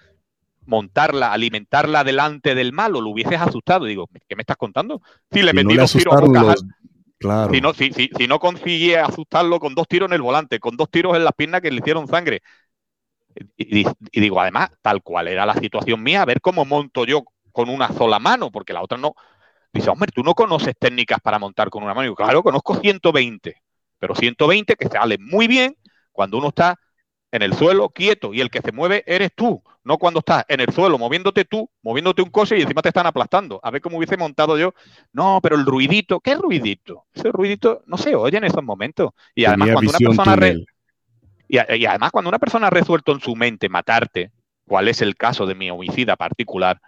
montarla, 0.64 1.32
alimentarla 1.32 2.02
delante 2.02 2.56
del 2.56 2.72
malo, 2.72 3.00
lo 3.00 3.10
hubieses 3.10 3.40
asustado. 3.40 3.84
Digo, 3.84 4.08
¿qué 4.26 4.34
me 4.34 4.40
estás 4.40 4.56
contando? 4.56 5.00
Si 5.30 5.40
le 5.42 5.52
metí 5.52 5.76
dos 5.76 5.92
tiros 5.92 6.14
a 6.16 6.54
Claro. 7.18 7.50
Si 7.50 7.60
no, 7.62 7.72
si, 7.72 7.92
si, 7.92 8.26
no 8.28 8.38
conseguí 8.38 8.92
asustarlo 8.94 9.58
con 9.58 9.74
dos 9.74 9.88
tiros 9.88 10.08
en 10.08 10.14
el 10.14 10.22
volante, 10.22 10.60
con 10.60 10.76
dos 10.76 10.90
tiros 10.90 11.16
en 11.16 11.24
las 11.24 11.32
piernas 11.32 11.62
que 11.62 11.70
le 11.70 11.78
hicieron 11.78 12.06
sangre. 12.08 12.42
Y, 13.56 13.86
digo, 14.20 14.40
además, 14.40 14.70
tal 14.82 15.02
cual 15.02 15.28
era 15.28 15.46
la 15.46 15.54
situación 15.54 16.02
mía, 16.02 16.22
a 16.22 16.26
ver 16.26 16.40
cómo 16.40 16.64
monto 16.64 17.04
yo 17.04 17.24
con 17.52 17.68
una 17.68 17.92
sola 17.92 18.18
mano, 18.18 18.50
porque 18.50 18.72
la 18.72 18.82
otra 18.82 18.98
no. 18.98 19.14
Dice, 19.72 19.90
hombre, 19.90 20.10
tú 20.14 20.22
no 20.22 20.34
conoces 20.34 20.74
técnicas 20.78 21.20
para 21.20 21.38
montar 21.38 21.68
con 21.70 21.82
una 21.82 21.92
mano. 21.92 22.04
Y 22.04 22.06
digo, 22.06 22.16
claro, 22.16 22.42
conozco 22.42 22.76
120, 22.76 23.62
pero 23.98 24.14
120 24.14 24.76
que 24.76 24.88
sale 24.88 25.18
muy 25.18 25.46
bien 25.46 25.76
cuando 26.12 26.38
uno 26.38 26.48
está 26.48 26.78
en 27.30 27.42
el 27.42 27.54
suelo 27.54 27.90
quieto 27.90 28.32
y 28.32 28.40
el 28.40 28.50
que 28.50 28.62
se 28.62 28.72
mueve 28.72 29.04
eres 29.06 29.30
tú, 29.34 29.62
no 29.84 29.98
cuando 29.98 30.20
estás 30.20 30.44
en 30.48 30.60
el 30.60 30.72
suelo 30.72 30.98
moviéndote 30.98 31.44
tú, 31.44 31.70
moviéndote 31.82 32.22
un 32.22 32.30
coche 32.30 32.58
y 32.58 32.62
encima 32.62 32.82
te 32.82 32.88
están 32.88 33.06
aplastando. 33.06 33.60
A 33.62 33.70
ver 33.70 33.80
cómo 33.80 33.98
hubiese 33.98 34.16
montado 34.16 34.58
yo. 34.58 34.72
No, 35.12 35.40
pero 35.42 35.56
el 35.56 35.66
ruidito, 35.66 36.20
¿qué 36.20 36.34
ruidito? 36.34 37.06
Ese 37.14 37.30
ruidito 37.30 37.82
no 37.86 37.96
se 37.96 38.14
oye 38.14 38.38
en 38.38 38.44
esos 38.44 38.62
momentos. 38.62 39.10
Y 39.34 39.44
además 39.44 39.70
cuando 39.72 39.90
una 39.90 39.98
persona 39.98 40.36
y, 41.48 41.58
además 41.58 42.10
cuando 42.10 42.28
una 42.28 42.38
persona 42.38 42.66
ha 42.66 42.70
resuelto 42.70 43.12
en 43.12 43.20
su 43.20 43.36
mente 43.36 43.68
matarte, 43.68 44.30
cuál 44.66 44.88
es 44.88 45.00
el 45.02 45.16
caso 45.16 45.46
de 45.46 45.54
mi 45.54 45.70
homicida 45.70 46.16
particular, 46.16 46.80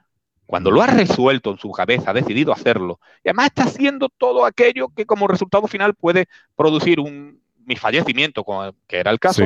cuando 0.46 0.70
lo 0.70 0.82
ha 0.82 0.86
resuelto 0.86 1.50
en 1.50 1.58
su 1.58 1.70
cabeza, 1.70 2.10
ha 2.10 2.14
decidido 2.14 2.52
hacerlo, 2.52 3.00
y 3.22 3.28
además 3.28 3.46
está 3.46 3.64
haciendo 3.64 4.08
todo 4.08 4.44
aquello 4.44 4.88
que 4.88 5.06
como 5.06 5.28
resultado 5.28 5.66
final 5.66 5.94
puede 5.94 6.26
producir 6.56 7.00
un, 7.00 7.40
mi 7.64 7.76
fallecimiento, 7.76 8.44
que 8.86 8.98
era 8.98 9.10
el 9.10 9.20
caso, 9.20 9.44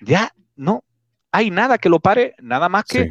ya 0.00 0.32
no 0.54 0.84
hay 1.32 1.50
nada 1.50 1.78
que 1.78 1.88
lo 1.88 2.00
pare, 2.00 2.34
nada 2.40 2.68
más 2.68 2.84
que 2.84 3.10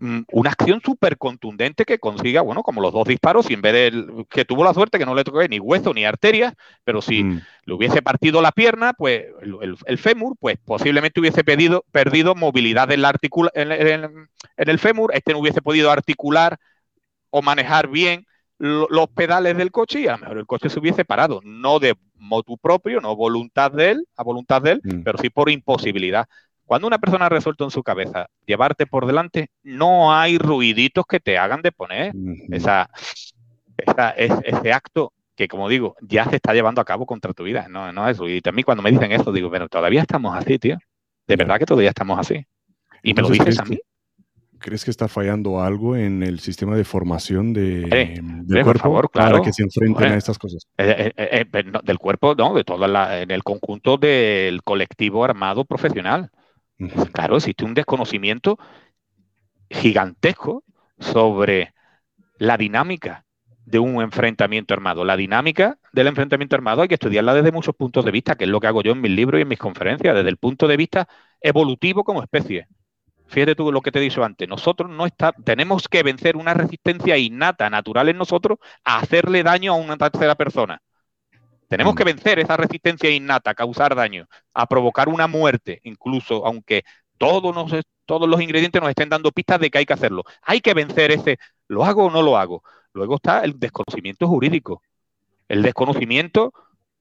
una 0.00 0.50
acción 0.50 0.80
súper 0.84 1.18
contundente 1.18 1.84
que 1.84 1.98
consiga, 1.98 2.42
bueno, 2.42 2.62
como 2.62 2.80
los 2.80 2.92
dos 2.92 3.06
disparos, 3.06 3.50
y 3.50 3.54
en 3.54 3.62
vez 3.62 3.72
de 3.72 4.24
que 4.28 4.44
tuvo 4.44 4.64
la 4.64 4.74
suerte 4.74 4.98
que 4.98 5.06
no 5.06 5.14
le 5.14 5.24
tocó 5.24 5.42
ni 5.46 5.58
hueso 5.58 5.94
ni 5.94 6.04
arterias, 6.04 6.54
pero 6.84 7.02
si 7.02 7.24
mm. 7.24 7.40
le 7.66 7.74
hubiese 7.74 8.02
partido 8.02 8.42
la 8.42 8.52
pierna, 8.52 8.92
pues 8.92 9.26
el, 9.86 9.98
fémur, 9.98 10.36
pues 10.38 10.58
posiblemente 10.64 11.20
hubiese 11.20 11.44
perdido 11.44 12.34
movilidad 12.34 12.90
en, 12.92 13.02
la 13.02 13.12
en, 13.54 13.72
en, 13.72 14.28
el 14.56 14.78
fémur, 14.78 15.14
este 15.14 15.32
no 15.32 15.40
hubiese 15.40 15.62
podido 15.62 15.90
articular 15.90 16.58
o 17.30 17.42
manejar 17.42 17.88
bien 17.88 18.26
los 18.58 19.08
pedales 19.10 19.56
del 19.56 19.70
coche 19.70 20.00
y 20.00 20.08
a 20.08 20.12
lo 20.12 20.18
mejor 20.18 20.38
el 20.38 20.46
coche 20.46 20.68
se 20.68 20.80
hubiese 20.80 21.04
parado, 21.04 21.40
no 21.44 21.78
de 21.78 21.96
motu 22.16 22.58
propio, 22.58 23.00
no 23.00 23.14
voluntad 23.14 23.70
de 23.70 23.92
él, 23.92 24.08
a 24.16 24.24
voluntad 24.24 24.60
de 24.60 24.72
él, 24.72 24.80
mm. 24.82 25.02
pero 25.02 25.18
sí 25.18 25.30
por 25.30 25.50
imposibilidad. 25.50 26.26
Cuando 26.68 26.86
una 26.86 26.98
persona 26.98 27.24
ha 27.24 27.28
resuelto 27.30 27.64
en 27.64 27.70
su 27.70 27.82
cabeza 27.82 28.28
llevarte 28.44 28.86
por 28.86 29.06
delante, 29.06 29.48
no 29.62 30.14
hay 30.14 30.36
ruiditos 30.36 31.06
que 31.06 31.18
te 31.18 31.38
hagan 31.38 31.62
de 31.62 31.72
poner 31.72 32.12
esa, 32.50 32.90
ese 34.18 34.72
acto 34.74 35.14
que, 35.34 35.48
como 35.48 35.70
digo, 35.70 35.96
ya 36.02 36.28
se 36.28 36.36
está 36.36 36.52
llevando 36.52 36.82
a 36.82 36.84
cabo 36.84 37.06
contra 37.06 37.32
tu 37.32 37.44
vida. 37.44 37.68
No, 37.70 37.90
no 37.90 38.06
es 38.06 38.18
ruidito. 38.18 38.50
A 38.50 38.52
mí 38.52 38.64
cuando 38.64 38.82
me 38.82 38.90
dicen 38.90 39.12
eso, 39.12 39.32
digo, 39.32 39.50
pero 39.50 39.66
todavía 39.70 40.02
estamos 40.02 40.36
así, 40.36 40.58
tío. 40.58 40.76
De 41.26 41.36
verdad 41.36 41.58
que 41.58 41.64
todavía 41.64 41.88
estamos 41.88 42.18
así. 42.18 42.44
Y 43.02 43.14
me 43.14 43.22
lo 43.22 43.30
dices 43.30 43.58
a 43.58 43.64
mí. 43.64 43.78
¿Crees 44.58 44.84
que 44.84 44.90
está 44.90 45.08
fallando 45.08 45.62
algo 45.62 45.96
en 45.96 46.22
el 46.22 46.38
sistema 46.38 46.76
de 46.76 46.84
formación 46.84 47.54
de, 47.54 48.20
del 48.44 48.62
cuerpo 48.62 49.08
para 49.10 49.40
que 49.40 49.54
se 49.54 49.62
enfrenten 49.62 50.12
a 50.12 50.16
estas 50.16 50.38
cosas? 50.38 50.66
Eh, 50.76 51.12
eh, 51.16 51.46
eh, 51.50 51.64
del 51.82 51.98
cuerpo, 51.98 52.34
no, 52.34 52.52
de 52.52 52.64
toda 52.64 52.88
la, 52.88 53.22
en 53.22 53.30
el 53.30 53.42
conjunto 53.42 53.96
del 53.96 54.62
colectivo 54.62 55.24
armado 55.24 55.64
profesional. 55.64 56.30
Claro, 57.12 57.36
existe 57.36 57.64
un 57.64 57.74
desconocimiento 57.74 58.58
gigantesco 59.70 60.64
sobre 60.98 61.74
la 62.38 62.56
dinámica 62.56 63.24
de 63.66 63.78
un 63.78 64.00
enfrentamiento 64.02 64.74
armado. 64.74 65.04
La 65.04 65.16
dinámica 65.16 65.78
del 65.92 66.06
enfrentamiento 66.06 66.56
armado 66.56 66.82
hay 66.82 66.88
que 66.88 66.94
estudiarla 66.94 67.34
desde 67.34 67.52
muchos 67.52 67.74
puntos 67.74 68.04
de 68.04 68.10
vista, 68.12 68.36
que 68.36 68.44
es 68.44 68.50
lo 68.50 68.60
que 68.60 68.68
hago 68.68 68.82
yo 68.82 68.92
en 68.92 69.00
mis 69.00 69.10
libros 69.10 69.38
y 69.38 69.42
en 69.42 69.48
mis 69.48 69.58
conferencias, 69.58 70.14
desde 70.14 70.30
el 70.30 70.38
punto 70.38 70.68
de 70.68 70.76
vista 70.76 71.08
evolutivo 71.40 72.04
como 72.04 72.22
especie. 72.22 72.68
Fíjate 73.26 73.54
tú 73.56 73.72
lo 73.72 73.82
que 73.82 73.92
te 73.92 73.98
he 73.98 74.02
dicho 74.02 74.24
antes. 74.24 74.48
Nosotros 74.48 74.90
no 74.90 75.06
está, 75.06 75.32
tenemos 75.32 75.88
que 75.88 76.02
vencer 76.02 76.36
una 76.36 76.54
resistencia 76.54 77.18
innata, 77.18 77.70
natural 77.70 78.08
en 78.08 78.18
nosotros, 78.18 78.58
a 78.84 78.98
hacerle 79.00 79.42
daño 79.42 79.72
a 79.74 79.76
una 79.76 79.96
tercera 79.98 80.34
persona. 80.36 80.82
Tenemos 81.68 81.94
que 81.94 82.04
vencer 82.04 82.38
esa 82.38 82.56
resistencia 82.56 83.10
innata, 83.10 83.50
a 83.50 83.54
causar 83.54 83.94
daño, 83.94 84.26
a 84.54 84.66
provocar 84.66 85.08
una 85.08 85.26
muerte, 85.26 85.80
incluso 85.84 86.44
aunque 86.46 86.84
todos, 87.18 87.72
todos 88.06 88.28
los 88.28 88.40
ingredientes 88.40 88.80
nos 88.80 88.90
estén 88.90 89.10
dando 89.10 89.32
pistas 89.32 89.60
de 89.60 89.70
que 89.70 89.78
hay 89.78 89.86
que 89.86 89.92
hacerlo. 89.92 90.24
Hay 90.42 90.60
que 90.60 90.74
vencer 90.74 91.10
ese, 91.10 91.38
¿lo 91.66 91.84
hago 91.84 92.06
o 92.06 92.10
no 92.10 92.22
lo 92.22 92.38
hago? 92.38 92.62
Luego 92.94 93.16
está 93.16 93.44
el 93.44 93.58
desconocimiento 93.58 94.26
jurídico, 94.26 94.82
el 95.48 95.62
desconocimiento 95.62 96.52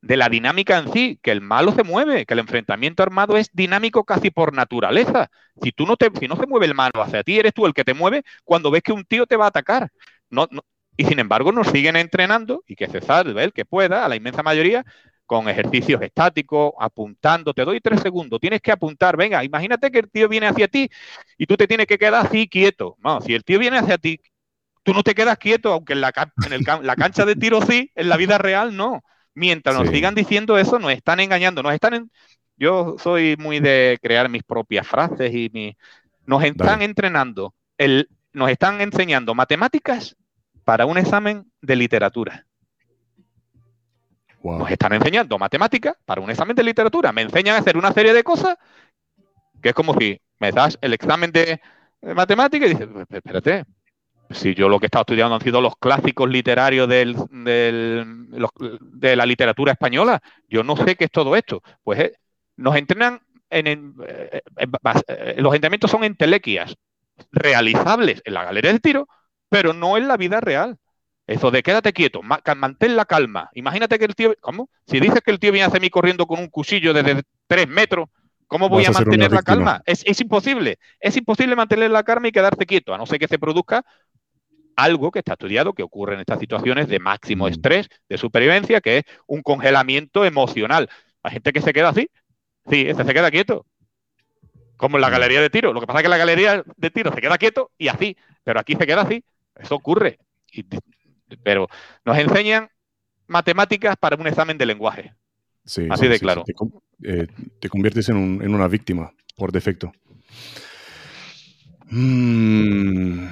de 0.01 0.17
la 0.17 0.29
dinámica 0.29 0.77
en 0.77 0.91
sí, 0.93 1.19
que 1.21 1.31
el 1.31 1.41
malo 1.41 1.71
se 1.71 1.83
mueve, 1.83 2.25
que 2.25 2.33
el 2.33 2.39
enfrentamiento 2.39 3.03
armado 3.03 3.37
es 3.37 3.49
dinámico 3.53 4.03
casi 4.03 4.31
por 4.31 4.53
naturaleza. 4.53 5.29
Si 5.61 5.71
tú 5.71 5.85
no 5.85 5.97
te, 5.97 6.11
si 6.19 6.27
no 6.27 6.35
se 6.35 6.45
mueve 6.45 6.65
el 6.67 6.75
malo 6.75 7.01
hacia 7.01 7.23
ti, 7.23 7.39
eres 7.39 7.53
tú 7.53 7.65
el 7.65 7.73
que 7.73 7.83
te 7.83 7.93
mueve 7.93 8.23
cuando 8.43 8.71
ves 8.71 8.83
que 8.83 8.93
un 8.93 9.05
tío 9.05 9.25
te 9.25 9.37
va 9.37 9.45
a 9.45 9.49
atacar. 9.49 9.89
No, 10.29 10.47
y 10.97 11.05
sin 11.05 11.19
embargo, 11.19 11.51
nos 11.51 11.67
siguen 11.67 11.95
entrenando 11.95 12.63
y 12.67 12.75
que 12.75 12.87
se 12.87 13.01
salve 13.01 13.43
el 13.43 13.53
que 13.53 13.65
pueda, 13.65 14.03
a 14.03 14.09
la 14.09 14.15
inmensa 14.15 14.41
mayoría, 14.41 14.83
con 15.27 15.47
ejercicios 15.47 16.01
estáticos, 16.01 16.73
apuntando. 16.79 17.53
Te 17.53 17.63
doy 17.65 17.79
tres 17.79 18.01
segundos, 18.01 18.39
tienes 18.39 18.61
que 18.61 18.71
apuntar. 18.71 19.15
Venga, 19.15 19.43
imagínate 19.43 19.91
que 19.91 19.99
el 19.99 20.09
tío 20.09 20.27
viene 20.27 20.47
hacia 20.47 20.67
ti 20.67 20.89
y 21.37 21.45
tú 21.45 21.55
te 21.55 21.67
tienes 21.67 21.85
que 21.85 21.99
quedar 21.99 22.25
así 22.25 22.47
quieto. 22.47 22.95
No, 23.03 23.21
si 23.21 23.35
el 23.35 23.43
tío 23.43 23.59
viene 23.59 23.77
hacia 23.77 23.97
ti, 23.99 24.19
tú 24.83 24.93
no 24.93 25.03
te 25.03 25.13
quedas 25.13 25.37
quieto, 25.37 25.71
aunque 25.71 25.93
en 25.93 26.01
la, 26.01 26.11
en 26.49 26.87
la 26.87 26.95
cancha 26.95 27.25
de 27.25 27.35
tiro 27.35 27.61
sí, 27.61 27.91
en 27.93 28.09
la 28.09 28.17
vida 28.17 28.39
real 28.39 28.75
no. 28.75 29.03
Mientras 29.35 29.77
nos 29.77 29.89
sigan 29.89 30.15
diciendo 30.15 30.57
eso, 30.57 30.79
nos 30.79 30.91
están 30.91 31.19
engañando, 31.19 31.61
nos 31.61 31.73
están... 31.73 32.09
Yo 32.55 32.95
soy 32.97 33.35
muy 33.37 33.59
de 33.59 33.99
crear 34.01 34.29
mis 34.29 34.41
propias 34.43 34.87
frases 34.87 35.31
y 35.31 35.77
Nos 36.25 36.43
están 36.43 36.81
entrenando, 36.81 37.53
el, 37.77 38.09
nos 38.33 38.49
están 38.49 38.81
enseñando 38.81 39.35
matemáticas 39.35 40.15
para 40.67 40.85
un 40.85 40.97
examen 40.97 41.49
de 41.61 41.77
literatura. 41.77 42.45
Nos 44.43 44.69
están 44.69 44.91
enseñando 44.91 45.39
matemáticas 45.39 45.95
para 46.03 46.19
un 46.19 46.29
examen 46.29 46.57
de 46.57 46.63
literatura. 46.63 47.13
Me 47.13 47.21
enseñan 47.21 47.55
a 47.55 47.59
hacer 47.59 47.77
una 47.77 47.93
serie 47.93 48.13
de 48.13 48.21
cosas 48.21 48.57
que 49.61 49.69
es 49.69 49.75
como 49.75 49.97
si 49.97 50.19
me 50.39 50.51
das 50.51 50.77
el 50.81 50.91
examen 50.91 51.31
de, 51.31 51.61
matemáticas 52.01 52.69
y 52.69 52.73
dices, 52.73 52.89
pues, 52.91 53.05
pues, 53.07 53.17
espérate, 53.23 53.63
si 54.29 54.53
yo 54.55 54.67
lo 54.67 54.77
que 54.77 54.87
he 54.87 54.87
estado 54.87 55.03
estudiando 55.03 55.35
han 55.35 55.41
sido 55.41 55.61
los 55.61 55.77
clásicos 55.77 56.29
literarios 56.29 56.89
de 56.89 57.15
la 59.15 59.25
literatura 59.25 59.71
española, 59.71 60.19
yo 60.49 60.65
no 60.65 60.75
sé 60.75 60.97
qué 60.97 61.05
es 61.05 61.11
todo 61.11 61.37
esto. 61.37 61.63
Pues 61.81 61.97
eh, 61.99 62.11
nos 62.57 62.75
entrenan 62.75 63.21
en, 63.49 63.95
eh, 64.05 64.41
eh, 64.57 65.35
los 65.37 65.55
entrenamientos 65.55 65.89
son 65.89 66.03
entelequias 66.03 66.75
realizables 67.31 68.21
en 68.25 68.33
la 68.33 68.43
galería 68.43 68.73
de 68.73 68.79
tiro, 68.79 69.07
pero 69.49 69.73
no 69.73 69.97
en 69.97 70.07
la 70.07 70.17
vida 70.17 70.39
real. 70.41 70.77
Eso 71.27 71.51
de 71.51 71.61
quédate 71.61 71.91
quieto, 71.91 72.21
mantén 72.23 72.95
la 72.95 73.03
calma. 73.03 73.49
Imagínate 73.53 73.99
que 73.99 74.05
el 74.05 74.15
tío, 74.15 74.33
¿cómo? 74.39 74.69
Si 74.85 74.99
dices 75.01 75.19
que 75.21 75.31
el 75.31 75.39
tío 75.39 75.51
viene 75.51 75.67
hacia 75.67 75.81
mí 75.81 75.89
corriendo 75.89 76.25
con 76.25 76.39
un 76.39 76.47
cuchillo 76.47 76.93
desde 76.93 77.21
tres 77.47 77.67
metros, 77.67 78.07
¿cómo 78.47 78.69
voy 78.69 78.85
a, 78.85 78.91
mantener 78.91 79.31
la 79.33 79.41
calma? 79.41 79.81
Es, 79.85 80.03
es, 80.05 80.21
imposible. 80.21 80.79
Es 81.01 81.17
imposible 81.17 81.53
mantener 81.57 81.91
la 81.91 82.03
calma 82.03 82.29
y 82.29 82.31
quedarse 82.31 82.65
quieto, 82.65 82.93
a 82.93 82.97
no 82.97 83.05
ser 83.05 83.19
que 83.19 83.27
se 83.27 83.37
produzca 83.37 83.83
algo 84.77 85.11
que 85.11 85.19
está 85.19 85.33
estudiado 85.33 85.73
que 85.73 85.83
ocurre 85.83 86.13
en 86.13 86.21
estas 86.21 86.39
situaciones 86.39 86.87
de 86.87 86.99
máximo 86.99 87.45
mm. 87.45 87.49
estrés, 87.49 87.89
de 88.07 88.17
supervivencia, 88.17 88.79
que 88.79 88.99
es 88.99 89.03
un 89.25 89.41
congelamiento 89.41 90.23
emocional. 90.23 90.87
Hay 91.23 91.33
gente 91.33 91.51
que 91.51 91.61
se 91.61 91.73
queda 91.73 91.89
así, 91.89 92.09
sí, 92.69 92.85
este 92.87 93.03
se 93.03 93.13
queda 93.13 93.31
quieto, 93.31 93.65
como 94.77 94.95
en 94.95 95.01
la 95.01 95.09
mm. 95.09 95.11
galería 95.11 95.41
de 95.41 95.49
tiro. 95.49 95.73
Lo 95.73 95.81
que 95.81 95.87
pasa 95.87 95.99
es 95.99 96.03
que 96.03 96.09
la 96.09 96.17
galería 96.17 96.63
de 96.77 96.89
tiro 96.91 97.11
se 97.11 97.19
queda 97.19 97.37
quieto 97.37 97.71
y 97.77 97.89
así, 97.89 98.15
pero 98.43 98.59
aquí 98.59 98.75
se 98.75 98.85
queda 98.85 99.01
así. 99.01 99.25
Eso 99.59 99.75
ocurre. 99.75 100.19
pero 101.43 101.67
nos 102.05 102.17
enseñan 102.17 102.69
matemáticas 103.27 103.95
para 103.97 104.15
un 104.15 104.27
examen 104.27 104.57
de 104.57 104.65
lenguaje. 104.65 105.13
así 105.65 106.07
de 106.07 106.19
claro. 106.19 106.43
Eh, 107.03 107.27
te, 107.59 107.69
conviertes 107.69 108.09
en, 108.09 108.17
una 108.17 108.67
víctima 108.67 109.13
por 109.35 109.51
defecto. 109.51 109.91
Mm. 111.89 113.27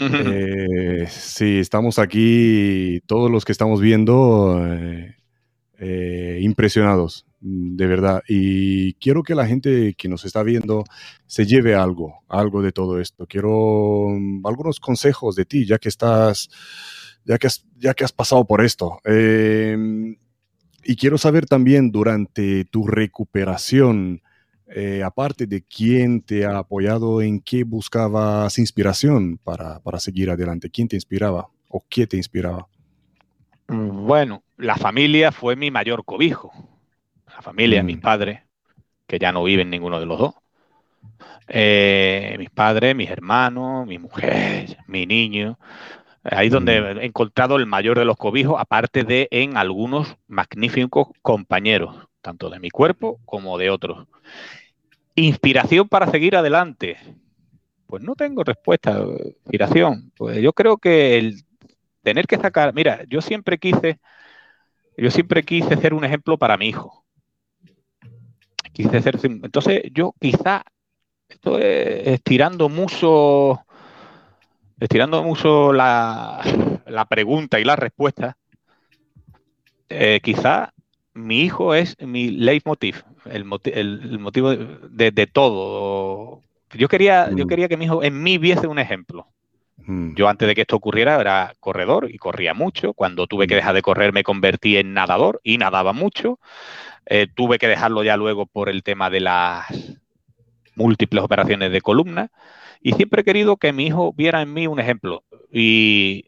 Eh, 0.00 1.06
sí, 1.08 1.58
estamos 1.58 1.98
aquí, 1.98 3.00
todos 3.06 3.30
los 3.30 3.44
que 3.44 3.52
estamos 3.52 3.80
viendo, 3.80 4.64
eh, 4.64 5.16
eh, 5.78 6.38
impresionados, 6.42 7.26
de 7.40 7.86
verdad. 7.86 8.22
Y 8.28 8.94
quiero 8.94 9.22
que 9.22 9.34
la 9.34 9.46
gente 9.46 9.94
que 9.96 10.08
nos 10.08 10.24
está 10.24 10.42
viendo 10.42 10.84
se 11.26 11.46
lleve 11.46 11.74
algo, 11.74 12.22
algo 12.28 12.62
de 12.62 12.72
todo 12.72 13.00
esto. 13.00 13.26
Quiero 13.26 14.08
mm, 14.08 14.46
algunos 14.46 14.78
consejos 14.78 15.34
de 15.36 15.46
ti, 15.46 15.66
ya 15.66 15.78
que 15.78 15.88
estás, 15.88 16.48
ya 17.24 17.38
que 17.38 18.04
has, 18.04 18.12
pasado 18.12 18.44
por 18.46 18.62
esto. 18.64 19.00
Em, 19.04 20.16
y 20.84 20.96
quiero 20.96 21.18
saber 21.18 21.46
también 21.46 21.90
durante 21.90 22.64
tu 22.64 22.86
recuperación, 22.86 24.22
eh, 24.68 25.02
aparte 25.02 25.46
de 25.46 25.62
quién 25.62 26.22
te 26.22 26.44
ha 26.44 26.58
apoyado, 26.58 27.22
en 27.22 27.40
qué 27.40 27.64
buscabas 27.64 28.58
inspiración 28.58 29.38
para, 29.42 29.80
seguir 29.98 30.30
adelante, 30.30 30.70
quién 30.70 30.88
te 30.88 30.96
inspiraba 30.96 31.48
o 31.68 31.84
qué 31.88 32.06
te 32.06 32.16
inspiraba. 32.16 32.68
Bueno, 33.68 34.42
la 34.56 34.76
familia 34.76 35.32
fue 35.32 35.54
mi 35.54 35.70
mayor 35.70 36.04
cobijo. 36.04 36.52
La 37.40 37.44
familia, 37.44 37.82
mis 37.82 37.96
mm. 37.96 38.00
padres, 38.00 38.40
que 39.06 39.18
ya 39.18 39.32
no 39.32 39.42
viven 39.42 39.70
ninguno 39.70 39.98
de 39.98 40.04
los 40.04 40.18
dos. 40.18 40.34
Eh, 41.48 42.36
mis 42.38 42.50
padres, 42.50 42.94
mis 42.94 43.08
hermanos, 43.08 43.86
mi 43.86 43.98
mujer, 43.98 44.76
mi 44.86 45.06
niño. 45.06 45.58
Ahí 46.22 46.48
es 46.48 46.52
donde 46.52 46.82
mm. 46.82 46.98
he 46.98 47.06
encontrado 47.06 47.56
el 47.56 47.64
mayor 47.64 47.98
de 47.98 48.04
los 48.04 48.18
cobijos, 48.18 48.56
aparte 48.58 49.04
de 49.04 49.26
en 49.30 49.56
algunos 49.56 50.18
magníficos 50.28 51.08
compañeros, 51.22 52.08
tanto 52.20 52.50
de 52.50 52.60
mi 52.60 52.68
cuerpo 52.68 53.18
como 53.24 53.56
de 53.56 53.70
otros. 53.70 54.06
Inspiración 55.14 55.88
para 55.88 56.10
seguir 56.10 56.36
adelante. 56.36 56.98
Pues 57.86 58.02
no 58.02 58.16
tengo 58.16 58.44
respuesta. 58.44 59.02
Inspiración. 59.44 60.12
Pues 60.14 60.42
yo 60.42 60.52
creo 60.52 60.76
que 60.76 61.16
el 61.16 61.42
tener 62.02 62.26
que 62.26 62.36
sacar. 62.36 62.74
Mira, 62.74 63.02
yo 63.08 63.22
siempre 63.22 63.56
quise. 63.56 63.98
Yo 64.94 65.10
siempre 65.10 65.42
quise 65.42 65.74
ser 65.78 65.94
un 65.94 66.04
ejemplo 66.04 66.36
para 66.36 66.58
mi 66.58 66.68
hijo. 66.68 67.00
Quise 68.82 69.02
ser. 69.02 69.18
Entonces, 69.22 69.82
yo 69.92 70.14
quizá. 70.20 70.62
Estoy 71.28 71.62
estirando 71.62 72.68
mucho. 72.68 73.64
Estirando 74.80 75.22
mucho 75.22 75.72
la, 75.72 76.40
la 76.86 77.04
pregunta 77.04 77.60
y 77.60 77.64
la 77.64 77.76
respuesta. 77.76 78.36
Eh, 79.88 80.20
quizá 80.22 80.72
mi 81.14 81.40
hijo 81.42 81.74
es 81.74 81.96
mi 82.00 82.30
leitmotiv, 82.30 83.02
el, 83.24 83.44
el, 83.64 84.18
motivo 84.18 84.54
de, 84.54 85.26
todo. 85.26 86.42
Yo 86.72 86.88
quería, 86.88 87.28
yo 87.34 87.44
mm. 87.44 87.48
quería 87.48 87.68
que 87.68 87.76
mi 87.76 87.86
hijo 87.86 88.02
en 88.02 88.22
mí 88.22 88.38
viese 88.38 88.66
un 88.66 88.78
ejemplo. 88.78 89.26
Mm. 89.78 90.14
Yo 90.14 90.28
antes 90.28 90.46
de 90.46 90.54
que 90.54 90.60
esto 90.60 90.76
ocurriera 90.76 91.20
era 91.20 91.54
corredor 91.58 92.08
y 92.10 92.18
corría 92.18 92.54
mucho. 92.54 92.92
Cuando 92.94 93.26
tuve 93.26 93.46
que 93.46 93.54
mm. 93.54 93.56
dejar 93.56 93.74
de 93.74 93.82
correr 93.82 94.12
me 94.12 94.22
convertí 94.22 94.76
en 94.76 94.94
nadador 94.94 95.40
y 95.42 95.58
nadaba 95.58 95.92
mucho. 95.92 96.38
Eh, 97.06 97.26
tuve 97.34 97.58
que 97.58 97.68
dejarlo 97.68 98.02
ya 98.04 98.16
luego 98.16 98.46
por 98.46 98.68
el 98.68 98.82
tema 98.82 99.10
de 99.10 99.20
las 99.20 99.66
múltiples 100.74 101.22
operaciones 101.22 101.72
de 101.72 101.80
columna. 101.80 102.30
Y 102.80 102.92
siempre 102.92 103.22
he 103.22 103.24
querido 103.24 103.56
que 103.56 103.72
mi 103.72 103.86
hijo 103.86 104.12
viera 104.12 104.42
en 104.42 104.52
mí 104.52 104.66
un 104.66 104.80
ejemplo. 104.80 105.24
y 105.52 106.24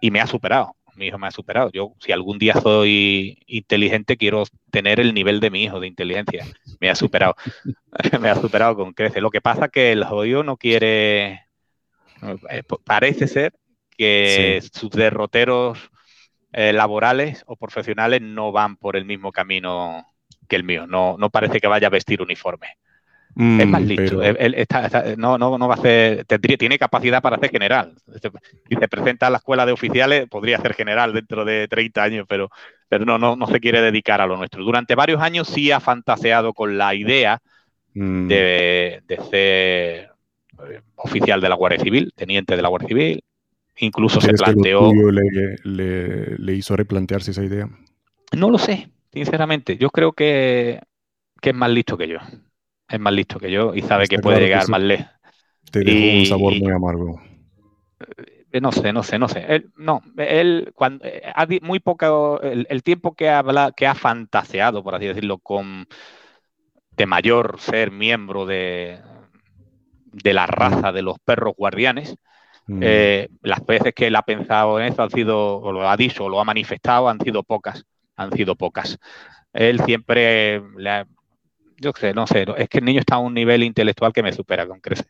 me 0.00 0.20
ha 0.20 0.26
superado 0.26 0.76
mi 0.96 1.06
hijo 1.06 1.18
me 1.18 1.26
ha 1.26 1.30
superado. 1.30 1.70
Yo, 1.72 1.94
si 2.00 2.12
algún 2.12 2.38
día 2.38 2.54
soy 2.54 3.38
inteligente, 3.46 4.16
quiero 4.16 4.44
tener 4.70 5.00
el 5.00 5.14
nivel 5.14 5.40
de 5.40 5.50
mi 5.50 5.64
hijo 5.64 5.80
de 5.80 5.86
inteligencia. 5.86 6.46
Me 6.80 6.90
ha 6.90 6.94
superado. 6.94 7.34
me 8.20 8.28
ha 8.28 8.34
superado 8.36 8.76
con 8.76 8.92
crece. 8.92 9.20
Lo 9.20 9.30
que 9.30 9.40
pasa 9.40 9.66
es 9.66 9.70
que 9.70 9.92
el 9.92 10.04
jodido 10.04 10.42
no 10.42 10.56
quiere. 10.56 11.46
Eh, 12.50 12.62
parece 12.84 13.26
ser 13.26 13.52
que 13.96 14.62
sus 14.72 14.90
derroteros 14.90 15.78
eh, 16.54 16.72
laborales 16.72 17.44
o 17.46 17.56
profesionales 17.56 18.22
no 18.22 18.52
van 18.52 18.76
por 18.76 18.96
el 18.96 19.04
mismo 19.04 19.32
camino 19.32 20.06
que 20.48 20.56
el 20.56 20.64
mío. 20.64 20.86
No, 20.86 21.16
no 21.18 21.30
parece 21.30 21.60
que 21.60 21.66
vaya 21.66 21.88
a 21.88 21.90
vestir 21.90 22.22
uniforme 22.22 22.78
es 23.36 23.66
más 23.66 23.82
mm, 23.82 23.86
listo. 23.86 24.20
no, 25.16 25.38
no, 25.38 25.58
no 25.58 25.68
va 25.68 25.74
a 25.74 25.78
hacer. 25.78 26.24
Tendría, 26.24 26.56
tiene 26.56 26.78
capacidad 26.78 27.20
para 27.20 27.36
hacer 27.36 27.50
general. 27.50 27.94
Si 28.68 28.76
se 28.76 28.88
presenta 28.88 29.26
a 29.26 29.30
la 29.30 29.38
escuela 29.38 29.66
de 29.66 29.72
oficiales, 29.72 30.28
podría 30.28 30.58
ser 30.58 30.74
general 30.74 31.12
dentro 31.12 31.44
de 31.44 31.66
30 31.66 32.02
años, 32.02 32.26
pero, 32.28 32.50
pero 32.88 33.04
no, 33.04 33.18
no, 33.18 33.34
no 33.34 33.46
se 33.48 33.58
quiere 33.58 33.80
dedicar 33.80 34.20
a 34.20 34.26
lo 34.26 34.36
nuestro. 34.36 34.62
Durante 34.62 34.94
varios 34.94 35.20
años 35.20 35.48
sí 35.48 35.72
ha 35.72 35.80
fantaseado 35.80 36.52
con 36.52 36.78
la 36.78 36.94
idea 36.94 37.40
mm. 37.94 38.28
de, 38.28 39.02
ser 39.30 40.12
eh, 40.70 40.80
oficial 40.94 41.40
de 41.40 41.48
la 41.48 41.56
Guardia 41.56 41.80
Civil, 41.80 42.12
teniente 42.14 42.54
de 42.54 42.62
la 42.62 42.68
Guardia 42.68 42.88
Civil. 42.88 43.24
Incluso 43.78 44.20
se 44.20 44.32
planteó. 44.32 44.92
le, 44.92 46.38
le, 46.38 46.54
hizo 46.54 46.76
replantearse 46.76 47.32
esa 47.32 47.42
idea? 47.44 47.68
No 48.36 48.50
lo 48.50 48.58
sé, 48.58 48.90
sinceramente. 49.12 49.76
Yo 49.76 49.90
creo 49.90 50.12
que, 50.12 50.80
que 51.40 51.50
es 51.50 51.56
más 51.56 51.70
listo 51.70 51.96
que 51.96 52.08
yo 52.08 52.18
es 52.88 53.00
más 53.00 53.12
listo 53.12 53.38
que 53.38 53.50
yo 53.50 53.74
y 53.74 53.82
sabe 53.82 54.06
que 54.06 54.18
puede 54.18 54.40
llegar 54.40 54.68
más 54.68 54.80
lejos. 54.80 55.06
Te 55.70 55.80
dejó 55.80 56.18
un 56.18 56.26
sabor 56.26 56.52
muy 56.60 56.72
amargo. 56.72 57.20
Eh, 58.52 58.60
no 58.60 58.70
sé, 58.70 58.92
no 58.92 59.02
sé, 59.02 59.18
no 59.18 59.28
sé. 59.28 59.44
Él, 59.48 59.72
no, 59.76 60.02
él 60.16 60.72
cuando 60.74 61.04
eh, 61.04 61.22
ha 61.34 61.46
muy 61.62 61.80
poco 61.80 62.40
el, 62.40 62.82
tiempo 62.82 63.14
que 63.14 63.28
habla, 63.28 63.72
que 63.76 63.86
ha 63.86 63.94
fantaseado, 63.94 64.84
por 64.84 64.94
así 64.94 65.06
decirlo, 65.06 65.38
con 65.38 65.86
de 66.96 67.06
mayor 67.06 67.56
ser 67.58 67.90
miembro 67.90 68.46
de, 68.46 69.00
de 70.12 70.32
la 70.32 70.46
raza 70.46 70.92
de 70.92 71.02
los 71.02 71.18
perros 71.18 71.54
guardianes. 71.56 72.16
Mm. 72.66 72.80
Eh, 72.82 73.28
las 73.42 73.64
veces 73.66 73.92
que 73.94 74.06
él 74.06 74.16
ha 74.16 74.22
pensado 74.22 74.80
en 74.80 74.86
eso 74.86 75.02
han 75.02 75.10
sido, 75.10 75.58
o 75.58 75.72
lo 75.72 75.88
ha 75.88 75.96
dicho, 75.96 76.24
o 76.24 76.28
lo 76.28 76.40
ha 76.40 76.44
manifestado, 76.44 77.08
han 77.08 77.20
sido 77.20 77.42
pocas, 77.42 77.84
han 78.16 78.32
sido 78.32 78.56
pocas. 78.56 78.98
Él 79.52 79.80
siempre 79.84 80.62
le 80.76 80.90
ha, 80.90 81.06
yo 81.78 81.92
sé, 81.98 82.14
no 82.14 82.26
sé, 82.26 82.46
es 82.56 82.68
que 82.68 82.78
el 82.78 82.84
niño 82.84 83.00
está 83.00 83.16
a 83.16 83.18
un 83.18 83.34
nivel 83.34 83.62
intelectual 83.62 84.12
que 84.12 84.22
me 84.22 84.32
supera 84.32 84.66
con 84.66 84.80
creces. 84.80 85.06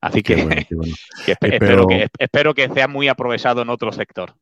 Así 0.00 0.22
que, 0.22 0.34
espero, 1.26 1.86
que, 1.86 2.08
espero 2.18 2.54
que 2.54 2.68
sea 2.68 2.88
muy 2.88 3.08
aprovechado 3.08 3.62
en 3.62 3.68
otro 3.68 3.92
sector. 3.92 4.34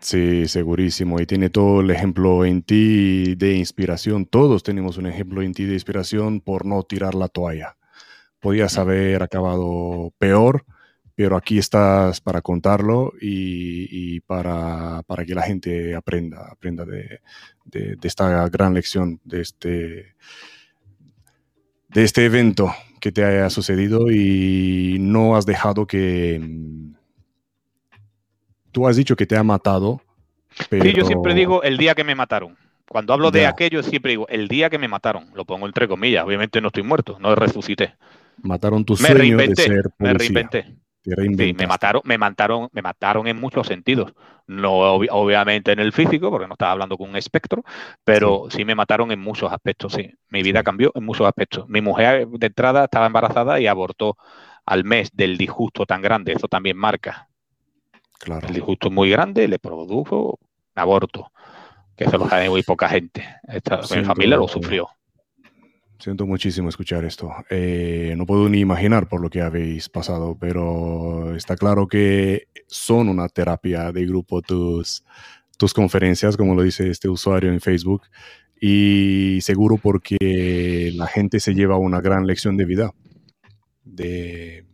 Sí, 0.00 0.46
segurísimo. 0.46 1.20
Y 1.20 1.26
tiene 1.26 1.48
todo 1.48 1.80
el 1.80 1.90
ejemplo 1.90 2.44
en 2.44 2.62
ti 2.62 3.34
de 3.34 3.54
inspiración. 3.54 4.26
Todos 4.26 4.62
tenemos 4.62 4.98
un 4.98 5.06
ejemplo 5.06 5.42
en 5.42 5.54
ti 5.54 5.64
de 5.64 5.74
inspiración 5.74 6.40
por 6.40 6.66
no 6.66 6.82
tirar 6.82 7.14
la 7.14 7.28
toalla. 7.28 7.76
Podías 8.40 8.78
haber 8.78 9.22
acabado 9.22 10.12
peor, 10.18 10.64
pero 11.20 11.36
aquí 11.36 11.58
estás 11.58 12.18
para 12.18 12.40
contarlo 12.40 13.12
y, 13.20 14.20
para, 14.20 15.04
que 15.26 15.34
la 15.34 15.42
gente 15.42 15.94
aprenda, 15.94 16.48
aprenda 16.50 16.86
de, 16.86 17.20
de 17.64 17.98
esta 18.02 18.48
gran 18.48 18.72
lección, 18.72 19.20
de 19.22 19.42
este 19.42 20.14
de 21.90 22.04
este 22.04 22.24
evento 22.24 22.74
que 23.02 23.12
te 23.12 23.22
haya 23.22 23.50
sucedido 23.50 24.10
y 24.10 24.96
no 24.98 25.36
has 25.36 25.44
dejado 25.44 25.86
que... 25.86 26.40
Mm, 26.40 26.94
tú 28.72 28.88
has 28.88 28.96
dicho 28.96 29.14
que 29.14 29.26
te 29.26 29.36
ha 29.36 29.42
matado. 29.42 30.00
Pero... 30.70 30.84
Sí, 30.84 30.94
yo 30.94 31.04
siempre 31.04 31.34
digo 31.34 31.62
el 31.62 31.76
día 31.76 31.94
que 31.94 32.04
me 32.04 32.14
mataron. 32.14 32.56
Cuando 32.88 33.12
hablo 33.12 33.30
de 33.30 33.46
aquello, 33.46 33.82
siempre 33.82 34.12
digo 34.12 34.26
el 34.28 34.48
día 34.48 34.70
que 34.70 34.78
me 34.78 34.88
mataron. 34.88 35.26
Lo 35.34 35.44
pongo 35.44 35.66
entre 35.66 35.86
comillas. 35.86 36.24
Obviamente 36.24 36.62
no 36.62 36.68
estoy 36.68 36.82
muerto, 36.82 37.18
no 37.20 37.34
resucité. 37.34 37.92
Mataron 38.42 38.86
tu 38.86 38.96
sueño 38.96 39.36
de 39.36 39.54
ser 39.54 39.90
Me 39.98 40.14
reinventé. 40.14 40.80
Sí, 41.02 41.54
me 41.54 41.66
mataron, 41.66 42.02
me 42.04 42.18
mataron, 42.18 42.68
me 42.72 42.82
mataron 42.82 43.26
en 43.26 43.40
muchos 43.40 43.66
sentidos. 43.66 44.12
No 44.46 44.72
obviamente 44.72 45.72
en 45.72 45.78
el 45.78 45.92
físico, 45.92 46.30
porque 46.30 46.46
no 46.46 46.54
estaba 46.54 46.72
hablando 46.72 46.98
con 46.98 47.08
un 47.08 47.16
espectro, 47.16 47.64
pero 48.04 48.48
sí. 48.50 48.64
me 48.64 48.74
mataron 48.74 49.10
en 49.12 49.20
muchos 49.20 49.50
aspectos, 49.52 49.92
sí. 49.94 50.12
Mi 50.28 50.42
vida 50.42 50.62
cambió 50.62 50.92
en 50.94 51.04
muchos 51.04 51.26
aspectos. 51.26 51.68
Mi 51.68 51.80
mujer 51.80 52.26
de 52.28 52.46
entrada 52.46 52.84
estaba 52.84 53.06
embarazada 53.06 53.60
y 53.60 53.66
abortó 53.66 54.16
al 54.66 54.84
mes 54.84 55.10
del 55.12 55.38
disgusto 55.38 55.86
tan 55.86 56.02
grande. 56.02 56.32
Eso 56.32 56.48
también 56.48 56.76
marca. 56.76 57.28
Claro. 58.18 58.46
El 58.48 58.54
disgusto 58.54 58.90
muy 58.90 59.08
grande 59.08 59.48
le 59.48 59.58
produjo 59.58 60.38
aborto. 60.74 61.32
Que 61.96 62.04
eso 62.04 62.18
lo 62.18 62.28
sabe 62.28 62.50
muy 62.50 62.62
poca 62.62 62.88
gente. 62.88 63.24
Esta, 63.44 63.80
mi 63.94 64.04
familia 64.04 64.36
lo 64.36 64.48
sufrió. 64.48 64.88
Siento 66.00 66.26
muchísimo 66.26 66.70
escuchar 66.70 67.04
esto. 67.04 67.30
Eh, 67.50 68.14
no 68.16 68.24
puedo 68.24 68.48
ni 68.48 68.60
imaginar 68.60 69.06
por 69.06 69.20
lo 69.20 69.28
que 69.28 69.42
habéis 69.42 69.90
pasado, 69.90 70.34
pero 70.40 71.36
está 71.36 71.56
claro 71.56 71.88
que 71.88 72.48
son 72.68 73.10
una 73.10 73.28
terapia 73.28 73.92
de 73.92 74.06
grupo 74.06 74.40
tus, 74.40 75.04
tus 75.58 75.74
conferencias, 75.74 76.38
como 76.38 76.54
lo 76.54 76.62
dice 76.62 76.88
este 76.88 77.10
usuario 77.10 77.52
en 77.52 77.60
Facebook, 77.60 78.04
y 78.58 79.40
seguro 79.42 79.76
porque 79.76 80.90
la 80.94 81.06
gente 81.06 81.38
se 81.38 81.54
lleva 81.54 81.76
una 81.76 82.00
gran 82.00 82.26
lección 82.26 82.56
de 82.56 82.64
vida 82.64 82.94
de, 83.84 84.64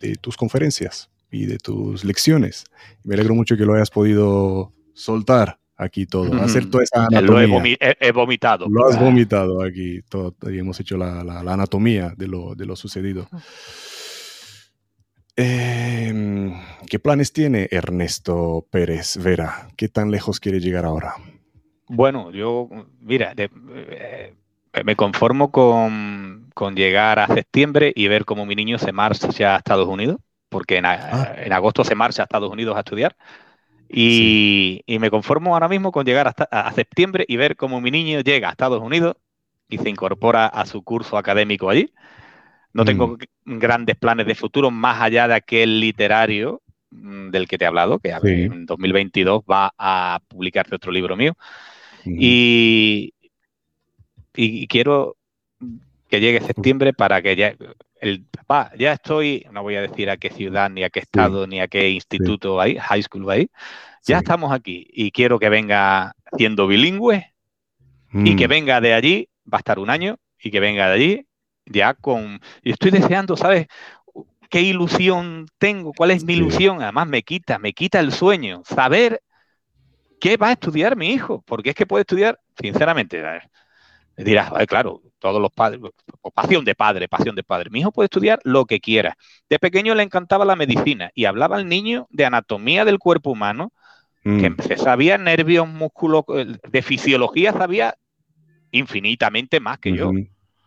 de 0.00 0.16
tus 0.16 0.36
conferencias 0.36 1.10
y 1.30 1.46
de 1.46 1.58
tus 1.58 2.04
lecciones. 2.04 2.64
Me 3.04 3.14
alegro 3.14 3.36
mucho 3.36 3.56
que 3.56 3.64
lo 3.64 3.74
hayas 3.74 3.90
podido 3.90 4.72
soltar 4.94 5.60
aquí 5.80 6.06
todo, 6.06 6.40
hacer 6.42 6.68
toda 6.70 6.84
esa 6.84 7.06
anatomía. 7.06 7.46
Lo 7.46 7.94
he, 8.00 8.12
vomitado. 8.12 8.66
Lo 8.68 8.86
has 8.86 9.00
vomitado 9.00 9.62
aquí, 9.62 10.02
todo, 10.08 10.34
y 10.50 10.58
hemos 10.58 10.78
hecho 10.78 10.96
la, 10.96 11.20
anatomía 11.20 12.12
de 12.16 12.28
lo, 12.28 12.54
de 12.54 12.66
lo 12.66 12.76
sucedido. 12.76 13.26
Em, 15.36 16.52
¿Qué 16.88 16.98
planes 16.98 17.32
tiene 17.32 17.68
Ernesto 17.70 18.66
Pérez 18.70 19.16
Vera? 19.16 19.68
¿Qué 19.76 19.88
tan 19.88 20.10
lejos 20.10 20.38
quiere 20.38 20.60
llegar 20.60 20.84
ahora? 20.84 21.14
Bueno, 21.88 22.30
yo, 22.30 22.68
mira, 23.00 23.32
eh, 23.36 24.34
me 24.84 24.96
conformo 24.96 25.50
con, 25.50 26.50
llegar 26.74 27.18
a 27.18 27.26
septiembre 27.26 27.90
y 27.96 28.06
ver 28.08 28.26
cómo 28.26 28.44
mi 28.44 28.54
niño 28.54 28.78
se 28.78 28.92
marcha 28.92 29.54
a 29.54 29.58
Estados 29.58 29.88
Unidos, 29.88 30.18
porque 30.50 30.76
en, 30.76 30.84
ah. 30.84 31.34
en 31.38 31.52
agosto 31.54 31.84
se 31.84 31.94
marcha 31.94 32.22
a 32.22 32.24
Estados 32.24 32.52
Unidos 32.52 32.76
a 32.76 32.80
estudiar. 32.80 33.16
Y, 33.92 34.84
me 34.86 35.10
conformo 35.10 35.54
ahora 35.54 35.68
mismo 35.68 35.90
con 35.90 36.06
llegar 36.06 36.28
hasta 36.28 36.44
a 36.44 36.72
septiembre 36.72 37.24
y 37.26 37.36
ver 37.36 37.56
cómo 37.56 37.80
mi 37.80 37.90
niño 37.90 38.20
llega 38.20 38.48
a 38.48 38.52
Estados 38.52 38.80
Unidos 38.80 39.16
y 39.68 39.78
se 39.78 39.88
incorpora 39.88 40.46
a 40.46 40.64
su 40.66 40.82
curso 40.82 41.16
académico 41.16 41.68
allí. 41.68 41.92
No 42.72 42.84
tengo 42.84 43.18
mm. 43.44 43.58
grandes 43.58 43.96
planes 43.96 44.26
de 44.26 44.34
futuro 44.36 44.70
más 44.70 45.00
allá 45.00 45.26
de 45.26 45.34
aquel 45.34 45.80
literario 45.80 46.62
mm, 46.90 47.30
del 47.30 47.48
que 47.48 47.58
te 47.58 47.64
he 47.64 47.68
hablado, 47.68 47.98
que 47.98 48.10
en 48.10 48.64
2022 48.66 49.42
va 49.42 49.72
a 49.76 50.20
publicarse 50.28 50.76
otro 50.76 50.92
libro 50.92 51.16
mío. 51.16 51.34
y, 52.04 53.12
y, 54.36 54.66
quiero 54.68 55.16
que 56.08 56.20
llegue 56.20 56.40
septiembre 56.40 56.92
para 56.92 57.20
que 57.22 57.34
ya 57.34 57.54
el 58.00 58.24
papá, 58.24 58.72
ya 58.78 58.92
estoy, 58.92 59.46
no 59.52 59.62
voy 59.62 59.76
a 59.76 59.82
decir 59.82 60.10
a 60.10 60.16
qué 60.16 60.30
ciudad, 60.30 60.70
ni 60.70 60.82
a 60.84 60.90
qué 60.90 61.00
estado, 61.00 61.46
ni 61.46 61.60
a 61.60 61.68
qué 61.68 61.90
instituto 61.90 62.54
va 62.54 62.66
high 62.66 63.02
school 63.02 63.28
va 63.28 63.36
ya 64.02 64.18
estamos 64.18 64.50
aquí 64.52 64.86
y 64.92 65.10
quiero 65.10 65.38
que 65.38 65.50
venga 65.50 66.14
siendo 66.36 66.66
bilingüe 66.66 67.34
y 68.12 68.36
que 68.36 68.48
mm. 68.48 68.50
venga 68.50 68.80
de 68.80 68.94
allí, 68.94 69.28
va 69.52 69.58
a 69.58 69.60
estar 69.60 69.78
un 69.78 69.90
año, 69.90 70.16
y 70.42 70.50
que 70.50 70.60
venga 70.60 70.88
de 70.88 70.94
allí 70.94 71.26
ya 71.66 71.94
con... 71.94 72.40
Y 72.62 72.72
estoy 72.72 72.90
deseando, 72.90 73.36
¿sabes? 73.36 73.66
¿Qué 74.48 74.62
ilusión 74.62 75.46
tengo? 75.58 75.92
¿Cuál 75.92 76.10
es 76.10 76.24
mi 76.24 76.32
ilusión? 76.32 76.82
Además 76.82 77.06
me 77.06 77.22
quita, 77.22 77.58
me 77.58 77.72
quita 77.72 78.00
el 78.00 78.12
sueño, 78.12 78.62
saber 78.64 79.22
qué 80.20 80.36
va 80.36 80.48
a 80.48 80.52
estudiar 80.52 80.96
mi 80.96 81.12
hijo, 81.12 81.42
porque 81.46 81.70
es 81.70 81.76
que 81.76 81.86
puede 81.86 82.02
estudiar, 82.02 82.40
sinceramente, 82.60 83.22
dirás, 84.16 84.50
claro, 84.66 85.02
todos 85.20 85.40
los 85.40 85.52
padres, 85.52 85.80
pasión 86.34 86.64
de 86.64 86.74
padre, 86.74 87.08
pasión 87.08 87.36
de 87.36 87.44
padre. 87.44 87.70
Mi 87.70 87.80
hijo 87.80 87.92
puede 87.92 88.06
estudiar 88.06 88.40
lo 88.42 88.64
que 88.64 88.80
quiera. 88.80 89.16
De 89.48 89.58
pequeño 89.58 89.94
le 89.94 90.02
encantaba 90.02 90.44
la 90.44 90.56
medicina 90.56 91.10
y 91.14 91.26
hablaba 91.26 91.56
al 91.56 91.68
niño 91.68 92.08
de 92.10 92.24
anatomía 92.24 92.84
del 92.84 92.98
cuerpo 92.98 93.30
humano, 93.30 93.72
que 94.22 94.50
mm. 94.50 94.56
se 94.66 94.76
sabía 94.76 95.16
nervios, 95.16 95.68
músculos, 95.68 96.24
eh, 96.34 96.46
de 96.68 96.82
fisiología 96.82 97.52
sabía 97.52 97.94
infinitamente 98.70 99.60
más 99.60 99.78
que 99.78 99.92
yo. 99.92 100.10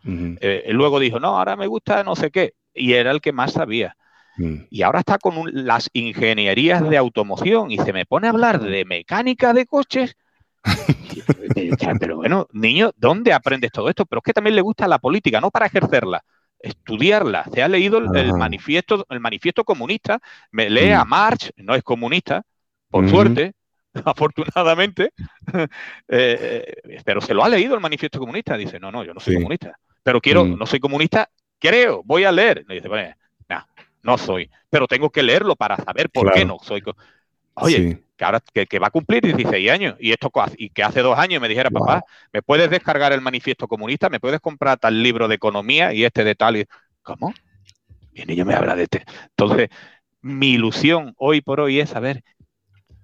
Eh, 0.06 0.70
luego 0.70 0.98
dijo, 0.98 1.20
no, 1.20 1.36
ahora 1.38 1.56
me 1.56 1.66
gusta 1.66 2.02
no 2.04 2.16
sé 2.16 2.30
qué, 2.30 2.54
y 2.74 2.94
era 2.94 3.10
el 3.10 3.20
que 3.20 3.32
más 3.32 3.52
sabía. 3.52 3.96
Mm. 4.36 4.54
Y 4.70 4.82
ahora 4.82 5.00
está 5.00 5.18
con 5.18 5.44
las 5.52 5.90
ingenierías 5.92 6.88
de 6.88 6.96
automoción 6.96 7.70
y 7.70 7.78
se 7.78 7.92
me 7.92 8.06
pone 8.06 8.26
a 8.26 8.30
hablar 8.30 8.60
de 8.60 8.84
mecánica 8.84 9.52
de 9.52 9.66
coches 9.66 10.16
pero 12.00 12.16
bueno, 12.16 12.46
niño, 12.52 12.92
¿dónde 12.96 13.32
aprendes 13.32 13.72
todo 13.72 13.88
esto? 13.88 14.06
Pero 14.06 14.20
es 14.20 14.24
que 14.24 14.32
también 14.32 14.56
le 14.56 14.62
gusta 14.62 14.88
la 14.88 14.98
política, 14.98 15.40
no 15.40 15.50
para 15.50 15.66
ejercerla, 15.66 16.24
estudiarla. 16.58 17.44
Se 17.52 17.62
ha 17.62 17.68
leído 17.68 17.98
el, 17.98 18.32
manifiesto, 18.34 19.06
el 19.08 19.20
manifiesto 19.20 19.64
comunista, 19.64 20.18
me 20.50 20.70
lee 20.70 20.90
a 20.90 21.04
mm. 21.04 21.08
Marx, 21.08 21.52
no 21.56 21.74
es 21.74 21.82
comunista, 21.82 22.42
por 22.90 23.08
suerte, 23.08 23.54
afortunadamente, 24.04 25.12
eh, 25.52 25.68
eh, 26.08 27.02
pero 27.04 27.20
se 27.20 27.34
lo 27.34 27.44
ha 27.44 27.48
leído 27.48 27.74
el 27.74 27.80
manifiesto 27.80 28.18
comunista. 28.18 28.56
Dice, 28.56 28.78
no, 28.80 28.90
no, 28.90 29.04
yo 29.04 29.14
no 29.14 29.20
soy 29.20 29.36
comunista, 29.36 29.78
pero 30.02 30.20
quiero, 30.20 30.44
mm. 30.44 30.58
no 30.58 30.66
soy 30.66 30.80
comunista, 30.80 31.28
creo, 31.58 32.02
voy 32.04 32.24
a 32.24 32.32
leer. 32.32 32.64
dice, 32.66 32.88
bueno, 32.88 33.14
no 34.04 34.18
soy, 34.18 34.50
pero 34.68 34.86
tengo 34.86 35.10
que 35.10 35.22
leerlo 35.22 35.56
para 35.56 35.76
saber 35.76 36.10
por 36.10 36.30
qué 36.32 36.44
no 36.44 36.58
soy. 36.62 36.82
Oye, 37.54 38.03
que 38.16 38.24
ahora 38.24 38.40
que, 38.40 38.78
va 38.78 38.88
a 38.88 38.90
cumplir 38.90 39.22
16 39.22 39.70
años 39.70 39.96
y 39.98 40.12
esto 40.12 40.30
y 40.56 40.70
que 40.70 40.82
hace 40.82 41.00
dos 41.00 41.18
años 41.18 41.40
me 41.40 41.48
dijera, 41.48 41.70
papá, 41.70 42.04
¿me 42.32 42.42
puedes 42.42 42.70
descargar 42.70 43.12
el 43.12 43.20
manifiesto 43.20 43.66
comunista? 43.66 44.08
¿Me 44.08 44.20
puedes 44.20 44.40
comprar 44.40 44.78
tal 44.78 45.02
libro 45.02 45.28
de 45.28 45.34
economía 45.34 45.92
y 45.92 46.04
este 46.04 46.24
de 46.24 46.34
tal? 46.34 46.56
Y, 46.56 46.66
¿Cómo? 47.02 47.34
Y 48.12 48.22
el 48.22 48.28
niño 48.28 48.44
me 48.44 48.54
habla 48.54 48.76
de 48.76 48.84
este. 48.84 49.04
Entonces, 49.30 49.68
mi 50.22 50.50
ilusión 50.50 51.14
hoy 51.18 51.40
por 51.40 51.60
hoy 51.60 51.80
es 51.80 51.90
saber 51.90 52.22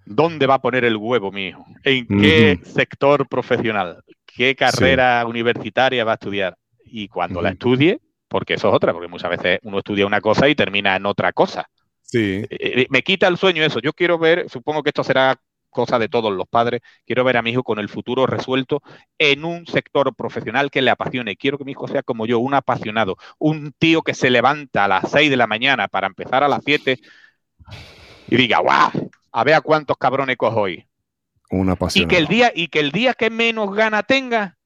dónde 0.07 0.47
va 0.47 0.55
a 0.55 0.63
poner 0.63 0.85
el 0.85 0.97
huevo 0.97 1.31
mi 1.31 1.49
hijo, 1.49 1.65
en 1.85 2.07
qué 2.07 2.61
sector 2.65 3.29
profesional, 3.29 4.03
qué 4.27 4.57
carrera 4.57 5.25
universitaria 5.27 6.05
va 6.05 6.13
a 6.13 6.15
estudiar. 6.15 6.57
Y 6.85 7.09
cuando 7.09 7.41
la 7.41 7.51
estudie, 7.51 8.01
porque 8.27 8.55
eso 8.55 8.69
es 8.69 8.75
otra, 8.75 8.93
porque 8.93 9.09
muchas 9.09 9.31
veces 9.31 9.61
uno 9.63 9.79
estudia 9.79 10.07
una 10.07 10.21
cosa 10.21 10.49
y 10.49 10.55
termina 10.55 10.97
en 10.97 11.07
otra 11.07 11.33
cosa. 11.33 11.69
Sí. 12.11 12.43
Eh, 12.49 12.49
eh, 12.51 12.87
me 12.91 13.03
quita 13.03 13.29
el 13.29 13.37
sueño 13.37 13.63
eso. 13.63 13.79
Yo 13.81 13.93
quiero 13.93 14.19
ver, 14.19 14.51
supongo 14.51 14.83
que 14.83 14.91
esto 14.91 15.05
será 15.05 15.41
cosa 15.71 16.01
de 16.01 16.09
todos 16.09 16.33
los 16.33 16.49
padres, 16.49 16.83
quiero 17.07 17.23
ver 17.23 17.37
a 17.37 17.43
mi 17.43 17.51
hijo 17.51 17.63
con 17.63 17.79
el 17.79 17.89
futuro 17.89 18.27
resuelto 18.27 18.83
en 19.19 19.45
un 19.45 19.67
sector 19.67 20.13
profesional 20.17 20.71
que 20.71 20.83
le 20.83 20.91
apasione. 20.91 21.37
Quiero 21.37 21.59
que 21.59 21.65
mi 21.65 21.73
hijo 21.73 21.87
sea 21.87 22.03
como 22.03 22.27
yo, 22.27 22.41
un 22.41 22.55
apasionado, 22.55 23.17
un 23.39 23.73
tío 23.79 24.03
que 24.03 24.15
se 24.15 24.31
levanta 24.31 24.85
a 24.85 24.89
las 24.89 25.11
6 25.11 25.31
de 25.31 25.37
la 25.37 25.47
mañana 25.47 25.87
para 25.87 26.09
empezar 26.09 26.43
a 26.43 26.49
las 26.49 26.63
7 26.65 26.99
y 28.29 28.37
diga, 28.37 28.59
¡guau! 28.59 29.11
A 29.33 29.45
ver 29.45 29.55
a 29.55 29.61
cuántos 29.61 29.97
cabrones 29.97 30.37
cojo 30.37 30.63
hoy. 30.63 30.87
Un 31.51 31.71
apasionado. 31.71 32.07
Y 32.07 32.09
que 32.09 32.19
el 32.19 32.27
día, 32.27 32.53
y 32.53 32.67
que 32.67 32.81
el 32.81 32.91
día 32.91 33.15
que 33.15 33.31
menos 33.31 33.73
gana 33.73 34.03
tenga, 34.03 34.59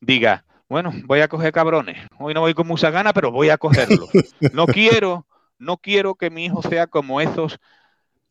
diga, 0.00 0.44
bueno, 0.68 0.92
voy 1.04 1.20
a 1.20 1.28
coger 1.28 1.52
cabrones. 1.52 1.98
Hoy 2.18 2.34
no 2.34 2.40
voy 2.40 2.54
con 2.54 2.66
mucha 2.66 2.90
gana, 2.90 3.12
pero 3.12 3.30
voy 3.30 3.48
a 3.48 3.58
cogerlos. 3.58 4.10
No 4.52 4.66
quiero 4.66 5.27
no 5.58 5.76
quiero 5.76 6.14
que 6.14 6.30
mi 6.30 6.46
hijo 6.46 6.62
sea 6.62 6.86
como 6.86 7.20
esos 7.20 7.58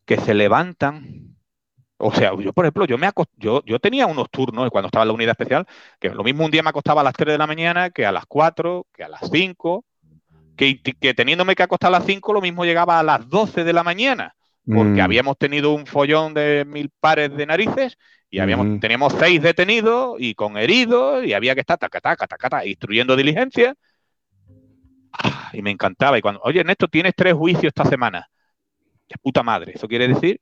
que 0.04 0.18
se 0.18 0.34
levantan. 0.34 1.36
O 1.98 2.12
sea, 2.12 2.32
yo, 2.38 2.52
por 2.52 2.64
ejemplo, 2.64 2.86
yo, 2.86 2.96
me 2.96 3.10
yo, 3.36 3.62
yo 3.66 3.78
tenía 3.80 4.06
unos 4.06 4.30
turnos 4.30 4.70
cuando 4.70 4.86
estaba 4.86 5.02
en 5.02 5.08
la 5.08 5.14
unidad 5.14 5.32
especial, 5.32 5.66
que 6.00 6.10
lo 6.10 6.22
mismo 6.22 6.44
un 6.44 6.50
día 6.50 6.62
me 6.62 6.70
acostaba 6.70 7.00
a 7.00 7.04
las 7.04 7.14
3 7.14 7.34
de 7.34 7.38
la 7.38 7.46
mañana 7.46 7.90
que 7.90 8.06
a 8.06 8.12
las 8.12 8.24
4, 8.26 8.86
que 8.92 9.04
a 9.04 9.08
las 9.08 9.28
5, 9.30 9.84
que, 10.56 10.80
que 10.80 11.14
teniéndome 11.14 11.54
que 11.54 11.62
acostar 11.64 11.88
a 11.88 11.98
las 11.98 12.06
5, 12.06 12.32
lo 12.32 12.40
mismo 12.40 12.64
llegaba 12.64 12.98
a 13.00 13.02
las 13.02 13.28
12 13.28 13.64
de 13.64 13.72
la 13.72 13.82
mañana, 13.82 14.34
porque 14.64 15.00
mm. 15.00 15.04
habíamos 15.04 15.38
tenido 15.38 15.72
un 15.72 15.86
follón 15.86 16.34
de 16.34 16.64
mil 16.64 16.90
pares 17.00 17.36
de 17.36 17.46
narices 17.46 17.98
y 18.30 18.38
habíamos, 18.38 18.66
mm. 18.66 18.80
teníamos 18.80 19.14
seis 19.18 19.42
detenidos 19.42 20.16
y 20.18 20.34
con 20.34 20.56
heridos 20.56 21.24
y 21.24 21.32
había 21.32 21.54
que 21.54 21.62
estar 21.62 21.78
taca, 21.78 22.00
taca, 22.00 22.26
taca, 22.26 22.64
instruyendo 22.66 23.16
diligencia 23.16 23.74
y 25.52 25.62
me 25.62 25.70
encantaba. 25.70 26.18
Y 26.18 26.22
cuando, 26.22 26.40
oye, 26.42 26.60
Ernesto, 26.60 26.88
tienes 26.88 27.14
tres 27.16 27.34
juicios 27.34 27.64
esta 27.64 27.84
semana. 27.84 28.28
¡Qué 29.06 29.16
puta 29.20 29.42
madre! 29.42 29.72
Eso 29.74 29.88
quiere 29.88 30.08
decir, 30.08 30.40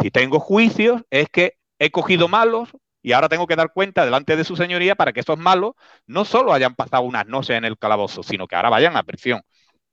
si 0.00 0.10
tengo 0.10 0.40
juicios, 0.40 1.02
es 1.10 1.28
que 1.28 1.54
he 1.78 1.90
cogido 1.90 2.28
malos 2.28 2.70
y 3.02 3.12
ahora 3.12 3.28
tengo 3.28 3.46
que 3.46 3.56
dar 3.56 3.72
cuenta 3.72 4.04
delante 4.04 4.36
de 4.36 4.44
su 4.44 4.56
señoría 4.56 4.94
para 4.96 5.12
que 5.12 5.20
esos 5.20 5.38
malos 5.38 5.74
no 6.06 6.24
solo 6.24 6.52
hayan 6.52 6.74
pasado 6.74 7.02
unas 7.04 7.26
noches 7.26 7.56
en 7.56 7.64
el 7.64 7.78
calabozo, 7.78 8.22
sino 8.22 8.46
que 8.48 8.56
ahora 8.56 8.70
vayan 8.70 8.96
a 8.96 9.02
prisión. 9.02 9.42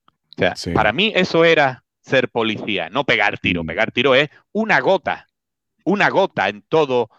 O 0.08 0.36
sea, 0.38 0.56
para 0.74 0.94
mí 0.94 1.12
eso 1.16 1.45
era 1.45 1.84
ser 2.02 2.30
policía, 2.30 2.90
no 2.90 3.04
pegar 3.04 3.38
tiro. 3.40 3.64
Mm. 3.64 3.68
Pegar 3.68 3.91
tiro 3.91 4.16
es 4.16 4.30
una 4.52 4.80
gota, 4.80 5.28
una 5.86 6.10
gota 6.10 6.50
en 6.50 6.64
todo 6.64 7.10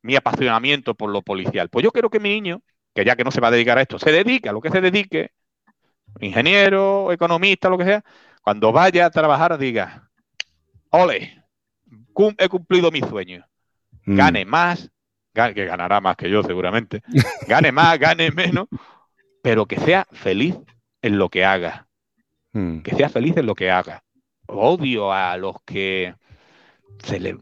mi 0.00 0.16
apasionamiento 0.16 0.94
por 0.94 1.10
lo 1.10 1.22
policial. 1.22 1.68
Pues 1.68 1.84
yo 1.84 1.92
quiero 1.92 2.10
que 2.10 2.20
mi 2.20 2.30
niño, 2.30 2.62
que 2.94 3.04
ya 3.04 3.16
que 3.16 3.24
no 3.24 3.30
se 3.30 3.40
va 3.40 3.48
a 3.48 3.52
dedicar 3.52 3.78
a 3.78 3.82
esto, 3.82 3.98
se 3.98 4.10
dedique 4.10 4.48
a 4.48 4.52
lo 4.52 4.60
que 4.60 4.70
se 4.70 4.80
dedique, 4.80 5.32
ingeniero, 6.20 7.12
economista, 7.12 7.68
lo 7.68 7.78
que 7.78 7.84
sea, 7.84 8.04
cuando 8.42 8.72
vaya 8.72 9.06
a 9.06 9.10
trabajar 9.10 9.58
diga, 9.58 10.10
ole, 10.90 11.44
he 12.38 12.48
cumplido 12.48 12.90
mi 12.90 13.00
sueño. 13.00 13.44
Mm. 14.04 14.16
Gane 14.16 14.44
más, 14.44 14.90
que 15.32 15.64
ganará 15.64 16.00
más 16.00 16.16
que 16.16 16.30
yo 16.30 16.42
seguramente, 16.42 17.02
gane 17.46 17.72
más, 17.72 17.98
gane 17.98 18.30
menos, 18.30 18.68
pero 19.42 19.66
que 19.66 19.78
sea 19.78 20.06
feliz 20.12 20.56
en 21.02 21.18
lo 21.18 21.28
que 21.28 21.44
haga. 21.44 21.88
Mm. 22.52 22.80
Que 22.80 22.94
sea 22.94 23.08
feliz 23.08 23.36
en 23.36 23.46
lo 23.46 23.54
que 23.54 23.70
haga. 23.70 24.02
Odio 24.46 25.12
a 25.12 25.36
los 25.36 25.56
que 25.64 26.14
se 26.98 27.20
le 27.20 27.38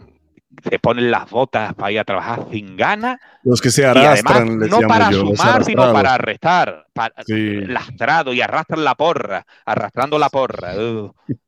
se 0.69 0.79
ponen 0.79 1.11
las 1.11 1.31
botas 1.31 1.75
para 1.75 1.93
ir 1.93 2.01
a 2.01 2.05
trabajar 2.05 2.47
sin 2.51 2.77
ganas. 2.77 3.21
Los 3.45 3.61
que 3.61 3.71
se 3.71 3.87
arrastran, 3.87 4.59
no 4.59 4.81
para 4.81 5.13
sumar, 5.13 5.65
sino 5.65 5.93
para 5.93 6.15
arrestar. 6.15 6.87
Lastrado 7.29 8.33
y 8.33 8.41
arrastran 8.41 8.85
la 8.85 8.95
porra, 8.95 9.47
arrastrando 9.65 10.19
la 10.19 10.29
porra. 10.29 10.75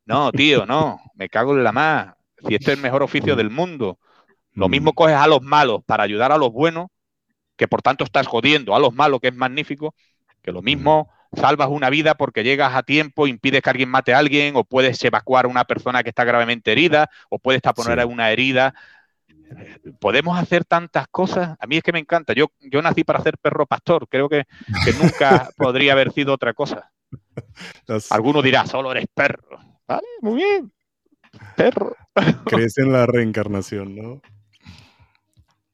no, 0.05 0.31
tío, 0.31 0.65
no, 0.65 0.99
me 1.15 1.29
cago 1.29 1.53
en 1.53 1.63
la 1.63 1.71
más. 1.71 2.13
Si 2.47 2.55
este 2.55 2.71
es 2.71 2.77
el 2.77 2.83
mejor 2.83 3.03
oficio 3.03 3.35
del 3.35 3.49
mundo. 3.49 3.99
Lo 4.53 4.69
mismo 4.69 4.91
mm. 4.91 4.95
coges 4.95 5.15
a 5.15 5.27
los 5.27 5.41
malos 5.41 5.81
para 5.85 6.03
ayudar 6.03 6.31
a 6.31 6.37
los 6.37 6.51
buenos, 6.51 6.87
que 7.57 7.67
por 7.67 7.81
tanto 7.81 8.03
estás 8.03 8.27
jodiendo 8.27 8.75
a 8.75 8.79
los 8.79 8.93
malos, 8.93 9.19
que 9.19 9.29
es 9.29 9.35
magnífico, 9.35 9.95
que 10.41 10.51
lo 10.51 10.61
mismo 10.61 11.09
mm. 11.31 11.39
salvas 11.39 11.69
una 11.69 11.89
vida 11.89 12.15
porque 12.15 12.43
llegas 12.43 12.75
a 12.75 12.83
tiempo, 12.83 13.27
impides 13.27 13.61
que 13.61 13.69
alguien 13.69 13.89
mate 13.89 14.13
a 14.13 14.19
alguien, 14.19 14.55
o 14.55 14.63
puedes 14.63 15.03
evacuar 15.03 15.45
a 15.45 15.47
una 15.47 15.63
persona 15.65 16.03
que 16.03 16.09
está 16.09 16.23
gravemente 16.23 16.71
herida, 16.71 17.09
o 17.29 17.39
puedes 17.39 17.61
taponar 17.61 18.05
una 18.05 18.31
herida. 18.31 18.73
Podemos 19.99 20.37
hacer 20.37 20.65
tantas 20.65 21.07
cosas. 21.09 21.55
A 21.59 21.67
mí 21.67 21.77
es 21.77 21.83
que 21.83 21.91
me 21.91 21.99
encanta. 21.99 22.33
Yo, 22.33 22.51
yo 22.59 22.81
nací 22.81 23.03
para 23.03 23.21
ser 23.21 23.37
perro 23.37 23.65
pastor. 23.65 24.07
Creo 24.09 24.29
que, 24.29 24.45
nunca 25.01 25.49
podría 25.57 25.93
haber 25.93 26.11
sido 26.11 26.33
otra 26.33 26.53
cosa. 26.53 26.91
Alguno 28.09 28.41
dirá, 28.41 28.65
solo 28.65 28.91
eres 28.91 29.05
perro. 29.13 29.59
Vale, 29.87 30.07
muy 30.21 30.35
bien. 30.35 30.71
Perro. 31.55 31.95
Crees 32.45 32.77
en 32.77 32.91
la 32.91 33.05
reencarnación, 33.05 33.95
¿no? 33.95 34.21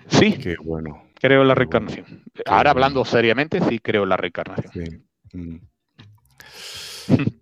Sí. 0.07 0.37
Qué 0.37 0.55
bueno. 0.61 1.03
Creo 1.19 1.41
en 1.41 1.47
la 1.47 1.55
reencarnación. 1.55 2.23
Ahora 2.45 2.71
hablando 2.71 3.03
seriamente, 3.05 3.59
sí 3.61 3.79
creo 3.79 4.03
en 4.03 4.09
la 4.09 4.17
reencarnación. 4.17 5.05
Mm. 5.33 5.57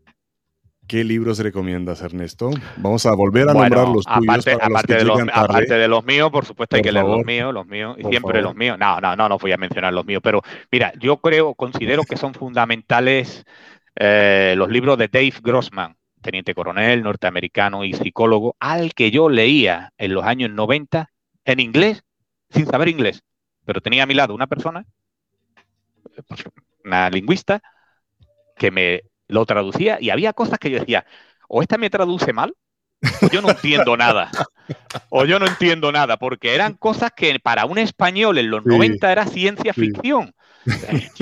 ¿Qué 0.87 1.03
libros 1.03 1.39
recomiendas, 1.39 2.01
Ernesto? 2.01 2.49
Vamos 2.77 3.05
a 3.05 3.13
volver 3.13 3.49
a 3.49 3.53
nombrar 3.53 3.89
los 3.89 4.05
tuyos. 4.05 4.47
Aparte, 4.61 4.95
de 4.95 5.03
los, 5.03 5.19
aparte, 5.33 5.73
de 5.73 5.87
los, 5.89 6.05
míos, 6.05 6.31
por 6.31 6.45
supuesto, 6.45 6.77
hay 6.77 6.81
que 6.81 6.93
leer 6.93 7.05
los 7.05 7.25
míos, 7.25 7.53
los 7.53 7.67
míos, 7.67 7.97
y 7.99 8.05
siempre 8.05 8.41
los 8.41 8.55
míos. 8.55 8.77
No, 8.79 9.01
no, 9.01 9.15
no, 9.15 9.27
no 9.27 9.37
voy 9.37 9.51
a 9.51 9.57
mencionar 9.57 9.91
los 9.91 10.05
míos, 10.05 10.21
pero 10.23 10.41
mira, 10.71 10.93
yo 10.97 11.17
creo, 11.17 11.55
considero 11.55 12.03
que 12.03 12.15
son 12.15 12.33
fundamentales 12.33 13.45
eh, 13.97 14.53
los 14.57 14.69
libros 14.69 14.97
de 14.97 15.09
Dave 15.09 15.33
Grossman, 15.41 15.97
teniente 16.21 16.55
coronel 16.55 17.03
norteamericano 17.03 17.83
y 17.83 17.91
psicólogo, 17.91 18.55
al 18.59 18.93
que 18.93 19.11
yo 19.11 19.27
leía 19.27 19.91
en 19.97 20.13
los 20.13 20.23
años 20.23 20.51
90 20.51 21.09
en 21.43 21.59
inglés, 21.59 22.03
sin 22.49 22.65
saber 22.65 22.87
inglés, 22.87 23.23
pero 23.65 23.81
tenía 23.81 24.03
a 24.03 24.05
mi 24.05 24.13
lado 24.13 24.33
una 24.33 24.47
persona, 24.47 24.85
una 26.85 27.09
lingüista, 27.09 27.61
que 28.55 28.71
me 28.71 29.01
lo 29.27 29.45
traducía 29.45 29.97
y 29.99 30.09
había 30.09 30.33
cosas 30.33 30.59
que 30.59 30.69
yo 30.69 30.79
decía, 30.79 31.05
o 31.47 31.61
esta 31.61 31.77
me 31.77 31.89
traduce 31.89 32.33
mal, 32.33 32.53
o 33.21 33.29
yo 33.29 33.41
no 33.41 33.49
entiendo 33.49 33.95
nada. 33.97 34.31
O 35.09 35.25
yo 35.25 35.39
no 35.39 35.47
entiendo 35.47 35.91
nada, 35.91 36.17
porque 36.17 36.53
eran 36.53 36.73
cosas 36.73 37.11
que 37.15 37.39
para 37.39 37.65
un 37.65 37.77
español 37.77 38.37
en 38.37 38.49
los 38.49 38.65
90 38.65 39.11
era 39.11 39.25
ciencia 39.25 39.73
ficción. 39.73 40.33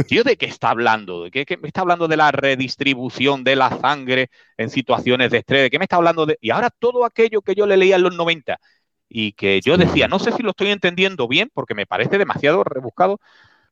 ¿Tío 0.07 0.23
de 0.23 0.38
qué 0.38 0.48
está 0.48 0.72
hablando? 0.72 1.23
¿De 1.23 1.45
qué, 1.45 1.57
me 1.57 1.68
está 1.68 1.82
hablando 1.82 2.07
de 2.07 2.18
la 2.18 2.32
redistribución 2.32 3.44
de 3.44 3.56
la 3.56 3.69
sangre 3.80 4.30
en 4.57 4.69
situaciones 4.69 5.30
de 5.32 5.40
estrés? 5.40 5.64
¿De 5.64 5.69
qué 5.69 5.77
me 5.77 5.86
está 5.86 5.98
hablando 5.98 6.26
de.? 6.26 6.38
Y 6.41 6.49
ahora 6.49 6.69
todo 6.72 7.06
aquello 7.06 7.41
que 7.41 7.53
yo 7.53 7.68
le 7.68 7.77
leía 7.77 7.98
en 7.98 8.03
los 8.03 8.15
90 8.15 8.60
y 9.07 9.34
que 9.34 9.61
yo 9.61 9.77
decía, 9.77 10.07
no 10.07 10.18
sé 10.18 10.32
si 10.32 10.41
lo 10.41 10.49
estoy 10.49 10.72
entendiendo 10.72 11.27
bien, 11.27 11.52
porque 11.53 11.76
me 11.76 11.86
parece 11.86 12.18
demasiado 12.18 12.64
rebuscado. 12.64 13.19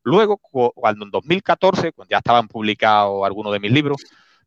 Luego, 0.04 0.38
cuando 0.38 1.06
en 1.06 1.10
2014, 1.10 1.92
cuando 1.92 2.10
ya 2.10 2.18
estaban 2.18 2.46
publicados 2.46 3.24
algunos 3.26 3.52
de 3.52 3.60
mis 3.60 3.72
libros, 3.72 4.04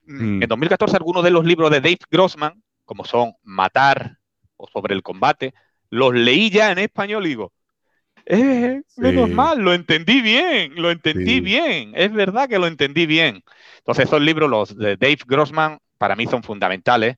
Mm. 0.08 0.42
En 0.44 0.50
2014 0.50 0.98
algunos 0.98 1.24
de 1.24 1.32
los 1.32 1.46
libros 1.46 1.70
de 1.70 1.82
Dave 1.82 2.00
Grossman, 2.10 2.62
como 2.86 3.06
son 3.06 3.34
Matar 3.44 4.18
o 4.56 4.68
Sobre 4.68 4.96
el 4.96 5.04
combate, 5.04 5.54
los 5.92 6.16
leí 6.16 6.50
ya 6.50 6.72
en 6.72 6.80
español 6.80 7.26
y 7.26 7.30
digo, 7.30 7.54
eh, 8.26 8.82
menos 8.98 9.30
mal, 9.30 9.60
lo 9.60 9.74
entendí 9.74 10.20
bien, 10.20 10.74
lo 10.76 10.90
entendí 10.90 11.40
bien, 11.40 11.92
es 11.96 12.12
verdad 12.12 12.50
que 12.50 12.58
lo 12.58 12.66
entendí 12.66 13.06
bien. 13.06 13.44
Entonces 13.78 14.06
esos 14.06 14.22
libros, 14.22 14.50
los 14.50 14.76
de 14.76 14.98
Dave 14.98 15.20
Grossman, 15.28 15.78
para 15.98 16.16
mí 16.16 16.26
son 16.26 16.44
fundamentales. 16.44 17.18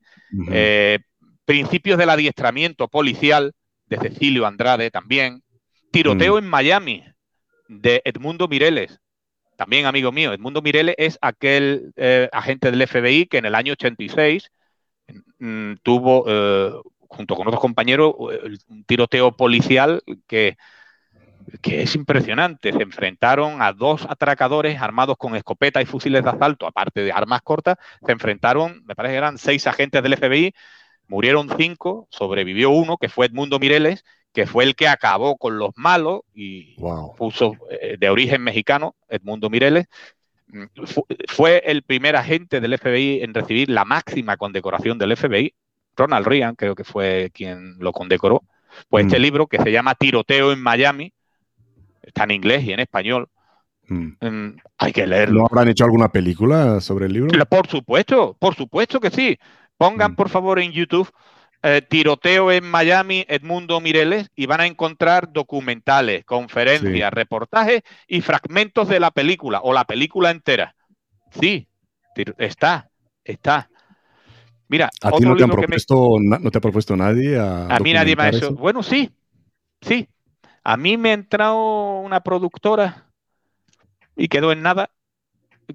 Eh, 0.50 0.98
Principios 1.44 1.98
del 1.98 2.10
adiestramiento 2.10 2.86
policial, 2.86 3.52
de 3.86 3.96
Cecilio 3.96 4.46
Andrade 4.46 4.90
también. 4.90 5.42
Tiroteo 5.90 6.34
mm. 6.34 6.38
en 6.38 6.46
Miami, 6.46 7.04
de 7.68 8.02
Edmundo 8.04 8.46
Mireles 8.46 9.00
también 9.60 9.84
amigo 9.84 10.10
mío, 10.10 10.32
Edmundo 10.32 10.62
Mirele 10.62 10.94
es 10.96 11.18
aquel 11.20 11.92
eh, 11.96 12.30
agente 12.32 12.70
del 12.70 12.80
FBI 12.80 13.26
que 13.26 13.36
en 13.36 13.44
el 13.44 13.54
año 13.54 13.74
86 13.74 14.50
mm, 15.38 15.74
tuvo, 15.82 16.24
eh, 16.26 16.72
junto 17.08 17.36
con 17.36 17.46
otros 17.46 17.60
compañeros, 17.60 18.14
un 18.68 18.84
tiroteo 18.84 19.36
policial 19.36 20.02
que, 20.26 20.56
que 21.60 21.82
es 21.82 21.94
impresionante. 21.94 22.72
Se 22.72 22.82
enfrentaron 22.82 23.60
a 23.60 23.74
dos 23.74 24.06
atracadores 24.08 24.80
armados 24.80 25.18
con 25.18 25.36
escopeta 25.36 25.82
y 25.82 25.84
fusiles 25.84 26.24
de 26.24 26.30
asalto, 26.30 26.66
aparte 26.66 27.02
de 27.02 27.12
armas 27.12 27.42
cortas. 27.42 27.76
Se 28.06 28.12
enfrentaron, 28.12 28.82
me 28.86 28.94
parece 28.94 29.12
que 29.12 29.18
eran 29.18 29.36
seis 29.36 29.66
agentes 29.66 30.02
del 30.02 30.14
FBI, 30.14 30.54
murieron 31.06 31.50
cinco, 31.58 32.08
sobrevivió 32.10 32.70
uno, 32.70 32.96
que 32.96 33.10
fue 33.10 33.26
Edmundo 33.26 33.58
Mireles, 33.58 34.06
que 34.32 34.46
fue 34.46 34.64
el 34.64 34.76
que 34.76 34.88
acabó 34.88 35.36
con 35.36 35.58
los 35.58 35.70
malos 35.76 36.20
y 36.34 36.76
puso 37.16 37.56
eh, 37.70 37.96
de 37.98 38.10
origen 38.10 38.42
mexicano, 38.42 38.94
Edmundo 39.08 39.50
Mireles, 39.50 39.86
mm, 40.48 40.64
fue 41.28 41.62
el 41.66 41.82
primer 41.82 42.16
agente 42.16 42.60
del 42.60 42.78
FBI 42.78 43.22
en 43.22 43.34
recibir 43.34 43.70
la 43.70 43.84
máxima 43.84 44.36
condecoración 44.36 44.98
del 44.98 45.16
FBI. 45.16 45.54
Ronald 45.96 46.26
Reagan 46.26 46.54
creo 46.54 46.74
que 46.74 46.84
fue 46.84 47.30
quien 47.34 47.76
lo 47.78 47.92
condecoró. 47.92 48.42
Pues 48.88 49.06
este 49.06 49.18
mm. 49.18 49.22
libro 49.22 49.46
que 49.48 49.58
se 49.58 49.72
llama 49.72 49.96
Tiroteo 49.96 50.52
en 50.52 50.62
Miami, 50.62 51.12
está 52.02 52.24
en 52.24 52.30
inglés 52.30 52.64
y 52.64 52.72
en 52.72 52.80
español. 52.80 53.28
Mm. 53.88 54.56
hay 54.78 54.92
que 54.92 55.04
leerlo. 55.04 55.40
¿No 55.40 55.46
habrán 55.46 55.66
hecho 55.66 55.82
alguna 55.82 56.08
película 56.12 56.80
sobre 56.80 57.06
el 57.06 57.12
libro? 57.12 57.44
Por 57.46 57.66
supuesto, 57.66 58.36
por 58.38 58.54
supuesto 58.54 59.00
que 59.00 59.10
sí. 59.10 59.36
Pongan 59.76 60.14
por 60.14 60.28
favor 60.28 60.60
en 60.60 60.70
YouTube 60.70 61.10
eh, 61.62 61.82
tiroteo 61.86 62.50
en 62.50 62.64
Miami, 62.64 63.24
Edmundo 63.28 63.80
Mireles, 63.80 64.30
y 64.34 64.46
van 64.46 64.60
a 64.60 64.66
encontrar 64.66 65.32
documentales, 65.32 66.24
conferencias, 66.24 67.12
reportajes 67.12 67.82
y 68.08 68.22
fragmentos 68.22 68.88
de 68.88 69.00
la 69.00 69.10
película 69.10 69.60
o 69.62 69.72
la 69.72 69.84
película 69.84 70.30
entera. 70.30 70.74
Sí, 71.30 71.68
está, 72.38 72.88
está. 73.24 73.68
Mira, 74.68 74.90
¿A 75.02 75.10
ti 75.10 75.24
no 75.24 75.36
te, 75.36 75.46
no 75.46 76.50
te 76.50 76.58
ha 76.58 76.60
propuesto 76.60 76.96
nadie? 76.96 77.38
A, 77.38 77.78
mí 77.80 77.92
nadie 77.92 78.16
me 78.16 78.22
ha 78.22 78.28
hecho. 78.28 78.52
Bueno, 78.54 78.82
sí, 78.82 79.10
sí. 79.80 80.08
A 80.62 80.76
mí 80.76 80.96
me 80.96 81.10
ha 81.10 81.14
entrado 81.14 82.00
una 82.00 82.20
productora 82.20 83.10
y 84.16 84.28
quedó 84.28 84.52
en 84.52 84.62
nada 84.62 84.90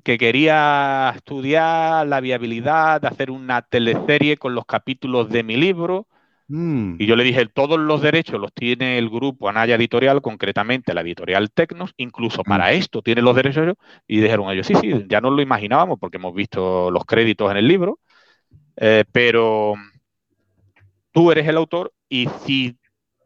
que 0.04 0.18
quería 0.18 1.14
estudiar 1.16 2.08
la 2.08 2.20
viabilidad 2.20 3.02
de 3.02 3.08
hacer 3.08 3.32
una 3.32 3.62
teleserie 3.62 4.38
con 4.38 4.56
los 4.56 4.66
capítulos 4.66 5.30
de 5.30 5.44
mi 5.44 5.58
libro. 5.58 6.08
Mm. 6.48 6.96
Y 7.00 7.06
yo 7.06 7.16
le 7.16 7.24
dije, 7.24 7.46
todos 7.48 7.80
los 7.80 8.02
derechos 8.02 8.40
los 8.40 8.54
tiene 8.54 8.98
el 8.98 9.10
grupo 9.10 9.50
Anaya 9.50 9.76
Editorial, 9.76 10.22
concretamente 10.22 10.94
la 10.94 11.02
editorial 11.02 11.52
Tecnos, 11.52 11.94
incluso 11.98 12.42
mm. 12.42 12.50
para 12.50 12.72
esto 12.72 13.02
tiene 13.02 13.22
los 13.22 13.36
derechos. 13.36 13.76
Y 14.08 14.20
dijeron 14.20 14.50
ellos, 14.52 14.68
sí, 14.68 14.76
sí, 14.76 15.06
ya 15.08 15.22
no 15.22 15.32
lo 15.32 15.42
imaginábamos 15.42 16.00
porque 16.00 16.18
hemos 16.18 16.34
visto 16.34 16.92
los 16.92 17.06
créditos 17.06 17.50
en 17.52 17.58
el 17.58 17.68
libro, 17.68 18.00
eh, 18.78 19.06
pero 19.12 19.74
tú 21.12 21.32
eres 21.32 21.48
el 21.48 21.58
autor 21.58 21.94
y 22.10 22.28
si 22.46 22.78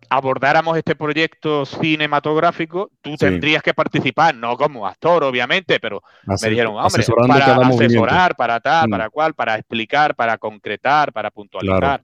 abordáramos 0.09 0.77
este 0.77 0.95
proyecto 0.95 1.65
cinematográfico, 1.65 2.91
tú 3.01 3.15
tendrías 3.15 3.61
que 3.61 3.73
participar, 3.73 4.33
no 4.35 4.57
como 4.57 4.87
actor, 4.87 5.23
obviamente, 5.23 5.79
pero 5.79 6.01
me 6.25 6.49
dijeron, 6.49 6.75
hombre, 6.75 7.03
para 7.27 7.55
asesorar, 7.55 8.35
para 8.35 8.59
tal, 8.59 8.87
mm. 8.87 8.91
para 8.91 9.09
cual, 9.09 9.33
para 9.35 9.55
explicar, 9.55 10.15
para 10.15 10.37
concretar, 10.37 11.13
para 11.13 11.29
puntualizar. 11.29 12.03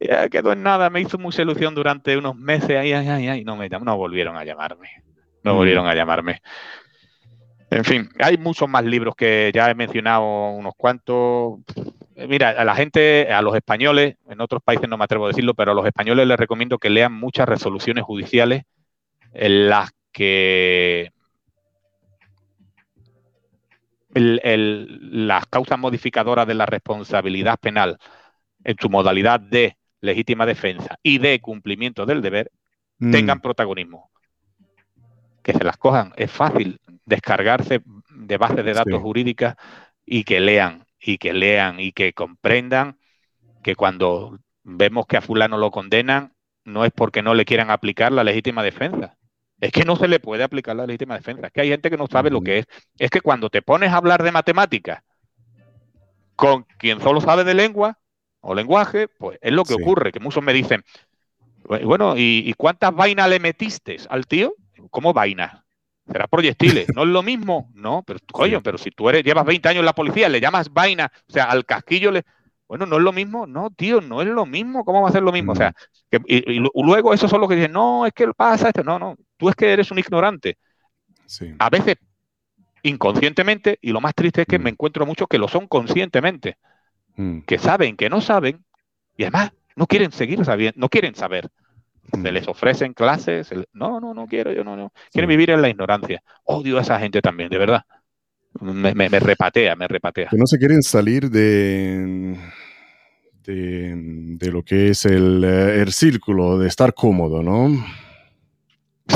Ya 0.00 0.28
quedó 0.28 0.52
en 0.52 0.62
nada, 0.62 0.90
me 0.90 1.00
hizo 1.00 1.18
mucha 1.18 1.42
ilusión 1.42 1.74
durante 1.74 2.16
unos 2.16 2.34
meses, 2.34 2.70
ay, 2.70 2.92
ay, 2.92 3.08
ay, 3.08 3.28
ay, 3.28 3.44
no, 3.44 3.56
me, 3.56 3.68
no 3.68 3.96
volvieron 3.96 4.36
a 4.36 4.44
llamarme, 4.44 4.88
no 5.44 5.54
mm. 5.54 5.56
volvieron 5.56 5.86
a 5.86 5.94
llamarme. 5.94 6.42
En 7.70 7.84
fin, 7.84 8.08
hay 8.18 8.36
muchos 8.36 8.68
más 8.68 8.84
libros 8.84 9.14
que 9.14 9.52
ya 9.54 9.70
he 9.70 9.74
mencionado 9.76 10.50
unos 10.50 10.74
cuantos. 10.76 11.60
Mira, 12.28 12.50
a 12.50 12.64
la 12.64 12.74
gente, 12.74 13.32
a 13.32 13.42
los 13.42 13.54
españoles, 13.54 14.16
en 14.28 14.40
otros 14.40 14.62
países 14.62 14.88
no 14.88 14.98
me 14.98 15.04
atrevo 15.04 15.26
a 15.26 15.28
decirlo, 15.28 15.54
pero 15.54 15.72
a 15.72 15.74
los 15.74 15.86
españoles 15.86 16.26
les 16.26 16.38
recomiendo 16.38 16.78
que 16.78 16.90
lean 16.90 17.12
muchas 17.12 17.48
resoluciones 17.48 18.04
judiciales 18.04 18.64
en 19.32 19.68
las 19.68 19.90
que 20.12 21.12
las 24.12 25.46
causas 25.46 25.78
modificadoras 25.78 26.46
de 26.46 26.54
la 26.54 26.66
responsabilidad 26.66 27.58
penal 27.60 27.98
en 28.64 28.76
su 28.80 28.90
modalidad 28.90 29.38
de 29.40 29.76
legítima 30.00 30.46
defensa 30.46 30.98
y 31.02 31.18
de 31.18 31.40
cumplimiento 31.40 32.06
del 32.06 32.22
deber 32.22 32.50
mm. 32.98 33.12
tengan 33.12 33.40
protagonismo. 33.40 34.10
Que 35.42 35.52
se 35.52 35.64
las 35.64 35.76
cojan. 35.76 36.12
Es 36.16 36.30
fácil 36.30 36.78
descargarse 37.06 37.82
de 38.10 38.36
bases 38.36 38.64
de 38.64 38.74
datos 38.74 39.00
jurídicas 39.00 39.56
y 40.04 40.24
que 40.24 40.40
lean, 40.40 40.84
y 41.00 41.18
que 41.18 41.32
lean 41.32 41.80
y 41.80 41.92
que 41.92 42.12
comprendan 42.12 42.98
que 43.62 43.74
cuando 43.74 44.38
vemos 44.62 45.06
que 45.06 45.16
a 45.16 45.20
fulano 45.20 45.58
lo 45.58 45.70
condenan, 45.70 46.34
no 46.64 46.84
es 46.84 46.92
porque 46.92 47.22
no 47.22 47.34
le 47.34 47.44
quieran 47.44 47.70
aplicar 47.70 48.12
la 48.12 48.24
legítima 48.24 48.62
defensa. 48.62 49.16
Es 49.60 49.72
que 49.72 49.84
no 49.84 49.96
se 49.96 50.08
le 50.08 50.20
puede 50.20 50.42
aplicar 50.42 50.76
la 50.76 50.86
legítima 50.86 51.16
defensa. 51.16 51.46
Es 51.46 51.52
que 51.52 51.60
hay 51.60 51.68
gente 51.68 51.90
que 51.90 51.96
no 51.96 52.06
sabe 52.06 52.30
lo 52.30 52.40
que 52.40 52.58
es. 52.58 52.66
Es 52.98 53.10
que 53.10 53.20
cuando 53.20 53.50
te 53.50 53.62
pones 53.62 53.90
a 53.90 53.96
hablar 53.96 54.22
de 54.22 54.32
matemáticas 54.32 55.02
con 56.36 56.64
quien 56.78 57.00
solo 57.00 57.20
sabe 57.20 57.44
de 57.44 57.52
lengua, 57.52 57.98
o 58.40 58.54
lenguaje, 58.54 59.08
pues 59.08 59.38
es 59.40 59.52
lo 59.52 59.64
que 59.64 59.74
ocurre, 59.74 60.12
que 60.12 60.20
muchos 60.20 60.42
me 60.42 60.52
dicen, 60.52 60.82
bueno, 61.84 62.14
¿y, 62.16 62.52
cuántas 62.56 62.94
vainas 62.94 63.28
le 63.28 63.38
metiste 63.38 63.98
al 64.08 64.26
tío? 64.26 64.54
¿Cómo 64.90 65.12
vainas? 65.12 65.62
Será 66.10 66.26
proyectiles, 66.26 66.88
no 66.94 67.02
es 67.02 67.08
lo 67.08 67.22
mismo, 67.22 67.70
no, 67.74 68.02
pero 68.06 68.18
coño, 68.32 68.62
pero 68.62 68.78
si 68.78 68.90
tú 68.90 69.08
eres, 69.08 69.22
llevas 69.22 69.44
20 69.44 69.68
años 69.68 69.80
en 69.80 69.86
la 69.86 69.92
policía, 69.92 70.28
le 70.28 70.40
llamas 70.40 70.72
vaina, 70.72 71.10
o 71.28 71.32
sea, 71.32 71.44
al 71.44 71.64
casquillo 71.64 72.10
le. 72.10 72.24
Bueno, 72.66 72.86
no 72.86 72.98
es 72.98 73.02
lo 73.02 73.12
mismo, 73.12 73.46
no, 73.46 73.70
tío, 73.70 74.00
no 74.00 74.22
es 74.22 74.28
lo 74.28 74.46
mismo, 74.46 74.84
¿cómo 74.84 75.02
va 75.02 75.08
a 75.08 75.12
ser 75.12 75.22
lo 75.22 75.32
mismo? 75.32 75.52
O 75.52 75.56
sea, 75.56 75.72
y, 76.26 76.60
luego 76.74 77.12
esos 77.12 77.28
son 77.28 77.40
los 77.40 77.48
que 77.48 77.56
dicen, 77.56 77.72
no, 77.72 78.06
es 78.06 78.12
que 78.12 78.28
pasa 78.28 78.68
esto, 78.68 78.84
no, 78.84 78.98
no, 78.98 79.16
tú 79.36 79.48
es 79.48 79.56
que 79.56 79.72
eres 79.72 79.90
un 79.90 79.98
ignorante. 79.98 80.56
A 81.58 81.68
veces 81.68 81.96
inconscientemente, 82.82 83.78
y 83.82 83.90
lo 83.90 84.00
más 84.00 84.14
triste 84.14 84.42
es 84.42 84.46
que 84.46 84.58
me 84.58 84.70
encuentro 84.70 85.04
muchos 85.04 85.28
que 85.28 85.38
lo 85.38 85.48
son 85.48 85.66
conscientemente. 85.66 86.56
Mm. 87.16 87.40
que 87.40 87.58
saben 87.58 87.96
que 87.96 88.08
no 88.08 88.20
saben 88.20 88.64
y 89.16 89.24
además 89.24 89.52
no 89.76 89.86
quieren 89.86 90.12
seguir 90.12 90.44
sabiendo, 90.44 90.78
no 90.78 90.88
quieren 90.88 91.14
saber. 91.14 91.50
Se 92.10 92.18
mm. 92.18 92.34
les 92.34 92.48
ofrecen 92.48 92.92
clases, 92.92 93.50
no, 93.72 94.00
no, 94.00 94.14
no 94.14 94.26
quiero, 94.26 94.52
yo 94.52 94.64
no, 94.64 94.76
no. 94.76 94.92
Quieren 95.12 95.28
vivir 95.28 95.50
en 95.50 95.62
la 95.62 95.68
ignorancia. 95.68 96.22
Odio 96.44 96.78
a 96.78 96.82
esa 96.82 96.98
gente 96.98 97.20
también, 97.20 97.48
de 97.50 97.58
verdad. 97.58 97.84
Me, 98.60 99.08
repatea, 99.08 99.76
me 99.76 99.86
repatea. 99.86 100.28
Que 100.30 100.36
no 100.36 100.46
se 100.46 100.58
quieren 100.58 100.82
salir 100.82 101.30
de, 101.30 102.36
de, 103.44 104.50
lo 104.50 104.64
que 104.64 104.88
es 104.88 105.04
el, 105.04 105.44
eh, 105.44 105.80
el 105.82 105.92
círculo, 105.92 106.58
de 106.58 106.66
estar 106.66 106.92
cómodo, 106.94 107.42
¿no? 107.42 107.70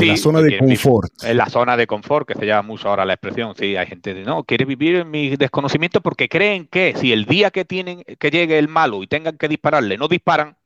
en 0.01 0.07
la 0.07 0.17
zona 0.17 0.41
de 0.41 0.57
confort. 0.57 1.23
En 1.23 1.37
la 1.37 1.49
zona 1.49 1.77
de 1.77 1.87
confort, 1.87 2.27
que 2.27 2.35
se 2.35 2.45
llama 2.45 2.67
mucho 2.67 2.89
ahora 2.89 3.05
la 3.05 3.13
expresión. 3.13 3.53
Sí, 3.55 3.75
hay 3.75 3.87
gente 3.87 4.13
que 4.13 4.23
no, 4.23 4.43
quiere 4.43 4.65
vivir 4.65 4.95
en 4.97 5.11
mi 5.11 5.35
desconocimiento 5.35 6.01
porque 6.01 6.29
creen 6.29 6.67
que 6.67 6.93
si 6.97 7.11
el 7.13 7.25
día 7.25 7.51
que 7.51 7.65
tienen 7.65 8.03
que 8.19 8.31
llegue 8.31 8.57
el 8.57 8.67
malo 8.67 9.03
y 9.03 9.07
tengan 9.07 9.37
que 9.37 9.47
dispararle, 9.47 9.97
no 9.97 10.07
disparan, 10.07 10.57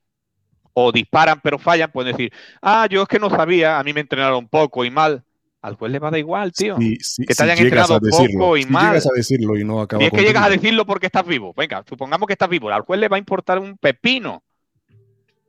o 0.86 0.92
disparan 0.92 1.40
pero 1.42 1.60
fallan, 1.60 1.92
pueden 1.92 2.16
decir, 2.16 2.32
ah, 2.62 2.88
yo 2.90 3.02
es 3.02 3.08
que 3.08 3.20
no 3.20 3.30
sabía, 3.30 3.80
a 3.80 3.84
mí 3.84 3.94
me 3.94 4.02
entrenaron 4.02 4.48
poco 4.48 4.86
y 4.86 4.92
mal. 4.92 5.24
Al 5.62 5.76
juez 5.76 5.92
le 5.92 6.00
va 6.00 6.08
a 6.08 6.12
dar 6.12 6.20
igual, 6.20 6.54
tío. 6.54 6.78
que 6.78 7.36
te 7.36 7.44
hayan 7.44 7.58
entrenado 7.58 8.00
poco 8.00 8.56
y 8.56 8.66
mal. 8.66 8.88
Llegas 8.88 9.08
a 9.08 9.14
decirlo 9.14 9.58
y 9.58 9.66
no 9.66 9.82
acaba 9.82 10.02
Y 10.02 10.06
es 10.06 10.12
que 10.12 10.22
llegas 10.22 10.46
a 10.46 10.50
decirlo 10.50 10.86
porque 10.86 11.08
estás 11.08 11.26
vivo. 11.26 11.54
Venga, 11.56 11.84
supongamos 11.88 12.28
que 12.28 12.34
estás 12.34 12.48
vivo. 12.48 12.70
Al 12.70 12.84
juez 12.84 13.00
le 13.00 13.10
va 13.10 13.18
a 13.18 13.20
importar 13.20 13.60
un 13.60 13.78
pepino. 13.78 14.42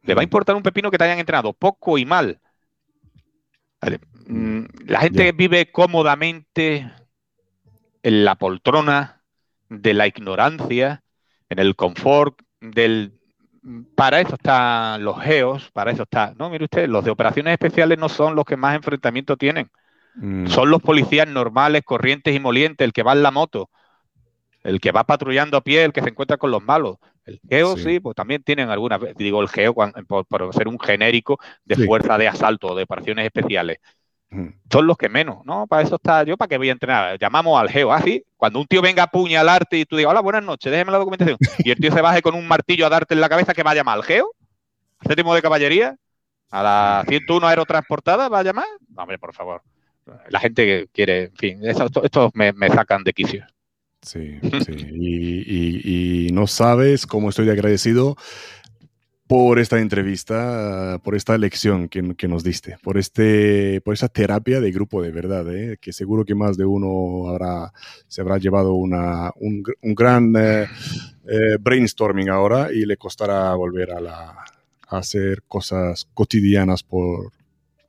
Le 0.02 0.14
va 0.14 0.22
a 0.22 0.24
importar 0.24 0.56
un 0.56 0.62
pepino 0.62 0.90
que 0.90 0.98
te 0.98 1.04
hayan 1.04 1.20
entrenado 1.20 1.52
poco 1.52 1.96
y 1.96 2.04
mal. 2.04 2.40
Mm, 4.26 4.64
la 4.86 5.00
gente 5.00 5.30
vive 5.32 5.70
cómodamente 5.70 6.90
en 8.02 8.24
la 8.24 8.34
poltrona 8.34 9.22
de 9.68 9.94
la 9.94 10.06
ignorancia, 10.06 11.04
en 11.48 11.58
el 11.58 11.76
confort 11.76 12.40
del... 12.60 13.19
Para 13.94 14.20
eso 14.20 14.34
están 14.34 15.04
los 15.04 15.20
geos, 15.20 15.70
para 15.72 15.90
eso 15.90 16.04
está... 16.04 16.32
No, 16.38 16.48
mire 16.48 16.64
usted, 16.64 16.88
los 16.88 17.04
de 17.04 17.10
operaciones 17.10 17.52
especiales 17.52 17.98
no 17.98 18.08
son 18.08 18.34
los 18.34 18.44
que 18.44 18.56
más 18.56 18.74
enfrentamiento 18.74 19.36
tienen. 19.36 19.70
Mm. 20.14 20.46
Son 20.46 20.70
los 20.70 20.80
policías 20.80 21.28
normales, 21.28 21.82
corrientes 21.84 22.34
y 22.34 22.40
molientes, 22.40 22.84
el 22.84 22.92
que 22.92 23.02
va 23.02 23.12
en 23.12 23.22
la 23.22 23.30
moto, 23.30 23.70
el 24.62 24.80
que 24.80 24.92
va 24.92 25.04
patrullando 25.04 25.56
a 25.56 25.60
pie, 25.60 25.84
el 25.84 25.92
que 25.92 26.02
se 26.02 26.08
encuentra 26.08 26.36
con 26.36 26.50
los 26.50 26.62
malos. 26.62 26.96
El 27.24 27.40
geo 27.48 27.76
sí, 27.76 28.00
pues 28.00 28.16
también 28.16 28.42
tienen 28.42 28.70
alguna, 28.70 28.98
digo 29.16 29.42
el 29.42 29.48
geo 29.48 29.74
por, 29.74 30.54
ser 30.54 30.66
un 30.66 30.80
genérico 30.80 31.38
de 31.64 31.76
fuerza 31.86 32.18
de 32.18 32.28
asalto 32.28 32.68
o 32.68 32.74
de 32.74 32.84
operaciones 32.84 33.26
especiales. 33.26 33.78
Son 34.70 34.86
los 34.86 34.96
que 34.96 35.08
menos, 35.08 35.44
¿no? 35.44 35.66
Para 35.66 35.82
eso 35.82 35.96
está 35.96 36.22
yo, 36.22 36.36
¿para 36.36 36.48
qué 36.48 36.56
voy 36.56 36.68
a 36.68 36.72
entrenar? 36.72 37.18
Llamamos 37.18 37.60
al 37.60 37.68
geo, 37.68 37.92
así. 37.92 38.22
Ah, 38.24 38.30
Cuando 38.36 38.60
un 38.60 38.66
tío 38.66 38.80
venga 38.80 39.02
a 39.02 39.06
apuñalarte 39.06 39.78
y 39.78 39.84
tú 39.84 39.96
digas, 39.96 40.10
hola, 40.10 40.20
buenas 40.20 40.44
noches, 40.44 40.70
déjeme 40.70 40.92
la 40.92 40.98
documentación. 40.98 41.36
Y 41.58 41.70
el 41.70 41.78
tío 41.78 41.90
se 41.92 42.00
baje 42.00 42.22
con 42.22 42.34
un 42.34 42.46
martillo 42.46 42.86
a 42.86 42.90
darte 42.90 43.14
en 43.14 43.20
la 43.20 43.28
cabeza, 43.28 43.54
que 43.54 43.64
va 43.64 43.72
a 43.72 43.92
al 43.92 44.04
geo? 44.04 44.32
¿Séptimo 45.02 45.34
de 45.34 45.42
caballería? 45.42 45.96
¿A 46.50 46.62
la 46.62 47.04
101 47.08 47.46
aerotransportada 47.46 48.28
va 48.28 48.40
a 48.40 48.42
llamar? 48.42 48.66
hombre, 48.96 49.18
por 49.18 49.34
favor. 49.34 49.62
La 50.28 50.40
gente 50.40 50.64
que 50.64 50.88
quiere, 50.92 51.24
en 51.24 51.36
fin, 51.36 51.60
estos 51.62 52.30
me, 52.34 52.52
me 52.52 52.68
sacan 52.68 53.02
de 53.04 53.12
quicio. 53.12 53.46
Sí, 54.02 54.38
sí. 54.64 54.72
Y, 54.94 56.32
no 56.32 56.46
sabes 56.46 57.06
cómo 57.06 57.28
estoy 57.28 57.50
agradecido 57.50 58.16
por 59.30 59.60
esta 59.60 59.78
entrevista, 59.78 61.00
por 61.04 61.14
esta 61.14 61.38
lección 61.38 61.88
que, 61.88 62.26
nos 62.26 62.42
diste, 62.42 62.78
por, 62.82 62.98
este, 62.98 63.80
por 63.82 63.94
esa 63.94 64.08
terapia 64.08 64.60
de 64.60 64.72
grupo 64.72 65.00
de 65.02 65.12
verdad, 65.12 65.46
¿eh? 65.54 65.78
que 65.80 65.92
seguro 65.92 66.24
que 66.24 66.34
más 66.34 66.56
de 66.56 66.64
uno 66.64 67.28
habrá, 67.28 67.72
se 68.08 68.22
habrá 68.22 68.38
llevado 68.38 68.74
una, 68.74 69.30
un, 69.36 69.62
gran 69.94 70.34
eh, 70.36 70.66
eh, 71.28 71.58
brainstorming 71.60 72.28
ahora 72.28 72.72
y 72.72 72.84
le 72.84 72.96
costará 72.96 73.54
volver 73.54 73.92
a, 73.92 74.00
la, 74.00 74.44
a 74.88 74.98
hacer 74.98 75.44
cosas 75.46 76.08
cotidianas 76.12 76.82
por, 76.82 77.30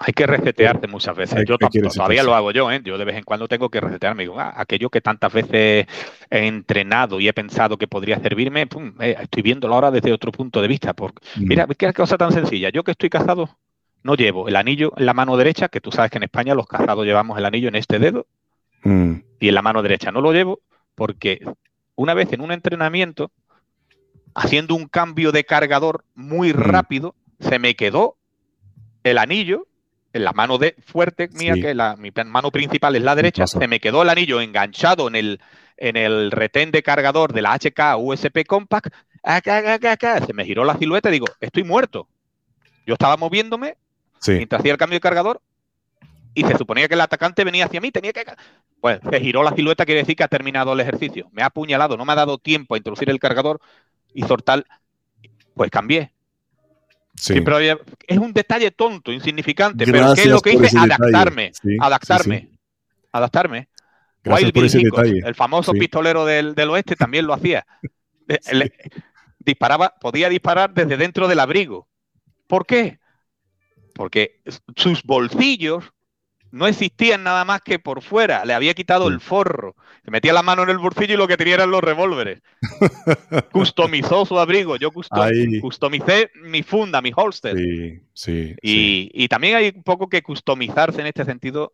hay 0.03 0.13
que 0.13 0.25
resetearse 0.25 0.87
muchas 0.87 1.15
veces. 1.15 1.45
yo 1.47 1.57
todavía 1.57 2.23
lo 2.23 2.33
hago 2.33 2.51
yo, 2.51 2.71
¿eh? 2.71 2.81
Yo 2.83 2.97
de 2.97 3.05
vez 3.05 3.17
en 3.17 3.23
cuando 3.23 3.47
tengo 3.47 3.69
que 3.69 3.79
resetearme. 3.79 4.23
Digo, 4.23 4.39
ah, 4.39 4.51
aquello 4.55 4.89
que 4.89 4.99
tantas 4.99 5.31
veces 5.31 5.85
he 6.29 6.47
entrenado 6.47 7.19
y 7.19 7.27
he 7.27 7.33
pensado 7.33 7.77
que 7.77 7.87
podría 7.87 8.19
servirme, 8.19 8.67
eh, 8.99 9.15
estoy 9.21 9.43
viéndolo 9.43 9.75
ahora 9.75 9.91
desde 9.91 10.11
otro 10.11 10.31
punto 10.31 10.59
de 10.59 10.67
vista. 10.67 10.93
Porque, 10.93 11.23
mm. 11.35 11.47
Mira, 11.47 11.67
qué 11.77 11.93
cosa 11.93 12.17
tan 12.17 12.31
sencilla. 12.31 12.69
Yo 12.69 12.83
que 12.83 12.91
estoy 12.91 13.11
casado, 13.11 13.57
no 14.01 14.15
llevo 14.15 14.47
el 14.47 14.55
anillo 14.55 14.91
en 14.97 15.05
la 15.05 15.13
mano 15.13 15.37
derecha, 15.37 15.69
que 15.69 15.81
tú 15.81 15.91
sabes 15.91 16.09
que 16.09 16.17
en 16.17 16.23
España 16.23 16.55
los 16.55 16.65
casados 16.65 17.05
llevamos 17.05 17.37
el 17.37 17.45
anillo 17.45 17.67
en 17.67 17.75
este 17.75 17.99
dedo, 17.99 18.25
mm. 18.83 19.13
y 19.39 19.49
en 19.49 19.53
la 19.53 19.61
mano 19.61 19.83
derecha 19.83 20.11
no 20.11 20.21
lo 20.21 20.33
llevo, 20.33 20.61
porque 20.95 21.45
una 21.95 22.15
vez 22.15 22.33
en 22.33 22.41
un 22.41 22.51
entrenamiento, 22.51 23.31
haciendo 24.33 24.73
un 24.73 24.87
cambio 24.87 25.31
de 25.31 25.43
cargador 25.43 26.05
muy 26.15 26.53
mm. 26.53 26.57
rápido, 26.57 27.13
se 27.39 27.59
me 27.59 27.75
quedó 27.75 28.17
el 29.03 29.19
anillo 29.19 29.67
la 30.13 30.33
mano 30.33 30.57
de 30.57 30.75
fuerte 30.85 31.29
mía, 31.29 31.53
que 31.53 31.73
la, 31.73 31.95
mi 31.95 32.11
mano 32.25 32.51
principal 32.51 32.95
es 32.95 33.01
la 33.01 33.15
derecha, 33.15 33.47
se 33.47 33.67
me 33.67 33.79
quedó 33.79 34.03
el 34.03 34.09
anillo 34.09 34.41
enganchado 34.41 35.07
en 35.07 35.15
el, 35.15 35.41
en 35.77 35.97
el 35.97 36.31
retén 36.31 36.71
de 36.71 36.83
cargador 36.83 37.33
de 37.33 37.41
la 37.41 37.57
HK 37.57 37.97
USP 37.97 38.45
Compact, 38.45 38.93
se 39.23 40.33
me 40.33 40.45
giró 40.45 40.65
la 40.65 40.77
silueta 40.77 41.09
y 41.09 41.13
digo, 41.13 41.27
estoy 41.39 41.63
muerto. 41.63 42.07
Yo 42.85 42.93
estaba 42.93 43.17
moviéndome 43.17 43.77
mientras 44.27 44.59
hacía 44.59 44.71
el 44.71 44.77
cambio 44.77 44.97
de 44.97 45.01
cargador 45.01 45.41
y 46.33 46.43
se 46.43 46.57
suponía 46.57 46.87
que 46.87 46.93
el 46.93 47.01
atacante 47.01 47.43
venía 47.43 47.65
hacia 47.65 47.81
mí, 47.81 47.91
tenía 47.91 48.13
que... 48.13 48.23
Pues 48.79 48.99
se 49.09 49.19
giró 49.19 49.43
la 49.43 49.53
silueta, 49.53 49.85
quiere 49.85 50.01
decir 50.01 50.15
que 50.15 50.23
ha 50.23 50.27
terminado 50.27 50.73
el 50.73 50.79
ejercicio. 50.79 51.29
Me 51.31 51.43
ha 51.43 51.47
apuñalado, 51.47 51.97
no 51.97 52.05
me 52.05 52.13
ha 52.13 52.15
dado 52.15 52.37
tiempo 52.37 52.73
a 52.73 52.77
introducir 52.77 53.09
el 53.09 53.19
cargador 53.19 53.59
y 54.13 54.23
sortal. 54.23 54.65
Pues 55.53 55.69
cambié. 55.69 56.13
Sí. 57.15 57.41
pero 57.41 57.59
es 57.59 58.17
un 58.17 58.33
detalle 58.33 58.71
tonto, 58.71 59.11
insignificante, 59.11 59.85
pero 59.85 60.13
¿qué 60.15 60.21
es 60.21 60.27
lo 60.27 60.41
que 60.41 60.53
hice? 60.53 60.77
Adaptarme, 60.77 61.51
adaptarme, 61.79 62.49
adaptarme. 63.11 63.69
el 64.23 65.35
famoso 65.35 65.73
pistolero 65.73 66.25
del, 66.25 66.69
oeste, 66.69 66.95
también 66.95 67.27
lo 67.27 67.33
hacía. 67.33 67.65
Disparaba, 69.39 69.95
podía 69.99 70.29
disparar 70.29 70.73
desde 70.73 70.97
dentro 70.97 71.27
del 71.27 71.39
abrigo. 71.39 71.87
¿Por 72.47 72.65
qué? 72.65 72.99
Porque 73.95 74.41
sus 74.75 75.03
bolsillos 75.03 75.91
no 76.51 76.67
existían 76.67 77.23
nada 77.23 77.45
más 77.45 77.61
que 77.61 77.79
por 77.79 78.01
fuera. 78.01 78.45
Le 78.45 78.53
había 78.53 78.73
quitado 78.73 79.07
el 79.07 79.19
forro. 79.19 79.75
Se 80.03 80.11
metía 80.11 80.33
la 80.33 80.43
mano 80.43 80.63
en 80.63 80.69
el 80.69 80.77
bolsillo 80.77 81.13
y 81.13 81.17
lo 81.17 81.27
que 81.27 81.37
tenía 81.37 81.55
eran 81.55 81.71
los 81.71 81.81
revólveres. 81.81 82.41
Customizó 83.51 84.25
su 84.25 84.37
abrigo. 84.37 84.75
Yo 84.75 84.91
customicé 84.91 86.31
mi 86.43 86.63
funda, 86.63 87.01
mi 87.01 87.11
holster. 87.15 87.57
Sí, 87.57 88.01
sí 88.13 88.55
y, 88.61 89.27
también 89.27 89.55
hay 89.55 89.73
un 89.75 89.83
poco 89.83 90.09
que 90.09 90.21
customizarse 90.21 91.01
en 91.01 91.07
este 91.07 91.23
sentido, 91.23 91.73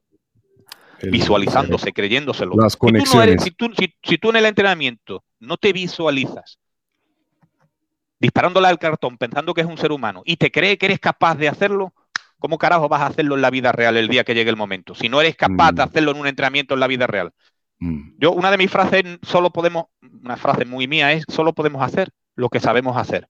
visualizándose, 1.04 1.92
creyéndoselo. 1.92 2.56
Las 2.56 2.78
conexiones. 2.78 3.44
Si 3.44 3.52
tú, 3.52 3.72
si 3.76 4.18
tú 4.18 4.30
en 4.30 4.38
el 4.38 4.46
entrenamiento 4.46 5.24
no 5.40 5.58
te 5.58 5.74
visualizas 5.74 6.60
disparándole 8.20 8.68
al 8.68 8.80
cartón 8.80 9.18
pensando 9.18 9.54
que 9.54 9.62
es 9.62 9.68
un 9.68 9.78
ser 9.78 9.92
humano 9.92 10.22
y 10.26 10.38
te 10.38 10.52
cree 10.52 10.78
que 10.78 10.88
eres 10.88 11.00
capaz 11.00 11.36
de 11.36 11.48
hacerlo, 11.48 11.94
¿cómo 12.40 12.58
carajo 12.58 12.90
vas 12.90 13.02
a 13.02 13.08
hacerlo 13.08 13.36
en 13.36 13.42
la 13.42 13.50
vida 13.50 13.72
real 13.72 13.98
el 13.98 14.08
día 14.08 14.24
que 14.24 14.36
llegue 14.36 14.50
el 14.50 14.56
momento? 14.56 14.96
Si 14.96 15.10
no 15.10 15.22
eres 15.22 15.36
capaz 15.36 15.72
de 15.72 15.82
mm. 15.84 15.88
hacerlo 15.88 16.12
en 16.12 16.18
un 16.18 16.28
entrenamiento 16.28 16.74
en 16.74 16.80
la 16.80 16.88
vida 16.88 17.08
real. 17.08 17.34
Mm. 17.80 18.18
Yo, 18.20 18.32
una 18.32 18.52
de 18.52 18.58
mis 18.58 18.72
frases, 18.72 19.04
solo 19.22 19.52
podemos, 19.52 19.86
una 20.02 20.38
frase 20.38 20.66
muy 20.66 20.88
mía 20.88 21.14
es, 21.14 21.26
solo 21.28 21.54
podemos 21.54 21.84
hacer 21.84 22.10
lo 22.36 22.50
que 22.50 22.60
sabemos 22.60 22.98
hacer. 22.98 23.30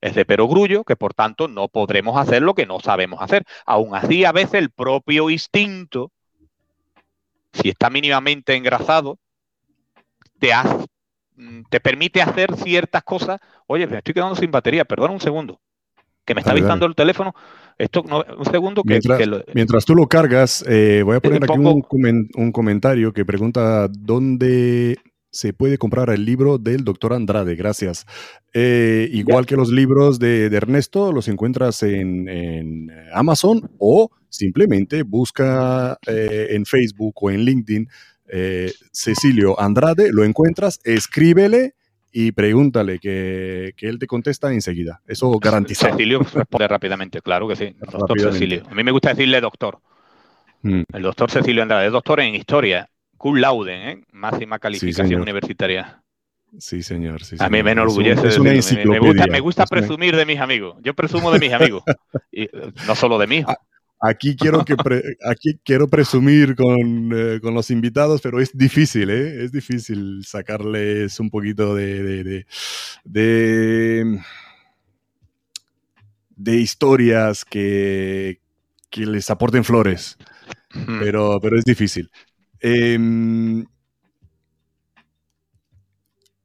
Es 0.00 0.14
de 0.14 0.24
perogrullo, 0.24 0.84
que 0.84 0.96
por 0.96 1.14
tanto 1.14 1.48
no 1.48 1.68
podremos 1.68 2.18
hacer 2.18 2.42
lo 2.42 2.54
que 2.54 2.66
no 2.66 2.80
sabemos 2.80 3.20
hacer. 3.22 3.44
Aún 3.64 3.94
así, 3.94 4.24
a 4.24 4.32
veces 4.32 4.54
el 4.54 4.70
propio 4.70 5.30
instinto, 5.30 6.12
si 7.52 7.70
está 7.70 7.88
mínimamente 7.88 8.54
engrasado, 8.54 9.18
te, 10.38 10.52
mm, 11.36 11.62
te 11.70 11.80
permite 11.80 12.22
hacer 12.22 12.54
ciertas 12.56 13.02
cosas. 13.02 13.40
Oye, 13.66 13.86
me 13.86 13.98
estoy 13.98 14.14
quedando 14.14 14.36
sin 14.36 14.50
batería, 14.50 14.84
perdona 14.84 15.14
un 15.14 15.20
segundo, 15.20 15.60
que 16.24 16.34
me 16.34 16.40
está 16.40 16.52
avisando 16.52 16.86
el 16.86 16.94
teléfono. 16.94 17.34
Esto, 17.78 18.02
un 18.02 18.44
segundo 18.46 18.82
que... 18.82 19.00
Mientras, 19.54 19.84
tú 19.84 19.94
lo 19.94 20.06
cargas, 20.06 20.64
eh, 20.66 21.02
voy 21.04 21.16
a 21.16 21.20
poner 21.20 21.44
aquí 21.44 21.58
un, 21.58 22.52
comentario 22.52 23.12
que 23.12 23.26
pregunta 23.26 23.88
dónde 23.88 24.96
se 25.30 25.52
puede 25.52 25.76
comprar 25.76 26.08
el 26.08 26.24
libro 26.24 26.56
del 26.56 26.84
doctor 26.84 27.12
Andrade. 27.12 27.54
Gracias. 27.54 28.06
Eh, 28.54 29.10
igual 29.12 29.44
que 29.44 29.56
los 29.56 29.70
libros 29.70 30.18
de, 30.18 30.46
Ernesto, 30.46 31.12
los 31.12 31.28
encuentras 31.28 31.82
en, 31.82 32.90
Amazon 33.12 33.70
o 33.78 34.10
simplemente 34.30 35.02
busca 35.02 35.98
eh, 36.06 36.48
en 36.50 36.64
Facebook 36.64 37.14
o 37.20 37.30
en 37.30 37.44
LinkedIn 37.44 37.88
Cecilio 38.90 39.60
Andrade, 39.60 40.10
lo 40.10 40.24
encuentras, 40.24 40.80
escríbele 40.82 41.75
y 42.18 42.32
pregúntale 42.32 42.98
que, 42.98 43.74
él 43.76 43.98
te 43.98 44.06
contesta 44.06 44.50
enseguida. 44.50 45.02
Eso 45.06 45.38
garantiza. 45.38 45.90
Cecilio 45.90 46.20
responde 46.20 46.66
rápidamente, 46.66 47.20
claro 47.20 47.46
que 47.46 47.56
sí. 47.56 47.76
Doctor 47.78 48.32
Cecilio. 48.32 48.62
A 48.70 48.74
mí 48.74 48.82
me 48.82 48.90
gusta 48.90 49.10
decirle 49.10 49.38
doctor. 49.38 49.78
Mm. 50.62 50.84
El 50.94 51.02
doctor 51.02 51.30
Cecilio 51.30 51.62
Andrade 51.62 51.88
es 51.88 51.92
doctor 51.92 52.20
en 52.20 52.34
historia, 52.34 52.88
cum 53.18 53.36
laude, 53.36 53.90
¿eh? 53.90 54.02
máxima 54.12 54.58
calificación 54.58 55.20
universitaria. 55.20 56.02
Sí, 56.58 56.82
señor. 56.82 57.20
a 57.38 57.50
mí 57.50 57.62
me 57.62 57.72
enorgullece. 57.72 58.28
Es 58.28 58.38
una. 58.38 58.52
Me 59.30 59.40
gusta, 59.40 59.66
presumir 59.66 60.16
de 60.16 60.24
mis 60.24 60.40
amigos. 60.40 60.78
Yo 60.80 60.94
presumo 60.94 61.30
de 61.30 61.38
mis 61.38 61.52
amigos. 61.52 61.82
y 62.32 62.48
no 62.86 62.94
solo 62.94 63.18
de 63.18 63.26
mí. 63.26 63.44
Aquí 64.00 64.36
quiero, 64.36 64.62
que 64.64 64.76
aquí 65.24 65.58
quiero 65.64 65.88
presumir 65.88 66.50
eh, 66.50 67.40
con, 67.40 67.54
los 67.54 67.70
invitados, 67.70 68.20
pero 68.20 68.40
es 68.40 68.56
difícil, 68.56 69.08
¿eh? 69.08 69.44
Es 69.44 69.52
difícil 69.52 70.22
sacarles 70.24 71.18
un 71.18 71.30
poquito 71.30 71.74
de, 71.74 72.44
de, 73.04 74.20
de, 76.36 76.54
historias 76.56 77.44
que, 77.46 78.42
que, 78.90 79.06
les 79.06 79.30
aporten 79.30 79.64
flores, 79.64 80.18
pero, 81.00 81.40
pero 81.40 81.58
es 81.58 81.64
difícil. 81.64 82.10
Em, 82.60 83.64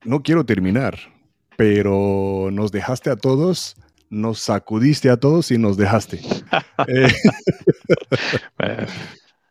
no 0.05 0.23
quiero 0.23 0.45
terminar, 0.45 0.97
pero 1.57 2.47
nos 2.49 2.71
dejaste 2.71 3.09
a 3.09 3.17
todos 3.17 3.75
nos 4.11 4.39
sacudiste 4.39 5.09
a 5.09 5.17
todos 5.17 5.49
y 5.51 5.57
nos 5.57 5.77
dejaste. 5.77 6.19
eh, 6.87 7.07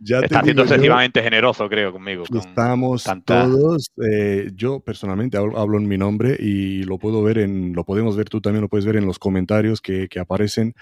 ya 0.00 0.20
Está 0.20 0.42
siendo 0.42 0.62
excesivamente 0.62 1.22
generoso, 1.22 1.68
creo, 1.68 1.92
conmigo. 1.92 2.24
estamos 2.32 3.04
todos, 3.24 3.90
eh, 4.02 4.50
yo 4.54 4.80
personalmente 4.80 5.36
hablo, 5.36 5.78
en 5.78 5.86
mi 5.86 5.98
nombre 5.98 6.36
y 6.38 6.82
lo 6.84 6.98
puedo 6.98 7.22
ver 7.22 7.38
en, 7.38 7.74
lo 7.74 7.84
podemos 7.84 8.16
ver, 8.16 8.28
tú 8.28 8.40
también 8.40 8.62
lo 8.62 8.68
puedes 8.68 8.86
ver 8.86 8.96
en 8.96 9.06
los 9.06 9.18
comentarios 9.18 9.80
que, 9.80 10.08
aparecen. 10.18 10.74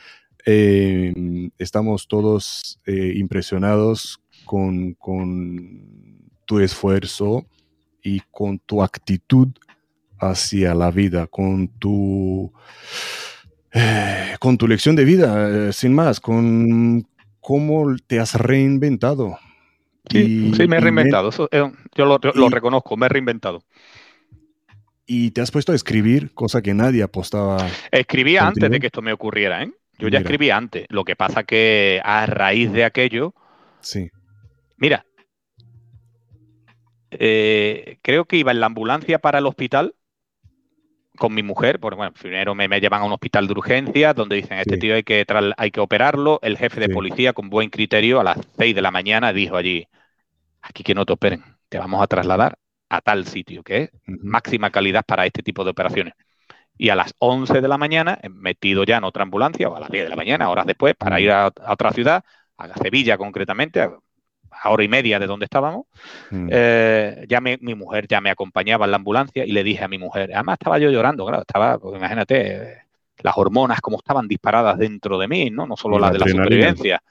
Eh, 0.46 1.12
estamos 1.58 2.06
todos 2.06 2.80
eh, 2.86 3.12
impresionados 3.16 4.20
con, 4.44 4.94
con 4.94 6.30
tu 6.44 6.60
esfuerzo 6.60 7.46
y 8.02 8.20
con 8.30 8.58
tu 8.60 8.82
actitud 8.82 9.48
hacia 10.20 10.74
la 10.74 10.90
vida, 10.90 11.26
con 11.26 11.68
tu 11.68 12.52
eh, 13.80 14.36
con 14.40 14.58
tu 14.58 14.66
lección 14.66 14.96
de 14.96 15.04
vida, 15.04 15.68
eh, 15.68 15.72
sin 15.72 15.94
más, 15.94 16.18
con 16.18 17.06
cómo 17.38 17.94
te 18.06 18.18
has 18.18 18.34
reinventado. 18.34 19.38
Sí, 20.10 20.52
sí 20.56 20.66
me 20.66 20.78
he 20.78 20.80
reinventado, 20.80 21.30
eh, 21.52 21.70
yo 21.94 22.04
lo, 22.04 22.48
reconozco, 22.48 22.96
me 22.96 23.06
he 23.06 23.08
reinventado. 23.08 23.62
Y 25.06 25.30
te 25.30 25.42
has 25.42 25.52
puesto 25.52 25.70
a 25.70 25.74
escribir, 25.76 26.34
cosa 26.34 26.60
que 26.60 26.74
nadie 26.74 27.04
apostaba. 27.04 27.68
Escribía 27.92 28.48
antes 28.48 28.68
de 28.68 28.80
que 28.80 28.86
esto 28.86 29.00
me 29.00 29.12
ocurriera, 29.12 29.62
¿eh? 29.62 29.70
Yo 29.98 30.08
ya 30.08 30.18
escribía 30.18 30.56
antes. 30.56 30.86
Lo 30.90 31.04
que 31.04 31.14
pasa 31.14 31.44
que 31.44 32.00
a 32.04 32.26
raíz 32.26 32.72
de 32.72 32.84
aquello. 32.84 33.34
Sí. 33.80 34.10
Mira. 34.76 35.04
creo 37.10 38.24
que 38.26 38.36
iba 38.36 38.50
en 38.50 38.60
la 38.60 38.66
ambulancia 38.66 39.18
para 39.18 39.38
el 39.38 39.46
hospital 39.46 39.94
con 41.18 41.34
mi 41.34 41.42
mujer, 41.42 41.80
porque 41.80 41.96
bueno, 41.96 42.12
primero 42.12 42.54
me, 42.54 42.68
llevan 42.80 43.02
a 43.02 43.04
un 43.04 43.12
hospital 43.12 43.46
de 43.46 43.52
urgencia 43.52 44.14
donde 44.14 44.36
dicen, 44.36 44.58
este 44.58 44.78
tío 44.78 44.94
hay 44.94 45.02
que, 45.02 45.26
hay 45.56 45.70
que 45.70 45.80
operarlo. 45.80 46.38
El 46.42 46.56
jefe 46.56 46.80
de 46.80 46.88
policía, 46.88 47.32
con 47.32 47.50
buen 47.50 47.70
criterio, 47.70 48.20
a 48.20 48.24
las 48.24 48.38
6 48.56 48.74
de 48.74 48.82
la 48.82 48.90
mañana 48.90 49.32
dijo 49.32 49.56
allí, 49.56 49.86
aquí 50.62 50.82
que 50.82 50.94
no 50.94 51.04
te 51.04 51.12
operen, 51.12 51.44
te 51.68 51.78
vamos 51.78 52.02
a 52.02 52.06
trasladar 52.06 52.58
a 52.88 53.00
tal 53.00 53.26
sitio, 53.26 53.62
que 53.62 53.82
es 53.82 53.90
máxima 54.06 54.70
calidad 54.70 55.04
para 55.04 55.26
este 55.26 55.42
tipo 55.42 55.64
de 55.64 55.70
operaciones. 55.70 56.14
Y 56.78 56.90
a 56.90 56.94
las 56.94 57.12
11 57.18 57.60
de 57.60 57.68
la 57.68 57.76
mañana, 57.76 58.18
metido 58.30 58.84
ya 58.84 58.98
en 58.98 59.04
otra 59.04 59.24
ambulancia, 59.24 59.68
o 59.68 59.76
a 59.76 59.80
las 59.80 59.90
10 59.90 60.04
de 60.04 60.10
la 60.10 60.16
mañana, 60.16 60.48
horas 60.48 60.66
después, 60.66 60.94
para 60.94 61.20
ir 61.20 61.30
a, 61.32 61.48
otra 61.68 61.90
ciudad, 61.92 62.24
a 62.56 62.74
Sevilla 62.78 63.18
concretamente, 63.18 63.88
a 64.50 64.70
hora 64.70 64.84
y 64.84 64.88
media 64.88 65.18
de 65.18 65.26
donde 65.26 65.44
estábamos, 65.44 65.86
mm. 66.30 66.48
eh, 66.50 67.26
ya 67.28 67.40
mi 67.40 67.74
mujer 67.74 68.06
ya 68.08 68.20
me 68.20 68.30
acompañaba 68.30 68.84
en 68.84 68.90
la 68.90 68.96
ambulancia 68.96 69.44
y 69.44 69.52
le 69.52 69.62
dije 69.62 69.84
a 69.84 69.88
mi 69.88 69.98
mujer, 69.98 70.30
además 70.34 70.54
estaba 70.54 70.78
yo 70.78 70.90
llorando, 70.90 71.26
claro, 71.26 71.42
estaba, 71.42 71.78
pues, 71.78 71.96
imagínate, 71.96 72.82
las 73.18 73.36
hormonas 73.36 73.80
como 73.80 73.98
estaban 73.98 74.28
disparadas 74.28 74.78
dentro 74.78 75.18
de 75.18 75.28
mí, 75.28 75.50
¿no? 75.50 75.66
No 75.66 75.76
solo 75.76 75.98
las 75.98 76.12
de 76.12 76.18
la 76.18 76.28
supervivencia, 76.28 77.02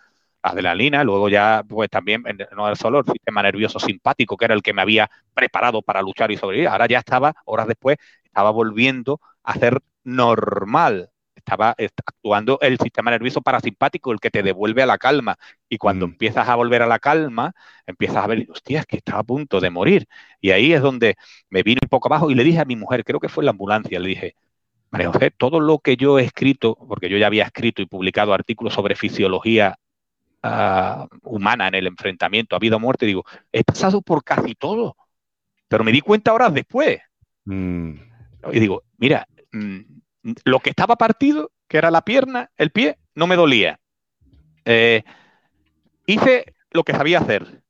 las 0.43 0.55
de 0.55 0.61
la 0.61 0.75
lina, 0.75 1.03
luego 1.03 1.29
ya, 1.29 1.63
pues 1.67 1.89
también, 1.89 2.23
no 2.55 2.67
era 2.67 2.75
solo 2.75 2.99
el 2.99 3.05
sistema 3.05 3.41
nervioso 3.41 3.79
simpático, 3.79 4.37
que 4.37 4.45
era 4.45 4.53
el 4.53 4.61
que 4.61 4.73
me 4.73 4.81
había 4.81 5.09
preparado 5.33 5.81
para 5.81 6.01
luchar 6.01 6.31
y 6.31 6.37
sobrevivir, 6.37 6.69
ahora 6.69 6.87
ya 6.87 6.99
estaba, 6.99 7.33
horas 7.45 7.67
después, 7.67 7.97
estaba 8.23 8.51
volviendo 8.51 9.19
a 9.43 9.53
ser 9.55 9.81
normal 10.03 11.09
estaba 11.37 11.75
actuando 12.05 12.59
el 12.61 12.77
sistema 12.77 13.11
nervioso 13.11 13.41
parasimpático, 13.41 14.11
el 14.11 14.19
que 14.19 14.29
te 14.29 14.43
devuelve 14.43 14.83
a 14.83 14.85
la 14.85 14.97
calma. 14.97 15.37
Y 15.69 15.77
cuando 15.77 16.07
mm. 16.07 16.11
empiezas 16.11 16.47
a 16.49 16.55
volver 16.55 16.81
a 16.81 16.87
la 16.87 16.99
calma, 16.99 17.53
empiezas 17.85 18.17
a 18.17 18.27
ver, 18.27 18.47
hostia, 18.49 18.81
es 18.81 18.85
que 18.85 18.97
estaba 18.97 19.19
a 19.19 19.23
punto 19.23 19.59
de 19.59 19.69
morir. 19.69 20.07
Y 20.41 20.51
ahí 20.51 20.73
es 20.73 20.81
donde 20.81 21.15
me 21.49 21.63
vine 21.63 21.79
un 21.83 21.89
poco 21.89 22.07
abajo 22.09 22.29
y 22.31 22.35
le 22.35 22.43
dije 22.43 22.59
a 22.59 22.65
mi 22.65 22.75
mujer, 22.75 23.03
creo 23.03 23.19
que 23.19 23.29
fue 23.29 23.43
en 23.43 23.45
la 23.45 23.51
ambulancia, 23.51 23.99
le 23.99 24.09
dije, 24.09 24.35
María 24.89 25.11
José, 25.11 25.31
todo 25.31 25.59
lo 25.59 25.79
que 25.79 25.97
yo 25.97 26.19
he 26.19 26.23
escrito, 26.23 26.75
porque 26.87 27.09
yo 27.09 27.17
ya 27.17 27.27
había 27.27 27.43
escrito 27.43 27.81
y 27.81 27.85
publicado 27.85 28.33
artículos 28.33 28.73
sobre 28.73 28.95
fisiología 28.95 29.77
ah, 30.43 31.07
humana 31.23 31.67
en 31.67 31.75
el 31.75 31.87
enfrentamiento 31.87 32.55
a 32.55 32.59
vida 32.59 32.77
o 32.77 32.79
muerte, 32.79 33.05
digo, 33.05 33.25
he 33.51 33.63
pasado 33.63 34.01
por 34.01 34.23
casi 34.23 34.55
todo, 34.55 34.95
pero 35.67 35.83
me 35.83 35.91
di 35.91 36.01
cuenta 36.01 36.33
horas 36.33 36.53
después. 36.53 36.99
Mm. 37.45 37.93
Y 38.51 38.59
digo, 38.59 38.83
mira, 38.97 39.27
mm, 39.51 39.79
lo 40.43 40.59
que 40.59 40.69
estaba 40.69 40.95
partido, 40.95 41.51
que 41.67 41.77
era 41.77 41.91
la 41.91 42.01
pierna, 42.01 42.51
el 42.57 42.71
pie, 42.71 42.97
no 43.15 43.27
me 43.27 43.35
dolía. 43.35 43.79
Eh, 44.65 45.03
hice 46.05 46.53
lo 46.71 46.83
que 46.83 46.93
sabía 46.93 47.19
hacer. 47.19 47.61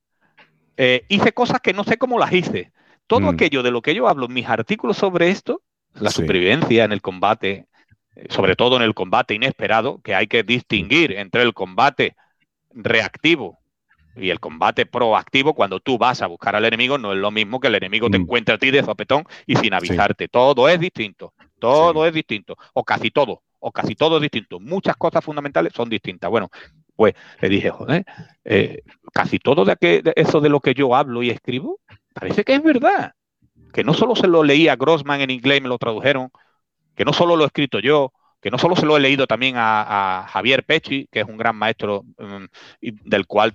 Eh, 0.77 1.05
hice 1.09 1.33
cosas 1.33 1.59
que 1.61 1.73
no 1.73 1.83
sé 1.83 1.97
cómo 1.97 2.19
las 2.19 2.33
hice. 2.33 2.71
Todo 3.07 3.21
mm. 3.21 3.29
aquello 3.29 3.63
de 3.63 3.71
lo 3.71 3.81
que 3.81 3.95
yo 3.95 4.07
hablo 4.07 4.25
en 4.25 4.33
mis 4.33 4.47
artículos 4.47 4.97
sobre 4.97 5.29
esto, 5.29 5.61
la 5.93 6.11
supervivencia 6.11 6.83
en 6.83 6.91
el 6.91 7.01
combate, 7.01 7.67
eh, 8.15 8.27
sobre 8.29 8.55
todo 8.55 8.77
en 8.77 8.83
el 8.83 8.93
combate 8.93 9.33
inesperado, 9.33 10.01
que 10.01 10.13
hay 10.13 10.27
que 10.27 10.43
distinguir 10.43 11.13
entre 11.13 11.41
el 11.43 11.53
combate 11.53 12.15
reactivo 12.71 13.59
y 14.17 14.29
el 14.29 14.39
combate 14.39 14.85
proactivo, 14.85 15.53
cuando 15.53 15.79
tú 15.79 15.97
vas 15.97 16.21
a 16.21 16.27
buscar 16.27 16.55
al 16.55 16.65
enemigo, 16.65 16.97
no 16.97 17.13
es 17.13 17.19
lo 17.19 17.31
mismo 17.31 17.59
que 17.59 17.67
el 17.67 17.75
enemigo 17.75 18.09
te 18.09 18.17
mm. 18.17 18.21
encuentre 18.21 18.55
a 18.55 18.57
ti 18.57 18.71
de 18.71 18.83
sopetón 18.83 19.23
y 19.45 19.55
sin 19.55 19.73
avisarte. 19.73 20.27
Todo 20.27 20.67
es 20.69 20.79
distinto. 20.79 21.33
Todo 21.59 22.05
es 22.05 22.13
distinto. 22.13 22.55
O 22.73 22.83
casi 22.83 23.11
todo. 23.11 23.43
O 23.59 23.71
casi 23.71 23.95
todo 23.95 24.17
es 24.17 24.21
distinto. 24.21 24.59
Muchas 24.59 24.95
cosas 24.97 25.23
fundamentales 25.23 25.73
son 25.73 25.89
distintas. 25.89 26.29
Bueno, 26.29 26.49
Pues 26.95 27.13
le 27.41 27.49
dije, 27.49 27.69
joder, 27.69 28.05
eh, 28.43 28.81
casi 29.13 29.39
todo 29.39 29.65
de, 29.65 29.77
eso 30.15 30.41
de 30.41 30.49
lo 30.49 30.59
que 30.59 30.73
yo 30.73 30.95
hablo 30.95 31.21
y 31.21 31.29
escribo, 31.29 31.79
parece 32.13 32.43
que 32.43 32.55
es 32.55 32.63
verdad. 32.63 33.13
Que 33.71 33.83
no 33.83 33.93
solo 33.93 34.15
se 34.15 34.27
lo 34.27 34.43
leí 34.43 34.67
a 34.67 34.75
Grossman 34.75 35.21
en 35.21 35.29
inglés 35.29 35.59
y 35.59 35.61
me 35.61 35.69
lo 35.69 35.77
tradujeron, 35.77 36.31
que 36.95 37.05
no 37.05 37.13
solo 37.13 37.35
lo 37.35 37.43
he 37.43 37.47
escrito 37.47 37.79
yo, 37.79 38.13
que 38.41 38.51
no 38.51 38.57
solo 38.57 38.75
se 38.75 38.85
lo 38.85 38.97
he 38.97 38.99
leído 38.99 39.27
también 39.27 39.55
a, 39.57 40.25
Javier 40.29 40.63
Pechi, 40.63 41.07
que 41.11 41.21
es 41.21 41.27
un 41.27 41.37
gran 41.37 41.55
maestro 41.55 42.03
mm, 42.17 42.45
del 42.81 43.27
cual, 43.27 43.53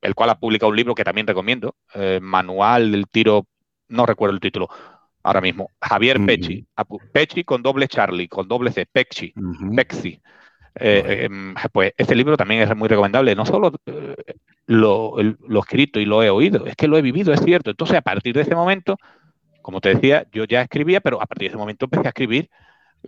el 0.00 0.14
cual 0.14 0.30
ha 0.30 0.38
publicado 0.38 0.70
un 0.70 0.76
libro 0.76 0.94
que 0.94 1.04
también 1.04 1.26
recomiendo, 1.26 1.74
eh, 1.94 2.20
Manual 2.22 2.92
del 2.92 3.08
Tiro, 3.08 3.46
no 3.88 4.06
recuerdo 4.06 4.34
el 4.34 4.40
título 4.40 4.68
ahora 5.22 5.40
mismo, 5.40 5.70
Javier 5.80 6.24
Pechi, 6.24 6.66
Pechi 7.12 7.44
con 7.44 7.62
doble 7.62 7.88
Charlie, 7.88 8.28
con 8.28 8.46
doble 8.46 8.70
C, 8.70 8.86
Pechi, 8.86 9.34
Pexi. 9.74 10.20
Eh, 10.78 11.24
em, 11.24 11.54
pues 11.72 11.94
este 11.96 12.14
libro 12.14 12.36
también 12.36 12.60
es 12.62 12.76
muy 12.76 12.88
recomendable. 12.88 13.34
No 13.34 13.44
solo 13.44 13.72
eh, 13.86 14.14
lo, 14.66 15.16
lo, 15.20 15.60
escrito 15.60 15.98
y 15.98 16.04
lo 16.04 16.22
he 16.22 16.30
oído, 16.30 16.66
es 16.66 16.76
que 16.76 16.86
lo 16.86 16.96
he 16.96 17.02
vivido, 17.02 17.32
es 17.32 17.40
cierto. 17.40 17.70
Entonces, 17.70 17.96
a 17.96 18.02
partir 18.02 18.34
de 18.34 18.42
ese 18.42 18.54
momento, 18.54 18.98
como 19.62 19.80
te 19.80 19.94
decía, 19.94 20.26
yo 20.32 20.44
ya 20.44 20.62
escribía, 20.62 21.00
pero 21.00 21.20
a 21.20 21.26
partir 21.26 21.48
de 21.48 21.54
ese 21.54 21.58
momento 21.58 21.86
empecé 21.86 22.06
a 22.06 22.10
escribir 22.10 22.50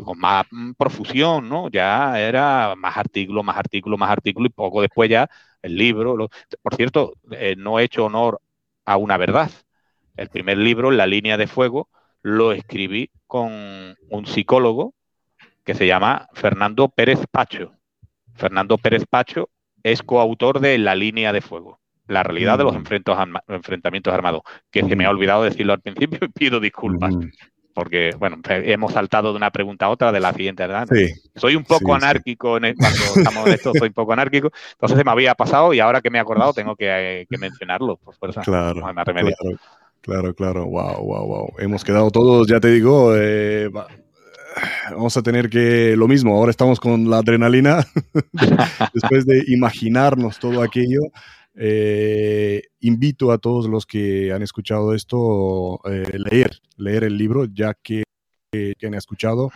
con 0.05 0.19
más 0.19 0.47
mm, 0.51 0.73
profusión, 0.73 1.49
¿no? 1.49 1.69
Ya 1.71 2.21
era 2.21 2.75
más 2.77 2.97
artículo, 2.97 3.43
más 3.43 3.57
artículo, 3.57 3.97
más 3.99 4.11
artículo 4.11 4.47
y 4.47 4.51
poco 4.51 4.83
después 4.83 5.11
ya 5.11 5.29
el 5.63 5.77
libro. 5.77 6.29
Por 6.63 6.75
cierto, 6.75 7.15
eh, 7.33 7.55
no 7.57 7.79
he 7.79 7.85
hecho 7.85 8.05
honor 8.05 8.41
a 8.85 8.97
una 8.97 9.17
verdad. 9.17 9.51
El 10.17 10.29
primer 10.29 10.59
libro, 10.59 10.91
La 10.91 11.07
línea 11.07 11.37
de 11.37 11.47
fuego, 11.47 11.89
lo 12.23 12.53
escribí 12.53 13.11
con 13.27 13.97
un 14.11 14.27
psicólogo 14.27 14.95
que 15.65 15.75
se 15.75 15.87
llama 15.87 16.29
Fernando 16.33 16.89
Pérez 16.89 17.21
Pacho. 17.31 17.73
Fernando 18.35 18.79
Pérez 18.79 19.05
Pacho 19.09 19.51
es 19.83 20.03
coautor 20.03 20.61
de 20.61 20.79
La 20.79 20.95
línea 20.95 21.33
de 21.33 21.41
fuego, 21.41 21.81
la 22.07 22.23
realidad 22.23 22.59
de 22.59 22.65
los 22.65 22.75
mm. 22.75 22.85
enfrentamientos 23.49 24.15
armados, 24.15 24.43
que 24.71 24.83
se 24.83 24.97
me 24.97 25.05
ha 25.05 25.11
olvidado 25.11 25.45
decirlo 25.45 25.73
al 25.73 25.81
principio 25.81 26.21
y 26.23 26.29
pido 26.29 26.61
disculpas. 26.61 27.15
Porque, 27.79 28.11
bueno, 28.19 28.39
hemos 28.49 28.93
saltado 28.93 29.31
de 29.31 29.37
una 29.37 29.53
pregunta 29.53 29.87
a 29.87 29.91
otra 29.91 30.11
de 30.11 30.19
la 30.19 30.33
siguiente, 30.33 30.67
¿verdad? 30.67 30.89
soy 31.37 31.55
un 31.55 31.63
poco 31.63 31.95
anárquico 31.95 32.57
en 32.57 32.75
cuando 32.75 32.99
estamos 33.15 33.47
en 33.47 33.53
esto, 33.53 33.73
soy 33.79 33.87
un 33.87 33.95
poco 33.95 34.13
anárquico, 34.13 34.51
entonces 34.73 34.99
se 34.99 35.05
me 35.05 35.13
había 35.13 35.37
pasado 35.37 35.73
y 35.73 35.79
ahora 35.79 36.01
que 36.01 36.11
me 36.11 36.19
he 36.19 36.21
acordado 36.21 36.53
tengo 36.53 36.75
que, 36.75 37.25
mencionarlo, 37.39 37.97
pues, 37.99 38.19
por 38.19 38.31
eso 38.31 38.41
claro, 38.41 38.83
claro, 40.01 40.35
claro, 40.35 40.67
wow, 40.67 41.05
wow, 41.05 41.27
wow. 41.29 41.49
Hemos 41.61 41.85
quedado 41.85 42.11
todos, 42.11 42.49
ya 42.49 42.59
te 42.59 42.67
digo, 42.67 43.15
eh, 43.15 43.71
vamos 44.91 45.17
a 45.17 45.23
tener 45.23 45.49
que 45.49 45.95
lo 45.97 46.09
mismo, 46.09 46.35
ahora 46.35 46.51
estamos 46.51 46.81
con 46.81 47.09
la 47.09 47.19
adrenalina, 47.19 47.87
después 48.93 49.25
de 49.25 49.45
imaginarnos 49.47 50.41
todo 50.41 50.63
aquello. 50.63 51.03
Eh, 51.61 52.63
invito 52.81 53.33
a 53.33 53.39
todos 53.39 53.69
los 53.69 53.85
que 53.85 54.33
han 54.33 54.43
escuchado 54.43 54.95
esto 54.95 55.85
a 55.85 55.93
eh, 55.93 56.19
leer, 56.31 56.61
leer 56.77 57.03
el 57.03 57.19
libro, 57.19 57.47
ya 57.47 57.75
que, 57.75 58.05
han 58.83 58.95
escuchado, 58.95 59.51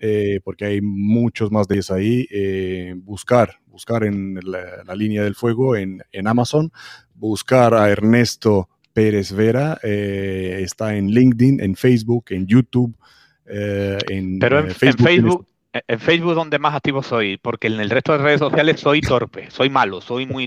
eh, 0.00 0.40
porque 0.42 0.64
hay 0.64 0.80
muchos 0.82 1.52
más 1.52 1.68
de 1.68 1.76
ellos 1.76 1.90
ahí. 1.92 2.26
buscar, 2.96 3.60
buscar 3.66 4.04
en 4.04 4.38
la, 4.42 4.94
línea 4.96 5.22
del 5.22 5.36
fuego 5.36 5.76
en, 5.76 6.02
Amazon, 6.26 6.72
buscar 7.14 7.72
a 7.74 7.88
Ernesto 7.88 8.68
Pérez 8.92 9.32
Vera, 9.32 9.78
está 9.82 10.96
en 10.96 11.08
LinkedIn, 11.08 11.60
en 11.60 11.76
Facebook, 11.76 12.26
en 12.30 12.46
YouTube. 12.46 12.96
en, 13.46 14.40
Pero 14.40 14.58
en, 14.58 14.70
Facebook, 14.72 15.08
en 15.08 15.22
Facebook 15.22 15.46
donde 16.34 16.58
más 16.58 16.74
activo 16.74 17.02
soy, 17.02 17.36
porque 17.38 17.66
en 17.66 17.80
el 17.80 17.90
resto 17.90 18.12
de 18.12 18.18
redes 18.18 18.40
sociales 18.40 18.80
soy 18.80 19.00
torpe, 19.00 19.50
soy 19.50 19.70
malo, 19.70 20.00
soy 20.00 20.26
muy... 20.26 20.44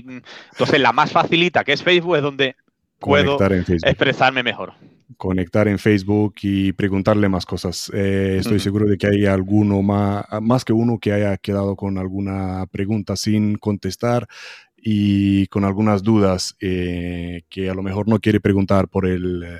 Entonces 0.52 0.80
la 0.80 0.92
más 0.92 1.12
facilita, 1.12 1.64
que 1.64 1.72
es 1.72 1.82
Facebook, 1.82 2.16
es 2.16 2.22
donde 2.22 2.56
puedo 2.98 3.38
expresarme 3.84 4.42
mejor. 4.42 4.72
Conectar 5.16 5.68
en 5.68 5.78
Facebook 5.78 6.34
y 6.42 6.72
preguntarle 6.72 7.28
más 7.28 7.46
cosas. 7.46 7.90
Eh, 7.94 8.36
estoy 8.40 8.60
seguro 8.60 8.86
de 8.86 8.98
que 8.98 9.06
hay 9.06 9.26
alguno 9.26 9.82
más, 9.82 10.24
más 10.40 10.64
que 10.64 10.72
uno 10.72 10.98
que 10.98 11.12
haya 11.12 11.36
quedado 11.38 11.76
con 11.76 11.98
alguna 11.98 12.66
pregunta 12.70 13.16
sin 13.16 13.56
contestar 13.56 14.28
y 14.76 15.46
con 15.48 15.64
algunas 15.64 16.02
dudas 16.02 16.56
eh, 16.60 17.42
que 17.48 17.68
a 17.68 17.74
lo 17.74 17.82
mejor 17.82 18.08
no 18.08 18.20
quiere 18.20 18.40
preguntar 18.40 18.88
por 18.88 19.06
el... 19.06 19.44
Eh, 19.44 19.58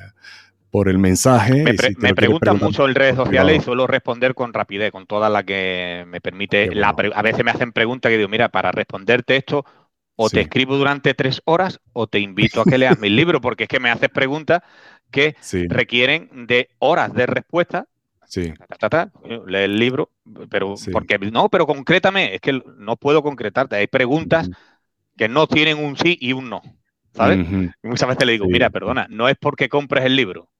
por 0.70 0.88
el 0.88 0.98
mensaje. 0.98 1.64
Me, 1.98 2.14
preguntan 2.14 2.58
mucho 2.58 2.86
en 2.86 2.94
redes 2.94 3.16
sociales 3.16 3.58
y 3.58 3.60
suelo 3.60 3.86
responder 3.86 4.34
con 4.34 4.52
rapidez, 4.52 4.90
con 4.92 5.06
toda 5.06 5.28
la 5.28 5.42
que 5.42 6.04
me 6.08 6.20
permite. 6.20 6.70
a 6.82 7.22
veces 7.22 7.44
me 7.44 7.50
hacen 7.50 7.72
preguntas 7.72 8.10
que 8.10 8.18
digo, 8.18 8.28
mira, 8.28 8.48
para 8.48 8.70
responderte 8.72 9.36
esto, 9.36 9.64
o 10.20 10.28
te 10.28 10.40
escribo 10.40 10.76
durante 10.76 11.14
tres 11.14 11.40
horas 11.44 11.80
o 11.92 12.08
te 12.08 12.18
invito 12.18 12.60
a 12.60 12.64
que 12.64 12.76
leas 12.76 12.98
mi 12.98 13.08
libro, 13.08 13.40
porque 13.40 13.64
es 13.64 13.68
que 13.68 13.78
me 13.78 13.88
haces 13.88 14.08
preguntas 14.08 14.62
que 15.10 15.36
requieren 15.68 16.46
de 16.46 16.68
horas 16.80 17.14
de 17.14 17.26
respuesta. 17.26 17.86
Sí. 18.26 18.52
lee 19.46 19.58
el 19.58 19.78
libro, 19.78 20.10
pero 20.50 20.74
porque 20.92 21.18
no, 21.18 21.48
pero 21.48 21.66
concrétame, 21.66 22.34
es 22.34 22.40
que 22.40 22.60
no 22.76 22.96
puedo 22.96 23.22
concretarte. 23.22 23.76
Hay 23.76 23.86
preguntas 23.86 24.50
que 25.16 25.28
no 25.28 25.46
tienen 25.46 25.78
un 25.82 25.96
sí 25.96 26.18
y 26.20 26.32
un 26.32 26.50
no. 26.50 26.62
¿Sabes? 27.14 27.38
Y 27.82 27.86
muchas 27.86 28.08
veces 28.08 28.26
le 28.26 28.32
digo, 28.32 28.46
mira, 28.46 28.70
perdona, 28.70 29.06
no 29.08 29.28
es 29.28 29.36
porque 29.40 29.68
compres 29.68 30.04
el 30.04 30.14
libro, 30.14 30.50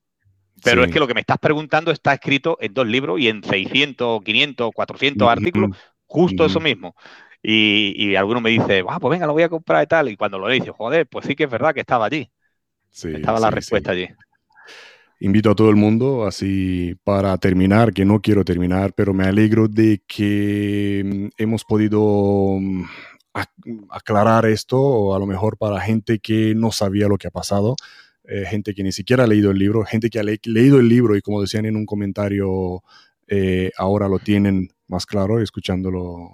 pero 0.63 0.85
es 0.85 0.93
que 0.93 0.99
lo 0.99 1.07
que 1.07 1.15
me 1.15 1.21
estás 1.21 1.39
preguntando 1.39 1.91
está 1.91 2.15
escrito 2.15 2.59
en 2.61 2.75
dos 2.75 2.87
libros 2.87 3.21
y 3.21 3.29
en 3.29 3.43
600, 3.43 4.23
500, 4.23 4.71
400 4.75 5.29
artículos, 5.29 5.77
justo 6.07 6.45
eso 6.45 6.61
mismo. 6.61 6.95
Y, 7.43 7.95
y 7.97 8.17
alguno 8.17 8.41
me 8.41 8.51
dice, 8.51 8.85
ah, 8.89 8.99
pues 8.99 9.13
venga, 9.13 9.27
lo 9.27 9.33
voy 9.33 9.45
a 9.45 9.49
comprar 9.49 9.85
y 9.85 9.87
tal. 9.87 10.09
Y 10.09 10.17
cuando 10.17 10.39
lo 10.39 10.49
le 10.49 10.55
dice, 10.55 10.71
joder, 10.71 11.07
pues 11.07 11.27
sí 11.27 11.37
que 11.37 11.45
es 11.45 11.51
verdad 11.51 11.73
que 11.73 11.81
estaba 11.81 12.07
allí. 12.07 12.31
estaba 12.93 13.39
la 13.39 13.51
respuesta 13.51 13.93
allí. 13.93 14.09
Invito 15.21 15.51
a 15.51 15.55
todo 15.57 15.69
el 15.69 15.77
mundo, 15.77 16.27
así 16.27 16.95
para 17.03 17.37
terminar, 17.39 17.93
que 17.93 18.05
no 18.05 18.21
quiero 18.21 18.45
terminar, 18.45 18.93
pero 18.95 19.13
me 19.13 19.25
alegro 19.25 19.67
de 19.67 20.01
que 20.07 21.03
mm, 21.05 21.43
hemos 21.43 21.65
podido 21.65 22.57
mm, 22.61 22.85
aclarar 23.91 24.47
esto, 24.47 24.81
o 24.81 25.17
a 25.17 25.19
lo 25.19 25.27
mejor 25.27 25.57
para 25.59 25.81
gente 25.81 26.21
que 26.21 26.55
no 26.55 26.71
sabía 26.71 27.09
lo 27.09 27.19
que 27.19 27.27
ha 27.27 27.33
pasado. 27.33 27.75
Eh, 28.31 28.45
gente 28.45 28.75
que 28.75 28.83
ni 28.83 28.93
siquiera 28.93 29.25
ha 29.25 29.27
leído 29.27 29.51
el 29.51 29.59
libro, 29.59 29.85
gente 29.85 30.11
que 30.11 30.21
ha 30.21 30.23
leído 30.23 30.79
el 30.79 30.89
libro 30.89 31.17
y 31.17 31.23
como 31.23 31.41
decían 31.41 31.65
en 31.65 31.77
un 31.77 31.87
comentario, 31.87 32.83
eh, 33.27 33.71
ahora 33.79 34.07
lo 34.07 34.19
tienen 34.19 34.69
más 34.87 35.07
claro 35.07 35.41
escuchándolo 35.41 36.29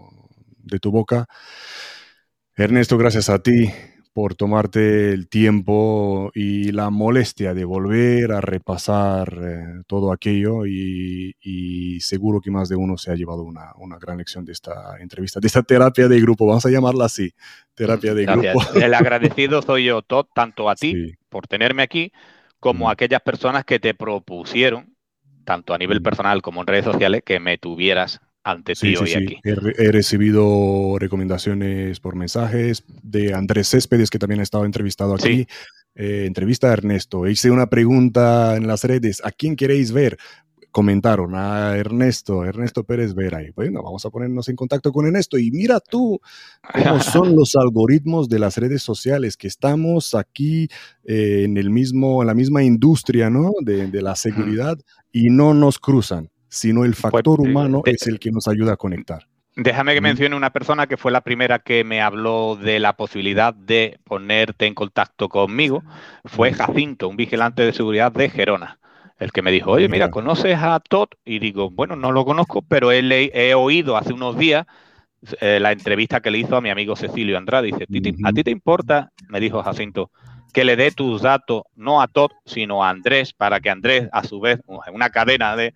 de 0.58 0.80
tu 0.80 0.90
boca. 0.90 1.26
Ernesto, 2.56 2.98
gracias 2.98 3.30
a 3.30 3.40
ti 3.40 3.70
por 4.14 4.36
tomarte 4.36 5.12
el 5.12 5.28
tiempo 5.28 6.30
y 6.34 6.70
la 6.70 6.88
molestia 6.90 7.52
de 7.52 7.64
volver 7.64 8.30
a 8.30 8.40
repasar 8.40 9.36
eh, 9.42 9.82
todo 9.88 10.12
aquello 10.12 10.66
y, 10.66 11.98
seguro 12.00 12.40
que 12.40 12.50
más 12.50 12.68
de 12.68 12.76
uno 12.76 12.96
se 12.96 13.10
ha 13.10 13.16
llevado 13.16 13.42
una, 13.42 13.98
gran 13.98 14.18
lección 14.18 14.44
de 14.44 14.52
esta 14.52 14.96
entrevista, 15.00 15.40
de 15.40 15.48
esta 15.48 15.62
terapia 15.62 16.06
de 16.06 16.20
grupo, 16.20 16.46
vamos 16.46 16.64
a 16.64 16.70
llamarla 16.70 17.06
así, 17.06 17.32
terapia 17.74 18.14
de 18.14 18.26
grupo. 18.26 18.60
El 18.74 18.94
agradecido 18.94 19.62
soy 19.62 19.86
yo, 19.86 20.02
Todd, 20.02 20.26
tanto 20.32 20.70
a 20.70 20.76
ti 20.76 21.16
por 21.28 21.48
tenerme 21.48 21.82
aquí, 21.82 22.12
como 22.60 22.88
a 22.88 22.92
aquellas 22.92 23.20
personas 23.20 23.64
que 23.64 23.80
te 23.80 23.94
propusieron, 23.94 24.94
tanto 25.44 25.74
a 25.74 25.78
nivel 25.78 26.02
personal 26.02 26.40
como 26.40 26.60
en 26.60 26.68
redes 26.68 26.84
sociales, 26.84 27.22
que 27.24 27.40
me 27.40 27.58
tuvieras 27.58 28.20
ante 28.44 28.74
ti 28.74 28.94
hoy 28.94 29.14
aquí. 29.14 29.40
He, 29.42 29.90
recibido 29.90 30.96
recomendaciones 30.98 31.98
por 31.98 32.14
mensajes 32.14 32.84
de 33.02 33.32
Andrés 33.32 33.68
Céspedes, 33.68 34.10
que 34.10 34.18
también 34.18 34.40
ha 34.40 34.44
estado 34.44 34.66
entrevistado 34.66 35.14
aquí. 35.14 35.46
Eh, 35.94 36.24
entrevista 36.26 36.68
a 36.68 36.74
Ernesto. 36.74 37.26
Hice 37.26 37.50
una 37.50 37.70
pregunta 37.70 38.56
en 38.56 38.66
las 38.66 38.84
redes. 38.84 39.22
¿A 39.24 39.30
quién 39.30 39.56
queréis 39.56 39.92
ver? 39.92 40.18
Comentaron 40.70 41.36
a 41.36 41.76
Ernesto, 41.76 42.44
Ernesto 42.44 42.84
Pérez 42.84 43.14
Vera. 43.14 43.42
Y 43.42 43.50
bueno, 43.52 43.82
vamos 43.82 44.04
a 44.04 44.10
ponernos 44.10 44.48
en 44.48 44.56
contacto 44.56 44.92
con 44.92 45.06
Ernesto. 45.06 45.38
Y 45.38 45.50
mira 45.50 45.80
tú 45.80 46.20
cómo 46.72 47.00
son 47.00 47.34
los 47.34 47.56
algoritmos 47.56 48.28
de 48.28 48.40
las 48.40 48.58
redes 48.58 48.82
sociales, 48.82 49.38
que 49.38 49.46
estamos 49.46 50.14
aquí 50.14 50.68
eh, 51.04 51.44
en, 51.44 51.56
el 51.56 51.70
mismo, 51.70 52.22
en 52.22 52.26
la 52.26 52.34
misma 52.34 52.62
industria 52.62 53.30
¿no? 53.30 53.52
de, 53.62 53.86
de 53.86 54.02
la 54.02 54.16
seguridad 54.16 54.76
y 55.12 55.30
no 55.30 55.54
nos 55.54 55.78
cruzan 55.78 56.33
sino 56.54 56.84
el 56.84 56.92
pues, 56.92 57.12
factor 57.12 57.40
humano 57.40 57.82
es 57.84 58.06
el 58.06 58.20
que 58.20 58.30
nos 58.30 58.46
ayuda 58.46 58.74
a 58.74 58.76
conectar. 58.76 59.26
Déjame 59.56 59.94
que 59.94 60.00
mencione 60.00 60.36
una 60.36 60.50
persona 60.50 60.86
que 60.86 60.96
fue 60.96 61.12
la 61.12 61.20
primera 61.20 61.58
que 61.58 61.84
me 61.84 62.00
habló 62.00 62.56
de 62.56 62.80
la 62.80 62.94
posibilidad 62.94 63.54
de 63.54 63.98
ponerte 64.04 64.66
en 64.66 64.74
contacto 64.74 65.28
conmigo. 65.28 65.82
Fue 66.24 66.52
Jacinto, 66.52 67.08
un 67.08 67.16
vigilante 67.16 67.62
de 67.62 67.72
seguridad 67.72 68.10
de 68.12 68.30
Gerona, 68.30 68.78
el 69.18 69.32
que 69.32 69.42
me 69.42 69.52
dijo, 69.52 69.72
oye, 69.72 69.88
mira, 69.88 70.10
¿conoces 70.10 70.58
a 70.58 70.80
Todd? 70.80 71.08
Y 71.24 71.38
digo, 71.38 71.70
bueno, 71.70 71.94
no 71.94 72.10
lo 72.10 72.24
conozco, 72.24 72.62
pero 72.62 72.90
he, 72.90 73.30
he 73.32 73.54
oído 73.54 73.96
hace 73.96 74.12
unos 74.12 74.36
días 74.36 74.66
eh, 75.40 75.58
la 75.60 75.72
entrevista 75.72 76.20
que 76.20 76.30
le 76.30 76.38
hizo 76.38 76.56
a 76.56 76.60
mi 76.60 76.70
amigo 76.70 76.96
Cecilio 76.96 77.38
Andrade. 77.38 77.68
Dice, 77.68 78.14
¿a 78.24 78.32
ti 78.32 78.42
te 78.44 78.50
importa? 78.50 79.12
Me 79.28 79.40
dijo 79.40 79.62
Jacinto, 79.62 80.10
que 80.52 80.64
le 80.64 80.76
dé 80.76 80.92
tus 80.92 81.22
datos 81.22 81.62
no 81.74 82.00
a 82.00 82.08
Todd, 82.08 82.30
sino 82.44 82.84
a 82.84 82.90
Andrés, 82.90 83.32
para 83.32 83.60
que 83.60 83.70
Andrés, 83.70 84.08
a 84.12 84.24
su 84.24 84.40
vez, 84.40 84.60
una 84.92 85.10
cadena 85.10 85.56
de 85.56 85.66
eh, 85.66 85.74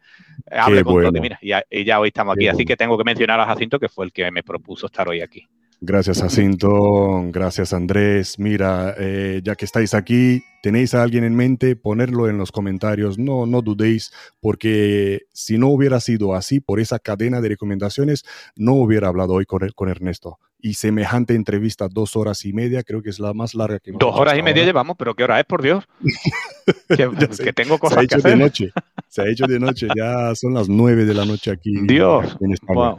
hable 0.50 0.84
con 0.84 1.02
Todd. 1.02 1.16
Y 1.16 1.20
mira, 1.20 1.38
y 1.40 1.84
ya, 1.84 2.00
hoy 2.00 2.08
estamos 2.08 2.34
aquí. 2.36 2.48
Así 2.48 2.64
que 2.64 2.76
tengo 2.76 2.96
que 2.96 3.04
mencionar 3.04 3.40
a 3.40 3.46
Jacinto, 3.46 3.78
que 3.78 3.88
fue 3.88 4.06
el 4.06 4.12
que 4.12 4.30
me 4.30 4.42
propuso 4.42 4.86
estar 4.86 5.08
hoy 5.08 5.20
aquí. 5.20 5.46
Gracias, 5.80 6.20
Jacinto. 6.20 7.22
Gracias, 7.26 7.72
Andrés. 7.72 8.38
Mira, 8.38 8.94
eh, 8.98 9.40
ya 9.44 9.54
que 9.54 9.64
estáis 9.64 9.94
aquí, 9.94 10.42
tenéis 10.60 10.92
a 10.94 11.02
alguien 11.02 11.22
en 11.22 11.36
mente, 11.36 11.76
ponerlo 11.76 12.28
en 12.28 12.36
los 12.36 12.50
comentarios. 12.50 13.16
No, 13.16 13.46
no 13.46 13.62
dudéis, 13.62 14.12
porque 14.40 15.22
si 15.32 15.56
no 15.56 15.68
hubiera 15.68 16.00
sido 16.00 16.34
así, 16.34 16.58
por 16.58 16.80
esa 16.80 16.98
cadena 16.98 17.40
de 17.40 17.50
recomendaciones, 17.50 18.24
no 18.56 18.74
hubiera 18.74 19.06
hablado 19.06 19.34
hoy 19.34 19.46
con, 19.46 19.68
con 19.76 19.88
Ernesto. 19.88 20.38
Y 20.60 20.74
semejante 20.74 21.36
entrevista, 21.36 21.86
dos 21.88 22.16
horas 22.16 22.44
y 22.44 22.52
media, 22.52 22.82
creo 22.82 23.00
que 23.00 23.10
es 23.10 23.20
la 23.20 23.32
más 23.32 23.54
larga 23.54 23.78
que 23.78 23.90
hemos 23.90 24.00
Dos 24.00 24.16
horas 24.16 24.36
y 24.36 24.42
media 24.42 24.64
llevamos, 24.64 24.96
pero 24.98 25.14
¿qué 25.14 25.22
hora 25.22 25.38
es, 25.38 25.46
por 25.46 25.62
Dios? 25.62 25.84
que, 26.88 27.52
tengo 27.52 27.78
cosas 27.78 27.94
se 27.94 28.00
ha 28.00 28.02
hecho 28.02 28.28
de 28.28 28.36
noche. 28.36 28.72
Se 29.06 29.22
ha 29.22 29.28
hecho 29.28 29.46
de 29.46 29.60
noche, 29.60 29.86
ya 29.96 30.34
son 30.34 30.54
las 30.54 30.68
nueve 30.68 31.04
de 31.04 31.14
la 31.14 31.24
noche 31.24 31.52
aquí, 31.52 31.72
Dios, 31.86 32.36
en 32.40 32.52
España. 32.52 32.96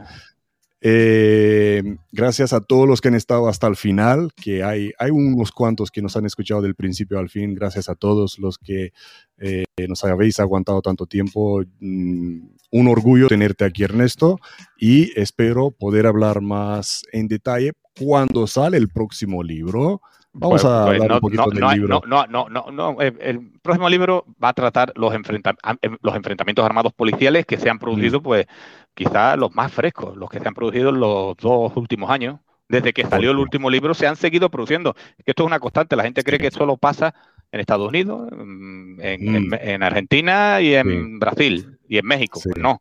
Eh, 0.82 1.82
gracias 2.10 2.54
a 2.54 2.60
todos 2.60 2.88
los 2.88 3.00
que 3.00 3.08
han 3.08 3.14
estado 3.14 3.48
hasta 3.48 3.66
el 3.66 3.76
final, 3.76 4.32
que 4.34 4.62
hay, 4.62 4.92
hay 4.98 5.10
unos 5.10 5.52
cuantos 5.52 5.90
que 5.90 6.00
nos 6.00 6.16
han 6.16 6.24
escuchado 6.24 6.62
del 6.62 6.74
principio 6.74 7.18
al 7.18 7.28
fin. 7.28 7.54
Gracias 7.54 7.88
a 7.88 7.94
todos 7.94 8.38
los 8.38 8.56
que 8.58 8.92
eh, 9.38 9.64
nos 9.88 10.04
habéis 10.04 10.40
aguantado 10.40 10.80
tanto 10.80 11.06
tiempo. 11.06 11.62
Mm, 11.80 12.48
un 12.72 12.88
orgullo 12.88 13.28
tenerte 13.28 13.64
aquí, 13.64 13.82
Ernesto, 13.82 14.38
y 14.78 15.18
espero 15.18 15.70
poder 15.70 16.06
hablar 16.06 16.40
más 16.40 17.02
en 17.12 17.28
detalle 17.28 17.72
cuando 17.98 18.46
sale 18.46 18.78
el 18.78 18.88
próximo 18.88 19.42
libro. 19.42 20.00
Vamos 20.32 20.64
a 20.64 20.86
pues 20.86 21.00
hablar 21.00 21.12
un 21.12 21.20
poquito 21.20 21.50
del 21.50 21.68
libro. 21.74 22.02
No, 22.06 22.26
no, 22.26 22.48
no, 22.48 22.70
no, 22.70 23.00
El 23.00 23.50
próximo 23.60 23.88
libro 23.88 24.24
va 24.42 24.50
a 24.50 24.52
tratar 24.52 24.92
los, 24.94 25.12
los 25.12 26.14
enfrentamientos 26.14 26.64
armados 26.64 26.92
policiales 26.92 27.46
que 27.46 27.56
se 27.56 27.68
han 27.68 27.78
producido, 27.78 28.20
mm. 28.20 28.22
pues, 28.22 28.46
quizás 28.94 29.36
los 29.36 29.54
más 29.54 29.72
frescos, 29.72 30.16
los 30.16 30.30
que 30.30 30.38
se 30.38 30.46
han 30.46 30.54
producido 30.54 30.90
en 30.90 31.00
los 31.00 31.36
dos 31.36 31.72
últimos 31.76 32.10
años. 32.10 32.38
Desde 32.68 32.92
que 32.92 33.04
salió 33.04 33.32
el 33.32 33.38
último 33.38 33.68
libro 33.68 33.94
se 33.94 34.06
han 34.06 34.14
seguido 34.14 34.48
produciendo. 34.48 34.94
que 34.94 35.32
esto 35.32 35.42
es 35.42 35.46
una 35.48 35.58
constante. 35.58 35.96
La 35.96 36.04
gente 36.04 36.22
cree 36.22 36.38
que 36.38 36.52
solo 36.52 36.76
pasa 36.76 37.12
en 37.50 37.58
Estados 37.58 37.88
Unidos, 37.88 38.28
mm, 38.30 39.00
en, 39.00 39.82
Argentina 39.82 40.60
y 40.60 40.74
en 40.74 41.18
Brasil 41.18 41.78
y 41.88 41.98
en 41.98 42.06
México. 42.06 42.40
Pues 42.44 42.56
no. 42.56 42.80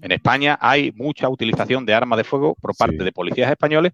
En 0.00 0.12
España 0.12 0.58
hay 0.60 0.92
mucha 0.92 1.28
utilización 1.28 1.84
de 1.84 1.92
armas 1.92 2.16
de 2.16 2.24
fuego 2.24 2.54
por 2.54 2.74
parte 2.74 3.04
de 3.04 3.12
policías 3.12 3.50
españoles 3.50 3.92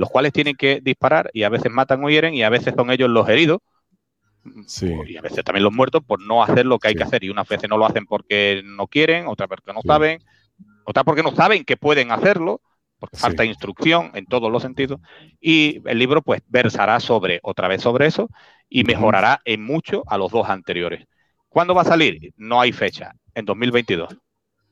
los 0.00 0.08
cuales 0.08 0.32
tienen 0.32 0.56
que 0.56 0.80
disparar 0.82 1.30
y 1.34 1.42
a 1.42 1.50
veces 1.50 1.70
matan 1.70 2.02
o 2.02 2.08
hieren 2.08 2.32
y 2.32 2.42
a 2.42 2.48
veces 2.48 2.72
son 2.74 2.90
ellos 2.90 3.10
los 3.10 3.28
heridos. 3.28 3.58
Y 5.06 5.18
a 5.18 5.20
veces 5.20 5.44
también 5.44 5.62
los 5.62 5.74
muertos 5.74 6.02
por 6.02 6.22
no 6.22 6.42
hacer 6.42 6.64
lo 6.64 6.78
que 6.78 6.88
hay 6.88 6.94
que 6.94 7.02
hacer. 7.02 7.22
Y 7.22 7.28
unas 7.28 7.46
veces 7.46 7.68
no 7.68 7.76
lo 7.76 7.84
hacen 7.84 8.06
porque 8.06 8.62
no 8.64 8.86
quieren, 8.86 9.26
otras 9.26 9.50
porque 9.50 9.74
no 9.74 9.82
saben, 9.82 10.22
otras 10.86 11.04
porque 11.04 11.22
no 11.22 11.34
saben 11.34 11.64
que 11.64 11.76
pueden 11.76 12.12
hacerlo, 12.12 12.62
porque 12.98 13.18
falta 13.18 13.44
instrucción 13.44 14.12
en 14.14 14.24
todos 14.24 14.50
los 14.50 14.62
sentidos. 14.62 15.00
Y 15.38 15.82
el 15.84 15.98
libro 15.98 16.22
pues 16.22 16.40
versará 16.48 16.98
sobre 16.98 17.38
otra 17.42 17.68
vez 17.68 17.82
sobre 17.82 18.06
eso 18.06 18.30
y 18.70 18.84
mejorará 18.84 19.42
en 19.44 19.62
mucho 19.62 20.02
a 20.06 20.16
los 20.16 20.32
dos 20.32 20.48
anteriores. 20.48 21.04
¿Cuándo 21.50 21.74
va 21.74 21.82
a 21.82 21.84
salir? 21.84 22.32
No 22.38 22.58
hay 22.58 22.72
fecha, 22.72 23.12
en 23.34 23.44
2022 23.44 24.16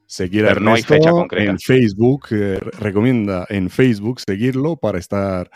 seguir 0.09 0.47
a 0.47 0.53
Ernesto 0.53 0.95
en 1.33 1.59
Facebook, 1.59 2.29
eh, 2.31 2.59
recomienda 2.79 3.47
en 3.51 3.69
Facebook 3.69 4.21
seguirlo 4.27 4.77
para 4.77 4.99
estar, 4.99 5.51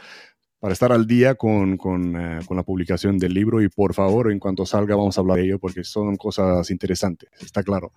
para 0.61 0.75
estar 0.75 0.93
al 0.93 1.07
día 1.07 1.37
con, 1.37 1.79
con, 1.79 2.15
eh, 2.15 2.41
con, 2.47 2.59
la 2.59 2.63
publicación 2.63 3.19
del 3.19 3.33
libro 3.33 3.63
y 3.63 3.71
por 3.71 3.95
favor, 3.95 4.31
en 4.31 4.39
cuanto 4.39 4.67
salga 4.67 4.95
vamos 4.95 5.17
a 5.17 5.23
hablar 5.23 5.39
de 5.39 5.45
ello 5.45 5.59
porque 5.59 5.85
son 5.85 6.17
cosas 6.17 6.71
interesantes, 6.71 7.31
está 7.41 7.63
claro. 7.63 7.93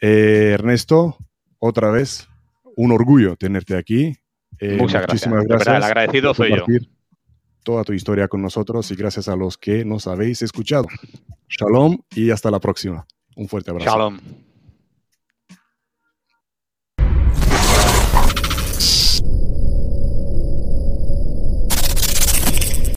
Eh, 0.00 0.52
Ernesto, 0.54 1.18
otra 1.58 1.90
vez, 1.90 2.26
un 2.74 2.92
orgullo 2.92 3.36
tenerte 3.36 3.76
aquí. 3.76 4.16
Muchas 4.78 5.02
muchísimas 5.02 5.44
gracias. 5.44 5.76
el 5.76 5.82
agradecido 5.82 6.32
soy 6.32 6.56
yo. 6.56 6.64
Toda 7.62 7.84
tu 7.84 7.92
historia 7.92 8.28
con 8.28 8.40
nosotros 8.40 8.90
y 8.92 8.94
gracias 8.94 9.28
a 9.28 9.36
los 9.36 9.58
que 9.58 9.84
nos 9.84 10.06
habéis 10.06 10.40
escuchado. 10.40 10.86
Shalom 11.50 11.98
y 12.14 12.30
hasta 12.30 12.50
la 12.50 12.60
próxima. 12.60 13.06
Un 13.34 13.48
fuerte 13.48 13.72
abrazo. 13.72 13.90
Shalom. 13.90 14.18